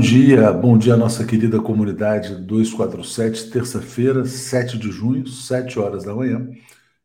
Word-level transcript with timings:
Bom 0.00 0.06
dia, 0.06 0.50
bom 0.50 0.78
dia 0.78 0.96
nossa 0.96 1.26
querida 1.26 1.60
comunidade 1.60 2.34
247, 2.34 3.50
terça-feira, 3.50 4.24
7 4.24 4.78
de 4.78 4.90
junho, 4.90 5.26
7 5.26 5.78
horas 5.78 6.04
da 6.04 6.14
manhã. 6.14 6.48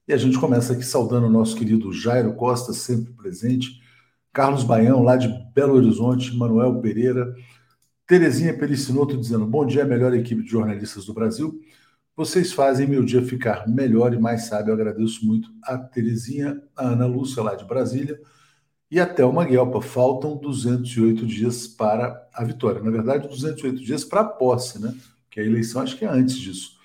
E 0.08 0.14
a 0.14 0.18
gente 0.18 0.40
começa 0.40 0.72
aqui 0.72 0.84
saudando 0.84 1.28
o 1.28 1.30
nosso 1.30 1.58
querido 1.58 1.92
Jairo 1.92 2.34
Costa, 2.36 2.72
sempre 2.72 3.12
presente, 3.12 3.82
Carlos 4.32 4.64
Baião, 4.64 5.04
lá 5.04 5.18
de 5.18 5.28
Belo 5.54 5.74
Horizonte, 5.74 6.34
Manuel 6.38 6.80
Pereira, 6.80 7.36
Terezinha 8.08 8.58
Pericinoto 8.58 9.18
dizendo: 9.18 9.46
Bom 9.46 9.66
dia, 9.66 9.84
melhor 9.84 10.14
equipe 10.14 10.42
de 10.42 10.50
jornalistas 10.52 11.06
do 11.06 11.14
Brasil. 11.14 11.60
Vocês 12.16 12.54
fazem 12.54 12.88
meu 12.88 13.04
dia 13.04 13.22
ficar 13.22 13.68
melhor 13.68 14.14
e 14.14 14.18
mais 14.18 14.46
sábio. 14.46 14.70
Eu 14.70 14.76
agradeço 14.76 15.26
muito 15.26 15.50
a 15.64 15.78
Terezinha, 15.78 16.62
a 16.78 16.88
Ana 16.88 17.06
Lúcia, 17.06 17.44
lá 17.44 17.56
de 17.56 17.66
Brasília, 17.66 18.18
e 18.90 19.00
a 19.00 19.06
Thelma 19.06 19.46
Guelpa. 19.46 19.82
Faltam 19.82 20.38
208 20.38 21.26
dias 21.26 21.68
para 21.68 22.28
a 22.34 22.44
vitória. 22.44 22.82
Na 22.82 22.92
verdade, 22.92 23.28
208 23.28 23.84
dias 23.84 24.04
para 24.04 24.22
a 24.22 24.26
posse, 24.26 24.82
né? 24.82 24.96
Porque 25.24 25.40
a 25.40 25.44
eleição 25.44 25.82
acho 25.82 25.98
que 25.98 26.06
é 26.06 26.08
antes 26.08 26.38
disso. 26.38 26.76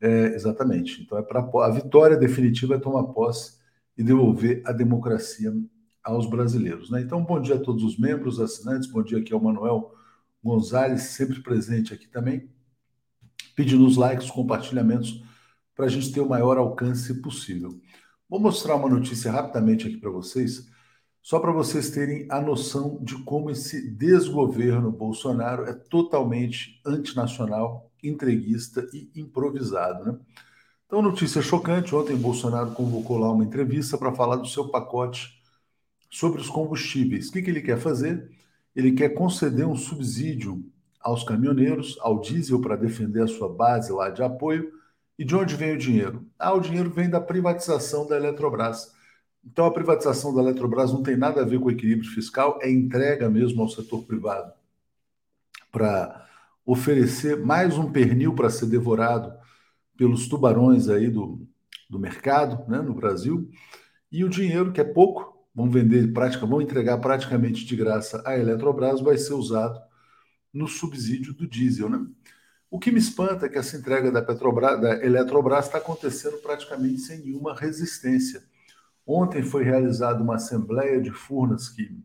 É, 0.00 0.34
exatamente. 0.34 1.02
Então, 1.02 1.18
é 1.18 1.22
para 1.22 1.40
a 1.40 1.70
vitória 1.70 2.16
definitiva 2.16 2.74
é 2.74 2.78
tomar 2.78 3.04
posse 3.12 3.56
e 3.96 4.02
devolver 4.02 4.62
a 4.64 4.72
democracia 4.72 5.52
aos 6.04 6.28
brasileiros. 6.28 6.90
Né? 6.90 7.00
Então, 7.00 7.24
bom 7.24 7.40
dia 7.40 7.56
a 7.56 7.60
todos 7.60 7.82
os 7.82 7.98
membros, 7.98 8.38
assinantes, 8.38 8.88
bom 8.88 9.02
dia 9.02 9.18
aqui 9.18 9.32
ao 9.32 9.40
Manuel 9.40 9.92
Gonzalez, 10.42 11.02
sempre 11.02 11.40
presente 11.40 11.92
aqui 11.92 12.06
também, 12.06 12.48
pedindo 13.56 13.84
os 13.84 13.96
likes, 13.96 14.30
compartilhamentos, 14.30 15.24
para 15.74 15.86
a 15.86 15.88
gente 15.88 16.12
ter 16.12 16.20
o 16.20 16.28
maior 16.28 16.56
alcance 16.56 17.12
possível. 17.20 17.80
Vou 18.28 18.38
mostrar 18.38 18.76
uma 18.76 18.88
notícia 18.88 19.32
rapidamente 19.32 19.88
aqui 19.88 19.96
para 19.96 20.10
vocês, 20.10 20.68
só 21.26 21.40
para 21.40 21.50
vocês 21.50 21.90
terem 21.90 22.24
a 22.30 22.40
noção 22.40 23.00
de 23.02 23.20
como 23.24 23.50
esse 23.50 23.90
desgoverno 23.90 24.92
Bolsonaro 24.92 25.64
é 25.64 25.72
totalmente 25.72 26.80
antinacional, 26.86 27.90
entreguista 28.00 28.86
e 28.92 29.10
improvisado. 29.16 30.04
Né? 30.04 30.18
Então, 30.86 31.02
notícia 31.02 31.42
chocante: 31.42 31.96
ontem 31.96 32.14
Bolsonaro 32.14 32.70
convocou 32.70 33.18
lá 33.18 33.32
uma 33.32 33.42
entrevista 33.42 33.98
para 33.98 34.14
falar 34.14 34.36
do 34.36 34.46
seu 34.46 34.68
pacote 34.68 35.42
sobre 36.08 36.40
os 36.40 36.48
combustíveis. 36.48 37.28
O 37.28 37.32
que, 37.32 37.42
que 37.42 37.50
ele 37.50 37.60
quer 37.60 37.80
fazer? 37.80 38.30
ele 38.76 38.92
quer 38.92 39.08
conceder 39.08 39.66
um 39.66 39.74
subsídio 39.74 40.64
aos 41.00 41.24
caminhoneiros, 41.24 41.98
ao 42.02 42.20
diesel, 42.20 42.60
para 42.60 42.76
defender 42.76 43.24
a 43.24 43.26
sua 43.26 43.48
base 43.48 43.90
lá 43.90 44.10
de 44.10 44.22
apoio. 44.22 44.70
E 45.18 45.24
de 45.24 45.34
onde 45.34 45.56
vem 45.56 45.72
o 45.72 45.78
dinheiro? 45.78 46.24
Ah, 46.38 46.54
o 46.54 46.60
dinheiro 46.60 46.88
vem 46.88 47.10
da 47.10 47.20
privatização 47.20 48.06
da 48.06 48.14
Eletrobras. 48.14 48.94
Então, 49.46 49.64
a 49.64 49.72
privatização 49.72 50.34
da 50.34 50.42
Eletrobras 50.42 50.92
não 50.92 51.02
tem 51.02 51.16
nada 51.16 51.40
a 51.40 51.44
ver 51.44 51.60
com 51.60 51.70
equilíbrio 51.70 52.10
fiscal, 52.10 52.58
é 52.60 52.70
entrega 52.70 53.30
mesmo 53.30 53.62
ao 53.62 53.68
setor 53.68 54.02
privado 54.02 54.52
para 55.70 56.26
oferecer 56.64 57.38
mais 57.38 57.78
um 57.78 57.92
pernil 57.92 58.34
para 58.34 58.50
ser 58.50 58.66
devorado 58.66 59.32
pelos 59.96 60.26
tubarões 60.28 60.88
aí 60.88 61.08
do, 61.08 61.46
do 61.88 61.98
mercado 61.98 62.68
né, 62.68 62.80
no 62.80 62.94
Brasil. 62.94 63.48
E 64.10 64.24
o 64.24 64.28
dinheiro, 64.28 64.72
que 64.72 64.80
é 64.80 64.84
pouco, 64.84 65.46
vão 65.54 65.70
vender 65.70 66.12
prática, 66.12 66.44
vão 66.44 66.60
entregar 66.60 66.98
praticamente 66.98 67.64
de 67.64 67.76
graça 67.76 68.22
a 68.26 68.36
Eletrobras, 68.36 69.00
vai 69.00 69.16
ser 69.16 69.34
usado 69.34 69.80
no 70.52 70.66
subsídio 70.66 71.34
do 71.34 71.46
diesel, 71.46 71.88
né? 71.88 72.04
O 72.70 72.78
que 72.78 72.90
me 72.90 72.98
espanta 72.98 73.46
é 73.46 73.48
que 73.48 73.58
essa 73.58 73.76
entrega 73.76 74.10
da 74.10 74.20
Petrobras, 74.20 74.80
da 74.80 75.04
Eletrobras 75.04 75.66
está 75.66 75.78
acontecendo 75.78 76.38
praticamente 76.38 77.00
sem 77.00 77.20
nenhuma 77.20 77.54
resistência. 77.54 78.42
Ontem 79.06 79.42
foi 79.42 79.62
realizada 79.62 80.22
uma 80.22 80.34
assembleia 80.34 81.00
de 81.00 81.12
Furnas 81.12 81.68
que 81.68 81.96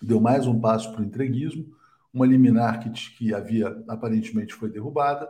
deu 0.00 0.20
mais 0.20 0.46
um 0.46 0.60
passo 0.60 0.92
para 0.92 1.02
o 1.02 1.04
entreguismo, 1.04 1.74
uma 2.14 2.24
liminar 2.24 2.78
que, 2.80 2.90
que 3.16 3.34
havia 3.34 3.82
aparentemente 3.88 4.54
foi 4.54 4.70
derrubada, 4.70 5.28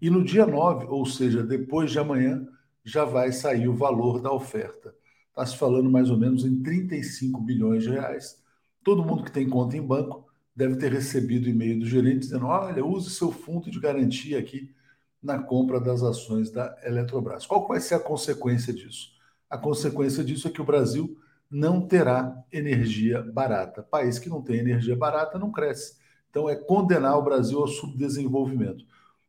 e 0.00 0.10
no 0.10 0.22
dia 0.22 0.44
9, 0.44 0.86
ou 0.86 1.06
seja, 1.06 1.42
depois 1.42 1.90
de 1.90 1.98
amanhã, 1.98 2.46
já 2.84 3.04
vai 3.04 3.32
sair 3.32 3.68
o 3.68 3.74
valor 3.74 4.20
da 4.20 4.32
oferta. 4.32 4.94
Está 5.28 5.46
se 5.46 5.56
falando 5.56 5.88
mais 5.88 6.10
ou 6.10 6.18
menos 6.18 6.44
em 6.44 6.62
35 6.62 7.40
bilhões 7.40 7.84
de 7.84 7.90
reais. 7.90 8.42
Todo 8.84 9.04
mundo 9.04 9.24
que 9.24 9.32
tem 9.32 9.48
conta 9.48 9.76
em 9.76 9.82
banco 9.82 10.26
deve 10.54 10.76
ter 10.76 10.92
recebido 10.92 11.48
e-mail 11.48 11.78
do 11.78 11.86
gerente 11.86 12.18
dizendo: 12.18 12.46
olha, 12.46 12.84
use 12.84 13.10
seu 13.10 13.30
fundo 13.30 13.70
de 13.70 13.80
garantia 13.80 14.38
aqui 14.38 14.74
na 15.22 15.38
compra 15.38 15.80
das 15.80 16.02
ações 16.02 16.50
da 16.50 16.76
Eletrobras. 16.84 17.46
Qual 17.46 17.66
vai 17.66 17.80
ser 17.80 17.94
a 17.94 18.00
consequência 18.00 18.74
disso? 18.74 19.12
A 19.52 19.58
consequência 19.58 20.24
disso 20.24 20.48
é 20.48 20.50
que 20.50 20.62
o 20.62 20.64
Brasil 20.64 21.14
não 21.50 21.86
terá 21.86 22.42
energia 22.50 23.20
barata. 23.20 23.82
País 23.82 24.18
que 24.18 24.30
não 24.30 24.40
tem 24.40 24.60
energia 24.60 24.96
barata 24.96 25.38
não 25.38 25.52
cresce. 25.52 25.98
Então 26.30 26.48
é 26.48 26.56
condenar 26.56 27.18
o 27.18 27.22
Brasil 27.22 27.60
ao 27.60 27.66
subdesenvolvimento. 27.66 28.86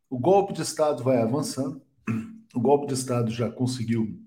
O 0.09 0.17
golpe 0.17 0.53
de 0.53 0.61
Estado 0.61 1.03
vai 1.03 1.17
avançando. 1.17 1.81
O 2.55 2.61
golpe 2.61 2.87
de 2.87 2.93
Estado 2.93 3.31
já 3.31 3.51
conseguiu 3.51 4.17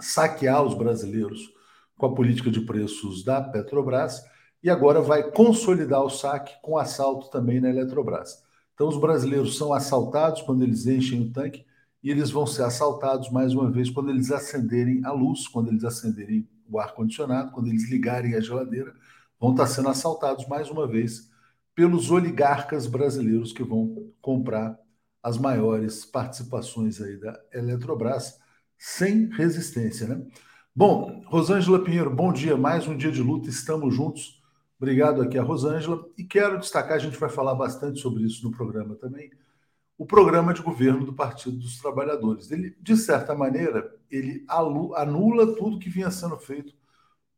saquear 0.00 0.64
os 0.64 0.74
brasileiros 0.74 1.54
com 1.96 2.06
a 2.06 2.12
política 2.12 2.50
de 2.50 2.62
preços 2.62 3.22
da 3.22 3.40
Petrobras 3.40 4.24
e 4.60 4.68
agora 4.68 5.00
vai 5.00 5.30
consolidar 5.30 6.02
o 6.02 6.10
saque 6.10 6.54
com 6.60 6.76
assalto 6.76 7.30
também 7.30 7.60
na 7.60 7.68
Eletrobras. 7.68 8.42
Então, 8.74 8.88
os 8.88 8.98
brasileiros 8.98 9.56
são 9.56 9.72
assaltados 9.72 10.42
quando 10.42 10.64
eles 10.64 10.86
enchem 10.88 11.20
o 11.20 11.32
tanque 11.32 11.64
e 12.02 12.10
eles 12.10 12.30
vão 12.30 12.46
ser 12.46 12.62
assaltados 12.62 13.30
mais 13.30 13.54
uma 13.54 13.70
vez 13.70 13.90
quando 13.90 14.10
eles 14.10 14.30
acenderem 14.30 15.04
a 15.04 15.12
luz, 15.12 15.46
quando 15.48 15.68
eles 15.68 15.84
acenderem 15.84 16.48
o 16.68 16.78
ar-condicionado, 16.78 17.52
quando 17.52 17.68
eles 17.68 17.90
ligarem 17.90 18.34
a 18.34 18.40
geladeira, 18.40 18.94
vão 19.38 19.52
estar 19.52 19.66
sendo 19.66 19.88
assaltados 19.88 20.46
mais 20.46 20.70
uma 20.70 20.86
vez 20.86 21.30
pelos 21.74 22.10
oligarcas 22.10 22.86
brasileiros 22.86 23.52
que 23.52 23.62
vão 23.62 24.12
comprar 24.20 24.78
as 25.22 25.36
maiores 25.38 26.04
participações 26.04 27.00
aí 27.00 27.16
da 27.16 27.38
Eletrobras 27.52 28.38
sem 28.78 29.26
resistência, 29.26 30.06
né? 30.06 30.26
Bom, 30.74 31.22
Rosângela 31.26 31.82
Pinheiro, 31.82 32.14
bom 32.14 32.32
dia, 32.32 32.56
mais 32.56 32.86
um 32.86 32.96
dia 32.96 33.12
de 33.12 33.22
luta, 33.22 33.50
estamos 33.50 33.94
juntos. 33.94 34.40
Obrigado 34.78 35.20
aqui 35.20 35.36
a 35.36 35.42
Rosângela 35.42 36.02
e 36.16 36.24
quero 36.24 36.58
destacar, 36.58 36.96
a 36.96 36.98
gente 36.98 37.18
vai 37.18 37.28
falar 37.28 37.54
bastante 37.54 38.00
sobre 38.00 38.22
isso 38.22 38.42
no 38.44 38.56
programa 38.56 38.94
também, 38.94 39.30
o 40.00 40.06
programa 40.06 40.54
de 40.54 40.62
governo 40.62 41.04
do 41.04 41.12
Partido 41.12 41.58
dos 41.58 41.76
Trabalhadores. 41.78 42.50
Ele, 42.50 42.74
de 42.80 42.96
certa 42.96 43.34
maneira, 43.34 43.94
ele 44.10 44.46
anula 44.48 45.54
tudo 45.54 45.78
que 45.78 45.90
vinha 45.90 46.10
sendo 46.10 46.38
feito 46.38 46.72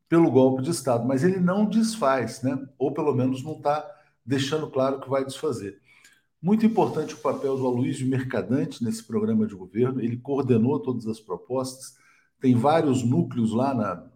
pelo 0.09 0.31
golpe 0.31 0.62
de 0.62 0.71
Estado, 0.71 1.05
mas 1.05 1.25
ele 1.25 1.41
não 1.41 1.67
desfaz, 1.67 2.41
né? 2.41 2.56
Ou 2.78 2.95
pelo 2.95 3.12
menos 3.17 3.43
não 3.43 3.55
está 3.55 3.84
deixando 4.25 4.71
claro 4.71 5.01
que 5.01 5.11
vai 5.11 5.25
desfazer. 5.25 5.81
Muito 6.41 6.65
importante 6.65 7.15
o 7.15 7.19
papel 7.19 7.56
do 7.56 7.67
Aloysio 7.67 8.06
Mercadante 8.06 8.84
nesse 8.84 9.03
programa 9.03 9.45
de 9.45 9.56
governo. 9.56 10.01
Ele 10.01 10.19
coordenou 10.19 10.78
todas 10.78 11.09
as 11.09 11.19
propostas. 11.19 11.97
Tem 12.41 12.55
vários 12.55 13.03
núcleos 13.03 13.53
lá 13.53 13.75
na 13.75 14.09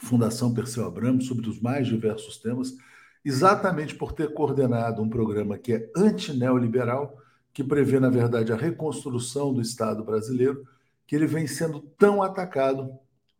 Fundação 0.00 0.54
Perseu 0.54 0.86
Abramo 0.86 1.20
sobre 1.20 1.46
os 1.50 1.60
mais 1.60 1.86
diversos 1.86 2.38
temas, 2.38 2.74
exatamente 3.22 3.94
por 3.94 4.12
ter 4.12 4.32
coordenado 4.32 5.02
um 5.02 5.10
programa 5.10 5.58
que 5.58 5.74
é 5.74 5.92
antineoliberal, 5.94 7.22
que 7.54 7.64
prevê, 7.64 7.98
na 7.98 8.10
verdade, 8.10 8.52
a 8.52 8.56
reconstrução 8.56 9.54
do 9.54 9.62
Estado 9.62 10.04
brasileiro, 10.04 10.66
que 11.06 11.16
ele 11.16 11.26
vem 11.26 11.46
sendo 11.46 11.80
tão 11.80 12.22
atacado 12.22 12.90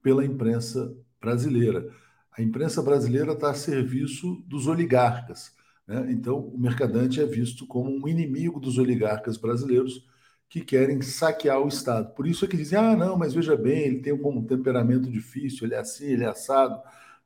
pela 0.02 0.24
imprensa 0.24 0.96
brasileira. 1.20 1.92
A 2.32 2.40
imprensa 2.40 2.82
brasileira 2.82 3.32
está 3.32 3.50
a 3.50 3.54
serviço 3.54 4.42
dos 4.46 4.66
oligarcas 4.66 5.52
né? 5.86 6.06
Então, 6.10 6.38
o 6.38 6.58
mercadante 6.58 7.20
é 7.20 7.26
visto 7.26 7.66
como 7.66 7.90
um 7.90 8.08
inimigo 8.08 8.58
dos 8.58 8.78
oligarcas 8.78 9.36
brasileiros 9.36 10.06
que 10.48 10.60
querem 10.60 11.00
saquear 11.02 11.60
o 11.60 11.68
Estado. 11.68 12.14
Por 12.14 12.26
isso 12.26 12.44
é 12.44 12.48
que 12.48 12.56
dizem: 12.56 12.78
ah, 12.78 12.96
não, 12.96 13.16
mas 13.18 13.34
veja 13.34 13.56
bem, 13.56 13.80
ele 13.82 14.00
tem 14.00 14.12
um 14.12 14.44
temperamento 14.44 15.10
difícil, 15.10 15.66
ele 15.66 15.74
é 15.74 15.78
assim, 15.78 16.06
ele 16.06 16.24
é 16.24 16.28
assado. 16.28 16.80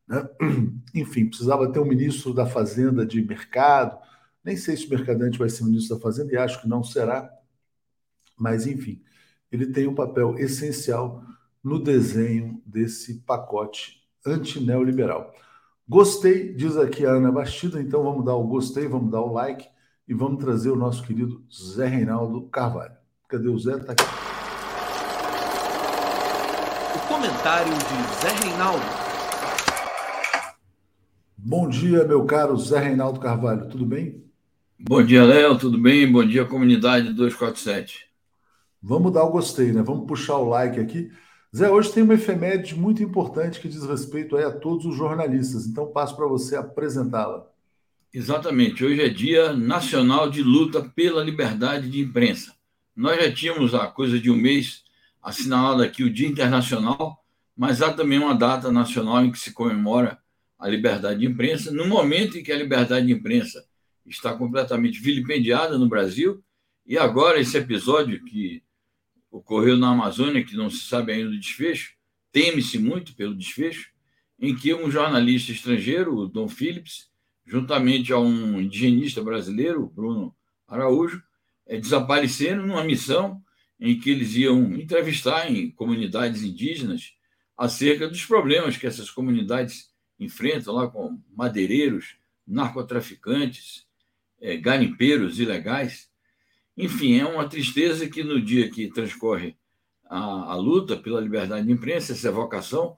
Né? 0.07 0.29
Enfim, 0.95 1.27
precisava 1.27 1.71
ter 1.73 1.79
um 1.79 1.85
ministro 1.85 2.35
da 2.35 2.47
Fazenda 2.47 3.07
de 3.07 3.23
mercado. 3.23 3.99
Nem 4.49 4.57
sei 4.57 4.79
se 4.79 4.87
o 4.87 4.89
mercadante 4.89 5.39
vai 5.39 5.51
ser 5.51 5.63
ministro 5.63 5.95
da 5.95 6.01
Fazenda, 6.01 6.33
e 6.33 6.37
acho 6.39 6.63
que 6.63 6.67
não 6.67 6.83
será. 6.83 7.31
Mas, 8.35 8.67
enfim, 8.67 9.03
ele 9.53 9.67
tem 9.67 9.87
um 9.87 9.95
papel 9.95 10.39
essencial 10.39 11.23
no 11.63 11.79
desenho 11.79 12.59
desse 12.65 13.21
pacote 13.27 14.01
antineoliberal. 14.25 15.35
Gostei, 15.87 16.55
diz 16.55 16.79
aqui 16.79 17.05
a 17.05 17.11
Ana 17.11 17.31
Bastida, 17.31 17.79
então 17.79 18.03
vamos 18.03 18.25
dar 18.25 18.37
o 18.37 18.47
gostei, 18.47 18.89
vamos 18.89 19.11
dar 19.11 19.21
o 19.21 19.35
like 19.35 19.69
e 20.09 20.15
vamos 20.15 20.43
trazer 20.43 20.71
o 20.71 20.77
nosso 20.77 21.03
querido 21.03 21.45
Zé 21.53 21.87
Reinaldo 21.87 22.49
Carvalho. 22.49 22.97
Cadê 23.29 23.49
o 23.51 23.59
Zé? 23.59 23.77
Tá 23.77 23.93
aqui. 23.93 24.05
O 26.97 27.07
comentário 27.07 27.75
de 27.75 28.23
Zé 28.23 28.49
Reinaldo. 28.49 28.87
Bom 31.37 31.69
dia, 31.69 32.03
meu 32.05 32.25
caro 32.25 32.57
Zé 32.57 32.79
Reinaldo 32.79 33.21
Carvalho, 33.21 33.69
tudo 33.69 33.85
bem? 33.85 34.27
Bom 34.81 35.03
dia, 35.03 35.25
Léo, 35.25 35.59
tudo 35.59 35.77
bem? 35.77 36.11
Bom 36.11 36.25
dia, 36.25 36.45
comunidade 36.45 37.13
247. 37.13 38.07
Vamos 38.81 39.13
dar 39.13 39.25
o 39.25 39.33
gostei, 39.33 39.73
né? 39.73 39.83
Vamos 39.83 40.07
puxar 40.07 40.37
o 40.37 40.49
like 40.49 40.79
aqui. 40.79 41.11
Zé, 41.55 41.69
hoje 41.69 41.93
tem 41.93 42.05
uma 42.05 42.15
efeméride 42.15 42.77
muito 42.77 43.03
importante 43.03 43.59
que 43.59 43.69
diz 43.69 43.85
respeito 43.85 44.37
a 44.37 44.53
todos 44.53 44.87
os 44.87 44.95
jornalistas, 44.95 45.67
então 45.67 45.91
passo 45.91 46.15
para 46.15 46.29
você 46.29 46.55
apresentá-la. 46.55 47.45
Exatamente. 48.15 48.85
Hoje 48.85 49.03
é 49.03 49.09
Dia 49.09 49.53
Nacional 49.53 50.31
de 50.31 50.45
Luta 50.45 50.81
pela 50.81 51.25
Liberdade 51.25 51.91
de 51.91 52.01
Imprensa. 52.01 52.55
Nós 52.95 53.21
já 53.21 53.33
tínhamos 53.33 53.75
há 53.75 53.89
coisa 53.89 54.17
de 54.17 54.31
um 54.31 54.37
mês 54.37 54.85
assinalado 55.21 55.83
aqui 55.83 56.05
o 56.05 56.13
Dia 56.13 56.29
Internacional, 56.29 57.25
mas 57.57 57.83
há 57.83 57.93
também 57.93 58.21
uma 58.21 58.33
data 58.33 58.71
nacional 58.71 59.25
em 59.25 59.33
que 59.33 59.41
se 59.41 59.53
comemora 59.53 60.19
a 60.57 60.69
liberdade 60.69 61.19
de 61.19 61.27
imprensa, 61.27 61.73
no 61.73 61.85
momento 61.85 62.39
em 62.39 62.45
que 62.45 62.53
a 62.53 62.57
liberdade 62.57 63.07
de 63.07 63.13
imprensa 63.13 63.68
está 64.09 64.35
completamente 64.35 65.01
vilipendiada 65.01 65.79
no 65.79 65.89
Brasil, 65.89 66.43
e 66.87 66.97
agora 66.97 67.41
esse 67.41 67.57
episódio 67.57 68.25
que 68.25 68.63
ocorreu 69.31 69.77
na 69.77 69.91
Amazônia, 69.91 70.45
que 70.45 70.57
não 70.57 70.71
se 70.71 70.87
sabe 70.87 71.13
ainda 71.13 71.31
o 71.31 71.39
desfecho, 71.39 71.95
teme-se 72.33 72.79
muito 72.79 73.15
pelo 73.15 73.35
desfecho, 73.35 73.91
em 74.39 74.55
que 74.55 74.73
um 74.73 74.91
jornalista 74.91 75.53
estrangeiro, 75.53 76.17
o 76.17 76.27
Dom 76.27 76.49
Phillips, 76.49 77.11
juntamente 77.45 78.13
a 78.13 78.19
um 78.19 78.61
indigenista 78.61 79.23
brasileiro, 79.23 79.87
Bruno 79.87 80.35
Araújo, 80.67 81.23
é, 81.67 81.79
desapareceram 81.79 82.67
numa 82.67 82.85
missão 82.85 83.43
em 83.81 83.99
que 83.99 84.11
eles 84.11 84.35
iam 84.35 84.75
entrevistar 84.75 85.51
em 85.51 85.71
comunidades 85.71 86.43
indígenas 86.43 87.15
acerca 87.57 88.09
dos 88.09 88.25
problemas 88.25 88.77
que 88.77 88.87
essas 88.87 89.11
comunidades 89.11 89.93
enfrentam 90.19 90.75
lá 90.75 90.89
com 90.89 91.21
madeireiros, 91.35 92.17
narcotraficantes, 92.47 93.87
é, 94.41 94.57
garimpeiros 94.57 95.39
ilegais. 95.39 96.09
Enfim, 96.77 97.19
é 97.19 97.27
uma 97.27 97.49
tristeza 97.49 98.09
que 98.09 98.23
no 98.23 98.41
dia 98.41 98.71
que 98.71 98.89
transcorre 98.89 99.57
a, 100.05 100.53
a 100.53 100.55
luta 100.57 100.97
pela 100.97 101.21
liberdade 101.21 101.67
de 101.67 101.73
imprensa, 101.73 102.13
essa 102.13 102.29
evocação, 102.29 102.97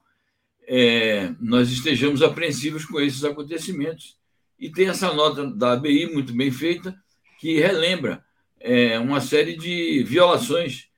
é, 0.66 1.34
nós 1.40 1.70
estejamos 1.70 2.22
apreensivos 2.22 2.84
com 2.84 3.00
esses 3.00 3.24
acontecimentos. 3.24 4.18
E 4.58 4.70
tem 4.70 4.88
essa 4.88 5.12
nota 5.12 5.46
da 5.50 5.72
ABI 5.72 6.12
muito 6.12 6.32
bem 6.34 6.50
feita, 6.50 6.94
que 7.38 7.58
relembra 7.58 8.22
é, 8.60 8.98
uma 8.98 9.20
série 9.20 9.56
de 9.56 10.02
violações 10.04 10.88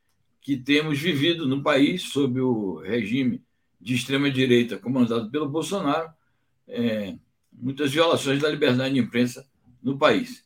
que 0.41 0.57
temos 0.57 0.99
vivido 0.99 1.47
no 1.47 1.63
país 1.63 2.03
sob 2.03 2.41
o 2.41 2.81
regime 2.81 3.41
de 3.81 3.95
extrema-direita 3.95 4.77
comandado 4.77 5.31
pelo 5.31 5.49
Bolsonaro, 5.49 6.11
é, 6.67 7.15
muitas 7.53 7.93
violações 7.93 8.41
da 8.41 8.49
liberdade 8.49 8.95
de 8.95 9.01
imprensa 9.01 9.47
no 9.83 9.99
país. 9.99 10.45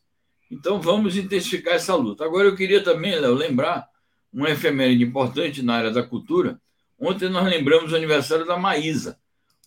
Então, 0.50 0.80
vamos 0.80 1.16
intensificar 1.16 1.74
essa 1.74 1.94
luta. 1.94 2.24
Agora, 2.24 2.48
eu 2.48 2.56
queria 2.56 2.82
também, 2.82 3.18
lembrar 3.18 3.88
uma 4.32 4.50
efeméride 4.50 5.02
importante 5.02 5.62
na 5.62 5.74
área 5.74 5.90
da 5.90 6.02
cultura. 6.02 6.60
Ontem 6.98 7.28
nós 7.28 7.48
lembramos 7.48 7.92
o 7.92 7.96
aniversário 7.96 8.46
da 8.46 8.56
Maísa. 8.56 9.18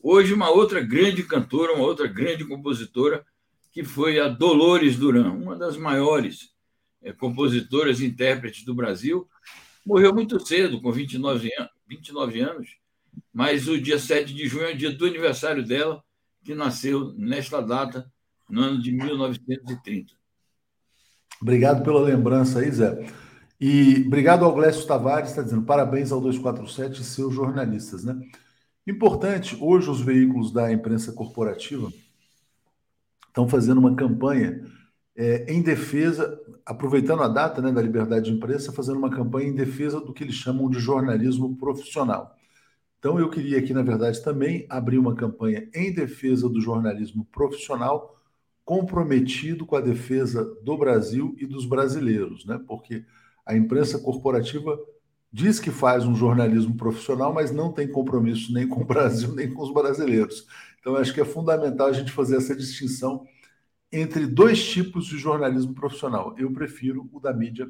Hoje, 0.02 0.34
uma 0.34 0.50
outra 0.50 0.80
grande 0.80 1.24
cantora, 1.24 1.74
uma 1.74 1.84
outra 1.84 2.08
grande 2.08 2.46
compositora, 2.46 3.26
que 3.72 3.84
foi 3.84 4.20
a 4.20 4.28
Dolores 4.28 4.96
Duran, 4.96 5.32
uma 5.32 5.56
das 5.56 5.78
maiores 5.78 6.52
é, 7.02 7.12
compositoras 7.12 8.00
e 8.00 8.06
intérpretes 8.06 8.64
do 8.64 8.74
Brasil. 8.74 9.28
Morreu 9.86 10.14
muito 10.14 10.40
cedo, 10.46 10.82
com 10.82 10.92
29 10.92 11.50
anos, 11.58 11.72
29 11.88 12.40
anos, 12.40 12.78
mas 13.34 13.68
o 13.68 13.80
dia 13.80 14.00
7 14.00 14.34
de 14.34 14.48
junho 14.48 14.66
é 14.66 14.74
o 14.74 14.78
dia 14.78 14.92
do 14.92 15.06
aniversário 15.06 15.66
dela, 15.66 16.04
que 16.44 16.56
nasceu 16.56 17.14
nesta 17.18 17.62
data, 17.62 18.12
no 18.50 18.62
ano 18.62 18.82
de 18.82 18.92
1930. 18.92 20.14
Obrigado 21.42 21.84
pela 21.84 22.02
lembrança 22.02 22.60
aí, 22.60 22.72
Zé. 22.72 23.08
E 23.60 24.04
obrigado 24.08 24.46
ao 24.46 24.54
Glécio 24.54 24.86
Tavares, 24.88 25.30
está 25.30 25.42
dizendo 25.42 25.64
parabéns 25.64 26.12
ao 26.12 26.22
247 26.22 27.02
e 27.02 27.04
seus 27.04 27.34
jornalistas, 27.34 28.04
né? 28.04 28.18
Importante, 28.88 29.58
hoje 29.60 29.90
os 29.90 30.02
veículos 30.02 30.52
da 30.52 30.72
imprensa 30.72 31.12
corporativa 31.12 31.92
estão 33.28 33.48
fazendo 33.48 33.78
uma 33.78 33.96
campanha 33.96 34.66
é, 35.16 35.46
em 35.52 35.62
defesa, 35.62 36.40
aproveitando 36.66 37.22
a 37.22 37.28
data 37.28 37.62
né, 37.62 37.72
da 37.72 37.82
liberdade 37.82 38.32
de 38.32 38.36
imprensa, 38.36 38.72
fazendo 38.72 38.98
uma 38.98 39.10
campanha 39.10 39.50
em 39.50 39.54
defesa 39.54 40.00
do 40.00 40.14
que 40.14 40.24
eles 40.24 40.36
chamam 40.36 40.70
de 40.70 40.80
jornalismo 40.80 41.56
profissional. 41.58 42.36
Então, 42.98 43.20
eu 43.20 43.30
queria 43.30 43.60
aqui, 43.60 43.74
na 43.74 43.82
verdade, 43.82 44.24
também 44.24 44.66
abrir 44.70 44.98
uma 44.98 45.16
campanha 45.16 45.70
em 45.74 45.94
defesa 45.94 46.50
do 46.50 46.60
jornalismo 46.60 47.26
profissional, 47.32 48.19
comprometido 48.70 49.66
com 49.66 49.76
a 49.76 49.82
defesa 49.82 50.46
do 50.62 50.78
Brasil 50.78 51.36
e 51.40 51.48
dos 51.48 51.66
brasileiros, 51.66 52.46
né? 52.46 52.64
Porque 52.68 53.04
a 53.44 53.58
imprensa 53.58 53.98
corporativa 53.98 54.80
diz 55.34 55.60
que 55.60 55.72
faz 55.72 56.06
um 56.06 56.14
jornalismo 56.14 56.78
profissional, 56.78 57.34
mas 57.34 57.50
não 57.50 57.74
tem 57.74 57.92
compromisso 57.92 58.54
nem 58.54 58.68
com 58.68 58.82
o 58.82 58.86
Brasil, 58.86 59.34
nem 59.34 59.52
com 59.52 59.64
os 59.64 59.74
brasileiros. 59.74 60.46
Então, 60.80 60.96
acho 60.96 61.12
que 61.12 61.20
é 61.20 61.26
fundamental 61.26 61.88
a 61.88 61.92
gente 61.92 62.12
fazer 62.12 62.38
essa 62.38 62.56
distinção 62.56 63.26
entre 63.92 64.28
dois 64.28 64.64
tipos 64.64 65.08
de 65.08 65.18
jornalismo 65.18 65.74
profissional. 65.74 66.36
Eu 66.38 66.54
prefiro 66.54 67.10
o 67.12 67.20
da 67.20 67.34
mídia 67.34 67.68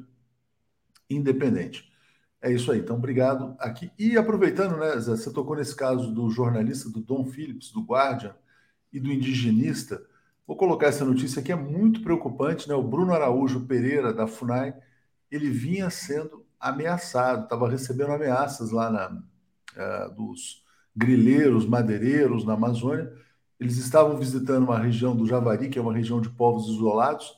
independente. 1.08 1.90
É 2.42 2.52
isso 2.52 2.70
aí. 2.70 2.80
Então, 2.80 2.96
obrigado 2.96 3.56
aqui. 3.58 3.90
E 3.98 4.18
aproveitando, 4.18 4.76
né, 4.76 5.00
Zé, 5.00 5.12
você 5.12 5.32
tocou 5.32 5.56
nesse 5.56 5.74
caso 5.74 6.12
do 6.12 6.28
jornalista 6.28 6.90
do 6.90 7.00
Dom 7.00 7.24
Phillips, 7.24 7.72
do 7.72 7.80
Guardian, 7.80 8.34
e 8.92 9.00
do 9.00 9.10
indigenista. 9.10 10.02
Vou 10.50 10.56
colocar 10.56 10.88
essa 10.88 11.04
notícia 11.04 11.38
aqui, 11.38 11.52
é 11.52 11.54
muito 11.54 12.02
preocupante, 12.02 12.68
né? 12.68 12.74
O 12.74 12.82
Bruno 12.82 13.14
Araújo 13.14 13.68
Pereira, 13.68 14.12
da 14.12 14.26
FUNAI, 14.26 14.74
ele 15.30 15.48
vinha 15.48 15.88
sendo 15.90 16.44
ameaçado, 16.58 17.44
estava 17.44 17.68
recebendo 17.68 18.10
ameaças 18.10 18.72
lá 18.72 18.90
na, 18.90 19.10
uh, 19.10 20.12
dos 20.12 20.64
grileiros, 20.92 21.66
madeireiros 21.66 22.44
na 22.44 22.54
Amazônia. 22.54 23.12
Eles 23.60 23.76
estavam 23.76 24.16
visitando 24.16 24.64
uma 24.64 24.76
região 24.76 25.14
do 25.14 25.24
Javari, 25.24 25.68
que 25.68 25.78
é 25.78 25.82
uma 25.82 25.94
região 25.94 26.20
de 26.20 26.28
povos 26.30 26.66
isolados, 26.66 27.32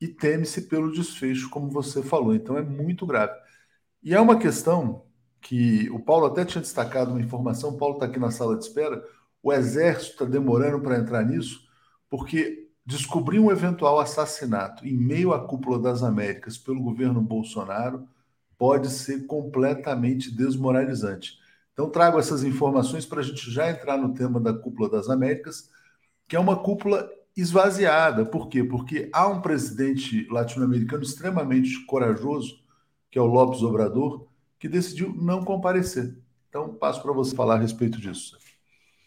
e 0.00 0.08
teme-se 0.08 0.62
pelo 0.68 0.90
desfecho, 0.90 1.50
como 1.50 1.68
você 1.68 2.02
falou. 2.02 2.34
Então 2.34 2.56
é 2.56 2.62
muito 2.62 3.04
grave. 3.04 3.34
E 4.02 4.14
é 4.14 4.20
uma 4.22 4.38
questão 4.38 5.04
que 5.42 5.90
o 5.90 6.00
Paulo 6.00 6.24
até 6.24 6.46
tinha 6.46 6.62
destacado 6.62 7.10
uma 7.10 7.20
informação, 7.20 7.68
o 7.68 7.76
Paulo 7.76 7.96
está 7.96 8.06
aqui 8.06 8.18
na 8.18 8.30
sala 8.30 8.56
de 8.56 8.64
espera, 8.64 9.04
o 9.42 9.52
Exército 9.52 10.12
está 10.12 10.24
demorando 10.24 10.80
para 10.80 10.96
entrar 10.96 11.22
nisso, 11.26 11.67
porque 12.08 12.68
descobrir 12.84 13.38
um 13.38 13.50
eventual 13.50 13.98
assassinato 14.00 14.86
em 14.86 14.96
meio 14.96 15.32
à 15.32 15.46
cúpula 15.46 15.78
das 15.78 16.02
Américas 16.02 16.56
pelo 16.56 16.82
governo 16.82 17.20
Bolsonaro 17.20 18.08
pode 18.56 18.90
ser 18.90 19.26
completamente 19.26 20.34
desmoralizante. 20.34 21.38
Então, 21.72 21.90
trago 21.90 22.18
essas 22.18 22.42
informações 22.42 23.06
para 23.06 23.20
a 23.20 23.22
gente 23.22 23.50
já 23.50 23.70
entrar 23.70 23.96
no 23.96 24.12
tema 24.14 24.40
da 24.40 24.52
cúpula 24.52 24.88
das 24.88 25.08
Américas, 25.08 25.70
que 26.26 26.34
é 26.34 26.40
uma 26.40 26.56
cúpula 26.56 27.08
esvaziada. 27.36 28.26
Por 28.26 28.48
quê? 28.48 28.64
Porque 28.64 29.08
há 29.12 29.28
um 29.28 29.40
presidente 29.40 30.26
latino-americano 30.28 31.02
extremamente 31.02 31.84
corajoso 31.86 32.66
que 33.10 33.18
é 33.18 33.22
o 33.22 33.26
Lopes 33.26 33.62
Obrador, 33.62 34.28
que 34.58 34.68
decidiu 34.68 35.14
não 35.14 35.44
comparecer. 35.44 36.16
Então, 36.48 36.74
passo 36.74 37.02
para 37.02 37.12
você 37.12 37.34
falar 37.34 37.54
a 37.54 37.58
respeito 37.58 38.00
disso. 38.00 38.36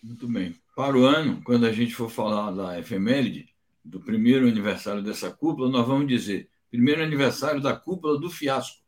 Muito 0.01 0.27
bem. 0.27 0.60
Para 0.75 0.97
o 0.97 1.05
ano, 1.05 1.41
quando 1.43 1.65
a 1.65 1.71
gente 1.71 1.93
for 1.93 2.09
falar 2.09 2.51
da 2.51 2.79
efeméride, 2.79 3.49
do 3.83 3.99
primeiro 3.99 4.47
aniversário 4.47 5.01
dessa 5.01 5.31
cúpula, 5.31 5.69
nós 5.69 5.85
vamos 5.85 6.07
dizer 6.07 6.49
primeiro 6.69 7.03
aniversário 7.03 7.59
da 7.59 7.75
cúpula 7.75 8.17
do 8.17 8.29
fiasco, 8.29 8.81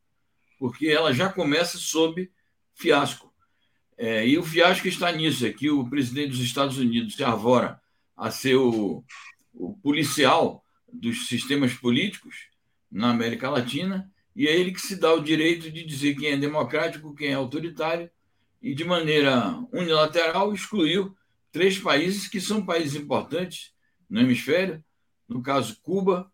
porque 0.57 0.87
ela 0.87 1.13
já 1.13 1.27
começa 1.29 1.77
sob 1.77 2.31
fiasco. 2.73 3.33
É, 3.97 4.25
e 4.25 4.37
o 4.37 4.43
fiasco 4.43 4.87
está 4.87 5.11
nisso, 5.11 5.45
é 5.45 5.51
que 5.51 5.69
o 5.69 5.89
presidente 5.89 6.29
dos 6.29 6.39
Estados 6.39 6.77
Unidos 6.77 7.15
se 7.15 7.23
arvora 7.23 7.81
a 8.15 8.31
ser 8.31 8.55
o, 8.55 9.03
o 9.53 9.73
policial 9.77 10.63
dos 10.91 11.27
sistemas 11.27 11.73
políticos 11.73 12.47
na 12.89 13.09
América 13.09 13.49
Latina 13.49 14.09
e 14.35 14.47
é 14.47 14.55
ele 14.55 14.71
que 14.71 14.81
se 14.81 14.95
dá 14.95 15.13
o 15.13 15.21
direito 15.21 15.69
de 15.69 15.83
dizer 15.83 16.15
quem 16.15 16.29
é 16.29 16.37
democrático, 16.37 17.13
quem 17.13 17.29
é 17.29 17.33
autoritário, 17.33 18.09
e 18.61 18.73
de 18.73 18.83
maneira 18.83 19.57
unilateral 19.71 20.53
excluiu 20.53 21.15
três 21.53 21.77
países 21.77 22.27
que 22.27 22.41
são 22.41 22.65
países 22.65 22.99
importantes 22.99 23.71
no 24.09 24.19
hemisfério, 24.19 24.83
no 25.29 25.41
caso 25.41 25.77
Cuba, 25.83 26.29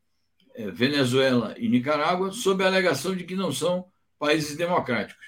eh, 0.56 0.72
Venezuela 0.72 1.54
e 1.58 1.68
Nicarágua, 1.68 2.32
sob 2.32 2.64
a 2.64 2.68
alegação 2.68 3.14
de 3.14 3.26
que 3.26 3.36
não 3.36 3.52
são 3.52 3.86
países 4.18 4.56
democráticos. 4.56 5.24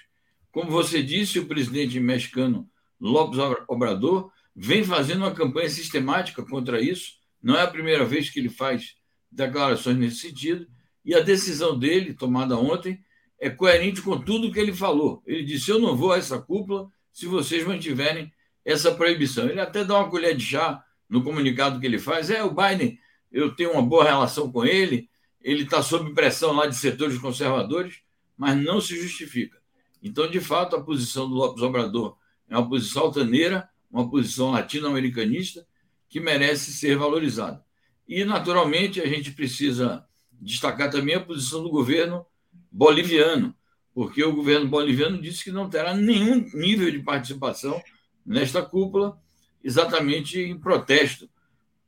Como 0.49 0.71
você 0.71 1.03
disse, 1.03 1.39
o 1.39 1.45
presidente 1.45 1.99
mexicano 1.99 2.67
López 2.99 3.41
Obrador 3.67 4.31
vem 4.55 4.83
fazendo 4.83 5.19
uma 5.19 5.35
campanha 5.35 5.69
sistemática 5.69 6.43
contra 6.43 6.81
isso. 6.81 7.13
Não 7.41 7.55
é 7.55 7.61
a 7.61 7.67
primeira 7.67 8.05
vez 8.05 8.29
que 8.29 8.39
ele 8.39 8.49
faz 8.49 8.95
declarações 9.29 9.97
nesse 9.97 10.17
sentido 10.17 10.67
e 11.03 11.13
a 11.13 11.19
decisão 11.19 11.77
dele, 11.77 12.13
tomada 12.13 12.57
ontem, 12.57 12.99
é 13.39 13.49
coerente 13.49 14.01
com 14.01 14.19
tudo 14.19 14.51
que 14.51 14.59
ele 14.59 14.73
falou. 14.73 15.21
Ele 15.25 15.43
disse: 15.43 15.69
Eu 15.69 15.79
não 15.79 15.97
vou 15.97 16.13
a 16.13 16.17
essa 16.17 16.39
cúpula 16.39 16.89
se 17.11 17.25
vocês 17.25 17.65
mantiverem 17.65 18.31
essa 18.65 18.93
proibição. 18.93 19.47
Ele 19.47 19.59
até 19.59 19.83
dá 19.83 19.97
uma 19.97 20.09
colher 20.09 20.35
de 20.35 20.45
chá 20.45 20.83
no 21.09 21.23
comunicado 21.23 21.79
que 21.79 21.85
ele 21.85 21.99
faz: 21.99 22.29
É, 22.29 22.43
o 22.43 22.51
Biden, 22.51 22.97
eu 23.31 23.55
tenho 23.55 23.71
uma 23.73 23.81
boa 23.81 24.03
relação 24.03 24.51
com 24.51 24.65
ele, 24.65 25.09
ele 25.41 25.63
está 25.63 25.81
sob 25.81 26.13
pressão 26.13 26.53
lá 26.53 26.67
de 26.67 26.75
setores 26.75 27.17
conservadores, 27.17 28.01
mas 28.37 28.57
não 28.57 28.79
se 28.79 28.95
justifica. 28.99 29.59
Então, 30.01 30.29
de 30.29 30.39
fato, 30.39 30.75
a 30.75 30.83
posição 30.83 31.29
do 31.29 31.35
Lopes 31.35 31.61
Obrador 31.61 32.17
é 32.49 32.57
uma 32.57 32.67
posição 32.67 33.03
altaneira, 33.03 33.69
uma 33.89 34.09
posição 34.09 34.51
latino-americanista 34.51 35.65
que 36.09 36.19
merece 36.19 36.73
ser 36.73 36.97
valorizada. 36.97 37.63
E, 38.07 38.25
naturalmente, 38.25 38.99
a 38.99 39.07
gente 39.07 39.31
precisa 39.31 40.05
destacar 40.31 40.89
também 40.89 41.15
a 41.15 41.23
posição 41.23 41.61
do 41.61 41.69
governo 41.69 42.25
boliviano, 42.71 43.55
porque 43.93 44.23
o 44.23 44.35
governo 44.35 44.67
boliviano 44.67 45.21
disse 45.21 45.43
que 45.43 45.51
não 45.51 45.69
terá 45.69 45.93
nenhum 45.93 46.49
nível 46.53 46.89
de 46.89 46.99
participação 46.99 47.81
nesta 48.25 48.61
cúpula, 48.61 49.19
exatamente 49.63 50.39
em 50.39 50.57
protesto 50.57 51.29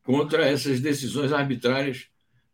contra 0.03 0.45
essas 0.47 0.79
decisões 0.79 1.31
arbitrárias 1.31 2.07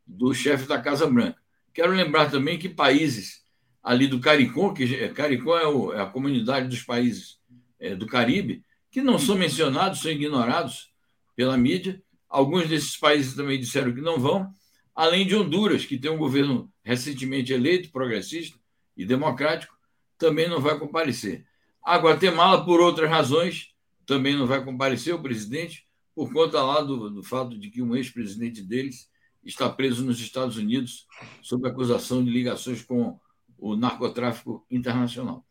do 0.05 0.33
chefe 0.33 0.67
da 0.67 0.81
Casa 0.81 1.07
Branca. 1.07 1.39
Quero 1.73 1.91
lembrar 1.91 2.29
também 2.29 2.57
que 2.57 2.69
países 2.69 3.43
ali 3.81 4.07
do 4.07 4.19
CARICOM, 4.19 4.73
que 4.73 5.09
CARICOM 5.09 5.57
é, 5.57 5.67
o, 5.67 5.93
é 5.93 6.01
a 6.01 6.05
comunidade 6.05 6.67
dos 6.67 6.83
países 6.83 7.39
é, 7.79 7.95
do 7.95 8.05
Caribe, 8.05 8.63
que 8.91 9.01
não 9.01 9.17
são 9.17 9.35
mencionados, 9.35 10.01
são 10.01 10.11
ignorados 10.11 10.91
pela 11.35 11.57
mídia. 11.57 12.01
Alguns 12.27 12.67
desses 12.67 12.97
países 12.97 13.35
também 13.35 13.59
disseram 13.59 13.93
que 13.93 14.01
não 14.01 14.19
vão, 14.19 14.51
além 14.95 15.25
de 15.25 15.35
Honduras, 15.35 15.85
que 15.85 15.97
tem 15.97 16.11
um 16.11 16.17
governo 16.17 16.71
recentemente 16.83 17.53
eleito, 17.53 17.91
progressista 17.91 18.57
e 18.97 19.05
democrático, 19.05 19.73
também 20.17 20.49
não 20.49 20.59
vai 20.59 20.77
comparecer. 20.77 21.45
A 21.83 21.97
Guatemala, 21.97 22.65
por 22.65 22.81
outras 22.81 23.09
razões, 23.09 23.68
também 24.09 24.35
não 24.35 24.47
vai 24.47 24.65
comparecer, 24.65 25.13
o 25.13 25.21
presidente, 25.21 25.85
por 26.15 26.33
conta 26.33 26.63
lá 26.63 26.81
do, 26.81 27.11
do 27.11 27.23
fato 27.23 27.57
de 27.57 27.69
que 27.69 27.79
um 27.79 27.95
ex-presidente 27.95 28.63
deles 28.63 29.07
está 29.45 29.69
preso 29.69 30.03
nos 30.03 30.19
Estados 30.19 30.57
Unidos 30.57 31.05
sob 31.43 31.67
acusação 31.67 32.23
de 32.23 32.31
ligações 32.31 32.81
com 32.81 33.19
o 33.55 33.75
narcotráfico 33.75 34.65
internacional. 34.71 35.45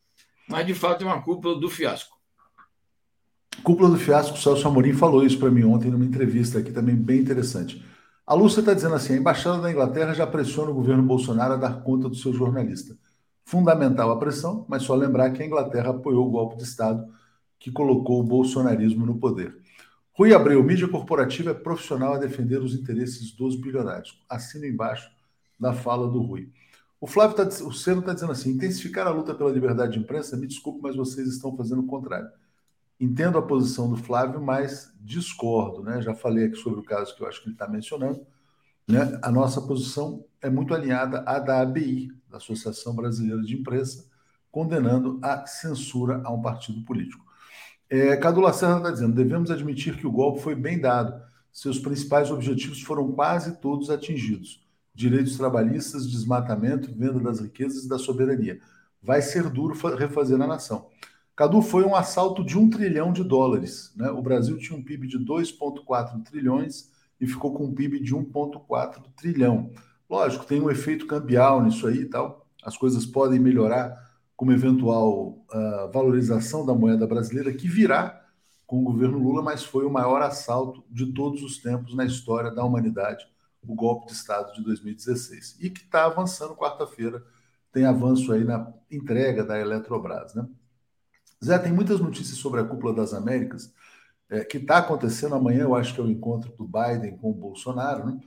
Mas, 0.49 0.67
de 0.67 0.75
fato, 0.75 1.05
é 1.05 1.07
uma 1.07 1.23
cúpula 1.23 1.59
do 1.59 1.71
fiasco. 1.71 2.19
Cúpula 3.63 3.91
do 3.91 3.97
fiasco, 3.97 4.37
o 4.37 4.41
Celso 4.41 4.67
Amorim 4.67 4.93
falou 4.93 5.25
isso 5.25 5.39
para 5.39 5.53
mim 5.53 5.63
ontem 5.63 5.91
numa 5.91 6.05
entrevista 6.05 6.59
aqui 6.59 6.73
também 6.73 6.97
bem 6.97 7.21
interessante. 7.21 7.85
A 8.27 8.35
Lúcia 8.35 8.61
está 8.61 8.75
dizendo 8.75 8.97
assim: 8.97 9.15
a 9.15 9.17
embaixada 9.19 9.63
da 9.63 9.71
Inglaterra 9.71 10.15
já 10.15 10.27
pressiona 10.27 10.71
o 10.71 10.75
governo 10.75 11.03
Bolsonaro 11.05 11.55
a 11.55 11.57
dar 11.57 11.83
conta 11.83 12.09
do 12.09 12.17
seu 12.17 12.33
jornalista. 12.33 12.97
Fundamental 13.45 14.11
a 14.11 14.19
pressão, 14.19 14.67
mas 14.69 14.83
só 14.83 14.95
lembrar 14.95 15.31
que 15.31 15.43
a 15.43 15.47
Inglaterra 15.47 15.91
apoiou 15.91 16.27
o 16.27 16.31
golpe 16.31 16.57
de 16.57 16.65
Estado 16.65 17.07
que 17.59 17.71
colocou 17.71 18.21
o 18.21 18.25
bolsonarismo 18.25 19.05
no 19.05 19.19
poder. 19.19 19.57
Rui 20.13 20.35
Abreu, 20.35 20.63
mídia 20.63 20.89
corporativa 20.89 21.51
é 21.51 21.55
profissional 21.55 22.15
a 22.15 22.19
defender 22.19 22.61
os 22.61 22.75
interesses 22.75 23.31
dos 23.33 23.55
bilionários. 23.55 24.21
Assino 24.29 24.67
embaixo 24.67 25.09
da 25.59 25.73
fala 25.73 26.09
do 26.09 26.21
Rui. 26.21 26.51
O 27.01 27.07
Flávio 27.07 27.37
tá, 27.37 27.45
o 27.65 27.73
Ceno 27.73 28.01
está 28.01 28.13
dizendo 28.13 28.33
assim: 28.33 28.51
intensificar 28.51 29.07
a 29.07 29.11
luta 29.11 29.35
pela 29.35 29.51
liberdade 29.51 29.93
de 29.93 29.99
imprensa, 30.01 30.37
me 30.37 30.47
desculpe, 30.47 30.81
mas 30.83 30.97
vocês 30.97 31.29
estão 31.29 31.57
fazendo 31.57 31.83
o 31.83 31.87
contrário. 31.87 32.29
Entendo 33.01 33.39
a 33.39 33.43
posição 33.43 33.89
do 33.89 33.97
Flávio, 33.97 34.41
mas 34.41 34.93
discordo, 35.01 35.85
né? 35.85 36.03
Já 36.03 36.15
falei 36.15 36.47
aqui 36.47 36.57
sobre 36.57 36.81
o 36.81 36.85
caso 36.85 37.15
que 37.15 37.23
eu 37.23 37.29
acho 37.29 37.41
que 37.41 37.47
ele 37.47 37.55
está 37.55 37.69
mencionando. 37.69 38.27
Né? 38.89 39.21
A 39.23 39.31
nossa 39.31 39.61
posição 39.63 40.25
é 40.43 40.51
muito 40.51 40.75
alinhada 40.75 41.21
à 41.21 41.39
da 41.39 41.61
ABI, 41.61 42.09
da 42.29 42.39
Associação 42.39 42.97
Brasileira 42.97 43.43
de 43.43 43.55
Imprensa, 43.55 44.05
condenando 44.51 45.21
a 45.23 45.47
censura 45.47 46.21
a 46.25 46.33
um 46.33 46.43
partido 46.43 46.83
político. 46.85 47.25
É, 47.91 48.17
Cadu 48.17 48.41
Lacerda 48.41 48.77
está 48.79 48.91
dizendo: 48.91 49.15
devemos 49.15 49.51
admitir 49.51 49.97
que 49.97 50.07
o 50.07 50.13
golpe 50.13 50.43
foi 50.43 50.55
bem 50.55 50.79
dado. 50.79 51.21
Seus 51.51 51.79
principais 51.79 52.31
objetivos 52.31 52.83
foram 52.83 53.13
quase 53.13 53.57
todos 53.57 53.91
atingidos: 53.91 54.67
direitos 54.95 55.37
trabalhistas, 55.37 56.11
desmatamento, 56.11 56.93
venda 56.95 57.19
das 57.19 57.41
riquezas 57.41 57.85
e 57.85 57.89
da 57.89 57.99
soberania. 57.99 58.61
Vai 59.03 59.23
ser 59.23 59.49
duro 59.49 59.75
refazer 59.97 60.41
a 60.41 60.47
nação. 60.47 60.89
Cadu, 61.35 61.63
foi 61.63 61.85
um 61.85 61.95
assalto 61.95 62.45
de 62.45 62.59
um 62.59 62.69
trilhão 62.69 63.13
de 63.13 63.23
dólares. 63.23 63.93
Né? 63.97 64.11
O 64.11 64.21
Brasil 64.21 64.59
tinha 64.59 64.77
um 64.77 64.83
PIB 64.83 65.07
de 65.07 65.19
2,4 65.19 66.25
trilhões 66.25 66.91
e 67.21 67.29
ficou 67.29 67.55
com 67.55 67.67
um 67.67 67.75
PIB 67.75 68.01
de 68.01 68.13
1,4 68.15 69.05
trilhão. 69.17 69.71
Lógico, 70.11 70.45
tem 70.45 70.61
um 70.61 70.69
efeito 70.69 71.07
cambial 71.07 71.63
nisso 71.63 71.87
aí 71.87 71.99
e 71.99 72.07
tal. 72.07 72.45
As 72.63 72.77
coisas 72.77 73.07
podem 73.07 73.39
melhorar 73.39 74.08
com 74.39 74.45
uma 74.45 74.55
eventual 74.55 75.31
uh, 75.53 75.91
valorização 75.93 76.65
da 76.65 76.73
moeda 76.73 77.09
brasileira, 77.09 77.53
que 77.53 77.67
virá 77.67 78.25
com 78.65 78.79
o 78.79 78.85
governo 78.85 79.19
Lula, 79.19 79.43
mas 79.43 79.65
foi 79.65 79.85
o 79.85 79.91
maior 79.91 80.23
assalto 80.23 80.85
de 80.89 81.13
todos 81.13 81.43
os 81.43 81.59
tempos 81.59 81.93
na 81.97 82.05
história 82.05 82.49
da 82.53 82.65
humanidade, 82.65 83.27
o 83.61 83.75
golpe 83.75 84.07
de 84.07 84.13
Estado 84.13 84.53
de 84.53 84.63
2016. 84.63 85.57
E 85.59 85.69
que 85.69 85.81
está 85.81 86.05
avançando 86.05 86.55
quarta-feira, 86.55 87.21
tem 87.73 87.85
avanço 87.85 88.31
aí 88.33 88.45
na 88.45 88.73
entrega 88.89 89.43
da 89.43 89.59
Eletrobras. 89.59 90.33
Né? 90.37 90.47
Zé, 91.45 91.59
tem 91.59 91.73
muitas 91.73 91.99
notícias 91.99 92.39
sobre 92.39 92.61
a 92.61 92.65
cúpula 92.65 92.95
das 92.95 93.13
Américas, 93.13 93.75
é, 94.31 94.45
que 94.45 94.59
está 94.59 94.79
acontecendo 94.79 95.35
amanhã, 95.35 95.63
eu 95.63 95.75
acho 95.75 95.93
que 95.93 96.01
é 96.01 96.05
o 96.05 96.09
encontro 96.09 96.53
do 96.57 96.65
Biden 96.65 97.17
com 97.17 97.33
o 97.33 97.35
Bolsonaro, 97.35 98.07
né? 98.07 98.21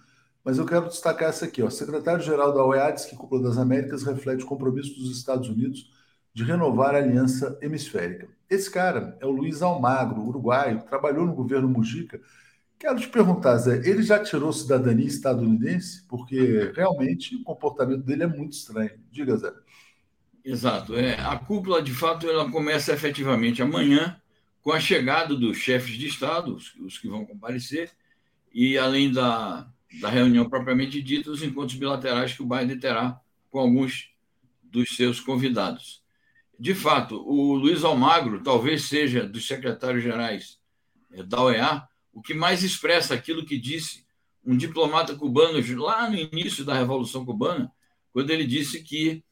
mas 0.44 0.58
eu 0.58 0.66
quero 0.66 0.90
destacar 0.90 1.30
essa 1.30 1.46
aqui. 1.46 1.64
O 1.64 1.72
secretário-geral 1.72 2.54
da 2.54 2.66
OEA 2.66 2.92
diz 2.92 3.06
que 3.06 3.16
a 3.16 3.18
cúpula 3.18 3.44
das 3.44 3.58
Américas 3.58 4.04
reflete 4.04 4.44
o 4.44 4.48
compromisso 4.48 4.94
dos 5.00 5.18
Estados 5.18 5.48
Unidos 5.48 6.01
de 6.34 6.44
renovar 6.44 6.96
a 6.96 6.98
aliança 6.98 7.58
hemisférica. 7.62 8.28
Esse 8.50 8.70
cara 8.70 9.18
é 9.20 9.26
o 9.26 9.32
Luiz 9.32 9.62
Almagro, 9.62 10.22
uruguaio, 10.22 10.84
trabalhou 10.84 11.26
no 11.26 11.34
governo 11.34 11.68
Mujica. 11.68 12.22
Quero 12.78 13.00
te 13.00 13.08
perguntar, 13.08 13.58
Zé, 13.58 13.78
ele 13.88 14.02
já 14.02 14.20
tirou 14.20 14.52
cidadania 14.52 15.06
estadunidense? 15.06 16.04
Porque 16.08 16.72
realmente 16.76 17.36
o 17.36 17.44
comportamento 17.44 18.04
dele 18.04 18.24
é 18.24 18.28
muito 18.28 18.54
estranho. 18.54 18.92
Diga, 19.12 19.38
Zé. 19.38 19.54
Exato. 20.44 20.96
É, 20.96 21.14
a 21.22 21.38
cúpula, 21.38 21.82
de 21.82 21.94
fato, 21.94 22.28
ela 22.28 22.50
começa 22.50 22.92
efetivamente 22.92 23.62
amanhã, 23.62 24.20
com 24.62 24.72
a 24.72 24.80
chegada 24.80 25.36
dos 25.36 25.58
chefes 25.58 25.96
de 25.96 26.08
Estado, 26.08 26.56
os, 26.56 26.74
os 26.76 26.98
que 26.98 27.08
vão 27.08 27.26
comparecer, 27.26 27.92
e 28.54 28.78
além 28.78 29.12
da, 29.12 29.68
da 30.00 30.10
reunião 30.10 30.50
propriamente 30.50 31.02
dita, 31.02 31.32
os 31.32 31.44
encontros 31.44 31.78
bilaterais 31.78 32.34
que 32.34 32.42
o 32.42 32.46
Biden 32.46 32.80
terá 32.80 33.20
com 33.50 33.60
alguns 33.60 34.12
dos 34.64 34.96
seus 34.96 35.20
convidados. 35.20 36.01
De 36.62 36.76
fato, 36.76 37.16
o 37.28 37.56
Luiz 37.56 37.84
Almagro 37.84 38.44
talvez 38.44 38.84
seja 38.84 39.28
dos 39.28 39.48
secretários-gerais 39.48 40.60
é, 41.12 41.24
da 41.24 41.42
OEA 41.42 41.88
o 42.14 42.22
que 42.22 42.36
mais 42.36 42.62
expressa 42.62 43.16
aquilo 43.16 43.44
que 43.44 43.58
disse 43.58 44.06
um 44.46 44.56
diplomata 44.56 45.16
cubano 45.16 45.60
lá 45.82 46.08
no 46.08 46.16
início 46.16 46.64
da 46.64 46.76
Revolução 46.76 47.26
Cubana, 47.26 47.72
quando 48.14 48.30
ele 48.30 48.46
disse 48.46 48.84
que 48.84 49.24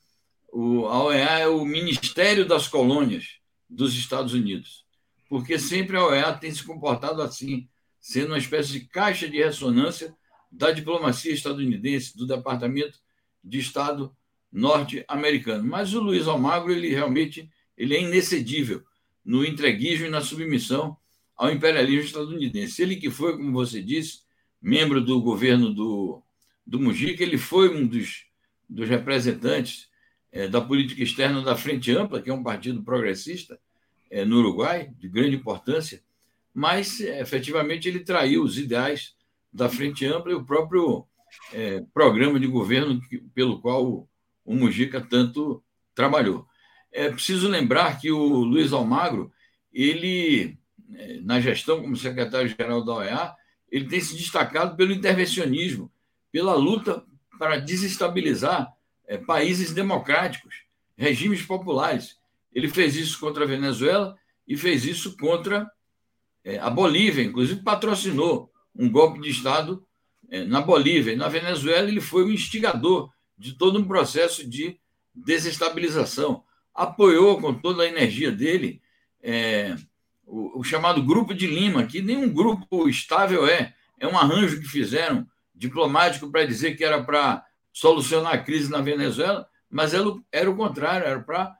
a 0.52 1.04
OEA 1.04 1.38
é 1.38 1.48
o 1.48 1.64
Ministério 1.64 2.48
das 2.48 2.68
Colônias 2.68 3.38
dos 3.70 3.94
Estados 3.94 4.34
Unidos, 4.34 4.84
porque 5.30 5.60
sempre 5.60 5.98
a 5.98 6.08
OEA 6.08 6.34
tem 6.34 6.52
se 6.52 6.64
comportado 6.64 7.22
assim, 7.22 7.70
sendo 8.02 8.30
uma 8.30 8.40
espécie 8.40 8.72
de 8.72 8.88
caixa 8.88 9.30
de 9.30 9.38
ressonância 9.38 10.16
da 10.52 10.72
diplomacia 10.72 11.32
estadunidense, 11.32 12.18
do 12.18 12.26
Departamento 12.26 12.98
de 13.44 13.60
Estado 13.60 14.18
norte-americano. 14.52 15.64
Mas 15.64 15.94
o 15.94 16.00
Luiz 16.00 16.28
Almagro, 16.28 16.72
ele 16.72 16.90
realmente 16.90 17.50
ele 17.78 17.96
é 17.96 18.02
inexcedível 18.02 18.84
no 19.24 19.46
entreguismo 19.46 20.08
e 20.08 20.10
na 20.10 20.22
submissão 20.22 20.98
ao 21.36 21.52
imperialismo 21.52 22.06
estadunidense. 22.06 22.82
Ele 22.82 22.98
que 22.98 23.10
foi, 23.10 23.38
como 23.38 23.54
você 23.54 23.82
disse, 23.82 24.22
membro 24.62 25.00
do 25.00 25.22
governo 25.22 25.74
do, 25.74 26.22
do 26.66 26.80
Mujica, 26.80 27.24
ele 27.24 27.38
foi 27.38 27.74
um 27.74 27.88
dos, 27.88 28.26
dos 28.68 28.90
representantes 28.90 29.88
é, 30.32 30.48
da 30.48 30.60
política 30.60 31.02
externa 31.02 31.42
da 31.42 31.56
Frente 31.56 31.92
Ampla, 31.92 32.22
que 32.22 32.30
é 32.30 32.34
um 32.34 32.44
partido 32.44 32.84
progressista 32.84 33.58
é, 34.12 34.26
no 34.26 34.40
Uruguai, 34.40 34.92
de 35.00 35.08
grande 35.08 35.36
importância, 35.36 36.04
mas 36.54 37.00
é, 37.00 37.22
efetivamente 37.22 37.88
ele 37.88 38.02
traiu 38.02 38.44
os 38.44 38.58
ideais 38.58 39.16
da 39.54 39.70
Frente 39.70 40.06
Ampla 40.06 40.32
e 40.32 40.36
o 40.36 40.44
próprio 40.44 41.06
programa 41.94 42.40
de 42.40 42.48
governo 42.48 43.00
que, 43.02 43.20
pelo 43.36 43.62
qual 43.62 44.09
o, 44.50 44.56
Mujica 44.56 45.00
tanto 45.00 45.64
trabalhou. 45.94 46.48
É 46.92 47.10
preciso 47.10 47.48
lembrar 47.48 48.00
que 48.00 48.12
o 48.12 48.44
Luiz 48.44 48.74
Almagro, 48.74 49.32
ele, 49.72 50.58
é, 50.96 51.20
na 51.22 51.40
gestão 51.40 51.82
como 51.82 51.96
secretário-geral 51.96 52.84
da 52.84 52.96
OEA, 52.96 53.36
ele 53.72 53.86
tem 53.86 54.02
se 54.02 54.18
destacado 54.18 54.76
pelo 54.76 54.92
intervencionismo, 54.92 55.92
pela 56.32 56.56
luta 56.56 57.06
para 57.38 57.60
desestabilizar 57.60 58.74
é, 59.08 59.18
países 59.18 59.72
democráticos, 59.72 60.64
regimes 60.98 61.44
populares. 61.44 62.18
Ele 62.52 62.68
fez 62.68 62.96
isso 62.96 63.20
contra 63.20 63.44
a 63.44 63.48
Venezuela 63.48 64.18
e 64.48 64.58
fez 64.58 64.84
isso 64.84 65.16
contra 65.16 65.70
é, 66.44 66.58
a 66.58 66.70
Bolívia, 66.70 67.24
inclusive 67.24 67.62
patrocinou 67.62 68.52
um 68.76 68.90
golpe 68.90 69.20
de 69.20 69.30
Estado 69.30 69.86
é, 70.30 70.44
na 70.44 70.62
Bolívia. 70.62 71.16
Na 71.16 71.28
Venezuela, 71.28 71.88
ele 71.88 72.02
foi 72.02 72.24
o 72.24 72.32
instigador 72.32 73.12
de 73.40 73.54
todo 73.54 73.80
um 73.80 73.88
processo 73.88 74.48
de 74.48 74.78
desestabilização. 75.16 76.44
Apoiou 76.76 77.40
com 77.40 77.54
toda 77.54 77.84
a 77.84 77.88
energia 77.88 78.32
dele 78.32 78.82
é, 79.24 79.76
o, 80.26 80.60
o, 80.60 80.64
chamado 80.64 81.02
Grupo 81.02 81.34
de 81.34 81.48
Lima, 81.48 81.86
que 81.86 82.02
nenhum 82.02 82.32
grupo 82.32 82.88
estável 82.90 83.48
é. 83.48 83.74
É 83.98 84.08
um 84.08 84.18
arranjo 84.18 84.60
que 84.62 84.68
fizeram 84.68 85.28
diplomático 85.54 86.32
para 86.32 86.46
dizer 86.46 86.78
que 86.78 86.84
era 86.84 87.04
para 87.04 87.44
solucionar 87.74 88.34
a 88.34 88.38
crise 88.38 88.70
na 88.70 88.82
Venezuela, 88.82 89.48
mas 89.70 89.94
era 89.94 90.50
o 90.50 90.56
contrário, 90.56 91.06
era 91.06 91.20
para 91.20 91.56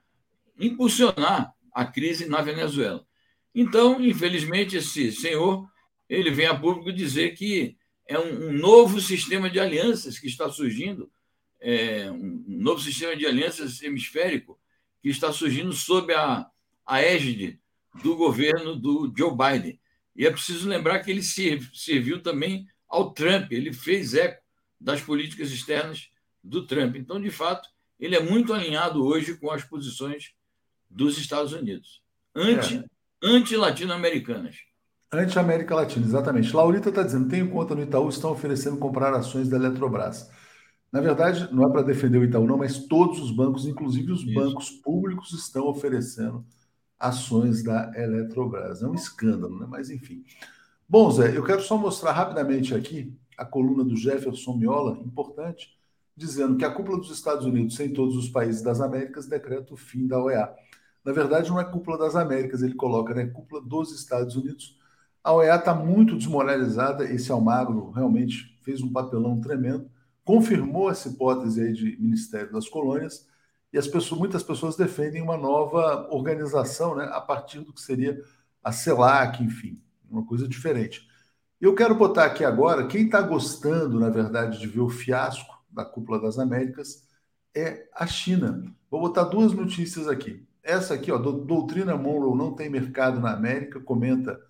impulsionar 0.58 1.52
a 1.72 1.84
crise 1.84 2.26
na 2.26 2.40
Venezuela. 2.40 3.04
Então, 3.54 4.00
infelizmente, 4.02 4.76
esse 4.76 5.12
senhor 5.12 5.68
ele 6.08 6.30
vem 6.30 6.46
a 6.46 6.58
público 6.58 6.92
dizer 6.92 7.34
que 7.34 7.76
é 8.08 8.18
um, 8.18 8.48
um 8.48 8.52
novo 8.52 9.00
sistema 9.00 9.48
de 9.48 9.60
alianças 9.60 10.18
que 10.18 10.26
está 10.26 10.48
surgindo, 10.48 11.10
é, 11.60 12.10
um 12.10 12.44
novo 12.46 12.80
sistema 12.80 13.16
de 13.16 13.26
alianças 13.26 13.82
hemisférico 13.82 14.58
que 15.02 15.08
está 15.08 15.32
surgindo 15.32 15.72
sob 15.72 16.12
a, 16.14 16.46
a 16.86 17.02
égide 17.02 17.60
do 18.02 18.16
governo 18.16 18.76
do 18.76 19.12
Joe 19.16 19.36
Biden. 19.36 19.80
E 20.16 20.26
é 20.26 20.30
preciso 20.30 20.68
lembrar 20.68 21.00
que 21.00 21.10
ele 21.10 21.22
serviu 21.22 22.22
também 22.22 22.66
ao 22.88 23.12
Trump, 23.12 23.52
ele 23.52 23.72
fez 23.72 24.14
eco 24.14 24.42
das 24.80 25.00
políticas 25.00 25.50
externas 25.50 26.08
do 26.42 26.66
Trump. 26.66 26.96
Então, 26.96 27.20
de 27.20 27.30
fato, 27.30 27.68
ele 27.98 28.16
é 28.16 28.20
muito 28.20 28.52
alinhado 28.52 29.04
hoje 29.04 29.36
com 29.36 29.50
as 29.50 29.62
posições 29.62 30.32
dos 30.88 31.18
Estados 31.18 31.52
Unidos, 31.52 32.02
anti, 32.34 32.78
é. 32.78 32.84
anti-latino-americanas. 33.22 34.56
Anti-América 35.12 35.74
Latina, 35.74 36.06
exatamente. 36.06 36.54
Laurita 36.54 36.88
está 36.88 37.02
dizendo: 37.02 37.28
tem 37.28 37.46
conta 37.48 37.74
no 37.74 37.82
Itaú, 37.82 38.08
estão 38.08 38.30
oferecendo 38.30 38.78
comprar 38.78 39.12
ações 39.12 39.48
da 39.48 39.56
Eletrobras. 39.56 40.30
Na 40.92 41.00
verdade, 41.00 41.48
não 41.52 41.66
é 41.68 41.70
para 41.70 41.82
defender 41.82 42.18
o 42.18 42.24
Itaú, 42.24 42.46
não, 42.46 42.58
mas 42.58 42.86
todos 42.86 43.20
os 43.20 43.30
bancos, 43.30 43.66
inclusive 43.66 44.10
os 44.10 44.22
Isso. 44.22 44.34
bancos 44.34 44.70
públicos, 44.70 45.32
estão 45.32 45.66
oferecendo 45.68 46.44
ações 46.98 47.62
da 47.62 47.92
Eletrobras. 47.94 48.82
É 48.82 48.86
um 48.86 48.94
escândalo, 48.94 49.58
né? 49.58 49.66
Mas 49.68 49.88
enfim. 49.88 50.24
Bom, 50.88 51.10
Zé, 51.10 51.36
eu 51.36 51.44
quero 51.44 51.62
só 51.62 51.78
mostrar 51.78 52.12
rapidamente 52.12 52.74
aqui 52.74 53.16
a 53.38 53.44
coluna 53.44 53.84
do 53.84 53.96
Jefferson 53.96 54.56
Miola, 54.56 54.98
importante, 54.98 55.78
dizendo 56.16 56.56
que 56.56 56.64
a 56.64 56.70
cúpula 56.70 56.98
dos 56.98 57.10
Estados 57.10 57.46
Unidos, 57.46 57.76
sem 57.76 57.92
todos 57.92 58.16
os 58.16 58.28
países 58.28 58.60
das 58.60 58.80
Américas, 58.80 59.26
decreta 59.26 59.72
o 59.72 59.76
fim 59.76 60.06
da 60.06 60.22
OEA. 60.22 60.52
Na 61.04 61.12
verdade, 61.12 61.48
não 61.48 61.58
é 61.58 61.64
cúpula 61.64 61.96
das 61.96 62.14
Américas, 62.16 62.62
ele 62.62 62.74
coloca, 62.74 63.14
né? 63.14 63.26
Cúpula 63.26 63.62
dos 63.62 63.92
Estados 63.92 64.36
Unidos. 64.36 64.78
A 65.24 65.32
OEA 65.32 65.54
está 65.54 65.74
muito 65.74 66.16
desmoralizada. 66.16 67.04
Esse 67.04 67.32
Almagro 67.32 67.90
realmente 67.90 68.58
fez 68.62 68.82
um 68.82 68.92
papelão 68.92 69.40
tremendo, 69.40 69.88
confirmou 70.24 70.90
essa 70.90 71.08
hipótese 71.08 71.60
aí 71.62 71.72
de 71.72 71.96
Ministério 72.00 72.52
das 72.52 72.68
Colônias 72.68 73.26
e 73.72 73.78
as 73.78 73.86
pessoas, 73.86 74.20
muitas 74.20 74.42
pessoas 74.42 74.76
defendem 74.76 75.22
uma 75.22 75.36
nova 75.36 76.08
organização, 76.10 76.96
né, 76.96 77.08
a 77.12 77.20
partir 77.20 77.60
do 77.60 77.72
que 77.72 77.80
seria 77.80 78.20
a 78.62 78.72
CELAC, 78.72 79.42
enfim, 79.42 79.80
uma 80.10 80.24
coisa 80.24 80.46
diferente. 80.48 81.08
Eu 81.60 81.74
quero 81.74 81.94
botar 81.94 82.24
aqui 82.24 82.44
agora, 82.44 82.86
quem 82.86 83.04
está 83.04 83.20
gostando, 83.20 84.00
na 84.00 84.08
verdade, 84.08 84.58
de 84.58 84.66
ver 84.66 84.80
o 84.80 84.88
fiasco 84.88 85.62
da 85.70 85.84
Cúpula 85.84 86.20
das 86.20 86.38
Américas 86.38 87.06
é 87.54 87.88
a 87.94 88.06
China. 88.06 88.64
Vou 88.90 89.00
botar 89.00 89.24
duas 89.24 89.52
notícias 89.52 90.08
aqui. 90.08 90.46
Essa 90.62 90.94
aqui, 90.94 91.10
ó, 91.10 91.18
Doutrina 91.18 91.96
Monroe 91.96 92.36
não 92.36 92.54
tem 92.54 92.68
mercado 92.68 93.20
na 93.20 93.32
América, 93.32 93.80
comenta 93.80 94.40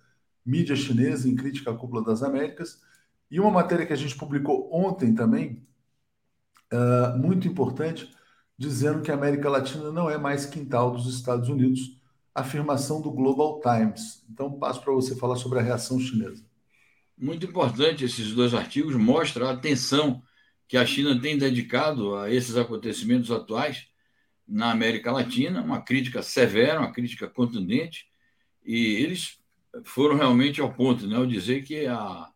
mídia 0.45 0.75
chinesa 0.75 1.29
em 1.29 1.35
crítica 1.35 1.71
à 1.71 1.75
Cúpula 1.75 2.03
das 2.03 2.23
Américas. 2.23 2.81
E 3.31 3.39
uma 3.39 3.49
matéria 3.49 3.85
que 3.85 3.93
a 3.93 3.97
gente 3.97 4.15
publicou 4.15 4.69
ontem 4.71 5.15
também, 5.15 5.65
uh, 6.73 7.17
muito 7.17 7.47
importante, 7.47 8.13
dizendo 8.57 9.01
que 9.01 9.09
a 9.09 9.13
América 9.13 9.49
Latina 9.49 9.89
não 9.89 10.09
é 10.09 10.17
mais 10.17 10.45
quintal 10.45 10.91
dos 10.91 11.07
Estados 11.11 11.47
Unidos, 11.47 11.97
afirmação 12.35 13.01
do 13.01 13.09
Global 13.09 13.61
Times. 13.61 14.23
Então, 14.29 14.51
passo 14.51 14.81
para 14.81 14.93
você 14.93 15.15
falar 15.15 15.37
sobre 15.37 15.59
a 15.59 15.61
reação 15.61 15.97
chinesa. 15.99 16.45
Muito 17.17 17.45
importante 17.45 18.03
esses 18.03 18.33
dois 18.33 18.53
artigos, 18.53 18.95
mostram 18.95 19.47
a 19.47 19.51
atenção 19.51 20.21
que 20.67 20.77
a 20.77 20.85
China 20.85 21.19
tem 21.19 21.37
dedicado 21.37 22.15
a 22.15 22.29
esses 22.31 22.57
acontecimentos 22.57 23.31
atuais 23.31 23.87
na 24.47 24.71
América 24.71 25.11
Latina, 25.11 25.61
uma 25.61 25.81
crítica 25.81 26.21
severa, 26.21 26.79
uma 26.79 26.91
crítica 26.91 27.27
contundente, 27.27 28.07
e 28.65 28.95
eles 28.95 29.39
foram 29.83 30.15
realmente 30.15 30.59
ao 30.59 30.73
ponto, 30.73 31.07
né, 31.07 31.15
ao 31.15 31.25
dizer 31.25 31.63
que 31.63 31.85
a 31.87 32.30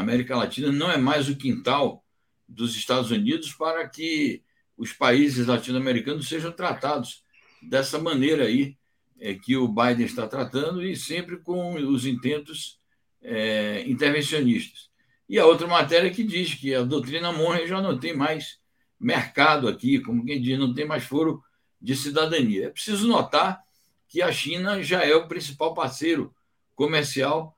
América 0.00 0.36
Latina 0.36 0.70
não 0.70 0.90
é 0.90 0.96
mais 0.96 1.28
o 1.28 1.36
quintal 1.36 2.04
dos 2.48 2.76
Estados 2.76 3.10
Unidos 3.10 3.52
para 3.52 3.88
que 3.88 4.44
os 4.76 4.92
países 4.92 5.48
latino-americanos 5.48 6.28
sejam 6.28 6.52
tratados 6.52 7.24
dessa 7.60 7.98
maneira 7.98 8.44
aí 8.44 8.78
é, 9.18 9.34
que 9.34 9.56
o 9.56 9.66
Biden 9.66 10.06
está 10.06 10.28
tratando 10.28 10.84
e 10.84 10.94
sempre 10.94 11.38
com 11.38 11.74
os 11.74 12.06
intentos 12.06 12.78
é, 13.20 13.82
intervencionistas. 13.88 14.88
E 15.28 15.36
a 15.36 15.44
outra 15.44 15.66
matéria 15.66 16.12
que 16.12 16.22
diz 16.22 16.54
que 16.54 16.72
a 16.72 16.84
doutrina 16.84 17.32
Monroe 17.32 17.66
já 17.66 17.82
não 17.82 17.98
tem 17.98 18.16
mais 18.16 18.60
mercado 19.00 19.66
aqui, 19.66 19.98
como 19.98 20.24
quem 20.24 20.40
diz, 20.40 20.56
não 20.56 20.72
tem 20.72 20.86
mais 20.86 21.02
foro 21.02 21.42
de 21.82 21.96
cidadania. 21.96 22.66
É 22.66 22.70
preciso 22.70 23.08
notar 23.08 23.60
que 24.08 24.22
a 24.22 24.30
China 24.30 24.80
já 24.80 25.04
é 25.04 25.14
o 25.16 25.26
principal 25.26 25.74
parceiro 25.74 26.32
comercial 26.76 27.57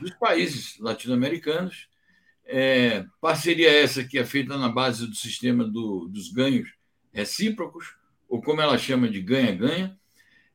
dos 0.00 0.10
países 0.14 0.78
latino-americanos 0.78 1.88
é, 2.50 3.04
parceria 3.20 3.70
essa 3.70 4.02
que 4.02 4.18
é 4.18 4.24
feita 4.24 4.56
na 4.56 4.70
base 4.70 5.06
do 5.06 5.14
sistema 5.14 5.64
do, 5.64 6.08
dos 6.08 6.32
ganhos 6.32 6.70
recíprocos, 7.12 7.94
ou 8.26 8.40
como 8.40 8.60
ela 8.60 8.78
chama 8.78 9.08
de 9.08 9.20
ganha-ganha. 9.20 9.98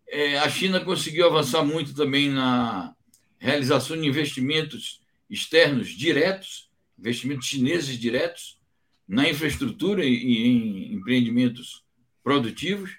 É, 0.07 0.39
a 0.39 0.49
China 0.49 0.79
conseguiu 0.79 1.27
avançar 1.27 1.63
muito 1.63 1.93
também 1.93 2.29
na 2.29 2.95
realização 3.37 3.95
de 3.99 4.07
investimentos 4.07 5.01
externos 5.29 5.89
diretos, 5.89 6.69
investimentos 6.97 7.47
chineses 7.47 7.97
diretos, 7.97 8.59
na 9.07 9.29
infraestrutura 9.29 10.03
e 10.03 10.47
em 10.47 10.93
empreendimentos 10.93 11.83
produtivos, 12.23 12.91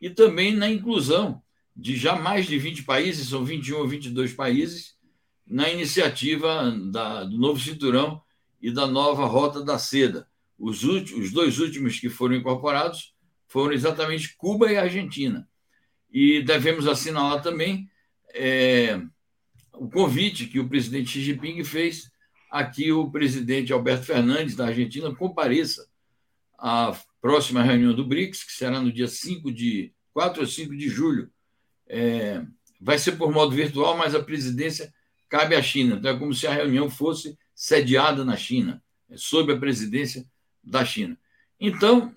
e 0.00 0.08
também 0.08 0.54
na 0.54 0.70
inclusão 0.70 1.42
de 1.76 1.96
já 1.96 2.16
mais 2.16 2.46
de 2.46 2.58
20 2.58 2.84
países, 2.84 3.28
são 3.28 3.44
21 3.44 3.78
ou 3.78 3.88
22 3.88 4.32
países, 4.32 4.96
na 5.50 5.68
iniciativa 5.68 6.70
da, 6.92 7.24
do 7.24 7.36
novo 7.36 7.58
cinturão 7.58 8.22
e 8.62 8.70
da 8.70 8.86
nova 8.86 9.26
Rota 9.26 9.64
da 9.64 9.80
Seda. 9.80 10.28
Os, 10.56 10.84
últimos, 10.84 11.26
os 11.26 11.32
dois 11.32 11.58
últimos 11.58 11.98
que 11.98 12.08
foram 12.08 12.36
incorporados 12.36 13.12
foram 13.48 13.72
exatamente 13.72 14.36
Cuba 14.36 14.70
e 14.70 14.76
Argentina. 14.76 15.48
E 16.08 16.40
devemos 16.40 16.86
assinalar 16.86 17.42
também 17.42 17.90
é, 18.32 19.02
o 19.74 19.90
convite 19.90 20.46
que 20.46 20.60
o 20.60 20.68
presidente 20.68 21.10
Xi 21.10 21.22
Jinping 21.22 21.64
fez 21.64 22.08
a 22.48 22.64
que 22.64 22.92
o 22.92 23.10
presidente 23.10 23.72
Alberto 23.72 24.06
Fernandes, 24.06 24.54
da 24.54 24.66
Argentina, 24.66 25.12
compareça 25.12 25.88
à 26.56 26.96
próxima 27.20 27.62
reunião 27.62 27.92
do 27.92 28.06
BRICS, 28.06 28.44
que 28.44 28.52
será 28.52 28.80
no 28.80 28.92
dia 28.92 29.08
5 29.08 29.52
de 29.52 29.92
4 30.12 30.42
ou 30.42 30.46
5 30.46 30.76
de 30.76 30.88
julho. 30.88 31.28
É, 31.88 32.44
vai 32.80 32.98
ser 32.98 33.12
por 33.12 33.32
modo 33.32 33.50
virtual, 33.50 33.96
mas 33.96 34.14
a 34.14 34.22
presidência 34.22 34.92
cabe 35.30 35.54
à 35.54 35.62
China. 35.62 35.96
Então 35.96 36.10
é 36.10 36.18
como 36.18 36.34
se 36.34 36.46
a 36.46 36.52
reunião 36.52 36.90
fosse 36.90 37.38
sediada 37.54 38.24
na 38.24 38.36
China, 38.36 38.82
sob 39.14 39.52
a 39.52 39.58
presidência 39.58 40.26
da 40.62 40.84
China. 40.84 41.16
Então, 41.58 42.12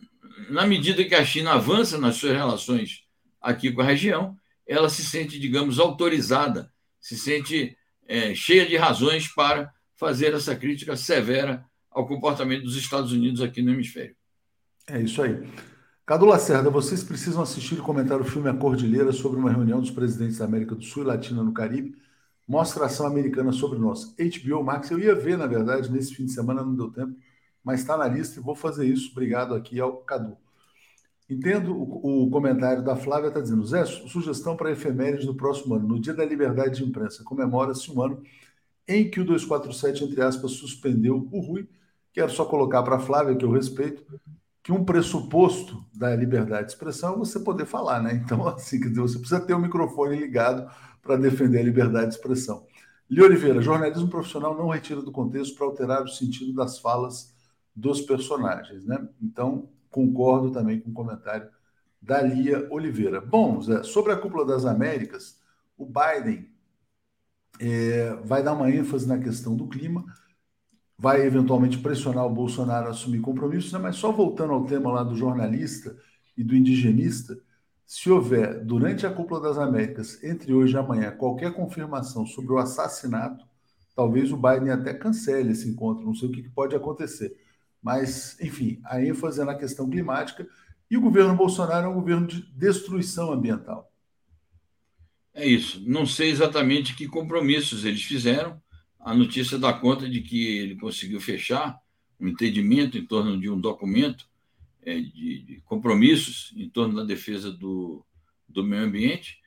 na 0.50 0.66
medida 0.66 1.06
que 1.06 1.16
a 1.16 1.24
China 1.24 1.54
avança 1.54 1.98
nas 1.98 2.16
suas 2.16 2.34
relações 2.36 3.04
aqui 3.40 3.72
com 3.72 3.82
a 3.82 3.86
região, 3.86 4.36
ela 4.66 4.90
se 4.90 5.04
sente, 5.06 5.40
digamos, 5.40 5.80
autorizada, 5.80 6.72
se 7.00 7.18
sente 7.18 7.78
é, 8.08 8.34
cheia 8.34 8.66
de 8.66 8.76
razões 8.76 9.28
para 9.28 9.72
fazer 9.96 10.34
essa 10.34 10.56
crítica 10.56 10.96
severa 10.96 11.64
ao 11.92 12.08
comportamento 12.08 12.64
dos 12.64 12.76
Estados 12.76 13.12
Unidos 13.12 13.42
aqui 13.42 13.62
no 13.62 13.72
hemisfério. 13.72 14.16
É 14.88 15.00
isso 15.00 15.22
aí. 15.22 15.48
Cadu 16.06 16.26
Lacerda, 16.26 16.70
vocês 16.70 17.04
precisam 17.04 17.42
assistir 17.42 17.76
e 17.76 17.82
comentar 17.82 18.20
o 18.20 18.26
filme 18.26 18.50
A 18.50 18.54
Cordilheira 18.54 19.12
sobre 19.12 19.40
uma 19.40 19.52
reunião 19.52 19.80
dos 19.80 19.92
presidentes 19.92 20.38
da 20.38 20.46
América 20.46 20.76
do 20.76 20.84
Sul 20.84 21.04
e 21.04 21.06
Latina 21.06 21.44
no 21.44 21.54
Caribe 21.54 21.96
Mostra 22.48 22.86
ação 22.86 23.08
americana 23.08 23.52
sobre 23.52 23.80
nós. 23.80 24.16
HBO 24.18 24.64
Max, 24.64 24.92
eu 24.92 25.00
ia 25.00 25.16
ver, 25.16 25.38
na 25.38 25.48
verdade, 25.48 25.92
nesse 25.92 26.14
fim 26.14 26.26
de 26.26 26.34
semana, 26.34 26.64
não 26.64 26.76
deu 26.76 26.92
tempo, 26.92 27.16
mas 27.64 27.80
está 27.80 27.96
na 27.96 28.08
lista 28.08 28.40
e 28.40 28.44
vou 28.44 28.56
fazer 28.56 28.86
isso. 28.86 29.12
Obrigado 29.12 29.56
aqui 29.56 29.80
ao 29.80 29.98
Cadu. 29.98 30.38
Entendo 31.30 31.74
o, 31.74 32.26
o 32.26 32.30
comentário 32.30 32.84
da 32.84 32.96
Flávia, 32.96 33.30
está 33.30 33.40
dizendo, 33.40 33.66
Zé, 33.66 33.86
sugestão 33.86 34.58
para 34.58 34.72
efemérides 34.72 35.26
do 35.26 35.34
próximo 35.34 35.76
ano. 35.76 35.88
No 35.88 36.00
dia 36.00 36.14
da 36.14 36.26
liberdade 36.26 36.78
de 36.78 36.84
imprensa, 36.84 37.24
comemora-se 37.24 37.90
um 37.92 38.02
ano 38.02 38.22
em 38.88 39.10
que 39.10 39.22
o 39.22 39.26
247, 39.26 40.04
entre 40.04 40.22
aspas, 40.22 40.52
suspendeu 40.52 41.28
o 41.32 41.40
Rui. 41.40 41.68
Quero 42.12 42.30
só 42.30 42.46
colocar 42.46 42.84
para 42.84 42.98
a 42.98 43.00
Flávia, 43.00 43.36
que 43.36 43.46
eu 43.46 43.52
respeito, 43.52 44.06
que 44.62 44.72
um 44.72 44.84
pressuposto 44.84 45.86
da 45.94 46.16
liberdade 46.16 46.68
de 46.68 46.74
expressão 46.74 47.16
é 47.16 47.18
você 47.18 47.40
poder 47.40 47.66
falar, 47.66 48.02
né? 48.02 48.22
Então, 48.24 48.46
assim, 48.50 48.80
você 48.94 49.18
precisa 49.18 49.40
ter 49.40 49.54
o 49.54 49.60
microfone 49.60 50.18
ligado 50.18 50.70
para 51.04 51.18
defender 51.18 51.60
a 51.60 51.64
liberdade 51.64 52.08
de 52.08 52.16
expressão. 52.16 52.66
Li 53.10 53.22
Oliveira, 53.22 53.62
jornalismo 53.62 54.08
profissional 54.08 54.58
não 54.58 54.70
retira 54.70 55.02
do 55.02 55.12
contexto 55.12 55.56
para 55.56 55.68
alterar 55.68 56.04
o 56.04 56.08
sentido 56.08 56.54
das 56.54 56.80
falas 56.80 57.36
dos 57.76 58.02
personagens, 58.02 58.86
né? 58.86 59.08
Então, 59.22 59.70
concordo 59.92 60.50
também 60.52 60.80
com 60.80 60.90
o 60.90 60.94
comentário 60.94 61.48
da 62.02 62.22
Lia 62.22 62.68
Oliveira. 62.72 63.22
Bom, 63.22 63.62
Zé, 63.62 63.84
sobre 63.84 64.12
a 64.12 64.18
cúpula 64.18 64.46
das 64.46 64.66
Américas, 64.66 65.40
o 65.78 65.86
Biden 65.86 66.50
é, 67.60 68.14
vai 68.24 68.42
dar 68.42 68.54
uma 68.54 68.70
ênfase 68.70 69.08
na 69.08 69.18
questão 69.18 69.56
do 69.56 69.68
clima, 69.68 70.04
vai 70.98 71.22
eventualmente 71.26 71.78
pressionar 71.78 72.26
o 72.26 72.34
Bolsonaro 72.34 72.88
a 72.88 72.92
assumir 72.92 73.20
compromissos, 73.20 73.72
né? 73.74 73.80
mas 73.80 73.96
só 73.96 74.12
voltando 74.12 74.54
ao 74.54 74.66
tema 74.66 74.92
lá 74.92 75.04
do 75.04 75.16
jornalista 75.16 75.96
e 76.38 76.44
do 76.44 76.56
indigenista, 76.56 77.38
se 77.96 78.10
houver, 78.10 78.66
durante 78.66 79.06
a 79.06 79.14
Cúpula 79.14 79.40
das 79.40 79.56
Américas, 79.56 80.24
entre 80.24 80.52
hoje 80.52 80.74
e 80.74 80.78
amanhã, 80.80 81.12
qualquer 81.12 81.54
confirmação 81.54 82.26
sobre 82.26 82.52
o 82.52 82.58
assassinato 82.58 83.46
talvez 83.96 84.32
o 84.32 84.36
Biden 84.36 84.72
até 84.72 84.96
cancele 84.96 85.52
esse 85.52 85.70
encontro, 85.70 86.04
não 86.04 86.16
sei 86.16 86.28
o 86.28 86.32
que 86.32 86.42
pode 86.50 86.76
acontecer. 86.76 87.38
Mas, 87.80 88.36
enfim, 88.42 88.82
a 88.86 89.00
ênfase 89.00 89.42
é 89.42 89.46
na 89.46 89.54
questão 89.54 89.88
climática 89.88 90.48
e 90.90 90.98
o 90.98 91.02
governo 91.02 91.36
Bolsonaro 91.36 91.86
é 91.86 91.90
um 91.90 91.94
governo 91.94 92.26
de 92.26 92.42
destruição 92.56 93.32
ambiental. 93.32 93.88
É 95.32 95.46
isso. 95.46 95.80
Não 95.86 96.08
sei 96.08 96.32
exatamente 96.32 96.96
que 96.96 97.08
compromissos 97.08 97.86
eles 97.86 98.02
fizeram. 98.02 98.60
A 99.00 99.14
notícia 99.14 99.60
dá 99.60 99.72
conta 99.72 100.10
de 100.10 100.22
que 100.22 100.58
ele 100.58 100.78
conseguiu 100.78 101.22
fechar 101.22 101.80
um 102.20 102.28
entendimento 102.28 102.98
em 102.98 103.06
torno 103.06 103.40
de 103.40 103.52
um 103.52 103.62
documento 103.62 104.33
é, 104.86 105.00
de, 105.00 105.44
de, 105.44 105.62
compromissos 105.66 106.54
em 106.56 106.70
torno 106.70 106.96
da 106.96 107.04
defesa 107.04 107.52
do, 107.52 108.06
do 108.48 108.64
meio 108.64 108.84
ambiente. 108.84 109.40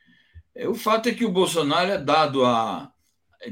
É, 0.55 0.69
o 0.69 0.75
fato 0.75 1.09
é 1.09 1.15
que 1.15 1.25
o 1.25 1.33
Bolsonaro 1.33 1.91
é 1.91 1.99
dado 1.99 2.45
a 2.45 2.93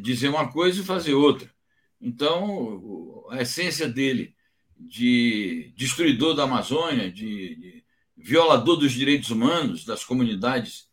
dizer 0.00 0.28
uma 0.28 0.50
coisa 0.50 0.80
e 0.80 0.84
fazer 0.84 1.14
outra. 1.14 1.52
Então, 2.00 3.24
a 3.30 3.42
essência 3.42 3.88
dele 3.88 4.34
de 4.78 5.72
destruidor 5.76 6.34
da 6.34 6.44
Amazônia, 6.44 7.10
de, 7.10 7.54
de 7.56 7.84
violador 8.16 8.76
dos 8.76 8.92
direitos 8.92 9.30
humanos 9.30 9.84
das 9.84 10.04
comunidades 10.04 10.88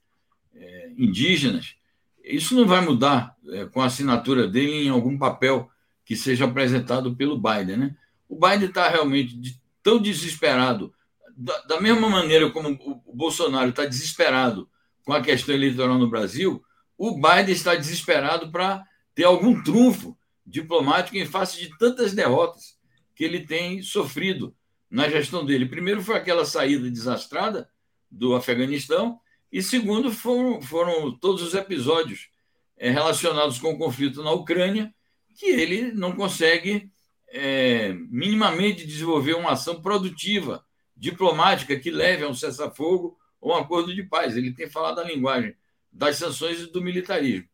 é, 0.53 0.91
indígenas, 0.97 1.75
isso 2.23 2.55
não 2.55 2.67
vai 2.67 2.81
mudar 2.81 3.35
é, 3.49 3.65
com 3.65 3.81
a 3.81 3.85
assinatura 3.85 4.47
dele 4.47 4.85
em 4.85 4.89
algum 4.89 5.17
papel 5.17 5.69
que 6.05 6.15
seja 6.15 6.45
apresentado 6.45 7.15
pelo 7.15 7.37
Biden. 7.37 7.77
Né? 7.77 7.95
O 8.27 8.35
Biden 8.35 8.69
está 8.69 8.89
realmente 8.89 9.60
tão 9.83 10.01
desesperado, 10.01 10.93
da, 11.35 11.57
da, 11.61 11.81
mesma 11.81 12.09
maneira 12.09 12.49
como 12.51 12.69
o, 12.69 13.15
Bolsonaro 13.15 13.69
está 13.69 13.85
desesperado 13.85 14.69
com 15.03 15.13
a 15.13 15.21
questão 15.21 15.55
eleitoral 15.55 15.97
no 15.97 16.09
Brasil, 16.09 16.63
o 16.97 17.15
Biden 17.15 17.53
está 17.53 17.75
desesperado 17.75 18.51
para 18.51 18.83
ter 19.15 19.23
algum 19.23 19.61
trunfo 19.63 20.17
diplomático 20.45 21.17
em 21.17 21.25
face 21.25 21.59
de 21.59 21.77
tantas 21.77 22.13
derrotas 22.13 22.77
que 23.15 23.23
ele 23.23 23.45
tem 23.45 23.81
sofrido 23.81 24.55
na 24.89 25.09
gestão 25.09 25.45
dele. 25.45 25.65
Primeiro 25.65 26.01
foi 26.01 26.15
aquela 26.15 26.45
saída 26.45 26.89
desastrada 26.89 27.69
do 28.09 28.35
Afeganistão, 28.35 29.19
e 29.51 29.61
segundo 29.61 30.11
foram, 30.11 30.61
foram 30.61 31.17
todos 31.17 31.41
os 31.41 31.53
episódios 31.53 32.29
é, 32.77 32.89
relacionados 32.89 33.59
com 33.59 33.71
o 33.71 33.77
conflito 33.77 34.23
na 34.23 34.31
Ucrânia, 34.31 34.93
que 35.35 35.45
ele 35.45 35.91
não 35.91 36.13
consegue 36.13 36.91
é, 37.31 37.93
minimamente 38.09 38.85
desenvolver 38.85 39.33
uma 39.33 39.51
ação 39.51 39.81
produtiva, 39.81 40.65
diplomática, 40.95 41.79
que 41.79 41.89
leve 41.89 42.23
a 42.23 42.27
um 42.27 42.33
cessar-fogo 42.33 43.17
ou 43.39 43.53
um 43.53 43.57
acordo 43.57 43.95
de 43.95 44.03
paz. 44.03 44.35
Ele 44.35 44.53
tem 44.53 44.69
falado 44.69 44.99
a 44.99 45.03
linguagem 45.03 45.55
das 45.91 46.17
sanções 46.17 46.61
e 46.61 46.71
do 46.71 46.81
militarismo. 46.81 47.47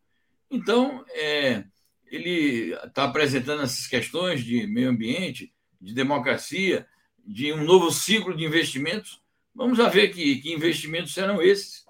Então, 0.50 1.04
é, 1.10 1.64
ele 2.06 2.74
está 2.84 3.04
apresentando 3.04 3.62
essas 3.62 3.86
questões 3.86 4.44
de 4.44 4.66
meio 4.66 4.90
ambiente, 4.90 5.52
de 5.80 5.94
democracia, 5.94 6.86
de 7.24 7.52
um 7.52 7.64
novo 7.64 7.90
ciclo 7.90 8.36
de 8.36 8.44
investimentos. 8.44 9.22
Vamos 9.54 9.78
ver 9.92 10.08
que, 10.08 10.36
que 10.36 10.52
investimentos 10.52 11.14
serão 11.14 11.40
esses 11.40 11.86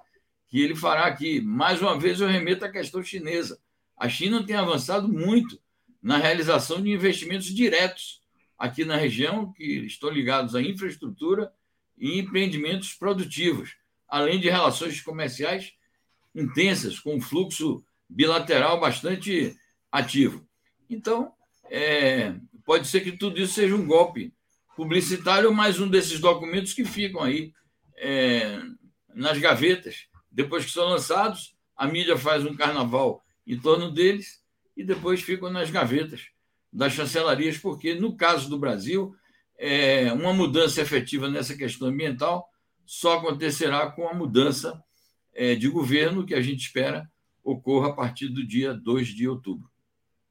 que 0.49 0.61
ele 0.61 0.75
fará 0.75 1.07
aqui. 1.07 1.41
Mais 1.41 1.81
uma 1.81 1.99
vez, 1.99 2.21
eu 2.21 2.29
remeto 2.29 2.65
à 2.65 2.71
questão 2.71 3.03
chinesa. 3.03 3.61
A 3.97 4.09
China 4.09 4.45
tem 4.45 4.57
avançado 4.57 5.09
muito 5.09 5.61
na 6.09 6.17
realização 6.17 6.81
de 6.81 6.91
investimentos 6.91 7.55
diretos 7.55 8.23
aqui 8.59 8.83
na 8.83 8.97
região, 8.97 9.53
que 9.53 9.81
estão 9.81 10.09
ligados 10.09 10.55
à 10.55 10.63
infraestrutura 10.63 11.53
e 11.99 12.19
empreendimentos 12.19 12.95
produtivos, 12.95 13.77
além 14.09 14.41
de 14.41 14.49
relações 14.49 15.03
comerciais 15.03 15.75
intensas, 16.35 16.99
com 16.99 17.17
um 17.17 17.21
fluxo 17.21 17.85
bilateral 18.09 18.81
bastante 18.81 19.55
ativo. 19.93 20.49
Então, 20.89 21.31
é, 21.65 22.35
pode 22.65 22.89
ser 22.89 23.03
que 23.03 23.13
tudo 23.13 23.39
isso 23.39 23.53
seja 23.53 23.77
um 23.77 23.87
golpe 23.87 24.33
publicitário, 24.75 25.53
mais 25.53 25.79
um 25.79 25.87
desses 25.87 26.19
documentos 26.19 26.73
que 26.73 26.87
ficam 26.87 27.21
aí 27.21 27.53
é, 27.99 28.59
nas 29.15 29.37
gavetas. 29.37 30.07
Depois 30.33 30.65
que 30.65 30.71
são 30.71 30.89
lançados, 30.89 31.55
a 31.77 31.87
mídia 31.87 32.17
faz 32.17 32.47
um 32.47 32.57
carnaval 32.57 33.23
em 33.47 33.61
torno 33.61 33.91
deles 33.91 34.43
e 34.79 34.85
depois 34.85 35.21
ficam 35.21 35.51
nas 35.51 35.71
gavetas 35.71 36.29
das 36.73 36.93
chancelarias, 36.93 37.59
porque, 37.59 37.95
no 37.95 38.17
caso 38.17 38.49
do 38.49 38.59
Brasil, 38.59 39.13
é, 39.59 40.13
uma 40.13 40.33
mudança 40.33 40.81
efetiva 40.81 41.29
nessa 41.29 41.57
questão 41.57 41.89
ambiental 41.89 42.49
só 42.87 43.19
acontecerá 43.19 43.91
com 43.91 44.09
a 44.09 44.15
mudança 44.15 44.81
é, 45.35 45.57
de 45.57 45.69
governo 45.69 46.25
que 46.25 46.35
a 46.35 46.41
gente 46.41 46.61
espera 46.61 47.11
ocorra 47.43 47.89
a 47.89 47.93
partir 47.93 48.29
do 48.29 48.47
dia 48.47 48.73
2 48.73 49.09
de 49.09 49.27
outubro. 49.27 49.69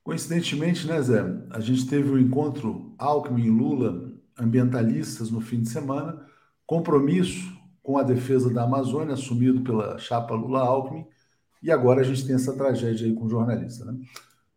Coincidentemente, 0.03 0.87
né, 0.87 1.01
Zé? 1.01 1.23
A 1.49 1.59
gente 1.59 1.85
teve 1.87 2.09
o 2.09 2.13
um 2.13 2.19
encontro 2.19 2.95
Alckmin 2.97 3.45
e 3.45 3.49
Lula 3.49 4.13
ambientalistas 4.39 5.29
no 5.29 5.41
fim 5.41 5.61
de 5.61 5.69
semana, 5.69 6.25
compromisso 6.65 7.57
com 7.81 7.97
a 7.97 8.03
defesa 8.03 8.53
da 8.53 8.63
Amazônia 8.63 9.15
assumido 9.15 9.61
pela 9.61 9.97
chapa 9.97 10.35
Lula 10.35 10.59
Alckmin, 10.59 11.05
e 11.61 11.71
agora 11.71 12.01
a 12.01 12.03
gente 12.03 12.25
tem 12.25 12.35
essa 12.35 12.55
tragédia 12.55 13.07
aí 13.07 13.13
com 13.13 13.25
o 13.25 13.29
jornalista, 13.29 13.83
né? 13.85 13.99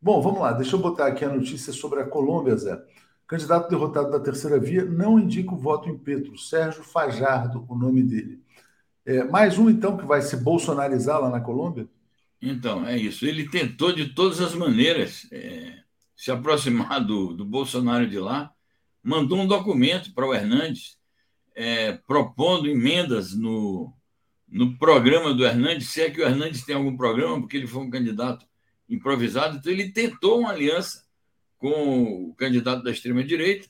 Bom, 0.02 0.22
vamos 0.22 0.40
lá, 0.40 0.52
deixa 0.52 0.76
eu 0.76 0.80
botar 0.80 1.08
aqui 1.08 1.26
a 1.26 1.28
notícia 1.28 1.74
sobre 1.74 2.00
a 2.00 2.06
Colômbia, 2.06 2.56
Zé. 2.56 2.82
Candidato 3.26 3.68
derrotado 3.68 4.10
da 4.10 4.18
terceira 4.18 4.58
via 4.58 4.82
não 4.82 5.18
indica 5.18 5.52
o 5.52 5.58
voto 5.58 5.90
em 5.90 5.98
Petro. 5.98 6.38
Sérgio 6.38 6.82
Fajardo, 6.82 7.66
o 7.68 7.76
nome 7.76 8.02
dele. 8.02 8.40
É, 9.04 9.24
mais 9.24 9.58
um, 9.58 9.68
então, 9.68 9.98
que 9.98 10.06
vai 10.06 10.22
se 10.22 10.38
bolsonarizar 10.38 11.20
lá 11.20 11.28
na 11.28 11.40
Colômbia? 11.40 11.86
Então, 12.40 12.86
é 12.86 12.96
isso. 12.96 13.26
Ele 13.26 13.46
tentou 13.46 13.92
de 13.92 14.14
todas 14.14 14.40
as 14.40 14.54
maneiras 14.54 15.28
é, 15.30 15.80
se 16.16 16.30
aproximar 16.30 17.04
do, 17.04 17.34
do 17.34 17.44
Bolsonaro 17.44 18.08
de 18.08 18.18
lá, 18.18 18.50
mandou 19.02 19.38
um 19.38 19.46
documento 19.46 20.14
para 20.14 20.26
o 20.26 20.34
Hernandes 20.34 20.96
é, 21.54 21.92
propondo 21.92 22.70
emendas 22.70 23.34
no, 23.34 23.92
no 24.48 24.78
programa 24.78 25.34
do 25.34 25.44
Hernandes, 25.44 25.90
se 25.90 26.00
é 26.00 26.10
que 26.10 26.22
o 26.22 26.24
Hernandes 26.24 26.64
tem 26.64 26.74
algum 26.74 26.96
programa, 26.96 27.38
porque 27.38 27.58
ele 27.58 27.66
foi 27.66 27.82
um 27.82 27.90
candidato 27.90 28.46
improvisado, 28.90 29.56
então 29.56 29.72
ele 29.72 29.92
tentou 29.92 30.40
uma 30.40 30.50
aliança 30.50 31.04
com 31.56 32.30
o 32.30 32.34
candidato 32.34 32.82
da 32.82 32.90
extrema-direita, 32.90 33.68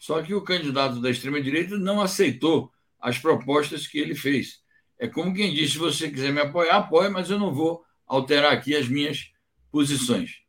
só 0.00 0.22
que 0.22 0.34
o 0.34 0.42
candidato 0.42 1.00
da 1.00 1.10
extrema-direita 1.10 1.76
não 1.76 2.00
aceitou 2.00 2.72
as 2.98 3.18
propostas 3.18 3.86
que 3.86 3.98
ele 3.98 4.14
fez. 4.14 4.62
É 4.98 5.06
como 5.06 5.34
quem 5.34 5.52
disse: 5.52 5.72
se 5.72 5.78
você 5.78 6.10
quiser 6.10 6.32
me 6.32 6.40
apoiar, 6.40 6.76
apoie, 6.76 7.08
mas 7.08 7.30
eu 7.30 7.38
não 7.38 7.52
vou 7.52 7.84
alterar 8.06 8.52
aqui 8.52 8.74
as 8.74 8.88
minhas 8.88 9.30
posições. 9.70 10.42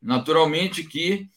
Naturalmente 0.00 0.84
que 0.84 1.28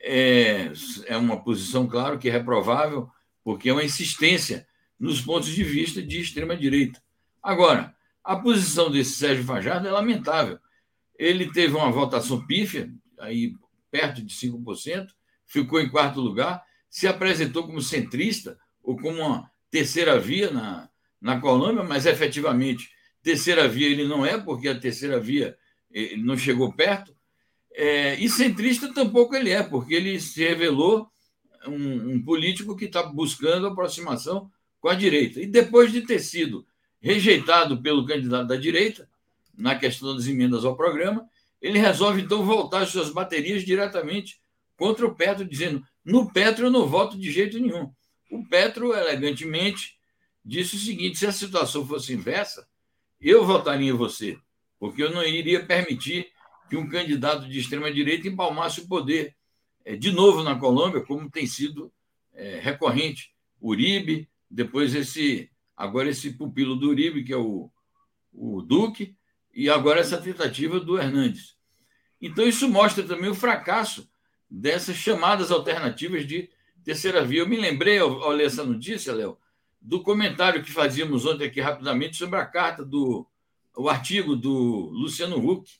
é, 0.00 0.72
é 1.06 1.16
uma 1.16 1.42
posição, 1.42 1.86
claro, 1.86 2.18
que 2.18 2.28
é 2.28 2.32
reprovável, 2.32 3.08
porque 3.42 3.68
é 3.68 3.72
uma 3.72 3.84
insistência 3.84 4.66
nos 4.98 5.20
pontos 5.20 5.48
de 5.48 5.62
vista 5.62 6.02
de 6.02 6.20
extrema-direita. 6.20 7.00
Agora, 7.42 7.94
a 8.24 8.34
posição 8.36 8.90
desse 8.90 9.12
Sérgio 9.12 9.44
Fajardo 9.44 9.86
é 9.86 9.90
lamentável. 9.90 10.58
Ele 11.18 11.50
teve 11.50 11.74
uma 11.74 11.90
votação 11.90 12.46
pífia, 12.46 12.90
aí 13.18 13.54
perto 13.90 14.22
de 14.22 14.34
5%, 14.34 15.08
ficou 15.46 15.80
em 15.80 15.88
quarto 15.88 16.20
lugar, 16.20 16.62
se 16.88 17.06
apresentou 17.06 17.64
como 17.64 17.80
centrista 17.80 18.58
ou 18.82 18.96
como 18.96 19.18
uma 19.18 19.50
terceira 19.70 20.18
via 20.18 20.50
na, 20.50 20.88
na 21.20 21.40
Colômbia, 21.40 21.82
mas 21.82 22.06
efetivamente 22.06 22.90
terceira 23.22 23.66
via 23.66 23.88
ele 23.88 24.06
não 24.06 24.24
é, 24.24 24.38
porque 24.38 24.68
a 24.68 24.78
terceira 24.78 25.18
via 25.18 25.56
ele 25.90 26.22
não 26.22 26.36
chegou 26.36 26.72
perto. 26.72 27.12
É, 27.74 28.14
e 28.20 28.28
centrista 28.28 28.92
tampouco 28.94 29.34
ele 29.34 29.50
é, 29.50 29.62
porque 29.62 29.94
ele 29.94 30.20
se 30.20 30.40
revelou 30.40 31.10
um, 31.66 32.12
um 32.12 32.22
político 32.22 32.76
que 32.76 32.84
está 32.84 33.02
buscando 33.02 33.66
aproximação 33.66 34.48
com 34.80 34.88
a 34.88 34.94
direita. 34.94 35.40
E 35.40 35.46
depois 35.46 35.90
de 35.90 36.02
ter 36.02 36.20
sido 36.20 36.64
rejeitado 37.00 37.82
pelo 37.82 38.06
candidato 38.06 38.46
da 38.46 38.56
direita, 38.56 39.08
na 39.56 39.74
questão 39.74 40.14
das 40.14 40.26
emendas 40.26 40.64
ao 40.64 40.76
programa, 40.76 41.28
ele 41.60 41.78
resolve 41.78 42.22
então 42.22 42.44
voltar 42.44 42.82
as 42.82 42.90
suas 42.90 43.10
baterias 43.10 43.64
diretamente 43.64 44.40
contra 44.76 45.06
o 45.06 45.14
Petro, 45.14 45.44
dizendo: 45.44 45.82
no 46.04 46.30
Petro 46.32 46.66
eu 46.66 46.70
não 46.70 46.86
voto 46.86 47.18
de 47.18 47.30
jeito 47.30 47.58
nenhum. 47.58 47.90
O 48.30 48.46
Petro, 48.46 48.94
elegantemente, 48.94 49.98
disse 50.44 50.76
o 50.76 50.78
seguinte: 50.78 51.18
se 51.18 51.26
a 51.26 51.32
situação 51.32 51.86
fosse 51.86 52.12
inversa, 52.12 52.68
eu 53.20 53.44
votaria 53.44 53.90
em 53.90 53.96
você, 53.96 54.38
porque 54.78 55.02
eu 55.02 55.10
não 55.10 55.22
iria 55.22 55.64
permitir 55.64 56.30
que 56.68 56.76
um 56.76 56.88
candidato 56.88 57.48
de 57.48 57.58
extrema-direita 57.58 58.28
empalmasse 58.28 58.80
o 58.80 58.88
poder 58.88 59.34
é, 59.84 59.96
de 59.96 60.10
novo 60.10 60.42
na 60.42 60.58
Colômbia, 60.58 61.00
como 61.00 61.30
tem 61.30 61.46
sido 61.46 61.92
é, 62.34 62.58
recorrente. 62.60 63.32
Uribe, 63.60 64.28
depois 64.50 64.94
esse 64.94 65.50
agora 65.76 66.10
esse 66.10 66.32
pupilo 66.32 66.76
do 66.76 66.88
Uribe, 66.88 67.24
que 67.24 67.32
é 67.32 67.36
o, 67.36 67.70
o 68.32 68.62
Duque, 68.62 69.16
e 69.56 69.70
agora 69.70 70.00
essa 70.00 70.18
tentativa 70.18 70.78
do 70.78 70.98
Hernandes. 70.98 71.56
Então, 72.20 72.46
isso 72.46 72.68
mostra 72.68 73.02
também 73.02 73.30
o 73.30 73.34
fracasso 73.34 74.06
dessas 74.50 74.96
chamadas 74.96 75.50
alternativas 75.50 76.26
de 76.26 76.50
terceira 76.84 77.24
via. 77.24 77.40
Eu 77.40 77.48
me 77.48 77.56
lembrei, 77.56 77.98
ao, 77.98 78.22
ao 78.22 78.30
ler 78.32 78.46
essa 78.46 78.62
notícia, 78.62 79.14
Léo, 79.14 79.38
do 79.80 80.02
comentário 80.02 80.62
que 80.62 80.70
fazíamos 80.70 81.24
ontem 81.24 81.46
aqui 81.46 81.60
rapidamente 81.60 82.18
sobre 82.18 82.38
a 82.38 82.44
carta 82.44 82.84
do 82.84 83.26
o 83.74 83.88
artigo 83.88 84.34
do 84.36 84.88
Luciano 84.90 85.36
Huck, 85.36 85.70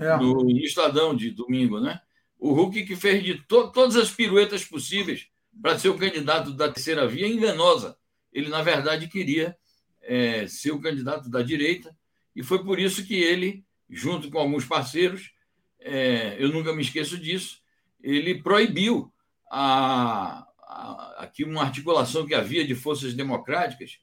é. 0.00 0.16
do 0.16 0.48
Estadão 0.50 1.14
de 1.14 1.30
domingo, 1.30 1.80
né? 1.80 2.00
O 2.38 2.52
Huck 2.52 2.84
que 2.84 2.96
fez 2.96 3.22
de 3.22 3.34
to 3.34 3.70
todas 3.72 3.96
as 3.96 4.10
piruetas 4.10 4.64
possíveis 4.64 5.28
para 5.60 5.78
ser 5.78 5.88
o 5.88 5.98
candidato 5.98 6.52
da 6.52 6.70
terceira 6.70 7.06
via 7.06 7.28
enganosa. 7.28 7.96
Ele, 8.32 8.48
na 8.48 8.62
verdade, 8.62 9.08
queria 9.08 9.56
é, 10.00 10.46
ser 10.46 10.72
o 10.72 10.80
candidato 10.80 11.28
da 11.28 11.42
direita, 11.42 11.96
e 12.34 12.42
foi 12.42 12.64
por 12.64 12.78
isso 12.78 13.04
que 13.04 13.14
ele, 13.14 13.64
junto 13.88 14.30
com 14.30 14.38
alguns 14.38 14.64
parceiros, 14.64 15.32
é, 15.80 16.36
eu 16.38 16.48
nunca 16.48 16.72
me 16.72 16.82
esqueço 16.82 17.18
disso, 17.18 17.60
ele 18.02 18.42
proibiu 18.42 19.12
a, 19.50 20.46
a, 20.60 21.16
aqui 21.18 21.44
uma 21.44 21.62
articulação 21.62 22.26
que 22.26 22.34
havia 22.34 22.66
de 22.66 22.74
forças 22.74 23.14
democráticas, 23.14 23.98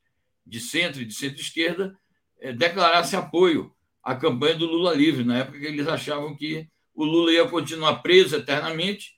de 0.46 0.60
centro 0.60 1.02
e 1.02 1.06
de 1.06 1.14
centro-esquerda, 1.14 1.98
é, 2.40 2.54
declarasse 2.54 3.16
apoio 3.16 3.74
à 4.04 4.16
campanha 4.16 4.56
do 4.56 4.66
Lula 4.66 4.94
livre, 4.94 5.24
na 5.24 5.40
época 5.40 5.60
que 5.60 5.66
eles 5.66 5.88
achavam 5.88 6.36
que 6.36 6.68
o 6.94 7.04
Lula 7.04 7.32
ia 7.32 7.48
continuar 7.48 7.98
preso 7.98 8.36
eternamente, 8.36 9.14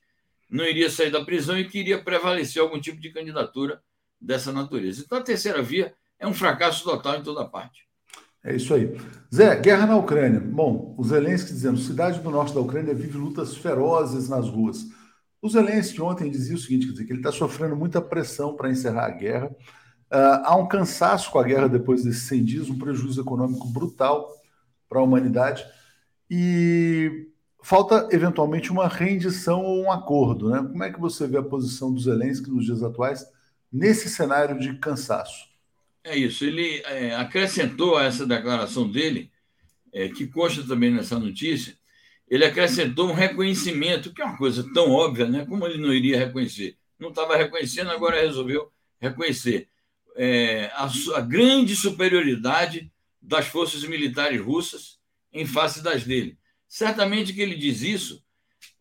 não 0.49 0.65
iria 0.65 0.89
sair 0.89 1.09
da 1.09 1.23
prisão 1.23 1.57
e 1.57 1.67
queria 1.67 2.03
prevalecer 2.03 2.61
algum 2.61 2.79
tipo 2.79 2.99
de 2.99 3.11
candidatura 3.11 3.81
dessa 4.19 4.51
natureza. 4.51 5.03
Então, 5.03 5.17
a 5.17 5.23
terceira 5.23 5.61
via 5.61 5.95
é 6.19 6.27
um 6.27 6.33
fracasso 6.33 6.83
total 6.83 7.17
em 7.17 7.23
toda 7.23 7.47
parte. 7.47 7.87
É 8.43 8.55
isso 8.55 8.73
aí. 8.73 8.97
Zé, 9.33 9.55
guerra 9.59 9.85
na 9.85 9.95
Ucrânia. 9.95 10.39
Bom, 10.39 10.95
o 10.97 11.03
Zelensky 11.03 11.51
dizendo: 11.51 11.77
cidade 11.77 12.19
do 12.19 12.31
norte 12.31 12.53
da 12.53 12.59
Ucrânia 12.59 12.93
vive 12.93 13.17
lutas 13.17 13.55
ferozes 13.55 14.27
nas 14.27 14.47
ruas. 14.49 14.85
O 15.41 15.49
Zelensky 15.49 16.01
ontem 16.01 16.29
dizia 16.29 16.55
o 16.55 16.59
seguinte: 16.59 16.87
quer 16.87 16.91
dizer, 16.91 17.05
que 17.05 17.11
ele 17.13 17.19
está 17.19 17.31
sofrendo 17.31 17.75
muita 17.75 18.01
pressão 18.01 18.55
para 18.55 18.69
encerrar 18.69 19.05
a 19.05 19.11
guerra. 19.11 19.47
Uh, 20.11 20.43
há 20.43 20.55
um 20.57 20.67
cansaço 20.67 21.31
com 21.31 21.39
a 21.39 21.43
guerra 21.43 21.69
depois 21.69 22.03
desses 22.03 22.23
100 22.23 22.43
dias, 22.43 22.69
um 22.69 22.77
prejuízo 22.77 23.21
econômico 23.21 23.67
brutal 23.67 24.27
para 24.89 24.99
a 24.99 25.03
humanidade. 25.03 25.63
E 26.29 27.29
falta 27.63 28.09
eventualmente 28.11 28.71
uma 28.71 28.87
rendição 28.87 29.63
ou 29.63 29.83
um 29.83 29.91
acordo. 29.91 30.49
Né? 30.49 30.57
Como 30.57 30.83
é 30.83 30.91
que 30.91 30.99
você 30.99 31.27
vê 31.27 31.37
a 31.37 31.43
posição 31.43 31.93
do 31.93 31.99
Zelensky 31.99 32.49
nos 32.49 32.65
dias 32.65 32.83
atuais 32.83 33.25
nesse 33.71 34.09
cenário 34.09 34.59
de 34.59 34.77
cansaço? 34.79 35.50
É 36.03 36.17
isso. 36.17 36.43
Ele 36.45 36.81
é, 36.85 37.15
acrescentou 37.15 37.97
a 37.97 38.05
essa 38.05 38.25
declaração 38.25 38.89
dele, 38.89 39.31
é, 39.93 40.09
que 40.09 40.27
consta 40.27 40.65
também 40.65 40.91
nessa 40.91 41.19
notícia, 41.19 41.77
ele 42.27 42.45
acrescentou 42.45 43.09
um 43.09 43.13
reconhecimento, 43.13 44.13
que 44.13 44.21
é 44.21 44.25
uma 44.25 44.37
coisa 44.37 44.65
tão 44.73 44.89
óbvia, 44.89 45.27
né? 45.27 45.45
Como 45.45 45.67
ele 45.67 45.77
não 45.77 45.93
iria 45.93 46.17
reconhecer? 46.17 46.77
Não 46.97 47.09
estava 47.09 47.35
reconhecendo, 47.35 47.91
agora 47.91 48.21
resolveu 48.21 48.71
reconhecer 49.01 49.67
é, 50.15 50.67
a, 50.73 50.89
a, 51.15 51.21
grande 51.21 51.75
superioridade 51.75 52.91
das 53.21 53.47
forças 53.47 53.83
militares 53.83 54.41
russas 54.41 54.97
em 55.33 55.45
face 55.45 55.83
das 55.83 56.03
dele. 56.03 56.37
Certamente 56.67 57.33
que 57.33 57.41
ele 57.41 57.55
diz 57.55 57.81
isso 57.81 58.23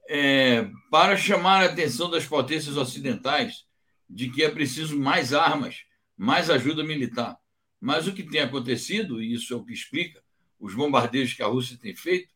é, 0.09 0.69
para 0.91 1.17
chamar 1.17 1.63
a 1.63 1.67
atenção 1.67 2.11
das 2.11 2.27
potências 2.27 2.77
ocidentais 2.77 3.65
de 4.09 4.31
que 4.31 4.43
é 4.43 4.49
preciso 4.49 4.99
mais 4.99 5.33
armas 5.33 5.85
mais 6.21 6.51
ajuda 6.51 6.85
militar. 6.85 7.39
Mas 7.81 8.07
o 8.07 8.13
que 8.13 8.23
tem 8.23 8.43
acontecido, 8.43 9.23
e 9.23 9.33
isso 9.33 9.55
é 9.55 9.57
o 9.57 9.65
que 9.65 9.73
explica 9.73 10.23
os 10.59 10.75
bombardeios 10.75 11.33
que 11.33 11.43
a 11.43 11.47
Rússia 11.47 11.79
tem 11.81 11.97
feito 11.97 12.29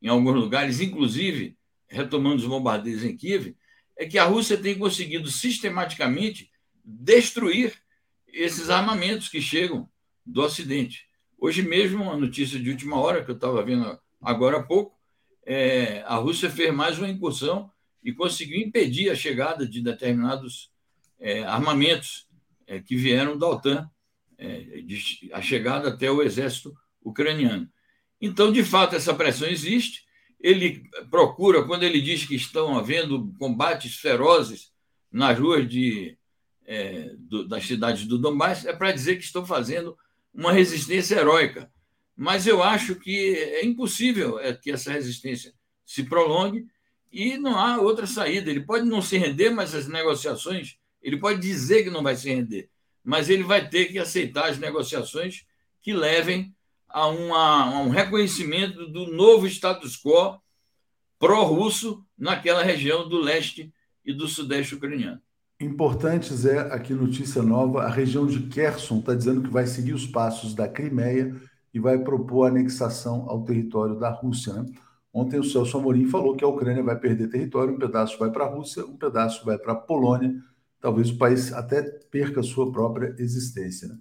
em 0.00 0.08
alguns 0.08 0.34
lugares, 0.34 0.80
inclusive 0.80 1.54
retomando 1.86 2.36
os 2.36 2.48
bombardeios 2.48 3.04
em 3.04 3.14
Kiev, 3.14 3.54
é 3.94 4.06
que 4.06 4.16
a 4.16 4.24
Rússia 4.24 4.56
tem 4.56 4.78
conseguido 4.78 5.30
sistematicamente 5.30 6.50
destruir 6.82 7.74
esses 8.26 8.70
armamentos 8.70 9.28
que 9.28 9.42
chegam 9.42 9.86
do 10.24 10.40
Ocidente. 10.40 11.06
Hoje 11.38 11.60
mesmo, 11.60 12.04
uma 12.04 12.16
notícia 12.16 12.58
de 12.58 12.70
última 12.70 12.98
hora 12.98 13.22
que 13.22 13.30
eu 13.30 13.34
estava 13.34 13.62
vendo 13.62 14.00
agora 14.22 14.56
há 14.56 14.62
pouco, 14.62 14.98
é, 15.44 16.02
a 16.06 16.16
Rússia 16.16 16.48
fez 16.48 16.72
mais 16.72 16.98
uma 16.98 17.08
incursão 17.08 17.70
e 18.02 18.14
conseguiu 18.14 18.58
impedir 18.58 19.10
a 19.10 19.14
chegada 19.14 19.68
de 19.68 19.82
determinados 19.82 20.70
é, 21.20 21.42
armamentos 21.44 22.25
é, 22.66 22.80
que 22.80 22.96
vieram 22.96 23.38
da 23.38 23.48
OTAN, 23.48 23.88
é, 24.38 24.58
de, 24.82 25.30
a 25.32 25.40
chegada 25.40 25.88
até 25.88 26.10
o 26.10 26.22
exército 26.22 26.74
ucraniano. 27.02 27.68
Então, 28.20 28.52
de 28.52 28.64
fato, 28.64 28.96
essa 28.96 29.14
pressão 29.14 29.48
existe. 29.48 30.04
Ele 30.40 30.82
procura, 31.10 31.64
quando 31.64 31.82
ele 31.82 32.00
diz 32.00 32.24
que 32.24 32.34
estão 32.34 32.76
havendo 32.76 33.32
combates 33.38 33.96
ferozes 33.96 34.72
nas 35.10 35.38
ruas 35.38 35.68
de, 35.68 36.16
é, 36.66 37.14
do, 37.18 37.46
das 37.46 37.66
cidades 37.66 38.06
do 38.06 38.18
Donbass, 38.18 38.66
é 38.66 38.72
para 38.72 38.92
dizer 38.92 39.16
que 39.16 39.24
estão 39.24 39.46
fazendo 39.46 39.96
uma 40.32 40.52
resistência 40.52 41.16
heróica. 41.16 41.70
Mas 42.14 42.46
eu 42.46 42.62
acho 42.62 42.96
que 42.96 43.34
é 43.34 43.64
impossível 43.64 44.38
é, 44.38 44.52
que 44.54 44.70
essa 44.70 44.92
resistência 44.92 45.52
se 45.84 46.02
prolongue 46.02 46.66
e 47.12 47.38
não 47.38 47.58
há 47.58 47.80
outra 47.80 48.06
saída. 48.06 48.50
Ele 48.50 48.60
pode 48.60 48.86
não 48.86 49.00
se 49.00 49.16
render, 49.16 49.50
mas 49.50 49.74
as 49.74 49.86
negociações 49.86 50.78
ele 51.06 51.18
pode 51.18 51.40
dizer 51.40 51.84
que 51.84 51.90
não 51.90 52.02
vai 52.02 52.16
se 52.16 52.28
render, 52.28 52.68
mas 53.04 53.30
ele 53.30 53.44
vai 53.44 53.68
ter 53.68 53.84
que 53.84 53.96
aceitar 53.96 54.50
as 54.50 54.58
negociações 54.58 55.44
que 55.80 55.92
levem 55.92 56.52
a, 56.88 57.06
uma, 57.06 57.76
a 57.76 57.80
um 57.80 57.90
reconhecimento 57.90 58.88
do 58.88 59.06
novo 59.12 59.46
status 59.46 59.96
quo 59.96 60.36
pró-russo 61.16 62.04
naquela 62.18 62.60
região 62.60 63.08
do 63.08 63.20
leste 63.20 63.72
e 64.04 64.12
do 64.12 64.26
sudeste 64.26 64.74
ucraniano. 64.74 65.20
Importante, 65.60 66.34
Zé, 66.34 66.58
aqui 66.72 66.92
notícia 66.92 67.40
nova, 67.40 67.84
a 67.84 67.88
região 67.88 68.26
de 68.26 68.40
Kherson 68.48 68.98
está 68.98 69.14
dizendo 69.14 69.42
que 69.42 69.48
vai 69.48 69.64
seguir 69.68 69.92
os 69.92 70.06
passos 70.06 70.56
da 70.56 70.66
Crimeia 70.66 71.32
e 71.72 71.78
vai 71.78 71.98
propor 71.98 72.48
anexação 72.48 73.26
ao 73.28 73.44
território 73.44 73.94
da 73.94 74.10
Rússia. 74.10 74.52
Né? 74.54 74.66
Ontem 75.14 75.38
o 75.38 75.44
Celso 75.44 75.78
Amorim 75.78 76.06
falou 76.06 76.34
que 76.34 76.44
a 76.44 76.48
Ucrânia 76.48 76.82
vai 76.82 76.98
perder 76.98 77.28
território, 77.28 77.74
um 77.74 77.78
pedaço 77.78 78.18
vai 78.18 78.32
para 78.32 78.44
a 78.44 78.48
Rússia, 78.48 78.84
um 78.84 78.96
pedaço 78.96 79.44
vai 79.44 79.56
para 79.56 79.72
a 79.72 79.76
Polônia, 79.76 80.34
talvez 80.80 81.10
o 81.10 81.18
país 81.18 81.52
até 81.52 81.82
perca 81.82 82.40
a 82.40 82.44
sua 82.44 82.70
própria 82.70 83.14
existência. 83.18 83.88
Né? 83.88 83.98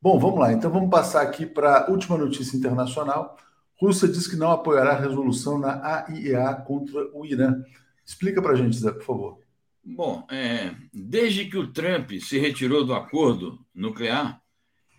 Bom, 0.00 0.18
vamos 0.18 0.38
lá. 0.38 0.52
Então 0.52 0.70
vamos 0.70 0.90
passar 0.90 1.22
aqui 1.22 1.46
para 1.46 1.84
a 1.84 1.90
última 1.90 2.16
notícia 2.16 2.56
internacional. 2.56 3.36
Rússia 3.80 4.08
diz 4.08 4.26
que 4.26 4.36
não 4.36 4.50
apoiará 4.50 4.92
a 4.92 5.00
resolução 5.00 5.58
na 5.58 5.84
AIEA 5.84 6.54
contra 6.66 7.08
o 7.12 7.24
Irã. 7.26 7.62
Explica 8.04 8.40
para 8.40 8.52
a 8.52 8.56
gente, 8.56 8.76
Zé, 8.76 8.92
por 8.92 9.04
favor. 9.04 9.38
Bom, 9.84 10.26
é, 10.30 10.74
desde 10.92 11.44
que 11.44 11.56
o 11.56 11.72
Trump 11.72 12.10
se 12.20 12.38
retirou 12.38 12.84
do 12.84 12.94
acordo 12.94 13.64
nuclear, 13.74 14.40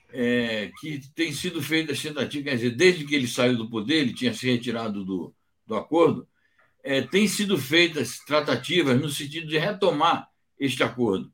é, 0.09 0.71
que 0.79 1.01
tem 1.13 1.31
sido 1.31 1.61
feita 1.61 1.91
a 1.91 1.95
tentativa, 1.95 2.45
quer 2.45 2.55
dizer, 2.55 2.75
desde 2.75 3.05
que 3.05 3.13
ele 3.13 3.27
saiu 3.27 3.57
do 3.57 3.69
poder, 3.69 3.95
ele 3.95 4.13
tinha 4.13 4.33
se 4.33 4.49
retirado 4.49 5.03
do, 5.03 5.33
do 5.65 5.75
acordo, 5.75 6.27
é, 6.83 7.01
tem 7.01 7.27
sido 7.27 7.57
feitas 7.57 8.19
tratativas 8.19 8.99
no 8.99 9.09
sentido 9.09 9.47
de 9.47 9.57
retomar 9.57 10.29
este 10.59 10.83
acordo. 10.83 11.31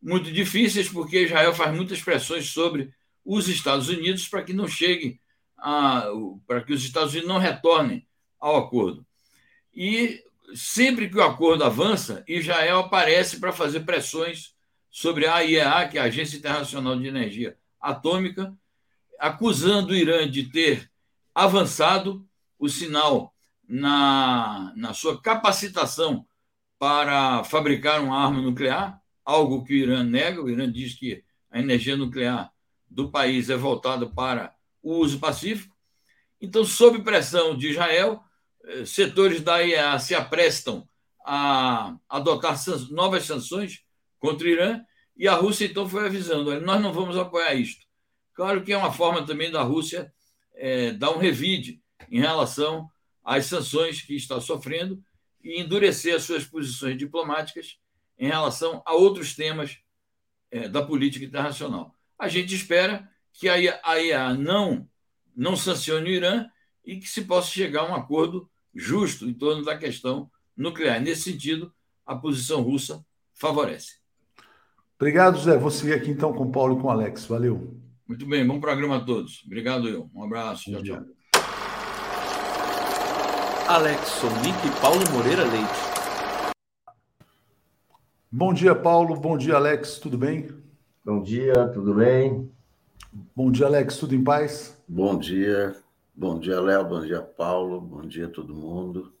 Muito 0.00 0.30
difíceis, 0.32 0.88
porque 0.88 1.24
Israel 1.24 1.54
faz 1.54 1.74
muitas 1.74 2.02
pressões 2.02 2.46
sobre 2.48 2.92
os 3.24 3.48
Estados 3.48 3.88
Unidos 3.88 4.26
para 4.28 4.42
que 4.42 4.52
não 4.52 4.66
chegue 4.66 5.20
a, 5.56 6.06
para 6.46 6.62
que 6.62 6.72
os 6.72 6.82
Estados 6.82 7.12
Unidos 7.12 7.28
não 7.28 7.38
retornem 7.38 8.06
ao 8.38 8.56
acordo. 8.56 9.06
E 9.74 10.22
sempre 10.54 11.08
que 11.08 11.16
o 11.16 11.22
acordo 11.22 11.64
avança, 11.64 12.24
Israel 12.26 12.80
aparece 12.80 13.38
para 13.38 13.52
fazer 13.52 13.80
pressões 13.80 14.54
sobre 14.90 15.26
a 15.26 15.40
IEA, 15.40 15.88
que 15.88 15.98
é 15.98 16.00
a 16.00 16.04
Agência 16.04 16.36
Internacional 16.36 16.98
de 16.98 17.06
Energia 17.06 17.56
Atômica, 17.80 18.52
acusando 19.18 19.92
o 19.92 19.96
Irã 19.96 20.28
de 20.28 20.44
ter 20.44 20.90
avançado 21.34 22.26
o 22.58 22.68
sinal 22.68 23.34
na, 23.68 24.72
na 24.74 24.92
sua 24.92 25.20
capacitação 25.20 26.26
para 26.80 27.44
fabricar 27.44 28.00
uma 28.00 28.24
arma 28.24 28.40
nuclear, 28.40 28.98
algo 29.22 29.62
que 29.62 29.74
o 29.74 29.76
Irã 29.76 30.02
nega. 30.02 30.40
O 30.40 30.48
Irã 30.48 30.72
diz 30.72 30.94
que 30.94 31.22
a 31.50 31.58
energia 31.58 31.94
nuclear 31.94 32.50
do 32.88 33.10
país 33.10 33.50
é 33.50 33.56
voltada 33.56 34.06
para 34.06 34.54
o 34.82 34.94
uso 34.94 35.20
pacífico. 35.20 35.76
Então, 36.40 36.64
sob 36.64 37.02
pressão 37.02 37.54
de 37.54 37.68
Israel, 37.68 38.24
eh, 38.64 38.86
setores 38.86 39.42
da 39.42 39.58
IEA 39.58 39.98
se 39.98 40.14
aprestam 40.14 40.88
a 41.22 41.98
adotar 42.08 42.58
novas 42.88 43.26
sanções 43.26 43.82
contra 44.18 44.46
o 44.46 44.50
Irã 44.50 44.80
e 45.14 45.28
a 45.28 45.34
Rússia 45.34 45.66
então 45.66 45.86
foi 45.86 46.06
avisando: 46.06 46.58
nós 46.62 46.80
não 46.80 46.94
vamos 46.94 47.18
apoiar 47.18 47.54
isto. 47.54 47.84
Claro 48.32 48.64
que 48.64 48.72
é 48.72 48.76
uma 48.78 48.90
forma 48.90 49.26
também 49.26 49.50
da 49.50 49.60
Rússia 49.60 50.10
é, 50.54 50.92
dar 50.92 51.10
um 51.10 51.18
revide 51.18 51.82
em 52.10 52.20
relação 52.20 52.88
às 53.22 53.44
sanções 53.44 54.00
que 54.00 54.16
está 54.16 54.40
sofrendo 54.40 54.98
e 55.42 55.60
endurecer 55.60 56.14
as 56.14 56.24
suas 56.24 56.44
posições 56.44 56.96
diplomáticas 56.96 57.78
em 58.18 58.28
relação 58.28 58.82
a 58.84 58.94
outros 58.94 59.34
temas 59.34 59.78
é, 60.50 60.68
da 60.68 60.82
política 60.82 61.24
internacional. 61.24 61.94
A 62.18 62.28
gente 62.28 62.54
espera 62.54 63.08
que 63.32 63.48
a 63.48 63.56
IEA 63.56 64.34
não, 64.34 64.88
não 65.34 65.56
sancione 65.56 66.10
o 66.10 66.12
Irã 66.12 66.46
e 66.84 66.96
que 66.96 67.08
se 67.08 67.22
possa 67.22 67.50
chegar 67.50 67.82
a 67.82 67.90
um 67.90 67.94
acordo 67.94 68.50
justo 68.74 69.28
em 69.28 69.32
torno 69.32 69.64
da 69.64 69.76
questão 69.76 70.30
nuclear. 70.56 71.00
Nesse 71.00 71.30
sentido, 71.30 71.72
a 72.04 72.14
posição 72.14 72.60
russa 72.60 73.04
favorece. 73.32 74.00
Obrigado, 74.96 75.38
Zé. 75.38 75.56
Vou 75.56 75.70
seguir 75.70 75.94
aqui 75.94 76.10
então 76.10 76.32
com 76.34 76.44
o 76.44 76.52
Paulo 76.52 76.78
e 76.78 76.80
com 76.82 76.88
o 76.88 76.90
Alex. 76.90 77.24
Valeu. 77.24 77.80
Muito 78.06 78.26
bem, 78.26 78.46
bom 78.46 78.60
programa 78.60 78.96
a 78.96 79.04
todos. 79.04 79.42
Obrigado, 79.46 79.88
eu. 79.88 80.10
Um 80.14 80.24
abraço. 80.24 80.70
Tchau, 80.70 80.82
tchau. 80.82 81.19
Alex 83.70 84.00
Sonic 84.08 84.66
e 84.66 84.80
Paulo 84.80 84.98
Moreira 85.12 85.44
Leite. 85.44 86.52
Bom 88.28 88.52
dia, 88.52 88.74
Paulo. 88.74 89.14
Bom 89.14 89.38
dia, 89.38 89.54
Alex. 89.54 90.00
Tudo 90.00 90.18
bem? 90.18 90.48
Bom 91.04 91.22
dia, 91.22 91.68
tudo 91.68 91.94
bem? 91.94 92.50
Bom 93.32 93.48
dia, 93.48 93.66
Alex. 93.66 93.96
Tudo 93.96 94.16
em 94.16 94.24
paz? 94.24 94.76
Bom 94.88 95.16
dia. 95.16 95.76
Bom 96.12 96.40
dia, 96.40 96.60
Léo. 96.60 96.84
Bom 96.84 97.00
dia, 97.00 97.20
Paulo. 97.20 97.80
Bom 97.80 98.00
dia, 98.00 98.26
todo 98.26 98.52
mundo. 98.52 99.12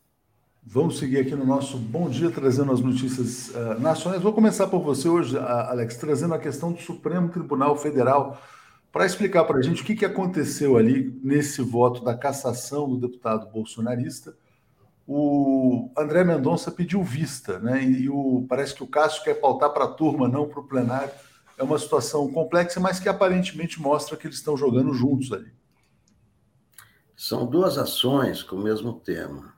Vamos 0.66 0.98
seguir 0.98 1.18
aqui 1.18 1.36
no 1.36 1.46
nosso 1.46 1.78
Bom 1.78 2.10
Dia, 2.10 2.28
trazendo 2.32 2.72
as 2.72 2.80
notícias 2.80 3.50
uh, 3.50 3.80
nacionais. 3.80 4.20
Vou 4.20 4.32
começar 4.32 4.66
por 4.66 4.80
você 4.80 5.08
hoje, 5.08 5.38
Alex, 5.38 5.96
trazendo 5.96 6.34
a 6.34 6.40
questão 6.40 6.72
do 6.72 6.80
Supremo 6.80 7.28
Tribunal 7.28 7.76
Federal, 7.76 8.42
para 8.92 9.06
explicar 9.06 9.44
para 9.44 9.58
a 9.58 9.62
gente 9.62 9.82
o 9.82 9.84
que, 9.84 9.94
que 9.94 10.04
aconteceu 10.04 10.76
ali 10.76 11.18
nesse 11.22 11.62
voto 11.62 12.02
da 12.02 12.16
cassação 12.16 12.88
do 12.88 12.98
deputado 12.98 13.50
bolsonarista. 13.50 14.36
O 15.06 15.90
André 15.96 16.24
Mendonça 16.24 16.70
pediu 16.70 17.02
vista, 17.02 17.58
né? 17.58 17.82
E, 17.82 18.08
o, 18.08 18.46
parece 18.48 18.74
que 18.74 18.82
o 18.82 18.86
Cássio 18.86 19.22
quer 19.22 19.34
pautar 19.34 19.70
para 19.70 19.84
a 19.84 19.92
turma, 19.92 20.28
não 20.28 20.48
para 20.48 20.60
o 20.60 20.66
plenário. 20.66 21.12
É 21.56 21.62
uma 21.62 21.78
situação 21.78 22.30
complexa, 22.32 22.80
mas 22.80 22.98
que 22.98 23.08
aparentemente 23.08 23.80
mostra 23.80 24.16
que 24.16 24.26
eles 24.26 24.36
estão 24.36 24.56
jogando 24.56 24.94
juntos 24.94 25.32
ali. 25.32 25.52
São 27.16 27.44
duas 27.44 27.76
ações 27.76 28.42
com 28.42 28.56
o 28.56 28.62
mesmo 28.62 28.94
tema. 28.94 29.54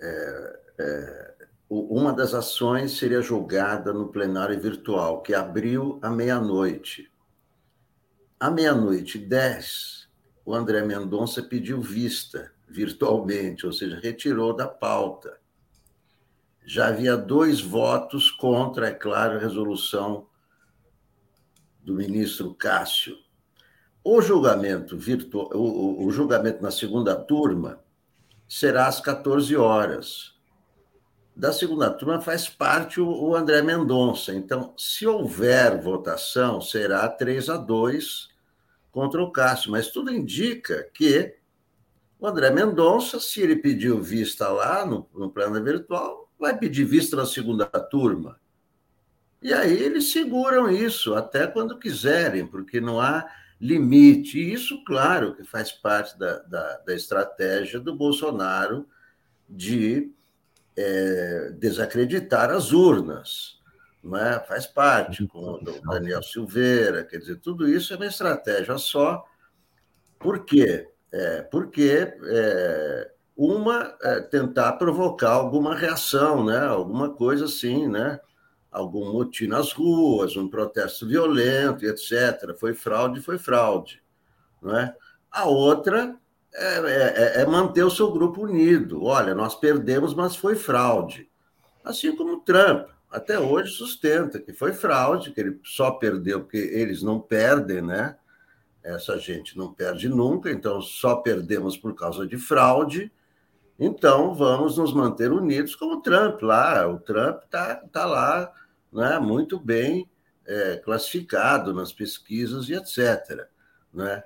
É, 0.00 0.60
é, 0.78 1.34
uma 1.68 2.12
das 2.12 2.34
ações 2.34 2.98
seria 2.98 3.22
julgada 3.22 3.92
no 3.92 4.08
plenário 4.08 4.58
virtual, 4.60 5.22
que 5.22 5.32
abriu 5.32 5.98
à 6.02 6.10
meia-noite. 6.10 7.10
À 8.40 8.50
meia-noite 8.50 9.18
10, 9.18 10.08
o 10.46 10.54
André 10.54 10.80
Mendonça 10.80 11.42
pediu 11.42 11.78
vista 11.78 12.50
virtualmente, 12.66 13.66
ou 13.66 13.72
seja, 13.72 14.00
retirou 14.00 14.56
da 14.56 14.66
pauta. 14.66 15.38
Já 16.64 16.86
havia 16.86 17.18
dois 17.18 17.60
votos 17.60 18.30
contra, 18.30 18.88
é 18.88 18.94
claro, 18.94 19.36
a 19.36 19.38
resolução 19.38 20.26
do 21.82 21.92
ministro 21.92 22.54
Cássio. 22.54 23.14
O 24.02 24.22
julgamento 24.22 24.96
virtual, 24.96 25.50
o, 25.52 26.06
o 26.06 26.10
julgamento 26.10 26.62
na 26.62 26.70
segunda 26.70 27.14
turma 27.14 27.84
será 28.48 28.86
às 28.86 29.02
14 29.02 29.54
horas. 29.54 30.34
Da 31.36 31.52
segunda 31.52 31.90
turma 31.90 32.22
faz 32.22 32.48
parte 32.48 33.02
o 33.02 33.36
André 33.36 33.60
Mendonça. 33.60 34.32
Então, 34.32 34.72
se 34.78 35.06
houver 35.06 35.78
votação, 35.78 36.62
será 36.62 37.06
3 37.06 37.50
a 37.50 37.58
2 37.58 38.29
contra 38.90 39.22
o 39.22 39.30
Cássio. 39.30 39.70
Mas 39.70 39.88
tudo 39.90 40.12
indica 40.12 40.88
que 40.94 41.34
o 42.18 42.26
André 42.26 42.50
Mendonça, 42.50 43.18
se 43.18 43.40
ele 43.40 43.56
pediu 43.56 44.00
vista 44.02 44.48
lá 44.48 44.84
no, 44.84 45.08
no 45.14 45.30
plano 45.30 45.62
virtual, 45.62 46.30
vai 46.38 46.56
pedir 46.56 46.84
vista 46.84 47.16
na 47.16 47.26
segunda 47.26 47.66
turma. 47.66 48.38
E 49.42 49.54
aí 49.54 49.72
eles 49.72 50.12
seguram 50.12 50.70
isso 50.70 51.14
até 51.14 51.46
quando 51.46 51.78
quiserem, 51.78 52.46
porque 52.46 52.80
não 52.80 53.00
há 53.00 53.26
limite. 53.60 54.38
E 54.38 54.52
isso, 54.52 54.84
claro, 54.84 55.34
que 55.34 55.44
faz 55.44 55.72
parte 55.72 56.18
da, 56.18 56.38
da, 56.40 56.76
da 56.78 56.94
estratégia 56.94 57.80
do 57.80 57.94
Bolsonaro 57.94 58.86
de 59.48 60.12
é, 60.76 61.52
desacreditar 61.58 62.50
as 62.50 62.72
urnas. 62.72 63.59
Não 64.02 64.16
é? 64.16 64.40
Faz 64.40 64.66
parte, 64.66 65.26
com 65.26 65.38
o 65.38 65.80
Daniel 65.90 66.22
Silveira, 66.22 67.04
quer 67.04 67.18
dizer, 67.18 67.36
tudo 67.36 67.68
isso 67.68 67.92
é 67.92 67.96
uma 67.96 68.06
estratégia 68.06 68.78
só. 68.78 69.24
Por 70.18 70.44
quê? 70.44 70.88
É, 71.12 71.42
porque 71.42 72.14
é, 72.24 73.10
uma 73.36 73.96
é 74.02 74.20
tentar 74.20 74.72
provocar 74.74 75.32
alguma 75.32 75.74
reação, 75.74 76.44
né? 76.44 76.60
alguma 76.60 77.10
coisa 77.10 77.44
assim, 77.46 77.88
né? 77.88 78.20
algum 78.70 79.12
motim 79.12 79.46
nas 79.46 79.72
ruas, 79.72 80.36
um 80.36 80.48
protesto 80.48 81.06
violento, 81.06 81.84
etc. 81.84 82.56
Foi 82.58 82.72
fraude, 82.72 83.20
foi 83.20 83.38
fraude. 83.38 84.02
Não 84.62 84.76
é? 84.76 84.94
A 85.30 85.46
outra 85.46 86.16
é, 86.54 87.38
é, 87.38 87.42
é, 87.42 87.46
manter 87.46 87.82
o 87.82 87.90
seu 87.90 88.10
grupo 88.12 88.42
unido. 88.42 89.04
Olha, 89.04 89.34
nós 89.34 89.54
perdemos, 89.54 90.14
mas 90.14 90.36
foi 90.36 90.54
fraude. 90.54 91.28
Assim 91.84 92.14
como 92.14 92.40
Trump, 92.40 92.88
até 93.10 93.38
hoje 93.38 93.72
sustenta 93.72 94.38
que 94.38 94.52
foi 94.52 94.72
fraude, 94.72 95.32
que 95.32 95.40
ele 95.40 95.60
só 95.64 95.90
perdeu 95.90 96.40
porque 96.40 96.56
eles 96.56 97.02
não 97.02 97.20
perdem, 97.20 97.82
né? 97.82 98.16
Essa 98.82 99.18
gente 99.18 99.58
não 99.58 99.74
perde 99.74 100.08
nunca, 100.08 100.50
então 100.50 100.80
só 100.80 101.16
perdemos 101.16 101.76
por 101.76 101.94
causa 101.94 102.26
de 102.26 102.38
fraude. 102.38 103.12
Então 103.78 104.34
vamos 104.34 104.76
nos 104.76 104.92
manter 104.94 105.32
unidos 105.32 105.74
como 105.74 105.96
o 105.96 106.00
Trump 106.00 106.40
lá. 106.42 106.86
O 106.86 106.98
Trump 106.98 107.42
está 107.42 107.76
tá 107.76 108.06
lá 108.06 108.52
né, 108.92 109.18
muito 109.18 109.58
bem 109.58 110.08
é, 110.46 110.76
classificado 110.76 111.74
nas 111.74 111.92
pesquisas 111.92 112.68
e 112.68 112.74
etc. 112.74 113.46
Né? 113.92 114.22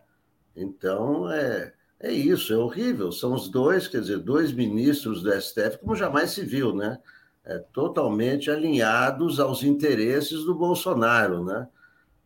Então, 0.54 1.30
é, 1.30 1.72
é 2.00 2.12
isso, 2.12 2.52
é 2.52 2.56
horrível. 2.56 3.10
São 3.10 3.34
os 3.34 3.48
dois, 3.48 3.88
quer 3.88 4.00
dizer, 4.00 4.18
dois 4.18 4.52
ministros 4.52 5.22
do 5.22 5.32
STF, 5.32 5.78
como 5.78 5.96
jamais 5.96 6.30
se 6.30 6.44
viu, 6.44 6.74
né? 6.74 6.98
É, 7.46 7.58
totalmente 7.58 8.50
alinhados 8.50 9.38
aos 9.38 9.62
interesses 9.62 10.44
do 10.44 10.54
Bolsonaro, 10.54 11.44
né? 11.44 11.68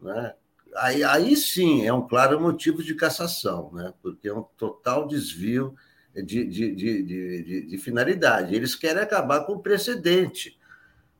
né? 0.00 0.34
Aí, 0.76 1.02
aí 1.02 1.36
sim 1.36 1.84
é 1.84 1.92
um 1.92 2.06
claro 2.06 2.40
motivo 2.40 2.84
de 2.84 2.94
cassação, 2.94 3.72
né? 3.72 3.92
Porque 4.00 4.28
é 4.28 4.34
um 4.34 4.44
total 4.56 5.08
desvio 5.08 5.74
de, 6.14 6.44
de, 6.44 6.74
de, 6.74 7.02
de, 7.02 7.66
de 7.66 7.78
finalidade. 7.78 8.54
Eles 8.54 8.76
querem 8.76 9.02
acabar 9.02 9.44
com 9.44 9.54
o 9.54 9.60
precedente 9.60 10.58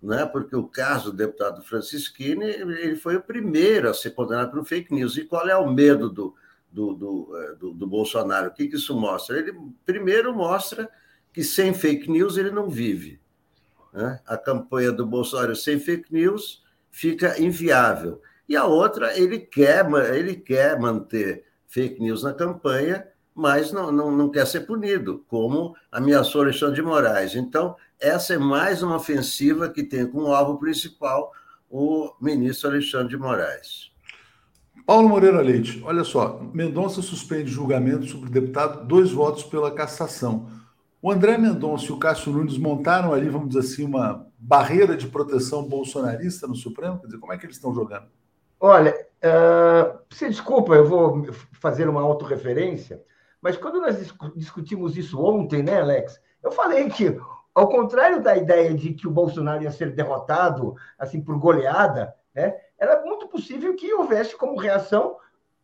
né? 0.03 0.25
porque 0.27 0.55
o 0.55 0.67
caso 0.67 1.11
do 1.11 1.17
deputado 1.17 1.63
Francisquini 1.63 2.45
ele 2.45 2.97
foi 2.97 3.17
o 3.17 3.23
primeiro 3.23 3.89
a 3.89 3.95
ser 3.95 4.11
condenado 4.11 4.51
por 4.51 4.65
fake 4.65 4.93
news. 4.95 5.17
E 5.17 5.25
qual 5.25 5.49
é 5.49 5.57
o 5.57 5.71
medo 5.71 6.09
do, 6.09 6.35
do, 6.71 6.95
do, 6.95 7.37
eh, 7.37 7.55
do, 7.57 7.73
do 7.73 7.87
Bolsonaro? 7.87 8.49
O 8.49 8.55
que, 8.55 8.69
que 8.69 8.77
isso 8.77 8.99
mostra? 8.99 9.39
Ele 9.39 9.53
primeiro 9.85 10.35
mostra 10.35 10.89
que 11.33 11.43
sem 11.43 11.75
fake 11.75 12.11
news 12.11 12.37
ele 12.37 12.51
não 12.51 12.71
vive. 12.71 13.21
Né? 13.93 14.21
A 14.27 14.37
campanha 14.37 14.93
do 14.93 15.07
Bolsonaro 15.07 15.55
sem 15.57 15.79
fake 15.79 16.13
news 16.13 16.63
fica 16.91 17.41
inviável. 17.41 18.21
E 18.49 18.57
a 18.57 18.65
outra, 18.65 19.19
ele 19.19 19.39
quer, 19.39 19.87
ele 20.15 20.35
quer 20.35 20.79
manter 20.79 21.45
fake 21.67 22.01
news 22.01 22.23
na 22.23 22.33
campanha, 22.33 23.07
mas 23.35 23.71
não, 23.71 23.93
não, 23.93 24.11
não 24.11 24.31
quer 24.31 24.47
ser 24.47 24.61
punido, 24.61 25.25
como 25.29 25.77
ameaçou 25.93 26.41
Alexandre 26.41 26.77
de 26.77 26.83
Moraes. 26.83 27.35
Então, 27.35 27.77
essa 28.01 28.35
é 28.35 28.39
mais 28.39 28.83
uma 28.83 28.97
ofensiva 28.97 29.69
que 29.69 29.83
tem 29.83 30.07
como 30.07 30.33
alvo 30.33 30.59
principal 30.59 31.33
o 31.71 32.13
ministro 32.21 32.71
Alexandre 32.71 33.09
de 33.09 33.17
Moraes. 33.17 33.93
Paulo 34.87 35.07
Moreira 35.07 35.43
Leite, 35.43 35.83
olha 35.85 36.03
só, 36.03 36.41
Mendonça 36.55 37.03
suspende 37.03 37.51
julgamento 37.51 38.07
sobre 38.07 38.29
o 38.29 38.33
deputado, 38.33 38.87
dois 38.87 39.13
votos 39.13 39.45
pela 39.45 39.71
cassação. 39.71 40.49
O 41.01 41.13
André 41.13 41.39
Mendonça 41.39 41.87
e 41.87 41.93
o 41.93 41.99
Cássio 41.99 42.33
Nunes 42.33 42.59
montaram 42.59 43.13
ali, 43.13 43.29
vamos 43.29 43.51
dizer 43.51 43.61
assim, 43.61 43.85
uma 43.85 44.27
barreira 44.37 44.97
de 44.97 45.07
proteção 45.07 45.63
bolsonarista 45.63 46.47
no 46.47 46.57
Supremo? 46.57 46.99
Quer 46.99 47.07
dizer, 47.07 47.19
como 47.19 47.33
é 47.33 47.39
que 47.39 47.47
eles 47.47 47.55
estão 47.55 47.73
jogando? 47.73 48.07
Olha, 48.59 48.93
uh, 49.23 49.99
se 50.13 50.29
desculpa, 50.29 50.75
eu 50.75 50.89
vou 50.89 51.29
fazer 51.53 51.89
uma 51.89 52.03
autorreferência, 52.03 53.01
mas 53.41 53.57
quando 53.57 53.81
nós 53.81 53.97
discutimos 54.35 54.97
isso 54.97 55.23
ontem, 55.23 55.63
né, 55.63 55.81
Alex? 55.81 56.21
Eu 56.43 56.51
falei 56.51 56.89
que 56.91 57.17
ao 57.55 57.69
contrário 57.69 58.23
da 58.23 58.37
ideia 58.37 58.75
de 58.75 58.95
que 58.95 59.07
o 59.07 59.11
Bolsonaro 59.11 59.63
ia 59.63 59.71
ser 59.71 59.93
derrotado 59.93 60.75
assim 60.99 61.21
por 61.21 61.39
goleada, 61.39 62.15
né, 62.35 62.57
era 62.79 63.05
muito 63.05 63.29
possível 63.29 63.75
que 63.75 63.93
houvesse 63.95 64.37
como 64.37 64.59
reação 64.59 65.17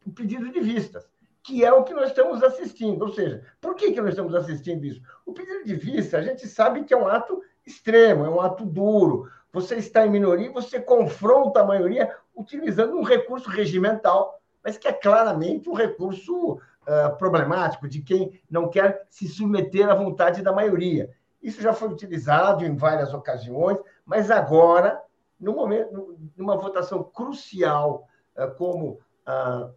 o 0.06 0.10
pedido 0.10 0.50
de 0.50 0.60
vistas, 0.60 1.08
que 1.44 1.62
é 1.62 1.70
o 1.70 1.84
que 1.84 1.92
nós 1.92 2.08
estamos 2.08 2.42
assistindo. 2.42 3.02
Ou 3.02 3.12
seja, 3.12 3.44
por 3.60 3.74
que, 3.74 3.92
que 3.92 4.00
nós 4.00 4.10
estamos 4.10 4.34
assistindo 4.34 4.82
isso? 4.84 5.02
O 5.26 5.32
pedido 5.32 5.62
de 5.64 5.76
vista, 5.76 6.16
a 6.16 6.22
gente 6.22 6.48
sabe 6.48 6.84
que 6.84 6.94
é 6.94 6.96
um 6.96 7.06
ato 7.06 7.40
extremo, 7.66 8.24
é 8.24 8.30
um 8.30 8.40
ato 8.40 8.64
duro. 8.64 9.30
Você 9.52 9.76
está 9.76 10.06
em 10.06 10.10
minoria, 10.10 10.50
você 10.50 10.80
confronta 10.80 11.60
a 11.60 11.66
maioria 11.66 12.16
utilizando 12.34 12.96
um 12.96 13.02
recurso 13.02 13.48
regimental, 13.50 14.40
mas 14.64 14.78
que 14.78 14.88
é 14.88 14.92
claramente 14.92 15.68
um 15.68 15.74
recurso 15.74 16.54
uh, 16.54 17.16
problemático 17.18 17.86
de 17.86 18.00
quem 18.00 18.40
não 18.50 18.70
quer 18.70 19.06
se 19.10 19.28
submeter 19.28 19.88
à 19.88 19.94
vontade 19.94 20.42
da 20.42 20.50
maioria. 20.50 21.10
Isso 21.42 21.60
já 21.60 21.74
foi 21.74 21.88
utilizado 21.88 22.64
em 22.64 22.74
várias 22.74 23.12
ocasiões, 23.12 23.78
mas 24.06 24.30
agora, 24.30 24.98
no 25.38 25.52
momento, 25.52 26.16
numa 26.34 26.56
votação 26.56 27.04
crucial, 27.04 28.08
eh, 28.34 28.46
como 28.46 28.98
a, 29.26 29.68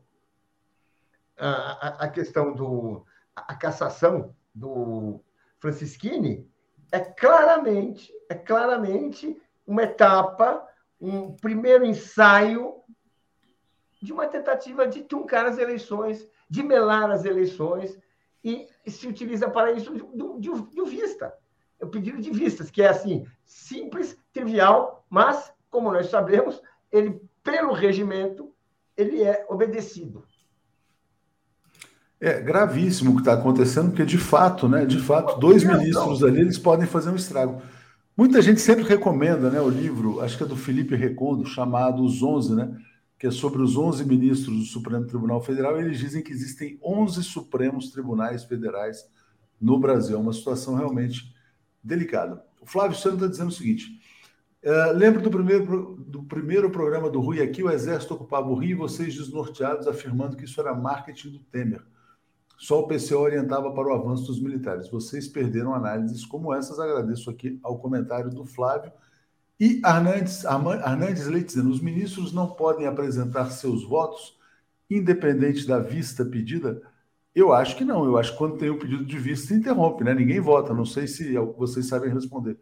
a, 1.37 2.05
a 2.05 2.09
questão 2.09 2.53
do 2.53 3.05
a 3.35 3.53
cassação 3.53 4.35
do 4.53 5.21
Francisquini, 5.59 6.49
é 6.91 6.99
claramente, 6.99 8.11
é 8.27 8.33
claramente 8.33 9.39
uma 9.65 9.83
etapa, 9.83 10.67
um 10.99 11.35
primeiro 11.35 11.85
ensaio 11.85 12.81
de 14.01 14.11
uma 14.11 14.27
tentativa 14.27 14.87
de 14.87 15.03
truncar 15.03 15.45
as 15.45 15.59
eleições, 15.59 16.27
de 16.49 16.63
melar 16.63 17.11
as 17.11 17.25
eleições, 17.25 17.99
e 18.43 18.67
se 18.87 19.07
utiliza 19.07 19.49
para 19.49 19.71
isso 19.71 19.93
de, 19.93 20.39
de, 20.39 20.61
de 20.63 20.83
vista 20.85 21.37
o 21.79 21.87
pedido 21.87 22.21
de 22.21 22.31
vistas, 22.31 22.71
que 22.71 22.81
é 22.81 22.87
assim, 22.87 23.27
simples, 23.45 24.17
trivial 24.33 25.05
Mas, 25.09 25.53
como 25.69 25.91
nós 25.91 26.07
sabemos, 26.07 26.61
ele, 26.91 27.21
pelo 27.43 27.73
regimento, 27.73 28.53
ele 28.95 29.23
é 29.23 29.45
obedecido. 29.49 30.26
É 32.19 32.41
gravíssimo 32.41 33.11
o 33.11 33.13
que 33.15 33.21
está 33.21 33.33
acontecendo, 33.33 33.89
porque 33.89 34.05
de 34.05 34.17
fato, 34.17 34.67
né? 34.67 34.85
De 34.85 34.99
fato, 34.99 35.39
dois 35.39 35.63
ministros 35.63 36.23
ali 36.23 36.41
eles 36.41 36.57
podem 36.57 36.87
fazer 36.87 37.11
um 37.11 37.15
estrago. 37.15 37.61
Muita 38.15 38.41
gente 38.41 38.59
sempre 38.59 38.83
recomenda, 38.83 39.51
né, 39.51 39.61
o 39.61 39.69
livro, 39.69 40.21
acho 40.21 40.35
que 40.35 40.43
é 40.43 40.47
do 40.47 40.55
Felipe 40.55 40.95
Recondo, 40.95 41.45
chamado 41.45 42.03
Os 42.03 42.23
Onze, 42.23 42.55
né? 42.55 42.75
Que 43.19 43.27
é 43.27 43.31
sobre 43.31 43.61
os 43.61 43.77
11 43.77 44.03
ministros 44.05 44.57
do 44.57 44.65
Supremo 44.65 45.05
Tribunal 45.05 45.41
Federal. 45.41 45.79
Eles 45.79 45.99
dizem 45.99 46.23
que 46.23 46.31
existem 46.31 46.79
11 46.83 47.23
Supremos 47.23 47.91
Tribunais 47.91 48.43
Federais 48.43 49.05
no 49.61 49.79
Brasil. 49.79 50.17
É 50.17 50.19
uma 50.19 50.33
situação 50.33 50.73
realmente 50.75 51.35
delicada. 51.83 52.43
O 52.59 52.65
Flávio 52.65 52.97
Santos 52.97 53.17
está 53.17 53.27
dizendo 53.27 53.49
o 53.49 53.53
seguinte: 53.53 53.97
Uh, 54.63 54.91
lembro 54.91 55.21
do 55.21 55.29
primeiro, 55.29 55.95
do 56.07 56.23
primeiro 56.23 56.69
programa 56.69 57.09
do 57.09 57.21
Rui 57.21 57.41
aqui, 57.41 57.63
o 57.63 57.69
Exército 57.69 58.15
ocupava 58.15 58.49
o 58.49 58.55
Rio 58.55 58.71
e 58.71 58.73
vocês 58.73 59.15
desnorteados 59.15 59.87
afirmando 59.87 60.35
que 60.35 60.45
isso 60.45 60.59
era 60.59 60.73
marketing 60.73 61.29
do 61.29 61.39
Temer. 61.39 61.81
Só 62.57 62.79
o 62.79 62.87
PCO 62.87 63.19
orientava 63.19 63.71
para 63.71 63.87
o 63.87 63.93
avanço 63.93 64.25
dos 64.25 64.41
militares. 64.41 64.89
Vocês 64.89 65.27
perderam 65.27 65.75
análises 65.75 66.25
como 66.25 66.53
essas. 66.53 66.79
Agradeço 66.79 67.29
aqui 67.29 67.59
ao 67.61 67.77
comentário 67.77 68.31
do 68.31 68.43
Flávio. 68.43 68.91
E 69.59 69.79
Arnandes, 69.83 70.43
Arnandes 70.45 71.27
Leite 71.27 71.47
dizendo: 71.47 71.69
os 71.69 71.79
ministros 71.79 72.33
não 72.33 72.47
podem 72.47 72.87
apresentar 72.87 73.51
seus 73.51 73.83
votos 73.83 74.37
independente 74.89 75.67
da 75.67 75.79
vista 75.79 76.25
pedida? 76.25 76.81
Eu 77.35 77.53
acho 77.53 77.75
que 77.75 77.85
não. 77.85 78.03
Eu 78.03 78.17
acho 78.17 78.31
que 78.31 78.37
quando 78.39 78.57
tem 78.57 78.71
o 78.71 78.79
pedido 78.79 79.05
de 79.05 79.19
vista, 79.19 79.53
interrompe, 79.53 80.03
né? 80.03 80.15
Ninguém 80.15 80.39
vota. 80.39 80.73
Não 80.73 80.85
sei 80.85 81.05
se 81.05 81.37
vocês 81.55 81.87
sabem 81.87 82.11
responder. 82.11 82.57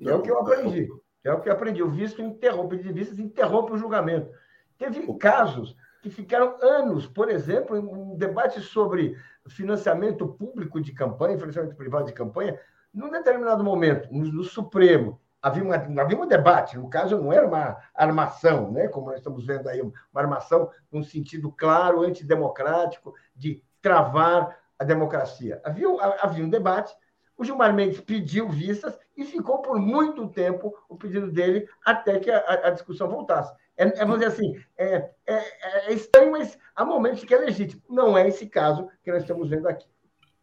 É 0.00 0.12
o 0.12 0.20
que 0.20 0.30
eu 0.30 0.40
aprendi. 0.40 0.88
É 1.22 1.32
o 1.32 1.40
que 1.40 1.48
eu 1.48 1.52
aprendi. 1.52 1.82
O 1.84 1.90
visto 1.90 2.20
interrompe, 2.20 2.76
de 2.78 2.92
vistas 2.92 3.18
interrompe 3.20 3.72
o 3.72 3.78
julgamento. 3.78 4.28
Teve 4.76 5.00
casos 5.18 5.76
que 6.04 6.10
ficaram 6.10 6.58
anos, 6.60 7.06
por 7.06 7.30
exemplo, 7.30 7.78
um 7.78 8.14
debate 8.14 8.60
sobre 8.60 9.16
financiamento 9.48 10.28
público 10.28 10.78
de 10.78 10.92
campanha, 10.92 11.38
financiamento 11.38 11.74
privado 11.74 12.04
de 12.04 12.12
campanha, 12.12 12.60
num 12.92 13.10
determinado 13.10 13.64
momento, 13.64 14.12
no, 14.12 14.30
no 14.30 14.44
Supremo, 14.44 15.18
havia, 15.40 15.64
uma, 15.64 15.76
havia 15.76 16.20
um 16.20 16.28
debate, 16.28 16.76
no 16.76 16.90
caso 16.90 17.16
não 17.16 17.32
era 17.32 17.46
uma 17.46 17.78
armação, 17.94 18.70
né, 18.70 18.86
como 18.86 19.06
nós 19.06 19.16
estamos 19.16 19.46
vendo 19.46 19.66
aí, 19.66 19.80
uma 19.80 19.94
armação 20.12 20.68
num 20.92 21.02
sentido 21.02 21.50
claro, 21.50 22.02
antidemocrático, 22.02 23.14
de 23.34 23.62
travar 23.80 24.58
a 24.78 24.84
democracia. 24.84 25.58
Havia, 25.64 25.88
havia 26.20 26.44
um 26.44 26.50
debate, 26.50 26.94
o 27.34 27.44
Gilmar 27.46 27.72
Mendes 27.72 28.02
pediu 28.02 28.46
vistas 28.46 28.98
e 29.16 29.24
ficou 29.24 29.62
por 29.62 29.78
muito 29.78 30.28
tempo 30.28 30.74
o 30.86 30.98
pedido 30.98 31.32
dele 31.32 31.66
até 31.82 32.18
que 32.18 32.30
a, 32.30 32.66
a 32.66 32.70
discussão 32.70 33.08
voltasse. 33.08 33.54
É, 33.76 33.84
é, 33.84 34.04
vamos 34.04 34.20
dizer 34.20 34.26
assim, 34.26 34.54
é, 34.78 35.10
é, 35.26 35.88
é, 35.88 35.92
estranho, 35.92 36.32
mas 36.32 36.56
há 36.74 36.84
momentos 36.84 37.24
que 37.24 37.34
é 37.34 37.38
legítimo. 37.38 37.82
Não 37.88 38.16
é 38.16 38.28
esse 38.28 38.46
caso 38.46 38.88
que 39.02 39.10
nós 39.10 39.22
estamos 39.22 39.48
vendo 39.48 39.68
aqui. 39.68 39.86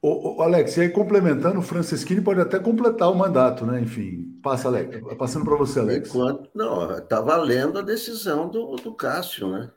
O, 0.03 0.41
Alex, 0.41 0.77
e 0.77 0.81
aí 0.81 0.89
complementando, 0.89 1.59
o 1.59 1.63
Francisquini 1.63 2.21
pode 2.21 2.41
até 2.41 2.57
completar 2.57 3.11
o 3.11 3.15
mandato, 3.15 3.67
né? 3.67 3.79
Enfim, 3.79 4.39
passa, 4.41 4.67
Alex. 4.67 4.99
Passando 5.15 5.45
para 5.45 5.55
você, 5.55 5.79
Alex. 5.79 6.09
Enquanto, 6.09 6.49
não, 6.55 6.97
está 6.97 7.21
valendo 7.21 7.77
a 7.77 7.83
decisão 7.83 8.49
do, 8.49 8.75
do 8.77 8.95
Cássio, 8.95 9.47
né? 9.47 9.69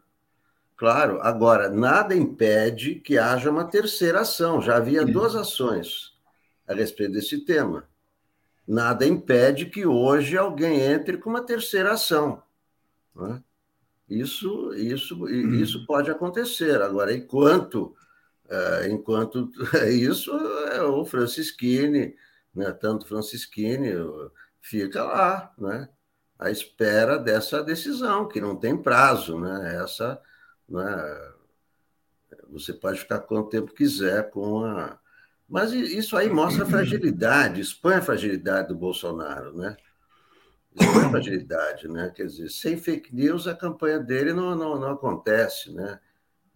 Claro, 0.76 1.20
agora, 1.22 1.68
nada 1.68 2.16
impede 2.16 2.96
que 2.96 3.18
haja 3.18 3.50
uma 3.50 3.64
terceira 3.64 4.22
ação. 4.22 4.62
Já 4.62 4.76
havia 4.76 5.04
duas 5.04 5.36
ações 5.36 6.14
a 6.66 6.72
respeito 6.72 7.12
desse 7.12 7.44
tema. 7.44 7.86
Nada 8.66 9.06
impede 9.06 9.66
que 9.66 9.84
hoje 9.86 10.38
alguém 10.38 10.80
entre 10.80 11.18
com 11.18 11.28
uma 11.28 11.44
terceira 11.44 11.92
ação. 11.92 12.42
Né? 13.14 13.42
Isso, 14.08 14.74
isso, 14.74 15.28
isso 15.28 15.86
pode 15.86 16.10
acontecer. 16.10 16.82
Agora, 16.82 17.14
enquanto, 17.14 17.94
é, 18.48 18.88
enquanto 18.90 19.50
isso, 19.88 20.30
é 20.72 20.82
o 20.82 21.04
Francisquini, 21.04 22.14
né? 22.54 22.72
tanto 22.72 23.06
Francisquini, 23.06 23.92
fica 24.60 25.04
lá, 25.04 25.54
né? 25.58 25.88
à 26.38 26.50
espera 26.50 27.18
dessa 27.18 27.62
decisão, 27.62 28.28
que 28.28 28.40
não 28.40 28.56
tem 28.56 28.76
prazo. 28.76 29.38
Né? 29.38 29.76
Essa, 29.82 30.20
né? 30.68 31.32
Você 32.50 32.72
pode 32.72 33.00
ficar 33.00 33.20
quanto 33.20 33.48
tempo 33.50 33.74
quiser 33.74 34.30
com 34.30 34.64
a. 34.64 34.98
Mas 35.48 35.72
isso 35.72 36.16
aí 36.16 36.30
mostra 36.30 36.64
a 36.64 36.68
fragilidade, 36.68 37.60
expõe 37.60 37.94
a 37.94 38.02
fragilidade 38.02 38.68
do 38.68 38.74
Bolsonaro, 38.74 39.56
né? 39.56 39.76
A 40.78 41.08
fragilidade, 41.10 41.88
né? 41.88 42.12
Quer 42.14 42.26
dizer, 42.26 42.48
sem 42.48 42.76
fake 42.76 43.14
news 43.14 43.46
a 43.46 43.54
campanha 43.54 44.00
dele 44.00 44.32
não, 44.32 44.56
não, 44.56 44.78
não 44.78 44.90
acontece, 44.90 45.72
né? 45.72 46.00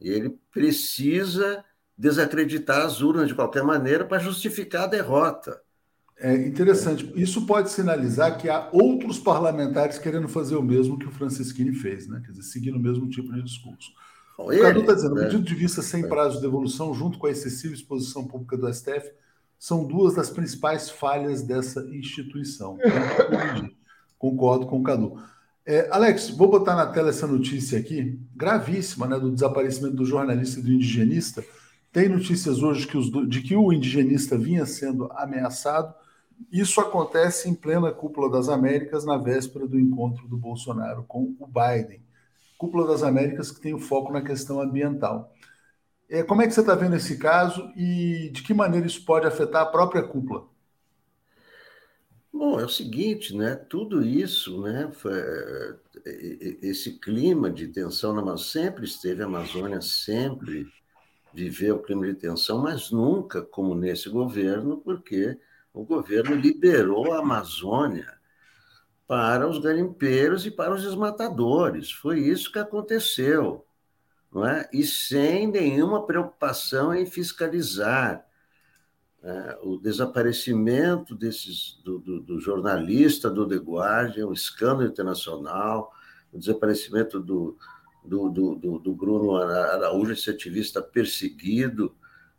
E 0.01 0.09
ele 0.09 0.39
precisa 0.53 1.65
desacreditar 1.97 2.85
as 2.85 3.01
urnas 3.01 3.29
de 3.29 3.35
qualquer 3.35 3.63
maneira 3.63 4.05
para 4.05 4.19
justificar 4.19 4.85
a 4.85 4.87
derrota. 4.89 5.61
É 6.21 6.35
interessante. 6.35 7.13
Isso 7.15 7.47
pode 7.47 7.71
sinalizar 7.71 8.39
que 8.39 8.49
há 8.49 8.69
outros 8.73 9.19
parlamentares 9.19 9.99
querendo 9.99 10.29
fazer 10.29 10.57
o 10.57 10.63
mesmo 10.63 10.99
que 10.99 11.07
o 11.07 11.13
Francisquini 11.13 11.73
fez, 11.73 12.09
né? 12.09 12.21
Quer 12.25 12.33
dizer, 12.33 12.43
seguindo 12.43 12.77
o 12.77 12.81
mesmo 12.81 13.09
tipo 13.09 13.33
de 13.33 13.43
discurso. 13.43 13.93
O 14.37 14.47
Cadu 14.47 14.81
está 14.81 14.95
dizendo, 14.95 15.15
né? 15.17 15.25
pedido 15.25 15.43
de 15.43 15.55
vista 15.55 15.83
sem 15.83 16.05
é. 16.05 16.09
prazo 16.09 16.37
de 16.37 16.43
devolução, 16.43 16.95
junto 16.95 17.19
com 17.19 17.27
a 17.27 17.31
excessiva 17.31 17.75
exposição 17.75 18.27
pública 18.27 18.57
do 18.57 18.73
STF, 18.73 19.13
são 19.59 19.85
duas 19.85 20.15
das 20.15 20.31
principais 20.31 20.89
falhas 20.89 21.43
dessa 21.43 21.81
instituição. 21.91 22.79
Concordo 24.19 24.67
com 24.67 24.81
o 24.81 24.83
Cadu. 24.83 25.23
É, 25.65 25.87
Alex, 25.91 26.31
vou 26.31 26.49
botar 26.49 26.75
na 26.75 26.87
tela 26.87 27.11
essa 27.11 27.27
notícia 27.27 27.79
aqui, 27.79 28.19
gravíssima, 28.35 29.07
né, 29.07 29.19
do 29.19 29.31
desaparecimento 29.31 29.97
do 29.97 30.05
jornalista 30.05 30.61
e 30.61 30.63
do 30.63 30.73
indigenista. 30.73 31.45
Tem 31.93 32.09
notícias 32.09 32.63
hoje 32.63 32.87
que 32.87 32.97
os, 32.97 33.11
de 33.29 33.43
que 33.43 33.55
o 33.55 33.73
indigenista 33.73 34.37
vinha 34.39 34.65
sendo 34.65 35.13
ameaçado. 35.13 35.95
Isso 36.51 36.81
acontece 36.81 37.49
em 37.49 37.55
plena 37.55 37.93
cúpula 37.93 38.31
das 38.31 38.49
Américas, 38.49 39.05
na 39.05 39.17
véspera 39.19 39.67
do 39.67 39.79
encontro 39.79 40.27
do 40.27 40.37
Bolsonaro 40.37 41.05
com 41.07 41.35
o 41.39 41.47
Biden. 41.47 42.01
Cúpula 42.57 42.87
das 42.87 43.03
Américas 43.03 43.51
que 43.51 43.61
tem 43.61 43.75
o 43.75 43.79
foco 43.79 44.13
na 44.13 44.23
questão 44.23 44.61
ambiental. 44.61 45.33
É, 46.09 46.23
como 46.23 46.41
é 46.41 46.47
que 46.47 46.55
você 46.55 46.61
está 46.61 46.75
vendo 46.75 46.97
esse 46.97 47.19
caso 47.19 47.71
e 47.77 48.31
de 48.33 48.43
que 48.43 48.55
maneira 48.55 48.87
isso 48.87 49.05
pode 49.05 49.27
afetar 49.27 49.63
a 49.63 49.67
própria 49.67 50.03
cúpula? 50.03 50.47
Bom, 52.39 52.61
é 52.61 52.65
o 52.65 52.69
seguinte, 52.69 53.37
né? 53.37 53.57
Tudo 53.57 54.01
isso, 54.01 54.63
né? 54.63 54.89
Esse 56.63 56.93
clima 57.01 57.51
de 57.51 57.67
tensão 57.67 58.15
na 58.15 58.23
Amazônia 58.23 58.69
sempre 58.69 58.85
esteve, 58.85 59.23
a 59.23 59.27
Amazônia 59.27 59.81
sempre 59.81 60.65
viveu 61.35 61.75
o 61.75 61.83
clima 61.83 62.07
de 62.07 62.15
tensão, 62.15 62.59
mas 62.59 62.93
nunca 62.93 63.43
como 63.43 63.75
nesse 63.75 64.09
governo, 64.09 64.77
porque 64.77 65.37
o 65.75 65.85
governo 65.85 66.37
liberou 66.37 67.13
a 67.13 67.19
Amazônia 67.19 68.17
para 69.05 69.49
os 69.49 69.59
garimpeiros 69.59 70.47
e 70.47 70.51
para 70.53 70.73
os 70.73 70.85
desmatadores. 70.85 71.91
Foi 71.91 72.21
isso 72.21 72.53
que 72.53 72.61
aconteceu, 72.61 73.67
não 74.33 74.47
é? 74.47 74.71
E 74.73 74.85
sem 74.85 75.49
nenhuma 75.49 76.07
preocupação 76.07 76.95
em 76.95 77.05
fiscalizar 77.05 78.25
é, 79.23 79.59
o 79.63 79.79
desaparecimento 79.79 81.15
desses 81.15 81.81
do, 81.85 81.99
do, 81.99 82.21
do, 82.21 82.41
jornalista 82.41 83.29
do 83.29 83.49
The 83.49 83.57
Guardian, 83.57 84.29
o 84.29 84.33
escândalo 84.33 84.89
internacional, 84.89 85.93
o 86.33 86.39
desaparecimento 86.39 87.19
do, 87.19 87.57
do, 88.05 88.29
do, 88.31 88.79
do 88.79 88.95
Bruno 88.95 89.37
Araújo, 89.37 90.13
esse 90.13 90.31
ativista 90.31 90.81
perseguido. 90.81 91.95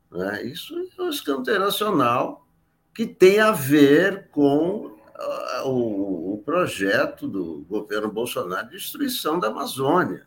Né? 0.09 0.43
Isso 0.43 0.73
é 0.97 1.01
um 1.01 1.09
escândalo 1.09 1.41
internacional 1.41 2.47
que 2.93 3.05
tem 3.05 3.39
a 3.39 3.51
ver 3.51 4.29
com 4.29 4.85
uh, 4.85 5.67
o, 5.67 6.33
o, 6.33 6.43
projeto 6.43 7.27
do 7.27 7.65
governo 7.69 8.11
Bolsonaro 8.11 8.69
de 8.69 8.77
destruição 8.77 9.37
da 9.37 9.47
Amazônia. 9.47 10.25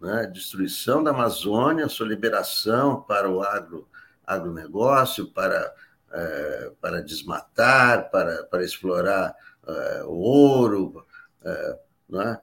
Né? 0.00 0.26
Destruição 0.26 1.02
da 1.02 1.10
Amazônia, 1.10 1.88
sua 1.88 2.08
liberação 2.08 3.02
para 3.02 3.30
o 3.30 3.40
agro 3.40 3.88
agronegócio, 4.34 5.32
para, 5.32 5.74
é, 6.12 6.72
para 6.80 7.02
desmatar, 7.02 8.10
para, 8.10 8.44
para 8.44 8.64
explorar 8.64 9.34
é, 9.66 10.02
ouro. 10.04 11.06
É, 11.44 11.78
né? 12.08 12.40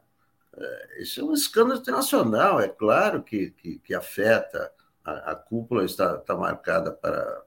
Isso 0.99 1.19
é 1.19 1.23
um 1.23 1.33
escândalo 1.33 1.79
internacional, 1.79 2.61
é 2.61 2.69
claro 2.69 3.21
que, 3.21 3.51
que, 3.51 3.79
que 3.79 3.93
afeta. 3.93 4.71
A, 5.03 5.31
a, 5.31 5.35
cúpula 5.35 5.83
está, 5.83 6.15
está 6.15 6.35
marcada 6.35 6.91
para 6.91 7.43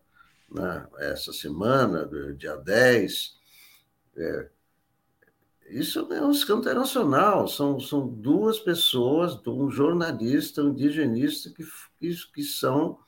né, 0.50 0.86
essa 0.98 1.32
semana, 1.32 2.08
dia 2.36 2.56
10. 2.56 3.36
É, 4.16 4.48
isso 5.70 6.00
é 6.12 6.22
um 6.22 6.30
escândalo 6.30 6.62
internacional. 6.62 7.48
São, 7.48 7.80
são 7.80 8.06
duas 8.06 8.58
pessoas, 8.58 9.38
um 9.46 9.70
jornalista, 9.70 10.62
um 10.62 10.70
indigenista, 10.70 11.50
que, 11.50 11.64
que, 11.98 12.14
que 12.32 12.42
são 12.42 12.98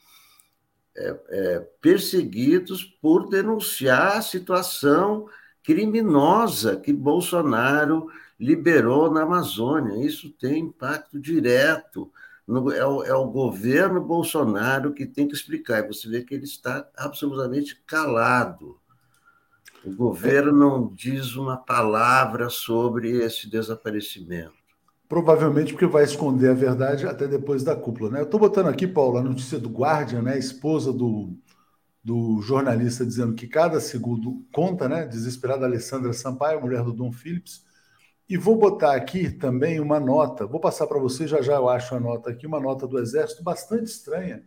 é, 1.00 1.20
é, 1.30 1.60
perseguidos 1.80 2.84
por 2.84 3.28
denunciar 3.28 4.18
a 4.18 4.22
situação 4.22 5.26
criminosa 5.62 6.76
que 6.76 6.92
Bolsonaro 6.92 8.08
liberou 8.38 9.10
na 9.10 9.22
Amazônia. 9.22 10.04
Isso 10.04 10.30
tem 10.30 10.64
impacto 10.64 11.18
direto. 11.18 12.10
No, 12.46 12.70
é, 12.72 12.84
o, 12.84 13.02
é, 13.04 13.14
o, 13.14 13.26
governo 13.26 14.00
Bolsonaro 14.00 14.92
que 14.92 15.06
tem 15.06 15.26
que 15.26 15.34
explicar. 15.34 15.84
E 15.84 15.88
você 15.88 16.08
vê 16.08 16.22
que 16.22 16.34
ele 16.34 16.44
está 16.44 16.88
absolutamente 16.96 17.80
calado. 17.86 18.78
O 19.84 19.94
governo 19.94 20.52
não 20.52 20.92
diz 20.94 21.36
uma 21.36 21.56
palavra 21.56 22.50
sobre 22.50 23.10
esse 23.22 23.48
desaparecimento. 23.48 24.59
Provavelmente 25.10 25.72
porque 25.72 25.86
vai 25.86 26.04
esconder 26.04 26.50
a 26.50 26.54
verdade 26.54 27.04
até 27.04 27.26
depois 27.26 27.64
da 27.64 27.74
cúpula. 27.74 28.10
Né? 28.10 28.20
Eu 28.20 28.26
estou 28.26 28.38
botando 28.38 28.68
aqui, 28.68 28.86
Paulo, 28.86 29.18
a 29.18 29.22
notícia 29.22 29.58
do 29.58 29.68
Guardian, 29.68 30.22
né? 30.22 30.38
esposa 30.38 30.92
do, 30.92 31.36
do 32.00 32.40
jornalista 32.42 33.04
dizendo 33.04 33.34
que 33.34 33.48
cada 33.48 33.80
segundo 33.80 34.46
conta, 34.52 34.88
né? 34.88 35.04
Desesperada 35.04 35.66
Alessandra 35.66 36.12
Sampaio, 36.12 36.60
mulher 36.60 36.84
do 36.84 36.92
Dom 36.92 37.10
Phillips. 37.10 37.64
E 38.28 38.36
vou 38.36 38.56
botar 38.56 38.94
aqui 38.94 39.28
também 39.28 39.80
uma 39.80 39.98
nota, 39.98 40.46
vou 40.46 40.60
passar 40.60 40.86
para 40.86 41.00
você, 41.00 41.26
já 41.26 41.42
já 41.42 41.54
eu 41.54 41.68
acho 41.68 41.92
a 41.96 41.98
nota 41.98 42.30
aqui, 42.30 42.46
uma 42.46 42.60
nota 42.60 42.86
do 42.86 42.96
Exército 42.96 43.42
bastante 43.42 43.86
estranha, 43.86 44.44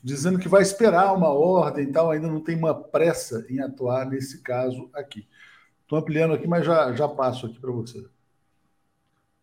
dizendo 0.00 0.38
que 0.38 0.48
vai 0.48 0.62
esperar 0.62 1.12
uma 1.12 1.30
ordem 1.30 1.88
e 1.88 1.92
tal, 1.92 2.12
ainda 2.12 2.28
não 2.28 2.40
tem 2.40 2.54
uma 2.54 2.72
pressa 2.72 3.44
em 3.50 3.58
atuar 3.58 4.06
nesse 4.06 4.42
caso 4.42 4.88
aqui. 4.94 5.26
Estou 5.82 5.98
ampliando 5.98 6.34
aqui, 6.34 6.46
mas 6.46 6.64
já, 6.64 6.92
já 6.92 7.08
passo 7.08 7.46
aqui 7.46 7.58
para 7.58 7.72
você. 7.72 8.06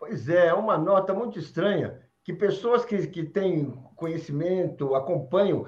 Pois 0.02 0.28
é, 0.28 0.47
é 0.47 0.54
uma 0.56 0.80
nota 0.80 1.14
muito 1.14 1.38
estranha, 1.38 2.02
que 2.24 2.34
pessoas 2.34 2.84
que, 2.84 3.06
que 3.06 3.24
têm 3.24 3.72
conhecimento, 3.95 4.95
acompanham 4.95 5.68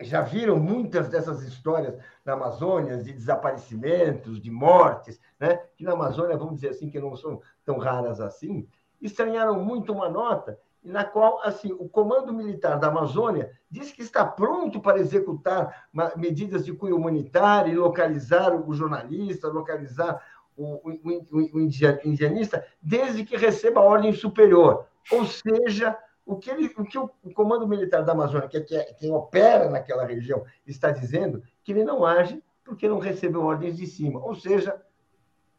já 0.00 0.20
viram 0.20 0.58
muitas 0.58 1.08
dessas 1.08 1.44
histórias 1.44 1.96
na 2.24 2.32
Amazônia 2.32 2.98
de 2.98 3.12
desaparecimentos, 3.12 4.42
de 4.42 4.50
mortes, 4.50 5.20
né? 5.38 5.60
que 5.76 5.84
na 5.84 5.92
Amazônia, 5.92 6.36
vamos 6.36 6.56
dizer 6.56 6.70
assim, 6.70 6.90
que 6.90 6.98
não 6.98 7.14
são 7.14 7.40
tão 7.64 7.78
raras 7.78 8.20
assim, 8.20 8.66
estranharam 9.00 9.62
muito 9.64 9.92
uma 9.92 10.08
nota 10.08 10.58
na 10.82 11.04
qual 11.04 11.40
assim 11.44 11.72
o 11.72 11.88
Comando 11.88 12.32
Militar 12.32 12.78
da 12.78 12.88
Amazônia 12.88 13.50
diz 13.70 13.92
que 13.92 14.02
está 14.02 14.24
pronto 14.24 14.80
para 14.80 14.98
executar 14.98 15.88
medidas 16.16 16.64
de 16.64 16.72
cunho 16.72 16.96
humanitário 16.96 17.72
e 17.72 17.76
localizar 17.76 18.54
o 18.54 18.72
jornalista, 18.72 19.48
localizar 19.48 20.20
o, 20.58 20.90
o, 20.90 21.56
o, 21.56 21.60
indianista, 21.60 22.66
desde 22.82 23.24
que 23.24 23.36
receba 23.36 23.80
ordem 23.80 24.12
superior. 24.12 24.86
Ou 25.12 25.24
seja, 25.24 25.96
o 26.26 26.36
que, 26.36 26.50
ele, 26.50 26.66
o, 26.76 26.84
que 26.84 26.98
o, 26.98 27.08
Comando 27.32 27.66
Militar 27.66 28.02
da 28.02 28.12
Amazônia, 28.12 28.48
que 28.48 28.74
é 28.74 28.92
quem 28.94 29.12
opera 29.12 29.70
naquela 29.70 30.04
região, 30.04 30.44
está 30.66 30.90
dizendo 30.90 31.42
que 31.62 31.72
ele 31.72 31.84
não 31.84 32.04
age 32.04 32.42
porque 32.64 32.88
não 32.88 32.98
recebeu 32.98 33.42
ordens 33.42 33.76
de 33.76 33.86
cima. 33.86 34.20
Ou 34.20 34.34
seja, 34.34 34.76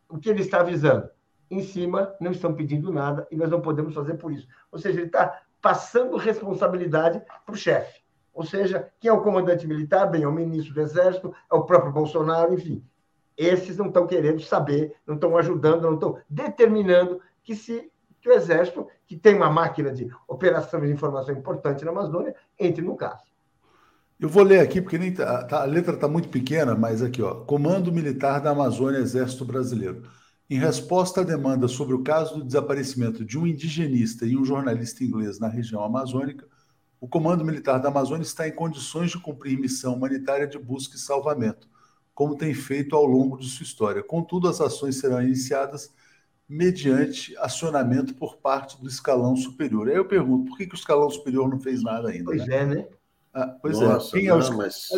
o 0.08 0.20
que 0.20 0.30
ele 0.30 0.42
está 0.42 0.60
avisando? 0.60 1.10
Em 1.50 1.64
cima 1.64 2.14
não 2.20 2.32
estão 2.32 2.54
pedindo 2.54 2.92
nada 2.92 3.28
e 3.32 3.36
nós 3.36 3.50
não 3.50 3.62
podemos 3.62 3.96
fazer 3.96 4.16
por 4.16 4.32
isso. 4.32 4.48
Ou 4.72 4.78
seja, 4.78 5.00
ele 5.00 5.08
está 5.08 5.42
passando 5.62 6.18
responsabilidade 6.18 7.22
para 7.46 7.54
o 7.54 7.58
chefe. 7.58 8.02
Ou 8.34 8.46
seja, 8.46 8.92
quem 9.00 9.10
é 9.10 9.14
o 9.14 9.22
comandante 9.22 9.66
militar? 9.66 10.06
Bem, 10.06 10.24
é 10.24 10.28
o 10.28 10.32
ministro 10.32 10.74
do 10.74 10.82
Exército, 10.82 11.34
é 11.52 11.56
o 11.56 11.64
próprio 11.64 11.92
Bolsonaro, 11.92 12.54
enfim. 12.54 12.86
Esses 13.40 13.78
não 13.78 13.88
estão 13.88 14.06
querendo 14.06 14.42
saber, 14.42 14.94
não 15.08 15.16
estão 15.16 15.38
ajudando, 15.38 15.84
não 15.84 15.94
estão 15.94 16.20
determinando 16.30 17.22
que 17.42 17.56
se 17.56 17.90
que 18.22 18.28
o 18.28 18.34
Exército, 18.34 18.86
que 19.08 19.16
tem 19.16 19.34
uma 19.34 19.50
máquina 19.50 19.94
de 19.94 20.10
operação 20.28 20.82
de 20.82 20.92
informação 20.92 21.34
importante 21.34 21.86
na 21.86 21.92
Amazônia, 21.92 22.36
entre 22.60 22.84
no 22.84 22.98
caso. 22.98 23.24
Eu 24.20 24.28
vou 24.28 24.44
ler 24.44 24.60
aqui, 24.60 24.82
porque 24.82 24.98
nem 24.98 25.14
tá, 25.14 25.46
tá 25.46 25.62
a 25.62 25.66
letra 25.66 25.94
está 25.94 26.06
muito 26.06 26.28
pequena, 26.28 26.76
mas 26.76 27.02
aqui, 27.02 27.22
ó. 27.22 27.36
Comando 27.46 27.94
Militar 27.94 28.42
da 28.42 28.50
Amazônia 28.50 29.00
Exército 29.00 29.46
Brasileiro. 29.46 30.04
Em 30.50 30.60
resposta 30.60 31.22
à 31.22 31.24
demanda 31.24 31.70
sobre 31.70 31.96
o 31.96 32.04
caso 32.04 32.36
do 32.36 32.44
desaparecimento 32.44 33.24
de 33.24 33.40
um 33.40 33.48
indigenista 33.48 34.26
e 34.26 34.36
um 34.36 34.44
jornalista 34.44 35.02
inglês 35.02 35.40
na 35.40 35.48
região 35.48 35.82
amazônica, 35.82 36.46
o 37.00 37.08
Comando 37.08 37.46
Militar 37.46 37.80
da 37.80 37.88
Amazônia 37.88 38.24
está 38.24 38.46
em 38.46 38.52
condições 38.52 39.12
de 39.12 39.20
cumprir 39.22 39.58
missão 39.58 39.94
humanitária 39.94 40.46
de 40.46 40.60
busca 40.60 40.98
e 40.98 41.00
salvamento, 41.00 41.69
como 42.20 42.36
tem 42.36 42.54
feito 42.54 42.98
ao 42.98 43.06
longo 43.06 43.38
de 43.38 43.48
sua 43.48 43.64
história. 43.64 44.04
Contudo, 44.04 44.50
as 44.50 44.60
ações 44.60 45.00
serão 45.00 45.22
iniciadas 45.22 45.90
mediante 46.50 47.34
acionamento 47.38 48.14
por 48.14 48.36
parte 48.36 48.78
do 48.82 48.90
escalão 48.90 49.38
superior. 49.38 49.88
Aí 49.88 49.96
eu 49.96 50.04
pergunto, 50.04 50.50
por 50.50 50.58
que, 50.58 50.68
que 50.68 50.74
o 50.74 50.76
escalão 50.76 51.10
superior 51.10 51.48
não 51.48 51.62
fez 51.62 51.82
nada 51.82 52.10
ainda? 52.10 52.26
Pois 52.26 52.46
né? 52.46 52.58
é, 52.58 52.66
né? 52.66 52.88
Ah, 53.34 53.56
pois 53.62 53.80
é. 53.80 53.86
Nossa, 53.86 54.18
é. 54.18 54.20
Quem 54.20 54.28
não, 54.28 54.42
é 54.42 54.50
o... 54.50 54.58
mas... 54.58 54.90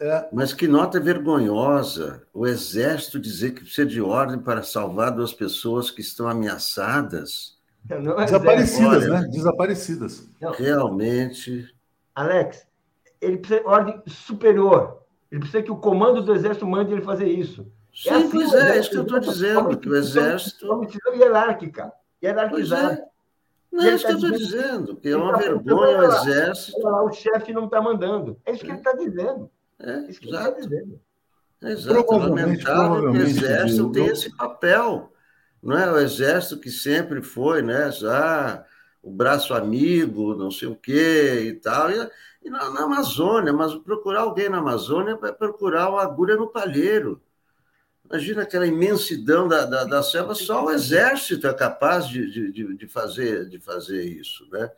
É. 0.00 0.28
Mas 0.32 0.52
que 0.52 0.66
nota 0.66 0.98
vergonhosa 0.98 2.24
o 2.34 2.44
Exército 2.48 3.20
dizer 3.20 3.52
que 3.52 3.60
precisa 3.60 3.86
de 3.86 4.02
ordem 4.02 4.40
para 4.40 4.64
salvar 4.64 5.12
duas 5.12 5.32
pessoas 5.32 5.88
que 5.92 6.00
estão 6.00 6.28
ameaçadas. 6.28 7.60
Não, 7.88 8.16
Desaparecidas, 8.16 9.04
Olha, 9.04 9.20
né? 9.20 9.28
Desaparecidas. 9.28 10.28
Não. 10.40 10.50
Realmente. 10.50 11.72
Alex, 12.12 12.66
ele 13.20 13.38
precisa 13.38 13.60
de 13.60 13.66
ordem 13.68 14.02
superior. 14.08 15.05
Ele 15.30 15.40
precisa 15.40 15.62
que 15.62 15.70
o 15.70 15.76
comando 15.76 16.22
do 16.22 16.34
Exército 16.34 16.66
mande 16.66 16.92
ele 16.92 17.02
fazer 17.02 17.28
isso. 17.28 17.70
Sim, 17.94 18.10
é 18.10 18.14
assim, 18.14 18.30
pois 18.30 18.52
é, 18.52 18.76
é 18.76 18.80
isso 18.80 18.90
que 18.90 18.96
eu 18.96 19.02
estou 19.02 19.20
dizendo, 19.20 19.78
que 19.78 19.88
o 19.88 19.96
Exército. 19.96 20.66
Uma 20.66 20.86
decisão 20.86 21.14
hierárquica, 21.14 21.92
hierarquizada. 22.22 22.94
É. 22.94 23.16
Não 23.72 23.84
é 23.84 23.94
isso 23.94 24.06
que 24.06 24.12
eu 24.12 24.16
estou 24.16 24.30
dizendo, 24.30 24.96
que 24.96 25.08
é 25.08 25.16
uma 25.16 25.36
vergonha 25.36 25.98
o 25.98 26.04
Exército. 26.04 26.86
o 26.86 27.12
chefe 27.12 27.52
não 27.52 27.64
está 27.66 27.80
mandando. 27.80 28.38
É 28.44 28.52
isso 28.52 28.64
que 28.64 28.70
ele 28.70 28.78
está 28.78 28.92
dizendo. 28.92 29.50
É, 29.78 29.98
isso 30.08 30.20
que 30.20 30.28
exato. 30.28 30.44
ele 30.44 30.58
está 30.58 30.68
dizendo. 30.68 31.00
Exato, 31.62 32.16
lamentável 32.16 33.12
que 33.12 33.18
o 33.18 33.22
Exército 33.22 33.92
tem 33.92 34.06
esse 34.06 34.34
papel. 34.36 35.12
Não 35.62 35.76
é 35.76 35.90
o 35.90 35.98
Exército 35.98 36.60
que 36.60 36.70
sempre 36.70 37.22
foi, 37.22 37.62
né? 37.62 37.90
Já 37.90 38.64
o 39.02 39.10
braço 39.10 39.54
amigo, 39.54 40.34
não 40.34 40.50
sei 40.50 40.68
o 40.68 40.76
quê 40.76 41.44
e 41.48 41.52
tal. 41.54 41.90
E, 41.90 42.10
e 42.46 42.50
na, 42.50 42.70
na, 42.70 42.84
Amazônia, 42.84 43.52
mas 43.52 43.74
procurar 43.74 44.20
alguém 44.20 44.48
na 44.48 44.58
Amazônia 44.58 45.16
vai 45.16 45.32
procurar 45.32 45.90
uma 45.90 46.02
agulha 46.02 46.36
no 46.36 46.46
palheiro. 46.46 47.20
Imagina 48.08 48.42
aquela 48.42 48.66
imensidão 48.66 49.48
da, 49.48 49.64
da, 49.64 49.84
da 49.84 50.02
selva, 50.02 50.34
só 50.34 50.64
o 50.64 50.70
exército 50.70 51.46
é 51.48 51.52
capaz 51.52 52.08
de, 52.08 52.52
de, 52.52 52.76
de, 52.76 52.86
fazer, 52.86 53.48
de 53.48 53.58
fazer 53.58 54.04
isso, 54.04 54.48
né? 54.50 54.70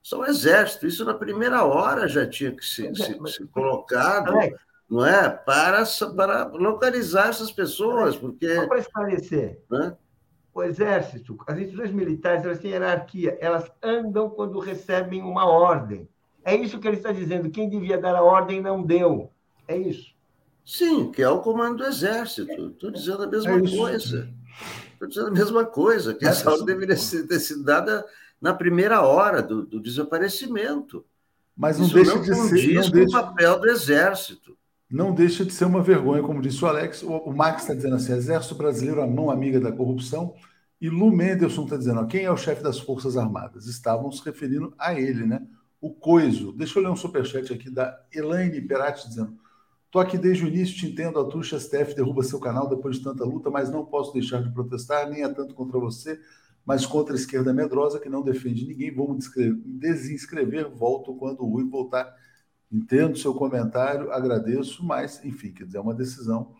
Só 0.00 0.20
o 0.20 0.26
exército, 0.26 0.86
isso 0.86 1.04
na 1.04 1.12
primeira 1.12 1.64
hora 1.64 2.06
já 2.06 2.24
tinha 2.24 2.52
que 2.52 2.64
ser, 2.64 2.94
se, 2.94 3.18
se 3.26 3.44
colocado, 3.48 4.32
não 4.88 5.04
é? 5.04 5.28
Para, 5.28 5.84
para 6.16 6.44
localizar 6.44 7.30
essas 7.30 7.50
pessoas, 7.50 8.16
porque... 8.16 8.54
Só 8.54 8.68
para 8.68 8.78
esclarecer, 8.78 9.60
né? 9.68 9.96
o 10.54 10.62
exército, 10.62 11.38
as 11.46 11.56
instituições 11.56 11.92
militares, 11.92 12.44
elas 12.44 12.58
têm 12.58 12.72
hierarquia, 12.72 13.38
elas 13.40 13.70
andam 13.82 14.28
quando 14.28 14.58
recebem 14.58 15.22
uma 15.22 15.46
ordem. 15.46 16.08
É 16.48 16.56
isso 16.56 16.78
que 16.78 16.88
ele 16.88 16.96
está 16.96 17.12
dizendo, 17.12 17.50
quem 17.50 17.68
devia 17.68 17.98
dar 17.98 18.16
a 18.16 18.22
ordem 18.22 18.62
não 18.62 18.82
deu. 18.82 19.30
É 19.68 19.76
isso. 19.76 20.14
Sim, 20.64 21.10
que 21.12 21.20
é 21.20 21.28
o 21.28 21.40
comando 21.40 21.76
do 21.76 21.84
Exército. 21.84 22.70
Estou 22.70 22.90
dizendo 22.90 23.24
a 23.24 23.26
mesma 23.26 23.52
é 23.52 23.76
coisa. 23.76 24.30
Estou 24.94 25.08
dizendo 25.08 25.26
a 25.26 25.30
mesma 25.30 25.66
coisa, 25.66 26.14
que 26.14 26.24
essa 26.26 26.50
ordem 26.50 26.64
deveria 26.64 26.96
ter 26.96 27.40
sido 27.40 27.62
dada 27.62 28.02
na 28.40 28.54
primeira 28.54 29.02
hora 29.02 29.42
do, 29.42 29.66
do 29.66 29.78
desaparecimento. 29.78 31.04
Mas 31.54 31.78
não 31.78 31.84
Isso 31.84 31.94
deixa 31.94 32.14
não 32.14 32.22
de 32.22 32.26
ser. 32.34 32.72
Não 32.72 32.90
deixa, 32.90 33.18
o 33.18 33.22
papel 33.22 33.60
do 33.60 33.68
Exército. 33.68 34.56
Não 34.90 35.14
deixa 35.14 35.44
de 35.44 35.52
ser 35.52 35.66
uma 35.66 35.82
vergonha, 35.82 36.22
como 36.22 36.40
disse 36.40 36.64
o 36.64 36.68
Alex. 36.68 37.02
O, 37.02 37.10
o 37.10 37.36
Max 37.36 37.62
está 37.62 37.74
dizendo 37.74 37.96
assim: 37.96 38.14
Exército 38.14 38.54
Brasileiro, 38.54 39.02
a 39.02 39.06
mão 39.06 39.30
amiga 39.30 39.60
da 39.60 39.70
corrupção. 39.70 40.34
E 40.80 40.88
Lu 40.88 41.12
Mendelson 41.14 41.64
está 41.64 41.76
dizendo: 41.76 42.00
ó, 42.00 42.06
quem 42.06 42.24
é 42.24 42.30
o 42.30 42.38
chefe 42.38 42.62
das 42.62 42.78
Forças 42.78 43.18
Armadas? 43.18 43.66
Estavam 43.66 44.10
se 44.10 44.24
referindo 44.24 44.72
a 44.78 44.98
ele, 44.98 45.26
né? 45.26 45.42
O 45.80 45.90
Coiso. 45.90 46.52
Deixa 46.52 46.78
eu 46.78 46.82
ler 46.82 46.90
um 46.90 46.96
superchat 46.96 47.52
aqui 47.52 47.70
da 47.70 48.04
Elaine 48.12 48.60
Perati 48.60 49.08
dizendo: 49.08 49.38
Estou 49.86 50.02
aqui 50.02 50.18
desde 50.18 50.44
o 50.44 50.48
início, 50.48 50.76
te 50.76 50.86
entendo, 50.86 51.18
a 51.18 51.24
Tuxa 51.24 51.58
STF 51.58 51.94
derruba 51.94 52.22
seu 52.22 52.38
canal 52.38 52.68
depois 52.68 52.96
de 52.96 53.04
tanta 53.04 53.24
luta, 53.24 53.48
mas 53.48 53.70
não 53.70 53.86
posso 53.86 54.12
deixar 54.12 54.42
de 54.42 54.52
protestar, 54.52 55.08
nem 55.08 55.22
é 55.22 55.28
tanto 55.28 55.54
contra 55.54 55.78
você, 55.78 56.20
mas 56.64 56.84
contra 56.84 57.14
a 57.14 57.16
esquerda 57.16 57.54
medrosa 57.54 57.98
que 57.98 58.08
não 58.08 58.22
defende 58.22 58.66
ninguém. 58.66 58.94
Vamos 58.94 59.30
desinscrever, 59.64 60.68
volto 60.68 61.14
quando 61.14 61.40
o 61.40 61.48
Rui 61.48 61.64
voltar. 61.64 62.14
Entendo 62.70 63.16
seu 63.16 63.32
comentário, 63.32 64.12
agradeço, 64.12 64.84
mas, 64.84 65.24
enfim, 65.24 65.52
quer 65.52 65.64
dizer, 65.64 65.78
é 65.78 65.80
uma 65.80 65.94
decisão 65.94 66.52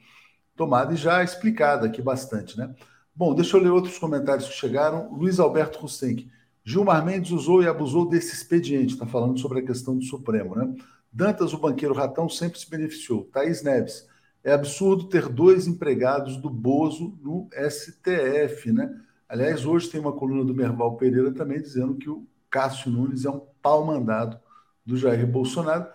tomada 0.57 0.95
e 0.95 0.97
já 0.97 1.23
explicada 1.23 1.87
aqui 1.87 2.01
bastante, 2.01 2.57
né? 2.57 2.75
Bom, 3.15 3.35
deixa 3.35 3.59
eu 3.59 3.61
ler 3.61 3.69
outros 3.69 3.99
comentários 3.99 4.49
que 4.49 4.55
chegaram. 4.55 5.13
Luiz 5.13 5.39
Alberto 5.39 5.85
Hussenck. 5.85 6.31
Gilmar 6.69 7.03
Mendes 7.03 7.31
usou 7.31 7.63
e 7.63 7.67
abusou 7.67 8.07
desse 8.07 8.35
expediente, 8.35 8.93
está 8.93 9.07
falando 9.07 9.39
sobre 9.39 9.61
a 9.61 9.65
questão 9.65 9.97
do 9.97 10.05
Supremo, 10.05 10.55
né? 10.55 10.77
Dantas, 11.11 11.55
o 11.55 11.59
banqueiro 11.59 11.95
ratão, 11.95 12.29
sempre 12.29 12.59
se 12.59 12.69
beneficiou. 12.69 13.25
Thaís 13.33 13.63
Neves, 13.63 14.07
é 14.45 14.53
absurdo 14.53 15.09
ter 15.09 15.31
dois 15.31 15.67
empregados 15.67 16.37
do 16.37 16.51
Bozo 16.51 17.19
no 17.23 17.49
STF, 17.71 18.71
né? 18.71 18.95
Aliás, 19.27 19.65
hoje 19.65 19.89
tem 19.89 19.99
uma 19.99 20.13
coluna 20.13 20.45
do 20.45 20.55
Merval 20.55 20.95
Pereira 20.99 21.33
também 21.33 21.59
dizendo 21.59 21.95
que 21.95 22.11
o 22.11 22.27
Cássio 22.51 22.91
Nunes 22.91 23.25
é 23.25 23.31
um 23.31 23.41
pau 23.63 23.87
mandado 23.87 24.39
do 24.85 24.95
Jair 24.95 25.27
Bolsonaro. 25.27 25.87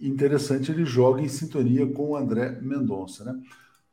Interessante, 0.00 0.70
ele 0.70 0.84
joga 0.84 1.22
em 1.22 1.28
sintonia 1.28 1.88
com 1.88 2.10
o 2.10 2.16
André 2.16 2.60
Mendonça, 2.62 3.24
né? 3.24 3.36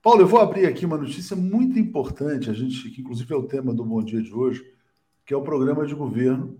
Paulo, 0.03 0.21
eu 0.21 0.27
vou 0.27 0.39
abrir 0.39 0.67
aqui 0.67 0.85
uma 0.85 0.97
notícia 0.97 1.35
muito 1.35 1.79
importante, 1.79 2.47
a 2.47 2.53
gente, 2.53 2.91
que 2.91 3.01
inclusive 3.01 3.33
é 3.33 3.37
o 3.37 3.47
tema 3.47 3.73
do 3.73 3.83
Bom 3.83 4.03
Dia 4.03 4.21
de 4.21 4.31
hoje, 4.31 4.63
que 5.25 5.33
é 5.33 5.37
o 5.37 5.41
programa 5.41 5.85
de 5.85 5.95
governo 5.95 6.59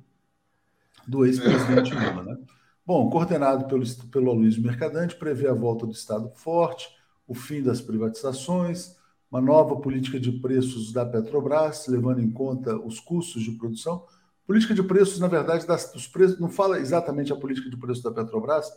do 1.07 1.25
ex-presidente 1.25 1.93
Lula. 1.93 2.23
Né? 2.23 2.37
Bom, 2.85 3.09
coordenado 3.09 3.65
pelo, 3.67 3.85
pelo 4.11 4.31
Aloysio 4.31 4.61
Mercadante, 4.61 5.15
prevê 5.15 5.47
a 5.47 5.53
volta 5.53 5.85
do 5.85 5.93
Estado 5.93 6.31
forte, 6.35 6.89
o 7.27 7.33
fim 7.33 7.61
das 7.61 7.81
privatizações, 7.81 8.95
uma 9.31 9.39
nova 9.39 9.77
política 9.77 10.19
de 10.19 10.31
preços 10.33 10.91
da 10.91 11.05
Petrobras, 11.05 11.87
levando 11.87 12.19
em 12.19 12.29
conta 12.29 12.75
os 12.75 12.99
custos 12.99 13.43
de 13.43 13.51
produção. 13.51 14.05
Política 14.45 14.73
de 14.73 14.83
preços, 14.83 15.19
na 15.19 15.27
verdade, 15.27 15.65
das, 15.65 15.91
dos 15.91 16.07
preços, 16.07 16.37
não 16.39 16.49
fala 16.49 16.79
exatamente 16.79 17.31
a 17.31 17.35
política 17.37 17.69
de 17.69 17.77
preços 17.77 18.03
da 18.03 18.11
Petrobras, 18.11 18.69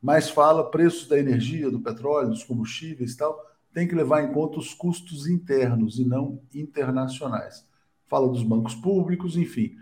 mas 0.00 0.30
fala 0.30 0.70
preços 0.70 1.08
da 1.08 1.18
energia, 1.18 1.70
do 1.70 1.80
petróleo, 1.80 2.28
dos 2.28 2.44
combustíveis 2.44 3.12
e 3.12 3.16
tal, 3.16 3.44
tem 3.72 3.88
que 3.88 3.94
levar 3.94 4.22
em 4.22 4.32
conta 4.32 4.58
os 4.58 4.72
custos 4.72 5.26
internos 5.26 5.98
e 5.98 6.04
não 6.04 6.40
internacionais. 6.54 7.66
Fala 8.08 8.28
dos 8.28 8.42
bancos 8.42 8.74
públicos, 8.74 9.36
enfim. 9.36 9.74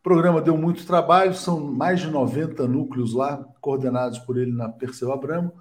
O 0.00 0.02
programa 0.02 0.40
deu 0.40 0.56
muito 0.56 0.86
trabalho, 0.86 1.34
são 1.34 1.60
mais 1.60 2.00
de 2.00 2.08
90 2.08 2.66
núcleos 2.66 3.14
lá, 3.14 3.36
coordenados 3.60 4.18
por 4.18 4.36
ele 4.36 4.52
na 4.52 4.68
Perseu 4.68 5.12
Abramo. 5.12 5.52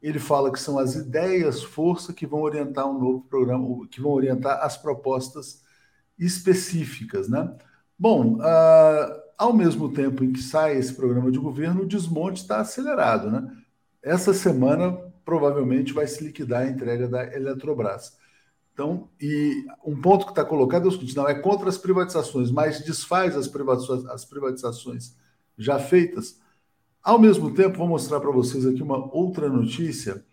Ele 0.00 0.18
fala 0.18 0.50
que 0.50 0.58
são 0.58 0.78
as 0.78 0.94
ideias 0.94 1.62
força 1.62 2.12
que 2.12 2.26
vão 2.26 2.40
orientar 2.40 2.88
um 2.88 2.98
novo 2.98 3.20
programa, 3.28 3.86
que 3.88 4.00
vão 4.00 4.12
orientar 4.12 4.62
as 4.62 4.76
propostas 4.76 5.62
específicas, 6.18 7.28
né? 7.28 7.54
Bom, 7.98 8.36
uh, 8.36 9.20
ao 9.36 9.52
mesmo 9.52 9.92
tempo 9.92 10.24
em 10.24 10.32
que 10.32 10.42
sai 10.42 10.76
esse 10.76 10.94
programa 10.94 11.30
de 11.30 11.38
governo, 11.38 11.82
o 11.82 11.86
desmonte 11.86 12.42
está 12.42 12.60
acelerado, 12.60 13.30
né? 13.30 13.50
Essa 14.02 14.32
semana 14.32 14.92
provavelmente 15.24 15.92
vai 15.92 16.06
se 16.06 16.24
liquidar 16.24 16.62
a 16.62 16.70
entrega 16.70 17.06
da 17.06 17.24
Eletrobras. 17.34 18.18
Então, 18.80 19.10
e 19.20 19.66
um 19.84 20.00
ponto 20.00 20.24
que 20.24 20.32
está 20.32 20.42
colocado 20.42 20.86
é 20.86 20.88
o 20.88 20.90
seguinte: 20.90 21.14
não 21.14 21.28
é 21.28 21.34
contra 21.34 21.68
as 21.68 21.76
privatizações, 21.76 22.50
mas 22.50 22.80
desfaz 22.82 23.36
as 23.36 23.46
privatizações, 23.46 24.06
as 24.06 24.24
privatizações 24.24 25.14
já 25.58 25.78
feitas. 25.78 26.40
Ao 27.02 27.18
mesmo 27.18 27.52
tempo, 27.52 27.76
vou 27.76 27.86
mostrar 27.86 28.20
para 28.20 28.30
vocês 28.30 28.66
aqui 28.66 28.82
uma 28.82 29.14
outra 29.14 29.50
notícia 29.50 30.24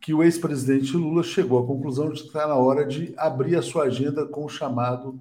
que 0.00 0.12
o 0.12 0.24
ex-presidente 0.24 0.96
Lula 0.96 1.22
chegou 1.22 1.56
à 1.62 1.64
conclusão 1.64 2.10
de 2.10 2.22
que 2.22 2.26
está 2.26 2.48
na 2.48 2.56
hora 2.56 2.84
de 2.84 3.14
abrir 3.16 3.54
a 3.54 3.62
sua 3.62 3.84
agenda 3.84 4.26
com 4.26 4.44
o 4.44 4.48
chamado 4.48 5.20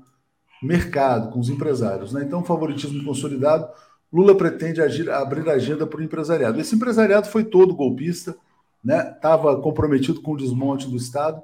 mercado, 0.61 1.31
com 1.31 1.39
os 1.39 1.49
empresários. 1.49 2.11
Né? 2.11 2.23
Então, 2.23 2.43
favoritismo 2.43 3.05
consolidado, 3.05 3.69
Lula 4.11 4.35
pretende 4.35 4.81
agir, 4.81 5.11
abrir 5.11 5.47
a 5.47 5.53
agenda 5.53 5.85
para 5.85 5.99
o 5.99 6.03
empresariado. 6.03 6.59
Esse 6.59 6.75
empresariado 6.75 7.27
foi 7.27 7.43
todo 7.43 7.75
golpista, 7.75 8.35
estava 8.83 9.55
né? 9.55 9.61
comprometido 9.61 10.21
com 10.21 10.31
o 10.33 10.37
desmonte 10.37 10.89
do 10.89 10.97
Estado. 10.97 11.41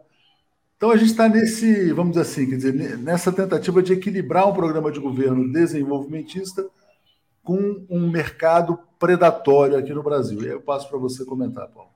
Então 0.79 0.91
a 0.91 0.95
gente 0.95 1.11
está 1.11 1.27
nesse, 1.27 1.91
vamos 1.91 2.13
dizer 2.13 2.21
assim, 2.21 2.49
quer 2.49 2.55
dizer, 2.55 2.97
nessa 2.97 3.33
tentativa 3.33 3.83
de 3.83 3.91
equilibrar 3.91 4.47
um 4.47 4.53
programa 4.53 4.89
de 4.89 4.99
governo 5.01 5.51
desenvolvimentista 5.51 6.65
com 7.43 7.85
um 7.89 8.09
mercado 8.09 8.79
predatório 8.97 9.77
aqui 9.77 9.93
no 9.93 10.01
Brasil. 10.01 10.41
E 10.41 10.45
aí 10.45 10.51
eu 10.53 10.61
passo 10.61 10.87
para 10.87 10.97
você 10.97 11.25
comentar, 11.25 11.67
Paulo. 11.67 11.89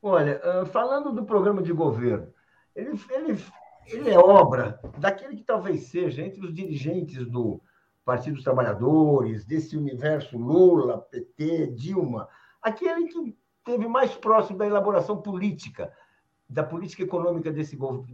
Olha, 0.00 0.40
ah, 0.42 0.64
falando 0.64 1.12
do 1.12 1.26
programa 1.26 1.60
de 1.62 1.72
governo, 1.74 2.32
ele, 2.74 2.98
ele, 3.10 3.38
ele 3.86 4.08
é 4.08 4.18
obra 4.18 4.80
daquele 4.96 5.36
que 5.36 5.44
talvez 5.44 5.88
seja 5.88 6.22
entre 6.22 6.40
os 6.40 6.54
dirigentes 6.54 7.26
do, 7.26 7.60
Partido 8.08 8.36
dos 8.36 8.42
Trabalhadores, 8.42 9.44
desse 9.44 9.76
universo 9.76 10.38
Lula, 10.38 10.96
PT, 10.96 11.72
Dilma, 11.72 12.26
aquele 12.62 13.06
que 13.06 13.36
teve 13.62 13.86
mais 13.86 14.14
próximo 14.14 14.56
da 14.56 14.66
elaboração 14.66 15.20
política, 15.20 15.92
da 16.48 16.62
política 16.62 17.02
econômica 17.02 17.52
desse, 17.52 17.76
uh, 17.76 18.08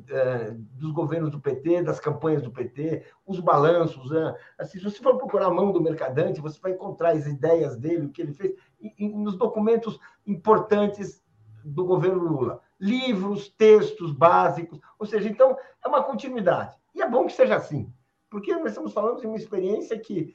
dos 0.72 0.90
governos 0.90 1.30
do 1.30 1.38
PT, 1.38 1.82
das 1.82 2.00
campanhas 2.00 2.42
do 2.42 2.50
PT, 2.50 3.04
os 3.24 3.38
balanços. 3.38 4.10
Uh, 4.10 4.34
assim, 4.58 4.78
se 4.78 4.84
você 4.84 5.00
for 5.00 5.16
procurar 5.16 5.46
a 5.46 5.54
mão 5.54 5.70
do 5.70 5.80
Mercadante, 5.80 6.40
você 6.40 6.58
vai 6.60 6.72
encontrar 6.72 7.10
as 7.10 7.26
ideias 7.26 7.76
dele, 7.76 8.06
o 8.06 8.10
que 8.10 8.20
ele 8.20 8.32
fez, 8.32 8.54
nos 8.98 9.36
documentos 9.36 10.00
importantes 10.26 11.22
do 11.64 11.84
governo 11.84 12.24
Lula. 12.24 12.60
Livros, 12.80 13.48
textos 13.48 14.10
básicos, 14.10 14.80
ou 14.98 15.06
seja, 15.06 15.28
então 15.28 15.56
é 15.84 15.88
uma 15.88 16.02
continuidade. 16.02 16.76
E 16.92 17.00
é 17.00 17.08
bom 17.08 17.26
que 17.26 17.32
seja 17.32 17.54
assim. 17.54 17.92
Porque 18.28 18.52
nós 18.56 18.70
estamos 18.70 18.92
falando 18.92 19.20
de 19.20 19.26
uma 19.28 19.36
experiência 19.36 19.96
que, 19.98 20.34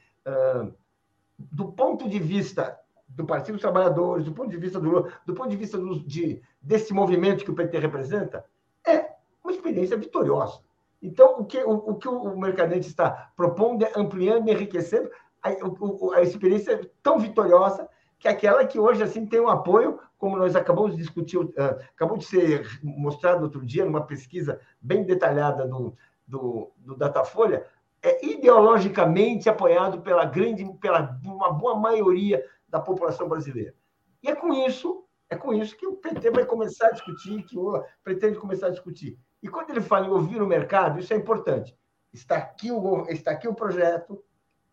do 1.38 1.72
ponto 1.74 2.10
de 2.10 2.18
vista 2.18 2.80
do 3.10 3.26
Partido 3.26 3.54
dos 3.54 3.62
Trabalhadores, 3.62 4.26
do 4.26 4.32
ponto 4.32 4.50
de 4.50 4.58
vista 4.58 4.80
do 4.80 5.12
do 5.26 5.34
ponto 5.34 5.50
de 5.50 5.58
vista 5.58 5.78
do, 5.78 6.00
de, 6.00 6.42
desse 6.62 6.94
movimento 6.94 7.44
que 7.44 7.52
o 7.52 7.56
PT 7.56 7.80
representa, 7.80 8.46
é 8.86 9.12
uma 9.44 9.52
experiência 9.52 9.98
vitoriosa. 9.98 10.62
Então, 11.02 11.40
o 11.40 11.46
que 11.46 11.58
o, 11.64 11.72
o 11.72 11.96
que 11.96 12.08
o 12.08 12.38
Mercadante 12.38 12.88
está 12.88 13.32
propondo 13.36 13.84
é 13.84 13.92
ampliando 13.96 14.50
enriquecendo 14.50 15.10
a, 15.42 15.50
a, 15.50 16.18
a 16.18 16.22
experiência 16.22 16.90
tão 17.02 17.20
vitoriosa 17.20 17.90
que 18.20 18.28
é 18.28 18.32
aquela 18.32 18.66
que 18.66 18.78
hoje 18.78 19.02
assim 19.02 19.26
tem 19.26 19.40
um 19.40 19.48
apoio, 19.48 19.98
como 20.18 20.38
nós 20.38 20.56
acabamos 20.56 20.92
de 20.92 20.98
discutir, 20.98 21.38
uh, 21.38 21.52
acabou 21.96 22.18
de 22.18 22.26
ser 22.26 22.68
mostrado 22.84 23.44
outro 23.44 23.66
dia 23.66 23.86
numa 23.86 24.06
pesquisa 24.06 24.60
bem 24.82 25.06
detalhada 25.06 25.66
do, 25.66 25.96
do, 26.28 26.70
do 26.78 26.98
Datafolha, 26.98 27.66
é 28.04 28.26
ideologicamente 28.26 29.50
apoiado 29.50 30.02
pela 30.02 30.26
grande, 30.26 30.66
pela 30.82 31.18
uma 31.24 31.52
boa 31.52 31.76
maioria 31.76 32.44
da 32.70 32.80
população 32.80 33.28
brasileira. 33.28 33.74
E 34.22 34.30
é 34.30 34.36
com 34.36 34.54
isso, 34.54 35.06
é 35.30 35.36
com 35.36 35.54
isso 35.54 35.76
que 35.78 35.88
o 35.88 35.96
PT 35.96 36.32
vai 36.32 36.46
começar 36.46 36.88
a 36.88 36.92
discutir, 36.92 37.44
que 37.44 37.58
o 37.58 37.84
pretende 38.04 38.38
começar 38.38 38.68
a 38.68 38.72
discutir. 38.72 39.18
E 39.42 39.48
quando 39.48 39.70
ele 39.70 39.82
fala 39.82 40.08
em 40.08 40.12
ouvir 40.12 40.42
o 40.42 40.48
mercado, 40.48 41.00
isso 41.00 41.14
é 41.14 41.16
importante. 41.16 41.78
Está 42.12 42.38
aqui 42.38 42.72
o, 42.72 43.06
está 43.10 43.32
aqui 43.32 43.48
o 43.48 43.54
projeto, 43.54 44.24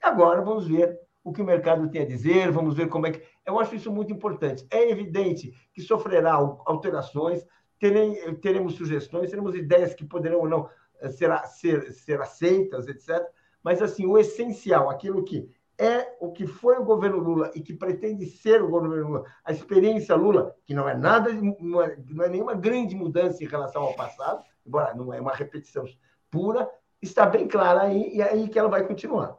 agora 0.03 0.41
vamos 0.43 0.67
ver 0.67 0.99
o 1.23 1.33
que 1.33 1.43
o 1.43 1.45
mercado 1.45 1.91
tem 1.91 2.03
a 2.03 2.07
dizer, 2.07 2.51
vamos 2.51 2.77
ver 2.77 2.89
como 2.89 3.07
é 3.07 3.13
que. 3.13 3.23
Eu 3.45 3.59
acho 3.59 3.75
isso 3.75 3.93
muito 3.93 4.13
importante. 4.13 4.67
É 4.71 4.91
evidente 4.91 5.53
que 5.73 5.81
sofrerá 5.81 6.33
alterações, 6.33 7.45
teremos 7.79 8.75
sugestões, 8.75 9.31
teremos 9.31 9.55
ideias 9.55 9.93
que 9.93 10.05
poderão 10.05 10.39
ou 10.39 10.49
não 10.49 10.69
eh, 11.01 11.11
ser, 11.11 11.37
ser, 11.47 11.93
ser 11.93 12.21
aceitas, 12.21 12.87
etc. 12.87 13.25
Mas, 13.63 13.83
assim, 13.83 14.07
o 14.07 14.17
essencial, 14.17 14.89
aquilo 14.89 15.25
que 15.25 15.51
é 15.79 16.17
o 16.21 16.33
que 16.33 16.47
foi 16.47 16.79
o 16.79 16.85
governo 16.85 17.19
Lula 17.19 17.51
e 17.55 17.61
que 17.61 17.75
pretende 17.75 18.27
ser 18.27 18.63
o 18.63 18.69
governo 18.69 19.09
Lula, 19.09 19.25
a 19.45 19.53
experiência 19.53 20.15
Lula, 20.15 20.55
que 20.65 20.75
não 20.75 20.89
é 20.89 20.97
nada, 20.97 21.31
não 21.33 21.83
é, 21.83 21.97
não 22.09 22.25
é 22.25 22.29
nenhuma 22.29 22.55
grande 22.55 22.95
mudança 22.95 23.43
em 23.45 23.47
relação 23.47 23.83
ao 23.83 23.95
passado, 23.95 24.43
embora 24.67 24.95
não 24.95 25.13
é 25.13 25.21
uma 25.21 25.35
repetição 25.35 25.85
pura, 26.31 26.69
está 27.01 27.27
bem 27.27 27.47
clara 27.47 27.83
aí 27.83 28.15
e 28.15 28.21
é 28.21 28.33
aí 28.33 28.49
que 28.49 28.59
ela 28.59 28.69
vai 28.69 28.87
continuar. 28.87 29.37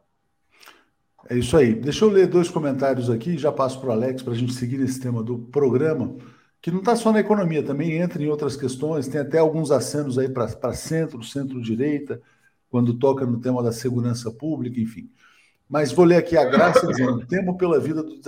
É 1.29 1.35
isso 1.35 1.57
aí. 1.57 1.73
Deixa 1.73 2.05
eu 2.05 2.09
ler 2.09 2.27
dois 2.27 2.49
comentários 2.49 3.09
aqui, 3.09 3.37
já 3.37 3.51
passo 3.51 3.79
para 3.79 3.89
o 3.89 3.91
Alex 3.91 4.21
para 4.21 4.33
a 4.33 4.37
gente 4.37 4.53
seguir 4.53 4.77
nesse 4.77 4.99
tema 4.99 5.23
do 5.23 5.39
programa 5.39 6.15
que 6.61 6.71
não 6.71 6.79
está 6.79 6.95
só 6.95 7.11
na 7.11 7.19
economia, 7.19 7.63
também 7.63 7.93
entra 7.93 8.21
em 8.21 8.27
outras 8.27 8.55
questões, 8.55 9.07
tem 9.07 9.21
até 9.21 9.37
alguns 9.37 9.71
acenos 9.71 10.17
aí 10.17 10.27
para 10.27 10.73
centro, 10.73 11.23
centro-direita, 11.23 12.21
quando 12.69 12.97
toca 12.97 13.25
no 13.25 13.39
tema 13.39 13.63
da 13.63 13.71
segurança 13.71 14.31
pública, 14.31 14.79
enfim. 14.79 15.09
Mas 15.69 15.91
vou 15.91 16.05
ler 16.05 16.17
aqui 16.17 16.37
a 16.37 16.45
Graça 16.45 16.85
dizendo: 16.87 17.25
temo 17.25 17.57
pela 17.57 17.79
vida, 17.79 18.03
do, 18.03 18.19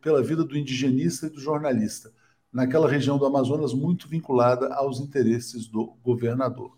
pela 0.00 0.22
vida 0.22 0.44
do 0.44 0.56
indigenista 0.56 1.26
e 1.26 1.30
do 1.30 1.40
jornalista, 1.40 2.10
naquela 2.52 2.88
região 2.88 3.18
do 3.18 3.26
Amazonas 3.26 3.74
muito 3.74 4.08
vinculada 4.08 4.72
aos 4.74 5.00
interesses 5.00 5.66
do 5.66 5.94
governador. 6.02 6.72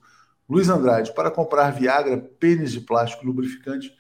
Luiz 0.49 0.69
Andrade, 0.69 1.15
para 1.15 1.31
comprar 1.31 1.71
Viagra, 1.71 2.19
pênis 2.19 2.73
de 2.73 2.81
plástico 2.81 3.25
lubrificante, 3.25 3.95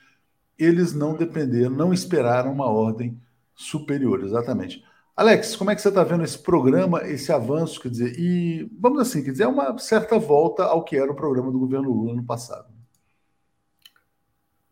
eles 0.58 0.92
não 0.92 1.14
dependeram, 1.14 1.70
não 1.70 1.92
esperaram 1.92 2.52
uma 2.52 2.66
ordem 2.66 3.20
superior, 3.54 4.24
exatamente. 4.24 4.84
Alex, 5.16 5.54
como 5.54 5.70
é 5.70 5.76
que 5.76 5.82
você 5.82 5.90
está 5.90 6.02
vendo 6.02 6.24
esse 6.24 6.38
programa, 6.38 7.02
esse 7.06 7.30
avanço, 7.30 7.80
quer 7.80 7.90
dizer, 7.90 8.18
e 8.18 8.68
vamos 8.80 9.00
assim, 9.00 9.22
quer 9.22 9.32
dizer, 9.32 9.44
é 9.44 9.48
uma 9.48 9.76
certa 9.78 10.18
volta 10.18 10.64
ao 10.64 10.82
que 10.82 10.96
era 10.96 11.12
o 11.12 11.14
programa 11.14 11.52
do 11.52 11.58
governo 11.58 11.92
Lula 11.92 12.14
no 12.14 12.24
passado. 12.24 12.79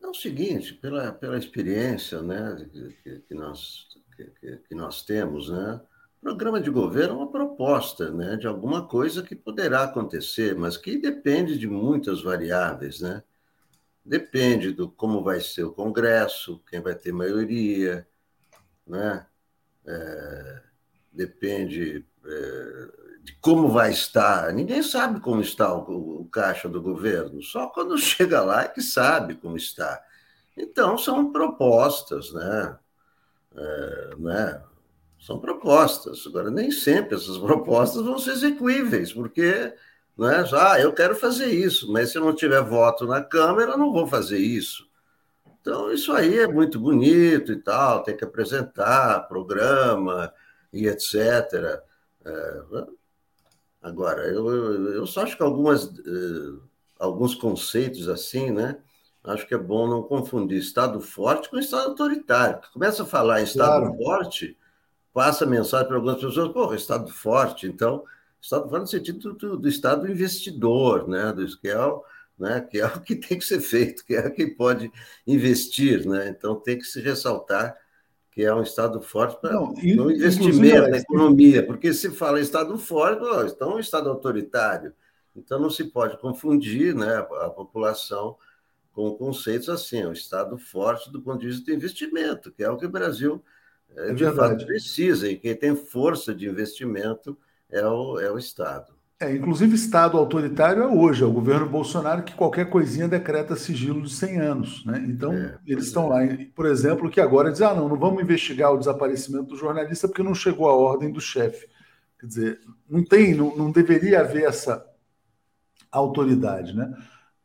É 0.09 0.11
o 0.11 0.15
seguinte, 0.15 0.73
pela, 0.73 1.13
pela 1.13 1.37
experiência 1.37 2.23
né, 2.23 2.67
que, 3.05 3.21
que 3.29 3.35
nós, 3.35 3.87
que, 4.17 4.57
que, 4.57 4.75
nós 4.75 5.05
temos, 5.05 5.51
né, 5.51 5.79
programa 6.19 6.59
de 6.63 6.71
governo 6.71 7.13
é 7.13 7.17
uma 7.19 7.31
proposta 7.31 8.11
né, 8.11 8.35
de 8.37 8.47
alguma 8.47 8.89
coisa 8.89 9.23
que 9.23 9.37
poderá 9.37 9.85
acontecer, 9.85 10.57
mas 10.57 10.79
que 10.79 10.97
depende 10.97 11.59
de 11.59 11.67
muitas 11.67 12.23
variáveis, 12.23 13.03
né? 13.03 13.23
Depende 14.03 14.73
do 14.73 14.91
como 14.91 15.23
vai 15.23 15.41
ser 15.43 15.65
o 15.65 15.75
Congresso, 15.75 16.63
quem 16.71 16.81
vai 16.81 16.95
ter 16.95 17.13
maioria, 17.13 18.09
né? 18.87 19.27
é, 19.87 20.63
depende 21.13 22.03
é, 22.25 22.89
como 23.41 23.69
vai 23.69 23.91
estar. 23.91 24.53
Ninguém 24.53 24.83
sabe 24.83 25.21
como 25.21 25.41
está 25.41 25.73
o, 25.75 26.23
o, 26.23 26.29
caixa 26.31 26.69
do 26.69 26.81
governo, 26.81 27.43
só 27.43 27.69
quando 27.69 27.97
chega 27.99 28.43
lá 28.43 28.65
é 28.65 28.69
que 28.69 28.83
sabe 28.83 29.35
como 29.35 29.57
está. 29.57 30.01
Então, 30.57 30.99
são 30.99 31.33
propostas, 31.33 32.33
né? 32.33 32.79
É, 33.57 34.11
né? 34.19 34.63
São 35.21 35.39
propostas. 35.41 36.27
Agora, 36.27 36.51
nem 36.51 36.71
sempre 36.71 37.17
essas 37.17 37.39
propostas 37.39 38.03
vão 38.05 38.19
ser 38.19 38.33
execuíveis, 38.33 39.13
porque 39.13 39.75
Né? 40.19 40.45
Ah, 40.53 40.81
eu 40.81 40.93
quero 40.93 41.15
fazer 41.17 41.47
isso, 41.47 41.93
mas 41.93 42.11
se 42.11 42.19
não 42.19 42.35
tiver 42.35 42.61
voto 42.63 43.07
na 43.07 43.23
Câmara, 43.23 43.73
eu 43.73 43.79
não 43.79 43.93
vou 43.93 44.07
fazer 44.07 44.39
isso. 44.39 44.89
Então, 45.61 45.93
isso 45.93 46.13
aí 46.13 46.39
é 46.39 46.47
muito 46.49 46.81
bonito 46.81 47.53
e 47.53 47.57
tal, 47.63 48.03
tem 48.03 48.17
que 48.17 48.25
apresentar 48.25 49.29
programa 49.29 50.33
e 50.73 50.87
etc. 50.89 51.15
É, 52.25 52.63
agora, 53.89 54.23
eu, 54.29 54.93
eu 54.93 55.07
só 55.07 55.23
acho 55.23 55.37
que 55.37 55.43
algumas, 55.43 55.85
uh, 55.85 56.63
alguns 56.99 57.35
conceitos 57.35 58.09
assim, 58.09 58.51
né? 58.51 58.79
Acho 59.25 59.47
que 59.47 59.55
é 59.55 59.59
bom 59.59 59.89
não 59.89 60.03
confundir 60.03 60.59
Estado 60.59 61.01
forte 61.01 61.51
com 61.51 61.59
Estado 61.59 61.91
autoritário. 61.91 62.61
Começa 62.73 63.03
a 63.03 63.07
falar 63.07 63.41
em 63.41 63.45
Estado 63.45 63.87
claro. 63.87 63.97
forte, 63.97 64.57
passa 65.13 65.45
mensagem 65.45 65.87
para 65.87 65.97
algumas 65.97 66.21
pessoas, 66.21 66.53
pô, 66.53 66.73
Estado 66.75 67.11
forte, 67.11 67.67
então, 67.67 68.05
Estado 68.41 68.69
forte 68.69 68.83
no 68.83 68.87
sentido 68.87 69.35
do, 69.35 69.57
do 69.57 69.69
Estado 69.69 70.11
investidor, 70.11 71.09
né? 71.09 71.33
Do, 71.33 71.47
que, 71.59 71.69
é 71.69 71.79
o, 71.79 72.03
né? 72.39 72.61
que 72.61 72.79
é 72.79 72.87
o 72.87 73.01
que 73.01 73.17
tem 73.17 73.39
que 73.39 73.45
ser 73.45 73.61
feito, 73.61 74.05
que 74.05 74.15
é 74.15 74.31
quem 74.31 74.55
pode 74.55 74.91
investir, 75.27 76.07
né? 76.07 76.29
Então 76.29 76.55
tem 76.55 76.79
que 76.79 76.85
se 76.85 77.01
ressaltar 77.01 77.77
que 78.39 78.45
é 78.45 78.55
um 78.55 78.63
Estado 78.63 79.03
forte 79.03 79.37
para 79.41 79.61
o 79.61 79.73
investimento, 80.13 80.89
na 80.89 80.99
economia, 80.99 81.67
porque 81.67 81.93
se 81.93 82.09
fala 82.09 82.39
em 82.39 82.43
Estado 82.43 82.79
forte, 82.79 83.21
ó, 83.21 83.43
então 83.43 83.73
é 83.73 83.75
um 83.75 83.81
Estado 83.81 84.09
autoritário. 84.09 84.93
Então 85.35 85.59
não 85.59 85.69
se 85.69 85.83
pode 85.83 86.17
confundir 86.19 86.95
né, 86.95 87.17
a 87.17 87.51
população 87.51 88.37
com 88.93 89.11
conceitos 89.17 89.69
assim, 89.69 90.03
é 90.03 90.07
um 90.07 90.13
Estado 90.13 90.57
forte 90.57 91.11
do 91.11 91.21
ponto 91.21 91.41
de 91.41 91.49
vista 91.49 91.65
do 91.65 91.75
investimento, 91.75 92.53
que 92.53 92.63
é 92.63 92.71
o 92.71 92.77
que 92.77 92.87
o 92.87 92.89
Brasil 92.89 93.43
é, 93.97 94.13
de 94.13 94.31
fato 94.31 94.65
precisa, 94.65 95.29
e 95.29 95.37
quem 95.37 95.57
tem 95.57 95.75
força 95.75 96.33
de 96.33 96.49
investimento 96.49 97.37
é 97.69 97.85
o, 97.85 98.21
é 98.21 98.31
o 98.31 98.39
Estado. 98.39 98.95
É, 99.21 99.35
inclusive, 99.35 99.75
Estado 99.75 100.17
autoritário 100.17 100.81
é 100.81 100.87
hoje, 100.87 101.25
é 101.25 101.27
o 101.27 101.33
governo 101.33 101.69
Bolsonaro 101.69 102.23
que 102.23 102.37
qualquer 102.37 102.71
coisinha 102.71 103.09
decreta 103.09 103.57
sigilo 103.57 104.01
de 104.01 104.11
100 104.11 104.39
anos. 104.39 104.85
Né? 104.87 105.05
Então, 105.09 105.33
é, 105.33 105.59
eles 105.67 105.87
estão 105.87 106.15
é. 106.15 106.27
lá, 106.27 106.39
por 106.55 106.67
exemplo, 106.67 107.11
que 107.11 107.21
agora 107.21 107.51
dizem: 107.51 107.67
ah, 107.67 107.75
não, 107.75 107.89
não 107.89 107.99
vamos 107.99 108.23
investigar 108.23 108.73
o 108.73 108.79
desaparecimento 108.79 109.47
do 109.47 109.57
jornalista 109.57 110.07
porque 110.07 110.23
não 110.23 110.37
chegou 110.37 110.69
a 110.69 110.77
ordem 110.77 111.11
do 111.11 111.21
chefe. 111.21 111.67
Quer 112.21 112.27
dizer, 112.27 112.61
não 112.89 113.05
tem, 113.05 113.35
não, 113.35 113.57
não 113.57 113.73
deveria 113.73 114.21
haver 114.21 114.45
essa 114.45 114.87
autoridade. 115.91 116.77
Né? 116.77 116.89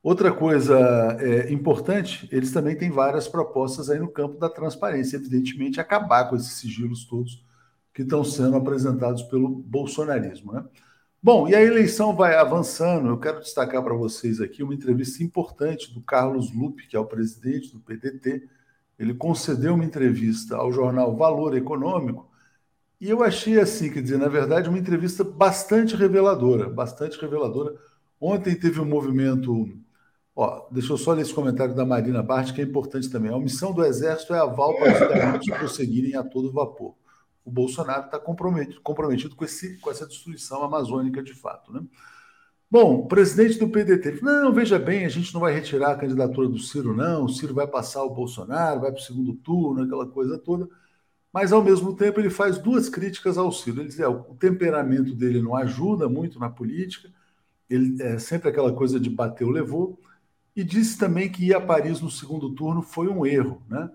Outra 0.03 0.31
coisa 0.31 0.77
é, 1.19 1.51
importante, 1.51 2.29
eles 2.31 2.51
também 2.51 2.77
têm 2.77 2.91
várias 2.91 3.27
propostas 3.27 3.89
aí 3.89 3.97
no 3.97 4.11
campo 4.11 4.37
da 4.37 4.49
transparência, 4.49 5.17
evidentemente, 5.17 5.79
acabar 5.79 6.29
com 6.29 6.35
esses 6.35 6.53
sigilos 6.53 7.05
todos 7.05 7.43
que 7.91 8.03
estão 8.03 8.23
sendo 8.23 8.57
apresentados 8.57 9.23
pelo 9.23 9.49
bolsonarismo. 9.49 10.53
Né? 10.53 10.63
Bom, 11.23 11.47
e 11.47 11.55
a 11.55 11.61
eleição 11.61 12.13
vai 12.13 12.35
avançando. 12.35 13.07
Eu 13.07 13.17
quero 13.17 13.39
destacar 13.39 13.81
para 13.81 13.93
vocês 13.93 14.41
aqui 14.41 14.61
uma 14.61 14.73
entrevista 14.73 15.23
importante 15.23 15.93
do 15.93 16.01
Carlos 16.01 16.53
Lupe, 16.53 16.85
que 16.85 16.97
é 16.97 16.99
o 16.99 17.05
presidente 17.05 17.71
do 17.71 17.79
PDT. 17.79 18.45
Ele 18.99 19.13
concedeu 19.13 19.73
uma 19.75 19.85
entrevista 19.85 20.57
ao 20.57 20.73
jornal 20.73 21.15
Valor 21.15 21.55
Econômico 21.55 22.29
e 22.99 23.09
eu 23.09 23.23
achei 23.23 23.57
assim, 23.57 23.89
quer 23.89 24.01
dizer, 24.01 24.17
na 24.17 24.27
verdade, 24.27 24.67
uma 24.67 24.77
entrevista 24.77 25.23
bastante 25.23 25.95
reveladora, 25.95 26.69
bastante 26.69 27.17
reveladora. 27.21 27.73
Ontem 28.19 28.53
teve 28.53 28.81
um 28.81 28.85
movimento 28.85 29.69
Ó, 30.35 30.67
deixa 30.71 30.91
eu 30.91 30.97
só 30.97 31.13
ler 31.13 31.21
esse 31.21 31.33
comentário 31.33 31.73
da 31.73 31.85
Marina 31.85 32.21
Bart, 32.21 32.53
que 32.53 32.59
é 32.59 32.63
importante 32.65 33.09
também. 33.09 33.31
A 33.31 33.35
omissão 33.35 33.71
do 33.71 33.85
Exército 33.85 34.33
é 34.33 34.39
aval 34.39 34.75
para 34.75 35.39
os 35.39 35.45
prosseguirem 35.45 36.15
a 36.15 36.23
todo 36.23 36.51
vapor. 36.51 36.95
O 37.45 37.51
Bolsonaro 37.51 38.05
está 38.05 38.19
comprometido, 38.19 38.81
comprometido 38.81 39.35
com, 39.35 39.43
esse, 39.43 39.77
com 39.79 39.91
essa 39.91 40.07
destruição 40.07 40.63
amazônica 40.63 41.21
de 41.21 41.33
fato. 41.33 41.73
Né? 41.73 41.81
Bom, 42.69 42.95
o 43.01 43.07
presidente 43.07 43.59
do 43.59 43.69
PDT 43.69 44.19
não, 44.21 44.53
veja 44.53 44.79
bem, 44.79 45.05
a 45.05 45.09
gente 45.09 45.33
não 45.33 45.41
vai 45.41 45.53
retirar 45.53 45.91
a 45.91 45.97
candidatura 45.97 46.47
do 46.47 46.57
Ciro, 46.57 46.95
não. 46.95 47.25
O 47.25 47.29
Ciro 47.29 47.53
vai 47.53 47.67
passar 47.67 48.03
o 48.03 48.09
Bolsonaro, 48.09 48.81
vai 48.81 48.91
para 48.91 48.99
o 48.99 49.03
segundo 49.03 49.33
turno, 49.35 49.83
aquela 49.83 50.07
coisa 50.07 50.37
toda. 50.37 50.67
Mas, 51.31 51.51
ao 51.51 51.63
mesmo 51.63 51.95
tempo, 51.95 52.19
ele 52.19 52.29
faz 52.29 52.57
duas 52.57 52.89
críticas 52.89 53.37
ao 53.37 53.51
Ciro. 53.51 53.81
Ele 53.81 53.89
diz: 53.89 53.99
é, 53.99 54.07
o 54.07 54.35
temperamento 54.35 55.13
dele 55.13 55.41
não 55.41 55.55
ajuda 55.55 56.09
muito 56.09 56.39
na 56.39 56.49
política, 56.49 57.11
ele 57.69 58.01
é 58.01 58.17
sempre 58.19 58.49
aquela 58.49 58.73
coisa 58.73 58.99
de 58.99 59.09
bater 59.09 59.45
o 59.45 59.49
levou 59.49 59.99
e 60.55 60.63
disse 60.63 60.97
também 60.97 61.31
que 61.31 61.45
ir 61.45 61.55
a 61.55 61.61
Paris 61.61 62.01
no 62.01 62.09
segundo 62.09 62.53
turno 62.53 62.81
foi 62.81 63.07
um 63.07 63.25
erro, 63.25 63.61
né? 63.67 63.89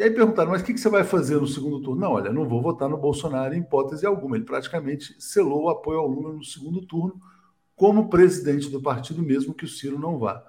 E 0.00 0.02
aí 0.02 0.10
perguntaram, 0.10 0.50
mas 0.50 0.62
o 0.62 0.64
que 0.64 0.78
você 0.78 0.88
vai 0.88 1.04
fazer 1.04 1.38
no 1.38 1.46
segundo 1.46 1.78
turno? 1.82 2.00
Não, 2.00 2.12
olha, 2.12 2.32
não 2.32 2.48
vou 2.48 2.62
votar 2.62 2.88
no 2.88 2.96
Bolsonaro 2.96 3.54
em 3.54 3.60
hipótese 3.60 4.06
alguma. 4.06 4.34
Ele 4.34 4.46
praticamente 4.46 5.14
selou 5.20 5.64
o 5.64 5.68
apoio 5.68 5.98
ao 6.00 6.06
Lula 6.06 6.32
no 6.32 6.42
segundo 6.42 6.80
turno, 6.86 7.20
como 7.76 8.08
presidente 8.08 8.70
do 8.70 8.80
partido, 8.80 9.22
mesmo 9.22 9.52
que 9.52 9.66
o 9.66 9.68
Ciro 9.68 9.98
não 9.98 10.18
vá. 10.18 10.42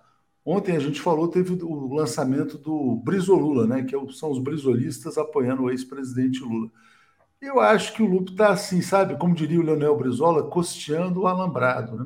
Ontem 0.46 0.78
a 0.78 0.80
gente 0.80 1.02
falou, 1.02 1.28
teve 1.28 1.52
o 1.66 1.94
lançamento 1.94 2.58
do 2.58 2.96
Brizolula, 3.04 3.68
né? 3.68 3.84
Que 3.84 3.94
é 3.94 4.00
são 4.14 4.32
os 4.32 4.40
brizolistas 4.40 5.18
apoiando 5.18 5.64
o 5.64 5.70
ex-presidente 5.70 6.42
Lula. 6.42 6.72
Eu 7.42 7.60
acho 7.60 7.94
que 7.94 8.04
o 8.04 8.08
Lupe 8.08 8.32
está 8.32 8.52
assim, 8.52 8.82
sabe? 8.82 9.18
Como 9.18 9.36
diria 9.36 9.60
o 9.60 9.64
Leonel 9.64 9.98
Brizola, 9.98 10.44
costeando 10.50 11.22
o 11.22 11.28
alambrado, 11.28 11.98
né? 11.98 12.06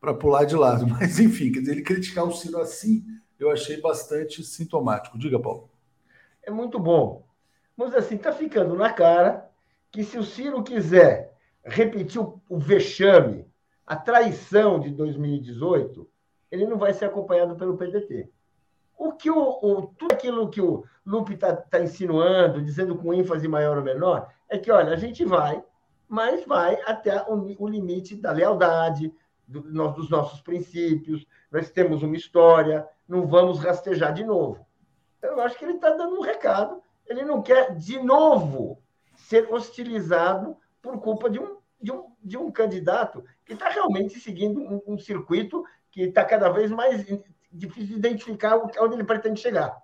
para 0.00 0.14
pular 0.14 0.44
de 0.46 0.56
lado. 0.56 0.86
Mas, 1.00 1.20
enfim, 1.20 1.52
quer 1.52 1.60
dizer, 1.60 1.72
ele 1.72 1.82
criticar 1.82 2.24
o 2.26 2.32
Ciro 2.32 2.58
assim, 2.60 3.04
eu 3.38 3.50
achei 3.50 3.80
bastante 3.80 4.44
sintomático. 4.44 5.18
Diga, 5.18 5.38
Paulo. 5.40 5.69
É 6.42 6.50
muito 6.50 6.78
bom. 6.78 7.24
Mas, 7.76 7.94
assim, 7.94 8.16
está 8.16 8.32
ficando 8.32 8.74
na 8.74 8.92
cara 8.92 9.48
que 9.90 10.04
se 10.04 10.18
o 10.18 10.24
Ciro 10.24 10.62
quiser 10.62 11.36
repetir 11.64 12.20
o, 12.20 12.40
o 12.48 12.58
vexame, 12.58 13.46
a 13.86 13.96
traição 13.96 14.78
de 14.78 14.90
2018, 14.90 16.08
ele 16.50 16.66
não 16.66 16.78
vai 16.78 16.92
ser 16.92 17.06
acompanhado 17.06 17.56
pelo 17.56 17.76
PDT. 17.76 18.30
O 18.96 19.12
que 19.12 19.30
o, 19.30 19.58
o, 19.62 19.86
tudo 19.98 20.12
aquilo 20.12 20.50
que 20.50 20.60
o 20.60 20.84
Lupe 21.04 21.34
está 21.34 21.56
tá 21.56 21.80
insinuando, 21.80 22.62
dizendo 22.62 22.96
com 22.96 23.14
ênfase 23.14 23.48
maior 23.48 23.78
ou 23.78 23.82
menor, 23.82 24.28
é 24.48 24.58
que, 24.58 24.70
olha, 24.70 24.92
a 24.92 24.96
gente 24.96 25.24
vai, 25.24 25.62
mas 26.08 26.44
vai 26.44 26.78
até 26.84 27.22
o, 27.22 27.56
o 27.58 27.68
limite 27.68 28.14
da 28.14 28.30
lealdade, 28.30 29.12
do, 29.46 29.62
dos 29.92 30.08
nossos 30.08 30.40
princípios, 30.40 31.26
nós 31.50 31.70
temos 31.70 32.02
uma 32.02 32.16
história, 32.16 32.86
não 33.08 33.26
vamos 33.26 33.58
rastejar 33.58 34.12
de 34.12 34.24
novo. 34.24 34.64
Eu 35.22 35.40
acho 35.40 35.58
que 35.58 35.64
ele 35.64 35.74
está 35.74 35.90
dando 35.90 36.16
um 36.16 36.22
recado, 36.22 36.82
ele 37.06 37.24
não 37.24 37.42
quer, 37.42 37.74
de 37.74 37.98
novo, 37.98 38.82
ser 39.16 39.52
hostilizado 39.52 40.56
por 40.80 41.00
culpa 41.00 41.28
de 41.28 41.38
um, 41.38 41.58
de 41.80 41.92
um, 41.92 42.12
de 42.22 42.36
um 42.36 42.50
candidato 42.50 43.24
que 43.44 43.52
está 43.52 43.68
realmente 43.68 44.18
seguindo 44.18 44.60
um, 44.60 44.82
um 44.86 44.98
circuito 44.98 45.64
que 45.90 46.02
está 46.02 46.24
cada 46.24 46.48
vez 46.48 46.70
mais 46.70 47.04
difícil 47.52 47.88
de 47.88 47.94
identificar 47.94 48.56
onde 48.56 48.94
ele 48.94 49.04
pretende 49.04 49.40
chegar. 49.40 49.76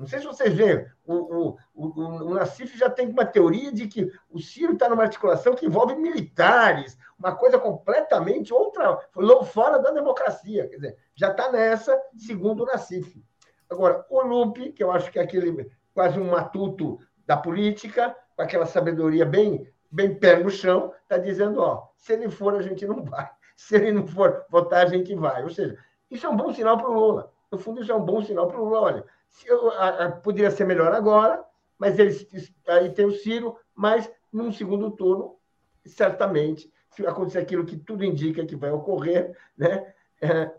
Não 0.00 0.06
sei 0.06 0.18
se 0.18 0.26
vocês 0.26 0.54
veem, 0.54 0.86
o, 1.04 1.14
o, 1.14 1.58
o, 1.74 2.00
o 2.00 2.34
Nassif 2.34 2.76
já 2.78 2.88
tem 2.88 3.08
uma 3.08 3.26
teoria 3.26 3.70
de 3.70 3.86
que 3.86 4.10
o 4.30 4.40
Ciro 4.40 4.72
está 4.72 4.88
numa 4.88 5.02
articulação 5.02 5.54
que 5.54 5.66
envolve 5.66 5.94
militares, 5.94 6.96
uma 7.18 7.36
coisa 7.36 7.58
completamente 7.58 8.52
outra, 8.52 8.98
fora 9.44 9.78
da 9.78 9.90
democracia. 9.90 10.66
Quer 10.68 10.76
dizer, 10.76 10.98
já 11.14 11.30
está 11.30 11.52
nessa, 11.52 12.00
segundo 12.16 12.62
o 12.62 12.66
Nassif. 12.66 13.22
Agora, 13.70 14.04
o 14.10 14.20
Lupe, 14.22 14.72
que 14.72 14.82
eu 14.82 14.90
acho 14.90 15.10
que 15.10 15.18
é 15.18 15.22
aquele 15.22 15.70
quase 15.94 16.18
um 16.18 16.30
matuto 16.30 16.98
da 17.26 17.36
política, 17.36 18.16
com 18.36 18.42
aquela 18.42 18.66
sabedoria 18.66 19.24
bem, 19.24 19.66
bem 19.90 20.14
pé 20.14 20.42
no 20.42 20.50
chão, 20.50 20.92
está 21.02 21.16
dizendo: 21.16 21.60
ó, 21.60 21.88
se 21.96 22.12
ele 22.12 22.28
for, 22.28 22.54
a 22.54 22.62
gente 22.62 22.86
não 22.86 23.04
vai. 23.04 23.30
Se 23.60 23.76
ele 23.76 23.92
não 23.92 24.06
for 24.06 24.46
votar, 24.48 24.86
a 24.86 24.88
gente 24.88 25.14
vai. 25.14 25.42
Ou 25.44 25.50
seja, 25.50 25.76
isso 26.10 26.26
é 26.26 26.30
um 26.30 26.36
bom 26.36 26.50
sinal 26.50 26.78
para 26.78 26.88
o 26.88 26.94
Lula. 26.94 27.30
No 27.52 27.58
fundo, 27.58 27.82
isso 27.82 27.92
é 27.92 27.94
um 27.94 28.02
bom 28.02 28.22
sinal 28.22 28.48
para 28.48 28.58
o 28.58 28.64
Lula. 28.64 28.80
Olha, 28.80 29.04
eu, 29.44 29.70
a, 29.72 29.88
a, 30.06 30.10
poderia 30.10 30.50
ser 30.50 30.64
melhor 30.64 30.94
agora, 30.94 31.44
mas 31.78 31.96
aí 32.66 32.90
tem 32.90 33.04
o 33.04 33.12
Ciro, 33.12 33.58
mas 33.74 34.10
num 34.32 34.50
segundo 34.50 34.90
turno, 34.90 35.36
certamente, 35.84 36.72
se 36.88 37.06
acontecer 37.06 37.38
aquilo 37.38 37.66
que 37.66 37.76
tudo 37.76 38.02
indica 38.02 38.46
que 38.46 38.56
vai 38.56 38.70
ocorrer, 38.70 39.36
né, 39.56 39.92
é, 40.20 40.50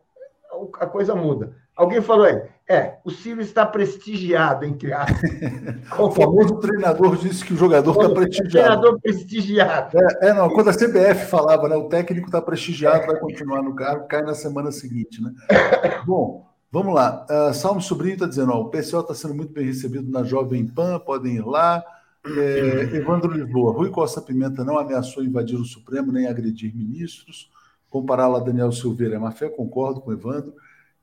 a 0.80 0.86
coisa 0.86 1.16
muda. 1.16 1.56
Alguém 1.76 2.02
falou 2.02 2.26
aí, 2.26 2.42
é, 2.70 2.98
o 3.04 3.10
Ciro 3.10 3.42
está 3.42 3.66
prestigiado, 3.66 4.66
entre 4.66 4.94
aspas. 4.94 5.30
o 5.98 6.12
famoso 6.12 6.58
treinador 6.58 7.18
disse 7.18 7.44
que 7.44 7.54
o 7.54 7.58
jogador 7.58 7.92
está 7.92 8.10
prestigiado. 8.14 8.52
Treinador 8.52 9.02
prestigiado. 9.02 9.98
É, 9.98 10.30
é, 10.30 10.34
não, 10.34 10.50
quando 10.50 10.70
a 10.70 10.74
CBF 10.74 11.26
falava, 11.26 11.68
né, 11.68 11.76
o 11.76 11.90
técnico 11.90 12.28
está 12.28 12.42
prestigiado, 12.42 13.08
vai 13.08 13.20
continuar 13.20 13.62
no 13.62 13.76
cargo, 13.76 14.08
cai 14.08 14.22
na 14.22 14.36
semana 14.36 14.72
seguinte. 14.72 15.22
Né? 15.22 15.32
Bom, 16.06 16.50
Vamos 16.74 16.96
lá. 16.96 17.26
Uh, 17.30 17.54
Salmo 17.54 17.82
Sobrinho 17.82 18.14
está 18.14 18.26
dizendo: 18.26 18.54
ó, 18.54 18.62
o 18.62 18.70
PCO 18.70 19.02
está 19.02 19.14
sendo 19.14 19.36
muito 19.36 19.52
bem 19.52 19.66
recebido 19.66 20.10
na 20.10 20.24
Jovem 20.24 20.66
Pan, 20.66 21.00
podem 21.00 21.36
ir 21.36 21.46
lá. 21.46 21.84
É, 22.26 22.96
Evandro 22.96 23.34
Lisboa, 23.34 23.74
Rui 23.74 23.90
Costa 23.90 24.22
Pimenta 24.22 24.64
não 24.64 24.78
ameaçou 24.78 25.24
invadir 25.24 25.60
o 25.60 25.66
Supremo 25.66 26.12
nem 26.12 26.28
agredir 26.28 26.74
ministros. 26.74 27.50
Compará-lo 27.90 28.38
a 28.38 28.40
Daniel 28.40 28.72
Silveira 28.72 29.16
é 29.16 29.20
má 29.20 29.32
fé, 29.32 29.50
concordo 29.50 30.00
com 30.00 30.14
Evandro. 30.14 30.54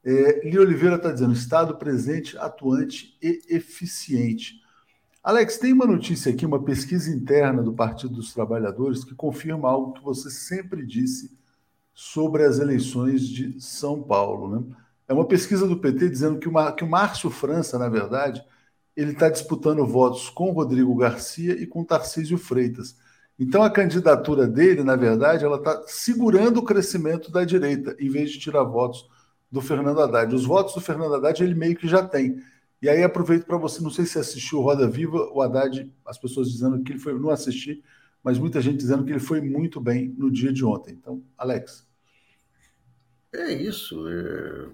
É, 0.09 0.48
Li 0.48 0.59
Oliveira 0.59 0.96
está 0.96 1.12
dizendo: 1.12 1.34
Estado 1.34 1.76
presente, 1.76 2.38
atuante 2.38 3.14
e 3.22 3.42
eficiente. 3.50 4.54
Alex, 5.22 5.59
tem 5.59 5.74
uma 5.74 5.86
notícia 5.86 6.32
aqui, 6.32 6.46
uma 6.46 6.62
pesquisa 6.64 7.11
interna 7.11 7.62
do 7.62 7.74
Partido 7.74 8.14
dos 8.14 8.32
Trabalhadores 8.32 9.04
que 9.04 9.14
confirma 9.14 9.68
algo 9.68 9.92
que 9.92 10.02
você 10.02 10.30
sempre 10.30 10.86
disse 10.86 11.36
sobre 11.92 12.44
as 12.44 12.59
eleições 12.59 13.28
de 13.28 13.61
São 13.61 14.02
Paulo. 14.02 14.48
Né? 14.48 14.76
É 15.09 15.12
uma 15.12 15.26
pesquisa 15.26 15.68
do 15.68 15.76
PT 15.76 16.09
dizendo 16.09 16.38
que 16.38 16.48
o, 16.48 16.72
que 16.72 16.84
o 16.84 16.88
Márcio 16.88 17.28
França, 17.28 17.78
na 17.78 17.90
verdade, 17.90 18.42
ele 18.96 19.12
está 19.12 19.28
disputando 19.28 19.86
votos 19.86 20.30
com 20.30 20.52
Rodrigo 20.52 20.94
Garcia 20.96 21.52
e 21.52 21.66
com 21.66 21.84
Tarcísio 21.84 22.38
Freitas. 22.38 22.96
Então 23.38 23.62
a 23.62 23.68
candidatura 23.68 24.46
dele, 24.46 24.82
na 24.82 24.96
verdade, 24.96 25.44
ela 25.44 25.59
está 25.59 25.82
segurando 25.86 26.61
o 26.61 26.64
crescimento 26.64 27.30
da 27.30 27.44
direita, 27.44 27.94
em 28.00 28.09
vez 28.09 28.30
de 28.30 28.38
tirar 28.38 28.62
votos 28.62 29.06
do 29.51 29.61
Fernando 29.61 30.01
Haddad. 30.01 30.34
Os 30.34 30.44
votos 30.44 30.74
do 30.74 30.80
Fernando 30.80 31.14
Haddad 31.14 31.42
ele 31.42 31.55
meio 31.55 31.76
que 31.76 31.88
já 31.88 32.07
tem. 32.07 32.42
E 32.80 32.88
aí 32.88 33.03
aproveito 33.03 33.44
para 33.44 33.57
você, 33.57 33.82
não 33.82 33.90
sei 33.90 34.07
se 34.07 34.18
assistiu 34.18 34.61
Roda 34.61 34.88
Viva, 34.88 35.28
o 35.32 35.42
Haddad, 35.42 35.92
as 36.07 36.18
pessoas 36.18 36.51
dizendo 36.51 36.82
que 36.82 36.92
ele 36.92 37.01
foi, 37.01 37.18
não 37.18 37.30
assisti, 37.30 37.82
mas 38.22 38.38
muita 38.38 38.61
gente 38.61 38.76
dizendo 38.76 39.05
que 39.05 39.11
ele 39.11 39.18
foi 39.20 39.40
muito 39.40 39.80
bem 39.80 40.14
no 40.16 40.30
dia 40.30 40.53
de 40.53 40.64
ontem. 40.64 40.94
Então, 40.94 41.22
Alex. 41.36 41.86
É 43.32 43.53
isso. 43.53 44.09
É 44.09 44.68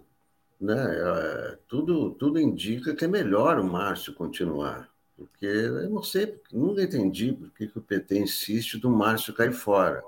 né? 0.65 0.75
É, 0.75 1.59
tudo, 1.69 2.13
tudo 2.13 2.41
indica 2.41 2.95
que 2.95 3.05
é 3.05 3.09
melhor 3.09 3.59
o 3.59 3.65
Márcio 3.65 4.15
continuar, 4.15 4.89
porque 5.17 5.47
eu 5.47 5.91
não 5.91 6.03
sei, 6.03 6.41
nunca 6.53 6.83
entendi 6.83 7.33
por 7.33 7.51
que, 7.51 7.71
o 7.77 7.83
PT 7.83 8.19
insiste 8.19 8.79
do 8.79 8.91
Márcio 8.91 9.35
cair 9.35 9.53
fora. 9.53 10.03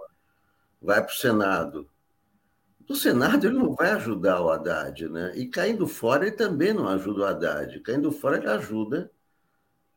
Vai 0.80 1.02
para 1.02 1.12
o 1.12 1.16
Senado. 1.16 1.88
Do 2.86 2.94
Senado 2.94 3.46
ele 3.46 3.58
não 3.58 3.74
vai 3.74 3.90
ajudar 3.92 4.40
o 4.40 4.50
Haddad, 4.50 5.08
né? 5.08 5.32
E 5.36 5.46
caindo 5.46 5.86
fora 5.88 6.26
ele 6.26 6.36
também 6.36 6.72
não 6.72 6.88
ajuda 6.88 7.20
o 7.22 7.24
Haddad. 7.24 7.80
Caindo 7.80 8.12
fora 8.12 8.36
ele 8.38 8.48
ajuda 8.48 9.10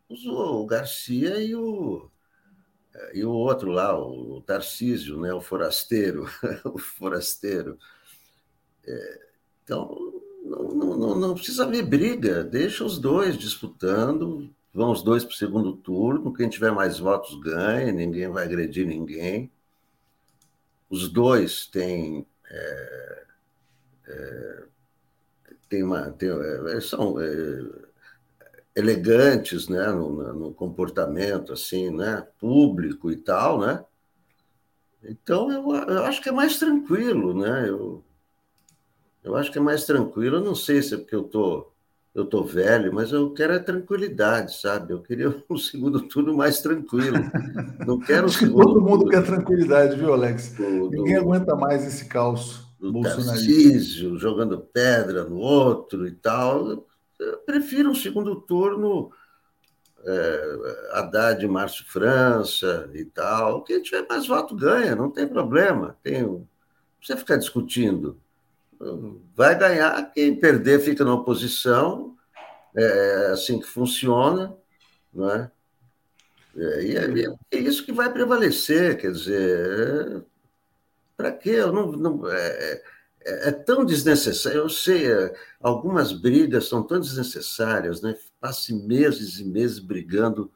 o 0.09 0.65
Garcia 0.65 1.39
e 1.39 1.55
o, 1.55 2.09
e 3.13 3.23
o 3.23 3.31
outro 3.31 3.71
lá, 3.71 3.97
o 3.97 4.41
Tarcísio, 4.41 5.19
né? 5.19 5.33
o 5.33 5.41
forasteiro. 5.41 6.25
o 6.65 6.77
forasteiro. 6.79 7.77
É, 8.85 9.19
então, 9.63 9.95
não, 10.43 10.97
não, 10.97 11.15
não 11.15 11.33
precisa 11.35 11.63
haver 11.63 11.85
briga, 11.85 12.43
deixa 12.43 12.83
os 12.83 12.97
dois 12.97 13.37
disputando, 13.37 14.49
vão 14.73 14.91
os 14.91 15.03
dois 15.03 15.23
para 15.23 15.33
o 15.33 15.37
segundo 15.37 15.73
turno, 15.73 16.33
quem 16.33 16.49
tiver 16.49 16.71
mais 16.71 16.97
votos 16.97 17.39
ganha, 17.39 17.91
ninguém 17.91 18.29
vai 18.29 18.45
agredir 18.45 18.87
ninguém. 18.87 19.51
Os 20.89 21.07
dois 21.07 21.67
têm. 21.67 22.25
É, 22.49 23.23
é, 24.07 24.63
tem 25.69 25.83
uma, 25.83 26.11
tem, 26.11 26.29
é, 26.29 26.81
são 26.81 27.19
é, 27.19 27.27
elegantes 28.75 29.67
né, 29.67 29.87
no, 29.87 30.33
no, 30.33 30.53
comportamento 30.53 31.53
assim, 31.53 31.91
né, 31.91 32.27
público 32.39 33.11
e 33.11 33.17
tal, 33.17 33.59
né? 33.59 33.85
Então 35.03 35.51
eu, 35.51 35.75
eu 35.75 36.03
acho 36.05 36.21
que 36.21 36.29
é 36.29 36.31
mais 36.31 36.57
tranquilo, 36.57 37.33
né? 37.33 37.69
Eu, 37.69 38.03
eu 39.23 39.35
acho 39.35 39.51
que 39.51 39.57
é 39.57 39.61
mais 39.61 39.85
tranquilo. 39.85 40.37
Eu 40.37 40.43
não 40.43 40.55
sei 40.55 40.81
se 40.81 40.95
é 40.95 40.97
porque 40.97 41.15
eu 41.15 41.23
tô, 41.23 41.71
eu 42.13 42.25
tô 42.25 42.43
velho, 42.43 42.93
mas 42.93 43.11
eu 43.11 43.31
quero 43.33 43.53
a 43.53 43.59
tranquilidade, 43.59 44.59
sabe? 44.59 44.93
Eu 44.93 45.01
queria 45.01 45.29
um 45.49 45.57
segundo 45.57 46.01
turno 46.01 46.35
mais 46.35 46.61
tranquilo. 46.61 47.17
Não 47.85 47.99
quero 47.99 48.27
um 48.27 48.29
segundo 48.29 48.63
Todo 48.63 48.81
mundo 48.81 49.05
turno... 49.05 49.11
quer 49.11 49.25
tranquilidade, 49.25 49.95
viu, 49.95 50.13
Alex? 50.13 50.53
Do, 50.53 50.89
Ninguém 50.89 51.15
do, 51.15 51.21
aguenta 51.21 51.55
mais 51.55 51.85
esse 51.85 52.05
caos. 52.05 52.67
Do 52.79 53.01
Tarcísio, 53.01 54.17
jogando 54.17 54.59
pedra 54.59 55.25
no 55.25 55.37
outro 55.37 56.07
e 56.07 56.11
tal. 56.11 56.85
Eu 57.19 57.37
prefiro 57.45 57.91
um 57.91 57.95
segundo 57.95 58.35
turno 58.37 59.11
é, 60.05 60.89
Haddad, 60.93 61.45
Márcio 61.47 61.85
França 61.85 62.89
e 62.93 63.03
tal. 63.05 63.63
Quem 63.63 63.81
tiver 63.81 64.07
mais 64.07 64.25
voto 64.25 64.55
ganha, 64.55 64.95
não 64.95 65.11
tem 65.11 65.27
problema. 65.27 65.97
Tem, 66.01 66.23
não 66.23 66.47
precisa 66.97 67.19
ficar 67.19 67.35
discutindo 67.35 68.17
vai 69.35 69.57
ganhar, 69.57 70.11
quem 70.11 70.39
perder 70.39 70.79
fica 70.79 71.03
na 71.03 71.13
oposição, 71.13 72.15
é 72.75 73.31
assim 73.33 73.59
que 73.59 73.67
funciona, 73.67 74.55
não 75.13 75.29
é? 75.29 75.51
é 76.55 76.83
e 76.83 76.97
é, 76.97 77.35
é 77.51 77.57
isso 77.57 77.85
que 77.85 77.91
vai 77.91 78.11
prevalecer, 78.11 78.97
quer 78.97 79.11
dizer, 79.11 80.23
para 81.17 81.31
quê? 81.31 81.51
Eu 81.51 81.73
não, 81.73 81.91
não 81.91 82.31
é, 82.31 82.81
é, 83.25 83.49
é, 83.49 83.51
tão 83.51 83.83
desnecessário, 83.83 84.59
eu 84.59 84.69
sei, 84.69 85.11
é, 85.11 85.35
algumas 85.59 86.13
brigas 86.13 86.67
são 86.67 86.81
tão 86.81 86.99
desnecessárias, 86.99 88.01
né? 88.01 88.15
Passe 88.39 88.73
meses 88.73 89.39
e 89.39 89.43
meses 89.43 89.79
brigando 89.79 90.51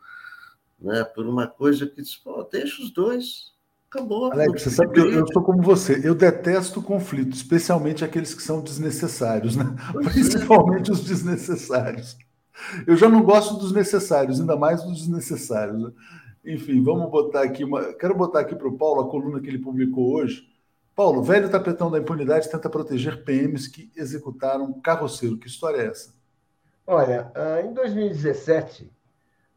né, 0.80 1.04
por 1.04 1.26
uma 1.26 1.48
coisa 1.48 1.86
que 1.88 2.02
diz, 2.02 2.16
pô, 2.16 2.44
deixa 2.44 2.82
os 2.82 2.92
dois, 2.92 3.53
Acabou. 3.94 4.32
Alex, 4.32 4.64
você 4.64 4.72
sabe 4.72 4.94
que 4.94 5.00
eu, 5.00 5.12
eu 5.12 5.28
sou 5.32 5.44
como 5.44 5.62
você. 5.62 6.02
Eu 6.04 6.16
detesto 6.16 6.82
conflito, 6.82 7.36
especialmente 7.36 8.04
aqueles 8.04 8.34
que 8.34 8.42
são 8.42 8.60
desnecessários, 8.60 9.56
né? 9.56 9.66
Pois 9.92 10.08
Principalmente 10.08 10.90
é. 10.90 10.94
os 10.94 11.04
desnecessários. 11.04 12.18
Eu 12.88 12.98
já 12.98 13.08
não 13.08 13.22
gosto 13.22 13.56
dos 13.56 13.72
necessários, 13.72 14.42
ainda 14.42 14.56
mais 14.56 14.82
dos 14.82 15.02
desnecessários. 15.02 15.80
Né? 15.80 15.92
Enfim, 16.44 16.82
vamos 16.82 17.12
botar 17.12 17.44
aqui 17.44 17.64
uma. 17.64 17.94
Quero 17.94 18.16
botar 18.16 18.40
aqui 18.40 18.56
para 18.56 18.68
o 18.68 18.76
Paulo 18.76 19.02
a 19.02 19.10
coluna 19.10 19.40
que 19.40 19.48
ele 19.48 19.60
publicou 19.60 20.16
hoje. 20.16 20.50
Paulo, 20.96 21.22
velho 21.22 21.50
tapetão 21.50 21.92
da 21.92 22.00
impunidade 22.00 22.50
tenta 22.50 22.70
proteger 22.70 23.24
PMs 23.24 23.68
que 23.68 23.92
executaram 23.96 24.74
carroceiro. 24.82 25.38
Que 25.38 25.48
história 25.48 25.78
é 25.78 25.86
essa? 25.88 26.16
Olha, 26.88 27.32
ah, 27.36 27.62
em 27.62 27.72
2017 27.74 28.92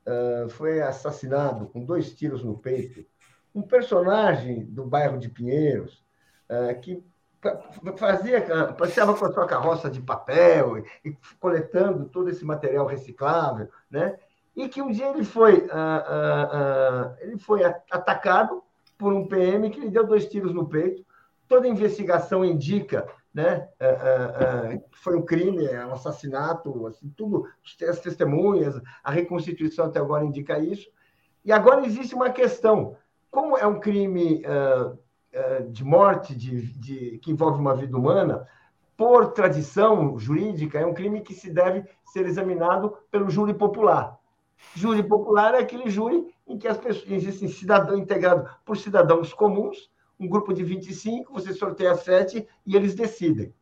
ah, 0.07 0.47
foi 0.51 0.83
assassinado 0.83 1.67
com 1.67 1.83
dois 1.83 2.13
tiros 2.13 2.45
no 2.45 2.59
peito 2.59 3.05
um 3.57 3.63
personagem 3.63 4.67
do 4.67 4.85
bairro 4.85 5.19
de 5.19 5.31
Pinheiros 5.31 6.05
uh, 6.51 6.79
que 6.81 7.03
fazia 7.97 8.43
passeava 8.77 9.15
com 9.15 9.25
a 9.25 9.33
sua 9.33 9.47
carroça 9.47 9.89
de 9.89 10.01
papel 10.01 10.79
e, 10.79 11.09
e, 11.09 11.17
coletando 11.41 12.07
todo 12.07 12.29
esse 12.29 12.45
material 12.45 12.87
reciclável, 12.87 13.69
né? 13.91 14.19
E 14.55 14.69
que 14.69 14.83
um 14.83 14.91
dia 14.91 15.09
ele 15.09 15.25
foi 15.25 15.59
uh, 15.59 15.69
uh, 15.69 17.17
ele 17.21 17.39
foi 17.39 17.65
atacado 17.65 18.63
por 18.99 19.13
um 19.13 19.27
PM 19.27 19.71
que 19.71 19.81
lhe 19.81 19.91
deu 19.91 20.07
dois 20.07 20.27
tiros 20.27 20.53
no 20.53 20.69
peito. 20.69 21.05
Toda 21.49 21.69
investigação 21.69 22.45
indica 22.45 23.07
né? 23.33 23.69
que 24.91 24.99
foi 24.99 25.15
um 25.15 25.23
crime, 25.23 25.67
é 25.67 25.85
um 25.85 25.93
assassinato, 25.93 26.87
assim, 26.87 27.13
tudo, 27.15 27.47
as 27.87 28.01
testemunhas, 28.01 28.81
a 29.05 29.11
reconstituição 29.11 29.85
até 29.85 30.01
agora 30.01 30.25
indica 30.25 30.59
isso. 30.59 30.89
E 31.45 31.53
agora 31.53 31.85
existe 31.85 32.15
uma 32.15 32.31
questão 32.31 32.97
como 33.37 33.59
é 33.59 33.67
um 33.67 33.79
crime 33.79 34.43
uh, 34.47 34.93
uh, 34.93 35.71
de 35.71 35.85
morte 35.85 36.35
de, 36.35 36.73
de, 36.73 37.19
que 37.19 37.31
envolve 37.31 37.61
uma 37.61 37.75
vida 37.75 37.95
humana, 37.95 38.49
por 38.97 39.35
tradição 39.35 40.19
jurídica, 40.19 40.79
é 40.79 40.87
um 40.87 40.95
crime 40.95 41.21
que 41.21 41.35
se 41.35 41.51
deve 41.51 41.85
ser 42.03 42.25
examinado 42.25 42.97
pelo 43.11 43.29
júri 43.29 43.53
popular. 43.53 44.19
Júri 44.75 45.03
popular 45.03 45.53
é 45.53 45.59
aquele 45.59 45.91
júri 45.91 46.35
em 46.49 46.57
que 46.57 46.67
as 46.67 46.79
pessoas 46.79 47.11
existem 47.11 47.47
cidadão 47.47 47.99
integrado 47.99 48.49
por 48.65 48.79
cidadãos 48.79 49.35
comuns, 49.35 49.91
um 50.19 50.27
grupo 50.27 50.55
de 50.55 50.65
25, 50.65 51.31
você 51.31 51.53
sorteia 51.53 51.95
sete 51.95 52.49
e 52.65 52.75
eles 52.75 52.95
decidem. 52.95 53.53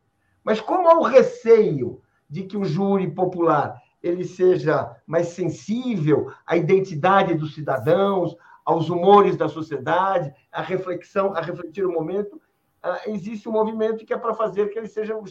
Mas 0.41 0.61
como 0.61 0.87
há 0.87 0.97
o 0.97 1.03
receio 1.03 2.01
de 2.29 2.43
que 2.43 2.55
o 2.55 2.63
júri 2.63 3.11
popular 3.11 3.75
ele 4.01 4.23
seja 4.23 4.95
mais 5.05 5.29
sensível 5.29 6.31
à 6.47 6.55
identidade 6.55 7.33
dos 7.33 7.53
cidadãos, 7.53 8.37
aos 8.65 8.89
humores 8.89 9.37
da 9.37 9.47
sociedade, 9.47 10.33
à 10.51 10.61
reflexão, 10.61 11.33
a 11.35 11.41
refletir 11.41 11.85
o 11.85 11.91
momento, 11.91 12.35
uh, 12.83 13.09
existe 13.09 13.47
um 13.47 13.51
movimento 13.51 14.03
que 14.05 14.13
é 14.13 14.17
para 14.17 14.33
fazer 14.33 14.69
que 14.69 14.79
eles 14.79 14.91
sejam, 14.91 15.23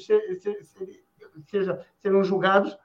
sejam, 1.44 1.78
sejam 1.98 2.24
julgados 2.24 2.78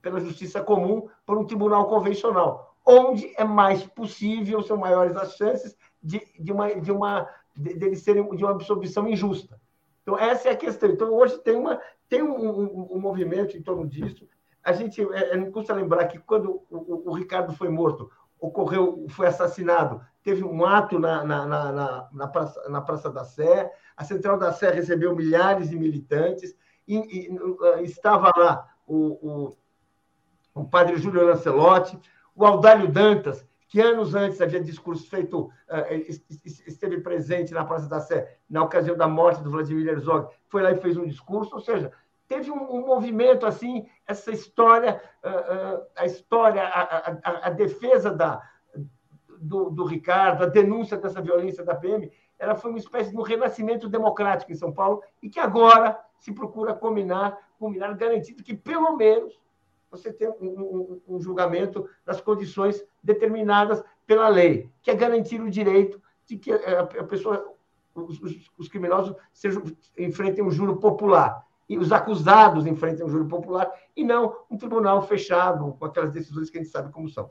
pela 0.00 0.18
justiça 0.18 0.62
comum 0.62 1.08
por 1.24 1.38
um 1.38 1.44
tribunal 1.44 1.86
convencional, 1.86 2.74
onde 2.84 3.32
é 3.36 3.44
mais 3.44 3.84
possível, 3.84 4.62
são 4.62 4.76
maiores 4.76 5.16
as 5.16 5.36
chances 5.36 5.76
de, 6.02 6.20
de 6.38 6.50
uma 6.50 6.74
de 6.74 6.90
uma 6.90 7.28
de, 7.56 7.74
de 7.74 7.96
serem 7.96 8.28
de 8.34 8.42
uma 8.42 8.52
absolvição 8.52 9.06
injusta. 9.06 9.60
Então 10.02 10.18
essa 10.18 10.48
é 10.48 10.52
a 10.52 10.56
questão. 10.56 10.90
Então 10.90 11.12
hoje 11.14 11.38
tem 11.38 11.54
uma 11.54 11.80
tem 12.08 12.22
um, 12.22 12.34
um, 12.34 12.88
um 12.96 13.00
movimento 13.00 13.56
em 13.56 13.62
torno 13.62 13.86
disso. 13.86 14.28
A 14.64 14.72
gente 14.72 15.00
é, 15.00 15.36
não 15.36 15.50
custa 15.50 15.72
lembrar 15.72 16.06
que 16.06 16.18
quando 16.18 16.62
o, 16.70 17.10
o 17.10 17.12
Ricardo 17.14 17.52
foi 17.52 17.68
morto, 17.68 18.10
ocorreu, 18.42 19.06
foi 19.08 19.28
assassinado. 19.28 20.04
Teve 20.24 20.42
um 20.42 20.64
ato 20.64 20.98
na, 20.98 21.24
na, 21.24 21.46
na, 21.46 22.08
na, 22.12 22.28
praça, 22.28 22.68
na 22.68 22.80
Praça 22.80 23.08
da 23.08 23.24
Sé, 23.24 23.72
a 23.96 24.04
Central 24.04 24.36
da 24.36 24.52
Sé 24.52 24.70
recebeu 24.70 25.14
milhares 25.14 25.70
de 25.70 25.78
militantes, 25.78 26.54
e, 26.86 26.96
e 26.96 27.30
uh, 27.30 27.78
estava 27.84 28.30
lá 28.36 28.68
o, 28.84 28.96
o, 28.96 29.56
o 30.54 30.64
padre 30.64 30.96
Júlio 30.96 31.24
Lancelotti, 31.24 31.98
o 32.34 32.44
Audálio 32.44 32.90
Dantas, 32.90 33.46
que 33.68 33.80
anos 33.80 34.14
antes 34.14 34.40
havia 34.40 34.60
discurso 34.60 35.08
feito, 35.08 35.44
uh, 35.44 35.50
esteve 36.66 37.00
presente 37.00 37.54
na 37.54 37.64
Praça 37.64 37.88
da 37.88 38.00
Sé, 38.00 38.38
na 38.50 38.64
ocasião 38.64 38.96
da 38.96 39.06
morte 39.06 39.40
do 39.40 39.52
Vladimir 39.52 39.86
Herzog, 39.86 40.34
foi 40.48 40.62
lá 40.62 40.72
e 40.72 40.80
fez 40.80 40.96
um 40.96 41.06
discurso, 41.06 41.54
ou 41.54 41.60
seja, 41.60 41.92
teve 42.32 42.50
um, 42.50 42.76
um 42.76 42.86
movimento 42.86 43.44
assim, 43.44 43.86
essa 44.06 44.30
história, 44.30 45.02
uh, 45.22 45.80
uh, 45.80 45.86
a 45.94 46.06
história, 46.06 46.62
a, 46.62 47.10
a, 47.10 47.46
a 47.48 47.50
defesa 47.50 48.10
da, 48.10 48.40
do, 49.38 49.68
do, 49.68 49.84
Ricardo, 49.84 50.44
a 50.44 50.46
denúncia 50.46 50.96
dessa 50.96 51.20
violência 51.20 51.62
da 51.62 51.74
PM, 51.74 52.10
ela 52.38 52.54
foi 52.54 52.70
uma 52.70 52.78
espécie 52.78 53.10
de 53.10 53.16
um 53.18 53.22
renascimento 53.22 53.86
democrático 53.86 54.50
em 54.50 54.54
São 54.54 54.72
Paulo 54.72 55.02
e 55.22 55.28
que 55.28 55.38
agora 55.38 55.98
se 56.18 56.32
procura 56.32 56.72
combinar, 56.72 57.36
combinar 57.58 57.94
garantindo 57.94 58.42
que, 58.42 58.56
pelo 58.56 58.96
menos, 58.96 59.38
você 59.90 60.10
tenha 60.10 60.30
um, 60.40 60.46
um, 60.46 61.16
um 61.16 61.20
julgamento 61.20 61.86
nas 62.06 62.18
condições 62.18 62.82
determinadas 63.02 63.84
pela 64.06 64.28
lei, 64.28 64.70
que 64.80 64.90
é 64.90 64.94
garantir 64.94 65.42
o 65.42 65.50
direito 65.50 66.00
de 66.24 66.38
que 66.38 66.50
a, 66.50 67.04
pessoa, 67.04 67.54
os, 67.94 68.18
os, 68.56 68.68
criminosos 68.68 69.14
sejam, 69.34 69.62
enfrentem 69.98 70.42
um 70.42 70.50
júri 70.50 70.80
popular 70.80 71.46
e 71.68 71.78
os 71.78 71.92
acusados 71.92 72.66
enfrentem 72.66 73.04
um 73.04 73.08
júri 73.08 73.28
popular 73.28 73.70
e 73.96 74.04
não 74.04 74.34
um 74.50 74.56
tribunal 74.56 75.06
fechado 75.06 75.76
com 75.78 75.84
aquelas 75.84 76.12
decisões 76.12 76.50
que 76.50 76.58
a 76.58 76.62
gente 76.62 76.72
sabe 76.72 76.92
como 76.92 77.08
são. 77.08 77.30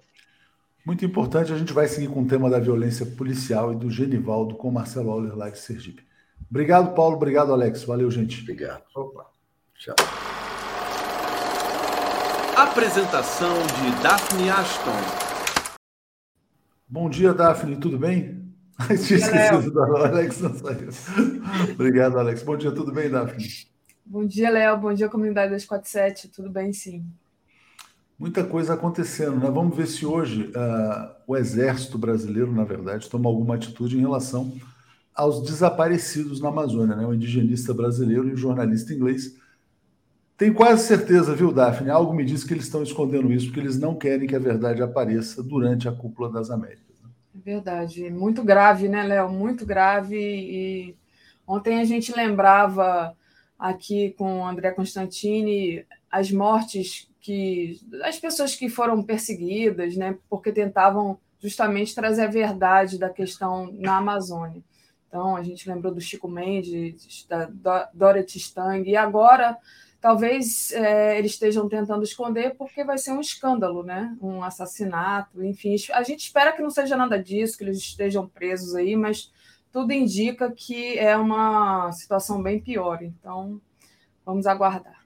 Muito 0.85 1.05
importante, 1.05 1.53
a 1.53 1.57
gente 1.57 1.73
vai 1.73 1.87
seguir 1.87 2.07
com 2.07 2.23
o 2.23 2.27
tema 2.27 2.49
da 2.49 2.59
violência 2.59 3.05
policial 3.05 3.71
e 3.71 3.75
do 3.75 3.89
Genivaldo 3.89 4.55
com 4.55 4.71
Marcelo 4.71 5.11
Auler 5.11 5.35
lá 5.37 5.49
de 5.49 5.59
Sergipe. 5.59 6.03
Obrigado, 6.49 6.95
Paulo. 6.95 7.15
Obrigado, 7.15 7.53
Alex. 7.53 7.83
Valeu, 7.83 8.09
gente. 8.09 8.41
Obrigado. 8.41 8.83
Opa. 8.95 9.27
Tchau. 9.75 9.95
Apresentação 12.57 13.53
de 13.53 14.03
Daphne 14.03 14.49
Ashton. 14.49 15.31
Bom 16.87 17.09
dia, 17.09 17.33
Daphne. 17.33 17.77
Tudo 17.77 17.97
bem? 17.97 18.53
Tinha 18.87 19.19
esquecido 19.19 19.71
da 19.71 19.83
Alex. 19.83 20.41
Não 20.41 20.53
saiu. 20.53 20.89
Obrigado, 21.73 22.17
Alex. 22.19 22.43
Bom 22.43 22.57
dia, 22.57 22.71
tudo 22.71 22.91
bem, 22.91 23.09
Daphne? 23.09 23.70
Bom 24.11 24.25
dia, 24.25 24.49
Léo. 24.49 24.77
Bom 24.77 24.93
dia, 24.93 25.07
comunidade 25.07 25.51
247. 25.51 26.27
Tudo 26.27 26.49
bem, 26.49 26.73
sim 26.73 27.05
muita 28.21 28.43
coisa 28.43 28.75
acontecendo. 28.75 29.37
Né? 29.39 29.49
Vamos 29.49 29.75
ver 29.75 29.87
se 29.87 30.05
hoje 30.05 30.51
uh, 30.55 31.11
o 31.25 31.35
Exército 31.35 31.97
Brasileiro, 31.97 32.53
na 32.53 32.63
verdade, 32.63 33.09
toma 33.09 33.27
alguma 33.27 33.55
atitude 33.55 33.97
em 33.97 34.01
relação 34.01 34.53
aos 35.15 35.41
desaparecidos 35.41 36.39
na 36.39 36.49
Amazônia, 36.49 36.95
né? 36.95 37.03
o 37.03 37.15
indigenista 37.15 37.73
brasileiro 37.73 38.29
e 38.29 38.33
o 38.33 38.37
jornalista 38.37 38.93
inglês. 38.93 39.35
Tenho 40.37 40.53
quase 40.53 40.85
certeza, 40.85 41.35
viu, 41.35 41.51
Daphne? 41.51 41.89
Algo 41.89 42.13
me 42.13 42.23
diz 42.23 42.43
que 42.43 42.53
eles 42.53 42.65
estão 42.65 42.83
escondendo 42.83 43.33
isso, 43.33 43.47
porque 43.47 43.59
eles 43.59 43.79
não 43.79 43.95
querem 43.95 44.27
que 44.27 44.35
a 44.35 44.39
verdade 44.39 44.83
apareça 44.83 45.41
durante 45.41 45.89
a 45.89 45.91
cúpula 45.91 46.31
das 46.31 46.51
Américas. 46.51 47.01
Né? 47.01 47.09
É 47.35 47.39
verdade. 47.39 48.07
Muito 48.11 48.43
grave, 48.43 48.87
né, 48.87 49.01
Léo? 49.03 49.29
Muito 49.29 49.65
grave. 49.65 50.15
E 50.15 50.95
ontem 51.47 51.79
a 51.79 51.85
gente 51.85 52.15
lembrava 52.15 53.15
aqui 53.61 54.15
com 54.17 54.39
o 54.39 54.45
André 54.45 54.71
Constantini 54.71 55.85
as 56.09 56.31
mortes 56.31 57.07
que 57.21 57.79
as 58.03 58.17
pessoas 58.19 58.55
que 58.55 58.67
foram 58.67 59.03
perseguidas, 59.03 59.95
né, 59.95 60.17
porque 60.27 60.51
tentavam 60.51 61.19
justamente 61.39 61.93
trazer 61.93 62.23
a 62.23 62.27
verdade 62.27 62.97
da 62.97 63.09
questão 63.09 63.71
na 63.73 63.97
Amazônia. 63.97 64.63
Então, 65.07 65.35
a 65.35 65.43
gente 65.43 65.69
lembrou 65.69 65.93
do 65.93 66.01
Chico 66.01 66.27
Mendes, 66.27 67.27
da 67.53 67.89
Dorothy 67.93 68.39
Stang, 68.39 68.89
e 68.89 68.95
agora 68.95 69.57
talvez 69.99 70.71
é, 70.71 71.19
eles 71.19 71.33
estejam 71.33 71.69
tentando 71.69 72.03
esconder 72.03 72.55
porque 72.55 72.83
vai 72.83 72.97
ser 72.97 73.11
um 73.11 73.21
escândalo, 73.21 73.83
né? 73.83 74.15
um 74.19 74.41
assassinato, 74.41 75.43
enfim. 75.43 75.75
A 75.93 76.01
gente 76.01 76.21
espera 76.21 76.51
que 76.53 76.61
não 76.61 76.71
seja 76.71 76.97
nada 76.97 77.21
disso, 77.21 77.57
que 77.57 77.63
eles 77.63 77.77
estejam 77.77 78.27
presos 78.27 78.73
aí, 78.73 78.95
mas 78.95 79.31
tudo 79.71 79.93
indica 79.93 80.51
que 80.51 80.97
é 80.97 81.15
uma 81.17 81.91
situação 81.91 82.41
bem 82.41 82.59
pior. 82.59 83.01
Então, 83.01 83.61
vamos 84.25 84.45
aguardar 84.45 85.01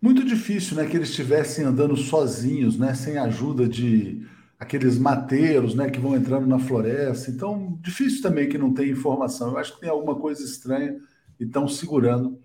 muito 0.00 0.24
difícil, 0.24 0.76
né, 0.76 0.86
que 0.86 0.96
eles 0.96 1.10
estivessem 1.10 1.64
andando 1.64 1.96
sozinhos, 1.96 2.78
né, 2.78 2.94
sem 2.94 3.18
ajuda 3.18 3.68
de 3.68 4.26
aqueles 4.58 4.98
mateiros, 4.98 5.74
né, 5.74 5.90
que 5.90 6.00
vão 6.00 6.16
entrando 6.16 6.46
na 6.46 6.58
floresta. 6.58 7.30
Então, 7.30 7.78
difícil 7.82 8.22
também 8.22 8.48
que 8.48 8.58
não 8.58 8.72
tenha 8.72 8.92
informação. 8.92 9.50
Eu 9.50 9.58
acho 9.58 9.74
que 9.74 9.80
tem 9.80 9.90
alguma 9.90 10.14
coisa 10.14 10.42
estranha 10.42 10.96
e 11.38 11.44
estão 11.44 11.68
segurando 11.68 12.38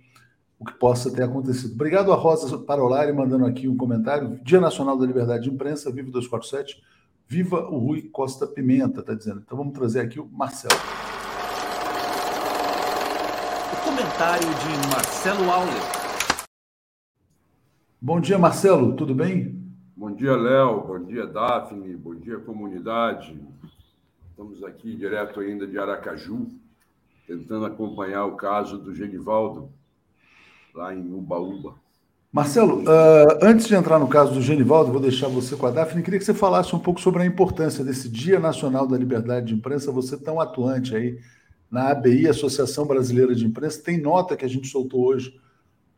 o 0.60 0.66
que 0.66 0.74
possa 0.74 1.12
ter 1.12 1.24
acontecido. 1.24 1.74
Obrigado 1.74 2.12
a 2.12 2.16
Rosa 2.16 2.58
Parolari 2.58 3.12
mandando 3.12 3.46
aqui 3.46 3.68
um 3.68 3.76
comentário. 3.76 4.40
Dia 4.44 4.62
Nacional 4.62 4.98
da 4.98 5.06
Liberdade 5.06 5.44
de 5.44 5.50
Imprensa, 5.50 5.92
viva 5.92 6.10
247, 6.12 6.82
viva 7.28 7.70
o 7.70 7.78
Rui 7.78 8.04
Costa 8.04 8.48
Pimenta, 8.48 9.04
tá 9.04 9.14
dizendo. 9.14 9.42
Então 9.46 9.58
vamos 9.58 9.74
trazer 9.74 10.00
aqui 10.00 10.20
o 10.20 10.28
Marcelo. 10.28 11.05
Comentário 13.96 14.50
de 14.50 14.89
Marcelo 14.89 15.50
Auler. 15.50 15.82
Bom 18.02 18.20
dia, 18.20 18.38
Marcelo, 18.38 18.93
tudo 18.93 19.16
bem? 19.16 19.58
Bom 19.96 20.12
dia, 20.14 20.36
Léo. 20.36 20.82
Bom 20.82 21.02
dia, 21.02 21.26
Daphne. 21.26 21.96
Bom 21.96 22.14
dia, 22.14 22.38
comunidade. 22.39 23.39
Estamos 24.30 24.62
aqui 24.66 24.98
direto 24.98 25.39
ainda 25.39 25.66
de 25.66 25.80
Aracaju, 25.80 26.46
tentando 27.26 27.64
acompanhar 27.64 28.26
o 28.26 28.36
caso 28.36 28.78
do 28.78 28.93
Genivaldo, 28.93 29.70
lá 30.74 30.93
em 30.93 31.14
Ubaúba. 31.14 31.76
Marcelo, 32.34 32.82
uh, 32.82 33.39
antes 33.41 33.66
de 33.66 33.76
entrar 33.76 33.98
no 33.98 34.10
caso 34.10 34.34
do 34.34 34.41
Genivaldo, 34.41 34.91
vou 34.91 35.00
deixar 35.00 35.30
você 35.30 35.56
com 35.56 35.68
a 35.68 35.72
Daphne. 35.72 36.04
Queria 36.04 36.20
que 36.20 36.26
você 36.26 36.34
falasse 36.34 36.76
um 36.76 36.80
pouco 36.80 37.00
sobre 37.00 37.24
a 37.24 37.26
importância 37.26 37.82
desse 37.82 38.10
Dia 38.10 38.41
Nacional 38.41 38.86
da 38.86 38.98
Liberdade 38.98 39.46
de 39.46 39.54
Imprensa. 39.54 39.89
Você 39.89 40.18
tão 40.18 40.41
atuante 40.41 40.93
aí 40.93 41.18
na 41.70 41.89
ABI, 41.89 42.28
Associação 42.28 42.86
Brasileira 42.86 43.36
de 43.36 43.45
Imprensa. 43.45 43.84
Tem 43.84 43.99
nota 43.99 44.36
que 44.36 44.45
a 44.45 44.49
gente 44.49 44.68
soltou 44.68 45.05
hoje 45.05 45.39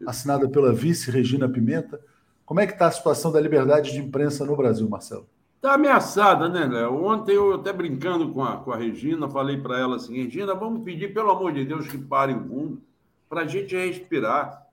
assinada 0.05 0.47
pela 0.47 0.74
vice 0.74 1.09
Regina 1.09 1.49
Pimenta. 1.49 1.99
Como 2.45 2.59
é 2.59 2.68
que 2.68 2.74
está 2.74 2.88
a 2.88 2.91
situação 2.91 3.32
da 3.32 3.41
liberdade 3.41 3.91
de 3.91 3.99
imprensa 3.99 4.45
no 4.45 4.55
Brasil, 4.55 4.88
Marcelo? 4.88 5.28
Está 5.57 5.74
ameaçada, 5.74 6.47
né, 6.47 6.65
Léo? 6.65 7.03
Ontem 7.03 7.36
eu 7.36 7.55
até 7.55 7.74
brincando 7.74 8.32
com 8.32 8.43
a, 8.43 8.57
com 8.57 8.72
a 8.72 8.78
Regina, 8.78 9.28
falei 9.28 9.57
para 9.57 9.80
ela 9.80 9.95
assim, 9.95 10.24
Regina, 10.24 10.53
vamos 10.53 10.84
pedir, 10.84 11.13
pelo 11.13 11.32
amor 11.32 11.51
de 11.51 11.65
Deus, 11.65 11.88
que 11.88 11.97
pare 11.97 12.32
o 12.32 12.39
mundo 12.39 12.82
para 13.28 13.41
a 13.41 13.47
gente 13.47 13.76
respirar. 13.76 14.65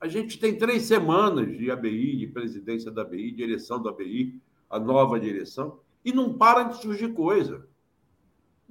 A 0.00 0.06
gente 0.06 0.38
tem 0.38 0.56
três 0.56 0.82
semanas 0.82 1.56
de 1.56 1.70
ABI, 1.70 2.16
de 2.16 2.26
presidência 2.26 2.90
da 2.90 3.02
ABI, 3.02 3.32
direção 3.32 3.82
da 3.82 3.90
ABI, 3.90 4.40
a 4.68 4.78
nova 4.78 5.18
direção, 5.18 5.78
e 6.04 6.12
não 6.12 6.34
para 6.34 6.64
de 6.64 6.80
surgir 6.82 7.12
coisa. 7.12 7.66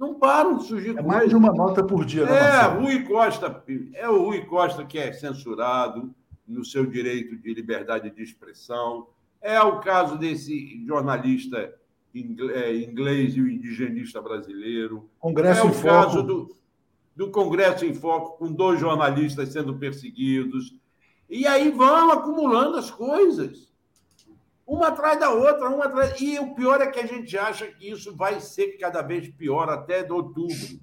Não 0.02 0.14
param 0.14 0.56
de 0.56 0.64
surgir 0.64 0.98
é 0.98 1.00
mais 1.00 1.28
de 1.28 1.36
uma 1.36 1.52
nota 1.52 1.84
por 1.84 2.04
dia. 2.04 2.26
Né, 2.26 2.36
é, 2.36 2.62
Rui 2.62 3.04
Costa, 3.04 3.62
é 3.94 4.08
o 4.08 4.24
Rui 4.24 4.44
Costa 4.46 4.84
que 4.84 4.98
é 4.98 5.12
censurado 5.12 6.12
no 6.44 6.64
seu 6.64 6.84
direito 6.84 7.36
de 7.36 7.54
liberdade 7.54 8.10
de 8.10 8.20
expressão. 8.20 9.06
É 9.40 9.60
o 9.60 9.78
caso 9.78 10.18
desse 10.18 10.84
jornalista 10.84 11.72
é, 12.52 12.76
inglês 12.78 13.36
e 13.36 13.42
o 13.42 13.48
indigenista 13.48 14.20
brasileiro. 14.20 15.08
Congresso 15.20 15.68
é 15.68 15.70
o 15.70 15.82
caso 15.82 16.16
Foco. 16.16 16.22
do, 16.24 16.56
do 17.14 17.30
Congresso 17.30 17.86
em 17.86 17.94
Foco, 17.94 18.38
com 18.38 18.52
dois 18.52 18.80
jornalistas 18.80 19.50
sendo 19.50 19.78
perseguidos. 19.78 20.74
E 21.30 21.46
aí 21.46 21.70
vão 21.70 22.10
acumulando 22.10 22.76
as 22.76 22.90
coisas 22.90 23.71
uma 24.66 24.88
atrás 24.88 25.18
da 25.18 25.30
outra, 25.30 25.68
uma 25.68 25.84
atrás. 25.84 26.20
E 26.20 26.38
o 26.38 26.54
pior 26.54 26.80
é 26.80 26.90
que 26.90 27.00
a 27.00 27.06
gente 27.06 27.36
acha 27.36 27.66
que 27.66 27.90
isso 27.90 28.14
vai 28.14 28.40
ser 28.40 28.78
cada 28.78 29.02
vez 29.02 29.28
pior 29.28 29.68
até 29.68 30.10
outubro, 30.10 30.80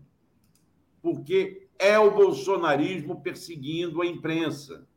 porque 1.02 1.68
é 1.78 1.98
o 1.98 2.12
bolsonarismo 2.12 3.22
perseguindo 3.22 4.02
a 4.02 4.06
imprensa. 4.06 4.88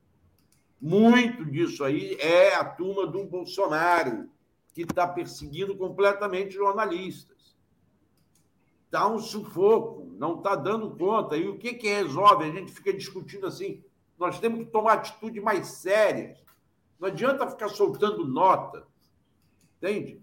Muito 0.80 1.44
disso 1.44 1.84
aí 1.84 2.16
é 2.18 2.54
a 2.54 2.64
turma 2.64 3.06
do 3.06 3.24
Bolsonaro, 3.24 4.28
que 4.74 4.82
está 4.82 5.06
perseguindo 5.06 5.76
completamente 5.76 6.54
jornalistas. 6.54 7.56
Está 8.86 9.06
um 9.06 9.18
sufoco, 9.18 10.12
não 10.18 10.38
está 10.38 10.56
dando 10.56 10.90
conta. 10.96 11.36
E 11.36 11.48
o 11.48 11.56
que, 11.56 11.74
que 11.74 11.88
resolve? 11.88 12.44
A 12.44 12.50
gente 12.50 12.72
fica 12.72 12.92
discutindo 12.92 13.46
assim: 13.46 13.82
nós 14.18 14.40
temos 14.40 14.58
que 14.58 14.72
tomar 14.72 14.94
atitudes 14.94 15.42
mais 15.42 15.68
sérias 15.68 16.41
não 17.02 17.08
adianta 17.08 17.50
ficar 17.50 17.68
soltando 17.68 18.24
nota, 18.24 18.86
entende? 19.76 20.22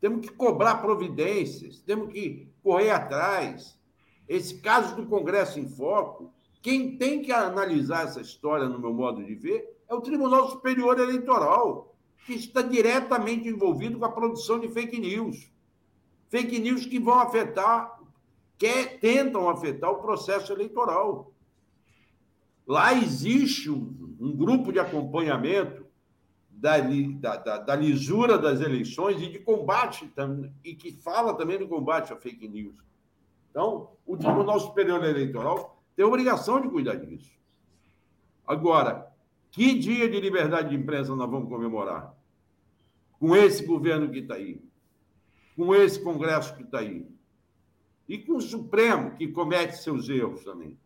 Temos 0.00 0.26
que 0.26 0.34
cobrar 0.34 0.76
providências, 0.76 1.80
temos 1.80 2.10
que 2.10 2.48
correr 2.62 2.92
atrás. 2.92 3.78
Esse 4.26 4.58
caso 4.58 4.96
do 4.96 5.04
Congresso 5.04 5.60
em 5.60 5.68
Foco, 5.68 6.32
quem 6.62 6.96
tem 6.96 7.20
que 7.20 7.30
analisar 7.30 8.06
essa 8.06 8.22
história, 8.22 8.66
no 8.66 8.78
meu 8.78 8.94
modo 8.94 9.22
de 9.22 9.34
ver, 9.34 9.76
é 9.86 9.94
o 9.94 10.00
Tribunal 10.00 10.48
Superior 10.48 10.98
Eleitoral, 10.98 11.94
que 12.24 12.32
está 12.32 12.62
diretamente 12.62 13.46
envolvido 13.46 13.98
com 13.98 14.06
a 14.06 14.12
produção 14.12 14.58
de 14.58 14.68
fake 14.68 14.98
news. 14.98 15.52
Fake 16.30 16.58
news 16.58 16.86
que 16.86 16.98
vão 16.98 17.20
afetar, 17.20 18.00
que 18.56 18.86
tentam 18.98 19.46
afetar 19.50 19.90
o 19.90 20.00
processo 20.00 20.54
eleitoral. 20.54 21.34
Lá 22.66 22.94
existe 22.94 23.70
um, 23.70 24.16
um 24.18 24.34
grupo 24.34 24.72
de 24.72 24.78
acompanhamento 24.78 25.83
da, 26.64 27.36
da, 27.36 27.58
da, 27.58 27.76
lisura 27.76 28.38
das 28.38 28.62
eleições 28.62 29.20
e 29.20 29.28
de 29.28 29.38
combate, 29.38 30.10
e 30.64 30.74
que 30.74 30.92
fala 30.92 31.34
também 31.34 31.58
do 31.58 31.68
combate 31.68 32.10
à 32.10 32.16
fake 32.16 32.48
news. 32.48 32.74
Então, 33.50 33.90
o 34.06 34.16
Tribunal 34.16 34.58
Superior 34.58 35.04
Eleitoral 35.04 35.78
tem 35.94 36.06
obrigação 36.06 36.62
de 36.62 36.70
cuidar 36.70 36.94
disso. 36.94 37.30
Agora, 38.46 39.12
que 39.50 39.78
dia 39.78 40.08
de 40.08 40.18
liberdade 40.18 40.70
de 40.70 40.76
imprensa 40.76 41.14
nós 41.14 41.30
vamos 41.30 41.50
comemorar? 41.50 42.14
Com 43.20 43.36
esse 43.36 43.66
governo 43.66 44.10
que 44.10 44.20
está 44.20 44.36
aí, 44.36 44.58
com 45.54 45.74
esse 45.74 46.02
Congresso 46.02 46.56
que 46.56 46.62
está 46.62 46.78
aí. 46.78 47.06
E 48.08 48.16
com 48.16 48.36
o 48.36 48.40
Supremo, 48.40 49.10
que 49.16 49.28
comete 49.28 49.76
seus 49.76 50.08
erros 50.08 50.42
também. 50.42 50.78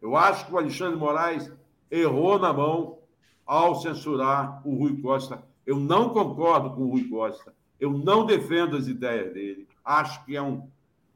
Eu 0.00 0.16
acho 0.16 0.46
que 0.46 0.54
o 0.54 0.56
Alexandre 0.56 0.98
Moraes 0.98 1.52
errou 1.90 2.38
na 2.38 2.54
mão 2.54 3.01
ao 3.46 3.80
censurar 3.80 4.66
o 4.66 4.74
Rui 4.74 5.00
Costa. 5.00 5.42
Eu 5.66 5.78
não 5.78 6.10
concordo 6.10 6.70
com 6.70 6.82
o 6.82 6.90
Rui 6.90 7.04
Costa. 7.08 7.54
Eu 7.78 7.92
não 7.92 8.24
defendo 8.24 8.76
as 8.76 8.86
ideias 8.86 9.32
dele. 9.32 9.66
Acho 9.84 10.24
que 10.24 10.36
é 10.36 10.42
um, 10.42 10.68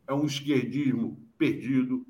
é 0.06 0.12
um 0.12 0.24
esquerdismo 0.24 1.18
perdido. 1.38 2.04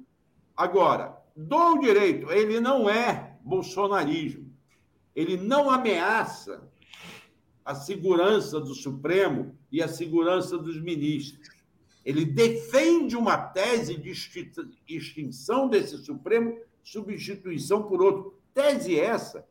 Agora, 0.57 1.17
dou 1.37 1.75
o 1.75 1.79
direito, 1.79 2.31
ele 2.31 2.61
não 2.61 2.89
é 2.89 3.37
bolsonarismo. 3.43 4.51
Ele 5.15 5.37
não 5.37 5.71
ameaça 5.71 6.63
a 7.65 7.75
segurança 7.75 8.61
do 8.61 8.75
Supremo 8.75 9.55
e 9.73 9.83
a 9.83 9.89
segurança 9.89 10.57
dos 10.57 10.81
ministros. 10.81 11.57
Ele 12.05 12.25
defende 12.25 13.17
uma 13.17 13.37
tese 13.37 13.97
de 13.97 14.13
extinção 14.89 15.69
desse 15.69 15.99
Supremo, 15.99 16.57
substituição 16.83 17.83
por 17.83 18.01
outro. 18.01 18.39
Tese 18.55 18.99
essa 18.99 19.45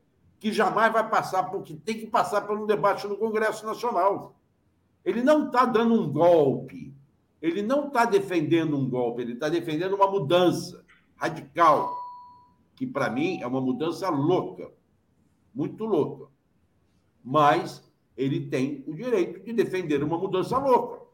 que 0.46 0.54
jamais 0.54 0.94
vai 0.94 1.10
passar, 1.10 1.46
porque 1.46 1.74
tem 1.74 1.98
que 1.98 2.06
passar 2.06 2.42
por 2.42 2.56
um 2.56 2.68
debate 2.68 3.08
no 3.08 3.18
Congresso 3.18 3.66
Nacional. 3.66 4.36
Ele 5.04 5.24
não 5.24 5.48
está 5.48 5.66
dando 5.66 6.00
um 6.00 6.08
golpe, 6.08 6.94
ele 7.42 7.64
não 7.64 7.88
está 7.88 8.06
defendendo 8.06 8.78
um 8.78 8.88
golpe, 8.88 9.24
ele 9.24 9.34
está 9.34 9.50
defendendo 9.50 9.96
uma 9.96 10.06
mudança 10.06 10.86
radical, 11.16 11.98
que 12.76 12.86
para 12.86 13.10
mim 13.10 13.42
é 13.42 13.48
uma 13.48 13.60
mudança 13.60 14.08
louca, 14.08 14.72
muito 15.52 15.84
louca. 15.84 16.28
Mas 17.24 17.84
ele 18.16 18.46
tem 18.46 18.84
o 18.86 18.94
direito 18.94 19.44
de 19.44 19.52
defender 19.52 20.04
uma 20.04 20.20
mudança 20.20 20.60
louca. 20.60 21.08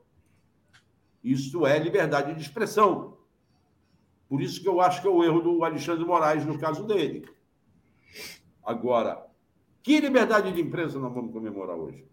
Isso 1.23 1.65
é 1.65 1.79
liberdade 1.79 2.33
de 2.33 2.41
expressão. 2.41 3.17
Por 4.27 4.41
isso 4.41 4.61
que 4.61 4.67
eu 4.67 4.81
acho 4.81 5.01
que 5.01 5.07
é 5.07 5.09
o 5.09 5.23
erro 5.23 5.39
do 5.39 5.63
Alexandre 5.63 6.03
Moraes 6.03 6.45
no 6.45 6.59
caso 6.59 6.83
dele. 6.83 7.25
Agora, 8.63 9.25
que 9.83 9.99
liberdade 9.99 10.51
de 10.51 10.61
imprensa 10.61 10.99
nós 10.99 11.13
vamos 11.13 11.31
comemorar 11.31 11.75
hoje? 11.75 12.05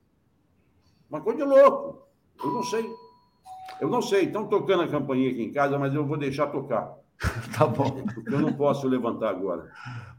Uma 1.11 1.21
coisa 1.21 1.39
de 1.39 1.45
louco. 1.45 2.07
Eu 2.43 2.51
não 2.53 2.63
sei. 2.63 2.85
Eu 3.81 3.89
não 3.89 4.03
sei. 4.03 4.25
Estão 4.25 4.47
tocando 4.47 4.83
a 4.83 4.89
campainha 4.89 5.31
aqui 5.31 5.43
em 5.43 5.53
casa, 5.53 5.79
mas 5.79 5.95
eu 5.95 6.07
vou 6.07 6.17
deixar 6.17 6.49
tocar. 6.49 6.95
tá 7.57 7.67
bom. 7.67 8.05
Porque 8.15 8.33
eu 8.33 8.41
não 8.41 8.53
posso 8.53 8.87
levantar 8.87 9.31
agora. 9.31 9.71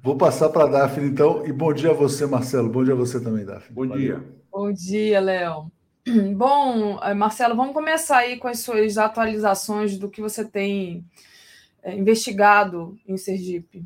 Vou 0.01 0.17
passar 0.17 0.49
para 0.49 0.65
a 0.65 0.67
Daphne, 0.67 1.09
então. 1.09 1.45
E 1.45 1.51
bom 1.51 1.73
dia 1.73 1.91
a 1.91 1.93
você, 1.93 2.25
Marcelo. 2.25 2.69
Bom 2.69 2.83
dia 2.83 2.93
a 2.93 2.97
você 2.97 3.21
também, 3.21 3.45
Daphne. 3.45 3.73
Bom 3.73 3.87
Valeu. 3.87 3.97
dia. 3.97 4.39
Bom 4.51 4.71
dia, 4.71 5.19
Léo. 5.19 5.71
Bom, 6.35 6.99
eh, 7.03 7.13
Marcelo, 7.13 7.55
vamos 7.55 7.73
começar 7.73 8.17
aí 8.17 8.37
com 8.37 8.47
as 8.47 8.59
suas 8.59 8.97
atualizações 8.97 9.97
do 9.97 10.09
que 10.09 10.21
você 10.21 10.43
tem 10.43 11.05
é, 11.83 11.95
investigado 11.95 12.97
em 13.07 13.17
Sergipe. 13.17 13.85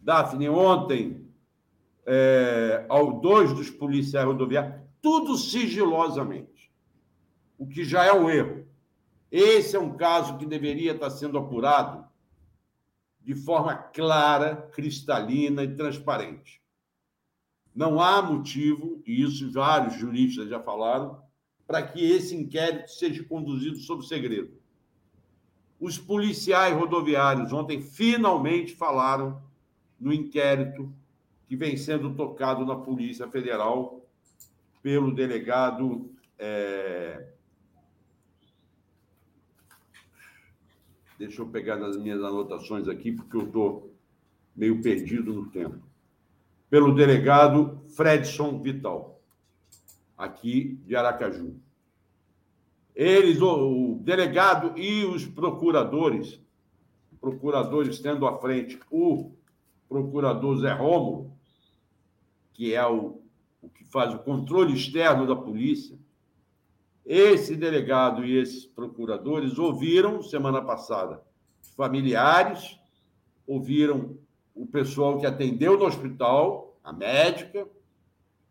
Daphne, 0.00 0.48
ontem, 0.48 1.24
é, 2.06 2.84
ao 2.88 3.20
dois 3.20 3.52
dos 3.52 3.70
policiais 3.70 4.26
rodoviários, 4.26 4.80
tudo 5.00 5.36
sigilosamente, 5.36 6.72
o 7.58 7.66
que 7.66 7.84
já 7.84 8.04
é 8.04 8.12
um 8.12 8.28
erro. 8.30 8.66
Esse 9.30 9.76
é 9.76 9.80
um 9.80 9.96
caso 9.96 10.36
que 10.36 10.46
deveria 10.46 10.92
estar 10.92 11.10
sendo 11.10 11.38
apurado 11.38 12.04
de 13.20 13.34
forma 13.34 13.74
clara, 13.74 14.56
cristalina 14.74 15.62
e 15.62 15.74
transparente. 15.74 16.60
Não 17.74 18.00
há 18.00 18.20
motivo, 18.20 19.02
e 19.06 19.22
isso 19.22 19.50
vários 19.50 19.94
juristas 19.94 20.48
já 20.48 20.60
falaram, 20.60 21.22
para 21.66 21.82
que 21.82 22.02
esse 22.04 22.34
inquérito 22.36 22.90
seja 22.90 23.24
conduzido 23.24 23.76
sob 23.78 24.06
segredo. 24.06 24.60
Os 25.80 25.96
policiais 25.96 26.76
rodoviários 26.76 27.52
ontem 27.52 27.80
finalmente 27.80 28.74
falaram 28.74 29.42
no 29.98 30.12
inquérito 30.12 30.92
que 31.52 31.56
vem 31.56 31.76
sendo 31.76 32.14
tocado 32.14 32.64
na 32.64 32.74
Polícia 32.74 33.28
Federal 33.28 34.02
pelo 34.82 35.14
delegado. 35.14 36.10
É... 36.38 37.28
Deixa 41.18 41.42
eu 41.42 41.46
pegar 41.48 41.76
nas 41.76 41.94
minhas 41.98 42.24
anotações 42.24 42.88
aqui, 42.88 43.12
porque 43.12 43.36
eu 43.36 43.42
estou 43.42 43.94
meio 44.56 44.80
perdido 44.80 45.30
no 45.30 45.50
tempo. 45.50 45.78
Pelo 46.70 46.94
delegado 46.94 47.84
Fredson 47.94 48.62
Vital 48.62 49.20
aqui 50.16 50.80
de 50.86 50.96
Aracaju. 50.96 51.54
Eles, 52.96 53.42
o, 53.42 53.98
delegado 54.00 54.78
e 54.78 55.04
os 55.04 55.26
procuradores, 55.26 56.40
procuradores 57.20 58.00
tendo 58.00 58.26
à 58.26 58.40
frente 58.40 58.80
o 58.90 59.32
procurador 59.86 60.56
Zé 60.56 60.72
Romo, 60.72 61.31
que 62.52 62.74
é 62.74 62.86
o, 62.86 63.20
o 63.60 63.68
que 63.68 63.84
faz 63.84 64.14
o 64.14 64.18
controle 64.18 64.74
externo 64.74 65.26
da 65.26 65.36
polícia, 65.36 65.98
esse 67.04 67.56
delegado 67.56 68.24
e 68.24 68.36
esses 68.36 68.64
procuradores 68.64 69.58
ouviram 69.58 70.22
semana 70.22 70.62
passada. 70.62 71.22
Familiares, 71.76 72.78
ouviram 73.46 74.16
o 74.54 74.66
pessoal 74.66 75.18
que 75.18 75.26
atendeu 75.26 75.78
no 75.78 75.86
hospital, 75.86 76.76
a 76.84 76.92
médica 76.92 77.66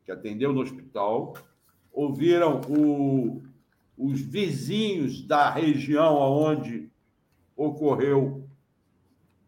que 0.03 0.11
atendeu 0.11 0.51
no 0.51 0.61
hospital, 0.61 1.33
ouviram 1.93 2.61
o, 2.67 3.41
os 3.97 4.19
vizinhos 4.19 5.21
da 5.21 5.49
região 5.49 6.15
onde 6.15 6.89
ocorreu 7.55 8.47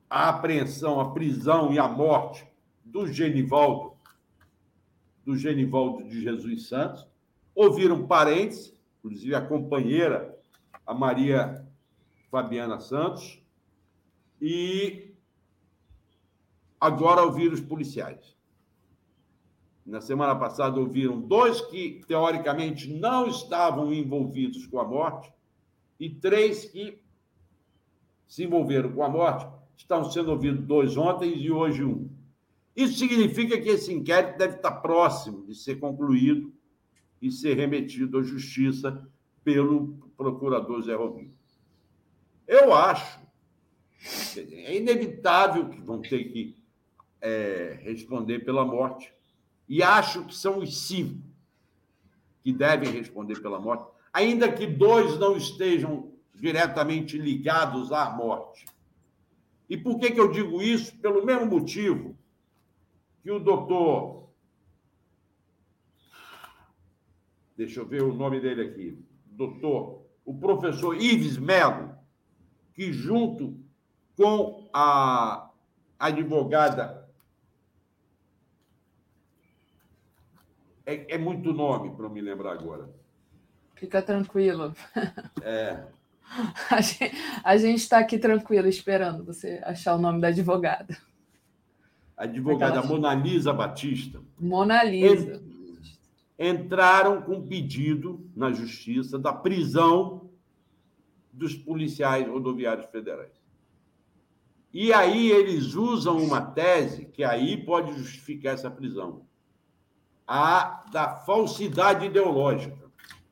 a 0.09 0.29
apreensão, 0.29 0.99
a 0.99 1.11
prisão 1.11 1.73
e 1.73 1.79
a 1.79 1.87
morte 1.87 2.45
do 2.85 3.07
Genivaldo, 3.07 3.92
do 5.25 5.37
Genivaldo 5.37 6.03
de 6.03 6.21
Jesus 6.21 6.67
Santos, 6.67 7.07
ouviram 7.55 8.07
parentes, 8.07 8.73
inclusive 8.99 9.35
a 9.35 9.41
companheira, 9.41 10.37
a 10.85 10.93
Maria 10.93 11.65
Fabiana 12.29 12.79
Santos, 12.79 13.41
e 14.41 15.13
agora 16.79 17.23
ouviram 17.23 17.53
os 17.53 17.61
policiais. 17.61 18.35
Na 19.85 19.99
semana 19.99 20.35
passada 20.35 20.79
ouviram 20.79 21.19
dois 21.19 21.59
que, 21.61 22.01
teoricamente, 22.07 22.91
não 22.91 23.27
estavam 23.27 23.93
envolvidos 23.93 24.65
com 24.65 24.79
a 24.79 24.87
morte 24.87 25.31
e 25.99 26.09
três 26.09 26.65
que 26.65 27.01
se 28.27 28.45
envolveram 28.45 28.91
com 28.93 29.03
a 29.03 29.09
morte. 29.09 29.45
Estão 29.75 30.09
sendo 30.09 30.31
ouvidos 30.31 30.65
dois 30.65 30.95
ontem 30.95 31.37
e 31.37 31.51
hoje 31.51 31.83
um. 31.83 32.09
Isso 32.75 32.97
significa 32.97 33.59
que 33.59 33.69
esse 33.69 33.93
inquérito 33.93 34.37
deve 34.37 34.55
estar 34.55 34.71
próximo 34.71 35.45
de 35.45 35.53
ser 35.55 35.79
concluído 35.79 36.53
e 37.21 37.31
ser 37.31 37.55
remetido 37.55 38.17
à 38.17 38.23
justiça 38.23 39.07
pelo 39.43 40.11
procurador 40.17 40.81
Zé 40.81 40.95
Robinho. 40.95 41.33
Eu 42.47 42.73
acho, 42.73 43.19
é 44.37 44.75
inevitável 44.75 45.69
que 45.69 45.79
vão 45.79 46.01
ter 46.01 46.23
que 46.25 46.57
é, 47.21 47.79
responder 47.83 48.39
pela 48.39 48.65
morte 48.65 49.13
e 49.69 49.81
acho 49.81 50.25
que 50.25 50.35
são 50.35 50.59
os 50.59 50.87
cinco 50.87 51.21
que 52.41 52.51
devem 52.51 52.91
responder 52.91 53.39
pela 53.41 53.59
morte, 53.59 53.89
ainda 54.11 54.51
que 54.51 54.67
dois 54.67 55.17
não 55.17 55.37
estejam 55.37 56.11
diretamente 56.35 57.17
ligados 57.17 57.91
à 57.91 58.09
morte. 58.09 58.65
E 59.69 59.77
por 59.77 59.97
que, 59.97 60.11
que 60.11 60.19
eu 60.19 60.29
digo 60.29 60.61
isso? 60.61 60.97
Pelo 60.97 61.25
mesmo 61.25 61.45
motivo 61.45 62.17
que 63.23 63.31
o 63.31 63.39
doutor. 63.39 64.29
Deixa 67.57 67.79
eu 67.79 67.87
ver 67.87 68.03
o 68.03 68.13
nome 68.13 68.39
dele 68.39 68.61
aqui. 68.61 69.03
Doutor, 69.25 70.05
o 70.25 70.37
professor 70.37 70.95
Ives 70.95 71.37
Melo, 71.37 71.95
que 72.73 72.93
junto 72.93 73.57
com 74.15 74.69
a 74.73 75.49
advogada 75.97 77.03
É, 80.85 81.15
é 81.15 81.17
muito 81.17 81.53
nome 81.53 81.95
para 81.95 82.09
me 82.09 82.21
lembrar 82.21 82.51
agora. 82.51 82.89
Fica 83.75 84.01
tranquilo. 84.01 84.73
É. 85.41 85.83
A 87.43 87.57
gente 87.57 87.79
está 87.79 87.99
aqui 87.99 88.17
tranquilo, 88.17 88.67
esperando 88.67 89.23
você 89.23 89.61
achar 89.63 89.95
o 89.95 89.99
nome 89.99 90.19
da 90.19 90.27
advogada. 90.27 90.97
A 92.17 92.23
advogada 92.23 92.79
Aquela... 92.79 92.93
Mona 92.93 93.13
Lisa 93.13 93.53
Batista. 93.53 94.21
Mona 94.39 94.83
Lisa. 94.83 95.41
Entraram 96.37 97.21
com 97.21 97.41
pedido 97.41 98.29
na 98.35 98.51
justiça 98.51 99.17
da 99.19 99.31
prisão 99.31 100.29
dos 101.31 101.55
policiais 101.55 102.27
rodoviários 102.27 102.87
federais. 102.87 103.41
E 104.73 104.91
aí 104.91 105.31
eles 105.31 105.75
usam 105.75 106.17
uma 106.17 106.41
tese 106.41 107.05
que 107.05 107.23
aí 107.23 107.57
pode 107.63 107.93
justificar 107.93 108.53
essa 108.53 108.69
prisão 108.69 109.21
a 110.27 110.83
da 110.91 111.15
falsidade 111.17 112.05
ideológica. 112.05 112.83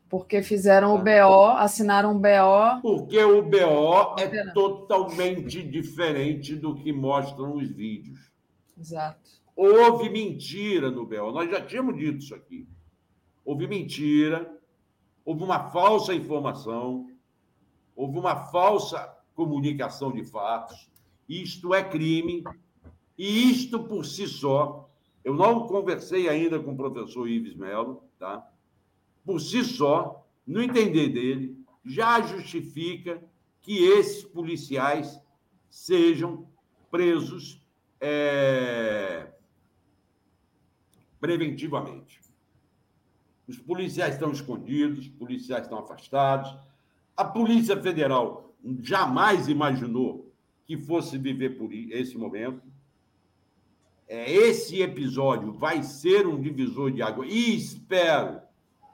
Porque 0.09 0.43
fizeram 0.43 0.93
o 0.95 0.97
BO, 0.97 1.57
assinaram 1.57 2.15
o 2.15 2.19
BO. 2.19 2.81
Porque 2.81 3.23
o 3.23 3.41
BO 3.41 4.15
é 4.19 4.51
totalmente 4.51 5.63
diferente 5.63 6.53
do 6.55 6.75
que 6.75 6.91
mostram 6.91 7.55
os 7.55 7.69
vídeos. 7.69 8.30
Exato. 8.81 9.29
Houve 9.55 10.09
mentira 10.09 10.89
no. 10.89 11.07
Nós 11.31 11.49
já 11.49 11.61
tínhamos 11.61 11.95
dito 11.95 12.17
isso 12.17 12.33
aqui. 12.33 12.67
Houve 13.45 13.67
mentira, 13.67 14.59
houve 15.23 15.43
uma 15.43 15.69
falsa 15.69 16.15
informação, 16.15 17.07
houve 17.95 18.17
uma 18.17 18.35
falsa 18.47 18.99
comunicação 19.35 20.11
de 20.11 20.23
fatos. 20.23 20.89
Isto 21.29 21.73
é 21.73 21.83
crime. 21.83 22.43
E 23.17 23.51
isto 23.51 23.83
por 23.83 24.03
si 24.03 24.27
só, 24.27 24.89
eu 25.23 25.35
não 25.35 25.67
conversei 25.67 26.27
ainda 26.27 26.59
com 26.59 26.71
o 26.71 26.77
professor 26.77 27.27
Ives 27.27 27.55
Melo, 27.55 28.03
tá? 28.17 28.51
por 29.23 29.39
si 29.39 29.63
só, 29.63 30.27
no 30.45 30.61
entender 30.61 31.09
dele, 31.09 31.63
já 31.85 32.19
justifica 32.21 33.23
que 33.61 33.83
esses 33.83 34.23
policiais 34.23 35.19
sejam 35.69 36.47
presos 36.89 37.60
é, 38.01 39.27
preventivamente. 41.19 42.19
Os 43.47 43.59
policiais 43.59 44.15
estão 44.15 44.31
escondidos, 44.31 44.99
os 44.99 45.07
policiais 45.07 45.63
estão 45.63 45.77
afastados. 45.77 46.57
A 47.15 47.23
Polícia 47.23 47.79
Federal 47.81 48.55
jamais 48.81 49.47
imaginou 49.47 50.33
que 50.65 50.77
fosse 50.77 51.17
viver 51.17 51.57
por 51.57 51.71
esse 51.71 52.17
momento. 52.17 52.61
É, 54.07 54.31
esse 54.31 54.81
episódio 54.81 55.53
vai 55.53 55.83
ser 55.83 56.25
um 56.27 56.41
divisor 56.41 56.91
de 56.91 57.01
água 57.01 57.25
e 57.25 57.55
espero 57.55 58.41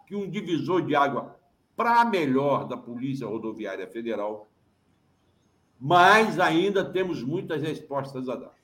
que 0.06 0.16
um 0.16 0.30
divisor 0.30 0.86
de 0.86 0.96
água 0.96 1.40
para 1.76 2.04
melhor 2.06 2.68
da 2.68 2.76
Polícia 2.76 3.28
Rodoviária 3.28 3.88
Federal, 3.88 4.50
mas 5.80 6.40
ainda 6.40 6.84
temos 6.84 7.22
muitas 7.22 7.62
respostas 7.62 8.28
a 8.28 8.36
dar. 8.36 8.57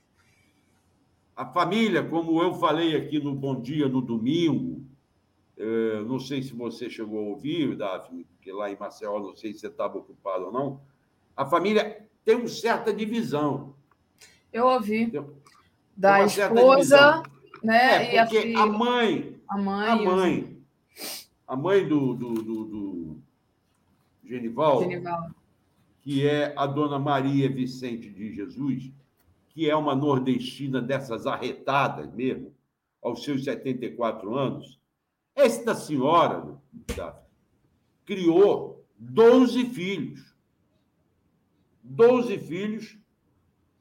A 1.36 1.44
família, 1.46 2.02
como 2.02 2.40
eu 2.42 2.54
falei 2.54 2.96
aqui 2.96 3.18
no 3.18 3.34
Bom 3.34 3.60
Dia 3.60 3.88
no 3.88 4.00
domingo, 4.00 4.84
eh, 5.56 6.02
não 6.06 6.18
sei 6.20 6.42
se 6.42 6.52
você 6.52 6.88
chegou 6.88 7.18
a 7.18 7.28
ouvir, 7.28 7.76
Daphne, 7.76 8.24
porque 8.24 8.52
lá 8.52 8.70
em 8.70 8.76
Maceió, 8.76 9.18
não 9.18 9.34
sei 9.34 9.52
se 9.52 9.60
você 9.60 9.66
estava 9.66 9.98
ocupado 9.98 10.46
ou 10.46 10.52
não, 10.52 10.80
a 11.36 11.44
família 11.44 12.06
tem 12.24 12.36
uma 12.36 12.48
certa 12.48 12.92
divisão. 12.92 13.74
Eu 14.52 14.66
ouvi. 14.66 15.12
da 15.96 16.24
esposa, 16.24 17.22
né? 17.62 18.16
É, 18.16 18.24
porque 18.24 18.54
a, 18.56 18.62
a, 18.62 18.66
mãe, 18.66 19.40
a 19.48 19.58
mãe, 19.58 19.88
a 19.88 19.96
mãe 19.96 20.54
a 21.46 21.56
mãe 21.56 21.86
do, 21.86 22.14
do, 22.14 22.34
do, 22.34 22.64
do 22.64 23.18
Genivaldo, 24.24 24.90
Genivaldo, 24.90 25.34
que 26.02 26.26
é 26.26 26.54
a 26.56 26.66
dona 26.66 26.98
Maria 26.98 27.48
Vicente 27.50 28.08
de 28.10 28.34
Jesus, 28.34 28.90
que 29.54 29.70
é 29.70 29.76
uma 29.76 29.94
nordestina 29.94 30.82
dessas 30.82 31.26
arretadas 31.26 32.12
mesmo, 32.12 32.52
aos 33.00 33.22
seus 33.22 33.44
74 33.44 34.34
anos, 34.36 34.80
esta 35.36 35.74
senhora 35.74 36.60
criou 38.04 38.84
12 38.98 39.66
filhos. 39.66 40.34
12 41.82 42.38
filhos 42.38 42.98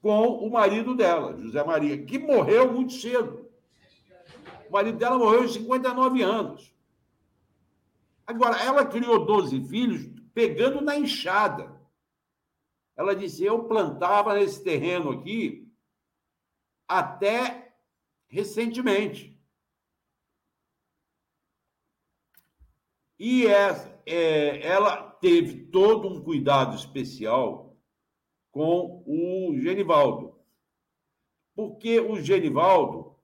com 0.01 0.27
o 0.45 0.51
marido 0.51 0.93
dela, 0.93 1.39
José 1.41 1.63
Maria, 1.63 2.03
que 2.03 2.19
morreu 2.19 2.71
muito 2.71 2.93
cedo. 2.93 3.49
O 4.69 4.73
marido 4.73 4.97
dela 4.97 5.17
morreu 5.17 5.43
aos 5.43 5.53
59 5.53 6.21
anos. 6.21 6.73
Agora, 8.27 8.61
ela 8.61 8.85
criou 8.85 9.25
12 9.25 9.63
filhos 9.67 10.09
pegando 10.33 10.81
na 10.81 10.97
enxada. 10.97 11.71
Ela 12.95 13.15
disse: 13.15 13.43
Eu 13.43 13.63
plantava 13.63 14.35
nesse 14.35 14.61
terreno 14.63 15.11
aqui 15.11 15.62
até 16.88 17.76
recentemente. 18.27 19.34
E 23.19 23.47
é, 23.47 24.01
é, 24.05 24.68
ela 24.68 25.11
teve 25.22 25.65
todo 25.68 26.07
um 26.07 26.23
cuidado 26.23 26.76
especial 26.76 27.77
com 28.51 29.03
o 29.05 29.57
Genivaldo. 29.60 30.38
Porque 31.55 31.99
o 31.99 32.19
Genivaldo 32.19 33.15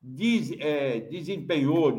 diz, 0.00 0.50
é, 0.60 1.00
desempenhou, 1.00 1.92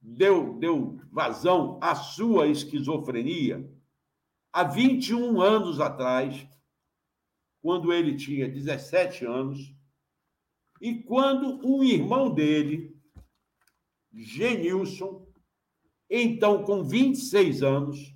deu, 0.00 0.54
deu 0.54 0.98
vazão 1.10 1.78
à 1.82 1.94
sua 1.94 2.48
esquizofrenia 2.48 3.70
há 4.52 4.62
21 4.64 5.40
anos 5.40 5.80
atrás, 5.80 6.46
quando 7.64 7.90
ele 7.94 8.14
tinha 8.14 8.46
17 8.46 9.24
anos, 9.24 9.74
e 10.82 11.02
quando 11.02 11.66
um 11.66 11.82
irmão 11.82 12.28
dele, 12.28 12.94
Genilson, 14.12 15.26
então 16.10 16.62
com 16.62 16.84
26 16.84 17.62
anos, 17.62 18.14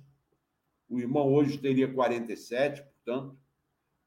o 0.87 0.99
irmão 0.99 1.33
hoje 1.33 1.57
teria 1.57 1.91
47, 1.91 2.83
portanto, 2.83 3.39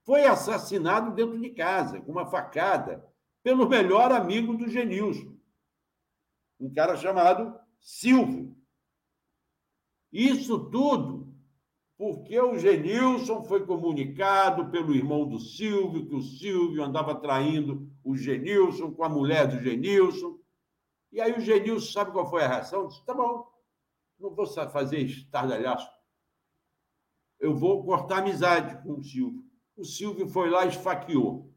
foi 0.04 0.26
assassinado 0.26 1.12
dentro 1.12 1.40
de 1.40 1.50
casa, 1.50 2.00
com 2.00 2.12
uma 2.12 2.30
facada, 2.30 3.04
pelo 3.42 3.68
melhor 3.68 4.12
amigo 4.12 4.56
do 4.56 4.68
Genilson, 4.68 5.36
um 6.60 6.72
cara 6.72 6.96
chamado 6.96 7.58
Silvio. 7.80 8.56
Isso 10.12 10.70
tudo 10.70 11.11
porque 12.02 12.36
o 12.40 12.58
Genilson 12.58 13.44
foi 13.44 13.64
comunicado 13.64 14.72
pelo 14.72 14.92
irmão 14.92 15.24
do 15.24 15.38
Silvio 15.38 16.04
que 16.04 16.16
o 16.16 16.20
Silvio 16.20 16.82
andava 16.82 17.14
traindo 17.14 17.88
o 18.02 18.16
Genilson 18.16 18.90
com 18.90 19.04
a 19.04 19.08
mulher 19.08 19.46
do 19.46 19.62
Genilson. 19.62 20.36
E 21.12 21.20
aí 21.20 21.30
o 21.30 21.40
Genilson, 21.40 21.92
sabe 21.92 22.10
qual 22.10 22.28
foi 22.28 22.42
a 22.42 22.48
reação? 22.48 22.88
Disse: 22.88 23.06
tá 23.06 23.14
bom, 23.14 23.46
não 24.18 24.34
vou 24.34 24.44
fazer 24.44 24.98
estardalhaço. 24.98 25.88
Eu 27.38 27.54
vou 27.54 27.84
cortar 27.84 28.18
amizade 28.18 28.82
com 28.82 28.94
o 28.94 29.04
Silvio. 29.04 29.44
O 29.76 29.84
Silvio 29.84 30.28
foi 30.28 30.50
lá 30.50 30.64
e 30.64 30.70
esfaqueou. 30.70 31.54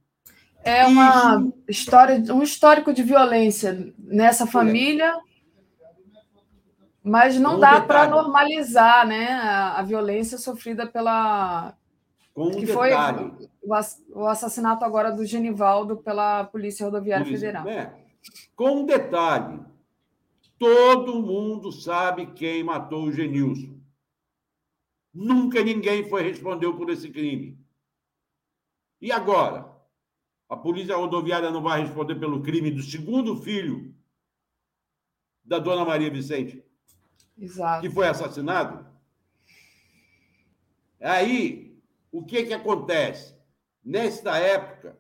É 0.64 0.86
uma 0.86 1.40
Isso... 1.40 1.54
história, 1.68 2.24
um 2.32 2.44
histórico 2.44 2.94
de 2.94 3.02
violência 3.02 3.92
nessa 3.98 4.46
família. 4.46 5.06
É 5.06 5.35
mas 7.06 7.40
não 7.40 7.58
um 7.58 7.60
dá 7.60 7.80
para 7.80 8.08
normalizar 8.08 9.08
né, 9.08 9.28
a, 9.30 9.78
a, 9.78 9.84
violência 9.84 10.40
sofrida 10.40 10.88
pela. 10.88 11.78
Com 12.34 12.48
um 12.48 12.52
que 12.52 12.66
detalhe. 12.66 13.32
foi 13.38 13.48
o, 13.62 14.22
o, 14.22 14.28
assassinato 14.28 14.84
agora 14.84 15.12
do 15.12 15.24
Genivaldo 15.24 15.98
pela 15.98 16.46
Polícia 16.46 16.84
Rodoviária 16.84 17.24
Polícia, 17.24 17.48
Federal. 17.48 17.68
É. 17.68 17.94
Com 18.56 18.82
um 18.82 18.86
detalhe: 18.88 19.60
todo 20.58 21.22
mundo 21.22 21.72
sabe 21.72 22.26
quem 22.34 22.64
matou 22.64 23.04
o 23.04 23.12
Genilson. 23.12 23.80
Nunca 25.14 25.64
ninguém 25.64 26.10
foi 26.10 26.24
respondeu 26.24 26.76
por 26.76 26.90
esse 26.90 27.12
crime. 27.12 27.56
E 29.00 29.12
agora? 29.12 29.74
A 30.50 30.58
Polícia 30.58 30.96
Rodoviária 30.96 31.52
não 31.52 31.62
vai 31.62 31.82
responder 31.82 32.16
pelo 32.16 32.42
crime 32.42 32.72
do 32.72 32.82
segundo 32.82 33.38
filho 33.38 33.96
da 35.44 35.60
dona 35.60 35.86
Maria 35.86 36.10
Vicente? 36.10 36.66
Exato. 37.38 37.82
que 37.82 37.90
foi 37.90 38.08
assassinado. 38.08 38.86
Aí, 41.02 41.78
o 42.12 42.24
que, 42.24 42.44
que 42.46 42.54
acontece? 42.54 43.36
Nesta 43.84 44.38
época, 44.38 44.98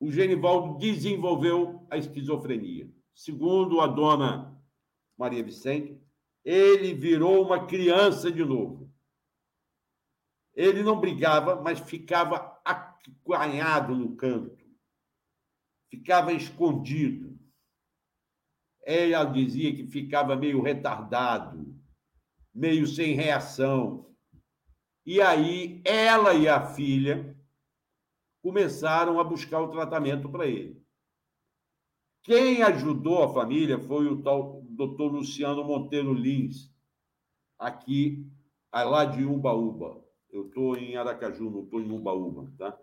o 0.00 0.10
Genivaldo 0.10 0.78
desenvolveu 0.78 1.86
a 1.88 1.96
esquizofrenia. 1.96 2.90
Segundo 3.14 3.80
a 3.80 3.86
dona 3.86 4.60
Maria 5.16 5.42
Vicente, 5.42 6.00
ele 6.44 6.92
virou 6.92 7.44
uma 7.44 7.66
criança 7.66 8.30
de 8.30 8.44
novo. 8.44 8.90
Ele 10.54 10.82
não 10.82 11.00
brigava, 11.00 11.60
mas 11.62 11.78
ficava 11.78 12.60
acanhado 12.64 13.94
no 13.94 14.16
canto, 14.16 14.62
ficava 15.88 16.32
escondido 16.32 17.31
ela 18.84 19.24
dizia 19.24 19.74
que 19.74 19.86
ficava 19.86 20.36
meio 20.36 20.60
retardado, 20.60 21.74
meio 22.54 22.86
sem 22.86 23.14
reação. 23.14 24.06
E 25.04 25.20
aí 25.20 25.80
ela 25.84 26.34
e 26.34 26.48
a 26.48 26.64
filha 26.64 27.36
começaram 28.42 29.20
a 29.20 29.24
buscar 29.24 29.60
o 29.60 29.68
tratamento 29.68 30.28
para 30.28 30.46
ele. 30.46 30.82
Quem 32.22 32.62
ajudou 32.62 33.22
a 33.22 33.32
família 33.32 33.78
foi 33.78 34.06
o 34.06 34.22
tal 34.22 34.62
doutor 34.68 35.12
Luciano 35.12 35.64
Monteiro 35.64 36.12
Lins, 36.12 36.72
aqui, 37.58 38.26
lá 38.72 39.04
de 39.04 39.24
Umbaúba. 39.24 40.02
Eu 40.30 40.46
estou 40.46 40.76
em 40.76 40.96
Aracaju, 40.96 41.50
não 41.50 41.64
estou 41.64 41.80
em 41.80 41.90
Umbaúba, 41.90 42.50
tá? 42.56 42.78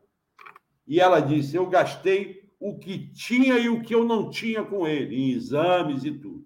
E 0.86 1.00
ela 1.00 1.20
disse: 1.20 1.56
Eu 1.56 1.68
gastei 1.68 2.39
o 2.60 2.78
que 2.78 3.08
tinha 3.14 3.58
e 3.58 3.70
o 3.70 3.82
que 3.82 3.96
eu 3.96 4.04
não 4.04 4.30
tinha 4.30 4.64
com 4.64 4.86
ele, 4.86 5.16
em 5.16 5.32
exames 5.32 6.04
e 6.04 6.12
tudo. 6.12 6.46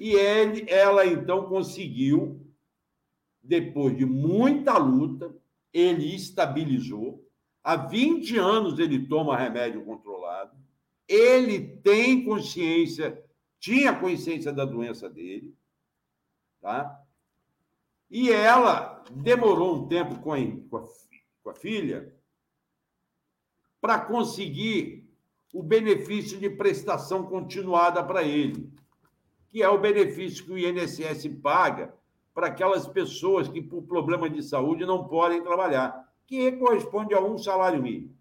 E 0.00 0.14
ele, 0.14 0.64
ela 0.68 1.06
então 1.06 1.46
conseguiu, 1.46 2.40
depois 3.42 3.96
de 3.96 4.06
muita 4.06 4.78
luta, 4.78 5.34
ele 5.72 6.14
estabilizou. 6.14 7.22
Há 7.62 7.76
20 7.76 8.38
anos 8.38 8.78
ele 8.78 9.06
toma 9.06 9.36
remédio 9.36 9.84
controlado. 9.84 10.56
Ele 11.06 11.60
tem 11.60 12.24
consciência, 12.24 13.22
tinha 13.60 13.94
consciência 13.94 14.52
da 14.52 14.64
doença 14.64 15.08
dele, 15.08 15.54
tá? 16.60 17.02
E 18.10 18.30
ela 18.30 19.04
demorou 19.10 19.76
um 19.76 19.88
tempo 19.88 20.18
com 20.20 20.32
a, 20.32 20.38
com 20.70 20.76
a, 20.78 20.84
com 21.42 21.50
a 21.50 21.54
filha 21.54 22.13
para 23.84 23.98
conseguir 23.98 25.06
o 25.52 25.62
benefício 25.62 26.40
de 26.40 26.48
prestação 26.48 27.26
continuada 27.26 28.02
para 28.02 28.22
ele, 28.22 28.72
que 29.50 29.62
é 29.62 29.68
o 29.68 29.78
benefício 29.78 30.42
que 30.42 30.52
o 30.52 30.58
INSS 30.58 31.28
paga 31.42 31.94
para 32.32 32.46
aquelas 32.46 32.86
pessoas 32.88 33.46
que, 33.46 33.60
por 33.60 33.82
problema 33.82 34.30
de 34.30 34.42
saúde, 34.42 34.86
não 34.86 35.06
podem 35.06 35.42
trabalhar, 35.42 36.10
que 36.26 36.50
corresponde 36.52 37.12
a 37.12 37.20
um 37.20 37.36
salário 37.36 37.82
mínimo. 37.82 38.16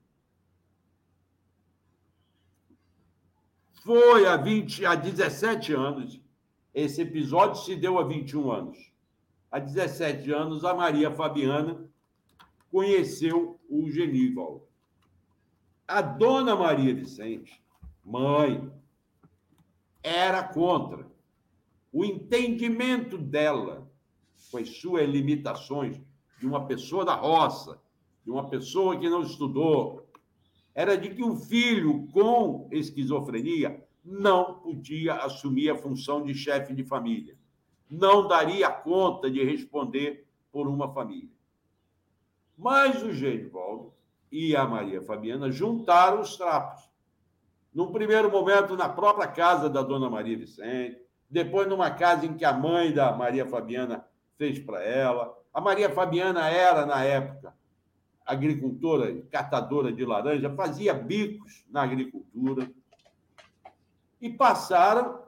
Foi 3.86 4.26
há, 4.26 4.36
20, 4.36 4.86
há 4.86 4.96
17 4.96 5.72
anos, 5.72 6.22
esse 6.74 7.04
episódio 7.04 7.64
se 7.64 7.78
deu 7.78 7.98
há 7.98 8.04
21 8.04 8.52
anos. 8.52 8.92
Há 9.50 9.60
17 9.60 10.30
anos, 10.34 10.66
a 10.66 10.74
Maria 10.74 11.10
Fabiana 11.10 11.90
conheceu 12.70 13.58
o 13.70 13.90
Geníval. 13.90 14.68
A 15.94 16.02
dona 16.02 16.56
Maria 16.56 16.92
Vicente, 16.92 17.64
mãe, 18.04 18.68
era 20.02 20.42
contra. 20.42 21.06
O 21.92 22.04
entendimento 22.04 23.16
dela 23.16 23.88
com 24.50 24.58
as 24.58 24.70
suas 24.70 25.08
limitações 25.08 26.02
de 26.40 26.48
uma 26.48 26.66
pessoa 26.66 27.06
da 27.06 27.14
roça, 27.14 27.80
de 28.26 28.32
uma 28.32 28.50
pessoa 28.50 28.98
que 28.98 29.08
não 29.08 29.22
estudou, 29.22 30.10
era 30.74 30.98
de 30.98 31.14
que 31.14 31.22
o 31.22 31.36
filho 31.36 32.08
com 32.08 32.68
esquizofrenia 32.72 33.88
não 34.04 34.62
podia 34.62 35.14
assumir 35.18 35.70
a 35.70 35.78
função 35.78 36.24
de 36.24 36.34
chefe 36.34 36.74
de 36.74 36.84
família, 36.84 37.38
não 37.88 38.28
daria 38.28 38.72
conta 38.72 39.30
de 39.30 39.44
responder 39.44 40.26
por 40.52 40.68
uma 40.68 40.92
família. 40.92 41.30
Mas 42.58 43.04
o 43.04 43.14
Genivaldo 43.14 43.94
e 44.34 44.56
a 44.56 44.66
Maria 44.66 45.00
Fabiana 45.00 45.52
juntaram 45.52 46.20
os 46.20 46.36
trapos. 46.36 46.90
Num 47.72 47.92
primeiro 47.92 48.32
momento, 48.32 48.76
na 48.76 48.90
própria 48.90 49.28
casa 49.28 49.70
da 49.70 49.84
dona 49.84 50.10
Maria 50.10 50.36
Vicente, 50.36 50.98
depois 51.30 51.68
numa 51.68 51.92
casa 51.92 52.26
em 52.26 52.34
que 52.34 52.44
a 52.44 52.52
mãe 52.52 52.92
da 52.92 53.12
Maria 53.12 53.46
Fabiana 53.46 54.04
fez 54.36 54.58
para 54.58 54.84
ela. 54.84 55.38
A 55.54 55.62
Maria 55.62 55.88
Fabiana 55.88 56.50
era, 56.50 56.84
na 56.84 57.04
época, 57.04 57.54
agricultora, 58.26 59.22
catadora 59.30 59.94
de 59.94 60.04
laranja, 60.04 60.50
fazia 60.56 60.96
bicos 60.96 61.64
na 61.70 61.84
agricultura 61.84 62.68
e 64.20 64.32
passaram, 64.32 65.20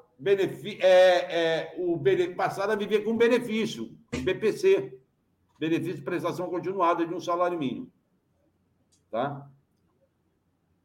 é, 0.80 0.88
é, 0.88 1.76
o, 1.78 2.02
passaram 2.36 2.74
a 2.74 2.76
viver 2.76 3.04
com 3.04 3.16
benefício, 3.16 3.96
BPC, 4.24 4.98
benefício 5.60 5.98
de 5.98 6.02
prestação 6.02 6.50
continuada 6.50 7.06
de 7.06 7.14
um 7.14 7.20
salário 7.20 7.60
mínimo. 7.60 7.92
Tá? 9.16 9.50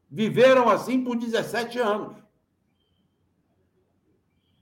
Viveram 0.09 0.69
assim 0.69 1.03
por 1.03 1.17
17 1.17 1.77
anos. 1.79 2.15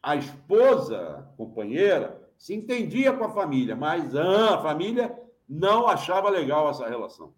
A 0.01 0.15
esposa, 0.15 1.31
companheira, 1.37 2.19
se 2.35 2.55
entendia 2.55 3.13
com 3.13 3.25
a 3.25 3.29
família, 3.29 3.75
mas 3.75 4.15
a 4.15 4.59
família 4.63 5.15
não 5.47 5.87
achava 5.87 6.31
legal 6.31 6.67
essa 6.71 6.89
relação. 6.89 7.31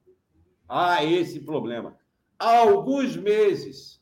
Ah, 0.70 1.04
esse 1.04 1.42
problema. 1.42 1.98
Há 2.40 2.60
alguns 2.60 3.18
meses, 3.18 4.02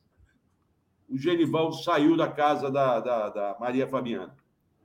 o 1.10 1.18
Genivaldo 1.18 1.78
saiu 1.78 2.16
da 2.16 2.32
casa 2.32 2.70
da, 2.70 3.00
da, 3.00 3.30
da 3.30 3.58
Maria 3.60 3.88
Fabiana, 3.88 4.38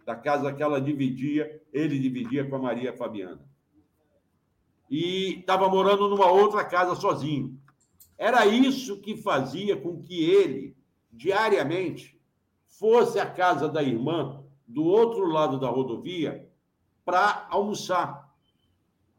da 0.07 0.17
casa 0.17 0.51
que 0.51 0.63
ela 0.63 0.81
dividia, 0.81 1.63
ele 1.75 1.99
dividia 1.99 2.49
com 2.49 2.57
a 2.57 2.63
Maria 2.63 2.97
Fabiana. 2.97 3.43
E 4.91 5.41
estava 5.41 5.69
morando 5.69 6.09
numa 6.09 6.31
outra 6.31 6.65
casa 6.65 6.95
sozinho. 6.95 7.59
Era 8.17 8.47
isso 8.47 9.01
que 9.01 9.17
fazia 9.17 9.77
com 9.77 10.03
que 10.03 10.25
ele, 10.25 10.77
diariamente, 11.13 12.19
fosse 12.67 13.19
à 13.19 13.27
casa 13.27 13.69
da 13.69 13.83
irmã 13.83 14.43
do 14.67 14.85
outro 14.85 15.27
lado 15.27 15.59
da 15.59 15.69
rodovia 15.69 16.49
para 17.05 17.47
almoçar. 17.51 18.33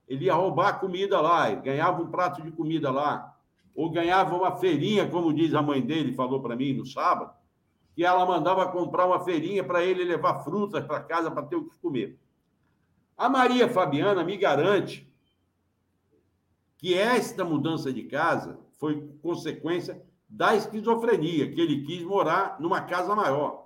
Ele 0.08 0.26
ia 0.26 0.34
roubar 0.34 0.80
comida 0.80 1.20
lá, 1.20 1.52
ganhava 1.54 2.02
um 2.02 2.08
prato 2.08 2.42
de 2.42 2.52
comida 2.52 2.92
lá, 2.92 3.36
ou 3.76 3.90
ganhava 3.90 4.36
uma 4.36 4.56
feirinha, 4.56 5.10
como 5.10 5.34
diz 5.34 5.54
a 5.54 5.62
mãe 5.62 5.82
dele, 5.82 6.14
falou 6.14 6.42
para 6.42 6.56
mim 6.56 6.74
no 6.74 6.86
sábado, 6.86 7.34
que 7.96 8.04
ela 8.06 8.26
mandava 8.26 8.68
comprar 8.72 9.06
uma 9.06 9.20
feirinha 9.20 9.64
para 9.64 9.84
ele 9.84 10.04
levar 10.04 10.44
frutas 10.44 10.86
para 10.86 11.02
casa 11.02 11.32
para 11.32 11.44
ter 11.44 11.56
o 11.56 11.66
que 11.66 11.78
comer. 11.80 12.18
A 13.18 13.30
Maria 13.30 13.68
Fabiana 13.70 14.24
me 14.24 14.38
garante 14.38 15.10
que 16.78 16.94
esta 16.94 17.44
mudança 17.44 17.92
de 17.92 18.04
casa 18.04 18.60
foi 18.78 19.10
consequência 19.22 20.02
da 20.28 20.56
esquizofrenia, 20.56 21.52
que 21.52 21.62
ele 21.62 21.84
quis 21.86 22.04
morar 22.04 22.60
numa 22.60 22.82
casa 22.82 23.16
maior 23.16 23.66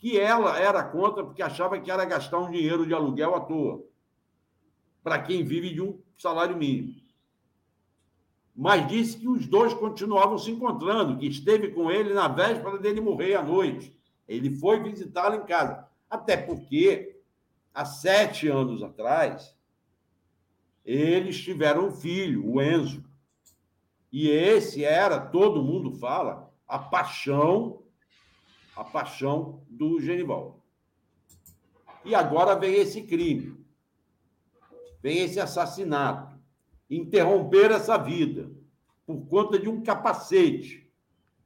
que 0.00 0.18
ela 0.18 0.58
era 0.58 0.82
contra 0.82 1.22
porque 1.22 1.42
achava 1.42 1.78
que 1.78 1.90
era 1.90 2.06
gastar 2.06 2.38
um 2.38 2.50
dinheiro 2.50 2.86
de 2.86 2.94
aluguel 2.94 3.34
à 3.34 3.40
toa, 3.40 3.84
para 5.02 5.20
quem 5.20 5.44
vive 5.44 5.74
de 5.74 5.82
um 5.82 6.00
salário 6.16 6.56
mínimo. 6.56 6.94
Mas 8.56 8.88
disse 8.88 9.18
que 9.18 9.28
os 9.28 9.46
dois 9.46 9.74
continuavam 9.74 10.38
se 10.38 10.50
encontrando, 10.50 11.18
que 11.18 11.26
esteve 11.26 11.68
com 11.72 11.90
ele 11.90 12.14
na 12.14 12.28
véspera 12.28 12.78
dele 12.78 13.00
morrer 13.00 13.34
à 13.34 13.42
noite. 13.42 13.94
Ele 14.26 14.50
foi 14.56 14.82
visitá-lo 14.82 15.36
em 15.36 15.44
casa. 15.44 15.86
Até 16.08 16.36
porque, 16.36 17.20
há 17.74 17.84
sete 17.84 18.48
anos 18.48 18.82
atrás, 18.82 19.54
eles 20.84 21.40
tiveram 21.40 21.88
um 21.88 21.92
filho, 21.92 22.46
o 22.46 22.62
Enzo. 22.62 23.04
E 24.12 24.28
esse 24.28 24.84
era, 24.84 25.20
todo 25.20 25.62
mundo 25.62 25.92
fala, 25.92 26.52
a 26.66 26.78
paixão 26.78 27.80
a 28.80 28.84
paixão 28.84 29.62
do 29.68 30.00
Genival. 30.00 30.58
E 32.02 32.14
agora 32.14 32.54
vem 32.54 32.74
esse 32.76 33.02
crime, 33.02 33.62
vem 35.02 35.18
esse 35.18 35.38
assassinato, 35.38 36.34
interromper 36.88 37.70
essa 37.70 37.98
vida 37.98 38.50
por 39.06 39.26
conta 39.26 39.58
de 39.58 39.68
um 39.68 39.82
capacete, 39.82 40.90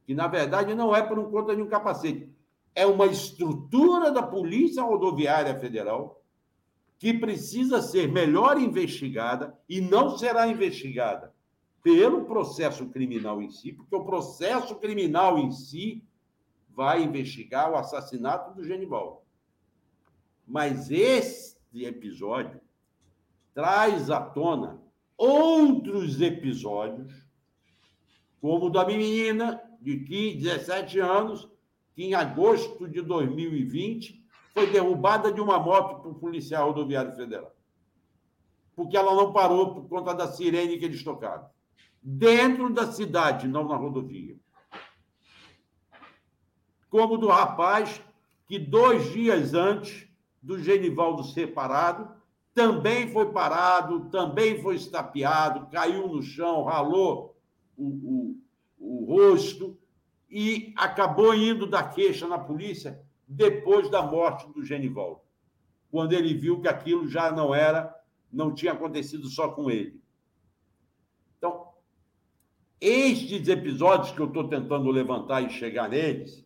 que 0.05 0.13
na 0.13 0.27
verdade 0.27 0.73
não 0.73 0.95
é 0.95 1.01
por 1.01 1.29
conta 1.29 1.53
de 1.53 1.61
um 1.61 1.67
capacete, 1.67 2.33
é 2.73 2.85
uma 2.85 3.05
estrutura 3.05 4.11
da 4.11 4.23
Polícia 4.23 4.83
Rodoviária 4.83 5.59
Federal 5.59 6.23
que 6.97 7.13
precisa 7.13 7.81
ser 7.81 8.11
melhor 8.11 8.59
investigada 8.59 9.57
e 9.67 9.81
não 9.81 10.17
será 10.17 10.47
investigada 10.47 11.33
pelo 11.83 12.25
processo 12.25 12.89
criminal 12.89 13.41
em 13.41 13.49
si, 13.49 13.71
porque 13.71 13.95
o 13.95 14.05
processo 14.05 14.75
criminal 14.75 15.37
em 15.37 15.51
si 15.51 16.03
vai 16.69 17.03
investigar 17.03 17.71
o 17.71 17.75
assassinato 17.75 18.55
do 18.55 18.63
Genival. 18.63 19.25
Mas 20.47 20.89
este 20.89 21.85
episódio 21.85 22.59
traz 23.53 24.09
à 24.09 24.19
tona 24.19 24.81
outros 25.17 26.19
episódios, 26.21 27.25
como 28.41 28.65
o 28.65 28.69
da 28.69 28.85
menina 28.85 29.61
de 29.79 29.99
15, 29.99 30.37
17 30.37 30.99
anos, 30.99 31.49
que 31.93 32.03
em 32.03 32.13
agosto 32.13 32.87
de 32.87 33.01
2020 33.01 34.24
foi 34.55 34.71
derrubada 34.71 35.31
de 35.31 35.39
uma 35.39 35.59
moto 35.59 36.01
por 36.01 36.09
um 36.09 36.13
policial 36.15 36.69
rodoviário 36.69 37.15
federal. 37.15 37.55
Porque 38.75 38.97
ela 38.97 39.13
não 39.13 39.31
parou 39.31 39.75
por 39.75 39.87
conta 39.87 40.15
da 40.15 40.27
sirene 40.27 40.79
que 40.79 40.85
eles 40.85 41.03
tocaram. 41.03 41.45
Dentro 42.01 42.73
da 42.73 42.91
cidade, 42.91 43.47
não 43.47 43.67
na 43.67 43.75
rodovia 43.75 44.35
como 46.95 47.17
do 47.17 47.27
rapaz 47.27 48.01
que 48.47 48.57
dois 48.57 49.11
dias 49.11 49.53
antes 49.53 50.07
do 50.41 50.57
Genivaldo 50.57 51.25
ser 51.25 51.53
parado, 51.53 52.07
também 52.53 53.11
foi 53.11 53.33
parado, 53.33 54.09
também 54.09 54.61
foi 54.61 54.75
estapeado, 54.75 55.67
caiu 55.69 56.07
no 56.07 56.23
chão, 56.23 56.63
ralou 56.63 57.35
o, 57.75 57.83
o, 57.83 58.37
o 58.79 59.05
rosto 59.13 59.77
e 60.29 60.73
acabou 60.77 61.35
indo 61.35 61.67
da 61.67 61.83
queixa 61.83 62.29
na 62.29 62.39
polícia 62.39 63.03
depois 63.27 63.89
da 63.89 64.01
morte 64.01 64.47
do 64.53 64.63
Genivaldo, 64.63 65.21
quando 65.91 66.13
ele 66.13 66.33
viu 66.33 66.61
que 66.61 66.67
aquilo 66.67 67.07
já 67.07 67.31
não 67.31 67.53
era, 67.53 67.93
não 68.31 68.53
tinha 68.53 68.73
acontecido 68.73 69.27
só 69.27 69.49
com 69.49 69.69
ele. 69.69 70.01
Então, 71.37 71.69
estes 72.79 73.47
episódios 73.47 74.11
que 74.11 74.19
eu 74.19 74.27
estou 74.27 74.47
tentando 74.47 74.91
levantar 74.91 75.41
e 75.41 75.49
chegar 75.49 75.89
neles, 75.89 76.45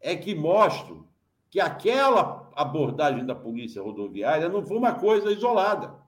é 0.00 0.16
que 0.16 0.34
mostram 0.34 1.06
que 1.48 1.60
aquela 1.60 2.50
abordagem 2.54 3.26
da 3.26 3.34
polícia 3.34 3.82
rodoviária 3.82 4.48
não 4.48 4.64
foi 4.64 4.76
uma 4.76 4.94
coisa 4.94 5.32
isolada. 5.32 5.99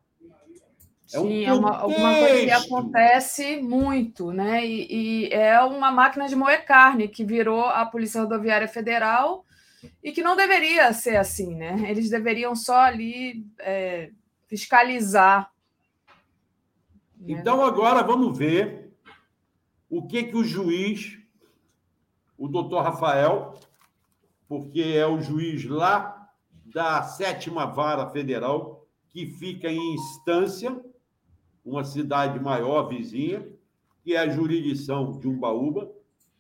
É 1.13 1.21
um 1.21 1.29
Sim, 1.29 1.45
é 1.45 1.53
uma, 1.53 1.77
alguma 1.77 2.15
coisa 2.15 2.45
que 2.45 2.51
acontece 2.51 3.57
muito, 3.61 4.33
né? 4.33 4.65
E, 4.65 5.27
e, 5.27 5.29
é 5.33 5.61
uma 5.61 5.91
máquina 5.91 6.27
de 6.27 6.35
moer 6.35 6.65
carne 6.65 7.07
que 7.07 7.23
virou 7.23 7.67
a 7.67 7.85
Polícia 7.85 8.23
Rodoviária 8.23 8.67
Federal 8.67 9.45
e 10.03 10.11
que 10.11 10.23
não 10.23 10.35
deveria 10.35 10.91
ser 10.95 11.17
assim, 11.17 11.55
né? 11.55 11.91
Eles 11.91 12.09
deveriam 12.09 12.57
só 12.57 12.79
ali 12.79 13.45
é, 13.59 14.11
fiscalizar. 14.47 15.53
Né? 17.19 17.35
Então, 17.35 17.63
agora 17.63 18.03
vamos 18.03 18.37
ver 18.39 18.91
o 19.91 20.07
que, 20.07 20.25
que 20.25 20.37
o 20.37 20.45
juiz, 20.45 21.19
o 22.39 22.49
doutor 22.49 22.85
Rafael, 22.85 23.61
porque 24.49 24.81
é 24.81 25.07
o 25.07 25.21
juiz 25.21 25.67
lá 25.67 26.31
da 26.65 27.03
sétima 27.03 27.67
vara 27.67 28.09
federal, 28.09 28.87
que 29.11 29.27
fica 29.27 29.71
em 29.71 29.95
instância 29.95 30.83
uma 31.65 31.85
cidade 31.85 32.41
maior 32.41 32.89
vizinha, 32.89 33.47
que 34.03 34.15
é 34.15 34.19
a 34.19 34.29
jurisdição 34.29 35.19
de 35.19 35.29
Umbaúba, 35.29 35.91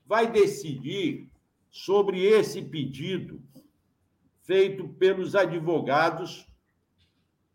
vai 0.06 0.30
decidir 0.30 1.30
sobre 1.70 2.24
esse 2.24 2.60
pedido 2.60 3.40
feito 4.42 4.88
pelos 4.88 5.34
advogados 5.34 6.46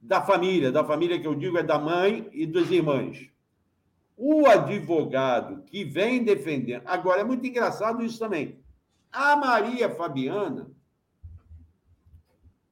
da 0.01 0.21
família, 0.21 0.71
da 0.71 0.83
família 0.83 1.19
que 1.19 1.27
eu 1.27 1.35
digo 1.35 1.57
é 1.57 1.63
da 1.63 1.77
mãe 1.77 2.29
e 2.31 2.45
dos 2.45 2.71
irmãos. 2.71 3.29
O 4.15 4.47
advogado 4.47 5.63
que 5.63 5.83
vem 5.83 6.23
defendendo. 6.23 6.83
Agora, 6.85 7.21
é 7.21 7.23
muito 7.23 7.45
engraçado 7.45 8.03
isso 8.03 8.17
também. 8.17 8.59
A 9.11 9.35
Maria 9.35 9.89
Fabiana 9.89 10.71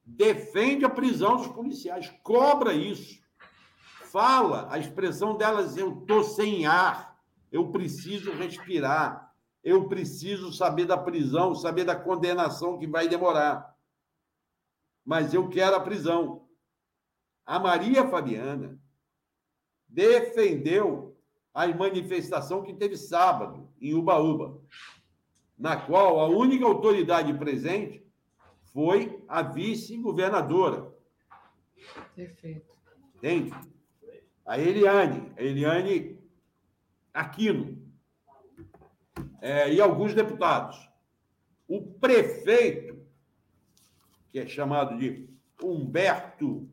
defende 0.04 0.84
a 0.84 0.90
prisão 0.90 1.36
dos 1.36 1.48
policiais, 1.48 2.12
cobra 2.22 2.72
isso 2.72 3.20
fala, 4.16 4.66
a 4.72 4.78
expressão 4.78 5.36
delas, 5.36 5.76
eu 5.76 5.98
estou 5.98 6.24
sem 6.24 6.64
ar, 6.64 7.20
eu 7.52 7.70
preciso 7.70 8.32
respirar, 8.32 9.30
eu 9.62 9.88
preciso 9.88 10.50
saber 10.50 10.86
da 10.86 10.96
prisão, 10.96 11.54
saber 11.54 11.84
da 11.84 11.94
condenação 11.94 12.78
que 12.78 12.86
vai 12.86 13.08
demorar. 13.08 13.76
Mas 15.04 15.34
eu 15.34 15.50
quero 15.50 15.76
a 15.76 15.80
prisão. 15.80 16.48
A 17.44 17.58
Maria 17.58 18.08
Fabiana 18.08 18.80
defendeu 19.86 21.14
a 21.52 21.68
manifestação 21.68 22.62
que 22.62 22.72
teve 22.72 22.96
sábado, 22.96 23.68
em 23.78 23.92
Ubaúba, 23.92 24.58
na 25.58 25.76
qual 25.76 26.20
a 26.20 26.26
única 26.26 26.64
autoridade 26.64 27.34
presente 27.34 28.02
foi 28.72 29.22
a 29.28 29.42
vice-governadora. 29.42 30.90
Perfeito. 32.14 32.74
Entende? 33.16 33.75
A 34.46 34.58
Eliane, 34.58 35.32
a 35.36 35.42
Eliane 35.42 36.18
Aquino, 37.12 37.76
é, 39.40 39.72
e 39.72 39.80
alguns 39.80 40.14
deputados. 40.14 40.88
O 41.66 41.82
prefeito, 41.82 42.96
que 44.30 44.38
é 44.38 44.46
chamado 44.46 44.96
de 44.98 45.28
Humberto 45.60 46.68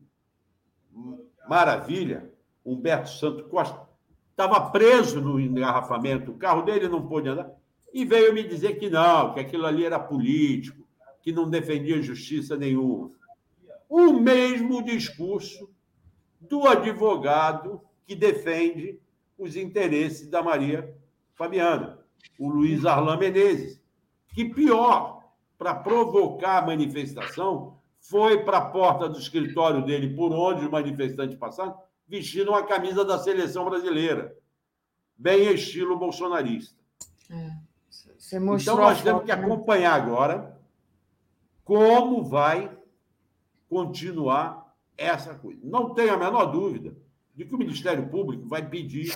Maravilha, 1.48 2.32
Humberto 2.64 3.10
Santo 3.10 3.44
Costa, 3.48 3.88
estava 4.30 4.70
preso 4.70 5.20
no 5.20 5.40
engarrafamento, 5.40 6.30
o 6.30 6.38
carro 6.38 6.62
dele 6.62 6.88
não 6.88 7.06
pôde 7.06 7.28
andar, 7.28 7.50
e 7.92 8.04
veio 8.04 8.32
me 8.32 8.42
dizer 8.42 8.78
que 8.78 8.88
não, 8.88 9.34
que 9.34 9.40
aquilo 9.40 9.66
ali 9.66 9.84
era 9.84 9.98
político, 9.98 10.86
que 11.22 11.32
não 11.32 11.48
defendia 11.48 12.02
justiça 12.02 12.56
nenhuma. 12.56 13.10
O 13.88 14.12
mesmo 14.12 14.82
discurso 14.82 15.73
do 16.48 16.66
advogado 16.66 17.80
que 18.06 18.14
defende 18.14 19.00
os 19.38 19.56
interesses 19.56 20.28
da 20.28 20.42
Maria 20.42 20.96
Fabiana, 21.34 21.98
o 22.38 22.48
Luiz 22.48 22.84
Arlan 22.84 23.16
Menezes, 23.16 23.82
que 24.28 24.44
pior, 24.44 25.22
para 25.58 25.74
provocar 25.74 26.58
a 26.58 26.66
manifestação, 26.66 27.78
foi 27.98 28.44
para 28.44 28.58
a 28.58 28.70
porta 28.70 29.08
do 29.08 29.18
escritório 29.18 29.84
dele, 29.84 30.14
por 30.14 30.32
onde 30.32 30.64
os 30.64 30.70
manifestantes 30.70 31.38
passaram, 31.38 31.76
vestindo 32.06 32.50
uma 32.50 32.62
camisa 32.64 33.04
da 33.04 33.18
seleção 33.18 33.64
brasileira, 33.64 34.36
bem 35.16 35.52
estilo 35.52 35.98
bolsonarista. 35.98 36.78
É. 37.30 37.50
então, 38.62 38.76
nós 38.76 39.02
temos 39.02 39.22
que 39.22 39.34
né? 39.34 39.42
acompanhar 39.42 39.94
agora 39.94 40.60
como 41.64 42.22
vai 42.22 42.76
continuar 43.68 44.63
essa 44.96 45.34
coisa. 45.34 45.60
Não 45.62 45.94
tenho 45.94 46.14
a 46.14 46.16
menor 46.16 46.46
dúvida 46.46 46.96
de 47.34 47.44
que 47.44 47.54
o 47.54 47.58
Ministério 47.58 48.08
Público 48.08 48.46
vai 48.46 48.68
pedir 48.68 49.14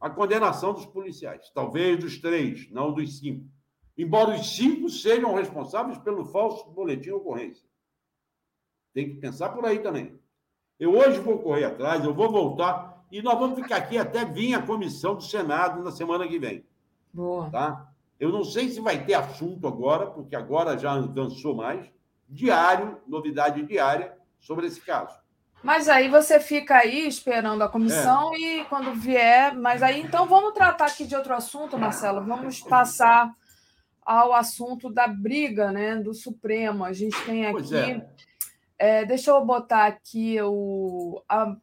a 0.00 0.10
condenação 0.10 0.72
dos 0.72 0.86
policiais, 0.86 1.50
talvez 1.54 1.98
dos 1.98 2.18
três, 2.18 2.70
não 2.70 2.92
dos 2.92 3.18
cinco. 3.18 3.46
Embora 3.96 4.34
os 4.34 4.56
cinco 4.56 4.88
sejam 4.88 5.34
responsáveis 5.34 5.98
pelo 5.98 6.24
falso 6.26 6.68
boletim 6.70 7.02
de 7.02 7.12
ocorrência. 7.12 7.64
Tem 8.92 9.08
que 9.08 9.20
pensar 9.20 9.50
por 9.50 9.64
aí 9.64 9.78
também. 9.78 10.18
Eu 10.78 10.96
hoje 10.96 11.20
vou 11.20 11.38
correr 11.38 11.64
atrás, 11.64 12.04
eu 12.04 12.12
vou 12.12 12.30
voltar 12.30 13.04
e 13.10 13.22
nós 13.22 13.38
vamos 13.38 13.60
ficar 13.60 13.76
aqui 13.76 13.96
até 13.96 14.24
vir 14.24 14.54
a 14.54 14.62
comissão 14.62 15.14
do 15.14 15.22
Senado 15.22 15.82
na 15.82 15.92
semana 15.92 16.26
que 16.26 16.38
vem. 16.38 16.64
Boa. 17.12 17.48
Tá? 17.50 17.92
Eu 18.18 18.30
não 18.30 18.44
sei 18.44 18.68
se 18.68 18.80
vai 18.80 19.04
ter 19.04 19.14
assunto 19.14 19.66
agora, 19.68 20.06
porque 20.06 20.34
agora 20.34 20.76
já 20.76 20.92
avançou 20.92 21.54
mais. 21.54 21.88
Diário, 22.28 22.98
novidade 23.06 23.62
diária 23.62 24.16
sobre 24.44 24.66
esse 24.66 24.80
caso. 24.80 25.16
Mas 25.62 25.88
aí 25.88 26.08
você 26.08 26.38
fica 26.38 26.76
aí 26.76 27.08
esperando 27.08 27.62
a 27.62 27.68
comissão 27.68 28.34
é. 28.34 28.38
e 28.38 28.64
quando 28.66 28.94
vier. 28.94 29.54
Mas 29.56 29.82
aí 29.82 30.02
então 30.02 30.26
vamos 30.26 30.52
tratar 30.52 30.86
aqui 30.86 31.06
de 31.06 31.16
outro 31.16 31.34
assunto, 31.34 31.78
Marcelo. 31.78 32.22
Vamos 32.22 32.60
passar 32.60 33.32
ao 34.04 34.34
assunto 34.34 34.92
da 34.92 35.08
briga 35.08 35.72
né, 35.72 35.96
do 35.96 36.12
Supremo. 36.12 36.84
A 36.84 36.92
gente 36.92 37.18
tem 37.24 37.46
aqui. 37.46 37.74
É. 37.74 38.06
É, 38.76 39.04
deixa 39.06 39.30
eu 39.30 39.42
botar 39.42 39.86
aqui 39.86 40.36
o, 40.42 41.22
a 41.26 41.56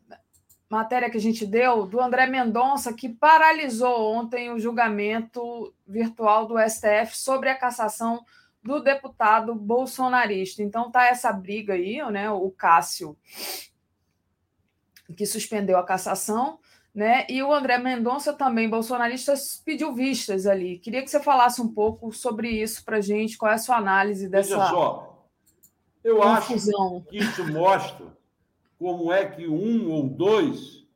matéria 0.67 1.09
que 1.09 1.17
a 1.17 1.21
gente 1.21 1.45
deu 1.45 1.85
do 1.85 2.01
André 2.01 2.25
Mendonça, 2.25 2.93
que 2.93 3.09
paralisou 3.09 4.13
ontem 4.13 4.49
o 4.49 4.57
julgamento 4.57 5.71
virtual 5.85 6.47
do 6.47 6.57
STF 6.57 7.15
sobre 7.15 7.49
a 7.49 7.57
cassação 7.57 8.23
do 8.63 8.79
deputado 8.79 9.55
bolsonarista. 9.55 10.61
Então 10.61 10.91
tá 10.91 11.05
essa 11.05 11.31
briga 11.31 11.73
aí, 11.73 12.01
né? 12.11 12.29
O 12.31 12.51
Cássio 12.51 13.17
que 15.15 15.25
suspendeu 15.25 15.77
a 15.77 15.83
cassação, 15.83 16.59
né? 16.93 17.25
E 17.29 17.41
o 17.43 17.53
André 17.53 17.77
Mendonça 17.77 18.33
também 18.33 18.69
bolsonarista 18.69 19.33
pediu 19.65 19.93
vistas 19.93 20.45
ali. 20.45 20.79
Queria 20.79 21.01
que 21.01 21.09
você 21.09 21.19
falasse 21.19 21.61
um 21.61 21.67
pouco 21.67 22.11
sobre 22.11 22.49
isso 22.49 22.83
para 22.83 23.01
gente. 23.01 23.38
Qual 23.38 23.51
é 23.51 23.55
a 23.55 23.59
sua 23.59 23.77
análise 23.77 24.29
dessa? 24.29 24.57
Veja 24.57 24.69
só, 24.69 25.27
eu 26.03 26.17
confusão. 26.17 26.97
acho 26.97 27.09
que 27.09 27.17
isso 27.17 27.51
mostra 27.51 28.07
como 28.79 29.11
é 29.11 29.25
que 29.25 29.47
um 29.47 29.91
ou 29.91 30.07
dois 30.07 30.88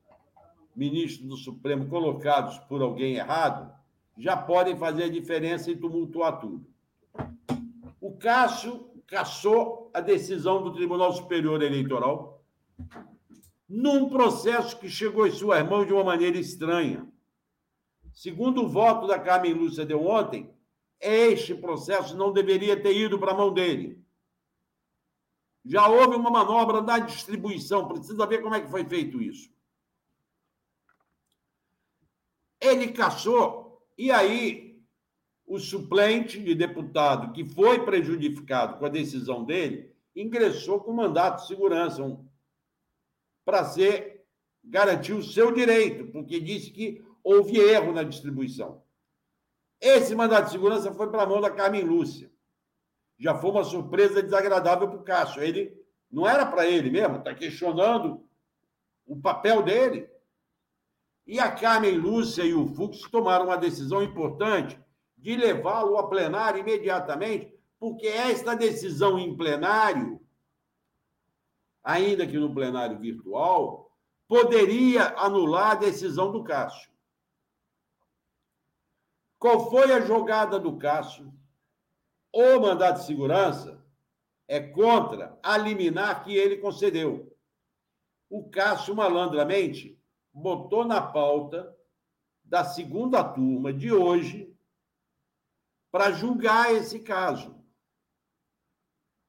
ministros 0.75 1.27
do 1.27 1.37
Supremo 1.37 1.87
colocados 1.87 2.57
por 2.59 2.81
alguém 2.81 3.15
errado 3.15 3.73
já 4.17 4.35
podem 4.35 4.77
fazer 4.77 5.03
a 5.03 5.09
diferença 5.09 5.71
e 5.71 5.75
tumultuar 5.75 6.39
tudo. 6.39 6.65
Cássio 8.17 8.91
cassou 9.07 9.91
a 9.93 10.01
decisão 10.01 10.63
do 10.63 10.73
Tribunal 10.73 11.13
Superior 11.13 11.61
Eleitoral 11.61 12.43
num 13.67 14.09
processo 14.09 14.79
que 14.79 14.89
chegou 14.89 15.25
em 15.25 15.31
suas 15.31 15.67
mãos 15.67 15.85
de 15.85 15.93
uma 15.93 16.03
maneira 16.03 16.37
estranha. 16.37 17.07
Segundo 18.13 18.63
o 18.63 18.69
voto 18.69 19.07
da 19.07 19.19
Carmen 19.19 19.53
Lúcia 19.53 19.85
de 19.85 19.93
ontem, 19.93 20.53
este 20.99 21.53
processo 21.53 22.15
não 22.15 22.31
deveria 22.31 22.81
ter 22.81 22.95
ido 22.95 23.19
para 23.19 23.31
a 23.31 23.35
mão 23.35 23.53
dele. 23.53 24.03
Já 25.65 25.87
houve 25.87 26.15
uma 26.15 26.29
manobra 26.29 26.81
da 26.81 26.99
distribuição, 26.99 27.87
precisa 27.87 28.25
ver 28.27 28.41
como 28.41 28.55
é 28.55 28.61
que 28.61 28.69
foi 28.69 28.85
feito 28.85 29.21
isso. 29.21 29.51
Ele 32.61 32.91
caçou, 32.91 33.85
e 33.97 34.11
aí 34.11 34.64
o 35.45 35.59
suplente 35.59 36.41
de 36.41 36.55
deputado 36.55 37.31
que 37.31 37.45
foi 37.45 37.85
prejudicado 37.85 38.79
com 38.79 38.85
a 38.85 38.89
decisão 38.89 39.43
dele 39.43 39.93
ingressou 40.15 40.79
com 40.81 40.91
mandato 40.91 41.41
de 41.41 41.47
segurança 41.47 42.01
um, 42.01 42.27
para 43.43 43.63
ser 43.65 44.25
garantir 44.63 45.13
o 45.13 45.23
seu 45.23 45.51
direito, 45.51 46.11
porque 46.11 46.39
disse 46.39 46.71
que 46.71 47.05
houve 47.23 47.59
erro 47.59 47.93
na 47.93 48.03
distribuição. 48.03 48.83
Esse 49.79 50.15
mandato 50.15 50.45
de 50.45 50.51
segurança 50.51 50.91
foi 50.93 51.09
para 51.11 51.23
a 51.23 51.27
mão 51.27 51.39
da 51.39 51.51
Carmen 51.51 51.83
Lúcia. 51.83 52.31
Já 53.19 53.35
foi 53.35 53.51
uma 53.51 53.63
surpresa 53.63 54.23
desagradável 54.23 54.87
para 54.87 54.97
o 54.97 55.03
Cássio. 55.03 55.43
Ele 55.43 55.77
não 56.09 56.27
era 56.27 56.45
para 56.45 56.65
ele 56.65 56.89
mesmo, 56.89 57.17
está 57.17 57.35
questionando 57.35 58.25
o 59.05 59.19
papel 59.19 59.61
dele. 59.61 60.09
E 61.27 61.39
a 61.39 61.51
Carmen 61.51 61.97
Lúcia 61.97 62.43
e 62.43 62.53
o 62.53 62.67
Fux 62.67 63.01
tomaram 63.11 63.45
uma 63.45 63.57
decisão 63.57 64.01
importante 64.01 64.79
de 65.17 65.35
levá-lo 65.35 65.97
a 65.97 66.07
plenário 66.07 66.59
imediatamente 66.59 67.55
porque 67.79 68.07
esta 68.07 68.55
decisão 68.55 69.19
em 69.19 69.35
plenário, 69.35 70.19
ainda 71.83 72.25
que 72.25 72.37
no 72.37 72.53
plenário 72.53 72.97
virtual, 72.97 73.91
poderia 74.27 75.09
anular 75.17 75.71
a 75.71 75.75
decisão 75.75 76.31
do 76.31 76.43
Cássio. 76.43 76.91
Qual 79.37 79.69
foi 79.69 79.91
a 79.91 80.01
jogada 80.01 80.59
do 80.59 80.77
Cássio? 80.77 81.31
O 82.33 82.59
mandado 82.59 82.99
de 82.99 83.05
segurança 83.05 83.85
é 84.47 84.59
contra 84.59 85.37
a 85.43 85.57
liminar 85.57 86.23
que 86.23 86.35
ele 86.35 86.57
concedeu. 86.57 87.37
O 88.29 88.49
Cássio, 88.49 88.95
malandramente, 88.95 90.01
botou 90.33 90.83
na 90.85 91.01
pauta 91.01 91.75
da 92.43 92.63
segunda 92.63 93.23
turma 93.23 93.71
de 93.71 93.91
hoje 93.91 94.54
para 95.95 96.11
julgar 96.11 96.73
esse 96.73 96.99
caso. 96.99 97.55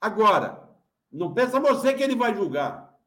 Agora, 0.01 0.68
não 1.12 1.32
pensa 1.32 1.60
você 1.60 1.94
que 1.94 2.02
ele 2.02 2.16
vai 2.16 2.34
julgar. 2.34 2.98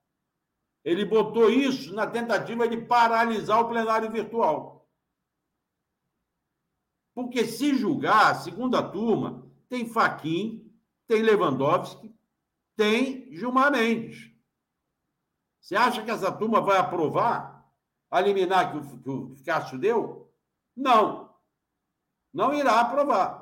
Ele 0.81 1.03
botou 1.03 1.49
isso 1.49 1.93
na 1.93 2.07
tentativa 2.07 2.69
de 2.69 2.77
paralisar 2.77 3.59
o 3.59 3.67
plenário 3.67 4.09
virtual. 4.09 4.89
Porque 7.13 7.43
se 7.43 7.75
julgar 7.75 8.31
a 8.31 8.35
segunda 8.35 8.81
turma, 8.81 9.45
tem 9.67 9.85
Faquim, 9.85 10.73
tem 11.05 11.21
Lewandowski, 11.21 12.15
tem 12.77 13.29
Gilmar 13.33 13.73
Mendes. 13.73 14.33
Você 15.59 15.75
acha 15.75 16.01
que 16.01 16.09
essa 16.09 16.31
turma 16.31 16.61
vai 16.61 16.77
aprovar 16.77 17.69
a 18.09 18.21
liminar 18.21 18.71
que 18.71 18.77
o, 18.77 18.99
que 19.01 19.09
o 19.09 19.43
Cássio 19.43 19.77
deu? 19.77 20.33
Não. 20.73 21.35
Não 22.33 22.53
irá 22.53 22.79
aprovar. 22.79 23.38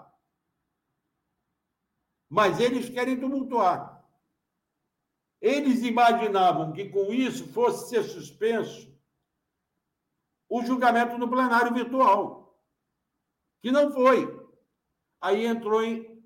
Mas 2.29 2.59
eles 2.59 2.89
querem 2.89 3.19
tumultuar. 3.19 3.97
Eles 5.41 5.83
imaginavam 5.83 6.73
que 6.73 6.89
com 6.89 7.13
isso 7.13 7.47
fosse 7.53 7.89
ser 7.89 8.03
suspenso 8.03 8.95
o 10.49 10.63
julgamento 10.63 11.17
no 11.17 11.29
plenário 11.29 11.73
virtual, 11.73 12.57
que 13.61 13.71
não 13.71 13.91
foi. 13.91 14.35
Aí 15.19 15.45
entrou 15.45 15.83
em, 15.83 16.23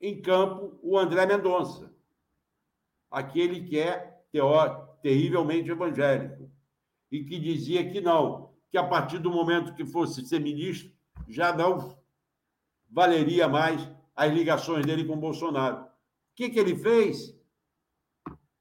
em 0.00 0.20
campo 0.22 0.78
o 0.82 0.96
André 0.96 1.26
Mendonça, 1.26 1.92
aquele 3.10 3.64
que 3.64 3.78
é 3.78 4.20
teórico, 4.30 4.86
terrivelmente 5.02 5.70
evangélico, 5.70 6.50
e 7.10 7.24
que 7.24 7.38
dizia 7.38 7.90
que 7.90 8.00
não, 8.00 8.54
que 8.70 8.78
a 8.78 8.86
partir 8.86 9.18
do 9.18 9.30
momento 9.30 9.74
que 9.74 9.84
fosse 9.84 10.24
ser 10.26 10.40
ministro, 10.40 10.92
já 11.28 11.52
não 11.52 11.96
valeria 12.88 13.48
mais 13.48 13.80
as 14.16 14.32
ligações 14.32 14.86
dele 14.86 15.04
com 15.04 15.16
Bolsonaro. 15.16 15.84
O 15.84 15.88
que, 16.34 16.48
que 16.48 16.58
ele 16.58 16.74
fez? 16.74 17.38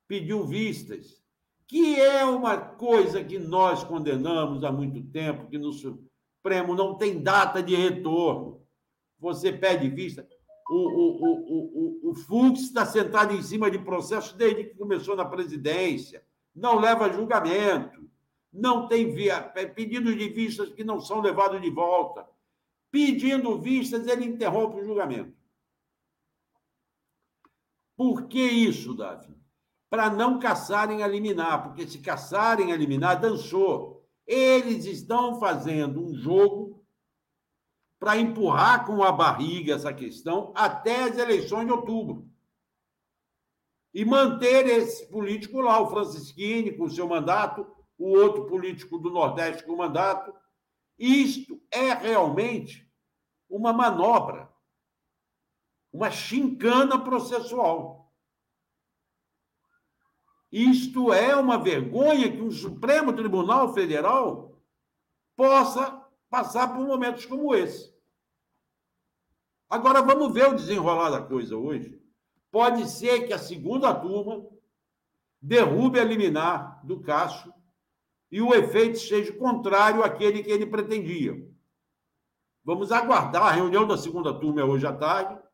Pediu 0.07 0.45
vistas, 0.45 1.23
que 1.68 1.99
é 1.99 2.23
uma 2.26 2.57
coisa 2.57 3.23
que 3.23 3.40
nós 3.40 3.84
condenamos 3.84 4.64
há 4.64 4.72
muito 4.72 5.02
tempo, 5.11 5.48
que 5.48 5.57
no 5.57 5.72
Supremo 5.72 6.76
não 6.76 6.95
tem 6.95 7.23
data 7.23 7.64
de 7.64 7.76
retorno. 7.76 8.61
Você 9.18 9.52
pede 9.52 9.90
vista. 9.90 10.27
O, 10.69 10.76
o, 10.76 11.23
o, 11.23 12.10
o, 12.10 12.11
o 12.11 12.15
Fux 12.15 12.60
está 12.60 12.86
sentado 12.86 13.34
em 13.34 13.41
cima 13.41 13.72
de 13.72 13.80
processo 13.80 14.36
desde 14.36 14.65
que 14.65 14.76
começou 14.76 15.15
na 15.15 15.26
presidência. 15.26 16.23
Não 16.53 16.80
leva 16.80 17.11
julgamento. 17.11 18.06
Não 18.52 18.88
tem 18.88 19.14
via, 19.14 19.41
pedidos 19.41 20.18
de 20.18 20.30
vistas 20.30 20.69
que 20.69 20.84
não 20.84 20.99
são 20.99 21.19
levados 21.19 21.61
de 21.61 21.69
volta. 21.69 22.26
Pedindo 22.90 23.60
vistas, 23.60 24.07
ele 24.07 24.26
interrompe 24.26 24.80
o 24.80 24.86
julgamento. 24.86 25.34
Por 27.95 28.27
que 28.27 28.41
isso, 28.41 28.93
Davi? 28.93 29.35
Para 29.89 30.09
não 30.09 30.39
caçarem 30.39 31.03
a 31.03 31.07
liminar, 31.07 31.63
porque 31.63 31.88
se 31.88 31.99
caçarem 31.99 32.72
a 32.73 32.77
liminar, 32.77 33.19
dançou. 33.19 34.05
Eles 34.27 34.85
estão 34.85 35.39
fazendo 35.39 36.03
um 36.03 36.13
jogo 36.13 36.85
para 37.99 38.17
empurrar 38.17 38.85
com 38.85 39.01
a 39.03 39.11
barriga 39.11 39.76
essa 39.76 39.93
questão 39.93 40.51
até 40.55 41.03
as 41.03 41.17
eleições 41.17 41.65
de 41.65 41.72
outubro. 41.72 42.30
E 43.93 44.03
manter 44.03 44.67
esse 44.67 45.09
político 45.09 45.61
lá, 45.61 45.80
o 45.80 45.89
Francisquini 45.89 46.76
com 46.76 46.89
seu 46.89 47.07
mandato, 47.07 47.65
o 47.97 48.09
outro 48.09 48.45
político 48.45 48.97
do 48.97 49.09
Nordeste 49.09 49.63
com 49.63 49.73
o 49.73 49.77
mandato. 49.77 50.34
Isto 50.99 51.61
é 51.72 51.93
realmente 51.93 52.85
uma 53.49 53.72
manobra, 53.72 54.51
uma 55.95 56.11
chincana 56.11 56.99
processual. 56.99 58.11
Isto 60.51 61.13
é 61.13 61.34
uma 61.35 61.57
vergonha 61.57 62.30
que 62.30 62.41
o 62.41 62.51
Supremo 62.51 63.13
Tribunal 63.13 63.73
Federal 63.73 64.61
possa 65.38 66.05
passar 66.30 66.76
por 66.76 66.85
momentos 66.85 67.26
como 67.26 67.55
esse. 67.55 67.95
Agora 69.69 70.01
vamos 70.01 70.34
ver 70.34 70.49
o 70.49 70.55
desenrolar 70.55 71.09
da 71.11 71.22
coisa 71.22 71.55
hoje. 71.55 71.97
Pode 72.51 72.89
ser 72.89 73.26
que 73.26 73.34
a 73.34 73.39
segunda 73.39 73.93
turma 73.95 74.45
derrube 75.41 75.99
a 75.99 76.03
liminar 76.03 76.85
do 76.85 76.99
Cássio 76.99 77.53
e 78.30 78.41
o 78.41 78.53
efeito 78.53 78.99
seja 78.99 79.31
contrário 79.34 80.03
àquele 80.03 80.43
que 80.43 80.51
ele 80.51 80.65
pretendia. 80.65 81.34
Vamos 82.65 82.91
aguardar. 82.91 83.43
A 83.43 83.51
reunião 83.51 83.88
da 83.88 83.97
segunda 83.97 84.38
turma 84.38 84.63
hoje 84.65 84.85
à 84.85 84.93
tarde. 84.93 85.44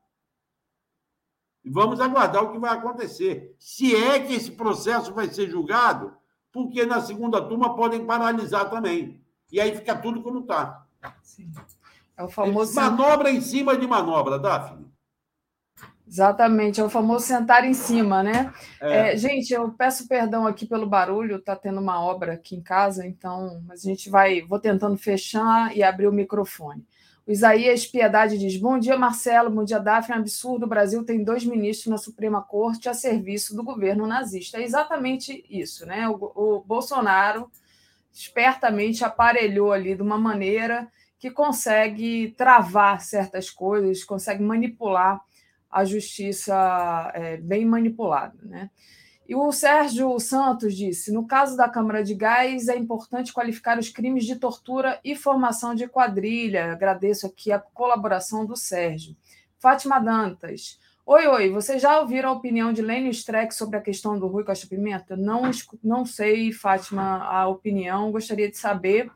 Vamos 1.63 1.99
aguardar 1.99 2.43
o 2.43 2.51
que 2.51 2.59
vai 2.59 2.71
acontecer. 2.71 3.55
Se 3.59 3.95
é 3.95 4.19
que 4.19 4.33
esse 4.33 4.51
processo 4.51 5.13
vai 5.13 5.27
ser 5.27 5.49
julgado, 5.49 6.13
porque 6.51 6.85
na 6.85 7.01
segunda 7.01 7.41
turma 7.41 7.75
podem 7.75 8.05
paralisar 8.05 8.69
também. 8.69 9.21
E 9.51 9.59
aí 9.59 9.75
fica 9.75 9.95
tudo 9.95 10.21
como 10.21 10.39
está. 10.39 10.85
É 12.17 12.23
o 12.23 12.29
famoso. 12.29 12.73
Manobra 12.75 13.29
em 13.29 13.41
cima 13.41 13.77
de 13.77 13.87
manobra, 13.87 14.39
Daphne. 14.39 14.91
Exatamente, 16.07 16.81
é 16.81 16.83
o 16.83 16.89
famoso 16.89 17.25
sentar 17.25 17.63
em 17.63 17.73
cima, 17.73 18.21
né? 18.21 18.51
É. 18.81 19.13
É, 19.13 19.17
gente, 19.17 19.53
eu 19.53 19.71
peço 19.71 20.09
perdão 20.09 20.45
aqui 20.45 20.65
pelo 20.65 20.85
barulho, 20.85 21.37
está 21.37 21.55
tendo 21.55 21.79
uma 21.79 22.03
obra 22.03 22.33
aqui 22.33 22.53
em 22.53 22.61
casa, 22.61 23.07
então, 23.07 23.61
mas 23.65 23.85
a 23.85 23.89
gente 23.89 24.09
vai, 24.09 24.41
vou 24.41 24.59
tentando 24.59 24.97
fechar 24.97 25.75
e 25.75 25.81
abrir 25.81 26.07
o 26.07 26.11
microfone. 26.11 26.85
O 27.25 27.31
Isaías 27.31 27.85
Piedade 27.85 28.37
diz: 28.37 28.57
Bom 28.57 28.79
dia, 28.79 28.97
Marcelo, 28.97 29.49
bom 29.49 29.63
dia, 29.63 29.79
Daphne. 29.79 30.15
É 30.15 30.19
absurdo, 30.19 30.65
o 30.65 30.69
Brasil 30.69 31.03
tem 31.03 31.23
dois 31.23 31.45
ministros 31.45 31.87
na 31.87 31.97
Suprema 31.97 32.41
Corte 32.41 32.89
a 32.89 32.93
serviço 32.93 33.55
do 33.55 33.63
governo 33.63 34.07
nazista. 34.07 34.57
É 34.57 34.63
exatamente 34.63 35.45
isso, 35.49 35.85
né? 35.85 36.09
O, 36.09 36.31
o 36.35 36.59
Bolsonaro 36.61 37.49
espertamente 38.11 39.03
aparelhou 39.03 39.71
ali 39.71 39.95
de 39.95 40.01
uma 40.01 40.17
maneira 40.17 40.87
que 41.17 41.29
consegue 41.29 42.33
travar 42.35 42.99
certas 43.01 43.49
coisas, 43.49 44.03
consegue 44.03 44.41
manipular 44.41 45.21
a 45.69 45.85
justiça 45.85 47.11
é, 47.13 47.37
bem 47.37 47.63
manipulada. 47.63 48.37
Né? 48.43 48.69
E 49.31 49.35
o 49.35 49.49
Sérgio 49.53 50.19
Santos 50.19 50.75
disse: 50.75 51.09
no 51.09 51.25
caso 51.25 51.55
da 51.55 51.69
Câmara 51.69 52.03
de 52.03 52.13
Gás, 52.13 52.67
é 52.67 52.75
importante 52.75 53.31
qualificar 53.31 53.79
os 53.79 53.87
crimes 53.87 54.25
de 54.25 54.35
tortura 54.35 54.99
e 55.05 55.15
formação 55.15 55.73
de 55.73 55.87
quadrilha. 55.87 56.73
Agradeço 56.73 57.27
aqui 57.27 57.49
a 57.49 57.57
colaboração 57.57 58.45
do 58.45 58.57
Sérgio. 58.57 59.15
Fátima 59.57 60.01
Dantas. 60.01 60.77
Oi, 61.05 61.27
oi, 61.27 61.49
vocês 61.49 61.81
já 61.81 62.01
ouviram 62.01 62.27
a 62.27 62.33
opinião 62.33 62.73
de 62.73 62.81
Lênio 62.81 63.09
Streck 63.11 63.55
sobre 63.55 63.77
a 63.77 63.81
questão 63.81 64.19
do 64.19 64.27
Rui 64.27 64.43
Costa 64.43 64.67
Pimenta? 64.67 65.15
Não, 65.15 65.43
não 65.81 66.05
sei, 66.05 66.51
Fátima, 66.51 67.23
a 67.23 67.47
opinião, 67.47 68.11
gostaria 68.11 68.51
de 68.51 68.57
saber. 68.57 69.09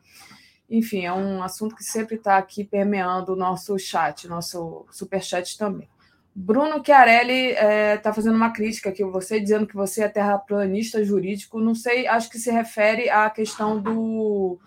Enfim, 0.70 1.04
é 1.04 1.12
um 1.12 1.42
assunto 1.42 1.76
que 1.76 1.84
sempre 1.84 2.14
está 2.16 2.38
aqui 2.38 2.64
permeando 2.64 3.34
o 3.34 3.36
nosso 3.36 3.78
chat, 3.78 4.26
nosso 4.26 4.86
superchat 4.90 5.58
também. 5.58 5.90
Bruno 6.38 6.82
Chiarelli 6.84 7.52
está 7.52 7.64
é, 7.64 7.96
tá 7.96 8.12
fazendo 8.12 8.36
uma 8.36 8.50
crítica 8.50 8.90
aqui, 8.90 9.02
você 9.02 9.40
dizendo 9.40 9.66
que 9.66 9.74
você 9.74 10.02
é 10.02 10.08
terraplanista 10.08 11.02
jurídico, 11.02 11.58
não 11.58 11.74
sei, 11.74 12.06
acho 12.06 12.28
que 12.28 12.38
se 12.38 12.50
refere 12.50 13.08
à 13.08 13.30
questão 13.30 13.80
do. 13.80 14.58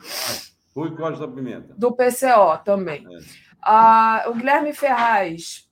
Rui 0.75 0.95
Costa 0.95 1.27
Pimenta. 1.27 1.75
Do 1.77 1.91
PCO 1.91 2.57
também. 2.65 3.05
É. 3.05 3.19
Ah, 3.61 4.23
o 4.29 4.33
Guilherme 4.33 4.73
Ferraz 4.73 5.69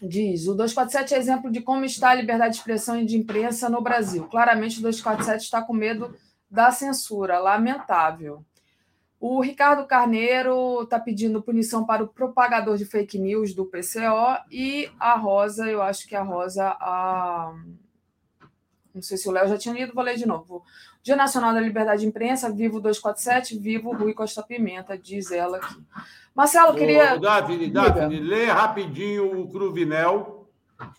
diz: 0.00 0.46
o 0.46 0.54
247 0.54 1.14
é 1.14 1.18
exemplo 1.18 1.50
de 1.50 1.60
como 1.60 1.84
está 1.84 2.10
a 2.10 2.14
liberdade 2.14 2.52
de 2.52 2.58
expressão 2.60 3.00
e 3.00 3.04
de 3.04 3.16
imprensa 3.16 3.68
no 3.68 3.82
Brasil. 3.82 4.28
Claramente, 4.28 4.78
o 4.78 4.82
247 4.82 5.42
está 5.42 5.60
com 5.60 5.72
medo 5.72 6.14
da 6.48 6.70
censura. 6.70 7.40
Lamentável. 7.40 8.44
O 9.20 9.40
Ricardo 9.42 9.86
Carneiro 9.86 10.82
está 10.82 10.98
pedindo 10.98 11.42
punição 11.42 11.84
para 11.84 12.02
o 12.02 12.08
propagador 12.08 12.78
de 12.78 12.86
fake 12.86 13.18
news 13.18 13.52
do 13.52 13.66
PCO 13.66 14.38
e 14.50 14.90
a 14.98 15.14
Rosa, 15.14 15.68
eu 15.68 15.82
acho 15.82 16.08
que 16.08 16.16
a 16.16 16.22
Rosa, 16.22 16.68
a... 16.80 17.52
não 18.94 19.02
sei 19.02 19.18
se 19.18 19.28
o 19.28 19.30
Léo 19.30 19.46
já 19.46 19.58
tinha 19.58 19.74
lido, 19.74 19.92
vou 19.94 20.02
ler 20.02 20.16
de 20.16 20.26
novo. 20.26 20.64
Dia 21.02 21.16
Nacional 21.16 21.52
da 21.52 21.60
Liberdade 21.60 22.00
de 22.00 22.06
Imprensa, 22.06 22.50
vivo 22.50 22.80
247, 22.80 23.58
vivo 23.58 23.92
Rui 23.92 24.14
Costa 24.14 24.42
Pimenta, 24.42 24.96
diz 24.96 25.30
ela 25.30 25.58
aqui. 25.58 25.76
Marcelo, 26.34 26.74
queria. 26.74 27.16
Ô, 27.16 27.18
Daphne, 27.18 27.70
Daphne, 27.70 28.20
lê 28.20 28.46
rapidinho 28.46 29.42
o 29.42 29.50
Cruvinel 29.50 30.40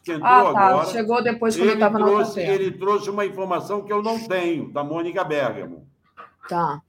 que 0.04 0.12
entrou 0.12 0.30
ah, 0.30 0.54
tá. 0.54 0.68
agora. 0.68 0.86
Chegou 0.90 1.24
depois 1.24 1.56
quando 1.56 1.70
eu 1.70 1.74
estava 1.74 1.98
na 1.98 2.42
Ele 2.42 2.72
trouxe 2.72 3.10
uma 3.10 3.26
informação 3.26 3.82
que 3.84 3.92
eu 3.92 4.02
não 4.02 4.20
tenho, 4.20 4.72
da 4.72 4.84
Mônica 4.84 5.24
Bergamo. 5.24 5.88
Tá. 6.48 6.82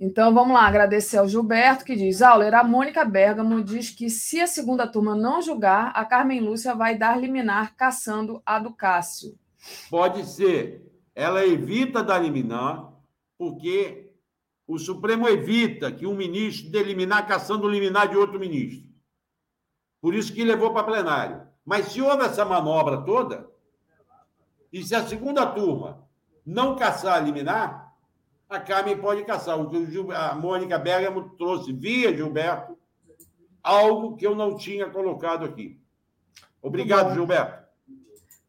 Então 0.00 0.32
vamos 0.32 0.54
lá, 0.54 0.64
agradecer 0.64 1.16
ao 1.16 1.28
Gilberto, 1.28 1.84
que 1.84 1.96
diz: 1.96 2.22
Auler, 2.22 2.54
a 2.54 2.62
Mônica 2.62 3.04
Bergamo 3.04 3.62
diz 3.62 3.90
que 3.90 4.08
se 4.08 4.40
a 4.40 4.46
segunda 4.46 4.86
turma 4.86 5.16
não 5.16 5.42
julgar, 5.42 5.90
a 5.94 6.04
Carmen 6.04 6.40
Lúcia 6.40 6.74
vai 6.74 6.96
dar 6.96 7.20
liminar 7.20 7.74
caçando 7.74 8.40
a 8.46 8.60
do 8.60 8.72
Cássio. 8.72 9.36
Pode 9.90 10.24
ser. 10.24 10.86
Ela 11.14 11.44
evita 11.44 12.04
dar 12.04 12.20
liminar, 12.20 12.92
porque 13.36 14.12
o 14.68 14.78
Supremo 14.78 15.28
evita 15.28 15.90
que 15.90 16.06
um 16.06 16.14
ministro 16.14 16.70
dê 16.70 16.80
liminar 16.82 17.26
caçando 17.26 17.66
o 17.66 17.70
liminar 17.70 18.08
de 18.08 18.16
outro 18.16 18.38
ministro. 18.38 18.88
Por 20.00 20.14
isso 20.14 20.32
que 20.32 20.44
levou 20.44 20.72
para 20.72 20.84
plenário. 20.84 21.42
Mas 21.64 21.86
se 21.86 22.00
houve 22.00 22.24
essa 22.24 22.44
manobra 22.44 22.98
toda, 22.98 23.50
e 24.72 24.84
se 24.84 24.94
a 24.94 25.04
segunda 25.04 25.44
turma 25.44 26.06
não 26.46 26.76
caçar 26.76 27.16
a 27.16 27.20
liminar, 27.20 27.87
a 28.48 28.60
Carmen 28.60 28.96
pode 28.96 29.24
caçar. 29.24 29.60
O 29.60 29.70
que 29.70 30.12
a 30.12 30.34
Mônica 30.34 30.78
Bergamo 30.78 31.30
trouxe 31.36 31.72
via 31.72 32.14
Gilberto 32.14 32.76
algo 33.62 34.16
que 34.16 34.26
eu 34.26 34.34
não 34.34 34.56
tinha 34.56 34.88
colocado 34.88 35.44
aqui. 35.44 35.78
Obrigado, 36.62 37.12
Gilberto. 37.14 37.68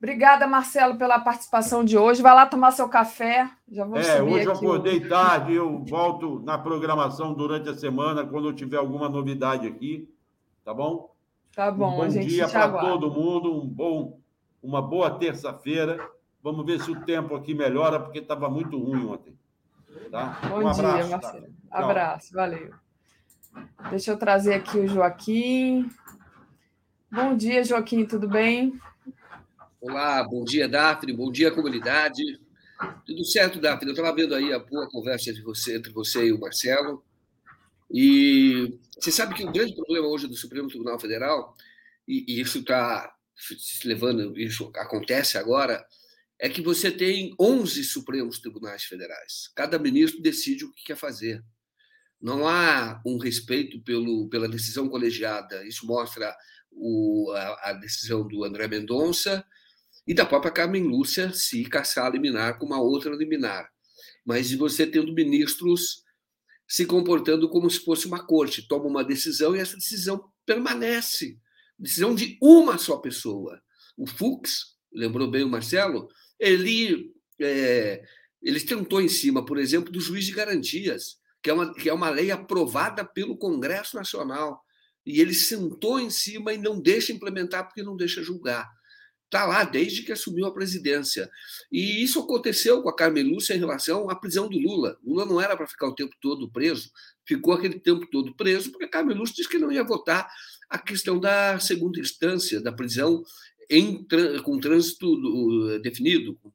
Obrigada, 0.01 0.47
Marcelo, 0.47 0.97
pela 0.97 1.19
participação 1.19 1.83
de 1.83 1.97
hoje. 1.97 2.21
Vai 2.21 2.33
lá 2.33 2.45
tomar 2.45 2.71
seu 2.71 2.87
café. 2.87 3.49
Já 3.69 3.83
vou 3.83 3.97
é, 3.97 4.21
hoje 4.21 4.45
eu 4.45 4.53
acordei 4.53 5.01
tarde, 5.01 5.53
eu 5.53 5.83
volto 5.83 6.39
na 6.39 6.57
programação 6.57 7.33
durante 7.33 7.67
a 7.67 7.75
semana, 7.75 8.25
quando 8.25 8.47
eu 8.47 8.53
tiver 8.53 8.77
alguma 8.77 9.09
novidade 9.09 9.67
aqui. 9.67 10.09
Tá 10.63 10.73
bom? 10.73 11.13
Tá 11.53 11.69
bom, 11.69 11.95
um 11.95 11.97
bom 11.97 12.07
dia 12.07 12.47
para 12.47 12.69
todo 12.79 13.11
mundo, 13.11 13.53
um 13.53 13.67
bom, 13.67 14.19
uma 14.63 14.81
boa 14.81 15.11
terça-feira. 15.11 15.99
Vamos 16.41 16.65
ver 16.65 16.79
se 16.79 16.89
o 16.89 17.01
tempo 17.01 17.35
aqui 17.35 17.53
melhora, 17.53 17.99
porque 17.99 18.19
estava 18.19 18.49
muito 18.49 18.81
ruim 18.81 19.05
ontem. 19.05 19.37
Tá? 20.11 20.39
Bom 20.49 20.63
um 20.63 20.67
abraço, 20.67 20.81
dia, 20.81 21.07
Marcelo. 21.07 21.47
Tá? 21.69 21.79
Abraço, 21.79 22.33
valeu. 22.33 22.73
Deixa 23.91 24.11
eu 24.11 24.17
trazer 24.17 24.55
aqui 24.55 24.77
o 24.77 24.87
Joaquim. 24.87 25.89
Bom 27.11 27.35
dia, 27.35 27.63
Joaquim, 27.63 28.05
tudo 28.05 28.27
bem? 28.27 28.79
Olá, 29.79 30.23
bom 30.23 30.43
dia, 30.43 30.67
Daphne, 30.67 31.13
bom 31.13 31.31
dia, 31.31 31.51
comunidade. 31.51 32.23
Tudo 33.05 33.23
certo, 33.23 33.59
Daphne? 33.59 33.89
Eu 33.89 33.95
estava 33.95 34.15
vendo 34.15 34.33
aí 34.33 34.51
a 34.51 34.59
boa 34.59 34.89
conversa 34.89 35.29
entre 35.29 35.43
você, 35.43 35.77
entre 35.77 35.91
você 35.91 36.25
e 36.25 36.33
o 36.33 36.39
Marcelo. 36.39 37.03
E 37.91 38.79
você 38.99 39.11
sabe 39.11 39.35
que 39.35 39.43
o 39.43 39.51
grande 39.51 39.75
problema 39.75 40.07
hoje 40.07 40.27
do 40.27 40.35
Supremo 40.35 40.67
Tribunal 40.67 40.99
Federal, 40.99 41.55
e, 42.07 42.25
e 42.27 42.41
isso 42.41 42.59
está 42.59 43.13
se 43.35 43.87
levando, 43.87 44.37
isso 44.39 44.71
acontece 44.75 45.37
agora, 45.37 45.85
é 46.39 46.47
que 46.47 46.61
você 46.61 46.89
tem 46.89 47.35
11 47.37 47.83
Supremos 47.83 48.39
Tribunais 48.39 48.83
Federais. 48.85 49.51
Cada 49.53 49.77
ministro 49.77 50.21
decide 50.21 50.63
o 50.63 50.71
que 50.71 50.85
quer 50.85 50.95
fazer. 50.95 51.43
Não 52.21 52.47
há 52.47 53.01
um 53.05 53.17
respeito 53.17 53.81
pelo, 53.81 54.29
pela 54.29 54.47
decisão 54.47 54.87
colegiada. 54.87 55.65
Isso 55.67 55.85
mostra 55.85 56.33
o, 56.71 57.31
a, 57.35 57.69
a, 57.69 57.73
decisão 57.73 58.25
do 58.25 58.45
André 58.45 58.67
Mendonça 58.69 59.45
e 60.07 60.13
da 60.13 60.25
própria 60.25 60.51
Carmen 60.51 60.83
Lúcia 60.83 61.33
se 61.33 61.63
caçar 61.65 62.11
liminar 62.11 62.57
com 62.57 62.65
uma 62.65 62.79
outra 62.79 63.13
liminar. 63.13 63.69
Mas 64.25 64.53
você 64.53 64.87
tendo 64.87 65.13
ministros 65.13 66.03
se 66.67 66.85
comportando 66.85 67.49
como 67.49 67.69
se 67.69 67.79
fosse 67.79 68.05
uma 68.05 68.25
corte, 68.25 68.67
toma 68.67 68.85
uma 68.85 69.03
decisão 69.03 69.55
e 69.55 69.59
essa 69.59 69.75
decisão 69.75 70.31
permanece. 70.45 71.37
Decisão 71.77 72.13
de 72.15 72.37
uma 72.41 72.77
só 72.77 72.97
pessoa. 72.97 73.61
O 73.97 74.05
Fux, 74.05 74.77
lembrou 74.93 75.29
bem 75.29 75.43
o 75.43 75.49
Marcelo, 75.49 76.09
ele, 76.39 77.13
é, 77.39 78.03
ele 78.41 78.59
tentou 78.61 79.01
em 79.01 79.09
cima, 79.09 79.45
por 79.45 79.57
exemplo, 79.57 79.91
do 79.91 79.99
juiz 79.99 80.25
de 80.25 80.31
garantias, 80.31 81.17
que 81.41 81.49
é, 81.49 81.53
uma, 81.53 81.73
que 81.73 81.89
é 81.89 81.93
uma 81.93 82.09
lei 82.09 82.31
aprovada 82.31 83.03
pelo 83.03 83.37
Congresso 83.37 83.95
Nacional. 83.95 84.63
E 85.05 85.19
ele 85.19 85.33
sentou 85.33 85.99
em 85.99 86.09
cima 86.09 86.53
e 86.53 86.57
não 86.57 86.79
deixa 86.79 87.11
implementar 87.11 87.65
porque 87.65 87.83
não 87.83 87.95
deixa 87.95 88.21
julgar. 88.21 88.69
Está 89.25 89.45
lá 89.45 89.63
desde 89.63 90.01
que 90.01 90.11
assumiu 90.11 90.47
a 90.47 90.53
presidência. 90.53 91.29
E 91.71 92.03
isso 92.03 92.19
aconteceu 92.19 92.81
com 92.81 92.89
a 92.89 92.95
Carmen 92.95 93.23
Lúcia 93.23 93.53
em 93.53 93.59
relação 93.59 94.09
à 94.09 94.15
prisão 94.15 94.49
do 94.49 94.57
Lula. 94.57 94.97
Lula 95.03 95.23
não 95.23 95.39
era 95.39 95.55
para 95.55 95.67
ficar 95.67 95.87
o 95.87 95.93
tempo 95.93 96.15
todo 96.19 96.51
preso, 96.51 96.89
ficou 97.27 97.53
aquele 97.53 97.79
tempo 97.79 98.07
todo 98.09 98.35
preso, 98.35 98.71
porque 98.71 98.85
a 98.85 98.89
Carmen 98.89 99.15
Lúcia 99.15 99.35
disse 99.35 99.49
que 99.49 99.59
não 99.59 99.71
ia 99.71 99.83
votar 99.83 100.27
a 100.67 100.79
questão 100.79 101.19
da 101.19 101.59
segunda 101.59 101.99
instância, 101.99 102.59
da 102.59 102.71
prisão 102.71 103.23
em, 103.69 104.05
com 104.43 104.59
trânsito 104.59 105.79
definido, 105.79 106.35
com 106.41 106.51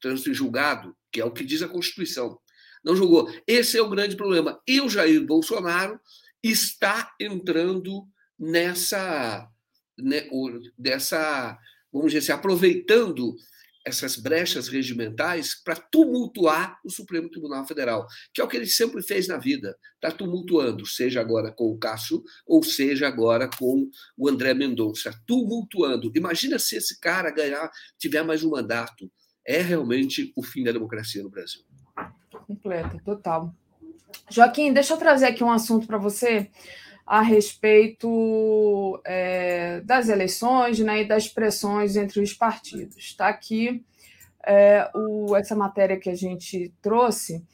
trânsito 0.00 0.34
julgado, 0.34 0.96
que 1.12 1.20
é 1.20 1.24
o 1.24 1.30
que 1.30 1.44
diz 1.44 1.62
a 1.62 1.68
Constituição. 1.68 2.38
Não 2.84 2.96
julgou. 2.96 3.30
Esse 3.46 3.78
é 3.78 3.82
o 3.82 3.88
grande 3.88 4.16
problema. 4.16 4.60
E 4.66 4.80
o 4.80 4.88
Jair 4.88 5.24
Bolsonaro 5.24 5.98
está 6.42 7.12
entrando 7.20 8.06
nessa, 8.38 9.48
né, 9.98 10.28
dessa, 10.78 11.58
vamos 11.92 12.12
dizer 12.12 12.18
assim, 12.18 12.32
aproveitando 12.32 13.34
essas 13.86 14.16
brechas 14.16 14.66
regimentais 14.66 15.54
para 15.62 15.76
tumultuar 15.76 16.76
o 16.84 16.90
Supremo 16.90 17.30
Tribunal 17.30 17.64
Federal, 17.64 18.04
que 18.34 18.40
é 18.40 18.44
o 18.44 18.48
que 18.48 18.56
ele 18.56 18.66
sempre 18.66 19.00
fez 19.00 19.28
na 19.28 19.38
vida, 19.38 19.78
está 19.94 20.10
tumultuando, 20.10 20.84
seja 20.84 21.20
agora 21.20 21.52
com 21.52 21.70
o 21.70 21.78
Cássio 21.78 22.24
ou 22.44 22.64
seja 22.64 23.06
agora 23.06 23.48
com 23.48 23.88
o 24.18 24.28
André 24.28 24.54
Mendonça, 24.54 25.12
tumultuando. 25.24 26.10
Imagina 26.16 26.58
se 26.58 26.74
esse 26.74 26.98
cara 26.98 27.30
ganhar, 27.30 27.70
tiver 27.96 28.24
mais 28.24 28.42
um 28.42 28.50
mandato. 28.50 29.08
É 29.46 29.60
realmente 29.60 30.32
o 30.34 30.42
fim 30.42 30.64
da 30.64 30.72
democracia 30.72 31.22
no 31.22 31.30
Brasil. 31.30 31.62
Completa, 32.48 33.00
total. 33.04 33.54
Joaquim, 34.28 34.72
deixa 34.72 34.94
eu 34.94 34.98
trazer 34.98 35.26
aqui 35.26 35.44
um 35.44 35.50
assunto 35.50 35.86
para 35.86 35.98
você 35.98 36.50
a 37.06 37.22
respeito 37.22 39.00
é, 39.04 39.80
das 39.82 40.08
eleições 40.08 40.80
né, 40.80 41.02
e 41.02 41.08
das 41.08 41.28
pressões 41.28 41.96
entre 41.96 42.20
os 42.20 42.32
partidos. 42.32 42.96
Está 42.96 43.28
aqui 43.28 43.84
é, 44.44 44.90
o, 44.92 45.36
essa 45.36 45.54
matéria 45.54 45.98
que 45.98 46.10
a 46.10 46.16
gente 46.16 46.74
trouxe. 46.82 47.46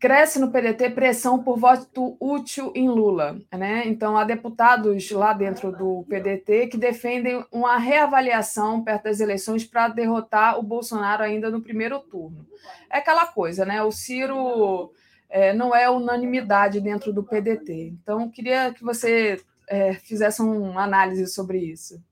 Cresce 0.00 0.38
no 0.40 0.50
PDT 0.50 0.90
pressão 0.90 1.42
por 1.42 1.58
voto 1.58 2.16
útil 2.20 2.72
em 2.74 2.88
Lula. 2.88 3.40
Né? 3.52 3.84
Então, 3.86 4.16
há 4.16 4.24
deputados 4.24 5.10
lá 5.12 5.32
dentro 5.32 5.70
do 5.70 6.04
PDT 6.08 6.66
que 6.66 6.76
defendem 6.76 7.44
uma 7.52 7.78
reavaliação 7.78 8.82
perto 8.82 9.04
das 9.04 9.20
eleições 9.20 9.64
para 9.64 9.88
derrotar 9.88 10.58
o 10.58 10.62
Bolsonaro 10.62 11.22
ainda 11.22 11.50
no 11.50 11.62
primeiro 11.62 12.00
turno. 12.00 12.44
É 12.90 12.98
aquela 12.98 13.26
coisa, 13.26 13.64
né? 13.64 13.82
O 13.82 13.90
Ciro 13.90 14.92
é, 15.28 15.52
não 15.52 15.74
é 15.74 15.88
unanimidade 15.90 16.80
dentro 16.80 17.12
do 17.12 17.22
PDT. 17.22 17.94
Então, 18.00 18.30
queria 18.30 18.72
que 18.72 18.82
você 18.82 19.40
é, 19.68 19.94
fizesse 19.94 20.40
uma 20.42 20.82
análise 20.82 21.26
sobre 21.26 21.58
isso. 21.58 22.02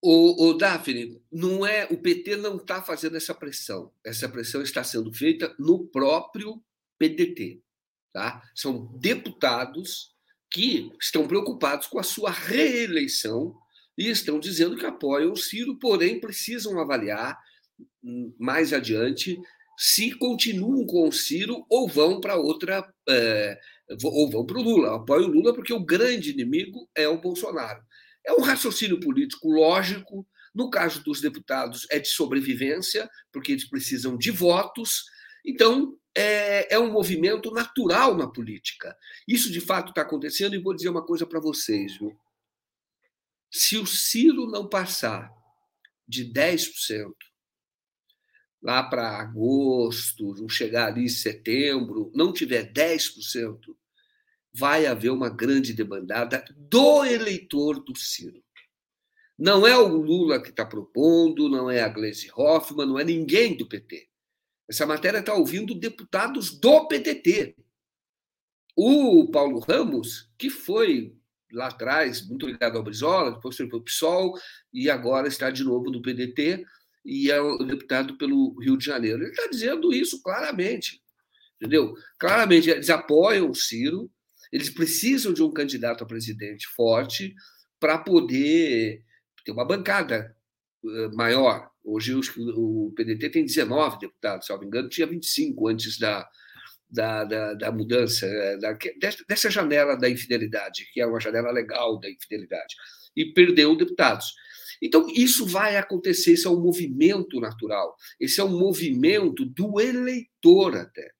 O, 0.00 0.48
o 0.48 0.54
Daphne, 0.54 1.20
não 1.30 1.66
é 1.66 1.86
o 1.90 1.96
PT 1.96 2.36
não 2.36 2.56
está 2.56 2.80
fazendo 2.80 3.16
essa 3.16 3.34
pressão. 3.34 3.90
Essa 4.04 4.28
pressão 4.28 4.62
está 4.62 4.84
sendo 4.84 5.12
feita 5.12 5.54
no 5.58 5.86
próprio 5.86 6.62
PDT. 6.98 7.60
Tá? 8.12 8.42
São 8.54 8.86
deputados 8.98 10.14
que 10.50 10.92
estão 11.00 11.26
preocupados 11.26 11.88
com 11.88 11.98
a 11.98 12.02
sua 12.02 12.30
reeleição 12.30 13.56
e 13.96 14.08
estão 14.08 14.38
dizendo 14.38 14.76
que 14.76 14.86
apoiam 14.86 15.32
o 15.32 15.36
Ciro, 15.36 15.76
porém 15.78 16.20
precisam 16.20 16.78
avaliar 16.78 17.38
hum, 18.02 18.32
mais 18.38 18.72
adiante 18.72 19.38
se 19.80 20.10
continuam 20.18 20.84
com 20.84 21.08
o 21.08 21.12
Ciro 21.12 21.64
ou 21.70 21.86
vão 21.88 22.20
para 22.20 22.34
outra. 22.34 22.92
É, 23.08 23.56
ou 24.02 24.28
vão 24.28 24.44
para 24.44 24.58
o 24.58 24.62
Lula. 24.62 24.96
Apoio 24.96 25.28
o 25.28 25.30
Lula 25.30 25.54
porque 25.54 25.72
o 25.72 25.84
grande 25.84 26.32
inimigo 26.32 26.90
é 26.96 27.06
o 27.06 27.20
Bolsonaro. 27.20 27.80
É 28.26 28.32
um 28.32 28.40
raciocínio 28.40 28.98
político 28.98 29.48
lógico. 29.48 30.26
No 30.52 30.68
caso 30.68 31.04
dos 31.04 31.20
deputados, 31.20 31.86
é 31.90 32.00
de 32.00 32.08
sobrevivência, 32.08 33.08
porque 33.32 33.52
eles 33.52 33.68
precisam 33.68 34.18
de 34.18 34.32
votos. 34.32 35.04
Então, 35.46 35.96
é, 36.12 36.74
é 36.74 36.78
um 36.78 36.90
movimento 36.90 37.52
natural 37.52 38.16
na 38.16 38.26
política. 38.26 38.96
Isso, 39.28 39.52
de 39.52 39.60
fato, 39.60 39.90
está 39.90 40.02
acontecendo, 40.02 40.56
e 40.56 40.60
vou 40.60 40.74
dizer 40.74 40.88
uma 40.88 41.04
coisa 41.04 41.24
para 41.24 41.38
vocês. 41.38 41.96
Viu? 41.96 42.18
Se 43.48 43.76
o 43.76 43.86
Ciro 43.86 44.50
não 44.50 44.68
passar 44.68 45.30
de 46.08 46.24
10%, 46.24 47.12
lá 48.62 48.82
para 48.82 49.20
agosto, 49.20 50.34
não 50.34 50.48
chegar 50.48 50.88
ali 50.88 51.04
em 51.04 51.08
setembro, 51.08 52.10
não 52.14 52.32
tiver 52.32 52.72
10%, 52.72 53.58
vai 54.52 54.86
haver 54.86 55.10
uma 55.10 55.28
grande 55.28 55.72
demandada 55.72 56.44
do 56.56 57.04
eleitor 57.04 57.82
do 57.82 57.96
Ciro. 57.96 58.42
Não 59.38 59.64
é 59.64 59.78
o 59.78 59.86
Lula 59.86 60.42
que 60.42 60.50
está 60.50 60.66
propondo, 60.66 61.48
não 61.48 61.70
é 61.70 61.80
a 61.80 61.88
Gleisi 61.88 62.28
Hoffmann, 62.34 62.88
não 62.88 62.98
é 62.98 63.04
ninguém 63.04 63.56
do 63.56 63.68
PT. 63.68 64.08
Essa 64.68 64.84
matéria 64.84 65.18
está 65.18 65.32
ouvindo 65.34 65.74
deputados 65.74 66.58
do 66.58 66.88
PDT. 66.88 67.56
O 68.76 69.30
Paulo 69.30 69.60
Ramos, 69.60 70.28
que 70.36 70.50
foi 70.50 71.16
lá 71.52 71.68
atrás, 71.68 72.26
muito 72.26 72.46
ligado 72.46 72.76
ao 72.76 72.82
Brizola, 72.82 73.32
depois 73.32 73.56
foi 73.56 73.68
para 73.68 73.78
o 73.78 73.82
PSOL 73.82 74.38
e 74.72 74.90
agora 74.90 75.28
está 75.28 75.50
de 75.50 75.64
novo 75.64 75.90
no 75.90 76.02
PDT 76.02 76.66
e 77.08 77.30
é 77.30 77.40
o 77.40 77.56
deputado 77.64 78.18
pelo 78.18 78.54
Rio 78.60 78.76
de 78.76 78.84
Janeiro. 78.84 79.22
Ele 79.22 79.30
está 79.30 79.48
dizendo 79.48 79.94
isso 79.94 80.22
claramente, 80.22 81.00
entendeu? 81.56 81.94
Claramente, 82.18 82.68
eles 82.68 82.90
apoiam 82.90 83.48
o 83.48 83.54
Ciro, 83.54 84.10
eles 84.52 84.68
precisam 84.68 85.32
de 85.32 85.42
um 85.42 85.50
candidato 85.50 86.04
a 86.04 86.06
presidente 86.06 86.66
forte 86.76 87.34
para 87.80 87.96
poder 87.96 89.02
ter 89.42 89.52
uma 89.52 89.64
bancada 89.64 90.36
eh, 90.84 91.08
maior. 91.14 91.70
Hoje 91.82 92.14
o 92.14 92.92
PDT 92.94 93.30
tem 93.30 93.44
19 93.46 93.98
deputados, 94.00 94.46
se 94.46 94.52
não 94.52 94.60
me 94.60 94.66
engano, 94.66 94.90
tinha 94.90 95.06
25 95.06 95.68
antes 95.68 95.98
da, 95.98 96.28
da, 96.90 97.24
da, 97.24 97.54
da 97.54 97.72
mudança, 97.72 98.26
eh, 98.26 98.58
da, 98.58 98.76
dessa 99.26 99.50
janela 99.50 99.96
da 99.96 100.10
infidelidade, 100.10 100.86
que 100.92 101.00
é 101.00 101.06
uma 101.06 101.20
janela 101.20 101.50
legal 101.50 101.98
da 101.98 102.10
infidelidade, 102.10 102.74
e 103.16 103.32
perdeu 103.32 103.74
deputados. 103.74 104.26
Então, 104.82 105.06
isso 105.08 105.46
vai 105.46 105.76
acontecer, 105.76 106.32
esse 106.32 106.46
é 106.46 106.50
um 106.50 106.60
movimento 106.60 107.40
natural, 107.40 107.96
esse 108.20 108.40
é 108.40 108.44
um 108.44 108.58
movimento 108.58 109.44
do 109.44 109.80
eleitor 109.80 110.76
até. 110.76 111.12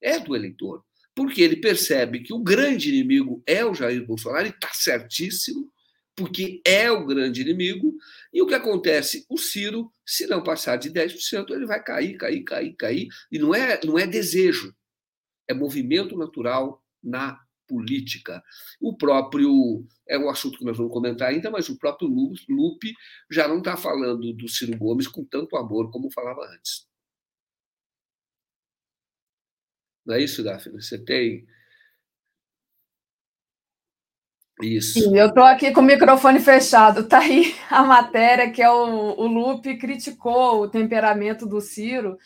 É 0.00 0.18
do 0.18 0.36
eleitor. 0.36 0.84
Porque 1.14 1.40
ele 1.40 1.56
percebe 1.56 2.20
que 2.20 2.34
o 2.34 2.42
grande 2.42 2.90
inimigo 2.90 3.42
é 3.46 3.64
o 3.64 3.74
Jair 3.74 4.04
Bolsonaro, 4.06 4.46
e 4.46 4.50
está 4.50 4.70
certíssimo, 4.72 5.70
porque 6.14 6.60
é 6.64 6.90
o 6.90 7.06
grande 7.06 7.42
inimigo. 7.42 7.94
E 8.32 8.42
o 8.42 8.46
que 8.46 8.54
acontece? 8.54 9.24
O 9.28 9.38
Ciro, 9.38 9.90
se 10.04 10.26
não 10.26 10.42
passar 10.42 10.76
de 10.76 10.90
10%, 10.90 11.50
ele 11.50 11.66
vai 11.66 11.82
cair, 11.82 12.16
cair, 12.16 12.42
cair, 12.42 12.74
cair. 12.74 13.08
E 13.30 13.38
não 13.38 13.54
é, 13.54 13.78
não 13.84 13.98
é 13.98 14.06
desejo, 14.06 14.74
é 15.48 15.54
movimento 15.54 16.16
natural 16.16 16.82
na 17.02 17.38
política. 17.66 18.42
O 18.80 18.96
próprio, 18.96 19.84
é 20.08 20.18
um 20.18 20.28
assunto 20.28 20.58
que 20.58 20.64
nós 20.64 20.76
vamos 20.76 20.92
comentar 20.92 21.28
ainda, 21.28 21.50
mas 21.50 21.68
o 21.68 21.78
próprio 21.78 22.08
Lupe 22.08 22.94
já 23.30 23.48
não 23.48 23.58
está 23.58 23.76
falando 23.76 24.32
do 24.32 24.48
Ciro 24.48 24.76
Gomes 24.76 25.08
com 25.08 25.24
tanto 25.24 25.56
amor 25.56 25.90
como 25.90 26.10
falava 26.10 26.40
antes. 26.54 26.86
Não 30.06 30.14
é 30.14 30.22
isso, 30.22 30.42
Daphne? 30.44 30.80
Você 30.80 30.96
tem. 30.96 31.46
Isso. 34.62 35.00
Sim, 35.00 35.18
eu 35.18 35.26
estou 35.26 35.42
aqui 35.42 35.70
com 35.72 35.80
o 35.80 35.84
microfone 35.84 36.40
fechado. 36.40 37.00
Está 37.00 37.18
aí 37.18 37.54
a 37.68 37.82
matéria 37.82 38.50
que 38.50 38.62
é 38.62 38.70
o, 38.70 39.14
o 39.18 39.26
Lupe 39.26 39.76
criticou 39.76 40.62
o 40.62 40.68
temperamento 40.68 41.44
do 41.44 41.60
Ciro 41.60 42.16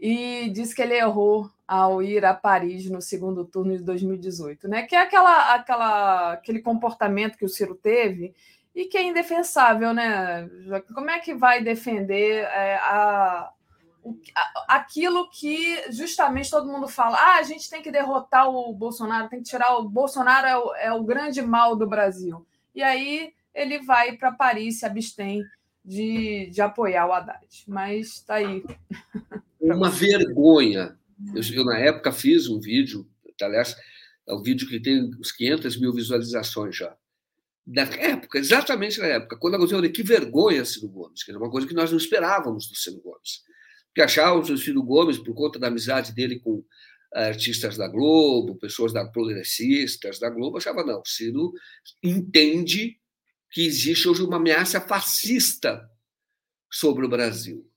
e 0.00 0.48
disse 0.48 0.74
que 0.74 0.80
ele 0.80 0.94
errou 0.94 1.50
ao 1.68 2.02
ir 2.02 2.24
a 2.24 2.32
Paris 2.32 2.88
no 2.88 3.02
segundo 3.02 3.44
turno 3.44 3.76
de 3.76 3.84
2018, 3.84 4.66
né? 4.66 4.82
Que 4.84 4.96
é 4.96 5.02
aquela, 5.02 5.54
aquela, 5.54 6.32
aquele 6.32 6.60
comportamento 6.60 7.36
que 7.36 7.44
o 7.44 7.48
Ciro 7.48 7.74
teve 7.74 8.34
e 8.74 8.86
que 8.86 8.96
é 8.96 9.02
indefensável, 9.02 9.92
né? 9.92 10.48
Como 10.94 11.10
é 11.10 11.18
que 11.18 11.34
vai 11.34 11.62
defender 11.62 12.44
é, 12.44 12.76
a, 12.76 13.52
o, 14.02 14.18
a, 14.34 14.76
aquilo 14.76 15.28
que 15.28 15.92
justamente 15.92 16.50
todo 16.50 16.72
mundo 16.72 16.88
fala? 16.88 17.18
Ah, 17.18 17.36
a 17.36 17.42
gente 17.42 17.68
tem 17.68 17.82
que 17.82 17.92
derrotar 17.92 18.48
o 18.48 18.72
Bolsonaro, 18.72 19.28
tem 19.28 19.42
que 19.42 19.50
tirar 19.50 19.76
o 19.76 19.88
Bolsonaro 19.88 20.46
é 20.46 20.56
o, 20.56 20.74
é 20.76 20.92
o 20.92 21.04
grande 21.04 21.42
mal 21.42 21.76
do 21.76 21.86
Brasil. 21.86 22.46
E 22.74 22.82
aí 22.82 23.34
ele 23.54 23.80
vai 23.80 24.16
para 24.16 24.32
Paris, 24.32 24.78
se 24.78 24.86
abstém 24.86 25.44
de, 25.84 26.48
de 26.50 26.62
apoiar 26.62 27.06
o 27.06 27.12
Haddad. 27.12 27.64
Mas 27.68 28.06
está 28.14 28.36
aí. 28.36 28.64
Uma 29.60 29.90
vergonha 29.90 30.98
eu, 31.34 31.42
eu, 31.54 31.64
na 31.64 31.78
época, 31.78 32.12
fiz 32.12 32.48
um 32.48 32.58
vídeo, 32.58 33.06
aliás, 33.40 33.76
é 34.26 34.34
um 34.34 34.42
vídeo 34.42 34.68
que 34.68 34.80
tem 34.80 35.04
uns 35.18 35.32
500 35.32 35.78
mil 35.78 35.92
visualizações 35.92 36.76
já. 36.76 36.96
Da 37.66 37.82
época, 37.82 38.38
exatamente 38.38 38.98
na 38.98 39.06
época, 39.06 39.36
quando 39.36 39.54
eu 39.54 39.68
falei 39.68 39.90
que 39.90 40.02
vergonha 40.02 40.64
Ciro 40.64 40.88
Gomes, 40.88 41.22
que 41.22 41.30
era 41.30 41.38
uma 41.38 41.50
coisa 41.50 41.66
que 41.66 41.74
nós 41.74 41.90
não 41.90 41.98
esperávamos 41.98 42.68
do 42.68 42.74
Ciro 42.74 43.00
Gomes. 43.00 43.42
Porque 43.88 44.02
achávamos 44.02 44.48
o 44.48 44.56
Ciro 44.56 44.82
Gomes, 44.82 45.18
por 45.18 45.34
conta 45.34 45.58
da 45.58 45.68
amizade 45.68 46.12
dele 46.12 46.40
com 46.40 46.64
artistas 47.12 47.76
da 47.76 47.86
Globo, 47.86 48.58
pessoas 48.58 48.92
da 48.92 49.04
progressistas 49.06 50.18
da 50.18 50.30
Globo, 50.30 50.56
achava, 50.56 50.84
não, 50.84 51.00
o 51.00 51.06
Ciro 51.06 51.52
entende 52.02 52.98
que 53.50 53.66
existe 53.66 54.08
hoje 54.08 54.22
uma 54.22 54.36
ameaça 54.36 54.80
fascista 54.80 55.88
sobre 56.70 57.04
o 57.04 57.08
Brasil. 57.08 57.69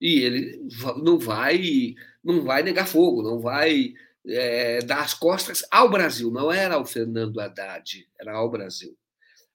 E 0.00 0.20
ele 0.20 0.68
não 1.02 1.18
vai 1.18 1.94
não 2.22 2.42
vai 2.42 2.62
negar 2.62 2.86
fogo, 2.86 3.22
não 3.22 3.40
vai 3.40 3.94
é, 4.26 4.80
dar 4.80 5.00
as 5.00 5.14
costas 5.14 5.64
ao 5.70 5.88
Brasil. 5.90 6.30
Não 6.30 6.52
era 6.52 6.74
ao 6.74 6.84
Fernando 6.84 7.40
Haddad, 7.40 8.06
era 8.18 8.34
ao 8.34 8.50
Brasil. 8.50 8.96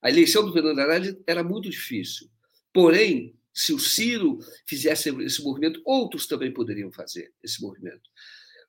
A 0.01 0.09
eleição 0.09 0.45
do 0.45 0.51
Fernando 0.51 0.79
Haddad 0.79 1.17
era 1.25 1.43
muito 1.43 1.69
difícil. 1.69 2.27
Porém, 2.73 3.35
se 3.53 3.71
o 3.71 3.79
Ciro 3.79 4.39
fizesse 4.65 5.09
esse 5.21 5.43
movimento, 5.43 5.81
outros 5.85 6.25
também 6.25 6.51
poderiam 6.51 6.91
fazer 6.91 7.31
esse 7.43 7.61
movimento. 7.61 8.09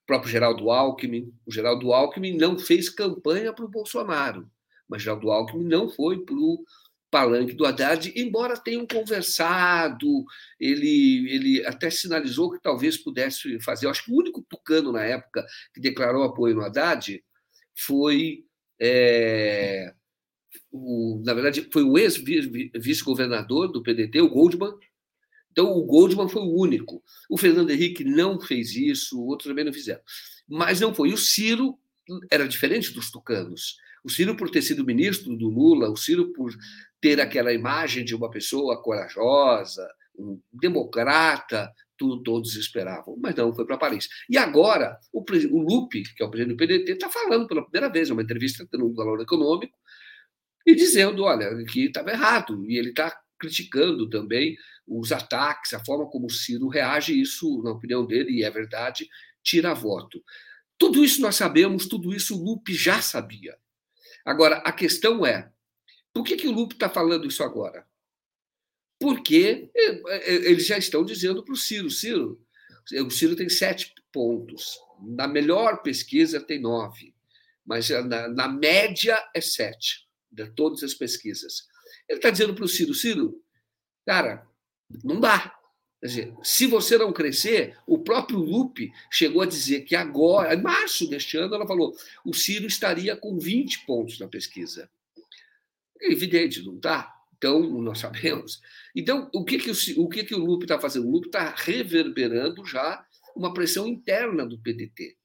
O 0.02 0.06
próprio 0.06 0.30
Geraldo 0.30 0.70
Alckmin. 0.70 1.32
O 1.46 1.50
Geraldo 1.52 1.92
Alckmin 1.92 2.36
não 2.36 2.58
fez 2.58 2.90
campanha 2.90 3.52
para 3.52 3.64
o 3.64 3.70
Bolsonaro, 3.70 4.48
mas 4.86 5.02
Geraldo 5.02 5.30
Alckmin 5.30 5.64
não 5.64 5.88
foi 5.88 6.22
para 6.22 6.34
o 6.34 6.62
palanque 7.14 7.54
do 7.54 7.64
Haddad, 7.64 8.12
embora 8.16 8.56
tenham 8.56 8.84
conversado, 8.84 10.24
ele, 10.58 11.32
ele 11.32 11.64
até 11.64 11.88
sinalizou 11.88 12.50
que 12.50 12.60
talvez 12.60 12.96
pudesse 12.96 13.60
fazer. 13.60 13.86
Eu 13.86 13.90
acho 13.90 14.04
que 14.04 14.10
o 14.10 14.16
único 14.16 14.42
tucano 14.42 14.90
na 14.90 15.04
época 15.04 15.46
que 15.72 15.80
declarou 15.80 16.24
apoio 16.24 16.56
no 16.56 16.62
Haddad 16.62 17.22
foi. 17.72 18.44
É, 18.80 19.94
o, 20.72 21.22
na 21.24 21.32
verdade, 21.34 21.68
foi 21.72 21.84
o 21.84 21.96
ex-vice-governador 21.96 23.70
do 23.70 23.80
PDT, 23.80 24.20
o 24.20 24.28
Goldman. 24.28 24.72
Então, 25.52 25.70
o 25.70 25.84
Goldman 25.84 26.28
foi 26.28 26.42
o 26.42 26.52
único. 26.52 27.00
O 27.30 27.38
Fernando 27.38 27.70
Henrique 27.70 28.02
não 28.02 28.40
fez 28.40 28.74
isso, 28.74 29.22
outros 29.22 29.48
também 29.48 29.64
não 29.64 29.72
fizeram. 29.72 30.02
Mas 30.48 30.80
não 30.80 30.92
foi. 30.92 31.12
O 31.12 31.16
Ciro 31.16 31.78
era 32.28 32.48
diferente 32.48 32.92
dos 32.92 33.08
tucanos. 33.12 33.76
O 34.04 34.10
Ciro, 34.10 34.36
por 34.36 34.50
ter 34.50 34.60
sido 34.60 34.84
ministro 34.84 35.34
do 35.34 35.48
Lula, 35.48 35.88
o 35.88 35.96
Ciro, 35.96 36.30
por 36.34 36.54
ter 37.04 37.20
aquela 37.20 37.52
imagem 37.52 38.02
de 38.02 38.14
uma 38.14 38.30
pessoa 38.30 38.82
corajosa, 38.82 39.86
um 40.18 40.40
democrata, 40.50 41.70
todos 41.98 42.56
esperavam, 42.56 43.14
mas 43.20 43.34
não, 43.34 43.54
foi 43.54 43.66
para 43.66 43.76
Paris. 43.76 44.08
E 44.26 44.38
agora, 44.38 44.98
o, 45.12 45.22
o 45.22 45.58
Lupe, 45.60 46.02
que 46.14 46.22
é 46.22 46.26
o 46.26 46.30
presidente 46.30 46.56
do 46.56 46.56
PDT, 46.56 46.92
está 46.92 47.10
falando 47.10 47.46
pela 47.46 47.62
primeira 47.62 47.92
vez, 47.92 48.08
uma 48.08 48.22
entrevista 48.22 48.66
no 48.72 48.94
Valor 48.94 49.20
Econômico, 49.20 49.76
e 50.64 50.74
dizendo, 50.74 51.24
olha, 51.24 51.54
que 51.66 51.84
estava 51.84 52.10
errado, 52.10 52.64
e 52.64 52.78
ele 52.78 52.88
está 52.88 53.14
criticando 53.38 54.08
também 54.08 54.56
os 54.88 55.12
ataques, 55.12 55.74
a 55.74 55.84
forma 55.84 56.08
como 56.08 56.24
o 56.24 56.32
Ciro 56.32 56.68
reage, 56.68 57.20
isso, 57.20 57.62
na 57.62 57.72
opinião 57.72 58.06
dele, 58.06 58.30
e 58.30 58.44
é 58.44 58.50
verdade, 58.50 59.06
tira 59.42 59.74
voto. 59.74 60.24
Tudo 60.78 61.04
isso 61.04 61.20
nós 61.20 61.36
sabemos, 61.36 61.86
tudo 61.86 62.14
isso 62.14 62.34
o 62.34 62.42
Lupe 62.42 62.72
já 62.72 63.02
sabia. 63.02 63.54
Agora, 64.24 64.56
a 64.64 64.72
questão 64.72 65.26
é, 65.26 65.52
por 66.14 66.24
que, 66.24 66.36
que 66.36 66.46
o 66.46 66.52
Lupe 66.52 66.74
está 66.74 66.88
falando 66.88 67.26
isso 67.26 67.42
agora? 67.42 67.84
Porque 69.00 69.68
eh, 69.74 70.02
eh, 70.06 70.34
eles 70.50 70.64
já 70.64 70.78
estão 70.78 71.04
dizendo 71.04 71.44
para 71.44 71.52
o 71.52 71.56
Ciro, 71.56 71.90
Ciro, 71.90 72.40
o 73.04 73.10
Ciro 73.10 73.34
tem 73.34 73.48
sete 73.48 73.92
pontos. 74.12 74.78
Na 75.02 75.26
melhor 75.26 75.82
pesquisa 75.82 76.40
tem 76.40 76.60
nove, 76.60 77.12
mas 77.66 77.90
na, 77.90 78.28
na 78.28 78.48
média 78.48 79.18
é 79.34 79.40
sete, 79.40 80.06
de 80.30 80.46
todas 80.52 80.84
as 80.84 80.94
pesquisas. 80.94 81.66
Ele 82.08 82.18
está 82.18 82.30
dizendo 82.30 82.54
para 82.54 82.64
o 82.64 82.68
Ciro, 82.68 82.94
Ciro, 82.94 83.42
cara, 84.06 84.46
não 85.02 85.18
dá. 85.18 85.52
Quer 86.00 86.06
dizer, 86.06 86.34
se 86.44 86.66
você 86.66 86.96
não 86.96 87.12
crescer, 87.12 87.76
o 87.86 87.98
próprio 87.98 88.38
Lupe 88.38 88.92
chegou 89.10 89.42
a 89.42 89.46
dizer 89.46 89.80
que 89.80 89.96
agora, 89.96 90.54
em 90.54 90.62
março 90.62 91.08
deste 91.08 91.36
ano, 91.36 91.54
ela 91.54 91.66
falou, 91.66 91.96
o 92.24 92.32
Ciro 92.32 92.66
estaria 92.66 93.16
com 93.16 93.38
20 93.38 93.84
pontos 93.86 94.18
na 94.20 94.28
pesquisa. 94.28 94.88
É 96.04 96.12
evidente, 96.12 96.62
não 96.62 96.76
está? 96.76 97.10
Então, 97.36 97.60
nós 97.80 97.98
sabemos. 97.98 98.60
Então, 98.94 99.30
o 99.34 99.44
que, 99.44 99.58
que 99.58 99.70
o, 99.70 100.04
o, 100.04 100.08
que 100.08 100.24
que 100.24 100.34
o 100.34 100.44
Lupe 100.44 100.64
está 100.64 100.78
fazendo? 100.78 101.06
O 101.06 101.10
Lupe 101.10 101.26
está 101.28 101.54
reverberando 101.56 102.64
já 102.64 103.04
uma 103.34 103.52
pressão 103.52 103.86
interna 103.86 104.46
do 104.46 104.58
PDT. 104.58 105.16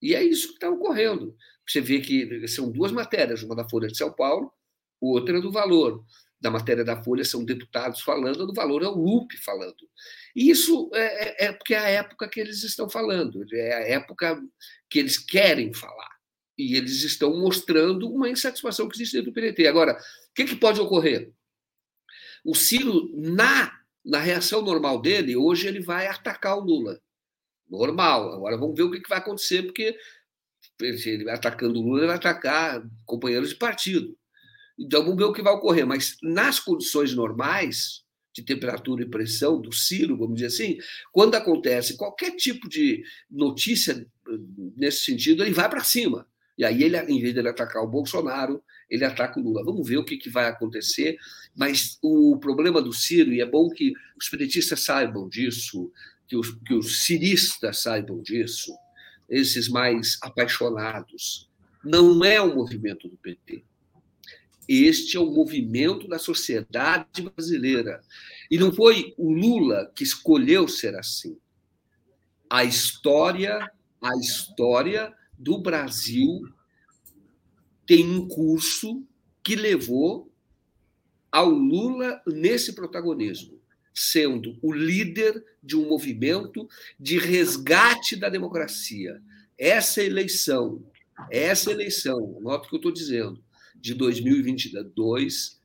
E 0.00 0.14
é 0.14 0.24
isso 0.24 0.48
que 0.48 0.54
está 0.54 0.70
ocorrendo. 0.70 1.36
Você 1.68 1.80
vê 1.80 2.00
que 2.00 2.48
são 2.48 2.72
duas 2.72 2.90
matérias, 2.90 3.42
uma 3.42 3.54
da 3.54 3.68
Folha 3.68 3.88
de 3.88 3.96
São 3.96 4.12
Paulo, 4.12 4.52
outra 5.00 5.40
do 5.40 5.52
Valor. 5.52 6.04
Da 6.40 6.50
matéria 6.50 6.84
da 6.84 7.00
Folha 7.00 7.24
são 7.24 7.44
deputados 7.44 8.00
falando, 8.00 8.46
do 8.46 8.52
Valor 8.52 8.82
é 8.82 8.88
o 8.88 8.96
Lupe 8.96 9.36
falando. 9.38 9.88
E 10.34 10.50
isso 10.50 10.90
é, 10.92 11.44
é, 11.44 11.46
é 11.46 11.52
porque 11.52 11.72
é 11.72 11.78
a 11.78 11.88
época 11.88 12.28
que 12.28 12.40
eles 12.40 12.64
estão 12.64 12.90
falando, 12.90 13.44
é 13.54 13.74
a 13.74 13.88
época 13.90 14.42
que 14.90 14.98
eles 14.98 15.16
querem 15.16 15.72
falar. 15.72 16.11
E 16.58 16.76
eles 16.76 17.02
estão 17.02 17.38
mostrando 17.38 18.08
uma 18.10 18.28
insatisfação 18.28 18.88
que 18.88 18.96
existe 18.96 19.14
dentro 19.14 19.30
do 19.30 19.34
PDT. 19.34 19.66
Agora, 19.66 19.94
o 19.94 20.34
que, 20.34 20.44
que 20.44 20.56
pode 20.56 20.80
ocorrer? 20.80 21.32
O 22.44 22.54
Ciro, 22.54 23.10
na, 23.14 23.72
na 24.04 24.18
reação 24.18 24.62
normal 24.62 25.00
dele, 25.00 25.36
hoje 25.36 25.66
ele 25.66 25.80
vai 25.80 26.06
atacar 26.06 26.56
o 26.56 26.64
Lula. 26.64 27.00
Normal. 27.68 28.34
Agora 28.34 28.56
vamos 28.56 28.76
ver 28.76 28.82
o 28.82 28.90
que, 28.90 29.00
que 29.00 29.08
vai 29.08 29.18
acontecer, 29.18 29.62
porque 29.62 29.96
ele 30.80 31.30
atacando 31.30 31.78
o 31.78 31.82
Lula, 31.82 32.00
ele 32.00 32.06
vai 32.08 32.16
atacar 32.16 32.82
companheiros 33.04 33.50
de 33.50 33.56
partido. 33.56 34.16
Então, 34.78 35.02
vamos 35.02 35.16
ver 35.16 35.24
o 35.24 35.32
que 35.32 35.42
vai 35.42 35.52
ocorrer. 35.52 35.86
Mas 35.86 36.16
nas 36.22 36.58
condições 36.58 37.14
normais, 37.14 38.02
de 38.32 38.42
temperatura 38.42 39.02
e 39.02 39.08
pressão 39.08 39.60
do 39.60 39.72
Ciro, 39.72 40.16
vamos 40.16 40.36
dizer 40.36 40.46
assim, 40.46 40.78
quando 41.12 41.34
acontece 41.34 41.96
qualquer 41.96 42.32
tipo 42.32 42.68
de 42.68 43.04
notícia 43.30 44.06
nesse 44.76 45.04
sentido, 45.04 45.42
ele 45.42 45.52
vai 45.52 45.68
para 45.68 45.84
cima. 45.84 46.26
E 46.56 46.64
aí, 46.64 46.82
ele, 46.82 46.98
em 46.98 47.20
vez 47.20 47.32
de 47.32 47.40
ele 47.40 47.48
atacar 47.48 47.82
o 47.82 47.88
Bolsonaro, 47.88 48.62
ele 48.90 49.04
ataca 49.04 49.40
o 49.40 49.42
Lula. 49.42 49.64
Vamos 49.64 49.88
ver 49.88 49.96
o 49.96 50.04
que, 50.04 50.16
que 50.16 50.28
vai 50.28 50.46
acontecer. 50.46 51.16
Mas 51.54 51.98
o 52.02 52.36
problema 52.38 52.80
do 52.80 52.92
Ciro, 52.92 53.32
e 53.32 53.40
é 53.40 53.46
bom 53.46 53.70
que 53.70 53.92
os 54.16 54.28
petistas 54.28 54.80
saibam 54.80 55.28
disso, 55.28 55.90
que 56.28 56.36
os, 56.36 56.50
que 56.50 56.74
os 56.74 57.02
ciristas 57.04 57.80
saibam 57.80 58.20
disso, 58.22 58.72
esses 59.28 59.68
mais 59.68 60.18
apaixonados, 60.22 61.50
não 61.82 62.24
é 62.24 62.40
o 62.40 62.54
movimento 62.54 63.08
do 63.08 63.16
PT. 63.16 63.64
Este 64.68 65.16
é 65.16 65.20
o 65.20 65.30
movimento 65.30 66.06
da 66.06 66.18
sociedade 66.18 67.22
brasileira. 67.22 68.02
E 68.50 68.58
não 68.58 68.72
foi 68.72 69.14
o 69.16 69.32
Lula 69.32 69.90
que 69.94 70.04
escolheu 70.04 70.68
ser 70.68 70.94
assim. 70.94 71.36
A 72.48 72.64
história, 72.64 73.70
a 74.00 74.16
história 74.18 75.12
do 75.38 75.58
Brasil 75.58 76.42
tem 77.86 78.08
um 78.08 78.28
curso 78.28 79.04
que 79.42 79.56
levou 79.56 80.30
ao 81.30 81.48
Lula 81.48 82.22
nesse 82.26 82.74
protagonismo, 82.74 83.58
sendo 83.94 84.58
o 84.62 84.72
líder 84.72 85.44
de 85.62 85.76
um 85.76 85.88
movimento 85.88 86.68
de 86.98 87.18
resgate 87.18 88.16
da 88.16 88.28
democracia. 88.28 89.20
Essa 89.58 90.02
eleição, 90.02 90.84
essa 91.30 91.70
eleição, 91.70 92.38
nota 92.40 92.66
o 92.66 92.68
que 92.68 92.74
eu 92.76 92.78
estou 92.78 92.92
dizendo, 92.92 93.42
de 93.74 93.94
2022 93.94 95.60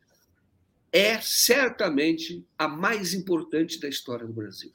é 0.91 1.19
certamente 1.21 2.45
a 2.57 2.67
mais 2.67 3.13
importante 3.13 3.79
da 3.79 3.87
história 3.87 4.25
do 4.25 4.33
Brasil. 4.33 4.71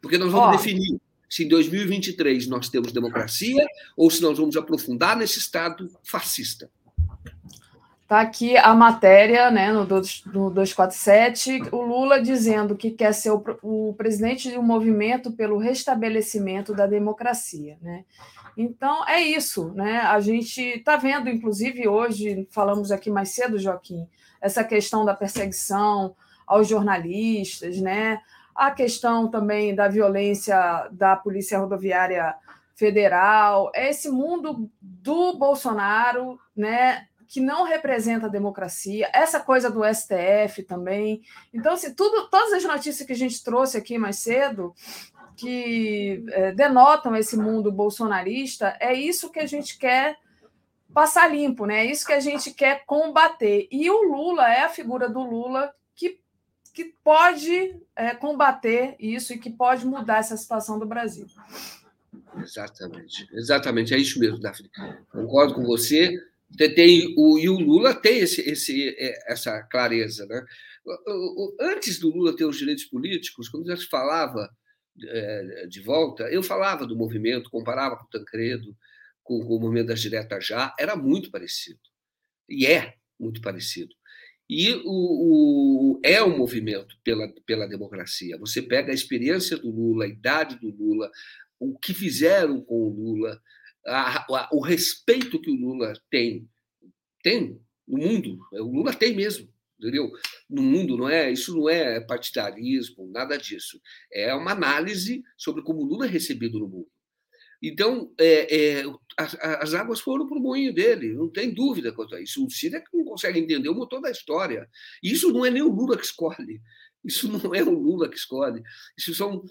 Porque 0.00 0.18
nós 0.18 0.30
vamos 0.30 0.48
oh. 0.48 0.58
definir 0.58 1.00
se 1.32 1.44
em 1.44 1.48
2023 1.48 2.46
nós 2.46 2.68
temos 2.68 2.92
democracia 2.92 3.66
ou 3.96 4.10
se 4.10 4.20
nós 4.20 4.36
vamos 4.36 4.54
aprofundar 4.54 5.16
nesse 5.16 5.38
Estado 5.38 5.90
fascista. 6.02 6.68
Está 8.02 8.20
aqui 8.20 8.54
a 8.58 8.74
matéria 8.74 9.50
né, 9.50 9.72
no, 9.72 9.80
no 9.80 10.50
247, 10.50 11.62
o 11.72 11.80
Lula 11.80 12.20
dizendo 12.20 12.76
que 12.76 12.90
quer 12.90 13.14
ser 13.14 13.30
o, 13.30 13.42
o 13.62 13.94
presidente 13.94 14.50
de 14.50 14.58
um 14.58 14.62
movimento 14.62 15.32
pelo 15.32 15.56
restabelecimento 15.56 16.74
da 16.74 16.86
democracia. 16.86 17.78
Né? 17.80 18.04
Então, 18.54 19.08
é 19.08 19.22
isso. 19.22 19.72
Né? 19.72 20.00
A 20.00 20.20
gente 20.20 20.60
está 20.60 20.98
vendo, 20.98 21.30
inclusive, 21.30 21.88
hoje, 21.88 22.46
falamos 22.50 22.92
aqui 22.92 23.08
mais 23.08 23.30
cedo, 23.30 23.58
Joaquim, 23.58 24.06
essa 24.38 24.62
questão 24.62 25.02
da 25.02 25.14
perseguição 25.14 26.14
aos 26.46 26.68
jornalistas, 26.68 27.78
né? 27.80 28.20
A 28.54 28.70
questão 28.70 29.28
também 29.28 29.74
da 29.74 29.88
violência 29.88 30.88
da 30.92 31.16
Polícia 31.16 31.58
Rodoviária 31.58 32.34
Federal, 32.74 33.70
é 33.74 33.90
esse 33.90 34.10
mundo 34.10 34.70
do 34.80 35.36
Bolsonaro, 35.38 36.38
né, 36.56 37.06
que 37.28 37.40
não 37.40 37.64
representa 37.64 38.26
a 38.26 38.30
democracia, 38.30 39.10
essa 39.12 39.40
coisa 39.40 39.70
do 39.70 39.82
STF 39.84 40.62
também. 40.64 41.22
Então, 41.52 41.72
assim, 41.72 41.94
tudo, 41.94 42.28
todas 42.28 42.52
as 42.52 42.64
notícias 42.64 43.06
que 43.06 43.12
a 43.12 43.16
gente 43.16 43.42
trouxe 43.42 43.78
aqui 43.78 43.96
mais 43.96 44.16
cedo, 44.18 44.74
que 45.36 46.24
é, 46.30 46.52
denotam 46.52 47.16
esse 47.16 47.36
mundo 47.36 47.72
bolsonarista, 47.72 48.76
é 48.78 48.92
isso 48.92 49.30
que 49.30 49.40
a 49.40 49.46
gente 49.46 49.78
quer 49.78 50.16
passar 50.92 51.26
limpo, 51.28 51.64
né? 51.64 51.86
É 51.86 51.90
isso 51.90 52.06
que 52.06 52.12
a 52.12 52.20
gente 52.20 52.50
quer 52.52 52.84
combater. 52.84 53.66
E 53.70 53.88
o 53.90 54.02
Lula 54.02 54.52
é 54.52 54.64
a 54.64 54.68
figura 54.68 55.08
do 55.08 55.20
Lula 55.20 55.72
que, 56.72 56.94
pode 57.04 57.76
é, 57.96 58.14
combater 58.14 58.96
isso 58.98 59.32
e 59.32 59.38
que 59.38 59.50
pode 59.50 59.84
mudar 59.86 60.18
essa 60.18 60.36
situação 60.36 60.78
do 60.78 60.86
Brasil. 60.86 61.26
Exatamente, 62.36 63.28
exatamente, 63.32 63.94
é 63.94 63.98
isso 63.98 64.18
mesmo, 64.18 64.38
Daphne. 64.38 64.70
Concordo 65.10 65.54
com 65.54 65.64
você. 65.64 66.18
Tem, 66.74 67.14
o, 67.16 67.38
e 67.38 67.48
o 67.48 67.58
Lula 67.58 67.94
tem 67.94 68.18
esse, 68.18 68.42
esse, 68.42 68.88
é, 68.98 69.32
essa 69.32 69.62
clareza. 69.62 70.26
Né? 70.26 70.44
Antes 71.60 71.98
do 71.98 72.10
Lula 72.10 72.36
ter 72.36 72.44
os 72.44 72.58
direitos 72.58 72.84
políticos, 72.84 73.48
quando 73.48 73.66
já 73.66 73.76
se 73.76 73.86
falava 73.86 74.50
é, 75.02 75.66
de 75.66 75.80
volta, 75.80 76.24
eu 76.24 76.42
falava 76.42 76.86
do 76.86 76.96
movimento, 76.96 77.50
comparava 77.50 77.96
com 77.96 78.04
o 78.04 78.10
Tancredo, 78.10 78.76
com 79.22 79.38
o 79.38 79.60
movimento 79.60 79.88
das 79.88 80.00
diretas 80.00 80.46
já, 80.46 80.74
era 80.78 80.96
muito 80.96 81.30
parecido. 81.30 81.80
E 82.48 82.66
é 82.66 82.94
muito 83.18 83.40
parecido. 83.40 83.94
E 84.54 84.74
o, 84.84 85.94
o, 85.94 86.00
é 86.04 86.22
um 86.22 86.36
movimento 86.36 86.94
pela, 87.02 87.26
pela 87.46 87.66
democracia. 87.66 88.36
Você 88.36 88.60
pega 88.60 88.92
a 88.92 88.94
experiência 88.94 89.56
do 89.56 89.70
Lula, 89.70 90.04
a 90.04 90.08
idade 90.08 90.58
do 90.60 90.68
Lula, 90.68 91.10
o 91.58 91.78
que 91.78 91.94
fizeram 91.94 92.60
com 92.60 92.74
o 92.74 92.90
Lula, 92.90 93.40
a, 93.86 94.18
a, 94.30 94.50
o 94.52 94.60
respeito 94.60 95.40
que 95.40 95.50
o 95.50 95.54
Lula 95.54 95.94
tem, 96.10 96.46
tem 97.22 97.58
no 97.88 97.96
mundo, 97.96 98.38
o 98.52 98.76
Lula 98.76 98.92
tem 98.92 99.16
mesmo, 99.16 99.48
entendeu? 99.78 100.10
No 100.50 100.62
mundo, 100.62 100.98
não 100.98 101.08
é? 101.08 101.32
Isso 101.32 101.56
não 101.56 101.66
é 101.70 101.98
partidarismo, 102.00 103.10
nada 103.10 103.38
disso. 103.38 103.80
É 104.12 104.34
uma 104.34 104.52
análise 104.52 105.22
sobre 105.34 105.62
como 105.62 105.80
o 105.80 105.86
Lula 105.86 106.04
é 106.04 106.10
recebido 106.10 106.58
no 106.58 106.68
mundo. 106.68 106.91
Então, 107.62 108.12
é, 108.18 108.80
é, 108.80 108.84
as, 109.16 109.36
as, 109.40 109.74
águas 109.74 110.00
foram 110.00 110.26
para 110.26 110.36
o 110.36 110.42
moinho 110.42 110.74
dele, 110.74 111.14
não 111.14 111.28
tem 111.28 111.54
dúvida 111.54 111.92
quanto 111.92 112.16
a 112.16 112.20
isso. 112.20 112.44
O 112.44 112.50
Ciro 112.50 112.76
é 112.76 112.80
que 112.80 112.96
não 112.96 113.04
consegue 113.04 113.38
entender 113.38 113.68
o 113.68 113.74
motor 113.74 114.00
da 114.00 114.10
história. 114.10 114.68
Isso 115.00 115.32
não 115.32 115.46
é 115.46 115.50
nem 115.50 115.62
o 115.62 115.68
Lula 115.68 115.96
que 115.96 116.04
escolhe. 116.04 116.60
Isso 117.04 117.28
não 117.28 117.54
é 117.54 117.62
o 117.62 117.70
Lula 117.70 118.08
que 118.08 118.16
escolhe. 118.16 118.62
Isso 118.98 119.14
são, 119.14 119.44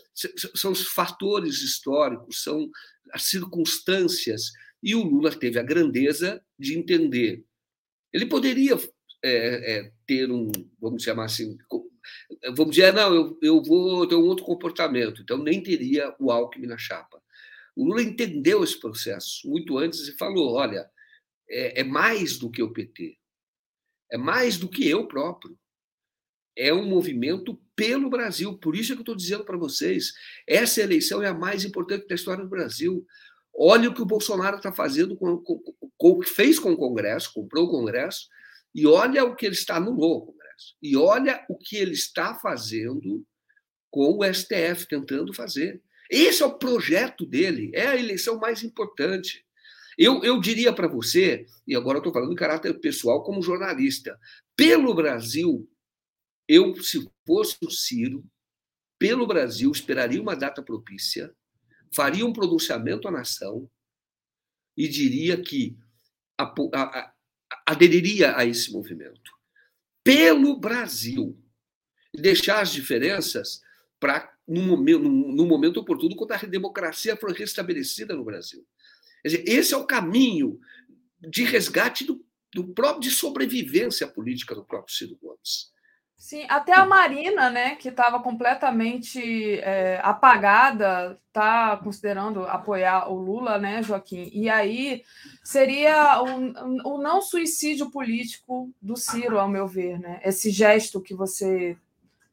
são 0.56 0.74
os 0.74 0.88
fatores 0.88 1.62
históricos, 1.62 2.44
são 2.44 2.70
as 3.14 3.24
circunstâncias. 3.24 4.52
E 4.84 4.94
o 4.94 5.04
Lula 5.04 5.32
teve 5.32 5.58
a 5.58 5.64
grandeza 5.64 6.44
de 6.60 6.78
entender. 6.78 7.46
Ele 8.12 8.26
poderia 8.26 8.78
é, 9.24 9.78
é, 9.78 9.92
ter 10.06 10.30
um, 10.30 10.52
vamos 10.82 11.04
chamar 11.04 11.26
assim, 11.26 11.58
vamos 12.56 12.76
dizer, 12.76 12.94
não, 12.94 13.14
eu, 13.14 13.40
eu 13.42 13.64
vou 13.64 14.08
ter 14.08 14.16
um 14.16 14.26
outro 14.26 14.44
comportamento, 14.44 15.22
então 15.22 15.38
nem 15.38 15.62
teria 15.62 16.14
o 16.20 16.32
Alckmin 16.32 16.68
na 16.68 16.78
chapa. 16.78 17.22
O 17.76 17.86
Lula 17.86 18.02
entendeu 18.02 18.64
esse 18.64 18.80
processo 18.80 19.48
muito 19.50 19.78
antes 19.78 20.08
e 20.08 20.18
falou: 20.18 20.54
olha, 20.54 20.90
é, 21.50 21.82
é 21.82 21.84
mais 21.84 22.38
do 22.38 22.50
que 22.50 22.62
o 22.62 22.72
PT, 22.72 23.18
é 24.12 24.18
mais 24.18 24.58
do 24.58 24.70
que 24.70 24.88
eu 24.88 25.08
próprio. 25.08 25.58
É 26.56 26.74
um 26.74 26.86
movimento 26.86 27.60
pelo 27.76 28.10
Brasil. 28.10 28.58
Por 28.58 28.76
isso 28.76 28.92
é 28.92 28.96
que 28.96 29.00
eu 29.00 29.04
estou 29.04 29.16
dizendo 29.16 29.46
para 29.46 29.58
vocês: 29.58 30.14
essa 30.48 30.82
eleição 30.82 31.24
é 31.24 31.28
a 31.28 31.34
mais 31.34 31.64
importante 31.64 32.08
da 32.08 32.16
história 32.16 32.44
do 32.44 32.50
Brasil. 32.50 33.06
Olha 33.54 33.90
o 33.90 33.94
que 33.94 34.02
o 34.02 34.06
Bolsonaro 34.06 34.58
está 34.58 34.72
fazendo 34.72 35.16
com, 35.16 35.38
com, 35.38 35.62
com, 35.98 36.22
fez 36.24 36.58
com 36.58 36.72
o 36.72 36.78
Congresso, 36.78 37.34
comprou 37.34 37.66
o 37.66 37.72
Congresso, 37.72 38.28
e 38.74 38.86
olha 38.88 39.26
o 39.26 39.36
que 39.36 39.46
ele 39.46 39.56
está 39.56 39.80
no 39.80 39.96
novo 39.96 40.28
Congresso. 40.28 40.76
E 40.82 40.96
olha 40.96 41.46
o 41.50 41.58
que 41.58 41.76
ele 41.76 41.94
está 41.94 42.36
fazendo 42.36 43.26
com 43.90 44.18
o 44.18 44.34
STF, 44.34 44.88
tentando 44.88 45.34
fazer. 45.34 45.82
Esse 46.12 46.44
é 46.44 46.46
o 46.46 46.58
projeto 46.58 47.26
dele, 47.26 47.72
é 47.74 47.88
a 47.88 47.96
eleição 47.96 48.38
mais 48.38 48.64
importante. 48.64 49.46
Eu, 49.98 50.22
eu 50.24 50.42
diria 50.42 50.74
para 50.74 50.88
você, 50.88 51.46
e 51.66 51.74
agora 51.74 52.00
estou 52.00 52.12
falando 52.12 52.34
em 52.34 52.36
caráter 52.36 52.78
pessoal 52.82 53.24
como 53.24 53.42
jornalista, 53.42 54.20
pelo 54.54 54.94
Brasil, 54.94 55.72
eu, 56.50 56.76
se 56.84 57.10
fosse 57.26 57.58
o 57.64 57.72
Ciro, 57.72 58.26
pelo 59.00 59.26
Brasil, 59.26 59.72
esperaria 59.72 60.22
uma 60.22 60.36
data 60.36 60.62
propícia, 60.62 61.34
faria 61.94 62.26
um 62.26 62.34
pronunciamento 62.34 63.08
à 63.08 63.12
nação 63.12 63.70
e 64.76 64.90
diria 64.90 65.42
que 65.42 65.78
a, 66.38 66.44
a, 66.44 66.82
a, 66.84 67.14
aderiria 67.68 68.36
a 68.36 68.46
esse 68.46 68.72
movimento. 68.72 69.32
Pelo 70.04 70.60
Brasil. 70.60 71.38
Deixar 72.14 72.60
as 72.60 72.74
diferenças 72.74 73.62
para 73.98 74.32
no 74.48 74.62
momento, 74.64 75.04
no 75.32 75.46
momento 75.46 75.80
oportuno, 75.80 76.16
quando 76.16 76.32
a 76.32 76.38
democracia 76.38 77.16
for 77.16 77.32
restabelecida 77.32 78.16
no 78.16 78.24
Brasil. 78.24 78.66
Quer 79.22 79.30
dizer, 79.30 79.44
esse 79.48 79.74
é 79.74 79.78
o 79.78 79.86
caminho 79.86 80.60
de 81.20 81.44
resgate 81.44 82.04
do, 82.04 82.24
do 82.54 82.68
próprio 82.74 83.02
de 83.02 83.12
sobrevivência 83.12 84.08
política 84.08 84.56
do 84.56 84.66
próprio 84.66 84.94
Ciro 84.96 85.18
Gomes. 85.22 85.72
Sim, 86.22 86.46
até 86.48 86.76
a 86.76 86.86
Marina, 86.86 87.50
né, 87.50 87.76
que 87.78 87.90
estava 87.90 88.22
completamente 88.22 89.60
é, 89.60 90.00
apagada, 90.04 91.20
está 91.28 91.76
considerando 91.78 92.44
apoiar 92.44 93.12
o 93.12 93.16
Lula, 93.16 93.58
né, 93.58 93.82
Joaquim? 93.82 94.30
E 94.32 94.48
aí 94.48 95.04
seria 95.44 96.22
o, 96.22 96.94
o 96.94 97.02
não 97.02 97.24
suicídio 97.24 97.90
político 97.90 98.72
do 98.80 98.96
Ciro, 98.96 99.40
ao 99.40 99.50
meu 99.50 99.68
ver, 99.68 99.98
né? 99.98 100.22
Esse 100.24 100.52
gesto 100.52 101.02
que 101.02 101.16
você 101.16 101.76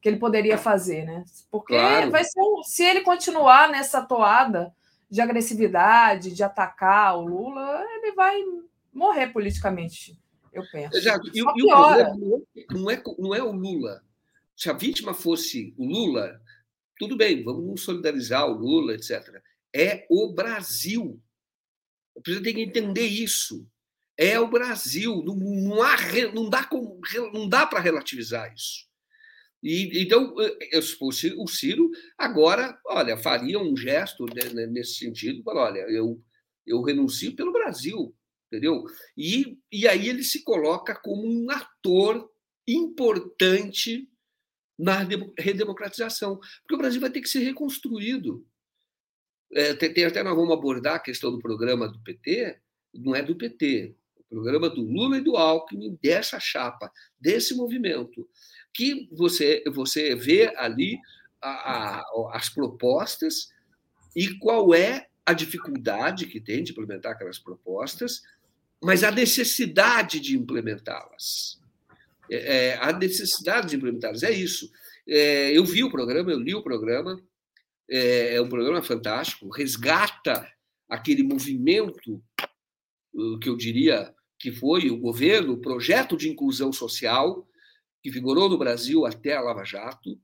que 0.01 0.07
ele 0.07 0.17
poderia 0.17 0.57
fazer, 0.57 1.05
né? 1.05 1.23
Porque 1.51 1.73
claro. 1.73 2.11
vai 2.11 2.23
ser 2.23 2.41
se 2.63 2.83
ele 2.83 3.01
continuar 3.01 3.69
nessa 3.69 4.01
toada 4.01 4.73
de 5.09 5.21
agressividade, 5.21 6.33
de 6.33 6.43
atacar 6.43 7.17
o 7.17 7.25
Lula, 7.25 7.83
ele 7.95 8.13
vai 8.13 8.41
morrer 8.93 9.27
politicamente. 9.27 10.17
Eu 10.53 10.63
penso. 10.71 10.97
Exato. 10.97 11.29
E, 11.33 11.39
e 11.39 11.41
o 11.41 11.67
problema 11.67 12.15
não 12.71 12.91
é, 12.91 13.03
não 13.17 13.35
é 13.35 13.43
o 13.43 13.51
Lula. 13.51 14.03
Se 14.55 14.69
a 14.69 14.73
vítima 14.73 15.13
fosse 15.13 15.73
o 15.77 15.85
Lula, 15.85 16.39
tudo 16.97 17.15
bem, 17.15 17.43
vamos 17.43 17.81
solidarizar 17.81 18.45
o 18.47 18.53
Lula, 18.53 18.93
etc. 18.93 19.41
É 19.73 20.05
o 20.09 20.33
Brasil. 20.33 21.21
Você 22.25 22.41
tem 22.41 22.53
que 22.53 22.61
entender 22.61 23.05
isso. 23.05 23.65
É 24.17 24.39
o 24.39 24.49
Brasil. 24.49 25.23
Não, 25.23 25.35
não, 25.35 25.81
há, 25.81 25.95
não 26.33 26.49
dá, 26.49 26.67
não 27.31 27.47
dá 27.47 27.65
para 27.65 27.79
relativizar 27.79 28.53
isso. 28.53 28.88
E, 29.61 30.01
então, 30.01 30.33
eu, 30.71 30.81
se 30.81 30.95
fosse 30.95 31.33
o 31.37 31.47
Ciro, 31.47 31.89
agora, 32.17 32.79
olha, 32.85 33.17
faria 33.17 33.59
um 33.59 33.75
gesto 33.75 34.25
nesse 34.71 34.95
sentido, 34.95 35.43
falar, 35.43 35.71
olha, 35.71 35.81
eu, 35.89 36.21
eu 36.65 36.81
renuncio 36.81 37.35
pelo 37.35 37.51
Brasil, 37.51 38.15
entendeu? 38.47 38.83
E, 39.17 39.57
e 39.71 39.87
aí 39.87 40.07
ele 40.07 40.23
se 40.23 40.43
coloca 40.43 40.95
como 40.95 41.27
um 41.27 41.49
ator 41.51 42.29
importante 42.67 44.09
na 44.77 45.05
redemocratização, 45.37 46.37
porque 46.37 46.75
o 46.75 46.77
Brasil 46.77 47.01
vai 47.01 47.09
ter 47.09 47.21
que 47.21 47.27
ser 47.27 47.39
reconstruído. 47.39 48.47
É, 49.51 49.73
tem, 49.73 50.05
até 50.05 50.23
nós 50.23 50.35
vamos 50.35 50.53
abordar 50.53 50.95
a 50.95 50.99
questão 50.99 51.31
do 51.31 51.39
programa 51.39 51.87
do 51.89 51.99
PT, 52.01 52.57
não 52.93 53.13
é 53.13 53.21
do 53.21 53.35
PT, 53.35 53.95
o 54.15 54.23
programa 54.35 54.69
do 54.69 54.81
Lula 54.81 55.17
e 55.17 55.21
do 55.21 55.35
Alckmin, 55.35 55.97
dessa 56.01 56.39
chapa, 56.39 56.89
desse 57.19 57.55
movimento, 57.55 58.29
que 58.73 59.09
você, 59.11 59.63
você 59.67 60.15
vê 60.15 60.53
ali 60.55 60.99
a, 61.41 61.49
a, 61.49 62.03
as 62.33 62.49
propostas 62.49 63.49
e 64.15 64.37
qual 64.39 64.73
é 64.73 65.07
a 65.25 65.33
dificuldade 65.33 66.25
que 66.25 66.41
tem 66.41 66.63
de 66.63 66.71
implementar 66.71 67.13
aquelas 67.13 67.37
propostas, 67.37 68.21
mas 68.81 69.03
a 69.03 69.11
necessidade 69.11 70.19
de 70.19 70.35
implementá-las 70.35 71.59
é, 72.29 72.77
a 72.79 72.93
necessidade 72.93 73.69
de 73.69 73.75
implementá-los. 73.75 74.23
É 74.23 74.31
isso. 74.31 74.71
É, 75.07 75.57
eu 75.57 75.65
vi 75.65 75.83
o 75.83 75.91
programa, 75.91 76.31
eu 76.31 76.39
li 76.39 76.53
o 76.53 76.63
programa, 76.63 77.19
é, 77.89 78.35
é 78.35 78.41
um 78.41 78.49
programa 78.49 78.81
fantástico, 78.81 79.49
resgata 79.49 80.47
aquele 80.87 81.23
movimento 81.23 82.21
que 83.41 83.49
eu 83.49 83.57
diria 83.57 84.13
que 84.37 84.51
foi 84.51 84.89
o 84.89 84.97
governo, 84.97 85.53
o 85.53 85.61
projeto 85.61 86.15
de 86.15 86.29
inclusão 86.29 86.71
social 86.71 87.47
que 88.01 88.09
vigorou 88.09 88.49
no 88.49 88.57
Brasil 88.57 89.05
até 89.05 89.35
a 89.35 89.41
Lava 89.41 89.63
Jato. 89.63 90.19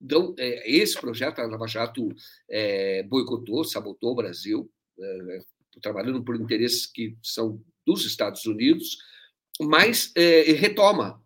Então, 0.00 0.34
é, 0.38 0.70
esse 0.70 1.00
projeto, 1.00 1.38
a 1.40 1.46
Lava 1.46 1.66
Jato 1.66 2.08
é, 2.48 3.02
boicotou, 3.04 3.64
sabotou 3.64 4.12
o 4.12 4.16
Brasil, 4.16 4.70
é, 4.98 5.38
trabalhando 5.80 6.22
por 6.22 6.36
interesses 6.36 6.86
que 6.86 7.16
são 7.22 7.62
dos 7.86 8.04
Estados 8.04 8.44
Unidos, 8.46 8.98
mas 9.60 10.12
é, 10.16 10.42
retoma 10.52 11.22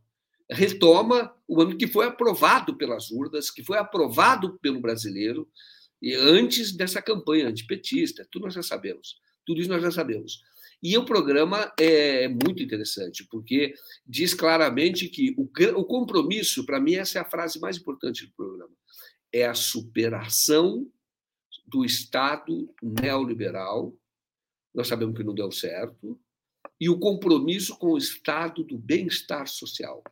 retoma 0.51 1.35
o 1.47 1.61
ano 1.61 1.77
que 1.77 1.87
foi 1.87 2.07
aprovado 2.07 2.77
pelas 2.77 3.11
urnas, 3.11 3.51
que 3.51 3.63
foi 3.63 3.79
aprovado 3.79 4.59
pelo 4.59 4.81
brasileiro, 4.81 5.49
e 6.01 6.15
antes 6.15 6.73
dessa 6.73 7.03
campanha 7.03 7.49
antipetista, 7.49 8.27
tudo 8.31 8.45
nós 8.45 8.55
já 8.55 8.63
sabemos. 8.63 9.17
Tudo 9.45 9.61
isso 9.61 9.69
nós 9.69 9.83
já 9.83 9.91
sabemos. 9.91 10.41
E 10.83 10.97
o 10.97 11.05
programa 11.05 11.73
é 11.79 12.29
muito 12.29 12.63
interessante, 12.63 13.27
porque 13.29 13.75
diz 14.07 14.33
claramente 14.33 15.09
que 15.09 15.35
o, 15.37 15.49
o 15.77 15.85
compromisso, 15.85 16.65
para 16.65 16.81
mim, 16.81 16.95
essa 16.95 17.19
é 17.19 17.23
a 17.23 17.29
frase 17.29 17.61
mais 17.61 17.77
importante 17.77 18.27
do 18.27 18.33
programa, 18.33 18.75
é 19.33 19.45
a 19.45 19.55
superação 19.55 20.91
do 21.67 21.85
Estado 21.85 22.73
neoliberal. 22.81 23.93
Nós 24.73 24.87
sabemos 24.87 25.17
que 25.17 25.25
não 25.25 25.35
deu 25.35 25.51
certo, 25.51 26.19
e 26.81 26.89
o 26.89 26.99
compromisso 26.99 27.77
com 27.77 27.93
o 27.93 27.99
Estado 27.99 28.63
do 28.63 28.79
bem-estar 28.79 29.49
social 29.49 30.03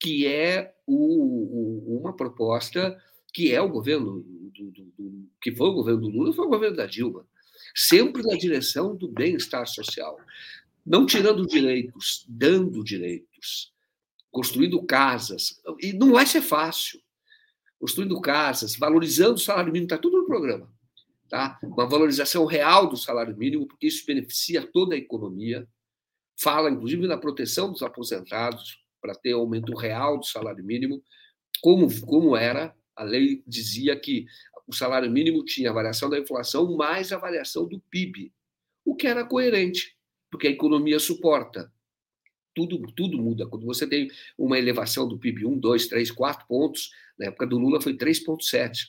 que 0.00 0.26
é 0.26 0.74
o, 0.86 0.94
o, 0.94 2.00
uma 2.00 2.14
proposta 2.14 3.00
que 3.32 3.52
é 3.52 3.60
o 3.60 3.68
governo 3.68 4.20
do, 4.20 4.70
do, 4.70 4.84
do, 4.96 5.28
que 5.40 5.54
foi 5.54 5.68
o 5.68 5.74
governo 5.74 6.00
do 6.00 6.08
Lula, 6.08 6.32
foi 6.32 6.46
o 6.46 6.50
governo 6.50 6.76
da 6.76 6.86
Dilma, 6.86 7.26
sempre 7.74 8.22
na 8.22 8.36
direção 8.36 8.94
do 8.96 9.08
bem-estar 9.08 9.66
social, 9.66 10.18
não 10.84 11.06
tirando 11.06 11.46
direitos, 11.46 12.24
dando 12.28 12.82
direitos, 12.82 13.72
construindo 14.30 14.82
casas, 14.82 15.60
e 15.80 15.92
não 15.92 16.12
vai 16.12 16.26
ser 16.26 16.42
fácil. 16.42 17.00
Construindo 17.78 18.20
casas, 18.20 18.74
valorizando 18.74 19.34
o 19.34 19.38
salário 19.38 19.72
mínimo, 19.72 19.86
está 19.86 19.98
tudo 19.98 20.18
no 20.18 20.26
programa. 20.26 20.68
Tá? 21.28 21.58
Uma 21.62 21.86
valorização 21.86 22.44
real 22.44 22.88
do 22.88 22.96
salário 22.96 23.36
mínimo, 23.36 23.66
porque 23.66 23.86
isso 23.86 24.04
beneficia 24.06 24.66
toda 24.66 24.94
a 24.94 24.98
economia. 24.98 25.68
Fala, 26.40 26.70
inclusive, 26.70 27.06
na 27.06 27.16
proteção 27.16 27.70
dos 27.70 27.82
aposentados, 27.82 28.82
para 29.00 29.14
ter 29.14 29.32
aumento 29.32 29.76
real 29.76 30.18
do 30.18 30.26
salário 30.26 30.64
mínimo, 30.64 31.02
como, 31.60 31.88
como 32.06 32.36
era, 32.36 32.74
a 32.96 33.04
lei 33.04 33.42
dizia 33.46 33.94
que 33.98 34.26
o 34.68 34.74
salário 34.74 35.10
mínimo 35.10 35.42
tinha 35.44 35.70
a 35.70 35.72
variação 35.72 36.10
da 36.10 36.18
inflação 36.18 36.76
mais 36.76 37.10
a 37.10 37.16
variação 37.16 37.66
do 37.66 37.80
PIB, 37.80 38.30
o 38.84 38.94
que 38.94 39.06
era 39.06 39.24
coerente, 39.24 39.96
porque 40.30 40.46
a 40.46 40.50
economia 40.50 41.00
suporta. 41.00 41.72
Tudo, 42.54 42.80
tudo 42.92 43.16
muda. 43.16 43.46
Quando 43.46 43.64
você 43.64 43.86
tem 43.86 44.10
uma 44.36 44.58
elevação 44.58 45.08
do 45.08 45.18
PIB 45.18 45.46
1, 45.46 45.58
2, 45.58 45.86
3, 45.86 46.10
4 46.10 46.46
pontos, 46.46 46.90
na 47.18 47.26
época 47.26 47.46
do 47.46 47.58
Lula 47.58 47.80
foi 47.80 47.96
3,7. 47.96 48.88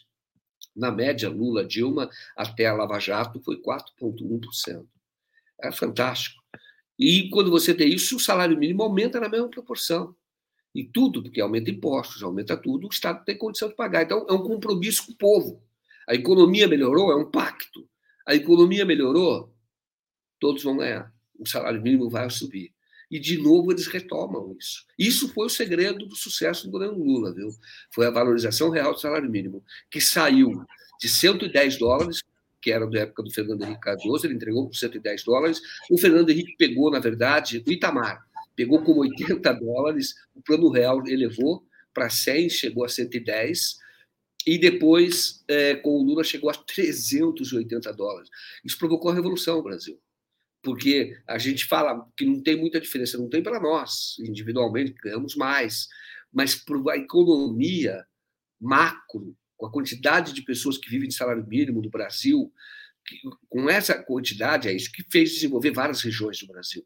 Na 0.76 0.92
média, 0.92 1.30
Lula, 1.30 1.66
Dilma, 1.66 2.10
até 2.36 2.66
a 2.66 2.74
Lava 2.74 3.00
Jato, 3.00 3.40
foi 3.42 3.62
4,1%. 3.62 4.86
É 5.62 5.72
fantástico. 5.72 6.42
E 6.98 7.30
quando 7.30 7.50
você 7.50 7.74
tem 7.74 7.94
isso, 7.94 8.18
o 8.18 8.20
salário 8.20 8.58
mínimo 8.58 8.84
aumenta 8.84 9.20
na 9.20 9.30
mesma 9.30 9.48
proporção. 9.50 10.16
E 10.74 10.84
tudo, 10.84 11.24
porque 11.24 11.42
aumenta 11.42 11.72
impostos, 11.72 12.22
aumenta 12.22 12.58
tudo, 12.58 12.88
o 12.88 12.90
Estado 12.90 13.24
tem 13.24 13.38
condição 13.38 13.70
de 13.70 13.76
pagar. 13.76 14.04
Então, 14.04 14.26
é 14.30 14.34
um 14.34 14.44
compromisso 14.44 15.06
com 15.06 15.12
o 15.14 15.16
povo. 15.16 15.69
A 16.10 16.16
economia 16.16 16.68
melhorou, 16.68 17.12
é 17.12 17.16
um 17.16 17.30
pacto. 17.30 17.88
A 18.26 18.34
economia 18.34 18.84
melhorou, 18.84 19.54
todos 20.40 20.64
vão 20.64 20.78
ganhar. 20.78 21.14
O 21.38 21.48
salário 21.48 21.82
mínimo 21.82 22.10
vai 22.10 22.28
subir. 22.32 22.74
E, 23.12 23.20
de 23.20 23.38
novo, 23.38 23.72
eles 23.72 23.86
retomam 23.86 24.56
isso. 24.60 24.86
Isso 24.98 25.32
foi 25.34 25.46
o 25.46 25.50
segredo 25.50 26.08
do 26.08 26.16
sucesso 26.16 26.66
do 26.66 26.72
governo 26.72 26.98
Lula, 26.98 27.32
viu? 27.32 27.50
Foi 27.92 28.08
a 28.08 28.12
valorização 28.12 28.72
real 28.72 28.94
do 28.94 29.00
salário 29.00 29.30
mínimo, 29.30 29.64
que 29.90 30.02
saiu 30.02 30.66
de 31.00 31.08
110 31.08 31.78
dólares 31.78 32.24
que 32.62 32.72
era 32.72 32.86
da 32.88 33.00
época 33.00 33.24
do 33.24 33.32
Fernando 33.32 33.64
Henrique 33.64 33.80
Cardoso, 33.80 34.26
ele 34.28 34.34
entregou 34.34 34.68
por 34.68 34.76
110 34.76 35.24
dólares. 35.24 35.62
O 35.90 35.98
Fernando 35.98 36.30
Henrique 36.30 36.58
pegou, 36.58 36.92
na 36.92 37.00
verdade, 37.00 37.64
o 37.66 37.72
Itamar, 37.72 38.26
pegou 38.56 38.84
com 38.84 38.92
80 38.98 39.54
dólares, 39.54 40.14
o 40.36 40.42
plano 40.42 40.70
real 40.70 41.02
elevou 41.08 41.64
para 41.94 42.10
100, 42.10 42.50
chegou 42.50 42.84
a 42.84 42.90
110, 42.90 43.80
e 44.50 44.58
depois, 44.58 45.44
é, 45.48 45.76
com 45.76 45.92
o 45.92 46.04
Lula, 46.04 46.24
chegou 46.24 46.50
a 46.50 46.56
380 46.56 47.94
dólares. 47.94 48.32
Isso 48.66 48.80
provocou 48.80 49.12
a 49.12 49.14
revolução 49.14 49.58
no 49.58 49.64
Brasil. 49.64 50.02
Porque 50.64 51.16
a 51.28 51.38
gente 51.38 51.68
fala 51.68 52.04
que 52.18 52.26
não 52.26 52.42
tem 52.42 52.58
muita 52.58 52.82
diferença, 52.82 53.16
não 53.16 53.30
tem 53.30 53.44
para 53.44 53.60
nós, 53.60 54.16
individualmente, 54.20 54.96
ganhamos 55.04 55.36
mais, 55.36 55.88
mas 56.34 56.56
para 56.56 56.94
a 56.94 56.98
economia 56.98 58.04
macro, 58.60 59.38
com 59.56 59.68
a 59.68 59.72
quantidade 59.72 60.34
de 60.34 60.42
pessoas 60.42 60.80
que 60.80 60.90
vivem 60.90 61.08
de 61.08 61.14
salário 61.14 61.46
mínimo 61.48 61.80
no 61.80 61.90
Brasil, 61.92 62.52
com 63.48 63.70
essa 63.70 64.02
quantidade, 64.02 64.68
é 64.68 64.74
isso 64.74 64.92
que 64.92 65.04
fez 65.12 65.32
desenvolver 65.32 65.72
várias 65.72 66.02
regiões 66.02 66.40
do 66.40 66.48
Brasil. 66.48 66.84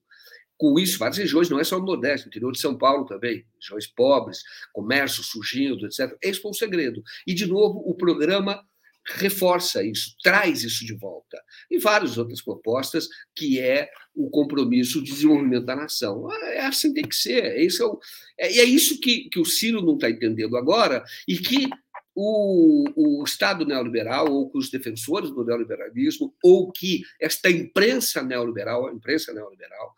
Com 0.64 0.80
isso, 0.80 0.98
várias 0.98 1.18
regiões, 1.18 1.49
não 1.49 1.60
é 1.60 1.64
só 1.65 1.77
no 1.77 1.85
Nordeste, 1.85 2.26
no 2.26 2.30
interior 2.30 2.53
de 2.53 2.60
São 2.61 2.77
Paulo 2.77 3.06
também, 3.06 3.45
regiões 3.60 3.85
pobres, 3.85 4.44
comércio 4.72 5.22
surgindo, 5.22 5.85
etc. 5.85 6.15
Esse 6.22 6.40
foi 6.40 6.52
o 6.52 6.53
segredo. 6.53 7.03
E, 7.27 7.34
de 7.34 7.45
novo, 7.45 7.84
o 7.85 7.94
programa 7.94 8.64
reforça 9.06 9.84
isso, 9.84 10.15
traz 10.23 10.64
isso 10.64 10.85
de 10.85 10.94
volta. 10.94 11.38
E 11.69 11.77
várias 11.80 12.18
outras 12.18 12.41
propostas, 12.41 13.10
que 13.35 13.60
é 13.60 13.90
o 14.15 14.30
compromisso 14.30 15.03
de 15.03 15.11
desenvolvimento 15.11 15.65
da 15.65 15.76
nação. 15.76 16.31
É 16.31 16.65
assim 16.65 16.94
tem 16.94 17.03
que 17.03 17.15
ser. 17.18 17.60
Esse 17.60 17.81
é, 17.81 17.85
o, 17.85 17.99
é, 18.40 18.60
é 18.60 18.64
isso 18.64 19.02
que, 19.02 19.27
que 19.27 19.41
o 19.41 19.45
Ciro 19.45 19.81
não 19.81 19.95
está 19.95 20.10
entendendo 20.10 20.56
agora 20.56 21.03
e 21.27 21.40
que 21.40 21.68
o, 22.15 22.85
o 22.95 23.23
Estado 23.26 23.65
neoliberal, 23.65 24.31
ou 24.31 24.49
que 24.49 24.57
os 24.57 24.72
defensores 24.72 25.30
do 25.30 25.44
neoliberalismo, 25.44 26.34
ou 26.41 26.72
que 26.72 27.02
esta 27.19 27.49
imprensa 27.49 28.23
neoliberal, 28.23 28.88
a 28.88 28.94
imprensa 28.94 29.34
neoliberal, 29.34 29.94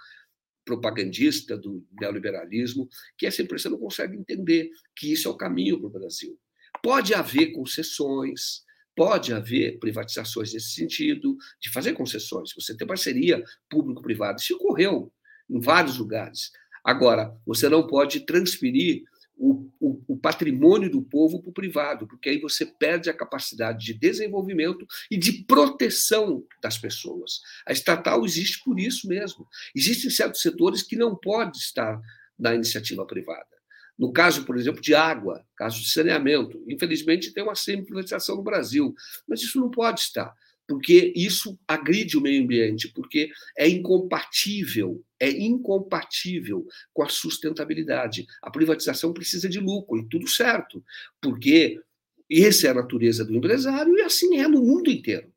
propagandista 0.66 1.56
do 1.56 1.86
neoliberalismo, 2.00 2.90
que 3.18 3.28
essa 3.28 3.42
imprensa 3.42 3.70
não 3.70 3.78
consegue 3.78 4.18
entender 4.18 4.70
que 4.96 5.14
isso 5.14 5.28
é 5.28 5.32
o 5.32 5.38
caminho 5.38 5.80
para 5.80 5.88
o 5.88 5.92
Brasil. 5.92 6.38
Pode 6.82 7.14
haver 7.14 7.52
concessões, 7.54 8.64
pode 8.96 9.32
haver 9.32 9.78
privatizações 9.80 10.54
nesse 10.54 10.72
sentido, 10.72 11.38
de 11.62 11.70
fazer 11.70 11.94
concessões, 11.94 12.52
você 12.56 12.76
tem 12.76 12.88
parceria 12.88 13.44
público-privada. 13.70 14.38
Isso 14.40 14.56
ocorreu 14.56 15.14
em 15.50 15.60
vários 15.60 15.98
lugares. 15.98 16.52
Agora, 16.84 17.36
você 17.46 17.68
não 17.70 17.86
pode 17.88 18.22
transferir 18.22 19.04
o, 19.38 19.70
o, 19.80 20.02
o 20.08 20.18
patrimônio 20.18 20.90
do 20.90 21.02
povo 21.02 21.42
para 21.42 21.50
o 21.50 21.54
privado, 21.54 22.08
porque 22.08 22.30
aí 22.30 22.40
você 22.40 22.66
perde 22.66 23.10
a 23.10 23.14
capacidade 23.14 23.86
de 23.86 23.94
desenvolvimento 23.94 24.86
e 25.12 25.18
de 25.18 25.44
proteção 25.44 26.44
das 26.62 26.78
pessoas. 26.78 27.42
A 27.68 27.74
estatal 27.74 28.26
existe 28.26 28.64
por 28.64 28.80
isso 28.80 29.08
mesmo. 29.08 29.48
Existem 29.76 30.10
certos 30.10 30.42
setores 30.42 30.82
que 30.82 30.96
não 30.96 31.16
podem 31.16 31.60
estar 31.60 32.00
na 32.38 32.56
iniciativa 32.56 33.06
privada. 33.06 33.46
No 33.98 34.12
caso, 34.12 34.44
por 34.44 34.58
exemplo, 34.58 34.82
de 34.82 34.94
água, 34.94 35.46
caso 35.56 35.80
de 35.80 35.90
saneamento, 35.90 36.62
infelizmente 36.68 37.32
tem 37.32 37.44
uma 37.44 37.56
semi-privatização 37.56 38.36
no 38.36 38.44
Brasil, 38.44 38.94
mas 39.28 39.42
isso 39.42 39.60
não 39.60 39.72
pode 39.72 40.02
estar 40.02 40.34
porque 40.68 41.14
isso 41.16 41.58
agride 41.68 42.18
o 42.18 42.22
meio 42.22 42.44
ambiente, 42.44 42.88
porque 42.90 43.30
é 43.58 43.68
incompatível, 43.68 45.04
é 45.20 45.30
incompatível 45.30 46.66
com 46.94 47.04
a 47.04 47.10
sustentabilidade. 47.10 48.26
A 48.42 48.50
privatização 48.50 49.14
precisa 49.14 49.48
de 49.48 49.60
lucro, 49.60 50.00
e 50.00 50.10
tudo 50.10 50.28
certo, 50.28 50.84
porque 51.22 51.80
essa 52.32 52.68
é 52.68 52.70
a 52.72 52.76
natureza 52.76 53.24
do 53.24 53.36
empresário 53.36 53.96
e 53.96 54.02
assim 54.02 54.38
é 54.38 54.48
no 54.48 54.64
mundo 54.64 54.90
inteiro. 54.90 55.32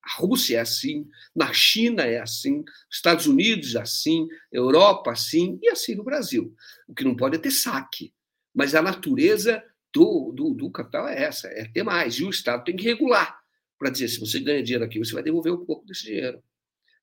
A 0.00 0.20
Rússia 0.20 0.56
é 0.56 0.60
assim, 0.60 1.06
na 1.34 1.52
China 1.52 2.02
é 2.04 2.20
assim, 2.20 2.64
Estados 2.90 3.26
Unidos 3.26 3.74
é 3.74 3.80
assim, 3.80 4.26
Europa 4.50 5.10
assim 5.10 5.58
e 5.60 5.68
assim 5.68 5.96
no 5.96 6.04
Brasil. 6.04 6.54
O 6.86 6.94
que 6.94 7.04
não 7.04 7.16
pode 7.16 7.36
é 7.36 7.38
ter 7.38 7.50
saque, 7.50 8.14
mas 8.54 8.74
a 8.74 8.80
natureza 8.80 9.62
do, 9.92 10.32
do, 10.32 10.54
do 10.54 10.70
capital 10.70 11.08
é 11.08 11.24
essa, 11.24 11.48
é 11.48 11.64
ter 11.66 11.82
mais, 11.82 12.14
e 12.14 12.24
o 12.24 12.30
Estado 12.30 12.64
tem 12.64 12.76
que 12.76 12.84
regular 12.84 13.37
para 13.78 13.90
dizer 13.90 14.08
se 14.08 14.20
você 14.20 14.40
ganha 14.40 14.62
dinheiro 14.62 14.84
aqui, 14.84 14.98
você 14.98 15.12
vai 15.14 15.22
devolver 15.22 15.52
um 15.52 15.64
pouco 15.64 15.86
desse 15.86 16.04
dinheiro, 16.04 16.42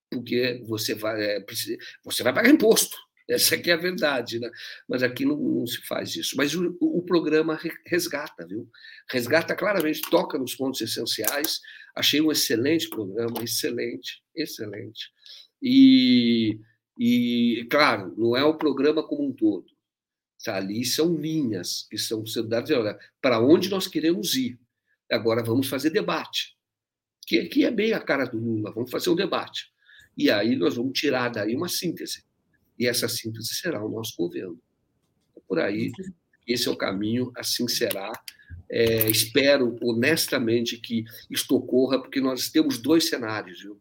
porque 0.10 0.61
você 0.68 0.93
vai, 0.93 1.23
é, 1.23 1.45
você 2.03 2.23
vai 2.23 2.34
pagar 2.34 2.49
imposto. 2.49 2.97
Essa 3.27 3.56
aqui 3.56 3.72
é 3.72 3.73
a 3.73 3.77
verdade, 3.77 4.39
né? 4.39 4.52
Mas 4.88 5.02
aqui 5.02 5.26
não, 5.26 5.35
não 5.35 5.65
se 5.65 5.81
faz 5.88 6.15
isso. 6.15 6.38
Mas 6.38 6.53
o, 6.53 6.77
o, 6.80 7.02
programa 7.02 7.60
resgata, 7.88 8.45
viu? 8.45 8.69
Resgata 9.10 9.56
claramente, 9.56 10.02
toca 10.11 10.38
nos 10.38 10.53
pontos 10.53 10.80
essenciais. 10.81 11.60
Achei 11.95 12.22
um 12.22 12.31
excelente 12.31 12.88
programa, 12.88 13.43
excelente, 13.43 14.22
excelente. 14.35 15.10
E, 15.60 16.60
e 16.99 17.65
claro, 17.68 18.14
não 18.15 18.38
é 18.38 18.43
o 18.43 18.60
programa 18.60 19.02
como 19.02 19.27
um 19.27 19.34
todo. 19.34 19.65
Tá? 20.43 20.57
Ali 20.57 20.85
são 20.85 21.15
linhas 21.15 21.88
que 21.89 21.97
são 21.97 22.23
sendo 22.27 22.49
dadas. 22.49 22.95
Para 23.19 23.39
onde 23.39 23.69
nós 23.69 23.88
queremos 23.88 24.35
ir? 24.35 24.60
Agora 25.11 25.43
vamos 25.43 25.68
fazer 25.68 25.89
debate 25.89 26.55
que, 27.26 27.45
que 27.45 27.65
é 27.65 27.72
bem 27.72 27.93
a 27.93 27.99
cara 27.99 28.26
do 28.26 28.38
Lula. 28.38 28.72
Vamos 28.72 28.91
fazer 28.91 29.10
um 29.10 29.15
debate. 29.15 29.72
E 30.18 30.30
aí 30.30 30.56
nós 30.56 30.76
vamos 30.76 30.97
tirar 30.97 31.30
daí 31.30 31.56
uma 31.56 31.68
síntese. 31.68 32.23
E 32.77 32.88
essa 32.88 33.07
síntese 33.07 33.56
será 33.56 33.84
o 33.84 33.89
nosso 33.89 34.15
governo. 34.15 34.60
Por 35.47 35.60
aí, 35.60 35.91
esse 36.47 36.68
é 36.68 36.72
o 36.72 36.77
caminho, 36.77 37.31
assim 37.35 37.68
será. 37.68 38.11
É, 38.69 39.10
espero 39.10 39.77
honestamente 39.81 40.77
que 40.77 41.06
isto 41.30 41.56
ocorra, 41.56 41.99
porque 41.99 42.22
nós 42.22 42.49
temos 42.49 42.77
dois 42.77 43.10
cenários. 43.10 43.61
Viu? 43.61 43.80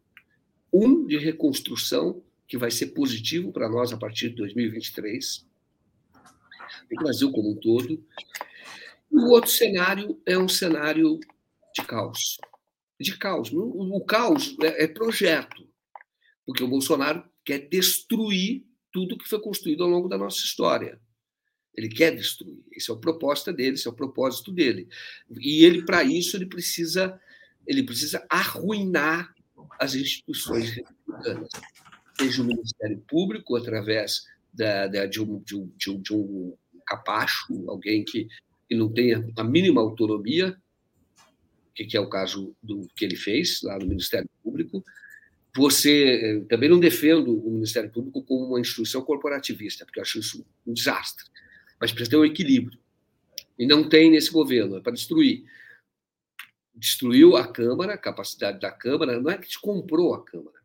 Um 0.73 1.05
de 1.05 1.17
reconstrução, 1.17 2.21
que 2.47 2.57
vai 2.57 2.69
ser 2.69 2.87
positivo 2.87 3.51
para 3.51 3.69
nós 3.69 3.91
a 3.91 3.97
partir 3.97 4.29
de 4.29 4.35
2023, 4.35 5.45
no 6.91 7.03
Brasil 7.03 7.31
como 7.31 7.51
um 7.51 7.55
todo. 7.55 8.03
E 9.11 9.17
o 9.17 9.29
outro 9.29 9.49
cenário 9.49 10.21
é 10.25 10.37
um 10.37 10.47
cenário 10.47 11.19
de 11.73 11.83
caos 11.85 12.37
de 12.99 13.17
caos. 13.17 13.51
O, 13.53 14.01
caos 14.05 14.55
é, 14.61 14.85
é 14.85 14.87
projeto, 14.87 15.67
porque 16.45 16.63
o 16.63 16.67
Bolsonaro 16.67 17.23
quer 17.43 17.67
destruir 17.69 18.65
tudo 18.91 19.17
que 19.17 19.27
foi 19.27 19.41
construído 19.41 19.83
ao 19.83 19.89
longo 19.89 20.07
da 20.07 20.17
nossa 20.17 20.37
história. 20.37 20.99
Ele 21.75 21.89
quer 21.89 22.15
destruir. 22.15 22.63
Essa 22.73 22.93
é 22.93 22.95
a 22.95 22.97
proposta 22.97 23.51
dele, 23.51 23.75
esse 23.75 23.87
é 23.87 23.91
o 23.91 23.95
propósito 23.95 24.51
dele. 24.51 24.87
E 25.39 25.65
ele, 25.65 25.83
para 25.83 26.03
isso, 26.03 26.37
ele 26.37 26.45
precisa, 26.45 27.19
ele 27.67 27.83
precisa 27.83 28.25
arruinar 28.29 29.35
as 29.79 29.93
instituições 29.93 30.69
republicanas, 30.69 31.49
seja 32.17 32.41
o 32.41 32.45
Ministério 32.45 33.03
Público 33.07 33.55
através 33.57 34.25
da, 34.53 34.87
da, 34.87 35.05
de, 35.05 35.21
um, 35.21 35.39
de, 35.41 35.55
um, 35.55 35.71
de, 35.75 35.91
um, 35.91 36.01
de 36.01 36.13
um 36.13 36.57
capacho, 36.85 37.69
alguém 37.69 38.05
que, 38.05 38.27
que 38.69 38.75
não 38.75 38.91
tenha 38.91 39.27
a 39.35 39.43
mínima 39.43 39.81
autonomia, 39.81 40.55
que 41.83 41.97
é 41.97 41.99
o 41.99 42.09
caso 42.09 42.55
do 42.63 42.87
que 42.95 43.03
ele 43.03 43.17
fez 43.17 43.61
lá 43.61 43.77
no 43.77 43.85
Ministério 43.85 44.29
Público. 44.41 44.83
Você 45.55 46.21
eh, 46.23 46.39
também 46.47 46.69
não 46.69 46.79
defendo 46.79 47.37
o 47.37 47.51
Ministério 47.51 47.89
Público 47.89 48.23
como 48.23 48.45
uma 48.45 48.59
instituição 48.59 49.01
corporativista, 49.01 49.85
porque 49.85 49.99
eu 49.99 50.03
acho 50.03 50.19
isso 50.19 50.45
um 50.65 50.73
desastre. 50.73 51.25
Mas 51.79 51.91
precisa 51.91 52.11
ter 52.11 52.17
um 52.17 52.25
equilíbrio. 52.25 52.79
E 53.59 53.65
não 53.65 53.87
tem 53.87 54.09
nesse 54.09 54.31
governo, 54.31 54.77
é 54.77 54.81
para 54.81 54.93
destruir. 54.93 55.43
Destruiu 56.73 57.35
a 57.35 57.47
Câmara, 57.47 57.93
a 57.93 57.97
capacidade 57.97 58.59
da 58.59 58.71
Câmara, 58.71 59.19
não 59.19 59.31
é 59.31 59.37
que 59.37 59.59
comprou 59.59 60.13
a 60.13 60.23
Câmara. 60.23 60.59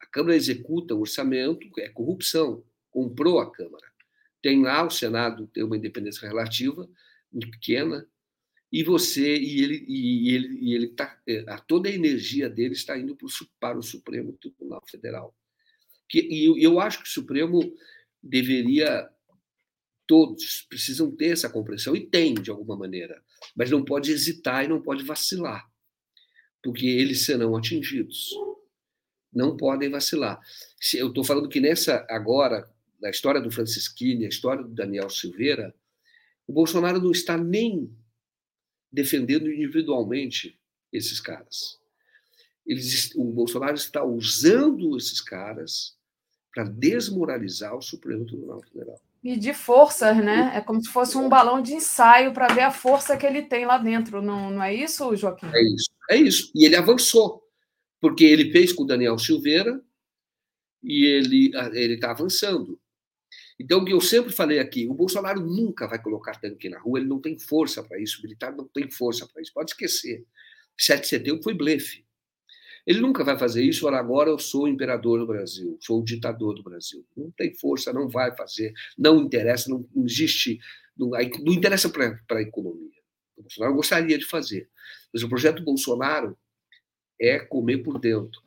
A 0.00 0.06
Câmara 0.06 0.36
executa 0.36 0.94
o 0.94 1.00
orçamento, 1.00 1.68
é 1.78 1.88
corrupção, 1.88 2.64
comprou 2.90 3.40
a 3.40 3.50
Câmara. 3.50 3.86
Tem 4.40 4.62
lá 4.62 4.84
o 4.84 4.90
Senado, 4.90 5.48
tem 5.48 5.64
uma 5.64 5.76
independência 5.76 6.26
relativa, 6.26 6.88
pequena, 7.50 8.06
e 8.70 8.82
você 8.82 9.36
e 9.36 9.62
ele 9.62 9.84
e 9.88 10.34
ele 10.34 10.58
e 10.60 10.74
ele 10.74 10.88
tá 10.88 11.18
é, 11.26 11.42
toda 11.66 11.88
a 11.88 11.92
energia 11.92 12.48
dele 12.48 12.74
está 12.74 12.98
indo 12.98 13.16
para 13.58 13.78
o 13.78 13.82
Supremo 13.82 14.32
Tribunal 14.34 14.82
Federal. 14.88 15.34
Que 16.08 16.20
e 16.20 16.62
eu 16.62 16.80
acho 16.80 17.02
que 17.02 17.08
o 17.08 17.12
Supremo 17.12 17.60
deveria 18.22 19.08
todos 20.06 20.66
precisam 20.68 21.10
ter 21.14 21.28
essa 21.28 21.50
compreensão 21.50 21.94
e 21.94 22.06
tem 22.06 22.34
de 22.34 22.50
alguma 22.50 22.76
maneira 22.76 23.22
mas 23.54 23.70
não 23.70 23.84
pode 23.84 24.10
hesitar 24.10 24.64
e 24.64 24.68
não 24.68 24.80
pode 24.80 25.04
vacilar 25.04 25.68
porque 26.62 26.86
eles 26.86 27.24
serão 27.24 27.56
atingidos. 27.56 28.30
Não 29.32 29.56
podem 29.56 29.88
vacilar. 29.88 30.40
Eu 30.94 31.08
estou 31.08 31.24
falando 31.24 31.48
que 31.48 31.60
nessa 31.60 32.06
agora 32.08 32.68
na 33.00 33.10
história 33.10 33.40
do 33.40 33.50
Francisquini 33.50 34.24
a 34.24 34.28
história 34.28 34.62
do 34.62 34.74
Daniel 34.74 35.08
Silveira 35.08 35.74
o 36.46 36.52
Bolsonaro 36.52 37.00
não 37.00 37.12
está 37.12 37.36
nem 37.36 37.94
defendendo 38.90 39.50
individualmente 39.50 40.58
esses 40.92 41.20
caras. 41.20 41.78
Eles, 42.66 43.14
o 43.14 43.24
Bolsonaro 43.24 43.74
está 43.74 44.04
usando 44.04 44.96
esses 44.96 45.20
caras 45.20 45.96
para 46.54 46.64
desmoralizar 46.64 47.74
o 47.76 47.82
Supremo 47.82 48.26
Tribunal 48.26 48.60
Federal. 48.62 49.00
E 49.22 49.36
de 49.36 49.52
forças, 49.52 50.16
né? 50.16 50.52
É 50.54 50.60
como 50.60 50.82
se 50.82 50.90
fosse 50.90 51.16
um 51.16 51.28
balão 51.28 51.60
de 51.60 51.74
ensaio 51.74 52.32
para 52.32 52.52
ver 52.54 52.62
a 52.62 52.70
força 52.70 53.16
que 53.16 53.26
ele 53.26 53.42
tem 53.42 53.66
lá 53.66 53.78
dentro. 53.78 54.22
Não, 54.22 54.50
não 54.50 54.62
é 54.62 54.74
isso, 54.74 55.14
Joaquim? 55.16 55.46
É 55.52 55.62
isso. 55.62 55.90
É 56.10 56.16
isso. 56.16 56.50
E 56.54 56.64
ele 56.64 56.76
avançou, 56.76 57.42
porque 58.00 58.24
ele 58.24 58.52
fez 58.52 58.72
com 58.72 58.84
o 58.84 58.86
Daniel 58.86 59.18
Silveira 59.18 59.80
e 60.82 61.04
ele 61.04 61.50
ele 61.72 61.94
está 61.94 62.12
avançando. 62.12 62.78
Então, 63.60 63.80
o 63.80 63.84
que 63.84 63.92
eu 63.92 64.00
sempre 64.00 64.32
falei 64.32 64.60
aqui, 64.60 64.86
o 64.86 64.94
Bolsonaro 64.94 65.40
nunca 65.40 65.88
vai 65.88 66.00
colocar 66.00 66.38
tanque 66.38 66.68
na 66.68 66.78
rua, 66.78 67.00
ele 67.00 67.08
não 67.08 67.20
tem 67.20 67.38
força 67.38 67.82
para 67.82 68.00
isso, 68.00 68.20
o 68.20 68.22
militar 68.22 68.54
não 68.54 68.68
tem 68.68 68.88
força 68.90 69.26
para 69.26 69.42
isso, 69.42 69.52
pode 69.52 69.72
esquecer. 69.72 70.24
7 70.78 71.02
de 71.02 71.08
setembro 71.08 71.42
foi 71.42 71.54
blefe. 71.54 72.06
Ele 72.86 73.00
nunca 73.00 73.24
vai 73.24 73.38
fazer 73.38 73.62
isso, 73.62 73.86
olha, 73.86 73.98
agora 73.98 74.30
eu 74.30 74.38
sou 74.38 74.64
o 74.64 74.68
imperador 74.68 75.18
do 75.18 75.26
Brasil, 75.26 75.76
sou 75.80 76.00
o 76.00 76.04
ditador 76.04 76.54
do 76.54 76.62
Brasil. 76.62 77.04
Não 77.16 77.30
tem 77.32 77.52
força, 77.54 77.92
não 77.92 78.08
vai 78.08 78.34
fazer, 78.34 78.72
não 78.96 79.20
interessa, 79.20 79.68
não, 79.68 79.86
existe, 80.04 80.58
não, 80.96 81.10
não 81.10 81.52
interessa 81.52 81.90
para 81.90 82.18
a 82.30 82.40
economia. 82.40 82.98
O 83.36 83.42
Bolsonaro 83.42 83.74
gostaria 83.74 84.16
de 84.16 84.24
fazer. 84.24 84.70
Mas 85.12 85.22
o 85.22 85.28
projeto 85.28 85.62
Bolsonaro 85.62 86.38
é 87.20 87.38
comer 87.38 87.78
por 87.78 87.98
dentro, 87.98 88.40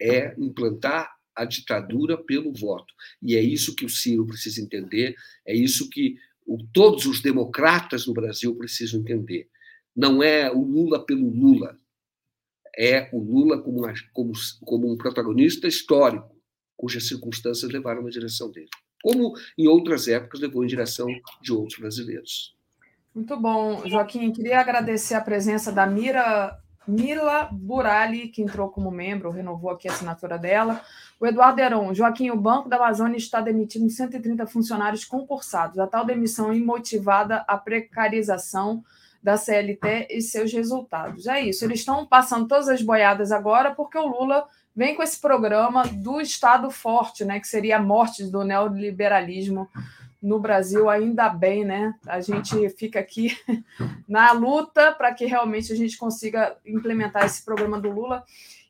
é 0.00 0.34
implantar 0.38 1.17
a 1.38 1.44
ditadura 1.44 2.18
pelo 2.18 2.52
voto. 2.52 2.92
E 3.22 3.36
é 3.36 3.40
isso 3.40 3.74
que 3.74 3.84
o 3.84 3.88
Ciro 3.88 4.26
precisa 4.26 4.60
entender, 4.60 5.14
é 5.46 5.54
isso 5.54 5.88
que 5.88 6.16
o, 6.46 6.58
todos 6.72 7.06
os 7.06 7.20
democratas 7.20 8.06
no 8.06 8.12
Brasil 8.12 8.54
precisam 8.56 9.00
entender. 9.00 9.48
Não 9.94 10.22
é 10.22 10.50
o 10.50 10.60
Lula 10.60 11.04
pelo 11.04 11.28
Lula, 11.28 11.76
é 12.76 13.08
o 13.12 13.18
Lula 13.18 13.60
como, 13.60 13.78
uma, 13.78 13.94
como, 14.12 14.32
como 14.64 14.92
um 14.92 14.96
protagonista 14.96 15.66
histórico, 15.66 16.36
cujas 16.76 17.08
circunstâncias 17.08 17.70
levaram 17.70 18.02
na 18.02 18.10
direção 18.10 18.50
dele. 18.50 18.70
Como 19.02 19.34
em 19.56 19.66
outras 19.68 20.08
épocas 20.08 20.40
levou 20.40 20.64
em 20.64 20.68
direção 20.68 21.08
de 21.40 21.52
outros 21.52 21.78
brasileiros. 21.78 22.56
Muito 23.14 23.36
bom, 23.36 23.86
Joaquim. 23.88 24.30
Queria 24.32 24.60
agradecer 24.60 25.14
a 25.14 25.20
presença 25.20 25.72
da 25.72 25.86
Mira 25.86 26.56
Mila 26.86 27.50
Burali, 27.52 28.28
que 28.28 28.40
entrou 28.40 28.70
como 28.70 28.90
membro, 28.90 29.30
renovou 29.30 29.70
aqui 29.70 29.88
a 29.88 29.92
assinatura 29.92 30.38
dela. 30.38 30.80
O 31.20 31.26
Eduardo 31.26 31.60
Heron, 31.60 31.92
Joaquim, 31.92 32.30
o 32.30 32.36
Banco 32.36 32.68
da 32.68 32.76
Amazônia 32.76 33.16
está 33.16 33.40
demitindo 33.40 33.90
130 33.90 34.46
funcionários 34.46 35.04
concursados. 35.04 35.78
A 35.78 35.86
tal 35.86 36.04
demissão 36.04 36.52
imotivada 36.52 37.44
a 37.48 37.56
precarização 37.56 38.84
da 39.22 39.36
CLT 39.36 40.08
e 40.10 40.22
seus 40.22 40.52
resultados. 40.52 41.26
É 41.26 41.40
isso, 41.40 41.64
eles 41.64 41.80
estão 41.80 42.06
passando 42.06 42.46
todas 42.46 42.68
as 42.68 42.82
boiadas 42.82 43.32
agora 43.32 43.74
porque 43.74 43.98
o 43.98 44.06
Lula 44.06 44.46
vem 44.74 44.94
com 44.94 45.02
esse 45.02 45.20
programa 45.20 45.82
do 45.84 46.20
Estado 46.20 46.70
forte, 46.70 47.24
né, 47.24 47.40
que 47.40 47.48
seria 47.48 47.78
a 47.78 47.82
morte 47.82 48.24
do 48.24 48.44
neoliberalismo 48.44 49.68
no 50.22 50.38
Brasil, 50.38 50.88
ainda 50.90 51.28
bem, 51.28 51.64
né? 51.64 51.94
A 52.06 52.20
gente 52.20 52.68
fica 52.70 52.98
aqui 52.98 53.36
na 54.08 54.32
luta 54.32 54.92
para 54.92 55.14
que 55.14 55.24
realmente 55.24 55.72
a 55.72 55.76
gente 55.76 55.96
consiga 55.96 56.56
implementar 56.66 57.24
esse 57.24 57.44
programa 57.44 57.80
do 57.80 57.90
Lula. 57.90 58.24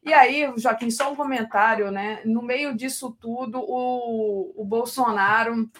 E 0.08 0.14
aí, 0.14 0.50
Joaquim, 0.56 0.90
só 0.90 1.12
um 1.12 1.14
comentário, 1.14 1.90
né? 1.90 2.22
No 2.24 2.40
meio 2.40 2.74
disso 2.74 3.14
tudo, 3.20 3.60
o, 3.60 4.54
o 4.56 4.64
Bolsonaro 4.64 5.70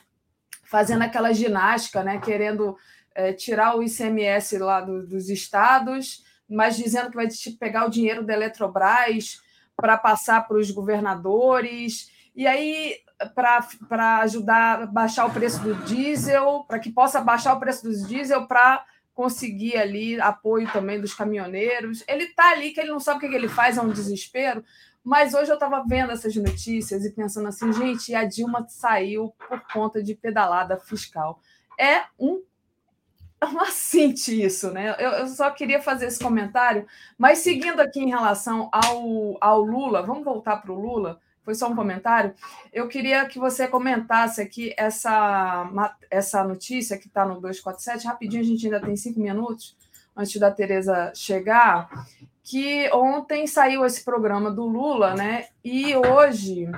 fazendo 0.64 1.00
aquela 1.00 1.32
ginástica, 1.32 2.04
né? 2.04 2.18
Querendo 2.18 2.76
é, 3.14 3.32
tirar 3.32 3.74
o 3.74 3.82
ICMS 3.82 4.58
lá 4.58 4.82
do, 4.82 5.06
dos 5.06 5.30
estados, 5.30 6.22
mas 6.46 6.76
dizendo 6.76 7.08
que 7.08 7.16
vai 7.16 7.26
pegar 7.58 7.86
o 7.86 7.90
dinheiro 7.90 8.22
da 8.22 8.34
Eletrobras 8.34 9.40
para 9.74 9.96
passar 9.96 10.46
para 10.46 10.58
os 10.58 10.70
governadores. 10.70 12.10
E 12.36 12.46
aí, 12.46 12.96
para 13.34 14.18
ajudar 14.18 14.82
a 14.82 14.86
baixar 14.86 15.24
o 15.24 15.32
preço 15.32 15.58
do 15.60 15.74
diesel, 15.86 16.66
para 16.68 16.78
que 16.78 16.92
possa 16.92 17.18
baixar 17.18 17.54
o 17.54 17.60
preço 17.60 17.82
do 17.84 18.06
diesel 18.06 18.46
para 18.46 18.84
conseguir 19.18 19.76
ali 19.76 20.20
apoio 20.20 20.70
também 20.72 21.00
dos 21.00 21.12
caminhoneiros. 21.12 22.04
Ele 22.06 22.22
está 22.22 22.52
ali, 22.52 22.70
que 22.70 22.78
ele 22.78 22.90
não 22.90 23.00
sabe 23.00 23.26
o 23.26 23.28
que 23.28 23.34
ele 23.34 23.48
faz, 23.48 23.76
é 23.76 23.82
um 23.82 23.88
desespero. 23.88 24.64
Mas 25.02 25.34
hoje 25.34 25.50
eu 25.50 25.54
estava 25.54 25.82
vendo 25.84 26.12
essas 26.12 26.36
notícias 26.36 27.04
e 27.04 27.10
pensando 27.10 27.48
assim, 27.48 27.72
gente, 27.72 28.14
a 28.14 28.22
Dilma 28.22 28.64
saiu 28.68 29.34
por 29.48 29.60
conta 29.72 30.00
de 30.00 30.14
pedalada 30.14 30.78
fiscal. 30.78 31.40
É 31.76 32.02
um 32.16 32.44
um 33.42 33.60
assinte 33.60 34.40
isso, 34.40 34.70
né? 34.70 34.94
Eu, 35.00 35.10
eu, 35.10 35.26
só 35.26 35.50
queria 35.50 35.82
fazer 35.82 36.06
esse 36.06 36.22
comentário, 36.22 36.86
mas 37.16 37.38
seguindo 37.38 37.80
aqui 37.80 37.98
em 37.98 38.10
relação 38.10 38.70
ao, 38.72 39.36
ao 39.40 39.62
Lula, 39.62 40.00
vamos 40.00 40.24
voltar 40.24 40.58
para 40.58 40.72
o 40.72 40.80
Lula, 40.80 41.20
foi 41.48 41.54
só 41.54 41.66
um 41.66 41.74
comentário. 41.74 42.34
Eu 42.70 42.88
queria 42.88 43.24
que 43.24 43.38
você 43.38 43.66
comentasse 43.66 44.38
aqui 44.38 44.74
essa, 44.76 45.66
essa 46.10 46.44
notícia 46.44 46.98
que 46.98 47.06
está 47.06 47.24
no 47.24 47.40
247, 47.40 48.06
rapidinho, 48.06 48.42
a 48.42 48.44
gente 48.44 48.66
ainda 48.66 48.78
tem 48.78 48.94
cinco 48.94 49.18
minutos 49.18 49.74
antes 50.14 50.38
da 50.38 50.50
Tereza 50.50 51.10
chegar, 51.14 51.88
que 52.44 52.90
ontem 52.92 53.46
saiu 53.46 53.82
esse 53.86 54.04
programa 54.04 54.50
do 54.50 54.66
Lula, 54.66 55.14
né? 55.14 55.46
E 55.64 55.96
hoje 55.96 56.70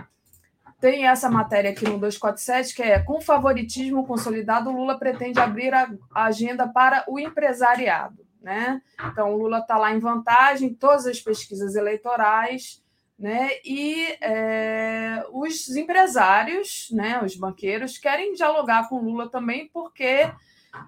tem 0.80 1.09
essa 1.09 1.28
matéria 1.28 1.72
aqui 1.72 1.84
no 1.86 1.98
247, 1.98 2.72
que 2.72 2.82
é 2.82 3.01
com 3.01 3.20
favoritismo 3.20 4.06
consolidado, 4.06 4.70
Lula 4.70 4.97
pretende 5.01 5.40
abrir 5.40 5.74
a 5.74 5.88
agenda 6.14 6.68
para 6.68 7.05
o 7.09 7.18
empresariado. 7.18 8.24
Né? 8.40 8.80
Então, 9.05 9.34
o 9.34 9.36
Lula 9.36 9.59
está 9.59 9.76
lá 9.76 9.92
em 9.92 9.98
vantagem, 9.98 10.72
todas 10.72 11.06
as 11.09 11.20
pesquisas 11.20 11.74
eleitorais, 11.74 12.80
né? 13.20 13.51
e 13.64 14.16
é, 14.20 15.24
os 15.30 15.68
empresários, 15.76 16.88
né, 16.90 17.22
os 17.22 17.36
banqueiros, 17.36 17.98
querem 17.98 18.32
dialogar 18.32 18.88
com 18.88 19.05
Lula 19.05 19.28
também, 19.28 19.68
porque 19.68 20.32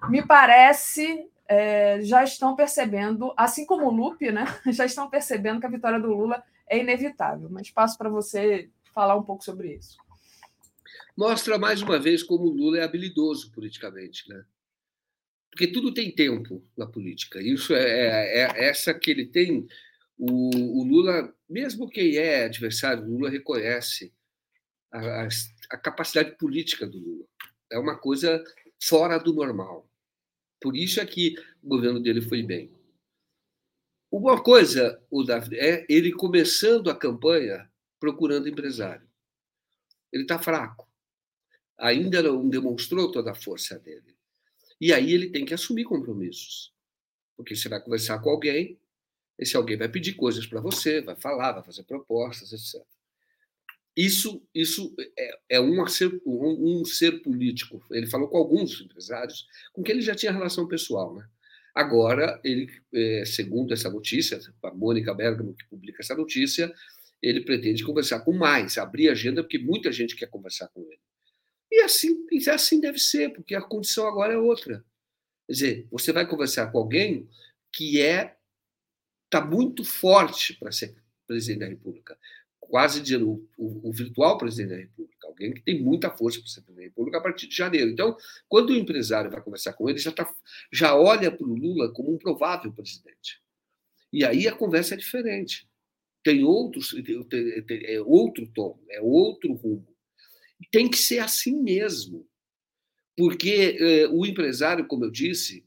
me 0.09 0.25
parece 0.25 1.29
é, 1.47 2.01
já 2.01 2.23
estão 2.23 2.55
percebendo, 2.55 3.31
assim 3.37 3.65
como 3.65 3.85
o 3.85 3.91
Lupe, 3.91 4.31
né, 4.31 4.45
já 4.73 4.85
estão 4.85 5.09
percebendo 5.09 5.59
que 5.59 5.67
a 5.67 5.69
vitória 5.69 5.99
do 5.99 6.07
Lula 6.07 6.43
é 6.67 6.79
inevitável. 6.79 7.47
Mas 7.51 7.69
passo 7.69 7.97
para 7.97 8.09
você 8.09 8.69
falar 8.93 9.15
um 9.15 9.23
pouco 9.23 9.43
sobre 9.43 9.75
isso. 9.75 9.97
Mostra 11.15 11.59
mais 11.59 11.81
uma 11.81 11.99
vez 11.99 12.23
como 12.23 12.45
o 12.45 12.53
Lula 12.53 12.79
é 12.79 12.83
habilidoso 12.83 13.51
politicamente, 13.51 14.27
né? 14.27 14.43
Porque 15.51 15.67
tudo 15.67 15.93
tem 15.93 16.09
tempo 16.09 16.63
na 16.75 16.87
política. 16.87 17.39
Isso 17.39 17.75
é, 17.75 17.83
é, 17.83 18.41
é 18.41 18.65
essa 18.69 18.91
que 18.91 19.11
ele 19.11 19.27
tem. 19.27 19.67
O, 20.17 20.81
o, 20.81 20.83
Lula, 20.83 21.33
mesmo 21.49 21.89
quem 21.89 22.15
é 22.17 22.45
adversário 22.45 23.03
do 23.03 23.11
Lula, 23.11 23.29
reconhece 23.29 24.13
a, 24.91 25.23
a, 25.23 25.27
a 25.71 25.77
capacidade 25.77 26.37
política 26.37 26.85
do 26.85 26.99
Lula. 26.99 27.25
É 27.71 27.77
uma 27.77 27.97
coisa 27.97 28.43
fora 28.81 29.17
do 29.17 29.33
normal. 29.33 29.89
Por 30.61 30.75
isso 30.75 31.01
é 31.01 31.05
que 31.05 31.35
o 31.61 31.67
governo 31.67 31.99
dele 31.99 32.21
foi 32.21 32.43
bem. 32.43 32.71
Uma 34.11 34.41
coisa, 34.41 35.01
o 35.09 35.23
Davi, 35.23 35.57
é 35.57 35.85
ele 35.89 36.11
começando 36.11 36.89
a 36.89 36.95
campanha 36.95 37.67
procurando 37.99 38.47
empresário. 38.47 39.07
Ele 40.11 40.23
está 40.23 40.37
fraco. 40.37 40.87
Ainda 41.77 42.21
não 42.21 42.47
demonstrou 42.47 43.11
toda 43.11 43.31
a 43.31 43.35
força 43.35 43.79
dele. 43.79 44.15
E 44.79 44.93
aí 44.93 45.11
ele 45.11 45.31
tem 45.31 45.43
que 45.43 45.53
assumir 45.53 45.85
compromissos. 45.85 46.71
Porque 47.35 47.55
você 47.55 47.67
vai 47.67 47.81
conversar 47.81 48.19
com 48.19 48.29
alguém, 48.29 48.79
esse 49.37 49.55
alguém 49.55 49.77
vai 49.77 49.89
pedir 49.89 50.13
coisas 50.13 50.45
para 50.45 50.61
você, 50.61 51.01
vai 51.01 51.15
falar, 51.15 51.53
vai 51.53 51.63
fazer 51.63 51.83
propostas, 51.83 52.51
etc. 52.53 52.85
Isso, 53.95 54.43
isso 54.53 54.95
é, 55.17 55.39
é 55.49 55.61
um, 55.61 55.85
ser, 55.87 56.19
um, 56.25 56.81
um, 56.81 56.85
ser 56.85 57.21
político. 57.21 57.83
Ele 57.91 58.07
falou 58.07 58.27
com 58.27 58.37
alguns 58.37 58.81
empresários 58.81 59.47
com 59.71 59.83
quem 59.83 59.93
ele 59.95 60.01
já 60.01 60.15
tinha 60.15 60.31
relação 60.31 60.67
pessoal. 60.67 61.15
Né? 61.15 61.27
Agora, 61.75 62.39
ele, 62.43 62.71
é, 62.93 63.23
segundo 63.25 63.73
essa 63.73 63.89
notícia, 63.89 64.39
a 64.63 64.73
Mônica 64.73 65.13
Bergamo, 65.13 65.53
que 65.53 65.67
publica 65.67 66.01
essa 66.01 66.15
notícia, 66.15 66.73
ele 67.21 67.41
pretende 67.41 67.85
conversar 67.85 68.21
com 68.21 68.33
mais, 68.33 68.77
abrir 68.77 69.09
agenda, 69.09 69.43
porque 69.43 69.59
muita 69.59 69.91
gente 69.91 70.15
quer 70.15 70.27
conversar 70.27 70.67
com 70.69 70.81
ele. 70.81 70.99
E 71.71 71.81
assim, 71.81 72.25
e 72.31 72.49
assim 72.49 72.79
deve 72.79 72.99
ser, 72.99 73.31
porque 73.31 73.55
a 73.55 73.61
condição 73.61 74.07
agora 74.07 74.33
é 74.33 74.37
outra. 74.37 74.83
Quer 75.47 75.53
dizer, 75.53 75.87
você 75.91 76.11
vai 76.11 76.27
conversar 76.27 76.71
com 76.71 76.79
alguém 76.79 77.27
que 77.71 78.01
é 78.01 78.37
está 79.33 79.45
muito 79.45 79.83
forte 79.83 80.53
para 80.53 80.71
ser 80.71 80.95
presidente 81.25 81.59
da 81.59 81.67
República, 81.67 82.17
quase 82.59 83.01
dizendo 83.01 83.47
o, 83.57 83.89
o, 83.89 83.91
virtual 83.91 84.37
presidente 84.37 84.69
da 84.69 84.77
República, 84.77 85.27
alguém 85.27 85.53
que 85.53 85.61
tem 85.61 85.81
muita 85.81 86.09
força 86.09 86.39
para 86.39 86.49
ser 86.49 86.61
presidente 86.61 86.85
da 86.85 86.89
República 86.89 87.17
a 87.17 87.21
partir 87.21 87.47
de 87.47 87.55
janeiro. 87.55 87.89
Então, 87.89 88.15
quando 88.47 88.69
o 88.71 88.75
empresário 88.75 89.31
vai 89.31 89.41
conversar 89.41 89.73
com 89.73 89.89
ele, 89.89 89.97
já, 89.99 90.11
tá, 90.11 90.31
já 90.71 90.95
olha 90.95 91.31
para 91.31 91.47
o 91.47 91.55
Lula 91.55 91.91
como 91.91 92.13
um 92.13 92.17
provável 92.17 92.71
presidente. 92.71 93.41
E 94.11 94.23
aí 94.23 94.47
a 94.47 94.55
conversa 94.55 94.93
é 94.93 94.97
diferente 94.97 95.67
tem 96.23 96.43
outros, 96.43 96.95
é 97.69 98.01
outro 98.01 98.47
tom, 98.47 98.79
é 98.89 99.01
outro 99.01 99.53
rumo. 99.53 99.85
Tem 100.71 100.89
que 100.89 100.97
ser 100.97 101.19
assim 101.19 101.61
mesmo. 101.61 102.25
Porque 103.15 103.77
eh, 103.79 104.07
o 104.07 104.25
empresário, 104.25 104.87
como 104.87 105.03
eu 105.03 105.11
disse, 105.11 105.65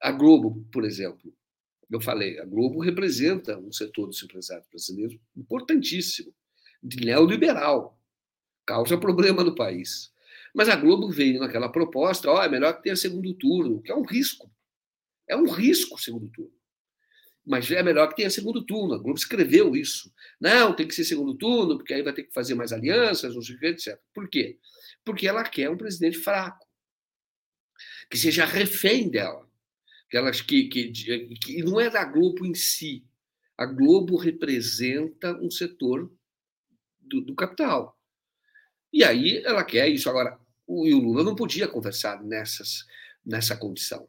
a 0.00 0.12
Globo, 0.12 0.64
por 0.70 0.84
exemplo, 0.84 1.34
eu 1.90 2.00
falei, 2.00 2.38
a 2.38 2.44
Globo 2.44 2.80
representa 2.80 3.58
um 3.58 3.72
setor 3.72 4.06
dos 4.06 4.22
empresários 4.22 4.66
brasileiros 4.68 5.16
importantíssimo, 5.36 6.34
de 6.82 7.04
neoliberal, 7.04 7.98
causa 8.66 8.98
problema 8.98 9.44
no 9.44 9.54
país. 9.54 10.12
Mas 10.54 10.68
a 10.68 10.76
Globo 10.76 11.10
veio 11.10 11.40
naquela 11.40 11.68
proposta, 11.68 12.30
ó, 12.30 12.38
oh, 12.38 12.42
é 12.42 12.48
melhor 12.48 12.76
que 12.76 12.82
tenha 12.82 12.96
segundo 12.96 13.34
turno, 13.34 13.82
que 13.82 13.90
é 13.90 13.94
um 13.94 14.04
risco. 14.04 14.50
É 15.28 15.36
um 15.36 15.50
risco 15.50 15.98
segundo 16.00 16.28
turno 16.28 16.54
mas 17.44 17.70
é 17.70 17.82
melhor 17.82 18.08
que 18.08 18.16
tenha 18.16 18.30
segundo 18.30 18.64
turno. 18.64 18.94
A 18.94 18.98
Globo 18.98 19.18
escreveu 19.18 19.76
isso. 19.76 20.12
Não, 20.40 20.74
tem 20.74 20.88
que 20.88 20.94
ser 20.94 21.04
segundo 21.04 21.34
turno, 21.34 21.76
porque 21.76 21.92
aí 21.92 22.02
vai 22.02 22.12
ter 22.12 22.24
que 22.24 22.32
fazer 22.32 22.54
mais 22.54 22.72
alianças, 22.72 23.34
não 23.34 23.42
sei 23.42 23.56
o 23.56 23.58
que, 23.58 23.66
etc. 23.66 23.98
Por 24.14 24.28
quê? 24.28 24.58
Porque 25.04 25.28
ela 25.28 25.44
quer 25.44 25.68
um 25.68 25.76
presidente 25.76 26.18
fraco, 26.18 26.66
que 28.10 28.16
seja 28.16 28.46
refém 28.46 29.10
dela. 29.10 29.46
Que, 30.10 30.16
ela, 30.16 30.30
que, 30.30 30.68
que, 30.68 30.92
que 30.92 31.62
não 31.62 31.80
é 31.80 31.90
da 31.90 32.04
Globo 32.04 32.44
em 32.44 32.54
si. 32.54 33.04
A 33.56 33.66
Globo 33.66 34.16
representa 34.16 35.32
um 35.40 35.50
setor 35.50 36.12
do, 37.00 37.20
do 37.20 37.34
capital. 37.34 37.98
E 38.92 39.02
aí 39.02 39.42
ela 39.44 39.64
quer 39.64 39.88
isso. 39.88 40.08
Agora, 40.08 40.38
o, 40.66 40.82
o 40.82 40.98
Lula 40.98 41.24
não 41.24 41.34
podia 41.34 41.68
conversar 41.68 42.22
nessas, 42.22 42.84
nessa 43.24 43.56
condição 43.56 44.08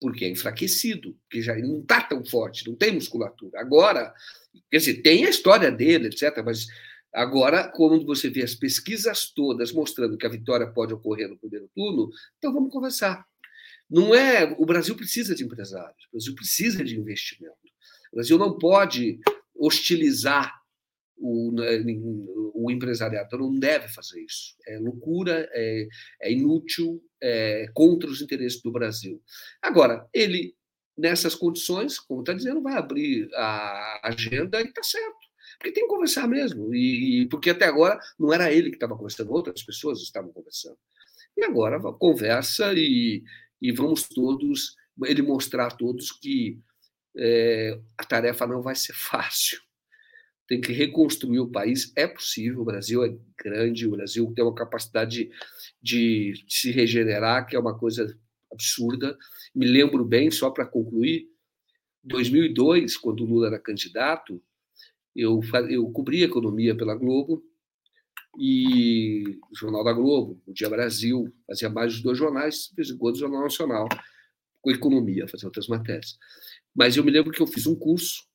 porque 0.00 0.24
é 0.24 0.30
enfraquecido, 0.30 1.16
porque 1.22 1.42
já 1.42 1.56
não 1.56 1.80
está 1.80 2.02
tão 2.02 2.24
forte, 2.24 2.66
não 2.68 2.74
tem 2.74 2.92
musculatura. 2.92 3.60
Agora, 3.60 4.14
quer 4.70 4.78
dizer, 4.78 5.02
tem 5.02 5.24
a 5.24 5.30
história 5.30 5.70
dele, 5.70 6.08
etc., 6.08 6.42
mas 6.44 6.66
agora, 7.12 7.68
quando 7.68 8.04
você 8.04 8.28
vê 8.28 8.42
as 8.42 8.54
pesquisas 8.54 9.30
todas 9.30 9.72
mostrando 9.72 10.18
que 10.18 10.26
a 10.26 10.30
vitória 10.30 10.66
pode 10.66 10.92
ocorrer 10.92 11.28
no 11.28 11.38
primeiro 11.38 11.68
turno, 11.74 12.10
então 12.38 12.52
vamos 12.52 12.72
conversar. 12.72 13.26
Não 13.88 14.14
é. 14.14 14.44
O 14.58 14.66
Brasil 14.66 14.96
precisa 14.96 15.34
de 15.34 15.44
empresários, 15.44 16.04
o 16.06 16.12
Brasil 16.12 16.34
precisa 16.34 16.84
de 16.84 16.98
investimento. 16.98 17.56
O 18.12 18.16
Brasil 18.16 18.38
não 18.38 18.58
pode 18.58 19.18
hostilizar 19.54 20.52
o, 21.18 21.50
né, 21.52 21.82
o 22.54 22.70
empresariado 22.70 23.38
não 23.38 23.58
deve 23.58 23.88
fazer 23.88 24.20
isso. 24.22 24.54
É 24.66 24.78
loucura, 24.78 25.48
é, 25.52 25.88
é 26.22 26.32
inútil, 26.32 27.02
é 27.22 27.66
contra 27.74 28.08
os 28.08 28.20
interesses 28.20 28.60
do 28.60 28.70
Brasil. 28.70 29.22
Agora, 29.62 30.06
ele, 30.12 30.54
nessas 30.96 31.34
condições, 31.34 31.98
como 31.98 32.20
está 32.20 32.32
dizendo, 32.32 32.62
vai 32.62 32.74
abrir 32.74 33.28
a 33.34 34.08
agenda 34.08 34.60
e 34.60 34.64
está 34.64 34.82
certo. 34.82 35.26
Porque 35.58 35.72
tem 35.72 35.84
que 35.84 35.88
conversar 35.88 36.28
mesmo. 36.28 36.74
E, 36.74 37.22
e, 37.22 37.28
porque 37.28 37.50
até 37.50 37.64
agora 37.64 37.98
não 38.18 38.32
era 38.32 38.52
ele 38.52 38.70
que 38.70 38.76
estava 38.76 38.96
conversando, 38.96 39.32
outras 39.32 39.62
pessoas 39.62 40.00
estavam 40.02 40.32
conversando. 40.32 40.76
E 41.36 41.44
agora 41.44 41.80
conversa 41.98 42.72
e, 42.74 43.22
e 43.68 43.72
vamos 43.72 44.04
todos, 44.08 44.76
ele 45.04 45.22
mostrar 45.22 45.66
a 45.66 45.70
todos 45.70 46.12
que 46.12 46.58
é, 47.16 47.80
a 47.98 48.04
tarefa 48.04 48.46
não 48.46 48.62
vai 48.62 48.74
ser 48.74 48.94
fácil 48.96 49.60
tem 50.46 50.60
que 50.60 50.72
reconstruir 50.72 51.40
o 51.40 51.50
país. 51.50 51.92
É 51.96 52.06
possível, 52.06 52.60
o 52.60 52.64
Brasil 52.64 53.04
é 53.04 53.16
grande, 53.36 53.86
o 53.86 53.90
Brasil 53.90 54.32
tem 54.34 54.44
uma 54.44 54.54
capacidade 54.54 55.30
de, 55.82 56.32
de 56.32 56.44
se 56.48 56.70
regenerar, 56.70 57.46
que 57.46 57.56
é 57.56 57.58
uma 57.58 57.76
coisa 57.76 58.16
absurda. 58.52 59.16
Me 59.54 59.66
lembro 59.66 60.04
bem, 60.04 60.30
só 60.30 60.50
para 60.50 60.66
concluir, 60.66 61.28
2002, 62.04 62.96
quando 62.96 63.24
o 63.24 63.26
Lula 63.26 63.48
era 63.48 63.58
candidato, 63.58 64.40
eu, 65.14 65.40
eu 65.68 65.90
cobri 65.90 66.22
economia 66.22 66.76
pela 66.76 66.94
Globo 66.94 67.42
e 68.38 69.38
o 69.50 69.56
Jornal 69.56 69.84
da 69.84 69.92
Globo, 69.92 70.40
o 70.46 70.52
Dia 70.52 70.68
Brasil, 70.68 71.32
fazia 71.46 71.70
mais 71.70 71.94
de 71.94 72.02
dois 72.02 72.18
jornais, 72.18 72.68
de 72.68 72.76
vez 72.76 72.90
em 72.90 72.96
quando 72.96 73.16
o 73.16 73.18
Jornal 73.18 73.42
Nacional, 73.42 73.88
com 74.60 74.70
economia, 74.70 75.28
fazia 75.28 75.48
outras 75.48 75.68
matérias. 75.68 76.18
Mas 76.74 76.96
eu 76.96 77.04
me 77.04 77.10
lembro 77.10 77.32
que 77.32 77.40
eu 77.40 77.46
fiz 77.46 77.66
um 77.66 77.74
curso 77.74 78.26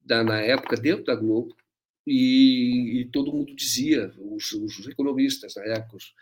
da, 0.00 0.22
na 0.22 0.40
época 0.40 0.76
dentro 0.76 1.04
da 1.04 1.14
Globo 1.14 1.54
e, 2.06 3.00
e 3.00 3.04
todo 3.06 3.32
mundo 3.32 3.54
dizia, 3.54 4.12
os, 4.18 4.52
os 4.52 4.86
economistas 4.88 5.54
na 5.54 5.64
época, 5.64 5.96
os, 5.96 6.14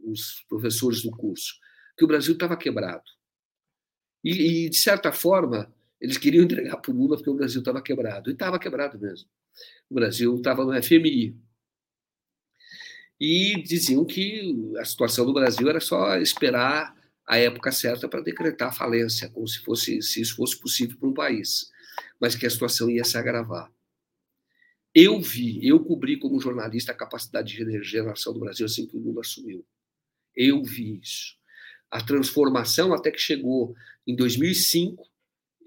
os, 0.00 0.44
professores 0.48 1.02
do 1.02 1.10
curso, 1.10 1.54
que 1.96 2.04
o 2.04 2.08
Brasil 2.08 2.34
estava 2.34 2.56
quebrado. 2.56 3.04
E, 4.22 4.66
e, 4.66 4.70
de 4.70 4.76
certa 4.76 5.12
forma, 5.12 5.72
eles 6.00 6.18
queriam 6.18 6.44
entregar 6.44 6.76
para 6.76 6.92
o 6.92 6.94
Lula 6.94 7.16
porque 7.16 7.30
o 7.30 7.34
Brasil 7.34 7.60
estava 7.60 7.82
quebrado. 7.82 8.30
E 8.30 8.32
estava 8.32 8.58
quebrado 8.58 8.98
mesmo. 8.98 9.28
O 9.88 9.94
Brasil 9.94 10.34
estava 10.36 10.64
no 10.64 10.82
FMI. 10.82 11.36
E 13.20 13.62
diziam 13.62 14.04
que 14.04 14.72
a 14.78 14.84
situação 14.84 15.24
do 15.24 15.32
Brasil 15.32 15.68
era 15.68 15.80
só 15.80 16.16
esperar 16.16 16.94
a 17.26 17.38
época 17.38 17.72
certa 17.72 18.08
para 18.08 18.20
decretar 18.20 18.74
falência, 18.74 19.30
como 19.30 19.48
se 19.48 19.60
fosse 19.60 20.02
se 20.02 20.20
isso 20.20 20.36
fosse 20.36 20.58
possível 20.58 20.98
para 20.98 21.08
um 21.08 21.14
país 21.14 21.72
mas 22.20 22.34
que 22.34 22.46
a 22.46 22.50
situação 22.50 22.90
ia 22.90 23.04
se 23.04 23.16
agravar. 23.16 23.70
Eu 24.94 25.20
vi, 25.20 25.66
eu 25.66 25.80
cobri 25.80 26.18
como 26.18 26.40
jornalista 26.40 26.92
a 26.92 26.96
capacidade 26.96 27.54
de 27.54 27.64
regeneração 27.64 28.32
do 28.32 28.40
Brasil 28.40 28.64
assim 28.64 28.86
que 28.86 28.96
o 28.96 29.00
Lula 29.00 29.22
assumiu. 29.22 29.64
Eu 30.34 30.62
vi 30.62 31.00
isso. 31.00 31.36
A 31.90 32.00
transformação 32.00 32.92
até 32.92 33.10
que 33.10 33.18
chegou 33.18 33.74
em 34.06 34.14
2005. 34.14 35.04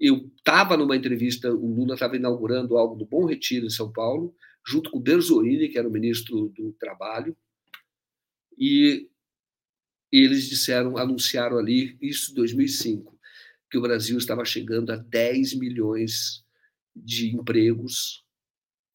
Eu 0.00 0.30
estava 0.36 0.76
numa 0.76 0.96
entrevista, 0.96 1.52
o 1.52 1.74
Lula 1.74 1.94
estava 1.94 2.16
inaugurando 2.16 2.76
algo 2.76 2.94
do 2.94 3.04
Bom 3.04 3.26
Retiro 3.26 3.66
em 3.66 3.70
São 3.70 3.92
Paulo, 3.92 4.34
junto 4.66 4.90
com 4.90 5.00
Berzoini, 5.00 5.68
que 5.68 5.78
era 5.78 5.88
o 5.88 5.92
ministro 5.92 6.52
do 6.56 6.72
Trabalho, 6.72 7.36
e 8.56 9.08
eles 10.10 10.48
disseram, 10.48 10.96
anunciaram 10.96 11.58
ali, 11.58 11.96
isso 12.00 12.32
em 12.32 12.34
2005, 12.34 13.18
que 13.70 13.78
o 13.78 13.82
Brasil 13.82 14.16
estava 14.16 14.44
chegando 14.44 14.90
a 14.90 14.96
10 14.96 15.54
milhões 15.54 16.44
de 16.96 17.34
empregos 17.34 18.24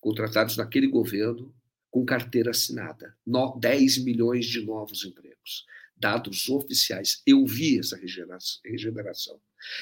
contratados 0.02 0.58
naquele 0.58 0.88
governo 0.88 1.54
com 1.90 2.04
carteira 2.04 2.52
assinada. 2.52 3.16
10 3.60 4.00
milhões 4.00 4.48
de 4.48 4.62
novos 4.62 5.06
empregos. 5.06 5.66
Dados 5.96 6.50
oficiais. 6.50 7.22
Eu 7.26 7.46
vi 7.46 7.80
essa 7.80 7.96
regeneração. 7.96 9.40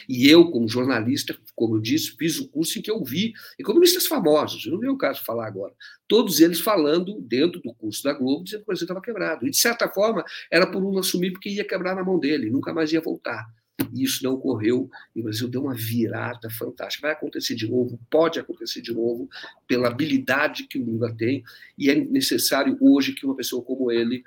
E 0.07 0.29
eu, 0.29 0.49
como 0.49 0.67
jornalista, 0.67 1.37
como 1.55 1.75
eu 1.75 1.81
disse, 1.81 2.15
fiz 2.17 2.39
o 2.39 2.47
curso 2.47 2.79
em 2.79 2.81
que 2.81 2.91
eu 2.91 3.03
vi 3.03 3.33
economistas 3.57 4.07
famosos, 4.07 4.65
não 4.65 4.83
é 4.83 4.89
o 4.89 4.97
caso 4.97 5.23
falar 5.23 5.47
agora, 5.47 5.73
todos 6.07 6.39
eles 6.39 6.59
falando 6.59 7.19
dentro 7.21 7.61
do 7.61 7.73
curso 7.73 8.03
da 8.03 8.13
Globo, 8.13 8.43
dizendo 8.43 8.61
que 8.61 8.65
o 8.65 8.67
Brasil 8.67 8.85
estava 8.85 9.01
quebrado. 9.01 9.47
E, 9.47 9.51
de 9.51 9.57
certa 9.57 9.87
forma, 9.89 10.23
era 10.51 10.65
por 10.65 10.83
um 10.83 10.97
assumir 10.97 11.31
porque 11.31 11.49
ia 11.49 11.65
quebrar 11.65 11.95
na 11.95 12.03
mão 12.03 12.19
dele, 12.19 12.49
nunca 12.49 12.73
mais 12.73 12.91
ia 12.91 13.01
voltar 13.01 13.47
e 13.93 14.03
isso 14.03 14.23
não 14.23 14.33
ocorreu, 14.33 14.89
e 15.15 15.21
o 15.21 15.23
Brasil 15.23 15.47
deu 15.47 15.63
uma 15.63 15.73
virada 15.73 16.49
fantástica. 16.49 17.07
Vai 17.07 17.15
acontecer 17.15 17.55
de 17.55 17.67
novo, 17.67 17.99
pode 18.09 18.39
acontecer 18.39 18.81
de 18.81 18.93
novo, 18.93 19.29
pela 19.67 19.87
habilidade 19.87 20.67
que 20.67 20.77
o 20.77 20.85
Lula 20.85 21.13
tem, 21.15 21.43
e 21.77 21.89
é 21.89 21.95
necessário 21.95 22.77
hoje 22.79 23.13
que 23.13 23.25
uma 23.25 23.35
pessoa 23.35 23.63
como 23.63 23.91
ele, 23.91 24.23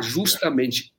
justamente 0.00 0.92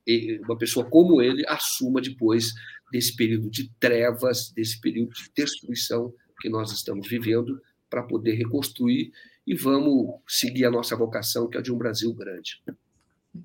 uma 0.44 0.56
pessoa 0.56 0.84
como 0.84 1.20
ele, 1.20 1.44
assuma 1.46 2.00
depois 2.00 2.52
desse 2.92 3.16
período 3.16 3.50
de 3.50 3.70
trevas, 3.80 4.52
desse 4.54 4.78
período 4.78 5.14
de 5.14 5.32
destruição 5.34 6.12
que 6.40 6.50
nós 6.50 6.70
estamos 6.70 7.08
vivendo, 7.08 7.58
para 7.88 8.02
poder 8.02 8.34
reconstruir 8.34 9.10
e 9.46 9.54
vamos 9.54 10.20
seguir 10.28 10.66
a 10.66 10.70
nossa 10.70 10.94
vocação, 10.94 11.48
que 11.48 11.56
é 11.56 11.60
a 11.60 11.62
de 11.62 11.72
um 11.72 11.78
Brasil 11.78 12.12
grande. 12.12 12.62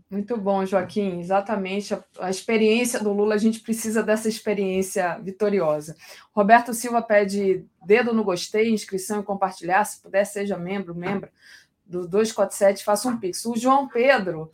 Muito 0.10 0.36
bom, 0.36 0.66
Joaquim. 0.66 1.20
Exatamente. 1.20 1.94
A, 1.94 2.04
a, 2.20 2.30
experiência 2.30 3.02
do 3.02 3.14
Lula, 3.14 3.36
a 3.36 3.38
gente 3.38 3.62
precisa 3.62 4.04
dessa 4.04 4.28
experiência 4.28 5.18
vitoriosa. 5.20 5.96
Roberto 6.34 6.74
Silva 6.74 7.02
pede 7.02 7.66
dedo 7.86 8.14
no 8.14 8.24
gostei, 8.24 8.70
inscrição 8.70 9.22
e 9.22 9.24
compartilhar. 9.24 9.86
Se 9.86 10.02
puder, 10.02 10.26
seja 10.26 10.58
membro, 10.58 10.94
membro 10.94 11.30
do 11.86 12.06
247, 12.08 12.84
faça 12.84 13.08
um 13.08 13.18
pix. 13.18 13.46
O 13.46 13.56
João 13.56 13.88
Pedro 13.88 14.52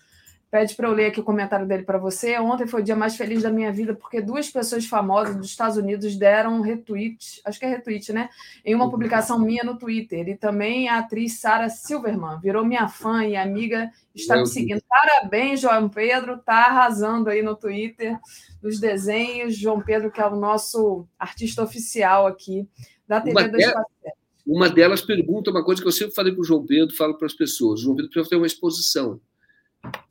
pede 0.54 0.76
para 0.76 0.88
eu 0.88 0.94
ler 0.94 1.08
aqui 1.08 1.20
o 1.20 1.24
comentário 1.24 1.66
dele 1.66 1.82
para 1.82 1.98
você. 1.98 2.38
Ontem 2.38 2.68
foi 2.68 2.82
o 2.82 2.84
dia 2.84 2.96
mais 2.96 3.16
feliz 3.16 3.42
da 3.42 3.50
minha 3.50 3.72
vida, 3.72 3.96
porque 3.96 4.22
duas 4.22 4.52
pessoas 4.52 4.86
famosas 4.86 5.36
dos 5.36 5.48
Estados 5.48 5.78
Unidos 5.78 6.16
deram 6.16 6.58
um 6.58 6.62
retweet, 6.62 7.42
acho 7.44 7.58
que 7.58 7.66
é 7.66 7.70
retweet, 7.70 8.14
né? 8.14 8.30
Em 8.64 8.76
uma 8.76 8.88
publicação 8.88 9.40
minha 9.40 9.64
no 9.64 9.80
Twitter. 9.80 10.30
E 10.30 10.38
também 10.38 10.88
a 10.88 11.00
atriz 11.00 11.40
Sarah 11.40 11.70
Silverman 11.70 12.40
virou 12.40 12.64
minha 12.64 12.88
fã 12.88 13.26
e 13.26 13.36
amiga, 13.36 13.90
está 14.14 14.36
Meu 14.36 14.44
me 14.44 14.50
seguindo. 14.50 14.74
Deus. 14.74 14.84
Parabéns, 14.88 15.60
João 15.60 15.90
Pedro, 15.90 16.38
tá 16.38 16.68
arrasando 16.68 17.32
aí 17.32 17.42
no 17.42 17.56
Twitter 17.56 18.20
dos 18.62 18.80
desenhos. 18.80 19.58
João 19.58 19.82
Pedro, 19.82 20.12
que 20.12 20.22
é 20.22 20.28
o 20.28 20.36
nosso 20.36 21.08
artista 21.18 21.64
oficial 21.64 22.28
aqui 22.28 22.70
da 23.08 23.20
TV 23.20 23.32
uma 23.32 23.50
247. 23.50 24.18
Uma 24.46 24.70
delas 24.70 25.02
pergunta 25.02 25.50
uma 25.50 25.66
coisa 25.66 25.82
que 25.82 25.88
eu 25.88 25.92
sempre 25.92 26.14
falei 26.14 26.32
para 26.32 26.42
o 26.42 26.46
João 26.46 26.64
Pedro, 26.64 26.96
falo 26.96 27.18
para 27.18 27.26
as 27.26 27.34
pessoas. 27.34 27.80
O 27.80 27.84
João 27.86 27.96
Pedro 27.96 28.12
precisa 28.12 28.30
ter 28.30 28.36
uma 28.36 28.46
exposição 28.46 29.20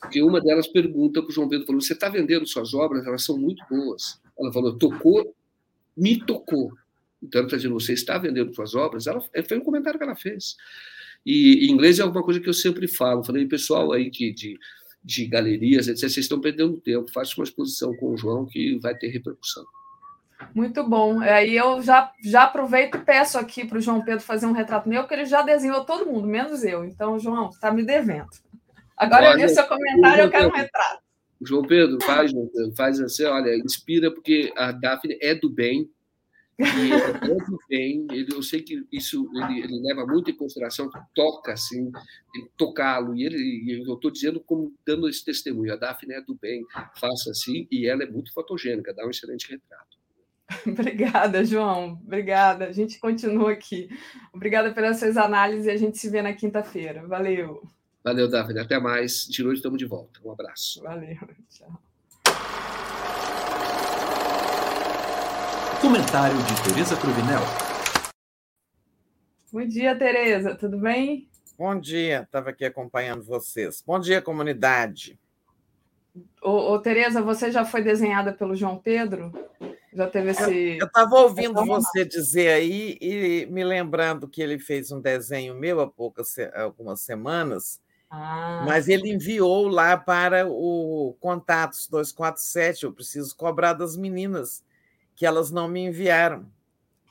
porque 0.01 0.23
uma 0.23 0.40
delas 0.40 0.66
pergunta 0.66 1.23
para 1.23 1.31
o 1.31 1.32
João 1.32 1.49
Pedro, 1.49 1.66
falou, 1.66 1.81
você 1.81 1.94
está 1.94 2.09
vendendo 2.09 2.47
suas 2.47 2.74
obras? 2.74 3.07
Elas 3.07 3.24
são 3.24 3.39
muito 3.39 3.65
boas. 3.70 4.20
Ela 4.39 4.53
falou, 4.53 4.77
tocou, 4.77 5.35
me 5.97 6.19
tocou. 6.19 6.73
Então, 7.23 7.39
ela 7.39 7.47
está 7.47 7.57
dizendo, 7.57 7.74
você 7.74 7.93
está 7.93 8.19
vendendo 8.19 8.55
suas 8.55 8.74
obras? 8.74 9.07
Ela, 9.07 9.24
é, 9.32 9.43
foi 9.43 9.59
um 9.59 9.65
comentário 9.65 9.99
que 9.99 10.05
ela 10.05 10.16
fez. 10.16 10.57
E 11.24 11.70
inglês 11.70 11.99
é 11.99 12.03
alguma 12.03 12.24
coisa 12.24 12.40
que 12.40 12.49
eu 12.49 12.55
sempre 12.55 12.89
falo. 12.89 13.24
Falei, 13.24 13.47
pessoal 13.47 13.93
aí 13.93 14.11
que 14.11 14.32
de, 14.32 14.59
de 15.03 15.27
galerias, 15.27 15.86
etc., 15.86 16.01
vocês 16.01 16.19
estão 16.19 16.40
perdendo 16.40 16.81
tempo. 16.81 17.11
Faça 17.11 17.35
uma 17.39 17.44
exposição 17.44 17.94
com 17.97 18.12
o 18.12 18.16
João 18.16 18.44
que 18.44 18.78
vai 18.81 18.94
ter 18.97 19.09
repercussão. 19.09 19.65
Muito 20.55 20.82
bom. 20.82 21.20
Aí 21.20 21.57
eu 21.57 21.81
já, 21.81 22.12
já 22.23 22.43
aproveito 22.43 22.97
e 22.97 23.01
peço 23.01 23.39
aqui 23.39 23.65
para 23.65 23.78
o 23.78 23.81
João 23.81 24.05
Pedro 24.05 24.24
fazer 24.24 24.47
um 24.47 24.53
retrato 24.53 24.89
meu, 24.89 25.03
porque 25.03 25.15
ele 25.15 25.24
já 25.24 25.43
desenhou 25.43 25.85
todo 25.85 26.07
mundo, 26.07 26.27
menos 26.27 26.65
eu. 26.65 26.85
Então, 26.85 27.19
João, 27.19 27.51
está 27.51 27.70
me 27.70 27.85
devendo. 27.85 28.28
Agora 29.02 29.30
olha, 29.30 29.32
eu 29.32 29.38
li 29.38 29.44
o 29.44 29.48
seu 29.54 29.66
comentário, 29.66 30.24
eu 30.24 30.30
quero 30.30 30.48
um 30.48 30.52
retrato. 30.52 31.02
João 31.44 31.62
Pedro, 31.62 31.98
faz, 32.02 32.30
João 32.30 32.48
Pedro, 32.48 32.76
faz 32.76 33.00
assim, 33.00 33.24
olha, 33.24 33.56
inspira, 33.56 34.12
porque 34.12 34.52
a 34.56 34.70
Daphne 34.70 35.18
é 35.20 35.34
do 35.34 35.50
bem, 35.50 35.90
e 36.58 36.92
é 36.92 37.12
do 37.34 37.58
bem, 37.68 38.06
ele, 38.12 38.32
eu 38.32 38.42
sei 38.42 38.62
que 38.62 38.86
isso 38.92 39.28
ele, 39.34 39.60
ele 39.60 39.80
leva 39.82 40.06
muito 40.06 40.30
em 40.30 40.36
consideração, 40.36 40.88
toca 41.12 41.52
assim, 41.52 41.90
tocá-lo, 42.56 43.16
e, 43.16 43.24
ele, 43.24 43.84
eu 43.84 43.94
estou 43.94 44.10
dizendo 44.10 44.38
como 44.40 44.72
dando 44.86 45.08
esse 45.08 45.24
testemunho, 45.24 45.72
a 45.72 45.76
Daphne 45.76 46.14
é 46.14 46.20
do 46.20 46.34
bem, 46.34 46.64
faça 46.96 47.30
assim, 47.30 47.66
e 47.70 47.88
ela 47.88 48.04
é 48.04 48.06
muito 48.06 48.32
fotogênica, 48.32 48.94
dá 48.94 49.04
um 49.04 49.10
excelente 49.10 49.50
retrato. 49.50 50.00
Obrigada, 50.66 51.44
João. 51.44 51.98
Obrigada. 52.04 52.66
A 52.66 52.72
gente 52.72 52.98
continua 52.98 53.52
aqui. 53.52 53.88
Obrigada 54.34 54.70
pelas 54.72 54.98
suas 54.98 55.16
análises 55.16 55.64
e 55.64 55.70
a 55.70 55.76
gente 55.78 55.96
se 55.96 56.10
vê 56.10 56.20
na 56.20 56.34
quinta-feira. 56.34 57.06
Valeu. 57.06 57.62
Valeu, 58.04 58.28
David. 58.28 58.58
Até 58.58 58.80
mais. 58.80 59.26
De 59.28 59.44
noite 59.44 59.58
estamos 59.58 59.78
de 59.78 59.86
volta. 59.86 60.18
Um 60.24 60.32
abraço. 60.32 60.82
Valeu. 60.82 61.16
Tchau. 61.48 61.70
Comentário 65.80 66.36
de 66.36 66.62
Tereza 66.64 66.96
Cruvinel. 66.96 67.40
Bom 69.52 69.66
dia, 69.66 69.96
Tereza. 69.96 70.56
Tudo 70.56 70.78
bem? 70.78 71.28
Bom 71.56 71.78
dia. 71.78 72.22
Estava 72.22 72.50
aqui 72.50 72.64
acompanhando 72.64 73.22
vocês. 73.22 73.84
Bom 73.86 74.00
dia, 74.00 74.20
comunidade. 74.20 75.16
Ô, 76.42 76.72
ô, 76.72 76.78
Tereza, 76.80 77.22
você 77.22 77.52
já 77.52 77.64
foi 77.64 77.82
desenhada 77.82 78.32
pelo 78.32 78.56
João 78.56 78.78
Pedro? 78.78 79.32
Já 79.92 80.08
teve 80.08 80.30
esse. 80.30 80.78
Eu 80.78 80.86
estava 80.86 81.20
ouvindo 81.20 81.64
você 81.64 82.04
dizer 82.04 82.48
aí 82.48 82.98
e 83.00 83.46
me 83.46 83.62
lembrando 83.62 84.26
que 84.26 84.42
ele 84.42 84.58
fez 84.58 84.90
um 84.90 85.00
desenho 85.00 85.54
meu 85.54 85.80
há 85.80 85.86
poucas 85.86 86.34
algumas 86.54 87.02
semanas 87.02 87.80
ah. 88.14 88.62
Mas 88.66 88.89
ele 88.89 89.10
enviou 89.10 89.66
lá 89.68 89.97
para 89.97 90.47
o 90.47 91.16
Contatos 91.18 91.89
247. 91.89 92.84
Eu 92.84 92.93
preciso 92.93 93.34
cobrar 93.34 93.72
das 93.72 93.97
meninas, 93.97 94.62
que 95.16 95.24
elas 95.24 95.51
não 95.51 95.66
me 95.66 95.80
enviaram. 95.80 96.47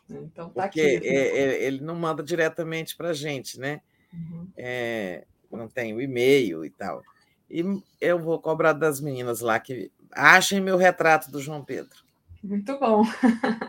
Então 0.07 0.49
tá 0.49 0.63
porque 0.63 0.79
aqui. 0.79 1.07
É, 1.07 1.37
é, 1.39 1.63
ele 1.63 1.81
não 1.81 1.95
manda 1.95 2.21
diretamente 2.21 2.95
para 2.95 3.09
a 3.09 3.13
gente, 3.13 3.59
né? 3.59 3.81
Uhum. 4.13 4.47
É, 4.55 5.25
não 5.51 5.67
tem 5.67 5.91
o 5.95 5.99
e-mail 5.99 6.63
e 6.63 6.69
tal. 6.69 7.01
E 7.49 7.63
eu 7.99 8.19
vou 8.19 8.39
cobrar 8.39 8.73
das 8.73 9.01
meninas 9.01 9.39
lá 9.41 9.59
que 9.59 9.91
achem 10.11 10.61
meu 10.61 10.77
retrato 10.77 11.31
do 11.31 11.41
João 11.41 11.65
Pedro. 11.65 12.03
Muito 12.43 12.79
bom. 12.79 13.03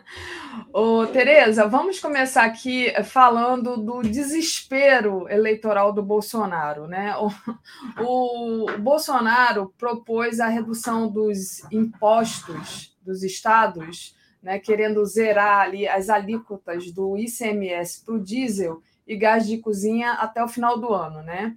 Ô, 0.72 1.06
Tereza, 1.06 1.68
vamos 1.68 2.00
começar 2.00 2.44
aqui 2.44 2.90
falando 3.04 3.76
do 3.76 4.00
desespero 4.00 5.28
eleitoral 5.28 5.92
do 5.92 6.02
Bolsonaro. 6.02 6.86
Né? 6.86 7.14
O, 7.98 8.64
o 8.64 8.78
Bolsonaro 8.78 9.74
propôs 9.76 10.40
a 10.40 10.48
redução 10.48 11.06
dos 11.06 11.62
impostos 11.70 12.96
dos 13.02 13.22
estados, 13.22 14.16
né, 14.42 14.58
querendo 14.58 15.04
zerar 15.04 15.60
ali 15.60 15.86
as 15.86 16.08
alíquotas 16.08 16.90
do 16.92 17.18
ICMS 17.18 18.02
para 18.04 18.14
o 18.14 18.22
diesel 18.22 18.82
e 19.06 19.16
gás 19.16 19.46
de 19.46 19.58
cozinha 19.58 20.12
até 20.12 20.42
o 20.42 20.48
final 20.48 20.78
do 20.78 20.94
ano. 20.94 21.22
Né? 21.22 21.54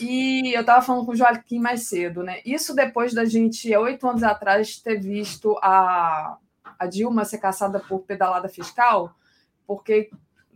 E 0.00 0.52
eu 0.54 0.60
estava 0.60 0.82
falando 0.82 1.04
com 1.04 1.12
o 1.12 1.16
Joaquim 1.16 1.58
mais 1.58 1.88
cedo, 1.88 2.22
né? 2.22 2.40
Isso 2.44 2.74
depois 2.74 3.12
da 3.12 3.24
gente, 3.24 3.74
oito 3.76 4.08
anos 4.08 4.22
atrás, 4.22 4.78
ter 4.78 5.00
visto 5.00 5.58
a, 5.62 6.38
a 6.78 6.86
Dilma 6.86 7.24
ser 7.24 7.38
caçada 7.38 7.80
por 7.80 8.00
pedalada 8.00 8.48
fiscal, 8.48 9.14
porque 9.66 10.10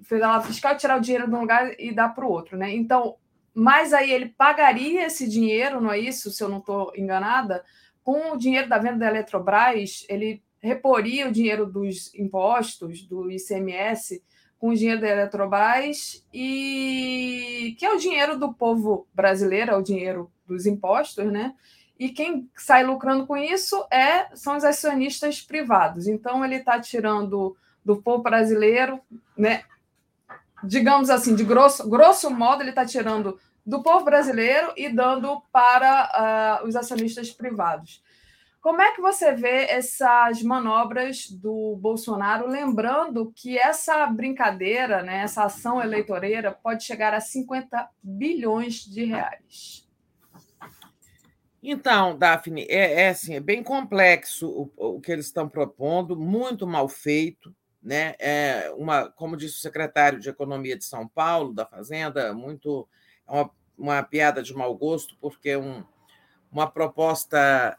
pedalada 0.09 0.45
fiscal 0.45 0.73
é 0.73 0.77
tirar 0.77 0.99
o 0.99 1.01
dinheiro 1.01 1.29
de 1.29 1.35
um 1.35 1.41
lugar 1.41 1.73
e 1.79 1.93
dar 1.93 2.11
para 2.11 2.25
o 2.25 2.31
outro, 2.31 2.57
né? 2.57 2.75
Então, 2.75 3.17
mas 3.55 3.93
aí 3.93 4.11
ele 4.13 4.29
pagaria 4.29 5.07
esse 5.07 5.29
dinheiro, 5.29 5.81
não 5.81 5.91
é 5.91 5.99
isso? 5.99 6.31
Se 6.31 6.43
eu 6.43 6.49
não 6.49 6.59
estou 6.59 6.93
enganada, 6.97 7.65
com 8.05 8.33
o 8.33 8.37
dinheiro 8.37 8.69
da 8.69 8.79
venda 8.79 8.99
da 8.99 9.09
Eletrobras, 9.09 10.07
ele 10.09 10.43
reporia 10.61 11.29
o 11.29 11.33
dinheiro 11.33 11.67
dos 11.67 12.15
impostos, 12.15 13.03
do 13.03 13.31
ICMS, 13.31 14.23
com 14.59 14.71
o 14.71 14.75
dinheiro 14.75 15.01
da 15.01 15.09
Eletrobras 15.09 16.25
e 16.33 17.77
que 17.79 17.87
é 17.87 17.93
o 17.93 17.99
dinheiro 17.99 18.39
do 18.39 18.53
povo 18.53 19.07
brasileiro, 19.15 19.71
é 19.71 19.77
o 19.77 19.83
dinheiro 19.83 20.31
dos 20.47 20.67
impostos, 20.67 21.31
né? 21.31 21.55
E 21.99 22.11
quem 22.11 22.49
sai 22.57 22.85
lucrando 22.85 23.27
com 23.27 23.37
isso 23.37 23.85
é 23.91 24.35
são 24.35 24.57
os 24.57 24.65
acionistas 24.65 25.41
privados. 25.41 26.07
Então 26.07 26.45
ele 26.45 26.57
está 26.57 26.81
tirando 26.81 27.57
do 27.85 27.97
povo 27.97 28.23
brasileiro, 28.23 29.01
né? 29.37 29.63
Digamos 30.63 31.09
assim, 31.09 31.35
de 31.35 31.45
grosso, 31.45 31.89
grosso 31.89 32.31
modo, 32.31 32.63
ele 32.63 32.71
está 32.71 32.85
tirando 32.85 33.39
do 33.65 33.83
povo 33.83 34.05
brasileiro 34.05 34.73
e 34.77 34.89
dando 34.89 35.41
para 35.53 36.61
uh, 36.63 36.67
os 36.67 36.75
acionistas 36.75 37.31
privados. 37.31 38.03
Como 38.61 38.83
é 38.83 38.93
que 38.93 39.01
você 39.01 39.33
vê 39.33 39.67
essas 39.67 40.43
manobras 40.43 41.31
do 41.31 41.77
Bolsonaro, 41.77 42.49
lembrando 42.49 43.33
que 43.35 43.57
essa 43.57 44.05
brincadeira, 44.07 45.03
né, 45.03 45.23
essa 45.23 45.45
ação 45.45 45.81
eleitoreira, 45.81 46.51
pode 46.53 46.83
chegar 46.83 47.15
a 47.15 47.21
50 47.21 47.89
bilhões 48.03 48.85
de 48.85 49.05
reais? 49.05 49.89
Então, 51.63 52.17
Daphne, 52.17 52.67
é, 52.69 53.05
é, 53.05 53.09
assim, 53.11 53.35
é 53.35 53.41
bem 53.41 53.63
complexo 53.63 54.49
o, 54.49 54.97
o, 54.97 55.01
que 55.01 55.13
eles 55.13 55.27
estão 55.27 55.49
propondo, 55.49 56.17
muito 56.17 56.67
mal 56.67 56.89
feito, 56.89 57.55
né? 57.83 58.15
É 58.19 58.73
uma, 58.77 59.11
como 59.11 59.37
disse 59.37 59.57
o 59.57 59.61
secretário 59.61 60.21
de 60.21 60.29
Economia 60.29 60.77
de 60.77 60.85
São 60.85 61.07
Paulo, 61.07 61.53
da 61.53 61.67
Fazenda, 61.67 62.33
muito 62.33 62.89
é 63.27 63.33
uma, 63.33 63.51
uma 63.77 64.03
piada 64.03 64.43
de 64.43 64.55
mau 64.55 64.75
gosto, 64.75 65.17
porque 65.21 65.57
um, 65.57 65.85
uma 66.51 66.71
proposta 66.71 67.77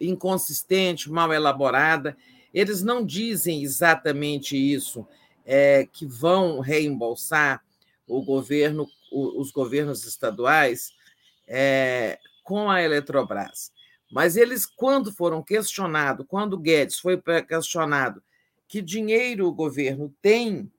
inconsistente, 0.00 1.10
mal 1.10 1.32
elaborada. 1.32 2.16
Eles 2.52 2.82
não 2.82 3.04
dizem 3.04 3.62
exatamente 3.62 4.56
isso, 4.56 5.06
é, 5.46 5.86
que 5.90 6.04
vão 6.04 6.60
reembolsar 6.60 7.62
o 8.06 8.22
governo, 8.22 8.88
os 9.12 9.50
governos 9.50 10.04
estaduais 10.04 10.92
é, 11.46 12.18
com 12.42 12.70
a 12.70 12.82
Eletrobras. 12.82 13.72
Mas 14.10 14.36
eles, 14.36 14.66
quando 14.66 15.12
foram 15.12 15.42
questionados, 15.42 16.26
quando 16.28 16.58
Guedes 16.58 16.98
foi 16.98 17.20
questionado 17.46 18.22
que 18.66 18.82
dinheiro 18.82 19.46
o 19.46 19.52
governo 19.52 20.14
tem 20.20 20.70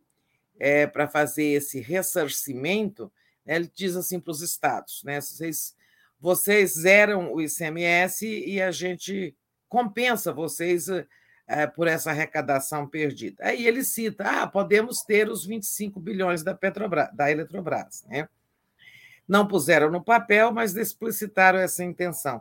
é, 0.59 0.85
para 0.85 1.07
fazer 1.07 1.45
esse 1.45 1.79
ressarcimento, 1.79 3.11
né, 3.45 3.55
ele 3.55 3.71
diz 3.73 3.95
assim 3.95 4.19
para 4.19 4.31
os 4.31 4.41
estados: 4.41 5.01
né, 5.03 5.19
vocês 5.19 5.75
vocês 6.21 6.75
zeram 6.75 7.33
o 7.33 7.41
ICMS 7.41 8.27
e 8.27 8.61
a 8.61 8.71
gente 8.71 9.35
compensa 9.67 10.31
vocês 10.31 10.87
é, 11.47 11.65
por 11.65 11.87
essa 11.87 12.11
arrecadação 12.11 12.87
perdida. 12.87 13.43
Aí 13.43 13.67
ele 13.67 13.83
cita: 13.83 14.23
ah, 14.23 14.47
podemos 14.47 15.01
ter 15.01 15.27
os 15.29 15.45
25 15.45 15.99
bilhões 15.99 16.43
da 16.43 16.53
Petrobras, 16.53 17.09
da 17.13 17.31
Eletrobras. 17.31 18.05
Né? 18.07 18.29
Não 19.27 19.47
puseram 19.47 19.89
no 19.89 20.03
papel, 20.03 20.51
mas 20.51 20.75
explicitaram 20.75 21.57
essa 21.57 21.83
intenção. 21.83 22.39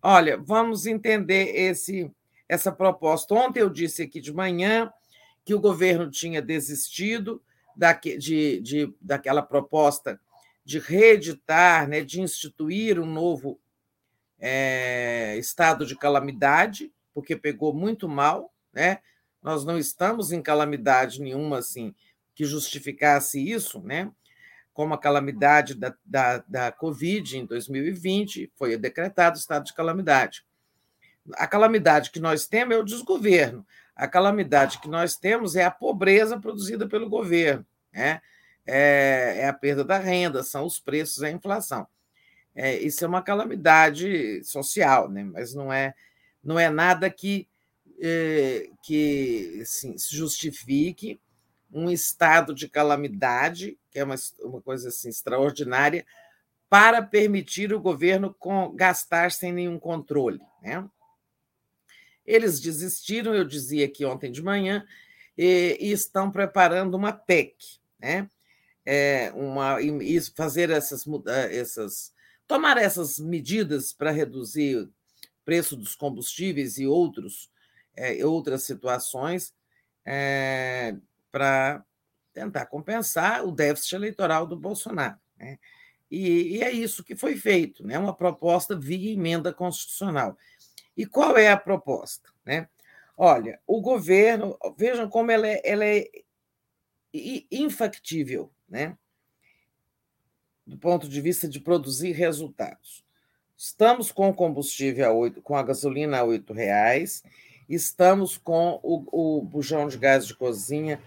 Olha, 0.00 0.36
vamos 0.36 0.86
entender 0.86 1.56
esse, 1.56 2.10
essa 2.48 2.70
proposta. 2.70 3.34
Ontem 3.34 3.60
eu 3.60 3.70
disse 3.70 4.02
aqui 4.02 4.20
de 4.20 4.32
manhã 4.32 4.92
que 5.44 5.54
o 5.54 5.60
governo 5.60 6.08
tinha 6.08 6.40
desistido 6.40 7.42
da, 7.76 7.92
de, 7.92 8.60
de, 8.60 8.94
daquela 9.00 9.42
proposta 9.42 10.20
de 10.64 10.78
reeditar, 10.78 11.88
né, 11.88 12.02
de 12.02 12.20
instituir 12.20 13.00
um 13.00 13.06
novo 13.06 13.60
é, 14.38 15.36
estado 15.38 15.86
de 15.86 15.96
calamidade, 15.96 16.92
porque 17.14 17.36
pegou 17.36 17.72
muito 17.72 18.08
mal, 18.08 18.52
né? 18.72 18.98
Nós 19.42 19.64
não 19.64 19.78
estamos 19.78 20.32
em 20.32 20.40
calamidade 20.40 21.20
nenhuma 21.20 21.58
assim 21.58 21.94
que 22.34 22.44
justificasse 22.44 23.40
isso, 23.40 23.80
né? 23.80 24.10
Como 24.72 24.94
a 24.94 24.98
calamidade 24.98 25.74
da, 25.74 25.94
da, 26.04 26.38
da 26.48 26.72
Covid 26.72 27.38
em 27.38 27.44
2020 27.44 28.50
foi 28.56 28.76
decretado 28.76 29.36
estado 29.36 29.64
de 29.64 29.74
calamidade. 29.74 30.44
A 31.34 31.46
calamidade 31.46 32.10
que 32.10 32.18
nós 32.18 32.46
temos 32.46 32.74
é 32.74 32.78
o 32.78 32.84
desgoverno. 32.84 33.66
A 33.94 34.08
calamidade 34.08 34.80
que 34.80 34.88
nós 34.88 35.16
temos 35.16 35.54
é 35.54 35.64
a 35.64 35.70
pobreza 35.70 36.40
produzida 36.40 36.88
pelo 36.88 37.08
governo, 37.08 37.66
né? 37.92 38.20
É, 38.66 39.34
é 39.38 39.48
a 39.48 39.52
perda 39.52 39.84
da 39.84 39.98
renda, 39.98 40.42
são 40.42 40.64
os 40.64 40.78
preços, 40.78 41.22
é 41.22 41.28
a 41.28 41.32
inflação. 41.32 41.86
É, 42.54 42.78
isso 42.78 43.04
é 43.04 43.08
uma 43.08 43.22
calamidade 43.22 44.42
social, 44.44 45.08
né? 45.08 45.24
mas 45.24 45.54
não 45.54 45.72
é, 45.72 45.94
não 46.44 46.58
é 46.58 46.68
nada 46.68 47.08
que, 47.08 47.48
é, 48.00 48.68
que 48.82 49.60
assim, 49.62 49.96
se 49.96 50.14
justifique 50.14 51.18
um 51.72 51.90
estado 51.90 52.54
de 52.54 52.68
calamidade, 52.68 53.78
que 53.90 53.98
é 53.98 54.04
uma, 54.04 54.16
uma 54.40 54.60
coisa 54.60 54.88
assim, 54.88 55.08
extraordinária, 55.08 56.04
para 56.68 57.02
permitir 57.02 57.72
o 57.72 57.80
governo 57.80 58.34
com, 58.38 58.74
gastar 58.74 59.30
sem 59.32 59.52
nenhum 59.52 59.78
controle. 59.78 60.40
Né? 60.62 60.86
Eles 62.26 62.60
desistiram, 62.60 63.34
eu 63.34 63.44
dizia 63.44 63.86
aqui 63.86 64.04
ontem 64.04 64.30
de 64.30 64.42
manhã, 64.42 64.86
e, 65.36 65.78
e 65.80 65.92
estão 65.92 66.30
preparando 66.30 66.94
uma 66.94 67.12
PEC, 67.12 67.56
né? 67.98 68.28
É, 68.84 69.32
uma, 69.34 69.76
fazer 70.34 70.70
essas, 70.70 71.04
essas 71.50 72.12
tomar 72.46 72.76
essas 72.76 73.18
medidas 73.18 73.92
para 73.92 74.10
reduzir 74.10 74.76
o 74.76 74.92
preço 75.44 75.76
dos 75.76 75.94
combustíveis 75.94 76.78
e 76.78 76.86
outros, 76.86 77.50
é, 77.96 78.24
outras 78.24 78.64
situações 78.64 79.54
é, 80.04 80.96
para 81.30 81.84
tentar 82.32 82.66
compensar 82.66 83.44
o 83.44 83.52
déficit 83.52 83.94
eleitoral 83.94 84.46
do 84.46 84.56
Bolsonaro. 84.56 85.18
Né? 85.36 85.58
E, 86.10 86.56
e, 86.56 86.62
é 86.62 86.70
isso 86.70 87.04
que 87.04 87.16
foi 87.16 87.36
feito, 87.36 87.86
né? 87.86 87.98
uma 87.98 88.14
proposta 88.14 88.76
via 88.76 89.12
emenda 89.12 89.52
constitucional. 89.52 90.36
E 90.96 91.06
qual 91.06 91.36
é 91.38 91.50
a 91.50 91.56
proposta? 91.56 92.30
Né? 92.44 92.68
Olha, 93.16 93.60
o 93.66 93.80
governo, 93.80 94.58
vejam 94.76 95.08
como 95.08 95.30
ela 95.30 95.48
é, 95.48 95.60
ela 95.64 95.84
é 95.84 96.06
infactível 97.50 98.50
né? 98.72 98.96
do 100.66 100.78
ponto 100.78 101.06
de 101.08 101.20
vista 101.20 101.46
de 101.46 101.60
produzir 101.60 102.12
resultados. 102.12 103.04
Estamos 103.56 104.10
com 104.10 104.30
o 104.30 104.34
combustível 104.34 105.06
a 105.06 105.12
8, 105.12 105.42
com 105.42 105.54
a 105.54 105.62
gasolina 105.62 106.18
a 106.18 106.24
R$ 106.24 106.42
reais, 106.48 107.22
estamos 107.68 108.38
com 108.38 108.80
o, 108.82 109.38
o 109.38 109.42
bujão 109.42 109.86
de 109.86 109.98
gás 109.98 110.26
de 110.26 110.34
cozinha 110.34 111.00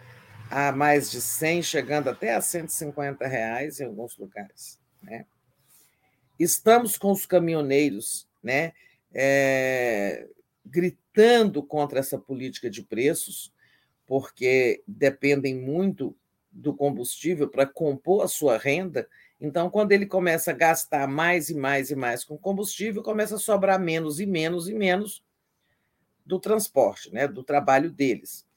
a 0.50 0.72
mais 0.72 1.10
de 1.10 1.20
100, 1.20 1.64
chegando 1.64 2.10
até 2.10 2.36
a 2.36 2.42
150 2.42 3.26
reais 3.28 3.80
em 3.80 3.86
alguns 3.86 4.16
lugares. 4.18 4.80
Né? 5.02 5.26
Estamos 6.40 6.98
com 6.98 7.12
os 7.12 7.26
caminhoneiros 7.26 8.28
né, 8.44 8.74
é, 9.12 10.28
gritando 10.64 11.64
contra 11.64 12.00
essa 12.00 12.20
política 12.20 12.70
de 12.70 12.84
preços, 12.84 13.52
porque 14.06 14.84
dependem 14.88 15.56
muito 15.56 16.16
do 16.56 16.73
combustível 16.73 17.49
para 17.49 17.65
compor 17.65 18.23
a 18.23 18.27
sua 18.27 18.57
renda. 18.57 19.07
Então, 19.40 19.69
quando 19.69 19.91
ele 19.91 20.06
começa 20.06 20.52
a 20.52 20.53
gastar 20.53 21.06
mais 21.06 21.49
e 21.49 21.53
mais 21.53 21.91
e 21.91 21.95
mais 21.95 22.23
com 22.23 22.38
combustível, 22.38 23.03
começa 23.03 23.36
a 23.36 23.40
sobrar 23.40 23.77
menos 23.77 24.22
e 24.22 24.26
menos 24.26 24.69
e 24.69 24.73
menos 24.73 25.22
do 26.26 26.40
transporte, 26.40 27.14
né, 27.14 27.27
do 27.27 27.44
trabalho 27.44 27.91
deles. 27.91 28.48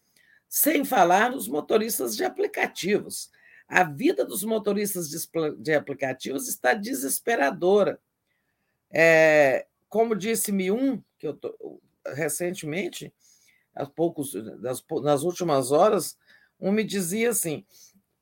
Sem 0.48 0.84
falar 0.84 1.30
nos 1.30 1.48
motoristas 1.48 2.16
de 2.16 2.24
aplicativos. 2.24 3.30
A 3.66 3.82
vida 3.82 4.24
dos 4.24 4.44
motoristas 4.44 5.10
de 5.58 5.74
aplicativos 5.74 6.48
está 6.48 6.72
desesperadora. 6.72 8.00
É, 8.90 9.66
como 9.88 10.16
disse-me 10.16 10.70
um, 10.70 11.02
que 11.18 11.26
eu 11.26 11.34
tô, 11.34 11.80
recentemente, 12.06 13.12
há 13.74 13.84
poucos, 13.84 14.32
nas, 14.60 14.82
nas 15.02 15.22
últimas 15.22 15.70
horas, 15.70 16.16
um 16.60 16.72
me 16.72 16.82
dizia 16.82 17.30
assim: 17.30 17.64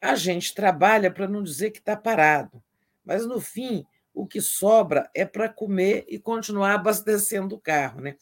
a 0.01 0.15
gente 0.15 0.55
trabalha 0.55 1.11
para 1.11 1.29
não 1.29 1.43
dizer 1.43 1.71
que 1.71 1.79
está 1.79 1.97
parado, 1.97 2.63
mas 3.05 3.27
no 3.27 3.41
fim 3.41 3.87
o 4.13 4.27
que 4.27 4.41
sobra 4.41 5.11
é 5.15 5.25
para 5.25 5.49
comer 5.49 6.05
e 6.09 6.19
continuar 6.19 6.75
abastecendo 6.75 7.55
o 7.55 7.61
carro. 7.61 8.01
Né? 8.01 8.17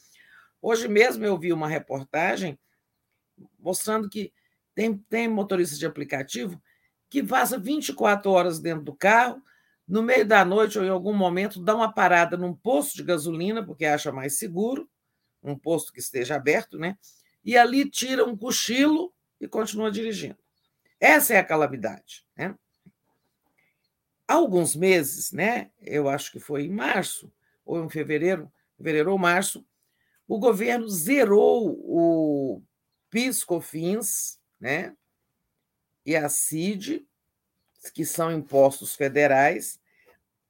Hoje 0.60 0.88
mesmo 0.88 1.24
eu 1.24 1.38
vi 1.38 1.52
uma 1.52 1.68
reportagem 1.68 2.58
mostrando 3.58 4.08
que 4.08 4.32
tem, 4.74 4.96
tem 5.08 5.28
motorista 5.28 5.76
de 5.76 5.86
aplicativo 5.86 6.60
que 7.08 7.22
passa 7.22 7.58
24 7.58 8.30
horas 8.30 8.58
dentro 8.58 8.82
do 8.82 8.94
carro, 8.94 9.40
no 9.86 10.02
meio 10.02 10.26
da 10.26 10.44
noite 10.44 10.78
ou 10.78 10.84
em 10.84 10.88
algum 10.88 11.12
momento 11.12 11.62
dá 11.62 11.74
uma 11.76 11.92
parada 11.92 12.36
num 12.36 12.52
posto 12.52 12.96
de 12.96 13.04
gasolina, 13.04 13.64
porque 13.64 13.84
acha 13.84 14.10
mais 14.10 14.36
seguro, 14.36 14.88
um 15.42 15.56
posto 15.56 15.92
que 15.92 16.00
esteja 16.00 16.34
aberto, 16.34 16.78
né? 16.78 16.98
E 17.44 17.56
ali 17.56 17.88
tira 17.88 18.24
um 18.24 18.36
cochilo 18.36 19.12
e 19.40 19.46
continua 19.46 19.92
dirigindo. 19.92 20.43
Essa 21.04 21.34
é 21.34 21.38
a 21.38 21.44
calamidade, 21.44 22.24
né? 22.34 22.54
Há 24.26 24.32
alguns 24.32 24.74
meses, 24.74 25.32
né? 25.32 25.70
Eu 25.82 26.08
acho 26.08 26.32
que 26.32 26.40
foi 26.40 26.64
em 26.64 26.70
março 26.70 27.30
ou 27.62 27.84
em 27.84 27.90
fevereiro, 27.90 28.50
fevereiro 28.78 29.12
ou 29.12 29.18
março, 29.18 29.66
o 30.26 30.38
governo 30.38 30.88
zerou 30.88 31.78
o 31.78 32.62
PIS/COFINS, 33.10 34.40
né? 34.58 34.96
E 36.06 36.16
a 36.16 36.26
CID, 36.30 37.06
que 37.92 38.06
são 38.06 38.32
impostos 38.32 38.94
federais, 38.94 39.78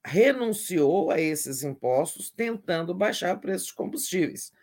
renunciou 0.05 1.11
a 1.11 1.19
esses 1.19 1.63
impostos, 1.63 2.29
tentando 2.29 2.95
baixar 2.95 3.35
o 3.35 3.41
preço 3.41 3.65
de 3.67 3.73
combustíveis. 3.73 4.53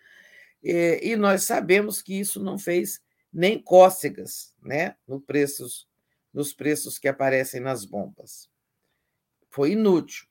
E, 0.62 1.14
nós 1.16 1.44
sabemos 1.44 2.00
que 2.00 2.18
isso 2.18 2.42
não 2.42 2.56
fez 2.58 3.02
nem 3.32 3.58
cócegas 3.58 4.54
né, 4.60 4.96
no 5.06 5.20
preços, 5.20 5.88
nos 6.32 6.52
preços 6.52 6.98
que 6.98 7.08
aparecem 7.08 7.60
nas 7.60 7.84
bombas. 7.84 8.50
Foi 9.50 9.72
inútil. 9.72 10.26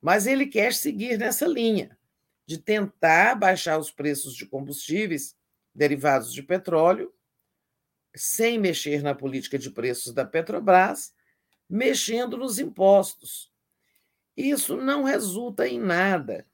Mas 0.00 0.26
ele 0.26 0.46
quer 0.46 0.72
seguir 0.74 1.18
nessa 1.18 1.46
linha 1.46 1.98
de 2.46 2.58
tentar 2.58 3.34
baixar 3.34 3.78
os 3.78 3.90
preços 3.90 4.34
de 4.34 4.46
combustíveis 4.46 5.36
derivados 5.74 6.32
de 6.32 6.42
petróleo, 6.42 7.12
sem 8.14 8.58
mexer 8.58 9.02
na 9.02 9.14
política 9.14 9.58
de 9.58 9.70
preços 9.70 10.12
da 10.12 10.24
Petrobras, 10.24 11.12
mexendo 11.68 12.36
nos 12.36 12.58
impostos. 12.58 13.52
Isso 14.36 14.76
não 14.76 15.02
resulta 15.02 15.68
em 15.68 15.78
nada, 15.78 16.46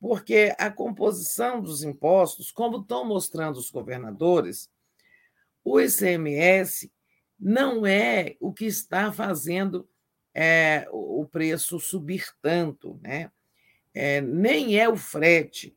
porque 0.00 0.54
a 0.58 0.70
composição 0.70 1.60
dos 1.60 1.82
impostos, 1.82 2.50
como 2.50 2.78
estão 2.78 3.04
mostrando 3.04 3.58
os 3.58 3.70
governadores, 3.70 4.70
o 5.64 5.80
ICMS 5.80 6.92
não 7.40 7.86
é 7.86 8.36
o 8.38 8.52
que 8.52 8.66
está 8.66 9.10
fazendo 9.10 9.88
é, 10.34 10.86
o 10.90 11.26
preço 11.26 11.80
subir 11.80 12.26
tanto, 12.42 12.98
né? 13.02 13.30
É, 13.94 14.20
nem 14.20 14.78
é 14.78 14.88
o 14.88 14.96
frete, 14.96 15.76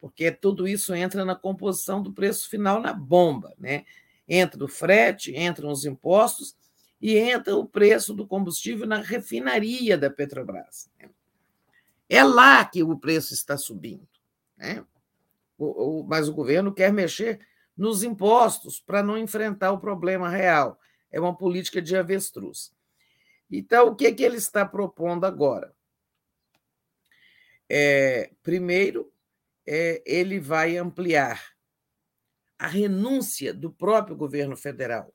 porque 0.00 0.30
tudo 0.32 0.66
isso 0.66 0.94
entra 0.94 1.24
na 1.24 1.36
composição 1.36 2.02
do 2.02 2.12
preço 2.12 2.48
final 2.48 2.80
na 2.80 2.92
bomba, 2.92 3.54
né? 3.58 3.84
Entra 4.26 4.64
o 4.64 4.68
frete, 4.68 5.36
entram 5.36 5.70
os 5.70 5.84
impostos 5.84 6.56
e 7.00 7.16
entra 7.16 7.56
o 7.56 7.66
preço 7.66 8.14
do 8.14 8.26
combustível 8.26 8.86
na 8.86 9.00
refinaria 9.00 9.98
da 9.98 10.10
Petrobras. 10.10 10.90
Né? 10.98 11.10
É 12.08 12.22
lá 12.22 12.64
que 12.64 12.82
o 12.82 12.96
preço 12.96 13.34
está 13.34 13.56
subindo. 13.56 14.06
Né? 14.56 14.84
O, 15.58 16.00
o, 16.00 16.04
mas 16.04 16.28
o 16.28 16.34
governo 16.34 16.72
quer 16.72 16.92
mexer 16.92 17.40
nos 17.80 18.02
impostos 18.02 18.78
para 18.78 19.02
não 19.02 19.16
enfrentar 19.16 19.72
o 19.72 19.80
problema 19.80 20.28
real. 20.28 20.78
É 21.10 21.18
uma 21.18 21.36
política 21.36 21.80
de 21.80 21.96
avestruz. 21.96 22.72
Então, 23.50 23.88
o 23.88 23.96
que, 23.96 24.06
é 24.06 24.12
que 24.12 24.22
ele 24.22 24.36
está 24.36 24.64
propondo 24.64 25.24
agora? 25.24 25.74
É, 27.68 28.30
primeiro, 28.42 29.12
é, 29.66 30.02
ele 30.04 30.38
vai 30.38 30.76
ampliar 30.76 31.42
a 32.58 32.66
renúncia 32.66 33.54
do 33.54 33.72
próprio 33.72 34.14
governo 34.14 34.56
federal 34.56 35.12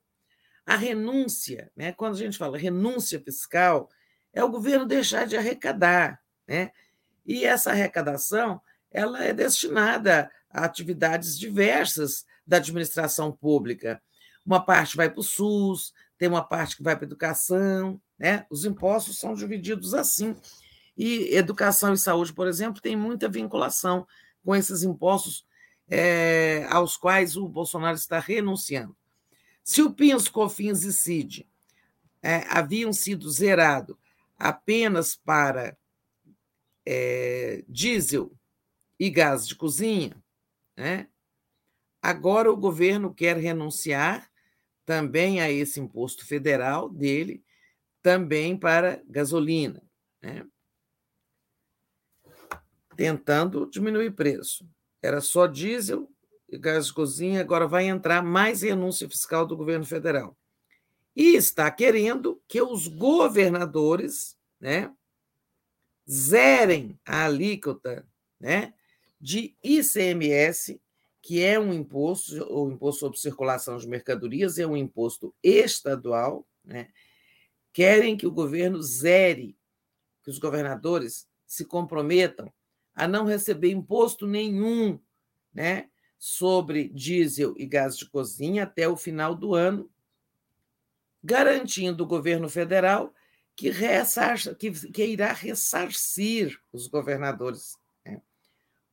a 0.66 0.76
renúncia, 0.76 1.72
né? 1.76 1.94
quando 1.94 2.16
a 2.16 2.18
gente 2.18 2.38
fala 2.38 2.58
renúncia 2.58 3.20
fiscal, 3.20 3.90
é 4.34 4.44
o 4.44 4.50
governo 4.50 4.86
deixar 4.86 5.28
de 5.28 5.38
arrecadar. 5.38 6.20
Né? 6.48 6.72
E 7.26 7.46
essa 7.46 7.70
arrecadação 7.70 8.60
ela 8.90 9.24
é 9.24 9.34
destinada 9.34 10.32
atividades 10.64 11.38
diversas 11.38 12.26
da 12.46 12.58
administração 12.58 13.32
pública. 13.32 14.02
Uma 14.46 14.64
parte 14.64 14.96
vai 14.96 15.10
para 15.10 15.20
o 15.20 15.24
SUS, 15.24 15.94
tem 16.18 16.28
uma 16.28 16.44
parte 16.44 16.78
que 16.78 16.84
vai 16.84 16.96
para 16.96 17.06
a 17.06 17.08
educação, 17.08 18.00
né? 18.18 18.46
os 18.50 18.66
impostos 18.66 19.20
são 19.20 19.34
divididos 19.34 19.94
assim. 19.94 20.36
E 20.98 21.36
educação 21.36 21.94
e 21.94 21.98
saúde, 21.98 22.34
por 22.34 22.48
exemplo, 22.48 22.82
tem 22.82 22.96
muita 22.96 23.28
vinculação 23.28 24.08
com 24.44 24.56
esses 24.56 24.84
impostos 24.84 25.46
é, 25.90 26.66
aos 26.70 26.96
quais 26.96 27.36
o 27.36 27.48
Bolsonaro 27.48 27.98
está 27.98 28.20
renunciando. 28.20 28.96
Se 29.64 29.82
o 29.82 29.92
PINS, 29.92 30.30
COFINS 30.30 30.84
e 30.84 30.94
CID 30.94 31.48
é, 32.22 32.46
haviam 32.50 32.94
sido 32.94 33.30
zerados 33.30 33.96
apenas 34.38 35.16
para 35.16 35.76
é, 36.86 37.64
diesel 37.68 38.32
e 39.00 39.10
gás 39.10 39.48
de 39.48 39.56
cozinha, 39.56 40.16
né? 40.76 41.08
agora 42.02 42.52
o 42.52 42.58
governo 42.58 43.14
quer 43.14 43.38
renunciar 43.38 44.30
também 44.86 45.42
a 45.42 45.52
esse 45.52 45.80
imposto 45.80 46.26
federal 46.26 46.90
dele, 46.90 47.44
também 48.02 48.56
para 48.56 49.02
gasolina, 49.08 49.82
né? 50.22 50.46
tentando 52.96 53.70
diminuir 53.70 54.12
preço. 54.12 54.68
Era 55.02 55.20
só 55.22 55.48
diesel 55.48 56.10
e 56.48 56.58
gás 56.58 56.88
de 56.88 56.94
cozinha, 56.94 57.42
agora 57.42 57.68
vai 57.68 57.88
entrar 57.88 58.24
mais 58.24 58.62
renúncia 58.62 59.10
fiscal 59.10 59.46
do 59.46 59.58
governo 59.58 59.86
federal. 59.86 60.38
E 61.16 61.36
está 61.36 61.72
querendo 61.72 62.42
que 62.48 62.62
os 62.62 62.88
governadores 62.88 64.38
né, 64.60 64.94
zerem 66.10 67.00
a 67.06 67.26
alíquota 67.26 68.08
né, 68.40 68.75
de 69.26 69.58
ICMS, 69.64 70.80
que 71.20 71.44
é 71.44 71.60
um 71.60 71.74
imposto, 71.74 72.44
o 72.44 72.70
imposto 72.70 73.00
sobre 73.00 73.18
circulação 73.18 73.76
de 73.76 73.88
mercadorias, 73.88 74.60
é 74.60 74.68
um 74.68 74.78
imposto 74.78 75.34
estadual, 75.42 76.48
né, 76.64 76.90
querem 77.74 78.16
que 78.16 78.28
o 78.28 78.32
governo 78.32 78.80
zere, 78.84 79.58
que 80.24 80.30
os 80.30 80.38
governadores 80.38 81.28
se 81.44 81.66
comprometam 81.66 82.54
a 82.94 83.08
não 83.08 83.26
receber 83.26 83.72
imposto 83.72 84.28
nenhum 84.28 85.00
né, 85.52 85.90
sobre 86.20 86.88
diesel 86.90 87.56
e 87.58 87.66
gás 87.66 87.98
de 87.98 88.08
cozinha 88.08 88.62
até 88.62 88.88
o 88.88 88.96
final 88.96 89.34
do 89.34 89.56
ano, 89.56 89.90
garantindo 91.24 92.04
o 92.04 92.08
governo 92.08 92.48
federal 92.48 93.12
que, 93.56 93.72
que, 94.60 94.72
que 94.92 95.04
irá 95.04 95.34
ressarcir 95.34 96.62
os 96.72 96.86
governadores 96.86 97.76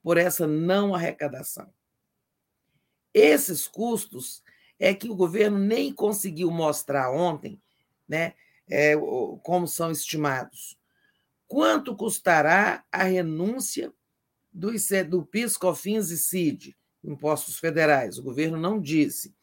por 0.02 0.16
essa 0.16 0.46
não 0.46 0.94
arrecadação. 0.94 1.72
Esses 3.14 3.68
custos 3.68 4.42
é 4.78 4.94
que 4.94 5.08
o 5.08 5.14
governo 5.14 5.58
nem 5.58 5.92
conseguiu 5.92 6.50
mostrar 6.50 7.10
ontem, 7.12 7.60
né, 8.08 8.34
é, 8.68 8.94
como 9.42 9.66
são 9.68 9.90
estimados. 9.90 10.78
Quanto 11.46 11.94
custará 11.94 12.84
a 12.90 13.04
renúncia 13.04 13.92
do, 14.52 14.70
do 15.08 15.24
PIS, 15.24 15.56
COFINS 15.56 16.10
e 16.10 16.18
CID? 16.18 16.76
impostos 17.04 17.58
federais. 17.58 18.18
O 18.18 18.22
governo 18.22 18.56
não 18.56 18.80
disse. 18.80 19.34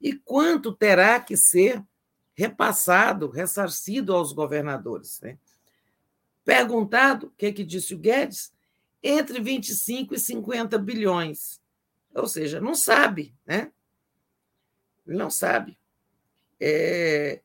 E 0.00 0.14
quanto 0.14 0.74
terá 0.74 1.20
que 1.20 1.36
ser 1.36 1.82
repassado, 2.34 3.30
ressarcido 3.30 4.14
aos 4.14 4.32
governadores? 4.32 5.20
Né? 5.20 5.38
Perguntado, 6.44 7.28
o 7.28 7.30
que, 7.30 7.46
é 7.46 7.52
que 7.52 7.64
disse 7.64 7.94
o 7.94 7.98
Guedes? 7.98 8.52
Entre 9.08 9.40
25 9.40 10.14
e 10.14 10.18
50 10.18 10.76
bilhões. 10.78 11.60
Ou 12.12 12.26
seja, 12.26 12.60
não 12.60 12.74
sabe, 12.74 13.36
né? 13.46 13.70
Ele 15.06 15.16
não 15.16 15.30
sabe. 15.30 15.78
É... 16.58 17.40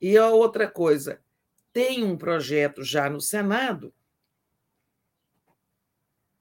E 0.00 0.16
a 0.16 0.28
outra 0.28 0.70
coisa, 0.70 1.20
tem 1.72 2.04
um 2.04 2.16
projeto 2.16 2.84
já 2.84 3.10
no 3.10 3.20
Senado 3.20 3.92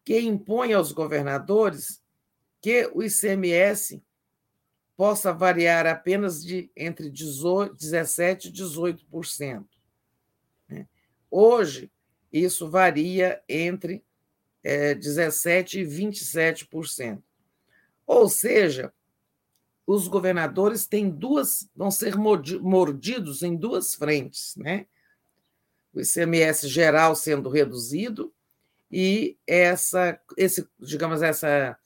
que 0.06 0.20
impõe 0.20 0.74
aos 0.74 0.92
governadores 0.92 2.04
que 2.62 2.86
o 2.94 3.02
ICMS 3.02 4.04
possa 4.96 5.34
variar 5.34 5.88
apenas 5.88 6.44
de 6.44 6.72
entre 6.76 7.10
18, 7.10 7.76
17% 7.76 8.46
e 8.46 8.52
18%. 8.52 9.66
Né? 10.68 10.88
Hoje, 11.32 11.92
isso 12.32 12.70
varia 12.70 13.42
entre 13.50 14.04
é, 14.64 14.94
17% 14.96 15.76
e 15.76 15.84
27%. 15.84 17.22
Ou 18.06 18.28
seja, 18.28 18.92
os 19.86 20.08
governadores 20.08 20.86
têm 20.86 21.10
duas, 21.10 21.70
vão 21.76 21.92
ser 21.92 22.16
mordidos 22.16 23.44
em 23.44 23.56
duas 23.56 23.96
frentes, 23.96 24.56
né? 24.56 24.86
O 25.94 26.00
ICMS 26.00 26.68
geral 26.68 27.16
sendo 27.16 27.50
reduzido 27.50 28.32
e 28.92 29.38
essa, 29.46 30.20
esse, 30.38 30.68
digamos, 30.80 31.22
essa 31.22 31.78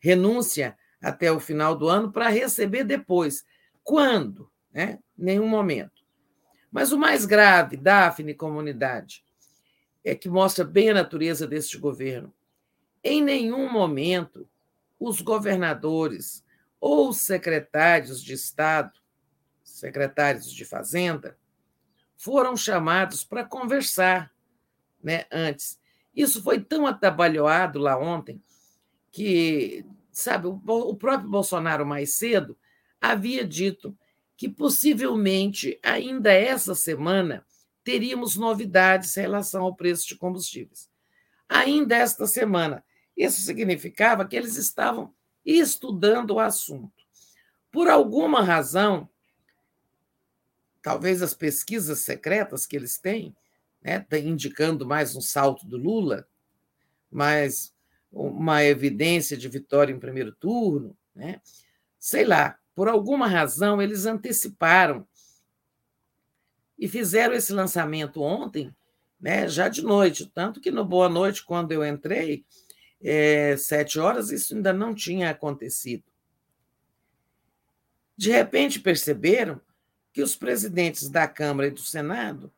renúncia 0.00 0.76
até 1.00 1.30
o 1.30 1.40
final 1.40 1.76
do 1.76 1.88
ano 1.88 2.10
para 2.10 2.28
receber 2.28 2.84
depois. 2.84 3.44
Quando? 3.82 4.50
Né? 4.72 4.98
Nenhum 5.16 5.46
momento. 5.46 6.02
Mas 6.70 6.92
o 6.92 6.98
mais 6.98 7.24
grave, 7.24 7.76
Daphne 7.76 8.34
comunidade, 8.34 9.23
é 10.04 10.14
que 10.14 10.28
mostra 10.28 10.64
bem 10.64 10.90
a 10.90 10.94
natureza 10.94 11.46
deste 11.46 11.78
governo. 11.78 12.32
Em 13.02 13.22
nenhum 13.22 13.70
momento 13.72 14.48
os 15.00 15.20
governadores 15.20 16.44
ou 16.80 17.12
secretários 17.12 18.22
de 18.22 18.34
Estado, 18.34 18.92
secretários 19.62 20.52
de 20.52 20.64
Fazenda, 20.64 21.38
foram 22.16 22.56
chamados 22.56 23.24
para 23.24 23.44
conversar 23.44 24.32
né, 25.02 25.24
antes. 25.32 25.78
Isso 26.14 26.42
foi 26.42 26.60
tão 26.60 26.86
atabalhoado 26.86 27.78
lá 27.78 27.98
ontem 27.98 28.42
que, 29.10 29.84
sabe, 30.12 30.46
o 30.46 30.96
próprio 30.96 31.28
Bolsonaro 31.28 31.86
mais 31.86 32.14
cedo 32.14 32.56
havia 33.00 33.46
dito 33.46 33.96
que 34.36 34.48
possivelmente 34.48 35.78
ainda 35.82 36.32
essa 36.32 36.74
semana 36.74 37.44
teríamos 37.84 38.36
novidades 38.36 39.16
em 39.16 39.20
relação 39.20 39.62
ao 39.62 39.76
preço 39.76 40.08
de 40.08 40.16
combustíveis. 40.16 40.90
Ainda 41.48 41.96
esta 41.96 42.26
semana. 42.26 42.82
Isso 43.16 43.42
significava 43.42 44.26
que 44.26 44.34
eles 44.34 44.56
estavam 44.56 45.14
estudando 45.44 46.32
o 46.32 46.40
assunto. 46.40 47.04
Por 47.70 47.88
alguma 47.88 48.42
razão, 48.42 49.08
talvez 50.82 51.22
as 51.22 51.34
pesquisas 51.34 52.00
secretas 52.00 52.66
que 52.66 52.74
eles 52.74 52.98
têm, 52.98 53.36
né, 53.82 54.04
indicando 54.24 54.86
mais 54.86 55.14
um 55.14 55.20
salto 55.20 55.66
do 55.66 55.76
Lula, 55.76 56.26
mais 57.10 57.72
uma 58.10 58.64
evidência 58.64 59.36
de 59.36 59.48
vitória 59.48 59.92
em 59.92 59.98
primeiro 59.98 60.32
turno, 60.32 60.96
né? 61.14 61.40
sei 61.98 62.24
lá, 62.24 62.58
por 62.74 62.88
alguma 62.88 63.26
razão 63.26 63.80
eles 63.80 64.06
anteciparam 64.06 65.06
e 66.84 66.88
fizeram 66.88 67.34
esse 67.34 67.50
lançamento 67.50 68.20
ontem, 68.20 68.70
né, 69.18 69.48
já 69.48 69.70
de 69.70 69.80
noite. 69.80 70.26
Tanto 70.26 70.60
que 70.60 70.70
no 70.70 70.84
Boa 70.84 71.08
Noite, 71.08 71.42
quando 71.42 71.72
eu 71.72 71.82
entrei, 71.82 72.44
é, 73.02 73.56
sete 73.56 73.98
horas, 73.98 74.30
isso 74.30 74.54
ainda 74.54 74.70
não 74.70 74.94
tinha 74.94 75.30
acontecido. 75.30 76.04
De 78.14 78.30
repente 78.30 78.80
perceberam 78.80 79.58
que 80.12 80.20
os 80.20 80.36
presidentes 80.36 81.08
da 81.08 81.26
Câmara 81.26 81.68
e 81.68 81.70
do 81.70 81.80
Senado 81.80 82.52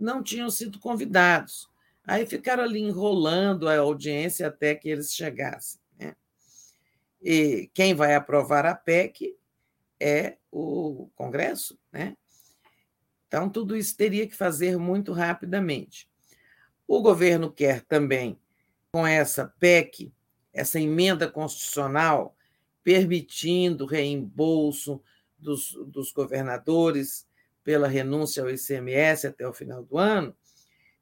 não 0.00 0.22
tinham 0.22 0.48
sido 0.48 0.78
convidados. 0.78 1.68
Aí 2.06 2.24
ficaram 2.24 2.64
ali 2.64 2.80
enrolando 2.80 3.68
a 3.68 3.76
audiência 3.76 4.46
até 4.46 4.74
que 4.74 4.88
eles 4.88 5.12
chegassem. 5.12 5.78
Né? 5.98 6.16
E 7.20 7.70
quem 7.74 7.92
vai 7.92 8.14
aprovar 8.14 8.64
a 8.64 8.74
PEC 8.74 9.36
é 10.00 10.38
o 10.50 11.10
Congresso, 11.14 11.78
né? 11.92 12.16
Então, 13.32 13.48
tudo 13.48 13.74
isso 13.74 13.96
teria 13.96 14.26
que 14.26 14.36
fazer 14.36 14.76
muito 14.76 15.10
rapidamente. 15.10 16.06
O 16.86 17.00
governo 17.00 17.50
quer 17.50 17.80
também, 17.80 18.38
com 18.92 19.06
essa 19.06 19.46
PEC, 19.58 20.12
essa 20.52 20.78
emenda 20.78 21.26
constitucional, 21.26 22.36
permitindo 22.84 23.86
reembolso 23.86 25.00
dos, 25.38 25.72
dos 25.86 26.12
governadores 26.12 27.26
pela 27.64 27.88
renúncia 27.88 28.42
ao 28.42 28.50
ICMS 28.50 29.28
até 29.28 29.48
o 29.48 29.54
final 29.54 29.82
do 29.82 29.96
ano, 29.96 30.36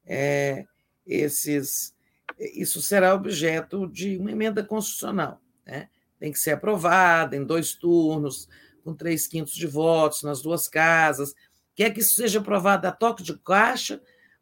é, 0.05 0.65
esses, 1.05 1.93
isso 2.39 2.81
será 2.81 3.13
objeto 3.13 3.89
de 3.89 4.15
uma 4.15 4.31
emenda 4.31 4.63
constitucional. 4.63 5.41
Né? 5.65 5.89
Tem 6.17 6.31
que 6.31 6.39
ser 6.39 6.51
aprovada 6.51 7.35
em 7.35 7.43
dois 7.43 7.73
turnos, 7.73 8.47
com 8.85 8.93
três 8.93 9.27
quintos 9.27 9.53
de 9.53 9.67
votos 9.67 10.23
nas 10.23 10.41
duas 10.41 10.69
casas, 10.69 11.35
quer 11.75 11.91
que 11.91 11.99
isso 11.99 12.15
seja 12.15 12.39
aprovado 12.39 12.87
a 12.87 12.91
toque 12.91 13.23
de 13.23 13.37
caixa 13.39 14.01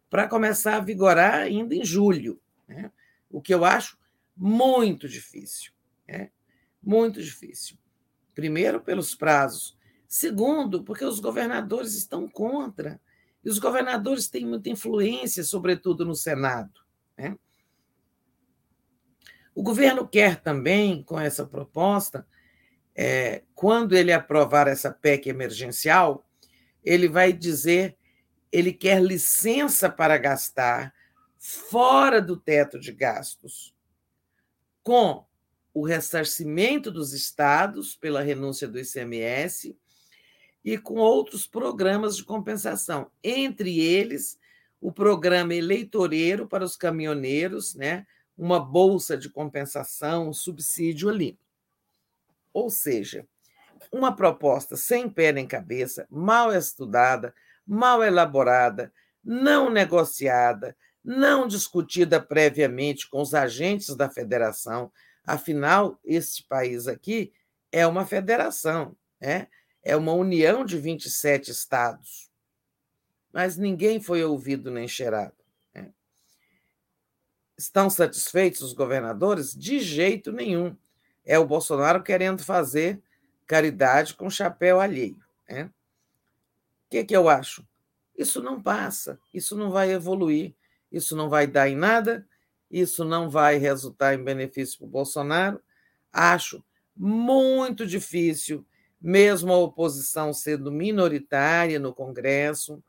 para 0.09 0.27
começar 0.27 0.77
a 0.77 0.80
vigorar 0.82 1.35
ainda 1.35 1.75
em 1.75 1.85
julho, 1.85 2.41
né? 2.67 2.91
o 3.30 3.41
que 3.41 3.53
eu 3.53 3.64
acho 3.64 3.98
muito 4.35 5.08
difícil. 5.08 5.72
Né? 6.08 6.32
Muito 6.82 7.22
difícil. 7.22 7.77
Primeiro, 8.33 8.82
pelos 8.82 9.14
prazos. 9.14 9.77
Segundo, 10.08 10.83
porque 10.83 11.06
os 11.06 11.19
governadores 11.19 11.93
estão 11.93 12.27
contra. 12.27 12.99
E 13.43 13.49
os 13.49 13.59
governadores 13.59 14.27
têm 14.27 14.45
muita 14.45 14.69
influência, 14.69 15.43
sobretudo 15.43 16.06
no 16.06 16.16
Senado. 16.16 16.82
Né? 17.17 17.38
O 19.53 19.61
governo 19.61 20.08
quer 20.08 20.41
também, 20.41 21.03
com 21.03 21.19
essa 21.19 21.45
proposta, 21.45 22.25
é, 22.95 23.43
quando 23.53 23.93
ele 23.93 24.11
aprovar 24.11 24.67
essa 24.67 24.91
PEC 24.91 25.27
emergencial, 25.27 26.25
ele 26.83 27.08
vai 27.08 27.33
dizer 27.33 27.98
ele 28.51 28.74
quer 28.74 29.01
licença 29.01 29.90
para 29.90 30.17
gastar 30.17 30.93
fora 31.38 32.22
do 32.22 32.35
teto 32.35 32.80
de 32.80 32.91
gastos, 32.91 33.74
com 34.83 35.25
o 35.74 35.85
ressarcimento 35.85 36.91
dos 36.91 37.14
estados 37.14 37.95
pela 37.95 38.22
renúncia 38.22 38.67
do 38.67 38.80
ICMS 38.80 39.77
e 40.66 40.77
com 40.77 40.95
outros 40.95 41.48
programas 41.48 42.17
de 42.17 42.24
compensação, 42.24 43.11
entre 43.24 43.80
eles 43.80 44.38
o 44.82 44.91
programa 44.91 45.53
eleitoreiro 45.53 46.48
para 46.48 46.66
os 46.66 46.75
caminhoneiros, 46.75 47.75
né? 47.75 48.06
uma 48.38 48.59
bolsa 48.59 49.17
de 49.17 49.30
compensação, 49.30 50.30
um 50.30 50.33
subsídio 50.33 51.09
ali. 51.09 51.38
Ou 52.53 52.69
seja, 52.69 53.27
uma 53.92 54.16
proposta 54.16 54.76
sem 54.76 55.09
pé 55.09 55.32
nem 55.32 55.48
cabeça, 55.48 56.08
mal 56.09 56.53
estudada, 56.53 57.34
mal 57.66 58.03
elaborada, 58.03 58.92
não 59.24 59.69
negociada, 59.69 60.76
não 61.03 61.48
discutida 61.48 62.22
previamente 62.22 63.09
com 63.09 63.22
os 63.22 63.34
agentes 63.34 63.95
da 63.95 64.09
federação. 64.09 64.92
Afinal, 65.26 66.00
este 66.03 66.43
país 66.43 66.88
aqui 66.88 67.32
é 67.72 67.85
uma 67.85 68.06
federação, 68.06 68.95
né? 69.19 69.48
é 69.84 69.95
uma 69.95 70.14
união 70.14 70.66
de 70.66 70.77
27 70.77 71.51
estados. 71.51 72.30
Mas 73.32 73.58
ninguém 73.58 74.01
foi 74.01 74.24
ouvido 74.24 74.72
nem 74.72 74.88
cheirado. 74.88 75.35
Né? 75.74 75.92
Estão 77.58 77.90
satisfeitos 77.90 78.61
os 78.61 78.74
governadores? 78.74 79.53
De 79.53 79.80
jeito 79.80 80.32
nenhum. 80.32 80.76
É 81.24 81.38
o 81.38 81.45
Bolsonaro 81.45 82.01
querendo 82.01 82.43
fazer 82.43 83.01
caridade 83.49 84.13
com 84.13 84.29
chapéu 84.29 84.79
alheio. 84.79 85.19
Né? 85.49 85.63
O 85.63 86.89
que, 86.91 87.03
que 87.03 87.17
eu 87.17 87.27
acho? 87.27 87.67
Isso 88.15 88.43
não 88.43 88.61
passa, 88.61 89.19
isso 89.33 89.57
não 89.57 89.71
vai 89.71 89.91
evoluir, 89.91 90.53
isso 90.91 91.15
não 91.15 91.29
vai 91.29 91.47
dar 91.47 91.67
em 91.67 91.75
nada, 91.75 92.27
isso 92.69 93.03
não 93.03 93.27
vai 93.27 93.57
resultar 93.57 94.13
em 94.13 94.23
benefício 94.23 94.77
para 94.77 94.85
o 94.85 94.89
Bolsonaro. 94.91 95.59
Acho 96.13 96.63
muito 96.95 97.87
difícil, 97.87 98.63
mesmo 99.01 99.51
a 99.51 99.57
oposição 99.57 100.31
sendo 100.31 100.71
minoritária 100.71 101.79
no 101.79 101.91
Congresso, 101.91 102.83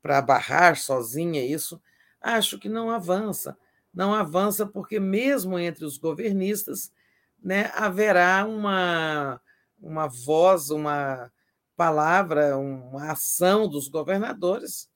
para 0.00 0.22
barrar 0.22 0.76
sozinha 0.76 1.44
isso, 1.44 1.82
acho 2.20 2.56
que 2.56 2.68
não 2.68 2.88
avança. 2.88 3.58
Não 3.92 4.14
avança 4.14 4.64
porque, 4.64 5.00
mesmo 5.00 5.58
entre 5.58 5.84
os 5.84 5.98
governistas, 5.98 6.92
né, 7.44 7.70
haverá 7.74 8.46
uma, 8.46 9.38
uma 9.78 10.08
voz, 10.08 10.70
uma 10.70 11.30
palavra, 11.76 12.56
uma 12.56 13.12
ação 13.12 13.68
dos 13.68 13.86
governadores 13.86 14.88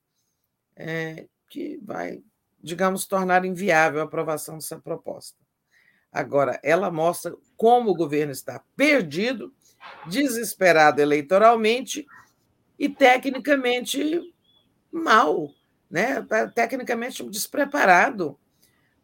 é, 0.75 1.27
que 1.51 1.79
vai, 1.85 2.23
digamos, 2.59 3.07
tornar 3.07 3.45
inviável 3.45 4.01
a 4.01 4.05
aprovação 4.05 4.55
dessa 4.55 4.79
proposta. 4.79 5.37
Agora, 6.11 6.59
ela 6.63 6.91
mostra 6.91 7.37
como 7.55 7.91
o 7.91 7.95
governo 7.95 8.33
está 8.33 8.65
perdido, 8.75 9.53
desesperado 10.07 11.03
eleitoralmente 11.03 12.07
e 12.79 12.89
tecnicamente 12.89 14.35
mal, 14.91 15.51
né? 15.91 16.27
tecnicamente 16.55 17.23
despreparado, 17.29 18.39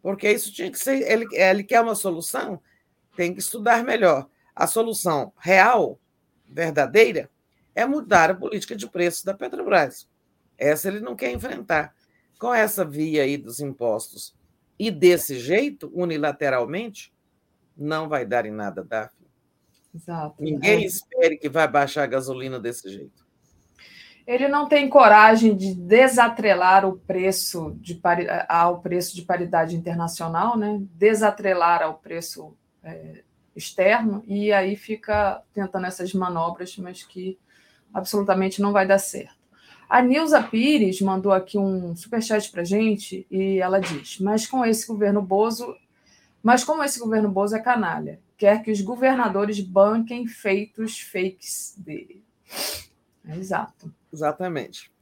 porque 0.00 0.31
isso 0.31 0.50
tinha 0.50 0.70
que 0.70 0.78
ser. 0.78 1.02
Ele, 1.02 1.26
ele 1.32 1.62
quer 1.62 1.82
uma 1.82 1.94
solução 1.94 2.60
tem 3.17 3.33
que 3.33 3.41
estudar 3.41 3.84
melhor. 3.84 4.28
A 4.55 4.67
solução 4.67 5.33
real, 5.39 5.99
verdadeira, 6.49 7.31
é 7.75 7.84
mudar 7.84 8.31
a 8.31 8.34
política 8.34 8.76
de 8.76 8.89
preços 8.89 9.25
da 9.25 9.34
Petrobras. 9.34 10.09
Essa 10.57 10.89
ele 10.89 11.01
não 11.01 11.17
quer 11.17 11.33
enfrentar. 11.33 11.94
Com 12.39 12.52
essa 12.52 12.84
via 12.84 13.23
aí 13.23 13.36
dos 13.36 13.60
impostos 13.60 14.34
e 14.78 14.91
desse 14.91 15.39
jeito, 15.39 15.91
unilateralmente, 15.94 17.12
não 17.76 18.09
vai 18.09 18.25
dar 18.25 18.47
em 18.47 18.51
nada, 18.51 18.84
Daphne. 18.84 19.26
Exato. 19.94 20.43
Ninguém 20.43 20.83
é. 20.83 20.86
espere 20.86 21.36
que 21.36 21.49
vai 21.49 21.68
baixar 21.68 22.02
a 22.02 22.09
gasolina 22.09 22.59
desse 22.59 22.89
jeito. 22.89 23.25
Ele 24.26 24.49
não 24.49 24.67
tem 24.67 24.89
coragem 24.89 25.55
de 25.55 25.75
desatrelar 25.75 26.86
o 26.86 26.97
preço 26.99 27.76
de 27.81 27.94
pari... 27.94 28.26
ao 28.49 28.81
preço 28.81 29.15
de 29.15 29.23
paridade 29.23 29.76
internacional, 29.76 30.57
né? 30.57 30.81
desatrelar 30.94 31.83
ao 31.83 31.99
preço 31.99 32.57
é, 32.84 33.22
externo, 33.56 34.22
e 34.26 34.52
aí 34.52 34.76
fica 34.76 35.42
tentando 35.52 35.86
essas 35.86 36.12
manobras, 36.12 36.76
mas 36.76 37.02
que 37.02 37.38
absolutamente 37.92 38.60
não 38.60 38.72
vai 38.72 38.86
dar 38.86 38.98
certo. 38.98 39.44
A 39.88 40.02
Nilza 40.02 40.42
Pires 40.42 41.00
mandou 41.00 41.32
aqui 41.32 41.58
um 41.58 41.94
superchat 41.94 42.50
para 42.50 42.64
gente 42.64 43.26
e 43.30 43.58
ela 43.60 43.78
diz: 43.78 44.18
Mas 44.18 44.46
com 44.46 44.64
esse 44.64 44.86
governo 44.86 45.22
Bozo, 45.22 45.76
mas 46.42 46.64
como 46.64 46.82
esse 46.82 46.98
governo 46.98 47.30
Bozo 47.30 47.56
é 47.56 47.60
canalha, 47.60 48.20
quer 48.36 48.62
que 48.62 48.70
os 48.70 48.80
governadores 48.80 49.60
banquem 49.60 50.26
feitos 50.26 51.00
fakes 51.00 51.74
dele. 51.78 52.24
É 53.26 53.36
exato. 53.36 53.92
Exatamente. 54.12 54.93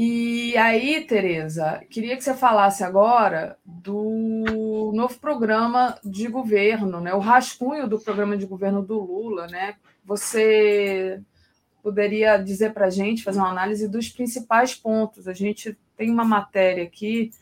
E 0.00 0.56
aí, 0.56 1.04
Tereza, 1.04 1.82
queria 1.90 2.16
que 2.16 2.22
você 2.22 2.32
falasse 2.32 2.84
agora 2.84 3.58
do 3.64 4.92
novo 4.94 5.18
programa 5.18 5.98
de 6.04 6.28
governo, 6.28 7.00
né? 7.00 7.12
O 7.14 7.18
rascunho 7.18 7.88
do 7.88 7.98
programa 7.98 8.36
de 8.36 8.46
governo 8.46 8.80
do 8.80 8.96
Lula, 8.96 9.48
né? 9.48 9.74
Você 10.04 11.20
poderia 11.82 12.36
dizer 12.36 12.72
para 12.72 12.86
a 12.86 12.90
gente, 12.90 13.24
fazer 13.24 13.40
uma 13.40 13.50
análise 13.50 13.88
dos 13.88 14.08
principais 14.08 14.72
pontos? 14.72 15.26
A 15.26 15.32
gente 15.32 15.76
tem 15.96 16.12
uma 16.12 16.24
matéria 16.24 16.84
aqui 16.84 17.32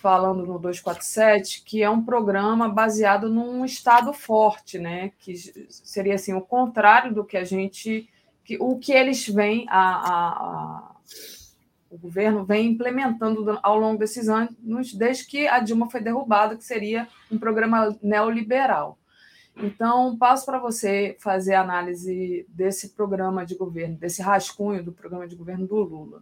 falando 0.00 0.46
no 0.46 0.60
247 0.60 1.64
que 1.64 1.82
é 1.82 1.90
um 1.90 2.04
programa 2.04 2.68
baseado 2.68 3.28
num 3.28 3.64
estado 3.64 4.12
forte, 4.12 4.78
né? 4.78 5.10
Que 5.18 5.36
seria 5.68 6.14
assim 6.14 6.34
o 6.34 6.40
contrário 6.40 7.12
do 7.12 7.24
que 7.24 7.36
a 7.36 7.42
gente, 7.42 8.08
que, 8.44 8.56
o 8.60 8.78
que 8.78 8.92
eles 8.92 9.28
vêm 9.28 9.66
a, 9.68 9.80
a, 9.80 10.28
a 10.28 10.94
o 11.94 11.98
governo 11.98 12.44
vem 12.44 12.72
implementando 12.72 13.56
ao 13.62 13.78
longo 13.78 14.00
desses 14.00 14.28
anos, 14.28 14.92
desde 14.92 15.26
que 15.26 15.46
a 15.46 15.60
Dilma 15.60 15.88
foi 15.88 16.00
derrubada, 16.00 16.56
que 16.56 16.64
seria 16.64 17.06
um 17.30 17.38
programa 17.38 17.96
neoliberal. 18.02 18.98
Então, 19.56 20.18
passo 20.18 20.44
para 20.44 20.58
você 20.58 21.16
fazer 21.20 21.54
a 21.54 21.60
análise 21.60 22.44
desse 22.48 22.88
programa 22.88 23.46
de 23.46 23.54
governo, 23.54 23.96
desse 23.96 24.20
rascunho 24.20 24.82
do 24.82 24.90
programa 24.90 25.28
de 25.28 25.36
governo 25.36 25.68
do 25.68 25.76
Lula. 25.76 26.20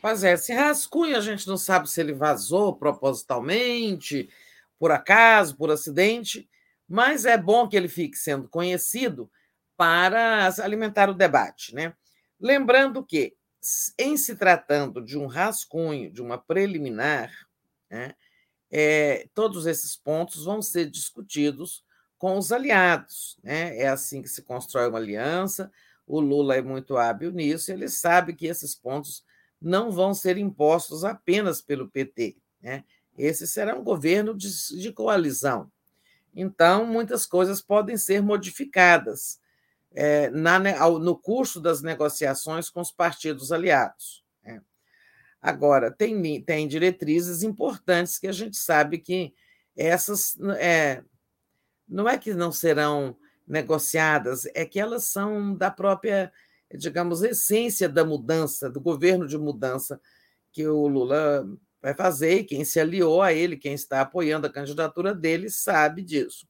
Pois 0.00 0.22
é, 0.22 0.34
esse 0.34 0.52
rascunho 0.52 1.16
a 1.16 1.20
gente 1.20 1.48
não 1.48 1.56
sabe 1.56 1.90
se 1.90 2.00
ele 2.00 2.12
vazou 2.12 2.76
propositalmente, 2.76 4.30
por 4.78 4.92
acaso, 4.92 5.56
por 5.56 5.68
acidente, 5.68 6.48
mas 6.88 7.24
é 7.24 7.36
bom 7.36 7.68
que 7.68 7.76
ele 7.76 7.88
fique 7.88 8.16
sendo 8.16 8.48
conhecido 8.48 9.28
para 9.76 10.48
alimentar 10.62 11.10
o 11.10 11.14
debate. 11.14 11.74
Né? 11.74 11.92
Lembrando 12.40 13.04
que 13.04 13.34
em 13.98 14.16
se 14.16 14.36
tratando 14.36 15.02
de 15.02 15.18
um 15.18 15.26
rascunho, 15.26 16.10
de 16.10 16.22
uma 16.22 16.38
preliminar, 16.38 17.30
né, 17.90 18.14
é, 18.70 19.28
todos 19.34 19.66
esses 19.66 19.96
pontos 19.96 20.44
vão 20.44 20.62
ser 20.62 20.88
discutidos 20.88 21.84
com 22.16 22.38
os 22.38 22.52
aliados. 22.52 23.38
Né? 23.42 23.78
É 23.78 23.88
assim 23.88 24.22
que 24.22 24.28
se 24.28 24.42
constrói 24.42 24.88
uma 24.88 24.98
aliança. 24.98 25.70
O 26.06 26.20
Lula 26.20 26.56
é 26.56 26.62
muito 26.62 26.96
hábil 26.96 27.32
nisso, 27.32 27.72
ele 27.72 27.88
sabe 27.88 28.34
que 28.34 28.46
esses 28.46 28.74
pontos 28.74 29.24
não 29.60 29.90
vão 29.90 30.14
ser 30.14 30.36
impostos 30.38 31.04
apenas 31.04 31.60
pelo 31.60 31.88
PT. 31.88 32.36
Né? 32.60 32.84
Esse 33.16 33.46
será 33.46 33.76
um 33.76 33.84
governo 33.84 34.36
de, 34.36 34.48
de 34.78 34.92
coalizão. 34.92 35.70
Então, 36.34 36.86
muitas 36.86 37.26
coisas 37.26 37.60
podem 37.60 37.96
ser 37.96 38.22
modificadas 38.22 39.39
é, 39.94 40.30
na, 40.30 40.58
no 40.98 41.16
curso 41.16 41.60
das 41.60 41.82
negociações 41.82 42.70
com 42.70 42.80
os 42.80 42.92
partidos 42.92 43.52
aliados. 43.52 44.24
Né? 44.42 44.60
Agora, 45.40 45.90
tem, 45.90 46.42
tem 46.42 46.68
diretrizes 46.68 47.42
importantes 47.42 48.18
que 48.18 48.28
a 48.28 48.32
gente 48.32 48.56
sabe 48.56 48.98
que 48.98 49.34
essas 49.76 50.38
é, 50.58 51.02
não 51.88 52.08
é 52.08 52.16
que 52.18 52.32
não 52.34 52.52
serão 52.52 53.16
negociadas, 53.46 54.46
é 54.54 54.64
que 54.64 54.78
elas 54.78 55.04
são 55.04 55.54
da 55.54 55.70
própria, 55.70 56.32
digamos, 56.72 57.22
essência 57.22 57.88
da 57.88 58.04
mudança, 58.04 58.70
do 58.70 58.80
governo 58.80 59.26
de 59.26 59.36
mudança 59.36 60.00
que 60.52 60.66
o 60.66 60.86
Lula 60.86 61.44
vai 61.82 61.94
fazer, 61.94 62.40
e 62.40 62.44
quem 62.44 62.64
se 62.64 62.78
aliou 62.78 63.22
a 63.22 63.32
ele, 63.32 63.56
quem 63.56 63.72
está 63.72 64.02
apoiando 64.02 64.46
a 64.46 64.52
candidatura 64.52 65.14
dele, 65.14 65.50
sabe 65.50 66.02
disso. 66.02 66.46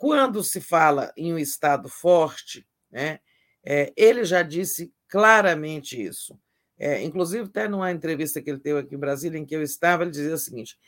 Quando 0.00 0.42
se 0.42 0.62
fala 0.62 1.12
em 1.14 1.30
um 1.30 1.38
Estado 1.38 1.86
forte, 1.86 2.66
né, 2.90 3.20
é, 3.62 3.92
ele 3.94 4.24
já 4.24 4.42
disse 4.42 4.90
claramente 5.06 6.02
isso. 6.02 6.40
É, 6.78 7.02
inclusive, 7.02 7.44
até 7.44 7.68
numa 7.68 7.92
entrevista 7.92 8.40
que 8.40 8.48
ele 8.48 8.60
teve 8.60 8.78
aqui 8.78 8.94
em 8.94 8.98
Brasília, 8.98 9.38
em 9.38 9.44
que 9.44 9.54
eu 9.54 9.62
estava, 9.62 10.02
ele 10.02 10.10
dizia 10.10 10.32
o 10.32 10.38
seguinte: 10.38 10.78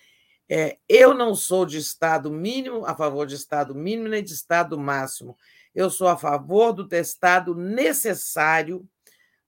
é, 0.49 0.79
eu 0.89 1.13
não 1.13 1.35
sou 1.35 1.67
de 1.67 1.77
Estado 1.77 2.33
mínimo, 2.33 2.87
a 2.87 2.97
favor 2.97 3.27
de 3.27 3.35
Estado 3.35 3.75
mínimo, 3.75 4.09
nem 4.09 4.25
de 4.25 4.33
Estado 4.33 4.79
máximo. 4.79 5.37
Eu 5.75 5.91
sou 5.91 6.09
a 6.09 6.17
favor 6.17 6.73
do 6.73 6.89
Estado 6.97 7.55
necessário, 7.55 8.89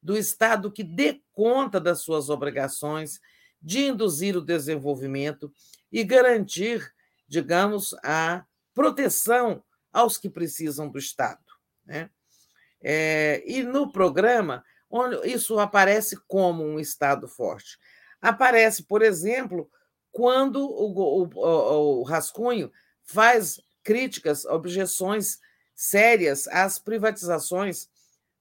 do 0.03 0.15
Estado 0.15 0.71
que 0.71 0.85
dê 0.85 1.23
conta 1.33 1.81
das 1.81 2.03
suas 2.03 2.29
obrigações, 2.29 3.19
de 3.63 3.87
induzir 3.87 4.37
o 4.37 4.45
desenvolvimento 4.45 5.51
e 5.91 6.05
garantir, 6.05 6.87
digamos, 7.27 7.95
a 8.05 8.45
proteção 8.75 9.63
aos 9.93 10.19
que 10.19 10.29
precisam 10.29 10.89
do 10.89 10.99
Estado. 10.99 11.45
Né? 11.87 12.11
É, 12.83 13.43
e 13.47 13.63
no 13.63 13.91
programa, 13.91 14.65
isso 15.25 15.59
aparece 15.59 16.17
como 16.27 16.65
um 16.65 16.79
Estado 16.79 17.27
forte. 17.29 17.79
Aparece, 18.21 18.83
por 18.83 19.03
exemplo, 19.03 19.71
quando 20.11 20.65
o, 20.65 21.25
o, 21.35 22.01
o 22.01 22.03
rascunho 22.03 22.71
faz 23.03 23.61
críticas, 23.83 24.45
objeções 24.45 25.39
sérias 25.75 26.47
às 26.49 26.79
privatizações 26.79 27.89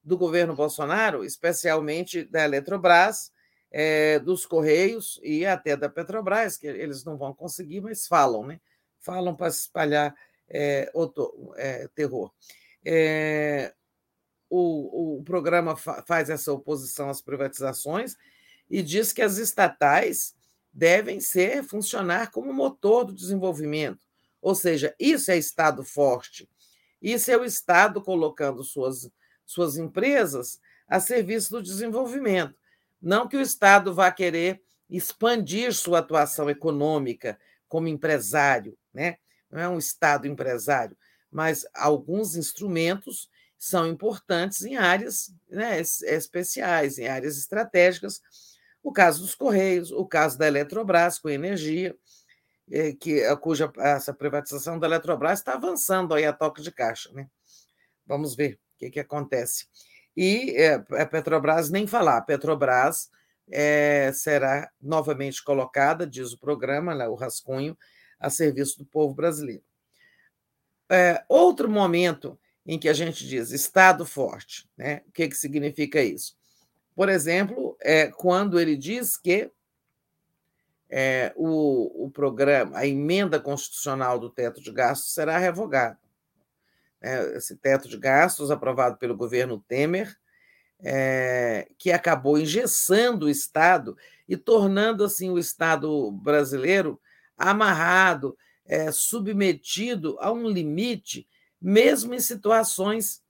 do 0.03 0.17
governo 0.17 0.55
Bolsonaro, 0.55 1.23
especialmente 1.23 2.23
da 2.23 2.43
Eletrobras, 2.43 3.31
é, 3.71 4.19
dos 4.19 4.45
Correios 4.45 5.19
e 5.23 5.45
até 5.45 5.75
da 5.75 5.89
Petrobras, 5.89 6.57
que 6.57 6.67
eles 6.67 7.03
não 7.03 7.17
vão 7.17 7.33
conseguir, 7.33 7.81
mas 7.81 8.05
falam, 8.05 8.45
né? 8.45 8.59
Falam 9.03 9.35
para 9.35 9.49
espalhar 9.49 10.15
é, 10.49 10.91
é, 11.57 11.87
terror. 11.93 12.31
É, 12.85 13.73
o, 14.49 15.17
o 15.17 15.23
programa 15.23 15.75
fa 15.75 16.03
faz 16.03 16.29
essa 16.29 16.51
oposição 16.51 17.09
às 17.09 17.21
privatizações 17.21 18.15
e 18.69 18.81
diz 18.81 19.11
que 19.11 19.21
as 19.21 19.37
estatais 19.37 20.35
devem 20.71 21.19
ser 21.19 21.63
funcionar 21.63 22.31
como 22.31 22.53
motor 22.53 23.05
do 23.05 23.13
desenvolvimento. 23.13 24.05
Ou 24.41 24.55
seja, 24.55 24.95
isso 24.99 25.31
é 25.31 25.37
Estado 25.37 25.83
forte. 25.83 26.49
Isso 27.01 27.29
é 27.31 27.37
o 27.37 27.45
Estado 27.45 28.01
colocando 28.01 28.63
suas, 28.63 29.09
suas 29.45 29.77
empresas 29.77 30.59
a 30.87 30.99
serviço 30.99 31.51
do 31.51 31.61
desenvolvimento. 31.61 32.55
Não 33.01 33.27
que 33.27 33.37
o 33.37 33.41
Estado 33.41 33.93
vá 33.93 34.11
querer 34.11 34.61
expandir 34.89 35.73
sua 35.73 35.99
atuação 35.99 36.49
econômica 36.49 37.39
como 37.67 37.87
empresário, 37.87 38.77
né? 38.93 39.17
não 39.49 39.61
é 39.61 39.69
um 39.69 39.77
Estado 39.77 40.27
empresário, 40.27 40.97
mas 41.31 41.65
alguns 41.73 42.35
instrumentos 42.35 43.29
são 43.57 43.87
importantes 43.87 44.63
em 44.63 44.75
áreas 44.75 45.33
né, 45.49 45.79
especiais, 45.79 46.97
em 46.97 47.07
áreas 47.07 47.37
estratégicas. 47.37 48.21
O 48.83 48.91
caso 48.91 49.21
dos 49.21 49.35
Correios, 49.35 49.91
o 49.91 50.05
caso 50.05 50.37
da 50.37 50.47
Eletrobras 50.47 51.17
com 51.17 51.29
energia, 51.29 51.95
é, 52.69 52.91
que, 52.93 53.23
cuja 53.37 53.71
essa 53.77 54.13
privatização 54.13 54.77
da 54.77 54.87
Eletrobras 54.87 55.39
está 55.39 55.53
avançando 55.53 56.13
aí 56.13 56.25
a 56.25 56.33
toque 56.33 56.61
de 56.61 56.71
caixa. 56.71 57.11
Né? 57.13 57.27
Vamos 58.05 58.35
ver 58.35 58.55
o 58.55 58.79
que, 58.79 58.89
que 58.89 58.99
acontece. 58.99 59.67
E 60.15 60.55
é, 60.57 60.73
a 61.01 61.05
Petrobras 61.05 61.69
nem 61.69 61.87
falar, 61.87 62.17
a 62.17 62.21
Petrobras 62.21 63.09
é, 63.49 64.11
será 64.13 64.69
novamente 64.81 65.43
colocada, 65.43 66.05
diz 66.05 66.33
o 66.33 66.39
programa, 66.39 66.93
né, 66.93 67.07
o 67.07 67.15
rascunho, 67.15 67.77
a 68.23 68.29
serviço 68.29 68.79
do 68.79 68.85
povo 68.85 69.13
brasileiro. 69.13 69.61
É, 70.89 71.23
outro 71.27 71.69
momento 71.69 72.39
em 72.65 72.79
que 72.79 72.87
a 72.87 72.93
gente 72.93 73.27
diz 73.27 73.51
Estado 73.51 74.05
forte, 74.05 74.69
né? 74.77 75.01
o 75.07 75.11
que, 75.11 75.27
que 75.27 75.35
significa 75.35 76.01
isso? 76.01 76.37
Por 76.95 77.09
exemplo, 77.09 77.75
é, 77.81 78.07
quando 78.07 78.59
ele 78.59 78.77
diz 78.77 79.17
que 79.17 79.51
é, 80.89 81.33
o, 81.35 82.05
o 82.05 82.11
programa, 82.11 82.77
a 82.77 82.87
emenda 82.87 83.39
constitucional 83.39 84.17
do 84.19 84.29
teto 84.29 84.61
de 84.61 84.71
gastos 84.71 85.13
será 85.13 85.37
revogada. 85.37 85.97
É, 87.01 87.35
esse 87.35 87.57
teto 87.57 87.89
de 87.89 87.97
gastos, 87.97 88.51
aprovado 88.51 88.97
pelo 88.97 89.17
governo 89.17 89.59
Temer, 89.67 90.15
é, 90.79 91.67
que 91.77 91.91
acabou 91.91 92.37
engessando 92.37 93.25
o 93.25 93.29
Estado 93.29 93.97
e 94.29 94.37
tornando 94.37 95.03
assim 95.03 95.29
o 95.29 95.39
Estado 95.39 96.11
brasileiro 96.11 97.01
amarrado, 97.37 98.37
é, 98.65 98.91
submetido 98.91 100.17
a 100.19 100.31
um 100.31 100.47
limite, 100.47 101.27
mesmo 101.61 102.13
em 102.13 102.19
situações 102.19 103.21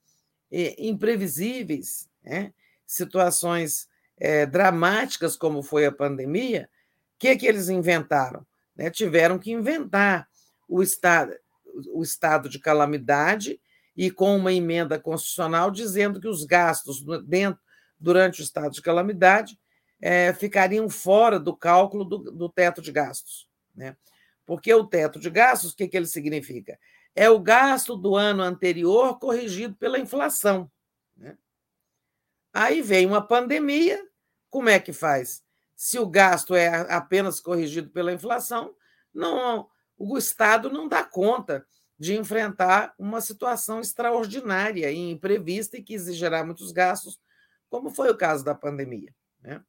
é, 0.51 0.75
imprevisíveis, 0.77 2.07
né? 2.23 2.53
situações 2.85 3.87
é, 4.17 4.45
dramáticas, 4.45 5.35
como 5.35 5.63
foi 5.63 5.85
a 5.85 5.91
pandemia, 5.91 6.69
o 7.15 7.19
que, 7.19 7.35
que 7.35 7.47
eles 7.47 7.69
inventaram? 7.69 8.45
Né? 8.75 8.89
Tiveram 8.89 9.39
que 9.39 9.51
inventar 9.51 10.27
o 10.67 10.81
estado, 10.81 11.33
o 11.91 12.01
estado 12.01 12.47
de 12.47 12.59
calamidade 12.59 13.59
e 13.95 14.09
com 14.11 14.35
uma 14.35 14.51
emenda 14.51 14.99
constitucional 14.99 15.71
dizendo 15.71 16.19
que 16.19 16.27
os 16.27 16.43
gastos 16.45 17.03
dentro, 17.25 17.61
durante 17.99 18.41
o 18.41 18.43
estado 18.43 18.73
de 18.73 18.81
calamidade 18.81 19.57
é, 20.01 20.33
ficariam 20.33 20.89
fora 20.89 21.39
do 21.39 21.55
cálculo 21.55 22.03
do, 22.03 22.17
do 22.17 22.49
teto 22.49 22.81
de 22.81 22.91
gastos. 22.91 23.47
Né? 23.73 23.95
Porque 24.45 24.73
o 24.73 24.85
teto 24.85 25.19
de 25.19 25.29
gastos, 25.29 25.71
o 25.71 25.75
que, 25.75 25.87
que 25.87 25.97
ele 25.97 26.05
significa? 26.05 26.77
É 27.15 27.29
o 27.29 27.39
gasto 27.39 27.95
do 27.95 28.15
ano 28.15 28.43
anterior 28.43 29.19
corrigido 29.19 29.75
pela 29.75 29.99
inflação. 29.99 30.71
Né? 31.15 31.37
Aí 32.51 32.81
vem 32.81 33.05
uma 33.05 33.25
pandemia, 33.25 34.01
como 34.49 34.69
é 34.69 34.79
que 34.79 34.93
faz? 34.93 35.43
Se 35.75 35.99
o 35.99 36.07
gasto 36.07 36.55
é 36.55 36.67
apenas 36.93 37.39
corrigido 37.39 37.89
pela 37.89 38.13
inflação, 38.13 38.75
não, 39.13 39.69
o 39.97 40.17
Estado 40.17 40.69
não 40.69 40.87
dá 40.87 41.03
conta 41.03 41.65
de 41.97 42.15
enfrentar 42.15 42.93
uma 42.97 43.21
situação 43.21 43.79
extraordinária 43.79 44.91
e 44.91 45.11
imprevista 45.11 45.77
e 45.77 45.83
que 45.83 45.93
exigirá 45.93 46.43
muitos 46.43 46.71
gastos, 46.71 47.19
como 47.69 47.89
foi 47.89 48.09
o 48.09 48.17
caso 48.17 48.43
da 48.43 48.55
pandemia. 48.55 49.13
Né? 49.41 49.63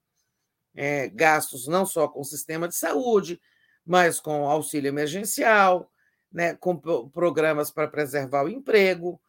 é, 0.74 1.08
gastos 1.08 1.68
não 1.68 1.86
só 1.86 2.08
com 2.08 2.20
o 2.20 2.24
sistema 2.24 2.66
de 2.66 2.74
saúde, 2.74 3.40
mas 3.84 4.20
com 4.20 4.48
auxílio 4.48 4.88
emergencial, 4.88 5.90
né, 6.32 6.54
com 6.54 6.76
programas 7.08 7.70
para 7.70 7.86
preservar 7.86 8.44
o 8.44 8.48
emprego. 8.48 9.20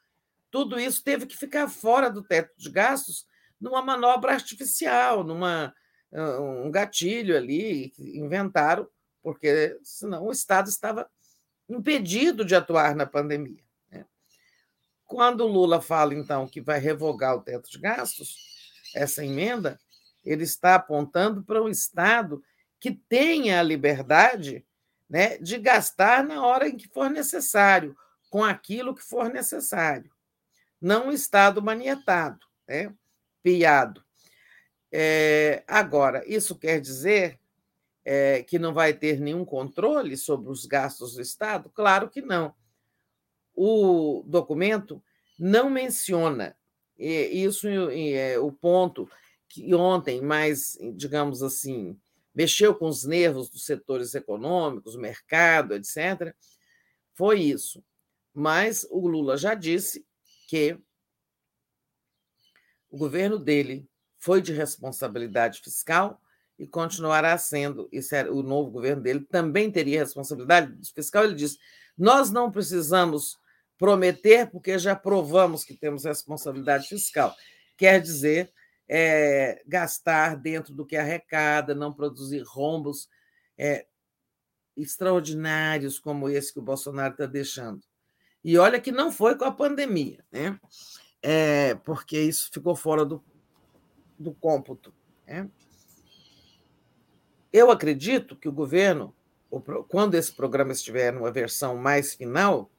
Tudo 0.50 0.80
isso 0.80 1.04
teve 1.04 1.26
que 1.26 1.38
ficar 1.38 1.68
fora 1.68 2.10
do 2.10 2.24
teto 2.24 2.54
de 2.58 2.70
gastos 2.70 3.28
numa 3.60 3.82
manobra 3.82 4.34
artificial, 4.34 5.24
numa 5.24 5.74
um 6.12 6.72
gatilho 6.72 7.36
ali 7.36 7.90
que 7.90 8.18
inventaram, 8.18 8.88
porque 9.22 9.78
senão 9.84 10.26
o 10.26 10.32
Estado 10.32 10.70
estava 10.70 11.10
impedido 11.68 12.46
de 12.46 12.56
atuar 12.56 12.96
na 12.96 13.06
pandemia. 13.06 13.62
Né? 13.92 14.06
Quando 15.06 15.42
o 15.42 15.48
Lula 15.48 15.82
fala, 15.82 16.14
então, 16.14 16.48
que 16.48 16.62
vai 16.62 16.80
revogar 16.80 17.36
o 17.36 17.42
teto 17.42 17.70
de 17.70 17.80
gastos, 17.80 18.38
essa 18.96 19.26
emenda, 19.26 19.80
ele 20.24 20.44
está 20.44 20.76
apontando 20.76 21.44
para 21.44 21.62
um 21.62 21.68
Estado 21.68 22.42
que 22.86 22.92
tenha 22.92 23.60
a 23.60 23.64
liberdade 23.64 24.64
né, 25.10 25.40
de 25.40 25.58
gastar 25.58 26.24
na 26.24 26.46
hora 26.46 26.68
em 26.68 26.78
que 26.78 26.88
for 26.88 27.10
necessário, 27.10 27.98
com 28.30 28.44
aquilo 28.44 28.94
que 28.94 29.02
for 29.02 29.28
necessário. 29.28 30.12
Não 30.80 31.08
um 31.08 31.12
Estado 31.12 31.64
manietado, 31.64 32.46
né, 32.68 32.94
piado. 33.42 34.06
É, 34.92 35.64
agora, 35.68 36.24
isso 36.28 36.56
quer 36.56 36.80
dizer 36.80 37.40
é, 38.04 38.44
que 38.44 38.60
não 38.60 38.72
vai 38.72 38.94
ter 38.94 39.20
nenhum 39.20 39.44
controle 39.44 40.16
sobre 40.16 40.52
os 40.52 40.68
gastos 40.68 41.16
do 41.16 41.24
Estado? 41.24 41.72
Claro 41.72 42.08
que 42.08 42.22
não. 42.22 42.54
O 43.56 44.24
documento 44.28 45.04
não 45.40 45.72
menciona 45.72 46.56
isso 46.96 47.68
é 47.68 48.38
o 48.38 48.52
ponto 48.52 49.10
que 49.50 49.74
ontem 49.74 50.22
mais, 50.22 50.78
digamos 50.94 51.42
assim, 51.42 52.00
mexeu 52.36 52.76
com 52.76 52.88
os 52.88 53.06
nervos 53.06 53.50
dos 53.50 53.66
setores 53.66 54.14
econômicos, 54.14 54.98
mercado, 54.98 55.74
etc., 55.74 56.36
foi 57.14 57.40
isso. 57.40 57.82
Mas 58.34 58.86
o 58.92 59.08
Lula 59.08 59.38
já 59.38 59.54
disse 59.54 60.06
que 60.50 60.78
o 62.90 62.98
governo 62.98 63.40
dele 63.40 63.88
foi 64.20 64.42
de 64.42 64.52
responsabilidade 64.52 65.62
fiscal 65.62 66.22
e 66.60 66.68
continuará 66.68 67.38
sendo. 67.38 67.90
O 68.32 68.44
novo 68.44 68.70
governo 68.70 69.02
dele 69.02 69.22
também 69.22 69.72
teria 69.72 70.00
responsabilidade 70.02 70.78
fiscal. 70.94 71.24
Ele 71.24 71.36
disse: 71.36 71.58
nós 71.98 72.30
não 72.32 72.52
precisamos 72.52 73.38
prometer, 73.78 74.50
porque 74.50 74.78
já 74.78 74.96
provamos 74.96 75.64
que 75.64 75.74
temos 75.74 76.04
responsabilidade 76.04 76.88
fiscal. 76.88 77.34
Quer 77.78 78.02
dizer 78.02 78.52
é, 78.88 79.62
gastar 79.68 80.36
dentro 80.36 80.74
do 80.74 80.86
que 80.86 80.96
arrecada, 80.96 81.74
não 81.74 81.94
produzir 81.94 82.44
rombos 82.46 83.10
é, 83.58 83.86
extraordinários 84.76 86.00
como 86.00 86.30
esse 86.30 86.54
que 86.54 86.60
o 86.60 86.64
Bolsonaro 86.64 87.14
está 87.14 87.26
deixando. 87.26 87.82
E 88.44 88.58
olha 88.58 88.80
que 88.80 88.92
não 88.92 89.12
foi 89.12 89.36
com 89.36 89.46
a 89.46 89.52
pandemia, 89.52 90.24
né? 90.32 90.60
É, 91.22 91.74
porque 91.76 92.20
isso 92.20 92.50
ficou 92.54 92.76
fora 92.76 93.04
do, 93.04 93.24
do 94.20 94.34
cômputo. 94.34 94.94
Né? 95.26 95.50
Eu 97.52 97.72
acredito 97.72 98.36
que 98.36 98.48
o 98.48 98.52
governo, 98.52 99.16
quando 99.88 100.14
esse 100.14 100.32
programa 100.32 100.74
estiver 100.74 101.12
numa 101.12 101.32
versão 101.32 101.76
mais 101.76 102.14
final, 102.14 102.70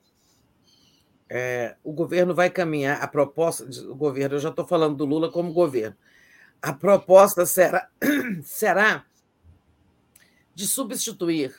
é, 1.28 1.76
o 1.82 1.92
governo 1.92 2.34
vai 2.34 2.50
caminhar, 2.50 3.02
a 3.02 3.08
proposta 3.08 3.64
do 3.66 3.94
governo, 3.94 4.36
eu 4.36 4.40
já 4.40 4.50
estou 4.50 4.66
falando 4.66 4.96
do 4.96 5.04
Lula 5.04 5.30
como 5.30 5.52
governo, 5.52 5.96
a 6.62 6.72
proposta 6.72 7.44
será, 7.44 7.90
será 8.42 9.04
de 10.54 10.66
substituir 10.66 11.54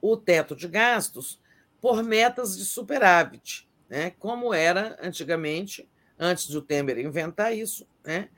o 0.00 0.16
teto 0.16 0.56
de 0.56 0.66
gastos 0.66 1.40
por 1.80 2.02
metas 2.02 2.56
de 2.56 2.64
superávit, 2.64 3.68
né? 3.88 4.10
como 4.18 4.52
era 4.52 4.98
antigamente, 5.02 5.88
antes 6.18 6.48
de 6.48 6.56
o 6.56 6.62
Temer 6.62 6.98
inventar 6.98 7.56
isso, 7.56 7.86
né? 8.04 8.28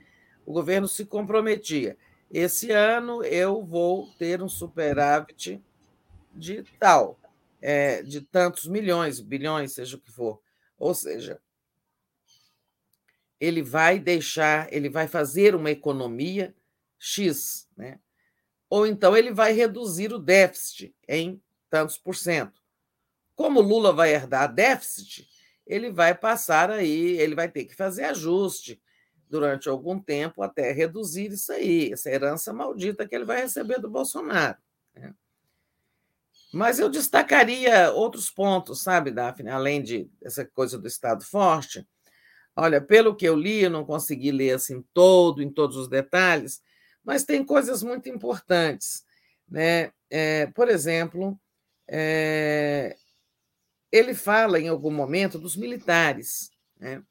o 0.44 0.52
governo 0.52 0.88
se 0.88 1.04
comprometia. 1.04 1.96
Esse 2.30 2.70
ano 2.70 3.22
eu 3.24 3.62
vou 3.64 4.08
ter 4.18 4.42
um 4.42 4.48
superávit 4.48 5.62
de 6.34 6.64
tal, 6.78 7.18
é, 7.60 8.02
de 8.02 8.20
tantos 8.20 8.66
milhões, 8.66 9.20
bilhões, 9.20 9.72
seja 9.72 9.96
o 9.96 10.00
que 10.00 10.10
for. 10.10 10.40
Ou 10.82 10.96
seja, 10.96 11.40
ele 13.38 13.62
vai 13.62 14.00
deixar, 14.00 14.66
ele 14.72 14.88
vai 14.88 15.06
fazer 15.06 15.54
uma 15.54 15.70
economia 15.70 16.52
X, 16.98 17.68
né? 17.76 18.00
ou 18.68 18.84
então 18.84 19.16
ele 19.16 19.32
vai 19.32 19.52
reduzir 19.52 20.12
o 20.12 20.18
déficit 20.18 20.92
em 21.06 21.40
tantos 21.70 21.96
por 21.96 22.16
cento. 22.16 22.60
Como 23.36 23.60
Lula 23.60 23.92
vai 23.92 24.12
herdar 24.12 24.52
déficit, 24.52 25.28
ele 25.64 25.88
vai 25.92 26.16
passar 26.16 26.68
aí, 26.68 27.16
ele 27.16 27.36
vai 27.36 27.48
ter 27.48 27.64
que 27.64 27.76
fazer 27.76 28.06
ajuste 28.06 28.82
durante 29.28 29.68
algum 29.68 30.00
tempo 30.00 30.42
até 30.42 30.72
reduzir 30.72 31.30
isso 31.30 31.52
aí, 31.52 31.92
essa 31.92 32.10
herança 32.10 32.52
maldita 32.52 33.06
que 33.06 33.14
ele 33.14 33.24
vai 33.24 33.42
receber 33.42 33.78
do 33.78 33.88
Bolsonaro. 33.88 34.58
Né? 34.96 35.14
Mas 36.52 36.78
eu 36.78 36.90
destacaria 36.90 37.90
outros 37.92 38.30
pontos, 38.30 38.82
sabe, 38.82 39.10
Daphne, 39.10 39.48
além 39.48 39.82
de 39.82 40.10
essa 40.20 40.44
coisa 40.44 40.78
do 40.78 40.86
Estado 40.86 41.24
forte. 41.24 41.86
Olha, 42.54 42.78
pelo 42.78 43.16
que 43.16 43.24
eu 43.24 43.34
li, 43.34 43.62
eu 43.62 43.70
não 43.70 43.86
consegui 43.86 44.30
ler 44.30 44.52
assim 44.52 44.84
todo, 44.92 45.42
em 45.42 45.50
todos 45.50 45.78
os 45.78 45.88
detalhes, 45.88 46.62
mas 47.02 47.24
tem 47.24 47.42
coisas 47.42 47.82
muito 47.82 48.10
importantes. 48.10 49.02
Né? 49.48 49.92
É, 50.10 50.46
por 50.48 50.68
exemplo, 50.68 51.40
é, 51.88 52.96
ele 53.90 54.12
fala 54.12 54.60
em 54.60 54.68
algum 54.68 54.90
momento 54.90 55.38
dos 55.38 55.56
militares, 55.56 56.50
né? 56.78 57.02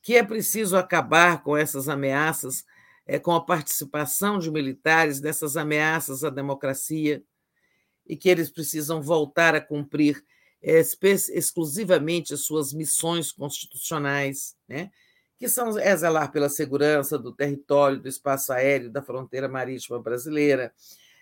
que 0.00 0.16
é 0.16 0.22
preciso 0.22 0.76
acabar 0.76 1.42
com 1.42 1.56
essas 1.56 1.88
ameaças, 1.88 2.64
é, 3.04 3.18
com 3.18 3.32
a 3.32 3.44
participação 3.44 4.38
de 4.38 4.48
militares 4.48 5.20
dessas 5.20 5.56
ameaças 5.56 6.22
à 6.22 6.30
democracia 6.30 7.20
e 8.08 8.16
que 8.16 8.28
eles 8.28 8.50
precisam 8.50 9.02
voltar 9.02 9.54
a 9.54 9.60
cumprir 9.60 10.24
é, 10.62 10.80
exclusivamente 10.80 12.34
as 12.34 12.40
suas 12.40 12.72
missões 12.72 13.30
constitucionais, 13.30 14.56
né? 14.66 14.90
que 15.38 15.48
são 15.48 15.78
é 15.78 15.96
zelar 15.96 16.32
pela 16.32 16.48
segurança 16.48 17.16
do 17.16 17.32
território, 17.32 18.00
do 18.00 18.08
espaço 18.08 18.52
aéreo, 18.52 18.90
da 18.90 19.00
fronteira 19.00 19.48
marítima 19.48 20.00
brasileira, 20.00 20.72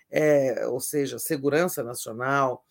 é, 0.09 0.65
ou 0.67 0.79
seja, 0.79 1.19
segurança 1.19 1.83
nacional, 1.83 2.65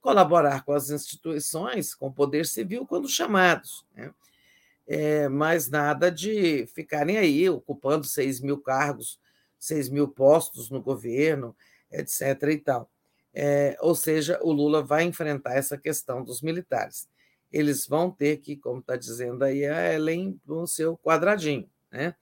colaborar 0.00 0.64
com 0.64 0.72
as 0.72 0.90
instituições, 0.90 1.92
com 1.92 2.06
o 2.06 2.12
poder 2.12 2.46
civil, 2.46 2.86
quando 2.86 3.08
chamados. 3.08 3.84
Né? 3.96 4.14
É, 4.86 5.28
mas 5.28 5.68
nada 5.68 6.12
de 6.12 6.66
ficarem 6.68 7.18
aí 7.18 7.50
ocupando 7.50 8.06
6 8.06 8.40
mil 8.40 8.58
cargos, 8.58 9.18
6 9.58 9.88
mil 9.88 10.06
postos 10.06 10.70
no 10.70 10.80
governo, 10.80 11.56
etc. 11.90 12.40
e 12.52 12.58
tal. 12.58 12.88
É, 13.38 13.76
ou 13.82 13.94
seja, 13.94 14.40
o 14.42 14.50
Lula 14.50 14.82
vai 14.82 15.04
enfrentar 15.04 15.56
essa 15.56 15.76
questão 15.76 16.24
dos 16.24 16.40
militares. 16.40 17.06
Eles 17.52 17.86
vão 17.86 18.10
ter 18.10 18.38
que, 18.38 18.56
como 18.56 18.80
está 18.80 18.96
dizendo 18.96 19.44
aí 19.44 19.66
a 19.66 19.92
Ellen, 19.92 20.40
no 20.46 20.66
seu 20.66 20.96
quadradinho. 20.96 21.68
Né? 21.92 22.14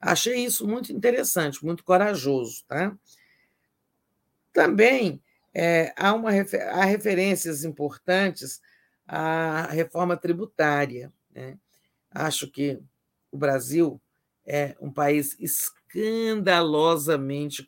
Achei 0.00 0.42
isso 0.42 0.66
muito 0.66 0.90
interessante, 0.90 1.62
muito 1.62 1.84
corajoso. 1.84 2.64
Tá? 2.66 2.96
Também 4.50 5.22
é, 5.52 5.92
há, 5.94 6.14
uma, 6.14 6.30
há 6.30 6.84
referências 6.86 7.62
importantes 7.62 8.62
à 9.06 9.66
reforma 9.66 10.16
tributária. 10.16 11.12
Né? 11.34 11.58
Acho 12.10 12.50
que 12.50 12.80
o 13.30 13.36
Brasil 13.36 14.00
é 14.46 14.74
um 14.80 14.90
país 14.90 15.36
escandalosamente 15.38 17.62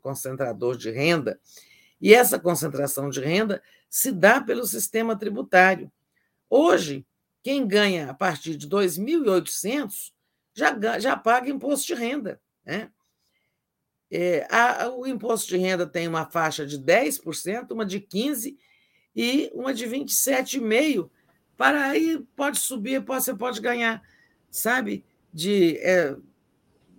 concentrador 0.00 0.76
de 0.76 0.92
renda, 0.92 1.40
e 2.00 2.14
essa 2.14 2.38
concentração 2.38 3.10
de 3.10 3.20
renda 3.20 3.62
se 3.88 4.12
dá 4.12 4.40
pelo 4.40 4.66
sistema 4.66 5.16
tributário. 5.16 5.90
Hoje, 6.48 7.06
quem 7.42 7.66
ganha 7.66 8.10
a 8.10 8.14
partir 8.14 8.56
de 8.56 8.68
2.800 8.68 10.12
já, 10.54 10.98
já 10.98 11.16
paga 11.16 11.50
imposto 11.50 11.86
de 11.86 11.94
renda. 11.94 12.40
Né? 12.64 12.90
É, 14.10 14.46
a, 14.50 14.88
o 14.90 15.06
imposto 15.06 15.48
de 15.48 15.56
renda 15.56 15.86
tem 15.86 16.08
uma 16.08 16.26
faixa 16.26 16.66
de 16.66 16.78
10%, 16.78 17.70
uma 17.70 17.84
de 17.84 18.00
15% 18.00 18.56
e 19.14 19.50
uma 19.54 19.74
de 19.74 19.86
27,5%. 19.86 21.10
Para 21.56 21.86
aí 21.86 22.24
pode 22.36 22.58
subir, 22.58 23.04
pode, 23.04 23.24
você 23.24 23.34
pode 23.34 23.60
ganhar, 23.60 24.00
sabe, 24.48 25.04
de, 25.32 25.76
é, 25.78 26.16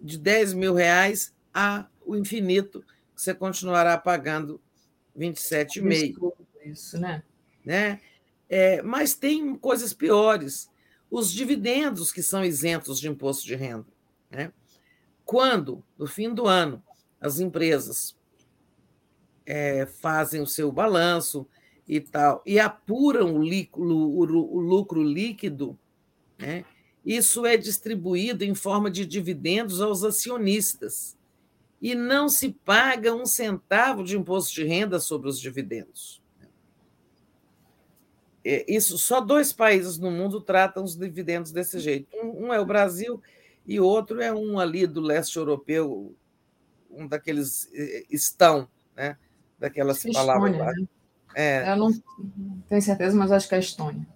de 0.02 0.18
10 0.18 0.54
mil 0.54 0.74
reais 0.74 1.34
a 1.54 1.88
o 2.06 2.16
infinito, 2.16 2.82
que 3.16 3.22
você 3.22 3.34
continuará 3.34 3.98
pagando 3.98 4.60
27,5%. 5.20 6.34
Isso, 6.66 7.00
né? 7.00 7.24
né? 7.66 8.00
É, 8.48 8.82
mas 8.82 9.14
tem 9.14 9.56
coisas 9.56 9.94
piores. 9.94 10.70
Os 11.12 11.32
dividendos 11.32 12.12
que 12.12 12.24
são 12.24 12.44
isentos 12.44 13.00
de 13.00 13.08
imposto 13.08 13.46
de 13.46 13.56
renda. 13.56 13.88
Né? 14.32 14.52
Quando, 15.26 15.84
no 15.98 16.08
fim 16.08 16.34
do 16.34 16.48
ano, 16.48 16.82
as 17.20 17.40
empresas 17.40 18.16
é, 19.46 19.86
fazem 19.86 20.42
o 20.42 20.48
seu 20.48 20.72
balanço 20.72 21.48
e 21.88 22.00
tal, 22.00 22.42
e 22.46 22.60
apuram 22.60 23.36
o, 23.36 23.42
o, 23.42 24.58
o 24.58 24.60
lucro 24.60 25.02
líquido, 25.02 25.78
né? 26.38 26.64
isso 27.04 27.46
é 27.46 27.58
distribuído 27.58 28.44
em 28.44 28.54
forma 28.54 28.92
de 28.92 29.06
dividendos 29.06 29.82
aos 29.82 30.04
acionistas. 30.04 31.18
E 31.82 31.96
não 31.96 32.28
se 32.28 32.50
paga 32.50 33.14
um 33.14 33.26
centavo 33.26 34.04
de 34.04 34.18
imposto 34.18 34.54
de 34.54 34.66
renda 34.66 35.00
sobre 35.00 35.30
os 35.30 35.40
dividendos. 35.40 36.22
É, 38.44 38.66
isso 38.68 38.98
só 38.98 39.22
dois 39.22 39.54
países 39.54 39.98
no 39.98 40.10
mundo 40.10 40.42
tratam 40.42 40.84
os 40.84 40.96
dividendos 40.96 41.52
desse 41.52 41.80
jeito. 41.80 42.08
Um, 42.18 42.54
é 42.54 42.60
o 42.60 42.66
Brasil 42.66 43.22
e 43.66 43.80
outro 43.80 44.22
é 44.22 44.34
um 44.34 44.60
ali 44.60 44.88
do 44.88 45.02
leste 45.02 45.38
europeu, 45.38 46.16
um 46.90 47.08
daqueles 47.08 47.70
eh, 47.74 48.06
estão, 48.10 48.68
né? 48.96 49.18
Daquelas 49.60 49.98
Estônia, 49.98 50.20
palavras 50.20 50.58
lá. 50.58 50.74
Né? 50.74 50.88
É. 51.36 51.72
Eu 51.72 51.76
não 51.76 51.92
tenho 52.68 52.82
certeza, 52.82 53.16
mas 53.16 53.32
acho 53.32 53.48
que 53.48 53.56
é 53.56 53.60
Estônia. 53.60 54.08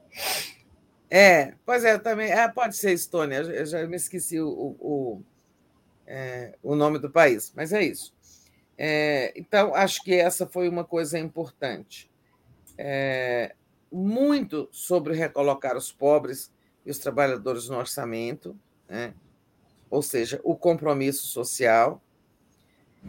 É, 1.09 1.53
pois 1.63 1.83
é, 1.83 1.99
também. 1.99 2.31
É, 2.31 2.47
pode 2.47 2.75
ser 2.75 2.93
Estônia, 2.93 3.41
eu 3.41 3.65
já 3.65 3.85
me 3.85 3.95
esqueci 3.95 4.39
o, 4.39 4.47
o, 4.49 5.21
é, 6.15 6.53
o 6.61 6.75
nome 6.75 6.99
do 6.99 7.09
país, 7.09 7.51
mas 7.55 7.73
é 7.73 7.81
isso. 7.81 8.13
É, 8.77 9.33
então, 9.35 9.73
acho 9.73 10.03
que 10.03 10.13
essa 10.13 10.45
foi 10.45 10.69
uma 10.69 10.83
coisa 10.83 11.17
importante. 11.17 12.07
É, 12.77 13.55
muito 13.91 14.69
sobre 14.71 15.15
recolocar 15.15 15.75
os 15.75 15.91
pobres 15.91 16.53
e 16.85 16.91
os 16.91 16.99
trabalhadores 16.99 17.67
no 17.67 17.77
orçamento, 17.77 18.55
né? 18.87 19.15
ou 19.89 20.03
seja, 20.03 20.39
o 20.43 20.55
compromisso 20.55 21.25
social. 21.25 21.99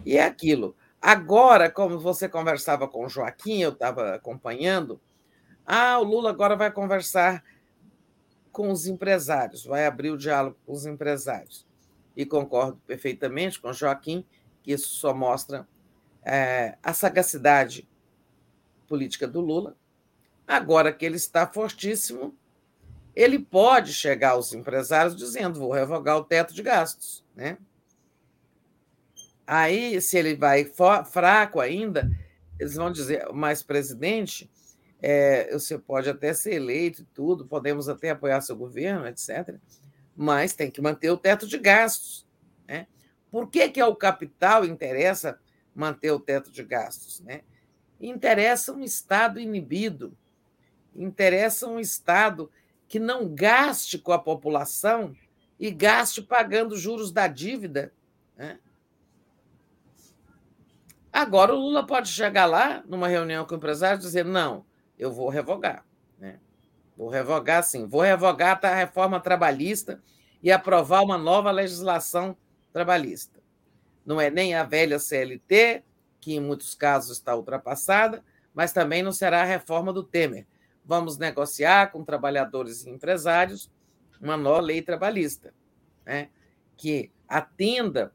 E 0.07 0.17
é 0.17 0.25
aquilo. 0.25 0.75
Agora, 0.99 1.71
como 1.71 1.99
você 1.99 2.27
conversava 2.27 2.89
com 2.89 3.05
o 3.05 3.09
Joaquim, 3.09 3.61
eu 3.61 3.73
estava 3.73 4.15
acompanhando, 4.15 4.99
ah, 5.67 5.99
o 5.99 6.05
Lula 6.05 6.31
agora 6.31 6.57
vai 6.57 6.73
conversar 6.73 7.45
com 8.51 8.71
os 8.71 8.87
empresários, 8.87 9.63
vai 9.63 9.85
abrir 9.85 10.11
o 10.11 10.17
diálogo 10.17 10.57
com 10.65 10.73
os 10.73 10.87
empresários. 10.87 11.67
E 12.17 12.25
concordo 12.25 12.81
perfeitamente 12.87 13.61
com 13.61 13.73
Joaquim 13.73 14.25
que 14.63 14.73
isso 14.73 14.89
só 14.89 15.13
mostra 15.13 15.69
é, 16.25 16.79
a 16.83 16.95
sagacidade 16.95 17.87
política 18.89 19.29
do 19.29 19.41
Lula. 19.41 19.77
Agora 20.47 20.93
que 20.93 21.05
ele 21.05 21.17
está 21.17 21.47
fortíssimo, 21.47 22.37
ele 23.15 23.39
pode 23.39 23.93
chegar 23.93 24.31
aos 24.31 24.53
empresários 24.53 25.15
dizendo: 25.15 25.59
vou 25.59 25.73
revogar 25.73 26.17
o 26.17 26.25
teto 26.25 26.55
de 26.55 26.63
gastos. 26.63 27.25
Né? 27.35 27.59
Aí, 29.47 30.01
se 30.01 30.17
ele 30.17 30.35
vai 30.35 30.65
fraco 30.65 31.61
ainda, 31.61 32.11
eles 32.59 32.75
vão 32.75 32.91
dizer: 32.91 33.29
mas, 33.33 33.63
presidente, 33.63 34.51
é, 35.03 35.53
você 35.53 35.79
pode 35.79 36.09
até 36.09 36.33
ser 36.33 36.55
eleito 36.55 37.03
e 37.03 37.07
tudo, 37.15 37.47
podemos 37.47 37.89
até 37.89 38.11
apoiar 38.11 38.41
seu 38.41 38.57
governo, 38.57 39.07
etc., 39.07 39.57
mas 40.17 40.55
tem 40.55 40.71
que 40.71 40.81
manter 40.81 41.11
o 41.11 41.17
teto 41.17 41.47
de 41.47 41.59
gastos. 41.59 42.27
Né? 42.67 42.87
Por 43.31 43.51
que, 43.51 43.69
que 43.69 43.81
ao 43.81 43.97
capital 43.97 44.65
interessa 44.65 45.39
manter 45.75 46.11
o 46.11 46.21
teto 46.21 46.51
de 46.51 46.63
gastos? 46.63 47.21
Né? 47.21 47.43
Interessa 48.01 48.73
um 48.73 48.83
Estado 48.83 49.41
inibido, 49.41 50.17
interessa 50.95 51.67
um 51.67 51.81
Estado 51.81 52.51
que 52.87 52.99
não 52.99 53.35
gaste 53.35 53.99
com 53.99 54.13
a 54.13 54.19
população 54.19 55.17
e 55.59 55.71
gaste 55.71 56.23
pagando 56.23 56.77
juros 56.77 57.11
da 57.11 57.27
dívida. 57.27 57.93
Né? 58.37 58.59
Agora 61.13 61.55
o 61.55 61.59
Lula 61.59 61.87
pode 61.87 62.09
chegar 62.09 62.47
lá, 62.47 62.83
numa 62.87 63.09
reunião 63.09 63.45
com 63.45 63.55
o 63.55 63.57
empresário, 63.57 63.99
e 63.99 64.03
dizer: 64.03 64.25
não, 64.25 64.67
eu 64.99 65.13
vou 65.13 65.29
revogar. 65.29 65.85
Vou 66.97 67.09
revogar, 67.09 67.63
sim. 67.63 67.87
Vou 67.87 68.01
revogar 68.01 68.59
a 68.63 68.75
reforma 68.75 69.21
trabalhista 69.21 70.03
e 70.43 70.53
aprovar 70.53 71.03
uma 71.03 71.19
nova 71.19 71.51
legislação 71.51 72.37
trabalhista. 72.73 73.41
Não 74.05 74.21
é 74.21 74.31
nem 74.31 74.55
a 74.55 74.63
velha 74.63 74.99
CLT, 74.99 75.83
que 76.21 76.35
em 76.35 76.41
muitos 76.41 76.75
casos 76.75 77.17
está 77.17 77.35
ultrapassada, 77.35 78.23
mas 78.53 78.73
também 78.73 79.03
não 79.03 79.13
será 79.13 79.43
a 79.43 79.47
reforma 79.47 79.93
do 79.93 80.03
Temer. 80.03 80.47
Vamos 80.85 81.19
negociar 81.19 81.91
com 81.91 82.05
trabalhadores 82.05 82.85
e 82.85 82.91
empresários 82.91 83.71
uma 84.21 84.37
nova 84.37 84.61
lei 84.61 84.81
trabalhista, 84.81 85.53
né? 86.05 86.29
que 86.77 87.11
atenda 87.29 88.13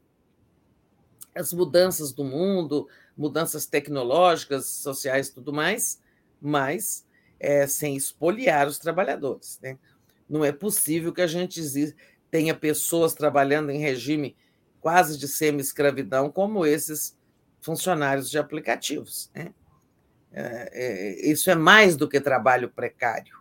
as 1.34 1.52
mudanças 1.52 2.12
do 2.12 2.24
mundo, 2.24 2.88
mudanças 3.16 3.66
tecnológicas, 3.66 4.66
sociais 4.66 5.28
e 5.28 5.34
tudo 5.34 5.52
mais, 5.52 6.02
mas 6.40 7.06
é, 7.40 7.66
sem 7.66 7.96
espoliar 7.96 8.68
os 8.68 8.78
trabalhadores. 8.78 9.58
Né? 9.62 9.78
Não 10.28 10.44
é 10.44 10.52
possível 10.52 11.12
que 11.12 11.22
a 11.22 11.26
gente 11.26 11.60
tenha 12.30 12.54
pessoas 12.54 13.14
trabalhando 13.14 13.70
em 13.70 13.78
regime 13.78 14.36
quase 14.80 15.18
de 15.18 15.26
semi-escravidão, 15.26 16.30
como 16.30 16.64
esses 16.64 17.18
funcionários 17.60 18.30
de 18.30 18.38
aplicativos. 18.38 19.30
Né? 19.34 19.52
É, 20.32 20.70
é, 20.72 21.30
isso 21.30 21.50
é 21.50 21.54
mais 21.54 21.96
do 21.96 22.08
que 22.08 22.20
trabalho 22.20 22.70
precário. 22.70 23.40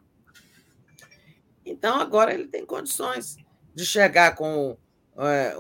Então, 1.64 2.00
agora 2.00 2.34
ele 2.34 2.48
tem 2.48 2.66
condições 2.66 3.38
de 3.76 3.86
chegar 3.86 4.36
com 4.36 4.76
é, 5.18 5.54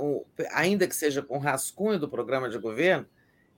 ainda 0.52 0.88
que 0.88 0.96
seja 0.96 1.22
com 1.22 1.38
rascunho 1.38 2.00
do 2.00 2.08
programa 2.08 2.50
de 2.50 2.58
governo, 2.58 3.06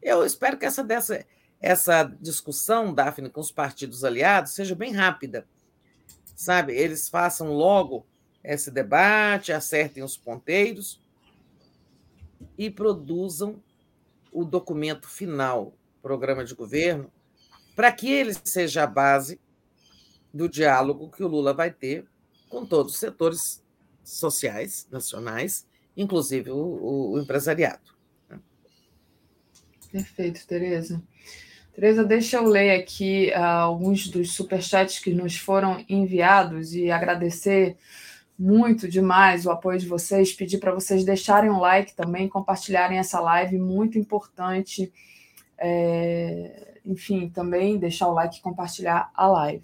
eu 0.01 0.25
espero 0.25 0.57
que 0.57 0.65
essa, 0.65 0.83
dessa, 0.83 1.23
essa 1.61 2.03
discussão, 2.19 2.93
Daphne, 2.93 3.29
com 3.29 3.39
os 3.39 3.51
partidos 3.51 4.03
aliados 4.03 4.53
seja 4.53 4.73
bem 4.73 4.91
rápida. 4.91 5.45
Sabe, 6.35 6.73
eles 6.73 7.07
façam 7.07 7.53
logo 7.53 8.05
esse 8.43 8.71
debate, 8.71 9.53
acertem 9.53 10.01
os 10.01 10.17
ponteiros 10.17 10.99
e 12.57 12.69
produzam 12.69 13.61
o 14.31 14.43
documento 14.43 15.07
final, 15.07 15.73
programa 16.01 16.43
de 16.43 16.55
governo, 16.55 17.11
para 17.75 17.91
que 17.91 18.11
ele 18.11 18.33
seja 18.43 18.83
a 18.83 18.87
base 18.87 19.39
do 20.33 20.49
diálogo 20.49 21.11
que 21.11 21.23
o 21.23 21.27
Lula 21.27 21.53
vai 21.53 21.71
ter 21.71 22.07
com 22.49 22.65
todos 22.65 22.93
os 22.93 22.99
setores 22.99 23.63
sociais, 24.03 24.87
nacionais, 24.89 25.67
inclusive 25.95 26.49
o, 26.49 27.11
o 27.11 27.19
empresariado. 27.19 27.93
Né? 28.27 28.39
Perfeito, 29.91 30.45
Tereza. 30.47 31.01
Tereza, 31.73 32.03
deixa 32.03 32.37
eu 32.37 32.43
ler 32.43 32.71
aqui 32.71 33.31
uh, 33.35 33.39
alguns 33.39 34.07
dos 34.09 34.33
superchats 34.33 34.99
que 34.99 35.13
nos 35.13 35.37
foram 35.37 35.83
enviados 35.87 36.73
e 36.73 36.91
agradecer 36.91 37.77
muito 38.37 38.87
demais 38.87 39.45
o 39.45 39.51
apoio 39.51 39.79
de 39.79 39.87
vocês, 39.87 40.33
pedir 40.33 40.57
para 40.57 40.73
vocês 40.73 41.05
deixarem 41.05 41.49
um 41.49 41.59
like 41.59 41.95
também, 41.95 42.27
compartilharem 42.27 42.97
essa 42.97 43.19
live, 43.19 43.57
muito 43.57 43.97
importante. 43.97 44.91
É, 45.57 46.79
enfim, 46.85 47.29
também 47.29 47.77
deixar 47.77 48.07
o 48.07 48.13
like 48.13 48.39
e 48.39 48.41
compartilhar 48.41 49.11
a 49.13 49.27
live. 49.27 49.63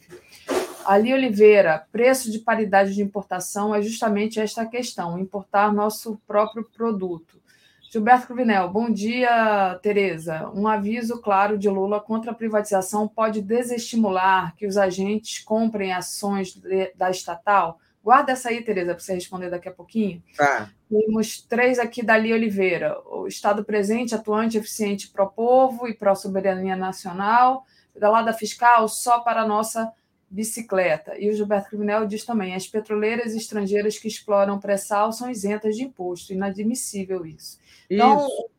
Ali 0.86 1.14
Oliveira, 1.14 1.86
preço 1.92 2.32
de 2.32 2.40
paridade 2.40 2.94
de 2.94 3.02
importação 3.02 3.76
é 3.76 3.82
justamente 3.82 4.40
esta 4.40 4.66
questão: 4.66 5.20
importar 5.20 5.74
nosso 5.74 6.22
próprio 6.26 6.64
produto. 6.64 7.42
Gilberto 7.90 8.28
Cruvinel, 8.28 8.70
bom 8.70 8.92
dia, 8.92 9.80
Tereza. 9.82 10.52
Um 10.54 10.68
aviso 10.68 11.22
claro 11.22 11.58
de 11.58 11.70
Lula 11.70 12.02
contra 12.02 12.32
a 12.32 12.36
privatização 12.36 13.08
pode 13.08 13.42
desestimular 13.42 14.54
que 14.58 14.68
os 14.68 14.76
agentes 14.76 15.40
comprem 15.40 15.94
ações 15.94 16.54
de, 16.54 16.92
da 16.96 17.10
estatal? 17.10 17.80
Guarda 18.04 18.34
essa 18.34 18.50
aí, 18.50 18.62
Tereza, 18.62 18.94
para 18.94 19.00
você 19.00 19.14
responder 19.14 19.50
daqui 19.50 19.70
a 19.70 19.74
pouquinho. 19.74 20.22
Tá. 20.36 20.70
Temos 20.90 21.42
três 21.42 21.80
aqui 21.80 22.04
Dali 22.04 22.34
Oliveira. 22.34 22.98
O 23.06 23.26
Estado 23.26 23.64
presente, 23.64 24.14
atuante, 24.14 24.58
eficiente 24.58 25.08
pró-povo 25.08 25.88
e 25.88 25.94
pró-soberania 25.94 26.76
nacional. 26.76 27.66
Da 27.98 28.10
lado 28.10 28.34
fiscal, 28.34 28.88
só 28.90 29.20
para 29.20 29.42
a 29.42 29.48
nossa 29.48 29.92
bicicleta. 30.30 31.18
E 31.18 31.30
o 31.30 31.34
Gilberto 31.34 31.70
Criminel 31.70 32.06
diz 32.06 32.26
também: 32.26 32.54
as 32.54 32.68
petroleiras 32.68 33.36
estrangeiras 33.36 33.98
que 33.98 34.08
exploram 34.08 34.60
pré-sal 34.60 35.12
são 35.12 35.30
isentas 35.30 35.76
de 35.76 35.84
imposto. 35.84 36.34
Inadmissível 36.34 37.26
isso. 37.26 37.60
Então, 37.90 38.26
isso. 38.26 38.50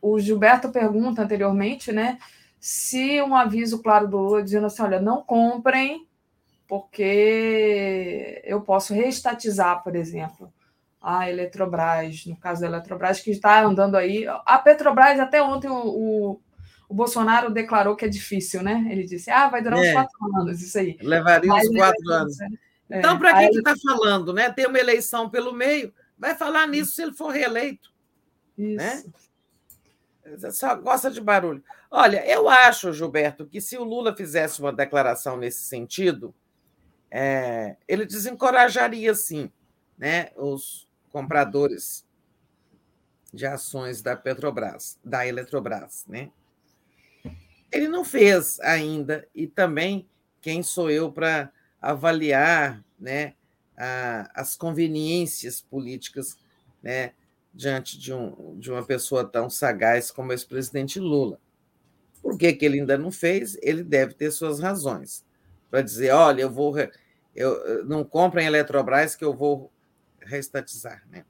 o 0.00 0.18
Gilberto 0.18 0.70
pergunta 0.70 1.22
anteriormente, 1.22 1.92
né? 1.92 2.18
Se 2.58 3.20
um 3.22 3.34
aviso 3.34 3.82
claro 3.82 4.08
do 4.08 4.16
Lula 4.16 4.42
dizendo 4.42 4.66
assim: 4.66 4.82
olha, 4.82 5.00
não 5.00 5.22
comprem, 5.22 6.06
porque 6.66 8.42
eu 8.44 8.60
posso 8.60 8.94
reestatizar, 8.94 9.82
por 9.82 9.94
exemplo, 9.94 10.52
a 11.00 11.30
Eletrobras, 11.30 12.26
no 12.26 12.36
caso 12.36 12.62
da 12.62 12.66
Eletrobras, 12.66 13.20
que 13.20 13.30
está 13.30 13.62
andando 13.62 13.96
aí. 13.96 14.26
A 14.44 14.58
Petrobras, 14.58 15.20
até 15.20 15.42
ontem, 15.42 15.68
o, 15.68 15.74
o, 15.74 16.40
o 16.88 16.94
Bolsonaro 16.94 17.50
declarou 17.50 17.96
que 17.96 18.04
é 18.04 18.08
difícil, 18.08 18.62
né? 18.62 18.86
Ele 18.90 19.04
disse: 19.04 19.30
ah, 19.30 19.48
vai 19.48 19.62
durar 19.62 19.82
é. 19.82 19.88
uns 19.88 19.92
quatro 19.92 20.40
anos, 20.40 20.62
isso 20.62 20.78
aí. 20.78 20.96
Levaria 21.00 21.52
uns 21.52 21.68
quatro 21.68 22.12
anos. 22.12 22.38
Né? 22.38 22.48
É. 22.90 22.98
Então, 22.98 23.18
para 23.18 23.36
que 23.38 23.58
está 23.58 23.74
falando, 23.76 24.32
né? 24.32 24.50
Tem 24.52 24.66
uma 24.66 24.78
eleição 24.78 25.28
pelo 25.28 25.52
meio, 25.52 25.92
vai 26.16 26.34
falar 26.34 26.66
nisso 26.66 26.94
se 26.94 27.02
ele 27.02 27.12
for 27.12 27.30
reeleito. 27.30 27.92
Isso. 28.56 28.76
Né? 28.76 29.02
Só 30.50 30.74
gosta 30.74 31.10
de 31.10 31.20
barulho. 31.20 31.62
Olha, 31.90 32.26
eu 32.26 32.48
acho, 32.48 32.92
Gilberto, 32.92 33.46
que 33.46 33.60
se 33.60 33.76
o 33.76 33.84
Lula 33.84 34.14
fizesse 34.16 34.60
uma 34.60 34.72
declaração 34.72 35.36
nesse 35.36 35.62
sentido, 35.62 36.34
é, 37.10 37.76
ele 37.86 38.04
desencorajaria, 38.04 39.14
sim, 39.14 39.50
né, 39.96 40.30
os 40.36 40.88
compradores 41.10 42.04
de 43.32 43.46
ações 43.46 44.02
da 44.02 44.16
Petrobras, 44.16 44.98
da 45.04 45.26
Eletrobras. 45.26 46.04
Né? 46.08 46.30
Ele 47.70 47.88
não 47.88 48.04
fez 48.04 48.60
ainda, 48.60 49.26
e 49.34 49.46
também 49.46 50.08
quem 50.40 50.62
sou 50.62 50.90
eu 50.90 51.10
para 51.10 51.52
avaliar 51.80 52.84
né, 52.98 53.34
a, 53.76 54.30
as 54.34 54.56
conveniências 54.56 55.60
políticas 55.60 56.36
né, 56.82 57.12
diante 57.52 57.98
de, 57.98 58.12
um, 58.12 58.58
de 58.58 58.70
uma 58.70 58.84
pessoa 58.84 59.24
tão 59.24 59.50
sagaz 59.50 60.10
como 60.10 60.32
ex-presidente 60.32 61.00
Lula. 61.00 61.40
Por 62.22 62.36
que, 62.38 62.52
que 62.52 62.64
ele 62.64 62.80
ainda 62.80 62.98
não 62.98 63.10
fez? 63.10 63.56
Ele 63.62 63.82
deve 63.82 64.14
ter 64.14 64.30
suas 64.30 64.60
razões 64.60 65.24
para 65.70 65.82
dizer: 65.82 66.10
olha, 66.10 66.42
eu 66.42 66.50
vou. 66.50 66.74
Eu, 67.34 67.84
não 67.84 68.02
comprem 68.02 68.46
Eletrobras 68.46 69.14
que 69.14 69.24
eu 69.24 69.34
vou 69.34 69.70
reestatizar. 70.20 71.06
Né? 71.08 71.24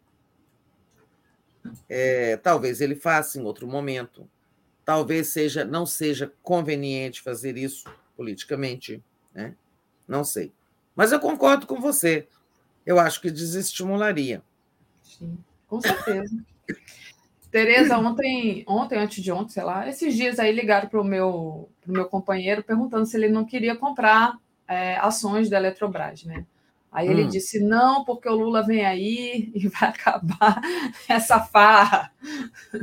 É, 1.89 2.37
talvez 2.37 2.81
ele 2.81 2.95
faça 2.95 3.39
em 3.39 3.43
outro 3.43 3.67
momento. 3.67 4.29
Talvez 4.87 5.27
seja 5.27 5.65
não 5.65 5.85
seja 5.85 6.33
conveniente 6.45 7.21
fazer 7.21 7.59
isso 7.59 7.93
politicamente. 8.17 9.03
Né? 9.35 9.55
Não 10.07 10.23
sei. 10.23 10.53
Mas 10.95 11.11
eu 11.11 11.19
concordo 11.19 11.67
com 11.67 11.81
você. 11.81 12.29
Eu 12.87 13.01
acho 13.01 13.21
que 13.21 13.31
desestimularia. 13.31 14.41
Sim. 15.03 15.37
Com 15.67 15.81
certeza. 15.81 16.35
Tereza, 17.51 17.99
ontem, 17.99 18.65
ontem, 18.67 18.99
antes 18.99 19.25
de 19.25 19.33
ontem, 19.33 19.55
sei 19.55 19.65
lá, 19.65 19.89
esses 19.89 20.15
dias 20.15 20.39
aí 20.39 20.53
ligaram 20.53 20.89
para 20.89 21.01
o 21.01 21.05
meu, 21.05 21.69
pro 21.81 21.93
meu 21.93 22.05
companheiro 22.07 22.63
perguntando 22.63 23.07
se 23.07 23.17
ele 23.17 23.29
não 23.29 23.45
queria 23.45 23.75
comprar 23.75 24.39
é, 24.69 24.97
ações 24.99 25.49
da 25.49 25.57
Eletrobras, 25.57 26.23
né? 26.25 26.45
Aí 26.97 27.09
ele 27.09 27.25
hum. 27.25 27.29
disse: 27.29 27.61
não, 27.61 28.07
porque 28.07 28.27
o 28.27 28.35
Lula 28.35 28.63
vem 28.63 28.83
aí 28.83 29.53
e 29.55 29.69
vai 29.69 29.91
acabar 29.91 30.63
essa 31.07 31.39
farra. 31.41 32.11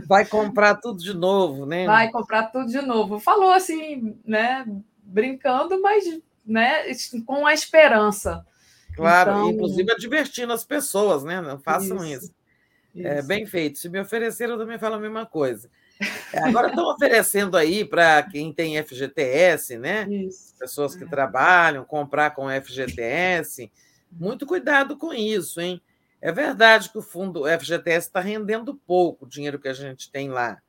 Vai 0.07 0.23
comprar 0.23 0.75
tudo 0.75 0.99
de 0.99 1.15
novo, 1.15 1.65
né? 1.65 1.87
Vai 1.87 2.11
comprar 2.11 2.43
tudo 2.43 2.67
de 2.67 2.79
novo. 2.79 3.19
Falou 3.19 3.51
assim, 3.51 4.15
né? 4.23 4.67
Brincando, 5.01 5.81
mas 5.81 6.03
né, 6.45 6.83
com 7.25 7.47
a 7.47 7.55
esperança. 7.55 8.45
Claro, 8.95 9.31
então... 9.31 9.49
inclusive 9.49 9.91
advertindo 9.91 10.53
as 10.53 10.63
pessoas, 10.63 11.23
né? 11.23 11.41
Não 11.41 11.57
façam 11.57 12.05
isso. 12.05 12.31
isso. 12.93 13.07
É, 13.07 13.19
bem 13.23 13.47
feito. 13.47 13.79
Se 13.79 13.89
me 13.89 13.99
ofereceram, 13.99 14.53
eu 14.53 14.59
também 14.59 14.77
falo 14.77 14.93
a 14.93 14.99
mesma 14.99 15.25
coisa. 15.25 15.71
É, 16.31 16.37
agora 16.43 16.67
estão 16.67 16.85
oferecendo 16.85 17.57
aí 17.57 17.83
para 17.83 18.21
quem 18.21 18.53
tem 18.53 18.77
FGTS, 18.83 19.79
né? 19.79 20.07
Isso. 20.07 20.53
Pessoas 20.59 20.95
que 20.95 21.03
é. 21.03 21.07
trabalham, 21.07 21.83
comprar 21.83 22.29
com 22.35 22.47
FGTS. 22.47 23.71
Muito 24.19 24.45
cuidado 24.45 24.97
com 24.97 25.13
isso, 25.13 25.59
hein? 25.59 25.81
É 26.21 26.31
verdade 26.31 26.89
que 26.89 26.97
o 26.97 27.01
fundo 27.01 27.45
FGTS 27.45 28.07
está 28.07 28.19
rendendo 28.19 28.75
pouco 28.75 29.25
o 29.25 29.27
dinheiro 29.27 29.59
que 29.59 29.67
a 29.67 29.73
gente 29.73 30.09
tem 30.11 30.29
lá. 30.29 30.61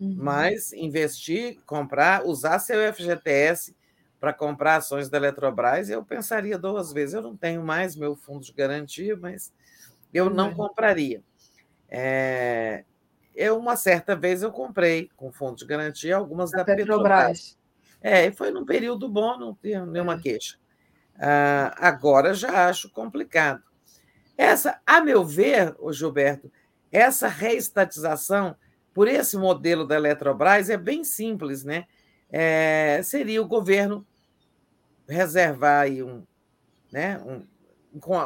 Uhum. 0.00 0.16
Mas 0.18 0.72
investir, 0.72 1.60
comprar, 1.66 2.24
usar 2.24 2.58
seu 2.58 2.80
FGTS 2.92 3.76
para 4.18 4.32
comprar 4.32 4.76
ações 4.76 5.08
da 5.10 5.18
Eletrobras, 5.18 5.90
eu 5.90 6.02
pensaria 6.04 6.56
duas 6.56 6.92
vezes. 6.92 7.14
Eu 7.14 7.22
não 7.22 7.36
tenho 7.36 7.62
mais 7.62 7.94
meu 7.94 8.16
fundo 8.16 8.44
de 8.44 8.52
garantia, 8.52 9.16
mas 9.16 9.52
eu 10.14 10.30
não 10.30 10.48
uhum. 10.48 10.54
compraria. 10.54 11.22
É, 11.88 12.84
eu, 13.34 13.58
uma 13.58 13.76
certa 13.76 14.16
vez, 14.16 14.42
eu 14.42 14.50
comprei 14.50 15.10
com 15.16 15.30
fundo 15.30 15.56
de 15.56 15.66
garantia 15.66 16.16
algumas 16.16 16.50
da, 16.50 16.58
da 16.58 16.64
Petrobras. 16.64 17.02
Petrobras. 17.02 17.58
É, 18.00 18.32
foi 18.32 18.50
num 18.50 18.64
período 18.64 19.08
bom, 19.08 19.38
não 19.38 19.54
tinha 19.54 19.84
nenhuma 19.86 20.14
é. 20.14 20.18
queixa. 20.18 20.58
Ah, 21.18 21.74
agora 21.78 22.34
já 22.34 22.68
acho 22.68 22.90
complicado. 22.90 23.62
Essa, 24.36 24.80
a 24.86 25.00
meu 25.00 25.24
ver, 25.24 25.74
o 25.78 25.92
Gilberto, 25.92 26.50
essa 26.90 27.28
reestatização 27.28 28.56
por 28.92 29.08
esse 29.08 29.36
modelo 29.36 29.86
da 29.86 29.96
Eletrobras 29.96 30.68
é 30.68 30.76
bem 30.76 31.04
simples, 31.04 31.64
né? 31.64 31.86
É, 32.30 33.00
seria 33.02 33.42
o 33.42 33.48
governo 33.48 34.06
reservar 35.08 35.82
aí 35.82 36.02
um, 36.02 36.24
né, 36.90 37.18
um, 37.18 37.46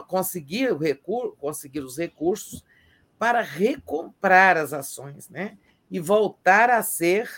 conseguir, 0.07 0.73
o 0.73 0.79
recurso, 0.79 1.37
conseguir 1.37 1.81
os 1.81 1.99
recursos 1.99 2.65
para 3.19 3.41
recomprar 3.41 4.57
as 4.57 4.73
ações, 4.73 5.29
né? 5.29 5.59
E 5.91 5.99
voltar 5.99 6.71
a 6.71 6.83
ser 6.83 7.31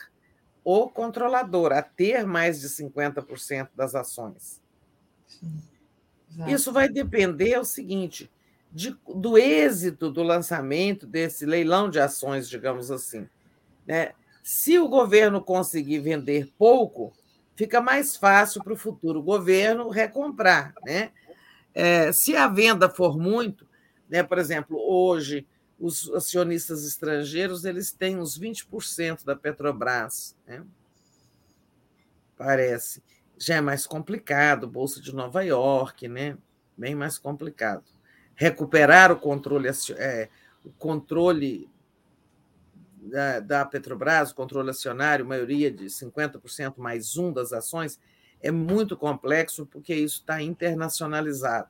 o 0.65 0.89
controlador, 0.89 1.73
a 1.73 1.83
ter 1.83 2.27
mais 2.27 2.61
de 2.61 2.69
50% 2.69 3.71
das 3.75 3.95
ações. 3.95 4.61
Isso 6.47 6.73
vai 6.73 6.89
depender 6.89 7.53
é 7.53 7.61
o 7.61 7.65
seguinte, 7.65 8.31
de, 8.71 8.97
do 9.15 9.37
êxito 9.39 10.11
do 10.11 10.23
lançamento 10.23 11.07
desse 11.07 11.45
leilão 11.45 11.91
de 11.91 11.99
ações, 11.99 12.49
digamos 12.49 12.91
assim. 12.91 13.29
Né? 13.87 14.13
Se 14.43 14.79
o 14.79 14.89
governo 14.89 15.43
conseguir 15.43 15.99
vender 16.01 16.53
pouco, 16.57 17.13
fica 17.57 17.81
mais 17.81 18.17
fácil 18.17 18.63
para 18.63 18.73
o 18.73 18.77
futuro 18.77 19.23
governo 19.23 19.89
recomprar. 19.89 20.75
Né? 20.85 21.11
É, 21.75 22.13
se 22.13 22.37
a 22.37 22.47
venda 22.47 22.89
for 22.89 23.19
muito, 23.19 23.67
né, 24.09 24.23
por 24.23 24.39
exemplo, 24.39 24.79
hoje 24.79 25.47
os 25.79 26.11
acionistas 26.13 26.85
estrangeiros 26.85 27.65
eles 27.65 27.93
têm 27.93 28.19
uns 28.19 28.39
20% 28.39 29.25
da 29.25 29.37
Petrobras. 29.37 30.37
Né? 30.47 30.63
Parece. 32.37 33.03
Já 33.39 33.57
é 33.57 33.61
mais 33.61 33.87
complicado, 33.87 34.67
Bolsa 34.67 35.01
de 35.01 35.15
Nova 35.15 35.43
York, 35.43 36.09
né? 36.09 36.37
bem 36.79 36.95
mais 36.95 37.19
complicado. 37.19 37.85
Recuperar 38.35 39.11
o 39.11 39.17
controle, 39.17 39.69
é, 39.97 40.29
o 40.65 40.71
controle 40.71 41.69
da, 42.97 43.41
da 43.41 43.65
Petrobras, 43.65 44.31
o 44.31 44.35
controle 44.35 44.71
acionário, 44.71 45.27
maioria 45.27 45.71
de 45.71 45.87
50% 45.87 46.75
mais 46.77 47.17
um 47.17 47.33
das 47.33 47.53
ações, 47.53 47.99
é 48.41 48.53
muito 48.53 48.97
complexo, 48.97 49.67
porque 49.67 49.93
isso 49.93 50.21
está 50.21 50.41
internacionalizado. 50.41 51.69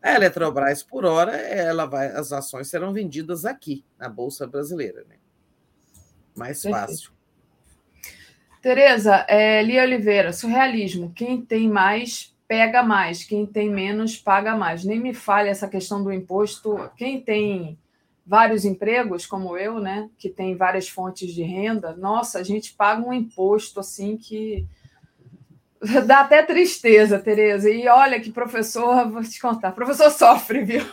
A 0.00 0.14
Eletrobras, 0.14 0.82
por 0.82 1.04
hora, 1.04 1.36
ela 1.36 1.84
vai, 1.84 2.06
as 2.12 2.32
ações 2.32 2.68
serão 2.68 2.92
vendidas 2.92 3.44
aqui, 3.44 3.84
na 3.98 4.08
Bolsa 4.08 4.46
Brasileira. 4.46 5.04
Né? 5.08 5.16
Mais 6.36 6.62
fácil. 6.62 7.12
Tereza, 8.60 9.24
é, 9.28 9.62
Lia 9.62 9.82
Oliveira, 9.82 10.32
surrealismo. 10.32 11.12
Quem 11.14 11.40
tem 11.40 11.68
mais, 11.68 12.34
pega 12.46 12.82
mais. 12.82 13.24
Quem 13.24 13.46
tem 13.46 13.70
menos, 13.70 14.16
paga 14.16 14.56
mais. 14.56 14.84
Nem 14.84 15.00
me 15.00 15.14
fale 15.14 15.48
essa 15.48 15.68
questão 15.68 16.02
do 16.02 16.12
imposto. 16.12 16.90
Quem 16.96 17.20
tem 17.20 17.78
vários 18.26 18.64
empregos, 18.64 19.24
como 19.26 19.56
eu, 19.56 19.80
né, 19.80 20.10
que 20.18 20.28
tem 20.28 20.54
várias 20.54 20.88
fontes 20.88 21.32
de 21.32 21.42
renda, 21.42 21.96
nossa, 21.96 22.38
a 22.38 22.42
gente 22.42 22.74
paga 22.74 23.00
um 23.00 23.12
imposto 23.12 23.80
assim 23.80 24.18
que 24.18 24.66
Dá 26.06 26.20
até 26.20 26.42
tristeza, 26.42 27.18
Tereza. 27.18 27.70
E 27.70 27.86
olha 27.88 28.20
que 28.20 28.32
professor, 28.32 29.08
vou 29.10 29.22
te 29.22 29.40
contar, 29.40 29.72
professor 29.72 30.10
sofre, 30.10 30.64
viu? 30.64 30.84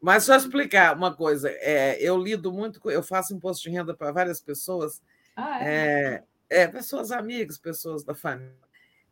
Mas 0.00 0.24
só 0.24 0.34
explicar 0.34 0.96
uma 0.96 1.14
coisa, 1.14 1.50
é, 1.50 1.98
eu 2.00 2.16
lido 2.16 2.50
muito, 2.50 2.80
eu 2.90 3.02
faço 3.02 3.34
imposto 3.34 3.64
de 3.64 3.76
renda 3.76 3.94
para 3.94 4.10
várias 4.10 4.40
pessoas, 4.40 5.02
ah, 5.36 5.62
é? 5.62 5.68
É, 5.68 6.22
é? 6.50 6.66
pessoas 6.66 7.10
amigas, 7.12 7.56
pessoas 7.56 8.04
da 8.04 8.14
família. 8.14 8.54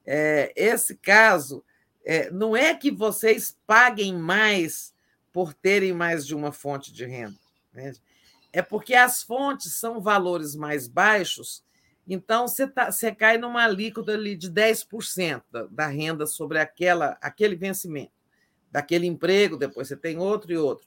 É, 0.05 0.52
esse 0.57 0.97
caso 0.97 1.65
é, 2.05 2.31
não 2.31 2.57
é 2.57 2.75
que 2.75 2.91
vocês 2.91 3.57
paguem 3.67 4.15
mais 4.15 4.92
por 5.33 5.55
terem 5.55 5.92
mais 5.92 6.26
de 6.26 6.34
uma 6.34 6.52
fonte 6.52 6.92
de 6.92 7.05
renda, 7.05 7.39
né? 7.73 7.92
é 8.52 8.62
porque 8.62 8.94
as 8.94 9.23
fontes 9.23 9.75
são 9.75 10.00
valores 10.00 10.57
mais 10.57 10.89
baixos, 10.89 11.62
então 12.07 12.49
você, 12.49 12.67
tá, 12.67 12.91
você 12.91 13.15
cai 13.15 13.36
numa 13.36 13.62
alíquota 13.62 14.12
ali 14.12 14.34
de 14.34 14.50
10% 14.50 15.42
da, 15.52 15.65
da 15.65 15.86
renda 15.86 16.26
sobre 16.26 16.58
aquela, 16.58 17.18
aquele 17.20 17.55
vencimento 17.55 18.12
daquele 18.70 19.07
emprego, 19.07 19.57
depois 19.57 19.89
você 19.89 19.97
tem 19.97 20.18
outro 20.18 20.52
e 20.52 20.57
outro. 20.57 20.86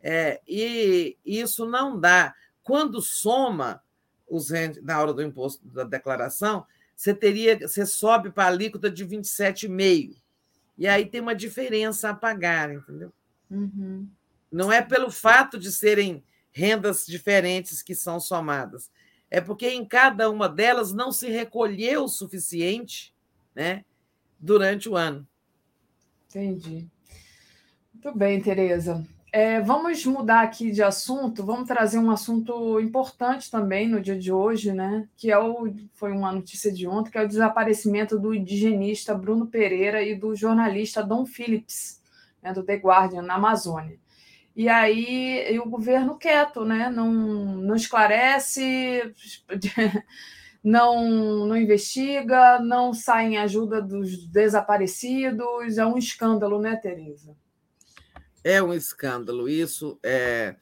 É, 0.00 0.40
e 0.46 1.16
isso 1.24 1.66
não 1.66 1.98
dá. 1.98 2.34
Quando 2.62 3.00
soma 3.00 3.82
os 4.32 4.48
na 4.82 5.00
hora 5.00 5.12
do 5.12 5.22
imposto 5.22 5.66
da 5.68 5.84
declaração, 5.84 6.66
você 6.96 7.12
teria, 7.12 7.58
você 7.68 7.84
sobe 7.84 8.30
para 8.30 8.44
a 8.44 8.46
alíquota 8.48 8.90
de 8.90 9.04
27,5. 9.06 10.16
E 10.78 10.88
aí 10.88 11.04
tem 11.04 11.20
uma 11.20 11.34
diferença 11.34 12.10
a 12.10 12.14
pagar, 12.14 12.72
entendeu? 12.72 13.12
Uhum. 13.50 14.08
Não 14.50 14.72
é 14.72 14.80
pelo 14.80 15.10
fato 15.10 15.58
de 15.58 15.70
serem 15.70 16.24
rendas 16.50 17.06
diferentes 17.06 17.82
que 17.82 17.94
são 17.94 18.18
somadas. 18.18 18.90
É 19.30 19.40
porque 19.40 19.68
em 19.68 19.84
cada 19.84 20.30
uma 20.30 20.48
delas 20.48 20.92
não 20.92 21.12
se 21.12 21.28
recolheu 21.28 22.04
o 22.04 22.08
suficiente 22.08 23.14
né, 23.54 23.84
durante 24.38 24.88
o 24.88 24.96
ano. 24.96 25.26
Entendi. 26.28 26.88
Muito 27.92 28.18
bem, 28.18 28.40
Tereza. 28.40 29.06
É, 29.34 29.62
vamos 29.62 30.04
mudar 30.04 30.42
aqui 30.42 30.70
de 30.70 30.82
assunto, 30.82 31.42
vamos 31.42 31.66
trazer 31.66 31.98
um 31.98 32.10
assunto 32.10 32.78
importante 32.78 33.50
também 33.50 33.88
no 33.88 33.98
dia 33.98 34.18
de 34.18 34.30
hoje, 34.30 34.74
né? 34.74 35.08
Que 35.16 35.30
é 35.30 35.38
o, 35.38 35.74
foi 35.94 36.12
uma 36.12 36.30
notícia 36.30 36.70
de 36.70 36.86
ontem, 36.86 37.10
que 37.10 37.16
é 37.16 37.22
o 37.24 37.28
desaparecimento 37.28 38.18
do 38.18 38.34
indigenista 38.34 39.14
Bruno 39.14 39.46
Pereira 39.46 40.02
e 40.02 40.14
do 40.14 40.36
jornalista 40.36 41.02
Dom 41.02 41.24
Phillips, 41.24 42.02
né, 42.42 42.52
do 42.52 42.62
The 42.62 42.76
Guardian, 42.76 43.22
na 43.22 43.36
Amazônia. 43.36 43.98
E 44.54 44.68
aí 44.68 45.50
e 45.50 45.58
o 45.58 45.68
governo 45.68 46.18
quieto, 46.18 46.64
né? 46.64 46.90
Não, 46.90 47.10
não 47.10 47.74
esclarece, 47.74 49.14
não, 50.62 51.46
não 51.46 51.56
investiga, 51.56 52.58
não 52.60 52.92
sai 52.92 53.28
em 53.28 53.38
ajuda 53.38 53.80
dos 53.80 54.26
desaparecidos. 54.26 55.78
É 55.78 55.86
um 55.86 55.96
escândalo, 55.96 56.60
né, 56.60 56.76
Tereza? 56.76 57.34
É 58.44 58.62
um 58.62 58.74
escândalo. 58.74 59.48
Isso 59.48 59.98
é 60.02 60.56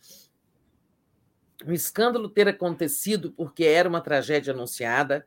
um 1.67 1.73
escândalo 1.73 2.29
ter 2.29 2.49
acontecido 2.49 3.33
porque 3.33 3.65
era 3.65 3.89
uma 3.89 4.01
tragédia 4.01 4.53
anunciada. 4.53 5.27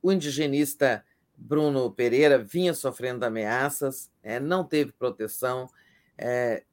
O 0.00 0.12
indigenista 0.12 1.04
Bruno 1.36 1.90
Pereira 1.90 2.38
vinha 2.38 2.74
sofrendo 2.74 3.24
ameaças, 3.24 4.10
é, 4.22 4.38
não 4.38 4.64
teve 4.64 4.92
proteção. 4.92 5.68
É, 6.16 6.64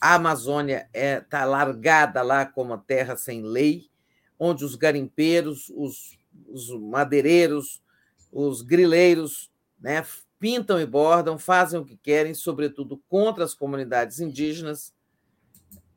a 0.00 0.14
Amazônia 0.14 0.88
está 0.92 0.98
é, 0.98 1.20
tá 1.20 1.44
largada 1.44 2.22
lá 2.22 2.44
como 2.44 2.76
terra 2.78 3.16
sem 3.16 3.42
lei, 3.42 3.88
onde 4.38 4.64
os 4.64 4.74
garimpeiros, 4.74 5.70
os, 5.74 6.18
os 6.48 6.70
madeireiros, 6.70 7.82
os 8.32 8.62
grileiros 8.62 9.50
né, 9.78 10.04
pintam 10.44 10.78
e 10.78 10.84
bordam, 10.84 11.38
fazem 11.38 11.80
o 11.80 11.86
que 11.86 11.96
querem, 11.96 12.34
sobretudo 12.34 13.02
contra 13.08 13.44
as 13.44 13.54
comunidades 13.54 14.20
indígenas, 14.20 14.92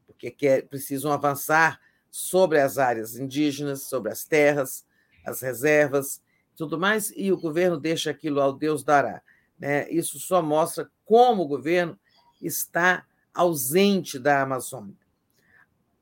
porque 0.05 0.31
quer, 0.31 0.65
precisam 0.69 1.11
avançar 1.11 1.81
sobre 2.09 2.61
as 2.61 2.77
áreas 2.77 3.17
indígenas, 3.17 3.81
sobre 3.81 4.09
as 4.09 4.23
terras, 4.23 4.85
as 5.25 5.41
reservas, 5.41 6.21
tudo 6.55 6.79
mais, 6.79 7.11
e 7.17 7.29
o 7.29 7.37
governo 7.37 7.77
deixa 7.77 8.09
aquilo 8.09 8.39
ao 8.39 8.53
Deus 8.53 8.85
dará. 8.85 9.21
Né? 9.59 9.91
Isso 9.91 10.17
só 10.17 10.41
mostra 10.41 10.89
como 11.03 11.43
o 11.43 11.47
governo 11.47 11.99
está 12.41 13.05
ausente 13.33 14.17
da 14.17 14.41
Amazônia. 14.41 14.95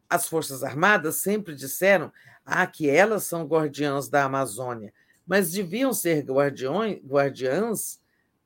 As 0.07 0.27
Forças 0.27 0.64
Armadas 0.64 1.15
sempre 1.15 1.56
disseram 1.56 2.14
ah, 2.45 2.67
que 2.67 2.88
elas 2.88 3.24
são 3.24 3.43
guardiãs 3.48 4.07
da 4.07 4.24
Amazônia, 4.24 4.93
mas 5.25 5.51
deviam 5.51 5.91
ser 5.95 6.22
guardiões, 6.22 7.01
guardiãs 7.03 8.05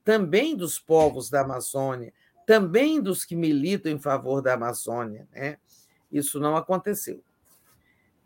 também 0.09 0.57
dos 0.57 0.79
povos 0.79 1.29
da 1.29 1.41
Amazônia, 1.41 2.11
também 2.43 2.99
dos 2.99 3.23
que 3.23 3.35
militam 3.35 3.91
em 3.91 3.99
favor 3.99 4.41
da 4.41 4.55
Amazônia. 4.55 5.27
Né? 5.31 5.59
Isso 6.11 6.39
não 6.39 6.57
aconteceu. 6.57 7.23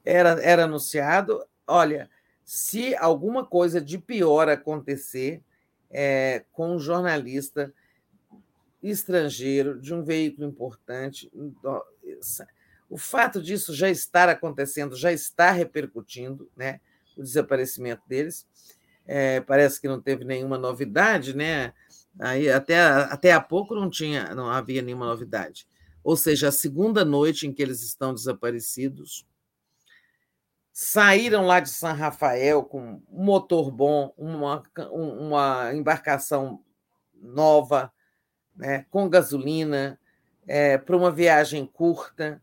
Era, 0.06 0.42
era 0.42 0.64
anunciado, 0.64 1.46
olha, 1.68 2.10
se 2.42 2.96
alguma 2.96 3.46
coisa 3.46 3.82
de 3.82 3.98
pior 3.98 4.48
acontecer 4.48 5.44
é, 5.92 6.46
com 6.54 6.74
um 6.74 6.80
jornalista 6.80 7.74
estrangeiro 8.82 9.78
de 9.78 9.94
um 9.94 10.06
veículo 10.06 10.48
importante, 10.48 11.30
o 12.90 12.98
fato 12.98 13.42
disso 13.42 13.74
já 13.74 13.90
estar 13.90 14.30
acontecendo, 14.30 14.96
já 14.96 15.12
está 15.12 15.52
repercutindo, 15.52 16.50
né, 16.56 16.80
o 17.18 17.22
desaparecimento 17.22 18.04
deles, 18.08 18.48
é, 19.06 19.42
parece 19.42 19.80
que 19.80 19.88
não 19.88 20.02
teve 20.02 20.24
nenhuma 20.24 20.58
novidade, 20.58 21.36
né? 21.36 21.74
Aí 22.20 22.50
até, 22.50 22.80
até 22.80 23.32
há 23.32 23.42
pouco 23.42 23.76
não 23.76 23.90
tinha, 23.90 24.34
não 24.36 24.50
havia 24.50 24.82
nenhuma 24.82 25.08
novidade. 25.08 25.68
Ou 26.04 26.16
seja, 26.16 26.50
a 26.50 26.52
segunda 26.52 27.04
noite 27.04 27.48
em 27.48 27.54
que 27.54 27.62
eles 27.62 27.82
estão 27.82 28.14
desaparecidos, 28.14 29.26
saíram 30.72 31.46
lá 31.46 31.60
de 31.60 31.70
São 31.70 31.94
Rafael 31.94 32.64
com 32.64 33.02
um 33.10 33.24
motor 33.24 33.72
bom, 33.72 34.14
uma, 34.18 34.64
uma 34.92 35.74
embarcação 35.74 36.64
nova, 37.14 37.92
né, 38.56 38.86
com 38.90 39.08
gasolina, 39.08 40.00
é, 40.46 40.78
para 40.78 40.98
uma 40.98 41.12
viagem 41.12 41.66
curta, 41.66 42.42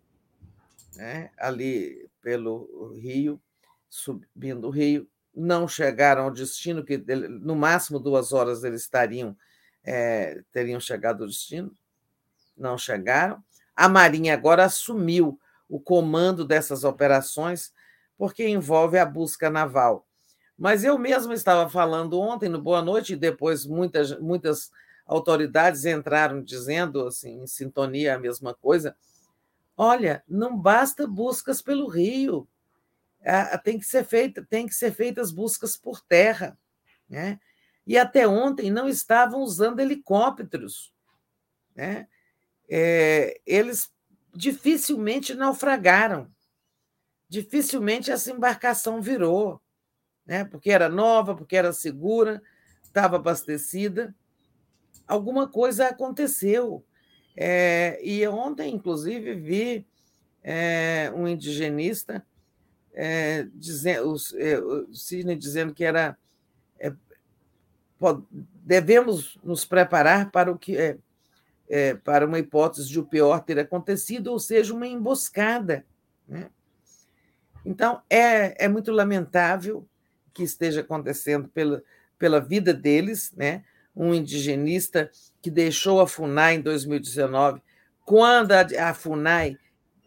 né, 0.97 1.31
ali 1.37 2.09
pelo 2.23 2.93
Rio, 2.95 3.41
subindo 3.89 4.69
o 4.69 4.71
Rio, 4.71 5.09
não 5.35 5.69
chegaram 5.69 6.25
ao 6.25 6.31
destino, 6.31 6.85
que 6.85 6.99
no 6.99 7.55
máximo 7.55 7.99
duas 7.99 8.33
horas 8.33 8.65
eles 8.65 8.83
estariam, 8.83 9.37
é, 9.85 10.43
teriam 10.53 10.81
chegado 10.81 11.23
ao 11.23 11.29
destino, 11.29 11.73
não 12.57 12.77
chegaram. 12.77 13.43
A 13.75 13.89
Marinha 13.89 14.35
agora 14.35 14.65
assumiu 14.65 15.39
o 15.69 15.81
comando 15.81 16.45
dessas 16.45 16.85
operações, 16.85 17.73
porque 18.19 18.47
envolve 18.47 18.99
a 18.99 19.07
busca 19.07 19.49
naval. 19.49 20.07
Mas 20.59 20.85
eu 20.85 20.99
mesmo 20.99 21.33
estava 21.33 21.71
falando 21.71 22.21
ontem 22.21 22.49
no 22.49 22.61
Boa 22.61 22.83
Noite, 22.83 23.15
e 23.15 23.17
depois 23.17 23.65
muitas, 23.65 24.19
muitas 24.19 24.71
autoridades 25.07 25.87
entraram 25.87 26.43
dizendo, 26.43 27.07
assim, 27.07 27.43
em 27.43 27.47
sintonia, 27.47 28.15
a 28.15 28.19
mesma 28.19 28.53
coisa. 28.53 28.95
Olha, 29.77 30.23
não 30.29 30.59
basta 30.59 31.07
buscas 31.07 31.63
pelo 31.63 31.89
Rio, 31.89 32.47
tem 33.63 33.79
que 33.79 33.85
ser 33.85 34.05
feita, 34.05 34.47
tem 34.49 34.67
que 34.67 34.75
ser 34.75 34.93
feitas 34.93 35.31
buscas 35.31 35.77
por 35.77 36.01
terra, 36.01 36.59
né? 37.09 37.39
E 37.87 37.99
até 37.99 38.27
ontem 38.27 38.71
não 38.71 38.89
estavam 38.89 39.41
usando 39.41 39.81
helicópteros, 39.81 40.93
né? 41.75 42.07
É, 42.69 43.41
eles 43.45 43.93
dificilmente 44.35 45.35
naufragaram, 45.35 46.31
dificilmente 47.29 48.11
essa 48.11 48.31
embarcação 48.31 49.03
virou, 49.03 49.61
né? 50.25 50.45
Porque 50.45 50.71
era 50.71 50.89
nova, 50.89 51.35
porque 51.35 51.57
era 51.57 51.73
segura, 51.73 52.43
estava 52.83 53.17
abastecida. 53.17 54.15
Alguma 55.07 55.49
coisa 55.49 55.89
aconteceu. 55.89 56.85
É, 57.37 58.01
e 58.03 58.27
ontem, 58.29 58.75
inclusive, 58.75 59.35
vi 59.35 59.87
é, 60.43 61.13
um 61.15 61.27
indigenista 61.27 62.25
é, 62.95 63.47
dizendo, 63.55 64.17
é, 64.37 64.59
o 64.59 64.95
Sidney 64.95 65.37
dizendo 65.37 65.73
que 65.73 65.85
era 65.85 66.17
é, 66.79 66.93
devemos 68.65 69.39
nos 69.43 69.65
preparar 69.65 70.31
para 70.31 70.51
o 70.51 70.59
que 70.59 70.77
é, 70.77 70.97
é, 71.69 71.95
para 71.95 72.27
uma 72.27 72.39
hipótese 72.39 72.89
de 72.89 72.99
o 72.99 73.05
pior 73.05 73.41
ter 73.41 73.59
acontecido, 73.59 74.29
ou 74.29 74.39
seja, 74.39 74.75
uma 74.75 74.87
emboscada. 74.87 75.85
Né? 76.27 76.51
Então, 77.65 78.03
é, 78.09 78.65
é 78.65 78.69
muito 78.69 78.91
lamentável 78.91 79.87
que 80.33 80.43
esteja 80.43 80.81
acontecendo 80.81 81.49
pela, 81.49 81.83
pela 82.19 82.41
vida 82.41 82.75
deles, 82.75 83.33
né? 83.37 83.65
um 83.95 84.15
indigenista 84.15 85.11
que 85.43 85.51
deixou 85.51 86.01
a 86.01 86.07
FUNAI 86.07 86.57
em 86.57 86.61
2019, 86.61 87.61
quando 88.05 88.53
a, 88.53 88.61
a 88.89 88.95
FUNAI 88.95 89.57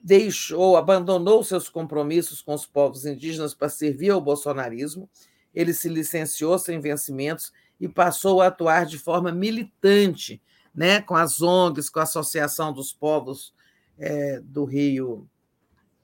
deixou, 0.04 0.76
abandonou 0.76 1.42
seus 1.44 1.70
compromissos 1.70 2.42
com 2.42 2.54
os 2.54 2.66
povos 2.66 3.06
indígenas 3.06 3.54
para 3.54 3.70
servir 3.70 4.10
ao 4.10 4.20
bolsonarismo. 4.20 5.10
Ele 5.56 5.74
se 5.74 5.88
licenciou 5.88 6.60
sem 6.60 6.80
vencimentos 6.82 7.54
e 7.80 7.88
passou 7.88 8.42
a 8.42 8.48
atuar 8.48 8.86
de 8.86 9.00
forma 9.00 9.32
militante, 9.32 10.42
né, 10.76 11.02
com 11.02 11.16
as 11.16 11.42
ONGs, 11.42 11.90
com 11.90 12.00
a 12.00 12.04
Associação 12.04 12.74
dos 12.74 12.92
Povos 12.92 13.54
é, 13.98 14.42
do 14.42 14.66
Rio. 14.66 15.30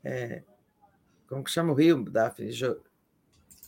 É, 0.04 0.44
como 1.28 1.44
que 1.44 1.52
chama 1.52 1.74
o 1.74 1.76
Rio, 1.76 2.04
Daphne? 2.04 2.52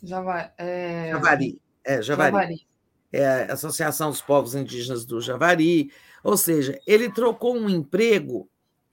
Java, 0.04 0.54
é... 0.58 1.10
Javari. 1.12 1.62
É, 1.84 2.02
Javari. 2.02 2.32
Javari. 2.32 2.68
É 3.12 3.26
a 3.26 3.54
Associação 3.54 4.10
dos 4.10 4.22
Povos 4.22 4.56
Indígenas 4.56 5.04
do 5.04 5.20
Javari. 5.20 5.92
Ou 6.24 6.38
seja, 6.38 6.80
ele 6.88 7.12
trocou 7.12 7.58
um 7.58 7.70
emprego 7.70 8.50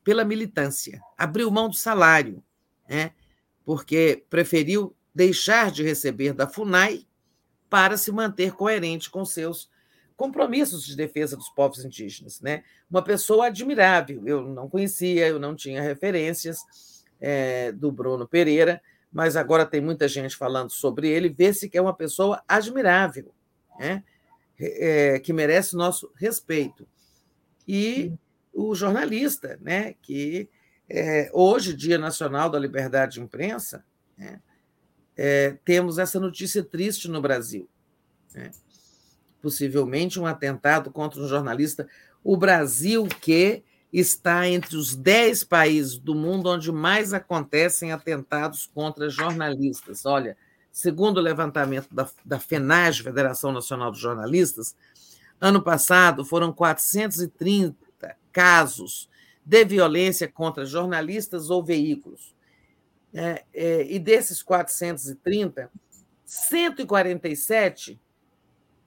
pela 0.09 0.25
militância, 0.25 1.03
abriu 1.19 1.51
mão 1.51 1.69
do 1.69 1.77
salário, 1.77 2.43
né? 2.89 3.11
porque 3.62 4.25
preferiu 4.31 4.97
deixar 5.15 5.70
de 5.70 5.83
receber 5.83 6.33
da 6.33 6.49
FUNAI 6.49 7.07
para 7.69 7.95
se 7.99 8.11
manter 8.11 8.53
coerente 8.53 9.11
com 9.11 9.23
seus 9.27 9.70
compromissos 10.17 10.87
de 10.87 10.97
defesa 10.97 11.37
dos 11.37 11.51
povos 11.51 11.85
indígenas. 11.85 12.41
Né? 12.41 12.65
Uma 12.91 13.03
pessoa 13.03 13.49
admirável, 13.49 14.27
eu 14.27 14.49
não 14.49 14.67
conhecia, 14.67 15.28
eu 15.28 15.39
não 15.39 15.55
tinha 15.55 15.83
referências 15.83 17.05
é, 17.20 17.70
do 17.70 17.93
Bruno 17.93 18.27
Pereira, 18.27 18.81
mas 19.12 19.37
agora 19.37 19.67
tem 19.67 19.83
muita 19.83 20.09
gente 20.09 20.35
falando 20.35 20.70
sobre 20.70 21.07
ele, 21.07 21.28
vê-se 21.28 21.69
que 21.69 21.77
é 21.77 21.83
uma 21.83 21.93
pessoa 21.93 22.43
admirável, 22.49 23.31
né? 23.78 24.03
É, 24.59 25.20
que 25.20 25.35
merece 25.35 25.77
nosso 25.77 26.11
respeito. 26.17 26.89
E 27.69 28.19
o 28.59 28.75
jornalista, 28.75 29.59
né, 29.61 29.95
que 30.03 30.49
é, 30.89 31.31
hoje, 31.33 31.75
Dia 31.75 31.99
Nacional 31.99 32.49
da 32.49 32.59
Liberdade 32.59 33.15
de 33.15 33.20
Imprensa, 33.20 33.85
né, 34.17 34.41
é, 35.17 35.57
temos 35.65 35.99
essa 35.99 36.19
notícia 36.19 36.62
triste 36.62 37.09
no 37.09 37.20
Brasil. 37.20 37.69
Né? 38.35 38.51
possivelmente 39.41 40.19
um 40.19 40.27
atentado 40.27 40.91
contra 40.91 41.20
um 41.20 41.28
jornalista. 41.28 41.89
O 42.23 42.37
Brasil, 42.37 43.07
que 43.20 43.62
está 43.93 44.47
entre 44.47 44.77
os 44.77 44.95
dez 44.95 45.43
países 45.43 45.99
do 45.99 46.15
mundo 46.15 46.51
onde 46.51 46.70
mais 46.70 47.15
acontecem 47.15 47.93
atentados 47.93 48.70
contra 48.75 49.09
jornalistas. 49.09 50.05
Olha, 50.05 50.37
segundo 50.70 51.19
o 51.19 51.23
levantamento 51.23 51.89
da, 51.91 52.09
da 52.25 52.39
FENAG, 52.39 53.03
Federação 53.03 53.53
Nacional 53.53 53.91
dos 53.91 54.01
Jornalistas, 54.01 54.77
ano 55.41 55.62
passado 55.62 56.25
foram 56.25 56.53
430 56.53 57.88
casos 58.33 59.09
de 59.44 59.65
violência 59.65 60.28
contra 60.28 60.65
jornalistas 60.65 61.51
ou 61.51 61.65
veículos. 61.65 62.35
É, 63.15 63.44
é, 63.55 63.86
e 63.91 63.99
desses 63.99 64.43
430, 64.43 65.70
147 66.27 67.99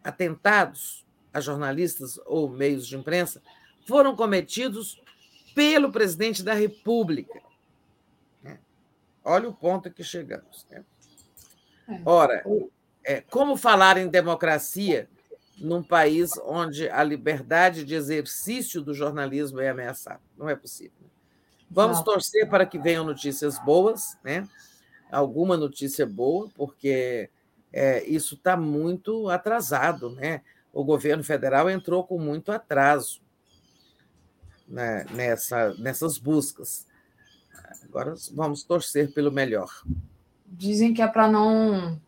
atentados 0.04 1.06
a 1.34 1.40
jornalistas 1.40 2.20
ou 2.26 2.50
meios 2.50 2.86
de 2.86 2.96
imprensa 2.96 3.42
foram 3.88 4.16
cometidos 4.16 5.02
pelo 5.56 5.92
presidente 5.92 6.44
da 6.44 6.54
República. 6.54 7.42
Né? 8.44 8.60
Olha 9.24 9.50
o 9.50 9.54
ponto 9.54 9.90
que 9.90 10.04
chegamos. 10.04 10.66
Né? 10.70 10.84
É. 11.88 12.02
Ora, 12.06 12.44
é, 13.04 13.22
como 13.22 13.58
falar 13.58 13.98
em 13.98 14.08
democracia 14.08 15.10
num 15.62 15.84
país 15.84 16.32
onde 16.44 16.90
a 16.90 17.04
liberdade 17.04 17.86
de 17.86 17.94
exercício 17.96 18.82
do 18.82 18.94
jornalismo 18.94 19.60
é 19.60 19.70
ameaçada? 19.70 20.22
Não 20.38 20.50
é 20.50 20.56
possível. 20.56 20.92
Vamos 21.70 22.02
torcer 22.02 22.50
para 22.50 22.66
que 22.66 22.78
venham 22.78 23.06
notícias 23.06 23.58
boas, 23.64 24.18
né? 24.24 24.48
alguma 25.12 25.58
notícia 25.58 26.06
boa, 26.06 26.50
porque 26.56 27.30
é, 27.72 28.04
isso 28.06 28.36
está 28.36 28.58
muito 28.58 29.30
atrasado. 29.30 30.10
Né? 30.12 30.42
O 30.74 30.84
governo 30.84 31.24
federal 31.24 31.70
entrou 31.70 32.04
com 32.04 32.18
muito 32.18 32.52
atraso 32.52 33.22
né, 34.68 35.06
nessa, 35.12 35.74
nessas 35.76 36.18
buscas. 36.18 36.88
Agora 37.84 38.16
vamos 38.34 38.64
torcer 38.64 39.14
pelo 39.14 39.32
melhor. 39.32 39.70
Dizem 40.46 40.94
que 40.94 41.02
é 41.02 41.08
para 41.08 41.30
não 41.30 42.00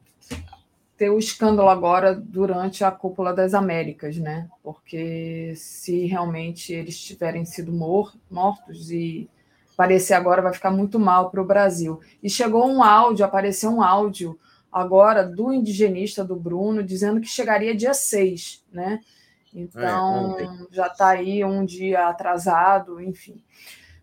ter 0.97 1.09
o 1.09 1.17
escândalo 1.17 1.69
agora 1.69 2.15
durante 2.15 2.83
a 2.83 2.91
cúpula 2.91 3.33
das 3.33 3.53
Américas, 3.53 4.17
né? 4.17 4.47
Porque 4.61 5.53
se 5.55 6.05
realmente 6.05 6.73
eles 6.73 6.99
tiverem 6.99 7.45
sido 7.45 7.71
mor 7.71 8.13
mortos 8.29 8.91
e 8.91 9.29
parecer 9.75 10.13
agora 10.13 10.41
vai 10.41 10.53
ficar 10.53 10.71
muito 10.71 10.99
mal 10.99 11.29
para 11.29 11.41
o 11.41 11.45
Brasil. 11.45 11.99
E 12.21 12.29
chegou 12.29 12.67
um 12.67 12.83
áudio, 12.83 13.25
apareceu 13.25 13.71
um 13.71 13.81
áudio 13.81 14.39
agora 14.71 15.23
do 15.23 15.53
indigenista 15.53 16.23
do 16.23 16.35
Bruno, 16.35 16.83
dizendo 16.83 17.21
que 17.21 17.27
chegaria 17.27 17.75
dia 17.75 17.93
6, 17.93 18.63
né? 18.71 18.99
Então, 19.53 20.37
é, 20.39 20.47
já 20.71 20.87
está 20.87 21.09
aí 21.09 21.45
um 21.45 21.63
dia 21.63 22.07
atrasado, 22.07 22.99
enfim. 22.99 23.43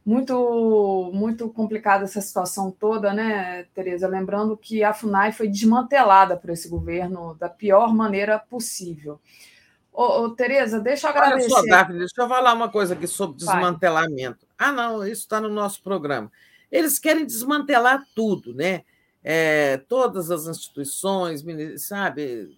Muito, 0.05 1.11
muito 1.13 1.49
complicada 1.51 2.05
essa 2.05 2.21
situação 2.21 2.71
toda, 2.71 3.13
né, 3.13 3.65
Tereza? 3.75 4.09
Lembrando 4.09 4.57
que 4.57 4.83
a 4.83 4.95
FUNAI 4.95 5.33
foi 5.33 5.47
desmantelada 5.47 6.37
por 6.37 6.51
esse 6.51 6.69
governo 6.69 7.35
da 7.35 7.49
pior 7.49 7.95
maneira 7.95 8.39
possível. 8.39 9.21
Ô, 9.93 10.23
ô 10.23 10.31
Tereza, 10.31 10.81
deixa 10.81 11.07
eu 11.07 11.11
agradecer. 11.11 11.53
Olha 11.53 11.63
só, 11.63 11.67
Daphne, 11.67 11.99
deixa 11.99 12.15
eu 12.17 12.29
falar 12.29 12.55
uma 12.55 12.69
coisa 12.71 12.95
aqui 12.95 13.07
sobre 13.07 13.37
desmantelamento. 13.37 14.47
Vai. 14.59 14.69
Ah, 14.69 14.73
não, 14.73 15.07
isso 15.07 15.23
está 15.23 15.41
no 15.41 15.49
nosso 15.49 15.83
programa. 15.83 16.33
Eles 16.73 16.99
querem 16.99 17.27
desmantelar 17.27 18.05
tudo, 18.15 18.55
né? 18.55 18.83
é, 19.23 19.77
todas 19.89 20.31
as 20.31 20.47
instituições, 20.47 21.45
sabe, 21.77 22.57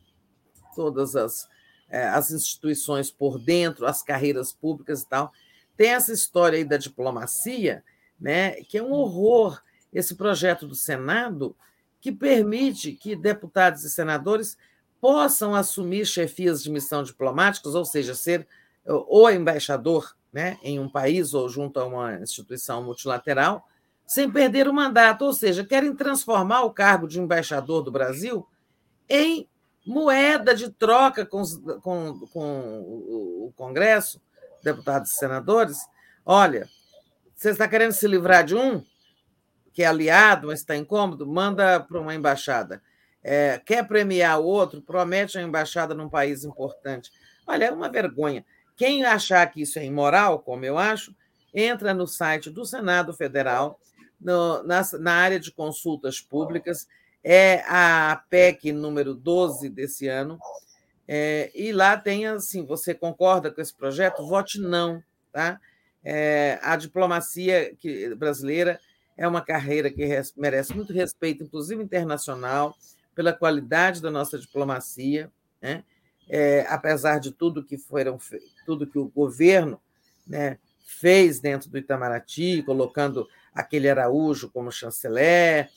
todas 0.74 1.16
as, 1.16 1.48
é, 1.88 2.08
as 2.08 2.30
instituições 2.30 3.10
por 3.10 3.38
dentro, 3.38 3.86
as 3.86 4.02
carreiras 4.02 4.52
públicas 4.52 5.02
e 5.02 5.08
tal. 5.08 5.32
Tem 5.76 5.90
essa 5.90 6.12
história 6.12 6.58
aí 6.58 6.64
da 6.64 6.76
diplomacia, 6.76 7.84
né, 8.20 8.62
que 8.64 8.78
é 8.78 8.82
um 8.82 8.92
horror. 8.92 9.60
Esse 9.92 10.14
projeto 10.14 10.66
do 10.66 10.74
Senado 10.74 11.54
que 12.00 12.10
permite 12.10 12.92
que 12.92 13.14
deputados 13.14 13.84
e 13.84 13.90
senadores 13.90 14.56
possam 15.00 15.54
assumir 15.54 16.06
chefias 16.06 16.62
de 16.62 16.70
missão 16.70 17.02
diplomáticas, 17.02 17.74
ou 17.74 17.84
seja, 17.84 18.14
ser 18.14 18.46
ou 18.86 19.30
embaixador 19.30 20.14
né, 20.32 20.58
em 20.62 20.80
um 20.80 20.88
país 20.88 21.34
ou 21.34 21.48
junto 21.48 21.78
a 21.78 21.84
uma 21.84 22.14
instituição 22.14 22.82
multilateral, 22.82 23.68
sem 24.06 24.30
perder 24.30 24.66
o 24.66 24.74
mandato, 24.74 25.24
ou 25.24 25.32
seja, 25.32 25.64
querem 25.64 25.94
transformar 25.94 26.62
o 26.62 26.72
cargo 26.72 27.06
de 27.06 27.20
embaixador 27.20 27.82
do 27.82 27.92
Brasil 27.92 28.46
em 29.08 29.48
moeda 29.86 30.54
de 30.54 30.70
troca 30.70 31.26
com, 31.26 31.42
com, 31.80 32.26
com 32.32 32.80
o 33.46 33.52
Congresso, 33.56 34.20
deputados 34.62 35.10
e 35.10 35.14
senadores. 35.14 35.78
Olha, 36.24 36.68
você 37.34 37.50
está 37.50 37.66
querendo 37.66 37.92
se 37.92 38.06
livrar 38.06 38.44
de 38.44 38.54
um 38.54 38.84
que 39.72 39.82
é 39.82 39.86
aliado, 39.86 40.48
mas 40.48 40.60
está 40.60 40.76
incômodo, 40.76 41.26
manda 41.26 41.80
para 41.80 41.98
uma 41.98 42.14
embaixada. 42.14 42.82
É, 43.24 43.60
quer 43.64 43.86
premiar 43.86 44.40
o 44.40 44.44
outro, 44.44 44.82
promete 44.82 45.38
a 45.38 45.42
embaixada 45.42 45.94
num 45.94 46.08
país 46.08 46.44
importante. 46.44 47.10
Olha, 47.46 47.66
é 47.66 47.70
uma 47.70 47.88
vergonha. 47.88 48.44
Quem 48.76 49.04
achar 49.04 49.46
que 49.50 49.62
isso 49.62 49.78
é 49.78 49.84
imoral, 49.84 50.40
como 50.40 50.64
eu 50.64 50.76
acho, 50.76 51.14
entra 51.54 51.94
no 51.94 52.06
site 52.06 52.50
do 52.50 52.64
Senado 52.64 53.14
Federal 53.14 53.78
no, 54.20 54.62
na, 54.62 54.82
na 55.00 55.14
área 55.14 55.40
de 55.40 55.50
consultas 55.50 56.20
públicas, 56.20 56.86
é 57.24 57.62
a 57.66 58.22
PEC 58.30 58.72
número 58.72 59.14
12 59.14 59.68
desse 59.68 60.08
ano, 60.08 60.38
é, 61.14 61.50
e 61.54 61.72
lá 61.72 61.94
tem 61.94 62.26
assim: 62.26 62.64
você 62.64 62.94
concorda 62.94 63.50
com 63.50 63.60
esse 63.60 63.74
projeto? 63.74 64.26
Vote 64.26 64.58
não. 64.58 65.04
Tá? 65.30 65.60
É, 66.02 66.58
a 66.62 66.74
diplomacia 66.74 67.76
que, 67.78 68.14
brasileira 68.14 68.80
é 69.14 69.28
uma 69.28 69.42
carreira 69.42 69.90
que 69.90 70.06
res, 70.06 70.32
merece 70.34 70.74
muito 70.74 70.90
respeito, 70.90 71.44
inclusive 71.44 71.82
internacional, 71.82 72.74
pela 73.14 73.30
qualidade 73.30 74.00
da 74.00 74.10
nossa 74.10 74.38
diplomacia, 74.38 75.30
né? 75.60 75.84
É, 76.30 76.64
apesar 76.70 77.18
de 77.18 77.30
tudo 77.30 77.62
que 77.62 77.76
foram 77.76 78.18
tudo 78.64 78.86
que 78.86 78.98
o 78.98 79.10
governo 79.10 79.78
né, 80.26 80.56
fez 80.82 81.40
dentro 81.40 81.68
do 81.68 81.76
Itamaraty, 81.76 82.62
colocando 82.62 83.28
aquele 83.52 83.90
Araújo 83.90 84.48
como 84.48 84.72
chanceler, 84.72 85.68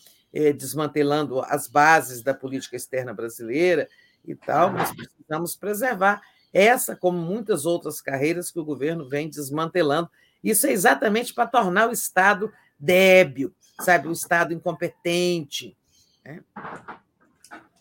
desmantelando 0.56 1.42
as 1.42 1.68
bases 1.68 2.22
da 2.22 2.34
política 2.34 2.78
externa 2.78 3.14
brasileira 3.14 3.90
e 4.28 4.36
tal, 4.36 4.72
nós 4.72 4.92
precisamos 4.92 5.56
preservar 5.56 6.22
essa, 6.54 6.96
como 6.96 7.18
muitas 7.18 7.66
outras 7.66 8.00
carreiras 8.02 8.50
que 8.50 8.60
o 8.60 8.66
governo 8.66 9.08
vem 9.10 9.30
desmantelando. 9.30 10.10
Isso 10.44 10.68
é 10.68 10.72
exatamente 10.72 11.34
para 11.34 11.48
tornar 11.48 11.90
o 11.90 11.92
Estado 11.92 12.52
débil, 12.80 13.54
sabe, 13.82 14.08
o 14.08 14.12
Estado 14.12 14.54
incompetente. 14.54 15.76
Né? 16.24 16.42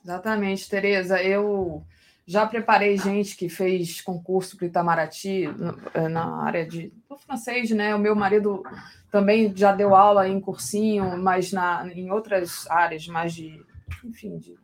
Exatamente, 0.02 0.68
Tereza. 0.68 1.22
Eu 1.22 1.84
já 2.26 2.46
preparei 2.46 2.96
gente 2.96 3.36
que 3.36 3.48
fez 3.48 4.00
concurso 4.00 4.56
para 4.56 4.66
Itamaraty 4.66 5.44
eh, 5.94 6.08
na 6.08 6.42
área 6.42 6.66
de, 6.66 6.92
do 7.08 7.16
francês, 7.18 7.70
né? 7.70 7.94
O 7.94 7.98
meu 7.98 8.14
marido 8.14 8.62
também 9.10 9.54
já 9.54 9.72
deu 9.72 9.94
aula 9.94 10.26
em 10.28 10.40
cursinho, 10.40 11.16
mas 11.18 11.52
na, 11.52 11.86
em 11.94 12.10
outras 12.10 12.68
áreas, 12.70 13.06
mais 13.06 13.34
de, 13.34 13.62
enfim, 14.02 14.38
de 14.38 14.58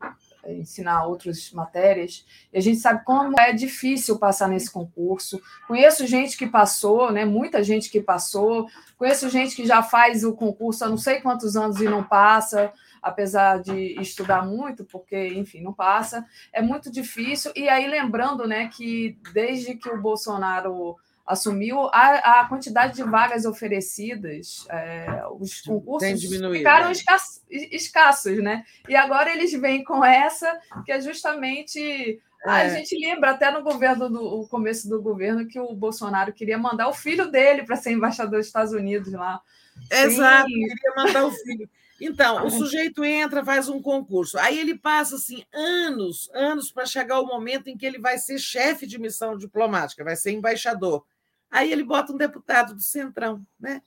ensinar 0.47 1.05
outras 1.07 1.51
matérias, 1.53 2.25
e 2.53 2.59
a 2.59 2.61
gente 2.61 2.79
sabe 2.79 3.05
como 3.05 3.39
é 3.39 3.53
difícil 3.53 4.19
passar 4.19 4.49
nesse 4.49 4.71
concurso. 4.71 5.41
Conheço 5.67 6.07
gente 6.07 6.37
que 6.37 6.47
passou, 6.47 7.13
né? 7.13 7.25
Muita 7.25 7.63
gente 7.63 7.91
que 7.91 8.01
passou, 8.01 8.69
conheço 8.97 9.29
gente 9.29 9.55
que 9.55 9.67
já 9.67 9.83
faz 9.83 10.25
o 10.25 10.33
concurso 10.33 10.85
há 10.85 10.89
não 10.89 10.99
sei 10.99 11.21
quantos 11.21 11.57
anos 11.57 11.81
e 11.81 11.85
não 11.85 12.03
passa, 12.03 12.73
apesar 13.03 13.61
de 13.61 14.01
estudar 14.01 14.47
muito, 14.47 14.85
porque, 14.85 15.29
enfim, 15.29 15.61
não 15.61 15.73
passa. 15.73 16.27
É 16.53 16.61
muito 16.61 16.91
difícil. 16.91 17.53
E 17.57 17.69
aí, 17.69 17.87
lembrando 17.89 18.47
né, 18.47 18.69
que 18.69 19.19
desde 19.33 19.75
que 19.75 19.89
o 19.89 20.01
Bolsonaro 20.01 20.97
assumiu, 21.31 21.89
a, 21.93 22.41
a 22.41 22.49
quantidade 22.49 22.97
de 22.97 23.03
vagas 23.03 23.45
oferecidas, 23.45 24.67
é, 24.69 25.23
os 25.39 25.61
concursos 25.61 26.23
ficaram 26.53 26.91
escassos, 26.91 27.43
escassos, 27.49 28.43
né? 28.43 28.65
E 28.89 28.97
agora 28.97 29.33
eles 29.33 29.53
vêm 29.53 29.85
com 29.85 30.05
essa, 30.05 30.59
que 30.85 30.93
é 30.93 31.01
justamente. 31.01 32.21
É. 32.43 32.51
A 32.51 32.69
gente 32.71 32.99
lembra 32.99 33.33
até 33.33 33.51
no 33.51 33.63
governo 33.63 34.09
do 34.09 34.49
começo 34.49 34.89
do 34.89 35.01
governo 35.01 35.47
que 35.47 35.61
o 35.61 35.75
Bolsonaro 35.75 36.33
queria 36.33 36.57
mandar 36.57 36.89
o 36.89 36.95
filho 36.95 37.31
dele 37.31 37.65
para 37.65 37.77
ser 37.77 37.93
embaixador 37.93 38.39
dos 38.39 38.47
Estados 38.47 38.73
Unidos 38.73 39.13
lá. 39.13 39.41
Exato, 39.91 40.49
Sim. 40.49 40.67
queria 40.67 40.95
mandar 40.97 41.27
o 41.27 41.33
filho. 41.33 41.69
Então, 42.01 42.47
o 42.47 42.51
sujeito 42.51 43.05
entra, 43.05 43.45
faz 43.45 43.69
um 43.69 43.81
concurso. 43.81 44.39
Aí 44.39 44.59
ele 44.59 44.77
passa 44.77 45.17
assim 45.17 45.45
anos, 45.53 46.31
anos 46.33 46.73
para 46.73 46.87
chegar 46.87 47.17
ao 47.17 47.27
momento 47.27 47.69
em 47.69 47.77
que 47.77 47.85
ele 47.85 47.99
vai 47.99 48.17
ser 48.17 48.39
chefe 48.39 48.87
de 48.87 48.99
missão 48.99 49.37
diplomática, 49.37 50.03
vai 50.03 50.17
ser 50.17 50.33
embaixador. 50.33 51.05
Aí 51.51 51.73
ele 51.73 51.83
bota 51.83 52.13
um 52.13 52.17
deputado 52.17 52.75
do 52.75 52.81
Centrão, 52.81 53.45
né? 53.59 53.83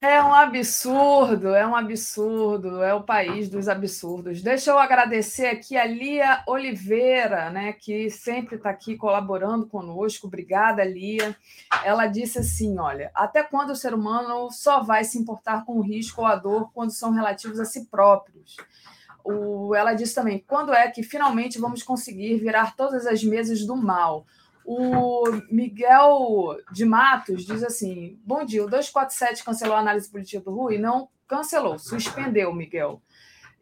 É 0.00 0.22
um 0.22 0.32
absurdo, 0.32 1.48
é 1.56 1.66
um 1.66 1.74
absurdo, 1.74 2.80
é 2.80 2.94
o 2.94 3.02
país 3.02 3.48
dos 3.48 3.68
absurdos. 3.68 4.40
Deixa 4.40 4.70
eu 4.70 4.78
agradecer 4.78 5.46
aqui 5.46 5.76
a 5.76 5.84
Lia 5.84 6.44
Oliveira, 6.46 7.50
né, 7.50 7.72
que 7.72 8.08
sempre 8.08 8.54
está 8.54 8.70
aqui 8.70 8.96
colaborando 8.96 9.66
conosco. 9.66 10.28
Obrigada, 10.28 10.84
Lia. 10.84 11.36
Ela 11.84 12.06
disse 12.06 12.38
assim: 12.38 12.78
olha, 12.78 13.10
até 13.12 13.42
quando 13.42 13.70
o 13.70 13.76
ser 13.76 13.92
humano 13.92 14.52
só 14.52 14.84
vai 14.84 15.02
se 15.02 15.18
importar 15.18 15.64
com 15.64 15.78
o 15.78 15.82
risco 15.82 16.20
ou 16.20 16.28
a 16.28 16.36
dor 16.36 16.70
quando 16.72 16.92
são 16.92 17.10
relativos 17.10 17.58
a 17.58 17.64
si 17.64 17.86
próprios? 17.86 18.56
O, 19.24 19.74
ela 19.74 19.94
disse 19.94 20.14
também: 20.14 20.44
quando 20.46 20.72
é 20.72 20.88
que 20.92 21.02
finalmente 21.02 21.58
vamos 21.58 21.82
conseguir 21.82 22.38
virar 22.38 22.76
todas 22.76 23.04
as 23.04 23.24
mesas 23.24 23.66
do 23.66 23.74
mal? 23.74 24.24
O 24.70 25.24
Miguel 25.50 26.58
de 26.70 26.84
Matos 26.84 27.46
diz 27.46 27.62
assim: 27.62 28.20
Bom 28.22 28.44
dia, 28.44 28.62
o 28.62 28.68
247 28.68 29.42
cancelou 29.42 29.74
a 29.74 29.80
análise 29.80 30.10
política 30.10 30.42
do 30.42 30.54
Rui? 30.54 30.76
Não 30.76 31.08
cancelou, 31.26 31.78
suspendeu, 31.78 32.52
Miguel. 32.52 33.00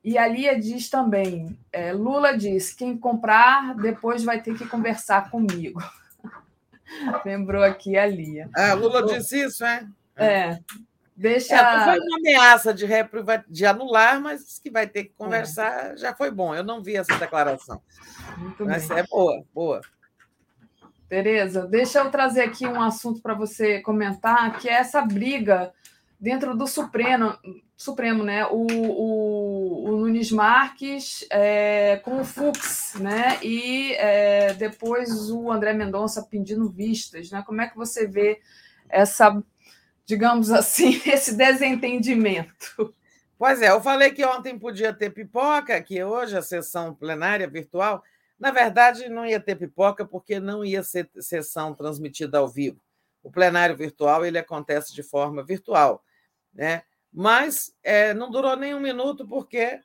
E 0.02 0.18
a 0.18 0.26
Lia 0.26 0.58
diz 0.58 0.90
também: 0.90 1.56
é, 1.72 1.92
Lula 1.92 2.36
diz: 2.36 2.72
quem 2.72 2.98
comprar 2.98 3.76
depois 3.76 4.24
vai 4.24 4.42
ter 4.42 4.58
que 4.58 4.66
conversar 4.66 5.30
comigo. 5.30 5.80
Lembrou 7.24 7.62
aqui 7.62 7.96
a 7.96 8.04
Lia. 8.04 8.50
Ah, 8.56 8.74
Lula 8.74 9.06
disse 9.06 9.44
isso, 9.44 9.64
é? 9.64 9.86
É. 10.16 10.58
Deixa. 11.16 11.54
É, 11.54 11.84
foi 11.84 12.00
uma 12.00 12.18
ameaça 12.18 12.74
de, 12.74 12.84
de 13.48 13.64
anular, 13.64 14.20
mas 14.20 14.58
que 14.58 14.72
vai 14.72 14.88
ter 14.88 15.04
que 15.04 15.14
conversar 15.16 15.92
é. 15.92 15.96
já 15.96 16.12
foi 16.12 16.32
bom. 16.32 16.52
Eu 16.52 16.64
não 16.64 16.82
vi 16.82 16.96
essa 16.96 17.16
declaração. 17.16 17.80
Muito 18.36 18.66
mas 18.66 18.88
bem. 18.88 18.98
é 18.98 19.02
boa, 19.04 19.44
boa. 19.54 19.80
Tereza, 21.08 21.66
deixa 21.66 22.00
eu 22.00 22.10
trazer 22.10 22.42
aqui 22.42 22.66
um 22.66 22.80
assunto 22.80 23.22
para 23.22 23.32
você 23.32 23.80
comentar, 23.80 24.58
que 24.58 24.68
é 24.68 24.72
essa 24.72 25.00
briga 25.02 25.72
dentro 26.18 26.56
do 26.56 26.66
Supremo, 26.66 27.38
Supremo 27.76 28.24
né? 28.24 28.44
O, 28.46 28.66
o, 28.66 29.84
o 29.84 29.96
Nunes 29.98 30.32
Marques 30.32 31.24
é, 31.30 32.00
com 32.02 32.20
o 32.20 32.24
Fux, 32.24 32.94
né? 32.98 33.38
E 33.40 33.92
é, 33.94 34.54
depois 34.54 35.30
o 35.30 35.52
André 35.52 35.74
Mendonça 35.74 36.26
pedindo 36.28 36.68
vistas, 36.68 37.30
né? 37.30 37.42
Como 37.46 37.60
é 37.60 37.68
que 37.68 37.76
você 37.76 38.06
vê 38.08 38.40
essa, 38.88 39.40
digamos 40.04 40.50
assim, 40.50 41.00
esse 41.06 41.36
desentendimento? 41.36 42.92
Pois 43.38 43.62
é, 43.62 43.70
eu 43.70 43.80
falei 43.80 44.10
que 44.10 44.24
ontem 44.24 44.58
podia 44.58 44.92
ter 44.92 45.10
pipoca, 45.10 45.80
que 45.82 46.02
hoje 46.02 46.36
a 46.36 46.42
sessão 46.42 46.94
plenária 46.94 47.46
virtual 47.46 48.02
na 48.38 48.50
verdade, 48.50 49.08
não 49.08 49.24
ia 49.26 49.40
ter 49.40 49.56
pipoca 49.56 50.04
porque 50.04 50.38
não 50.38 50.64
ia 50.64 50.82
ser 50.82 51.10
sessão 51.20 51.74
transmitida 51.74 52.38
ao 52.38 52.48
vivo. 52.48 52.80
O 53.22 53.30
plenário 53.30 53.76
virtual 53.76 54.24
ele 54.24 54.38
acontece 54.38 54.94
de 54.94 55.02
forma 55.02 55.42
virtual, 55.42 56.04
né? 56.52 56.82
Mas 57.12 57.74
é, 57.82 58.12
não 58.12 58.30
durou 58.30 58.56
nem 58.56 58.74
um 58.74 58.80
minuto 58.80 59.26
porque 59.26 59.80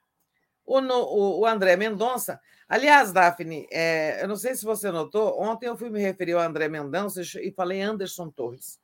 o, 0.65 0.79
o, 0.79 1.39
o 1.39 1.45
André 1.45 1.77
Mendonça. 1.77 2.39
Aliás, 2.67 3.11
Daphne, 3.11 3.67
é, 3.71 4.21
eu 4.21 4.27
não 4.27 4.35
sei 4.35 4.53
se 4.55 4.63
você 4.63 4.91
notou, 4.91 5.41
ontem 5.41 5.67
eu 5.67 5.77
fui 5.77 5.89
me 5.89 5.99
referir 5.99 6.33
ao 6.33 6.41
André 6.41 6.67
Mendonça 6.67 7.21
e 7.21 7.51
falei 7.51 7.81
Anderson 7.81 8.29
Torres. 8.29 8.79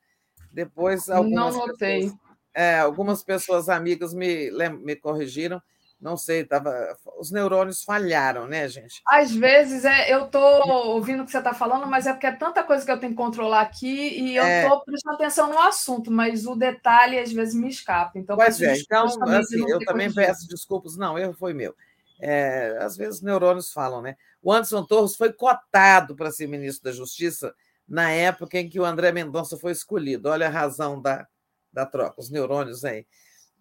Depois 0.51 1.09
algumas 1.09 1.55
não 1.55 1.67
notei. 1.67 2.03
Pessoas, 2.03 2.19
é, 2.53 2.79
algumas 2.79 3.23
pessoas 3.23 3.69
amigas 3.69 4.13
me, 4.13 4.49
me 4.79 4.95
corrigiram 4.95 5.61
não 5.99 6.15
sei, 6.15 6.45
tava, 6.45 6.95
os 7.19 7.31
neurônios 7.31 7.83
falharam, 7.83 8.47
né, 8.47 8.67
gente? 8.67 9.01
Às 9.07 9.31
vezes 9.31 9.83
é, 9.83 10.13
eu 10.13 10.25
estou 10.25 10.67
ouvindo 10.89 11.23
o 11.23 11.25
que 11.25 11.31
você 11.31 11.39
está 11.39 11.55
falando, 11.55 11.87
mas 11.87 12.05
é 12.05 12.13
porque 12.13 12.27
é 12.27 12.31
tanta 12.31 12.63
coisa 12.63 12.85
que 12.85 12.91
eu 12.91 12.99
tenho 12.99 13.13
que 13.13 13.17
controlar 13.17 13.61
aqui 13.61 14.09
e 14.19 14.35
eu 14.35 14.45
estou 14.45 14.77
é. 14.77 14.81
prestando 14.85 15.15
atenção 15.15 15.49
no 15.49 15.59
assunto, 15.59 16.11
mas 16.11 16.45
o 16.45 16.55
detalhe 16.55 17.17
às 17.17 17.31
vezes 17.31 17.55
me 17.55 17.67
escapa. 17.67 18.19
Então, 18.19 18.35
pois 18.35 18.61
é, 18.61 18.77
então 18.77 19.05
assim, 19.05 19.67
eu 19.67 19.79
também 19.79 20.13
peço 20.13 20.47
desculpas, 20.47 20.95
não, 20.95 21.17
erro 21.17 21.33
foi 21.33 21.53
meu. 21.53 21.75
É, 22.19 22.77
às 22.79 22.95
vezes 22.95 23.15
os 23.15 23.21
neurônios 23.21 23.71
falam, 23.71 24.01
né? 24.01 24.15
O 24.41 24.53
Anderson 24.53 24.83
Torres 24.85 25.15
foi 25.15 25.33
cotado 25.33 26.15
para 26.15 26.31
ser 26.31 26.47
ministro 26.47 26.83
da 26.83 26.91
Justiça 26.91 27.53
na 27.87 28.11
época 28.11 28.59
em 28.59 28.69
que 28.69 28.79
o 28.79 28.85
André 28.85 29.11
Mendonça 29.11 29.57
foi 29.57 29.71
escolhido. 29.71 30.29
Olha 30.29 30.47
a 30.47 30.51
razão 30.51 31.01
da, 31.01 31.27
da 31.73 31.85
troca, 31.85 32.21
os 32.21 32.29
neurônios 32.29 32.85
aí 32.85 33.05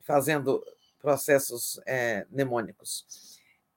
fazendo 0.03 0.63
processos 1.07 1.81
é, 1.87 2.27
mnemônicos. 2.33 3.07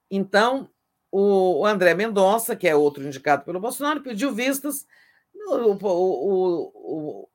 Então, 0.10 0.68
o 1.12 1.64
André 1.64 1.94
Mendonça, 1.94 2.56
que 2.56 2.68
é 2.68 2.76
outro 2.76 3.04
indicado 3.06 3.46
pelo 3.46 3.60
Bolsonaro, 3.60 4.02
pediu 4.02 4.34
vistas, 4.34 4.88
o, 5.36 5.74
o, 5.86 6.72
o, 6.74 7.30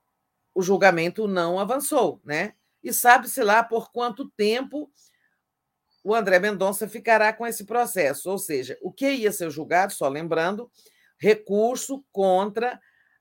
o 0.52 0.62
julgamento 0.62 1.28
não 1.28 1.60
avançou, 1.60 2.20
né? 2.24 2.55
E 2.82 2.92
sabe-se 2.92 3.40
lá 3.44 3.62
por 3.62 3.92
quanto 3.92 4.28
tempo 4.31 4.90
o 6.02 6.12
André 6.12 6.40
Mendonça 6.40 6.89
ficará 6.89 7.32
com 7.32 7.47
esse 7.47 7.64
processo. 7.64 8.28
Ou 8.28 8.36
seja, 8.36 8.76
o 8.82 8.90
que 8.90 9.08
ia 9.08 9.31
ser 9.31 9.48
julgado, 9.48 9.92
só 9.92 10.08
lembrando, 10.08 10.68
recurso 11.16 12.05
contra 12.10 12.81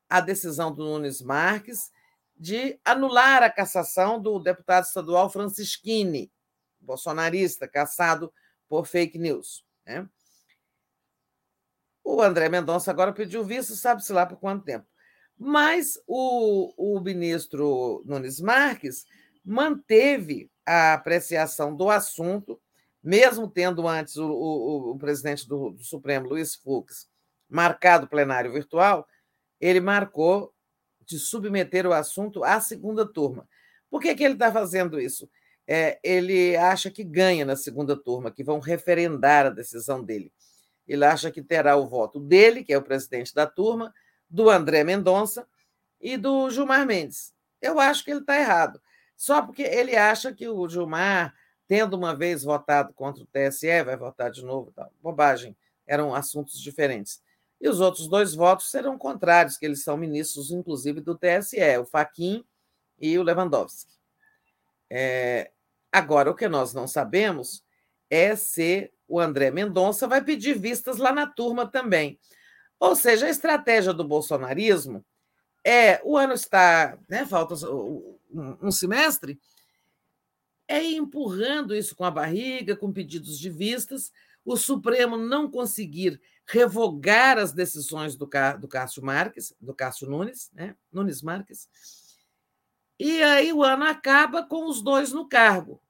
a 0.09 0.19
decisão 0.19 0.73
do 0.73 0.83
Nunes 0.83 1.21
Marques 1.21 1.91
de 2.35 2.79
anular 2.83 3.43
a 3.43 3.49
cassação 3.49 4.19
do 4.19 4.39
deputado 4.39 4.85
estadual 4.85 5.29
Francisquini, 5.29 6.31
bolsonarista, 6.83 7.67
caçado 7.67 8.31
por 8.67 8.85
fake 8.85 9.17
news. 9.17 9.65
Né? 9.85 10.07
O 12.03 12.21
André 12.21 12.49
Mendonça 12.49 12.91
agora 12.91 13.13
pediu 13.13 13.43
visto, 13.43 13.75
sabe-se 13.75 14.11
lá 14.11 14.25
por 14.25 14.37
quanto 14.37 14.65
tempo. 14.65 14.85
Mas 15.37 15.99
o, 16.05 16.73
o 16.77 16.99
ministro 17.01 18.03
Nunes 18.05 18.39
Marques 18.39 19.05
manteve 19.43 20.49
a 20.65 20.93
apreciação 20.93 21.75
do 21.75 21.89
assunto, 21.89 22.61
mesmo 23.01 23.49
tendo 23.49 23.87
antes 23.87 24.15
o, 24.15 24.25
o, 24.25 24.91
o 24.91 24.97
presidente 24.97 25.47
do, 25.47 25.71
do, 25.71 25.83
Supremo, 25.83 26.29
Luiz 26.29 26.55
Fux, 26.55 27.09
marcado 27.49 28.07
plenário 28.07 28.51
virtual, 28.51 29.07
ele 29.59 29.79
marcou 29.79 30.53
de 31.05 31.19
submeter 31.19 31.85
o 31.85 31.93
assunto 31.93 32.43
à 32.43 32.59
segunda 32.61 33.05
turma. 33.05 33.47
Por 33.89 34.01
que, 34.01 34.15
que 34.15 34.23
ele 34.23 34.33
está 34.33 34.51
fazendo 34.51 34.99
isso? 34.99 35.29
É, 35.67 35.99
ele 36.03 36.55
acha 36.55 36.91
que 36.91 37.03
ganha 37.03 37.45
na 37.45 37.55
segunda 37.55 37.95
turma, 37.95 38.31
que 38.31 38.43
vão 38.43 38.59
referendar 38.59 39.45
a 39.45 39.49
decisão 39.49 40.03
dele. 40.03 40.31
Ele 40.87 41.05
acha 41.05 41.31
que 41.31 41.41
terá 41.41 41.77
o 41.77 41.87
voto 41.87 42.19
dele, 42.19 42.63
que 42.63 42.73
é 42.73 42.77
o 42.77 42.83
presidente 42.83 43.33
da 43.33 43.47
turma, 43.47 43.93
do 44.29 44.49
André 44.49 44.83
Mendonça 44.83 45.47
e 46.01 46.17
do 46.17 46.49
Gilmar 46.49 46.85
Mendes. 46.85 47.33
Eu 47.61 47.79
acho 47.79 48.03
que 48.03 48.11
ele 48.11 48.19
está 48.19 48.37
errado. 48.37 48.81
Só 49.15 49.41
porque 49.41 49.61
ele 49.61 49.95
acha 49.95 50.33
que 50.33 50.47
o 50.49 50.67
Gilmar, 50.67 51.33
tendo 51.67 51.95
uma 51.95 52.13
vez 52.15 52.43
votado 52.43 52.93
contra 52.93 53.23
o 53.23 53.27
TSE, 53.27 53.83
vai 53.83 53.95
votar 53.95 54.29
de 54.29 54.43
novo. 54.43 54.71
Tal. 54.75 54.91
Bobagem. 55.01 55.55
Eram 55.87 56.13
assuntos 56.13 56.59
diferentes. 56.59 57.21
E 57.61 57.69
os 57.69 57.79
outros 57.79 58.09
dois 58.09 58.33
votos 58.35 58.69
serão 58.69 58.97
contrários, 58.97 59.57
que 59.57 59.65
eles 59.65 59.83
são 59.83 59.95
ministros, 59.95 60.51
inclusive, 60.51 60.99
do 60.99 61.17
TSE, 61.17 61.77
o 61.79 61.85
Faquim 61.85 62.43
e 62.99 63.17
o 63.17 63.23
Lewandowski. 63.23 63.93
É, 64.95 65.51
agora, 65.91 66.29
o 66.29 66.35
que 66.35 66.47
nós 66.47 66.71
não 66.71 66.87
sabemos 66.87 67.63
é 68.11 68.35
se 68.35 68.91
o 69.07 69.19
André 69.19 69.49
Mendonça 69.49 70.07
vai 70.07 70.23
pedir 70.23 70.55
vistas 70.55 70.97
lá 70.97 71.11
na 71.11 71.25
turma 71.25 71.65
também. 71.65 72.19
Ou 72.79 72.95
seja, 72.95 73.25
a 73.25 73.29
estratégia 73.29 73.91
do 73.91 74.03
bolsonarismo 74.03 75.03
é: 75.65 75.99
o 76.03 76.15
ano 76.15 76.33
está, 76.33 76.95
né, 77.09 77.25
falta 77.25 77.55
um 77.65 78.69
semestre, 78.69 79.39
é 80.67 80.83
empurrando 80.83 81.75
isso 81.75 81.95
com 81.95 82.05
a 82.05 82.11
barriga, 82.11 82.75
com 82.75 82.93
pedidos 82.93 83.39
de 83.39 83.49
vistas, 83.49 84.11
o 84.45 84.55
Supremo 84.55 85.17
não 85.17 85.49
conseguir 85.49 86.21
revogar 86.45 87.39
as 87.39 87.51
decisões 87.51 88.15
do, 88.15 88.29
do 88.59 88.67
Cássio 88.67 89.03
Marques, 89.03 89.55
do 89.59 89.73
Cássio 89.73 90.07
Nunes, 90.07 90.51
né? 90.53 90.75
Nunes 90.91 91.23
Marques, 91.23 91.67
e 93.05 93.21
aí 93.21 93.51
o 93.51 93.61
ano 93.61 93.83
acaba 93.83 94.43
com 94.43 94.65
os 94.65 94.81
dois 94.81 95.11
no 95.11 95.27
cargo, 95.27 95.81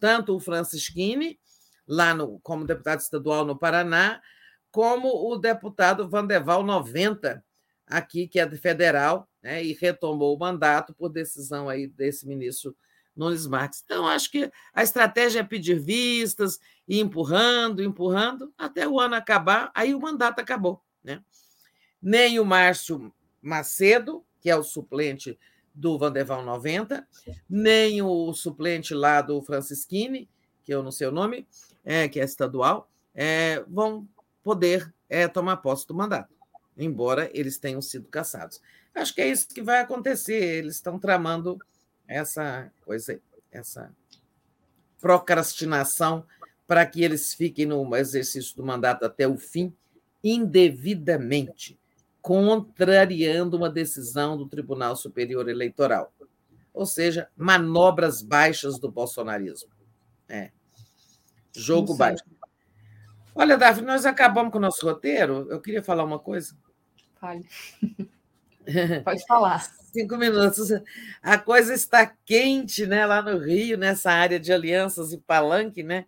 tanto 0.00 0.34
o 0.34 0.40
Francisquini, 0.40 1.38
lá 1.86 2.14
no, 2.14 2.40
como 2.40 2.64
deputado 2.64 3.00
estadual 3.00 3.44
no 3.44 3.58
Paraná, 3.58 4.22
como 4.70 5.30
o 5.30 5.36
deputado 5.36 6.08
Vandeval 6.08 6.62
90, 6.62 7.44
aqui, 7.86 8.26
que 8.26 8.40
é 8.40 8.50
federal, 8.56 9.28
né, 9.42 9.62
e 9.62 9.74
retomou 9.74 10.34
o 10.34 10.38
mandato 10.38 10.94
por 10.94 11.10
decisão 11.10 11.68
aí 11.68 11.86
desse 11.86 12.26
ministro 12.26 12.74
Nunes 13.14 13.46
Marques. 13.46 13.82
Então, 13.84 14.08
acho 14.08 14.30
que 14.30 14.50
a 14.72 14.82
estratégia 14.82 15.40
é 15.40 15.44
pedir 15.44 15.78
vistas, 15.78 16.58
ir 16.88 17.00
empurrando, 17.00 17.84
empurrando, 17.84 18.50
até 18.56 18.88
o 18.88 18.98
ano 18.98 19.14
acabar, 19.14 19.70
aí 19.74 19.94
o 19.94 20.00
mandato 20.00 20.40
acabou. 20.40 20.82
Né? 21.04 21.22
Nem 22.00 22.40
o 22.40 22.46
Márcio 22.46 23.12
Macedo, 23.42 24.24
que 24.40 24.48
é 24.48 24.56
o 24.56 24.62
suplente 24.62 25.38
do 25.74 25.98
Vandeval 25.98 26.44
90, 26.44 27.06
nem 27.48 28.00
o 28.00 28.32
suplente 28.32 28.94
lá 28.94 29.20
do 29.20 29.42
Francisquini, 29.42 30.28
que 30.62 30.72
eu 30.72 30.82
não 30.82 30.92
sei 30.92 31.08
o 31.08 31.12
nome, 31.12 31.46
é, 31.84 32.08
que 32.08 32.20
é 32.20 32.24
estadual, 32.24 32.88
é, 33.14 33.64
vão 33.68 34.08
poder 34.42 34.94
é, 35.08 35.26
tomar 35.26 35.56
posse 35.58 35.86
do 35.86 35.94
mandato, 35.94 36.32
embora 36.76 37.28
eles 37.34 37.58
tenham 37.58 37.82
sido 37.82 38.08
caçados. 38.08 38.60
Acho 38.94 39.14
que 39.14 39.20
é 39.20 39.28
isso 39.28 39.48
que 39.48 39.60
vai 39.60 39.80
acontecer. 39.80 40.40
Eles 40.40 40.76
estão 40.76 40.98
tramando 40.98 41.58
essa 42.06 42.70
coisa, 42.84 43.20
essa 43.50 43.92
procrastinação 45.00 46.24
para 46.66 46.86
que 46.86 47.02
eles 47.02 47.34
fiquem 47.34 47.66
no 47.66 47.94
exercício 47.96 48.56
do 48.56 48.64
mandato 48.64 49.04
até 49.04 49.26
o 49.26 49.36
fim, 49.36 49.74
indevidamente 50.22 51.78
contrariando 52.24 53.54
uma 53.54 53.68
decisão 53.68 54.34
do 54.34 54.48
Tribunal 54.48 54.96
Superior 54.96 55.46
Eleitoral. 55.46 56.10
Ou 56.72 56.86
seja, 56.86 57.28
manobras 57.36 58.22
baixas 58.22 58.78
do 58.78 58.90
bolsonarismo. 58.90 59.68
É. 60.26 60.50
Jogo 61.54 61.92
Sim. 61.92 61.98
baixo. 61.98 62.24
Olha, 63.34 63.58
Davi, 63.58 63.82
nós 63.82 64.06
acabamos 64.06 64.50
com 64.50 64.56
o 64.56 64.60
nosso 64.62 64.86
roteiro. 64.86 65.46
Eu 65.50 65.60
queria 65.60 65.82
falar 65.82 66.02
uma 66.02 66.18
coisa. 66.18 66.56
Fale. 67.20 67.46
Pode 69.04 69.26
falar. 69.26 69.60
Cinco 69.92 70.16
minutos. 70.16 70.70
A 71.22 71.36
coisa 71.36 71.74
está 71.74 72.06
quente, 72.06 72.86
né? 72.86 73.04
Lá 73.04 73.20
no 73.20 73.36
Rio, 73.36 73.76
nessa 73.76 74.10
área 74.10 74.40
de 74.40 74.50
alianças 74.50 75.12
e 75.12 75.18
palanque, 75.18 75.82
né? 75.82 76.06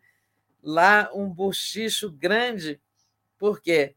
Lá 0.62 1.10
um 1.12 1.28
bochicho 1.28 2.10
grande. 2.10 2.80
Por 3.38 3.60
quê? 3.60 3.94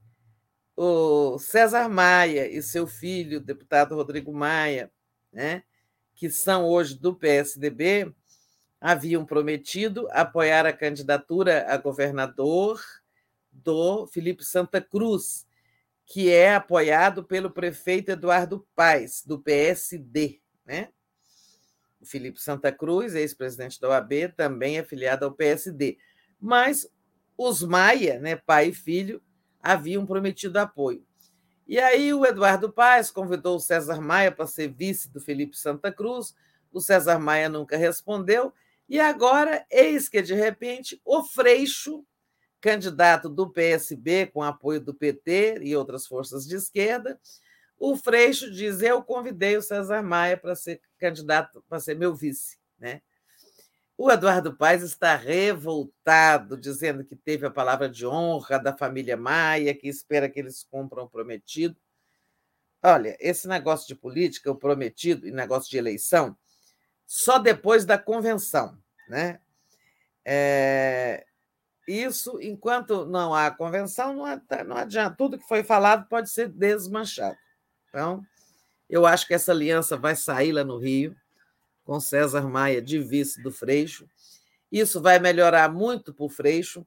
O 0.82 1.38
César 1.38 1.90
Maia 1.90 2.48
e 2.48 2.62
seu 2.64 2.88
filho, 2.88 3.40
o 3.40 3.44
deputado 3.44 3.96
Rodrigo 3.96 4.32
Maia, 4.32 4.90
né, 5.30 5.62
que 6.16 6.30
são 6.30 6.66
hoje 6.66 6.98
do 6.98 7.14
PSDB, 7.14 8.16
haviam 8.80 9.26
prometido 9.26 10.08
apoiar 10.10 10.66
a 10.66 10.72
candidatura 10.72 11.66
a 11.68 11.76
governador 11.76 12.82
do 13.52 14.08
Felipe 14.08 14.42
Santa 14.46 14.80
Cruz, 14.80 15.46
que 16.06 16.32
é 16.32 16.56
apoiado 16.56 17.26
pelo 17.26 17.52
prefeito 17.52 18.12
Eduardo 18.12 18.66
Paes, 18.74 19.22
do 19.26 19.38
PSD. 19.38 20.40
Né? 20.66 20.88
O 22.00 22.06
Felipe 22.06 22.40
Santa 22.40 22.72
Cruz, 22.72 23.16
ex-presidente 23.16 23.82
da 23.82 23.90
OAB, 23.90 24.30
também 24.34 24.78
é 24.78 24.84
filiado 24.86 25.26
ao 25.26 25.34
PSD. 25.34 25.98
Mas 26.40 26.90
os 27.38 27.64
Maia, 27.64 28.18
né, 28.18 28.38
pai 28.38 28.70
e 28.70 28.74
filho, 28.74 29.22
haviam 29.62 30.06
prometido 30.06 30.58
apoio. 30.58 31.06
E 31.68 31.78
aí 31.78 32.14
o 32.14 32.26
Eduardo 32.26 32.72
Paes 32.72 33.12
convidou 33.12 33.58
o 33.58 33.60
César 33.60 34.02
Maia 34.02 34.32
para 34.32 34.48
ser 34.48 34.70
vice 34.70 35.08
do 35.08 35.22
Felipe 35.22 35.56
Santa 35.56 35.92
Cruz. 35.92 36.36
O 36.72 36.82
César 36.82 37.20
Maia 37.20 37.48
nunca 37.48 37.78
respondeu. 37.78 38.52
E 38.88 39.00
agora, 39.00 39.64
eis 39.70 40.10
que, 40.10 40.20
de 40.20 40.34
repente, 40.34 41.00
o 41.06 41.24
Freixo, 41.24 42.04
candidato 42.60 43.30
do 43.30 43.48
PSB 43.48 44.26
com 44.34 44.42
apoio 44.42 44.82
do 44.82 44.96
PT 44.96 45.60
e 45.62 45.76
outras 45.76 46.08
forças 46.08 46.48
de 46.48 46.56
esquerda, 46.56 47.20
o 47.78 47.96
Freixo 47.96 48.52
diz: 48.52 48.82
Eu 48.82 49.04
convidei 49.04 49.56
o 49.56 49.62
César 49.62 50.02
Maia 50.02 50.36
para 50.36 50.56
ser 50.56 50.82
candidato, 50.98 51.64
para 51.70 51.80
ser 51.80 51.96
meu 51.96 52.16
vice. 52.16 52.58
Né? 52.80 53.02
O 54.02 54.10
Eduardo 54.10 54.56
Paes 54.56 54.82
está 54.82 55.18
revoltado, 55.18 56.56
dizendo 56.56 57.04
que 57.04 57.18
teve 57.18 57.46
a 57.46 57.52
palavra 57.52 57.90
de 57.90 58.08
honra 58.08 58.58
da 58.58 58.72
família 58.72 59.18
Maia, 59.18 59.76
que 59.76 59.90
espera 59.90 60.30
que 60.30 60.40
eles 60.40 60.64
cumpram 60.64 61.04
o 61.04 61.10
prometido. 61.10 61.76
Olha, 62.82 63.18
esse 63.20 63.46
negócio 63.46 63.86
de 63.90 63.96
política, 63.96 64.50
o 64.50 64.56
prometido 64.56 65.28
e 65.28 65.32
negócio 65.32 65.70
de 65.70 65.78
eleição, 65.78 66.38
só 67.06 67.38
depois 67.38 67.84
da 67.84 67.98
convenção, 67.98 68.82
né? 69.10 69.42
É, 70.24 71.26
isso, 71.86 72.40
enquanto 72.42 73.06
não 73.06 73.36
há 73.36 73.52
convenção, 73.52 74.16
não, 74.16 74.78
adianta. 74.78 75.18
Tudo 75.18 75.38
que 75.38 75.46
foi 75.46 75.62
falado 75.62 76.08
pode 76.08 76.30
ser 76.30 76.48
desmanchado. 76.48 77.38
Então, 77.90 78.26
eu 78.90 79.06
acho 79.06 79.28
que 79.28 79.34
essa 79.34 79.52
aliança 79.52 79.98
vai 79.98 80.16
sair 80.16 80.54
lá 80.54 80.64
no 80.64 80.78
Rio 80.78 81.14
com 81.90 82.00
César 82.00 82.48
Maia 82.48 82.80
de 82.80 83.00
vice 83.00 83.42
do 83.42 83.52
Freixo. 83.52 84.08
Isso 84.72 85.02
vai 85.02 85.18
melhorar 85.18 85.74
muito 85.74 86.14
para 86.14 86.24
o 86.24 86.30
Freixo, 86.30 86.86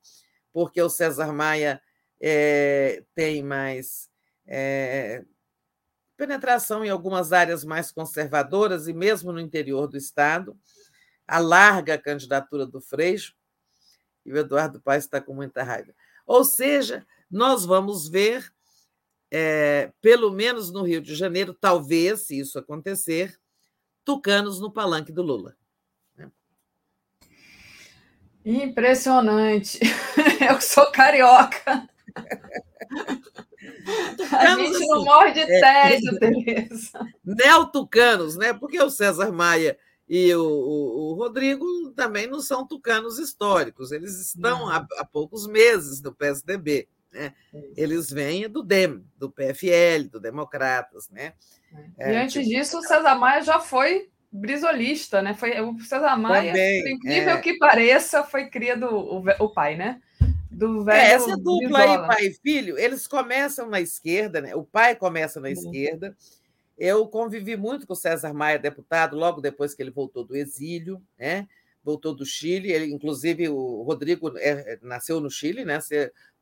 porque 0.53 0.81
o 0.81 0.89
César 0.89 1.33
Maia 1.33 1.83
é, 2.21 3.03
tem 3.13 3.43
mais 3.43 4.09
é, 4.47 5.25
penetração 6.17 6.85
em 6.85 6.89
algumas 6.89 7.33
áreas 7.33 7.65
mais 7.65 7.91
conservadoras 7.91 8.87
e 8.87 8.93
mesmo 8.93 9.33
no 9.33 9.41
interior 9.41 9.89
do 9.89 9.97
Estado, 9.97 10.57
alarga 11.27 11.95
a 11.95 12.01
candidatura 12.01 12.65
do 12.65 12.81
Freixo, 12.81 13.35
e 14.25 14.33
o 14.33 14.37
Eduardo 14.37 14.81
Paes 14.81 15.03
está 15.03 15.21
com 15.21 15.35
muita 15.35 15.65
raiva. 15.65 15.93
Ou 16.25 16.45
seja, 16.45 17.05
nós 17.29 17.65
vamos 17.65 18.09
ver, 18.09 18.55
é, 19.33 19.91
pelo 20.01 20.31
menos 20.31 20.71
no 20.71 20.85
Rio 20.85 21.01
de 21.01 21.17
Janeiro, 21.17 21.53
talvez, 21.53 22.21
se 22.21 22.39
isso 22.39 22.57
acontecer, 22.57 23.42
tucanos 24.05 24.61
no 24.61 24.71
palanque 24.71 25.13
do 25.13 25.23
Lula. 25.23 25.57
Né? 26.17 26.31
Impressionante. 28.45 29.81
Eu 30.49 30.61
sou 30.61 30.91
carioca. 30.91 31.89
A 34.33 34.57
gente 34.57 34.87
não 34.87 34.97
assim, 34.97 35.05
morre 35.05 35.33
de 35.33 35.41
é. 35.41 35.61
tédio, 35.61 36.15
é, 36.15 36.19
Tereza. 36.19 37.01
Neotucanos, 37.25 38.37
né? 38.37 38.53
Porque 38.53 38.81
o 38.81 38.91
César 38.91 39.33
Maia 39.33 39.79
e 40.09 40.35
o, 40.35 40.45
o, 40.45 41.11
o, 41.11 41.15
Rodrigo 41.15 41.65
também 41.97 42.27
não 42.27 42.41
são 42.41 42.67
tucanos 42.67 43.19
históricos, 43.19 43.93
eles 43.93 44.21
estão 44.21 44.69
há, 44.69 44.87
há, 44.99 45.05
poucos 45.05 45.47
meses 45.47 46.03
no 46.03 46.13
PSDB. 46.13 46.89
Né? 47.13 47.35
Eles 47.77 48.11
vêm 48.11 48.49
do 48.49 48.63
DEM, 48.63 49.05
do 49.17 49.31
PFL, 49.31 50.09
do 50.11 50.19
Democratas. 50.19 51.09
Né? 51.11 51.35
É, 51.99 52.13
e 52.13 52.17
antes 52.17 52.33
tipo... 52.35 52.47
disso, 52.47 52.79
o 52.79 52.83
César 52.83 53.15
Maia 53.15 53.43
já 53.43 53.61
foi 53.61 54.11
brisolista, 54.33 55.21
né? 55.21 55.35
Foi, 55.35 55.61
o 55.61 55.79
César 55.81 56.17
Maia, 56.17 56.53
Também, 56.53 56.83
por 56.83 56.91
incrível 56.91 57.35
é. 57.35 57.41
que 57.41 57.59
pareça, 57.59 58.25
foi 58.25 58.47
cria 58.47 58.75
do 58.77 58.87
o, 58.87 59.25
o 59.41 59.49
pai, 59.51 59.77
né? 59.77 60.01
Do 60.51 60.81
é, 60.83 60.85
velho 60.85 60.97
é, 60.97 61.13
essa 61.13 61.37
dupla 61.37 61.79
Brizola. 61.79 62.03
aí, 62.03 62.07
pai 62.07 62.27
e 62.27 62.35
filho, 62.35 62.79
eles 62.79 63.07
começam 63.07 63.69
na 63.69 63.81
esquerda, 63.81 64.41
né? 64.41 64.55
O 64.55 64.65
pai 64.65 64.97
começa 64.97 65.39
na 65.39 65.49
uhum. 65.49 65.53
esquerda. 65.53 66.17
Eu 66.79 67.07
convivi 67.07 67.57
muito 67.57 67.87
com 67.87 67.93
o 67.93 67.97
César 67.97 68.33
Maia, 68.33 68.59
deputado, 68.59 69.17
logo 69.17 69.41
depois 69.43 69.75
que 69.75 69.83
ele 69.83 69.91
voltou 69.91 70.25
do 70.25 70.35
exílio, 70.35 71.03
né? 71.19 71.47
Voltou 71.85 72.15
do 72.15 72.25
Chile, 72.25 72.73
ele, 72.73 72.93
inclusive 72.93 73.49
o 73.49 73.83
Rodrigo 73.83 74.33
é, 74.39 74.79
nasceu 74.83 75.21
no 75.21 75.31
Chile, 75.31 75.65
né? 75.65 75.79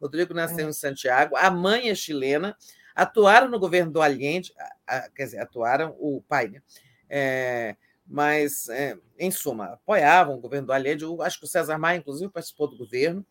Rodrigo 0.00 0.32
nasceu 0.32 0.66
é. 0.66 0.70
em 0.70 0.72
Santiago, 0.72 1.36
a 1.36 1.50
mãe 1.50 1.90
é 1.90 1.94
chilena, 1.94 2.56
atuaram 2.94 3.48
no 3.48 3.58
governo 3.58 3.92
do 3.92 4.00
Allende, 4.00 4.52
quer 5.14 5.24
dizer, 5.24 5.38
atuaram 5.38 5.94
o 5.98 6.22
pai, 6.26 6.48
né? 6.48 6.62
É, 7.08 7.76
mas, 8.06 8.68
é, 8.68 8.96
em 9.18 9.30
suma, 9.30 9.74
apoiavam 9.74 10.34
o 10.36 10.40
governo 10.40 10.66
do 10.66 10.72
Allende. 10.72 11.04
Eu 11.04 11.22
acho 11.22 11.38
que 11.38 11.44
o 11.44 11.48
César 11.48 11.78
Maia, 11.78 11.98
inclusive, 11.98 12.30
participou 12.30 12.68
do 12.68 12.76
governo, 12.76 13.24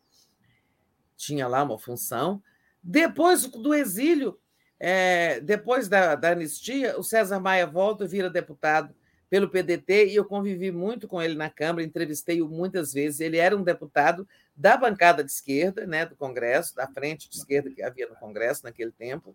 tinha 1.16 1.46
lá 1.46 1.62
uma 1.62 1.78
função. 1.78 2.42
Depois 2.82 3.46
do 3.46 3.74
exílio, 3.74 4.38
é, 4.78 5.38
depois 5.40 5.86
da, 5.86 6.14
da, 6.14 6.30
anistia, 6.30 6.98
o 6.98 7.02
César 7.02 7.38
Maia 7.38 7.66
volta 7.66 8.04
e 8.04 8.08
vira 8.08 8.30
deputado 8.30 8.94
pelo 9.28 9.50
PDT 9.50 10.06
e 10.06 10.16
eu 10.16 10.24
convivi 10.24 10.72
muito 10.72 11.06
com 11.06 11.20
ele 11.20 11.34
na 11.34 11.50
Câmara, 11.50 11.84
entrevistei-o 11.84 12.48
muitas 12.48 12.92
vezes. 12.94 13.20
Ele 13.20 13.36
era 13.36 13.54
um 13.54 13.62
deputado 13.62 14.26
da 14.60 14.76
bancada 14.76 15.24
de 15.24 15.30
esquerda, 15.30 15.86
né, 15.86 16.04
do 16.04 16.14
Congresso, 16.14 16.76
da 16.76 16.86
frente 16.86 17.30
de 17.30 17.36
esquerda 17.38 17.70
que 17.70 17.82
havia 17.82 18.06
no 18.06 18.14
Congresso 18.14 18.64
naquele 18.64 18.92
tempo. 18.92 19.34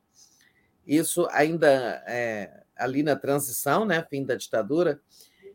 Isso 0.86 1.28
ainda 1.32 2.04
é, 2.06 2.62
ali 2.76 3.02
na 3.02 3.16
transição, 3.16 3.86
né, 3.86 4.06
fim 4.08 4.24
da 4.24 4.36
ditadura. 4.36 5.02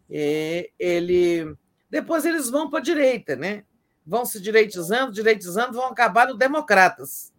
ele 0.08 1.56
depois 1.88 2.24
eles 2.24 2.50
vão 2.50 2.68
para 2.68 2.80
a 2.80 2.82
direita, 2.82 3.36
né? 3.36 3.64
Vão 4.04 4.24
se 4.24 4.40
direitizando, 4.40 5.12
direitizando, 5.12 5.74
vão 5.74 5.86
acabar 5.86 6.26
no 6.28 6.34
democratas. 6.34 7.32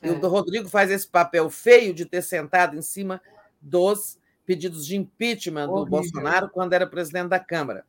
É. 0.00 0.08
E 0.08 0.10
o 0.10 0.16
é. 0.16 0.28
Rodrigo 0.28 0.68
faz 0.68 0.90
esse 0.90 1.08
papel 1.08 1.50
feio 1.50 1.92
de 1.92 2.06
ter 2.06 2.22
sentado 2.22 2.76
em 2.76 2.82
cima 2.82 3.20
dos 3.60 4.18
pedidos 4.46 4.86
de 4.86 4.96
impeachment 4.96 5.68
Horrível. 5.68 5.84
do 5.84 5.90
Bolsonaro 5.90 6.48
quando 6.48 6.74
era 6.74 6.86
presidente 6.86 7.28
da 7.28 7.40
Câmara. 7.40 7.84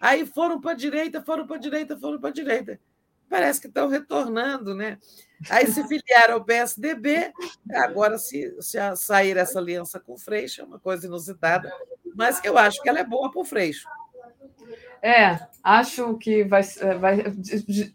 Aí 0.00 0.26
foram 0.26 0.60
para 0.60 0.72
a 0.72 0.74
direita, 0.74 1.22
foram 1.22 1.46
para 1.46 1.56
a 1.56 1.60
direita, 1.60 1.96
foram 1.96 2.20
para 2.20 2.30
a 2.30 2.32
direita. 2.32 2.80
Parece 3.32 3.62
que 3.62 3.66
estão 3.66 3.88
retornando, 3.88 4.74
né? 4.74 4.98
Aí 5.48 5.66
se 5.66 5.82
filiaram 5.88 6.34
ao 6.34 6.44
PSDB, 6.44 7.32
agora 7.72 8.18
se, 8.18 8.54
se 8.60 8.78
sair 8.94 9.38
essa 9.38 9.58
aliança 9.58 9.98
com 9.98 10.12
o 10.12 10.18
Freixo, 10.18 10.60
é 10.60 10.64
uma 10.64 10.78
coisa 10.78 11.06
inusitada, 11.06 11.72
mas 12.14 12.44
eu 12.44 12.58
acho 12.58 12.82
que 12.82 12.90
ela 12.90 13.00
é 13.00 13.04
boa 13.04 13.30
para 13.30 13.40
o 13.40 13.44
Freixo. 13.44 13.88
É, 15.00 15.38
acho 15.64 16.18
que 16.18 16.44
vai, 16.44 16.62
vai. 17.00 17.24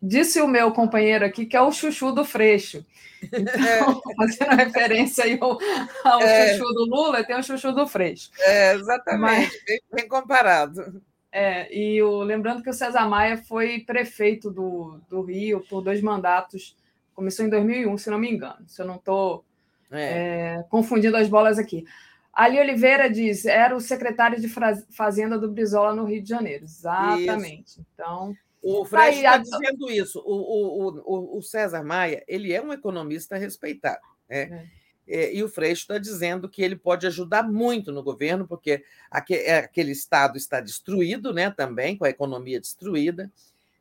Disse 0.01 0.41
o 0.41 0.47
meu 0.47 0.71
companheiro 0.71 1.23
aqui 1.23 1.45
que 1.45 1.55
é 1.55 1.61
o 1.61 1.71
chuchu 1.71 2.11
do 2.11 2.25
Freixo. 2.25 2.83
Então, 3.21 4.01
é. 4.09 4.15
fazendo 4.17 4.55
referência 4.55 5.23
aí 5.23 5.37
ao, 5.39 5.59
ao 6.03 6.19
é. 6.19 6.57
chuchu 6.57 6.73
do 6.73 6.85
Lula, 6.85 7.23
tem 7.23 7.37
o 7.37 7.43
chuchu 7.43 7.71
do 7.73 7.85
Freixo. 7.85 8.31
É, 8.39 8.73
exatamente, 8.73 9.21
Mas, 9.21 9.63
bem, 9.67 9.81
bem, 9.93 10.07
comparado. 10.07 10.99
É, 11.31 11.75
e 11.75 12.01
o, 12.01 12.23
lembrando 12.23 12.63
que 12.63 12.69
o 12.69 12.73
César 12.73 13.07
Maia 13.07 13.37
foi 13.37 13.79
prefeito 13.79 14.49
do, 14.49 14.99
do 15.09 15.21
Rio 15.21 15.63
por 15.69 15.81
dois 15.81 16.01
mandatos, 16.01 16.75
começou 17.13 17.45
em 17.45 17.49
2001, 17.49 17.97
se 17.97 18.09
não 18.09 18.17
me 18.17 18.31
engano, 18.31 18.67
se 18.67 18.81
eu 18.81 18.85
não 18.85 18.95
estou 18.95 19.43
é. 19.91 20.57
é, 20.59 20.63
confundindo 20.69 21.17
as 21.17 21.27
bolas 21.27 21.59
aqui. 21.59 21.85
Ali 22.33 22.59
Oliveira 22.59 23.09
diz, 23.09 23.45
era 23.45 23.75
o 23.75 23.81
secretário 23.81 24.39
de 24.39 24.47
Fazenda 24.91 25.39
do 25.39 25.51
Brizola 25.51 25.95
no 25.95 26.05
Rio 26.05 26.21
de 26.21 26.29
Janeiro. 26.29 26.65
Exatamente. 26.65 27.65
Isso. 27.65 27.85
Então. 27.93 28.35
O 28.61 28.85
Fred 28.85 29.17
está 29.17 29.33
a... 29.33 29.37
dizendo 29.37 29.89
isso. 29.89 30.21
O, 30.25 30.35
o, 30.35 31.01
o, 31.05 31.37
o, 31.37 31.41
César 31.41 31.83
Maia, 31.83 32.23
ele 32.27 32.53
é 32.53 32.61
um 32.61 32.71
economista 32.71 33.37
respeitado. 33.37 34.01
Né? 34.29 34.41
É. 34.41 34.65
E 35.07 35.41
o 35.41 35.47
Freixo 35.47 35.83
está 35.83 35.97
dizendo 35.97 36.49
que 36.49 36.61
ele 36.61 36.75
pode 36.75 37.07
ajudar 37.07 37.43
muito 37.43 37.91
no 37.91 38.03
governo, 38.03 38.47
porque 38.47 38.83
é, 39.31 39.57
aquele 39.59 39.91
Estado 39.91 40.37
está 40.37 40.59
destruído 40.59 41.33
né, 41.33 41.49
também, 41.49 41.97
com 41.97 42.05
a 42.05 42.09
economia 42.09 42.59
destruída 42.59 43.31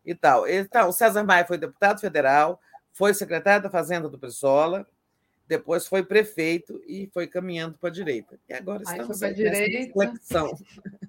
e 0.05 0.15
tal. 0.15 0.47
Então, 0.49 0.89
o 0.89 0.93
César 0.93 1.25
Maia 1.25 1.45
foi 1.45 1.59
deputado 1.59 2.01
federal, 2.01 2.61
foi 2.93 3.13
secretário 3.13 3.65
da 3.65 3.71
Fazenda 3.71 4.09
do 4.09 4.17
Brizola, 4.17 4.87
depois 5.49 5.87
foi 5.87 6.05
prefeito 6.05 6.81
e 6.87 7.09
foi 7.13 7.27
caminhando 7.27 7.77
para 7.79 7.89
a 7.89 7.93
direita. 7.93 8.39
E 8.49 8.55
agora 8.55 8.83
estamos 8.83 9.23
aí 9.23 9.35
nessa 9.37 9.63
reflexão. 9.63 10.57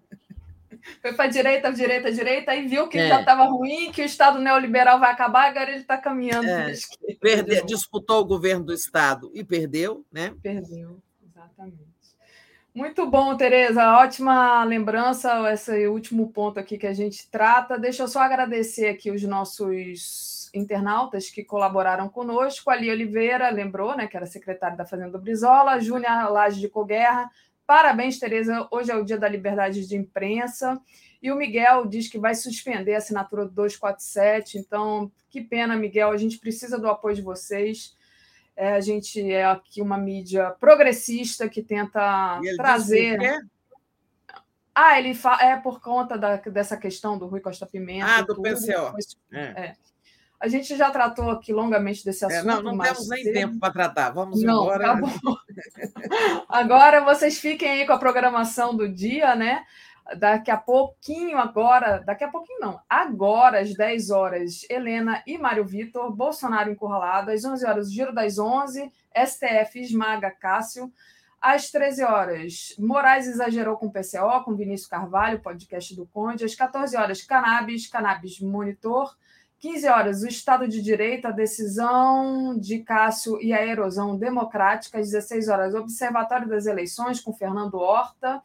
Foi 1.01 1.14
para 1.14 1.25
a 1.25 1.30
direita, 1.30 1.72
direita, 1.72 2.11
direita, 2.11 2.56
e 2.56 2.67
viu 2.67 2.88
que 2.88 2.98
é. 2.98 3.07
já 3.07 3.19
estava 3.19 3.43
ruim, 3.45 3.91
que 3.91 4.01
o 4.01 4.06
Estado 4.06 4.40
neoliberal 4.40 4.99
vai 4.99 5.11
acabar, 5.11 5.49
agora 5.49 5.69
ele 5.69 5.82
está 5.82 5.98
caminhando 5.98 6.48
é. 6.48 6.74
Perde, 7.19 7.66
disputou 7.66 8.22
o 8.22 8.25
governo 8.25 8.66
do 8.66 8.74
Estado 8.74 9.32
e 9.33 9.43
perdeu, 9.43 10.06
né? 10.11 10.33
Perdeu, 10.41 11.01
exatamente. 11.25 11.88
Muito 12.77 13.09
bom, 13.09 13.35
Tereza. 13.35 13.98
Ótima 13.98 14.64
lembrança, 14.64 15.51
esse 15.51 15.88
último 15.88 16.32
ponto 16.32 16.59
aqui 16.59 16.77
que 16.77 16.85
a 16.85 16.93
gente 16.93 17.27
trata. 17.27 17.80
Deixa 17.80 18.03
eu 18.03 18.07
só 18.07 18.19
agradecer 18.19 18.90
aqui 18.90 19.09
os 19.09 19.24
nossos 19.24 20.48
internautas 20.53 21.27
que 21.27 21.43
colaboraram 21.43 22.07
conosco. 22.07 22.69
Ali 22.69 22.91
Oliveira 22.91 23.49
lembrou, 23.49 23.98
né, 23.98 24.06
que 24.06 24.16
era 24.16 24.27
secretário 24.27 24.77
da 24.77 24.85
Fazenda 24.85 25.09
do 25.09 25.19
Brizola, 25.19 25.80
Júnior 25.80 26.32
Laje 26.32 26.59
de 26.59 26.69
Coguerra. 26.69 27.32
Parabéns, 27.68 28.18
Tereza. 28.18 28.66
Hoje 28.72 28.90
é 28.90 28.96
o 28.96 29.04
dia 29.04 29.18
da 29.18 29.28
liberdade 29.28 29.86
de 29.86 29.98
imprensa. 29.98 30.82
E 31.22 31.30
o 31.30 31.36
Miguel 31.36 31.86
diz 31.86 32.08
que 32.08 32.18
vai 32.18 32.34
suspender 32.34 32.96
a 32.96 33.00
assinatura 33.00 33.44
do 33.44 33.52
247. 33.52 34.58
Então, 34.58 35.12
que 35.30 35.42
pena, 35.42 35.76
Miguel. 35.76 36.12
A 36.12 36.18
gente 36.18 36.40
precisa 36.40 36.80
do 36.80 36.88
apoio 36.88 37.18
de 37.18 37.22
vocês. 37.22 37.94
É, 38.56 38.72
a 38.72 38.80
gente 38.80 39.22
é 39.30 39.46
aqui 39.46 39.82
uma 39.82 39.98
mídia 39.98 40.52
progressista 40.52 41.50
que 41.50 41.62
tenta 41.62 42.40
trazer. 42.56 43.20
Ah, 44.74 44.98
ele 44.98 45.14
fa... 45.14 45.38
é 45.42 45.58
por 45.58 45.82
conta 45.82 46.18
da, 46.18 46.38
dessa 46.38 46.78
questão 46.78 47.18
do 47.18 47.28
Rui 47.28 47.42
Costa 47.42 47.66
Pimenta. 47.66 48.06
Ah, 48.06 48.22
do 48.22 48.34
tudo. 48.34 48.44
PCO. 48.44 48.96
É. 49.34 49.42
é. 49.42 49.76
A 50.40 50.48
gente 50.48 50.75
já 50.75 50.91
tratou 50.91 51.32
aqui 51.32 51.51
longamente 51.51 52.06
desse 52.06 52.24
assunto. 52.24 52.40
É, 52.40 52.43
não, 52.43 52.61
não 52.61 52.77
temos 52.77 53.09
nem 53.09 53.24
cedo. 53.24 53.33
tempo 53.33 53.59
para 53.59 53.74
tratar. 53.74 54.11
Vamos 54.11 54.41
não, 54.43 54.64
embora. 54.64 54.83
Tá 54.83 54.95
bom. 54.95 55.35
agora 56.48 57.03
vocês 57.03 57.40
fiquem 57.40 57.69
aí 57.69 57.88
com 57.88 57.93
a 57.93 57.98
programação 57.98 58.75
do 58.75 58.88
dia, 58.88 59.35
né? 59.35 59.64
Daqui 60.16 60.49
a 60.49 60.57
pouquinho, 60.57 61.38
agora, 61.38 61.99
daqui 61.99 62.24
a 62.24 62.30
pouquinho 62.30 62.59
não, 62.61 62.80
agora 62.88 63.59
às 63.59 63.74
10 63.74 64.09
horas, 64.09 64.66
Helena 64.69 65.22
e 65.27 65.38
Mário 65.38 65.66
Vitor, 65.66 66.09
Bolsonaro 66.16 66.72
encurralado, 66.72 67.32
às 67.32 67.43
11 67.43 67.66
horas, 67.66 67.91
Giro 67.91 68.14
das 68.14 68.38
11, 68.38 68.90
STF 69.14 69.82
esmaga 69.82 70.32
Cássio, 70.32 70.93
às 71.41 71.69
13 71.69 72.03
horas, 72.03 72.75
Moraes 72.80 73.27
exagerou 73.27 73.75
com 73.75 73.91
PCO, 73.91 74.43
com 74.45 74.56
Vinícius 74.56 74.90
Carvalho, 74.90 75.41
podcast 75.41 75.93
do 75.93 76.06
Conde, 76.06 76.45
às 76.45 76.56
14 76.56 76.95
horas, 76.95 77.22
Cannabis, 77.22 77.88
Cannabis 77.88 78.40
Monitor, 78.40 79.14
15 79.60 79.88
horas, 79.88 80.22
o 80.22 80.27
Estado 80.27 80.68
de 80.68 80.82
Direito, 80.82 81.27
a 81.27 81.32
decisão 81.32 82.58
de 82.60 82.80
Cássio 82.80 83.42
e 83.42 83.52
a 83.52 83.66
erosão 83.66 84.16
democrática. 84.16 85.00
Às 85.00 85.08
16 85.08 85.48
horas, 85.48 85.74
Observatório 85.74 86.48
das 86.48 86.68
Eleições 86.68 87.19
com 87.19 87.34
Fernando 87.34 87.76
Horta. 87.76 88.42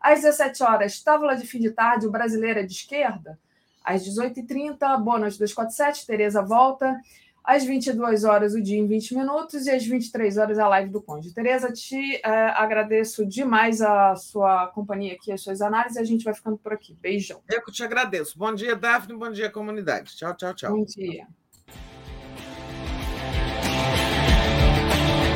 Às 0.00 0.22
17 0.22 0.62
horas, 0.62 1.00
Távola 1.00 1.36
de 1.36 1.46
Fim 1.46 1.58
de 1.58 1.70
Tarde, 1.70 2.06
o 2.06 2.10
Brasileira 2.10 2.64
de 2.64 2.72
Esquerda. 2.72 3.38
Às 3.84 4.04
18h30, 4.04 5.02
Bônus 5.02 5.36
247, 5.36 6.06
Tereza 6.06 6.42
volta. 6.42 7.00
Às 7.44 7.64
22 7.64 8.24
horas, 8.24 8.54
o 8.54 8.62
dia 8.62 8.78
em 8.78 8.86
20 8.86 9.16
minutos, 9.16 9.66
e 9.66 9.70
às 9.70 9.84
23 9.84 10.38
horas, 10.38 10.58
a 10.58 10.68
live 10.68 10.90
do 10.90 11.02
Conde. 11.02 11.34
Tereza, 11.34 11.72
te 11.72 12.16
é, 12.16 12.28
agradeço 12.50 13.26
demais 13.26 13.80
a 13.80 14.14
sua 14.14 14.68
companhia 14.68 15.14
aqui, 15.14 15.32
as 15.32 15.40
suas 15.40 15.60
análises, 15.60 15.96
e 15.96 16.00
a 16.00 16.04
gente 16.04 16.24
vai 16.24 16.34
ficando 16.34 16.56
por 16.56 16.72
aqui. 16.72 16.96
Beijão. 17.00 17.42
Eu 17.48 17.62
que 17.64 17.72
te 17.72 17.82
agradeço. 17.82 18.38
Bom 18.38 18.54
dia, 18.54 18.76
Daphne, 18.76 19.16
bom 19.16 19.30
dia, 19.30 19.50
comunidade. 19.50 20.16
Tchau, 20.16 20.34
tchau, 20.34 20.54
tchau. 20.54 20.76
Bom 20.76 20.84
dia. 20.84 21.26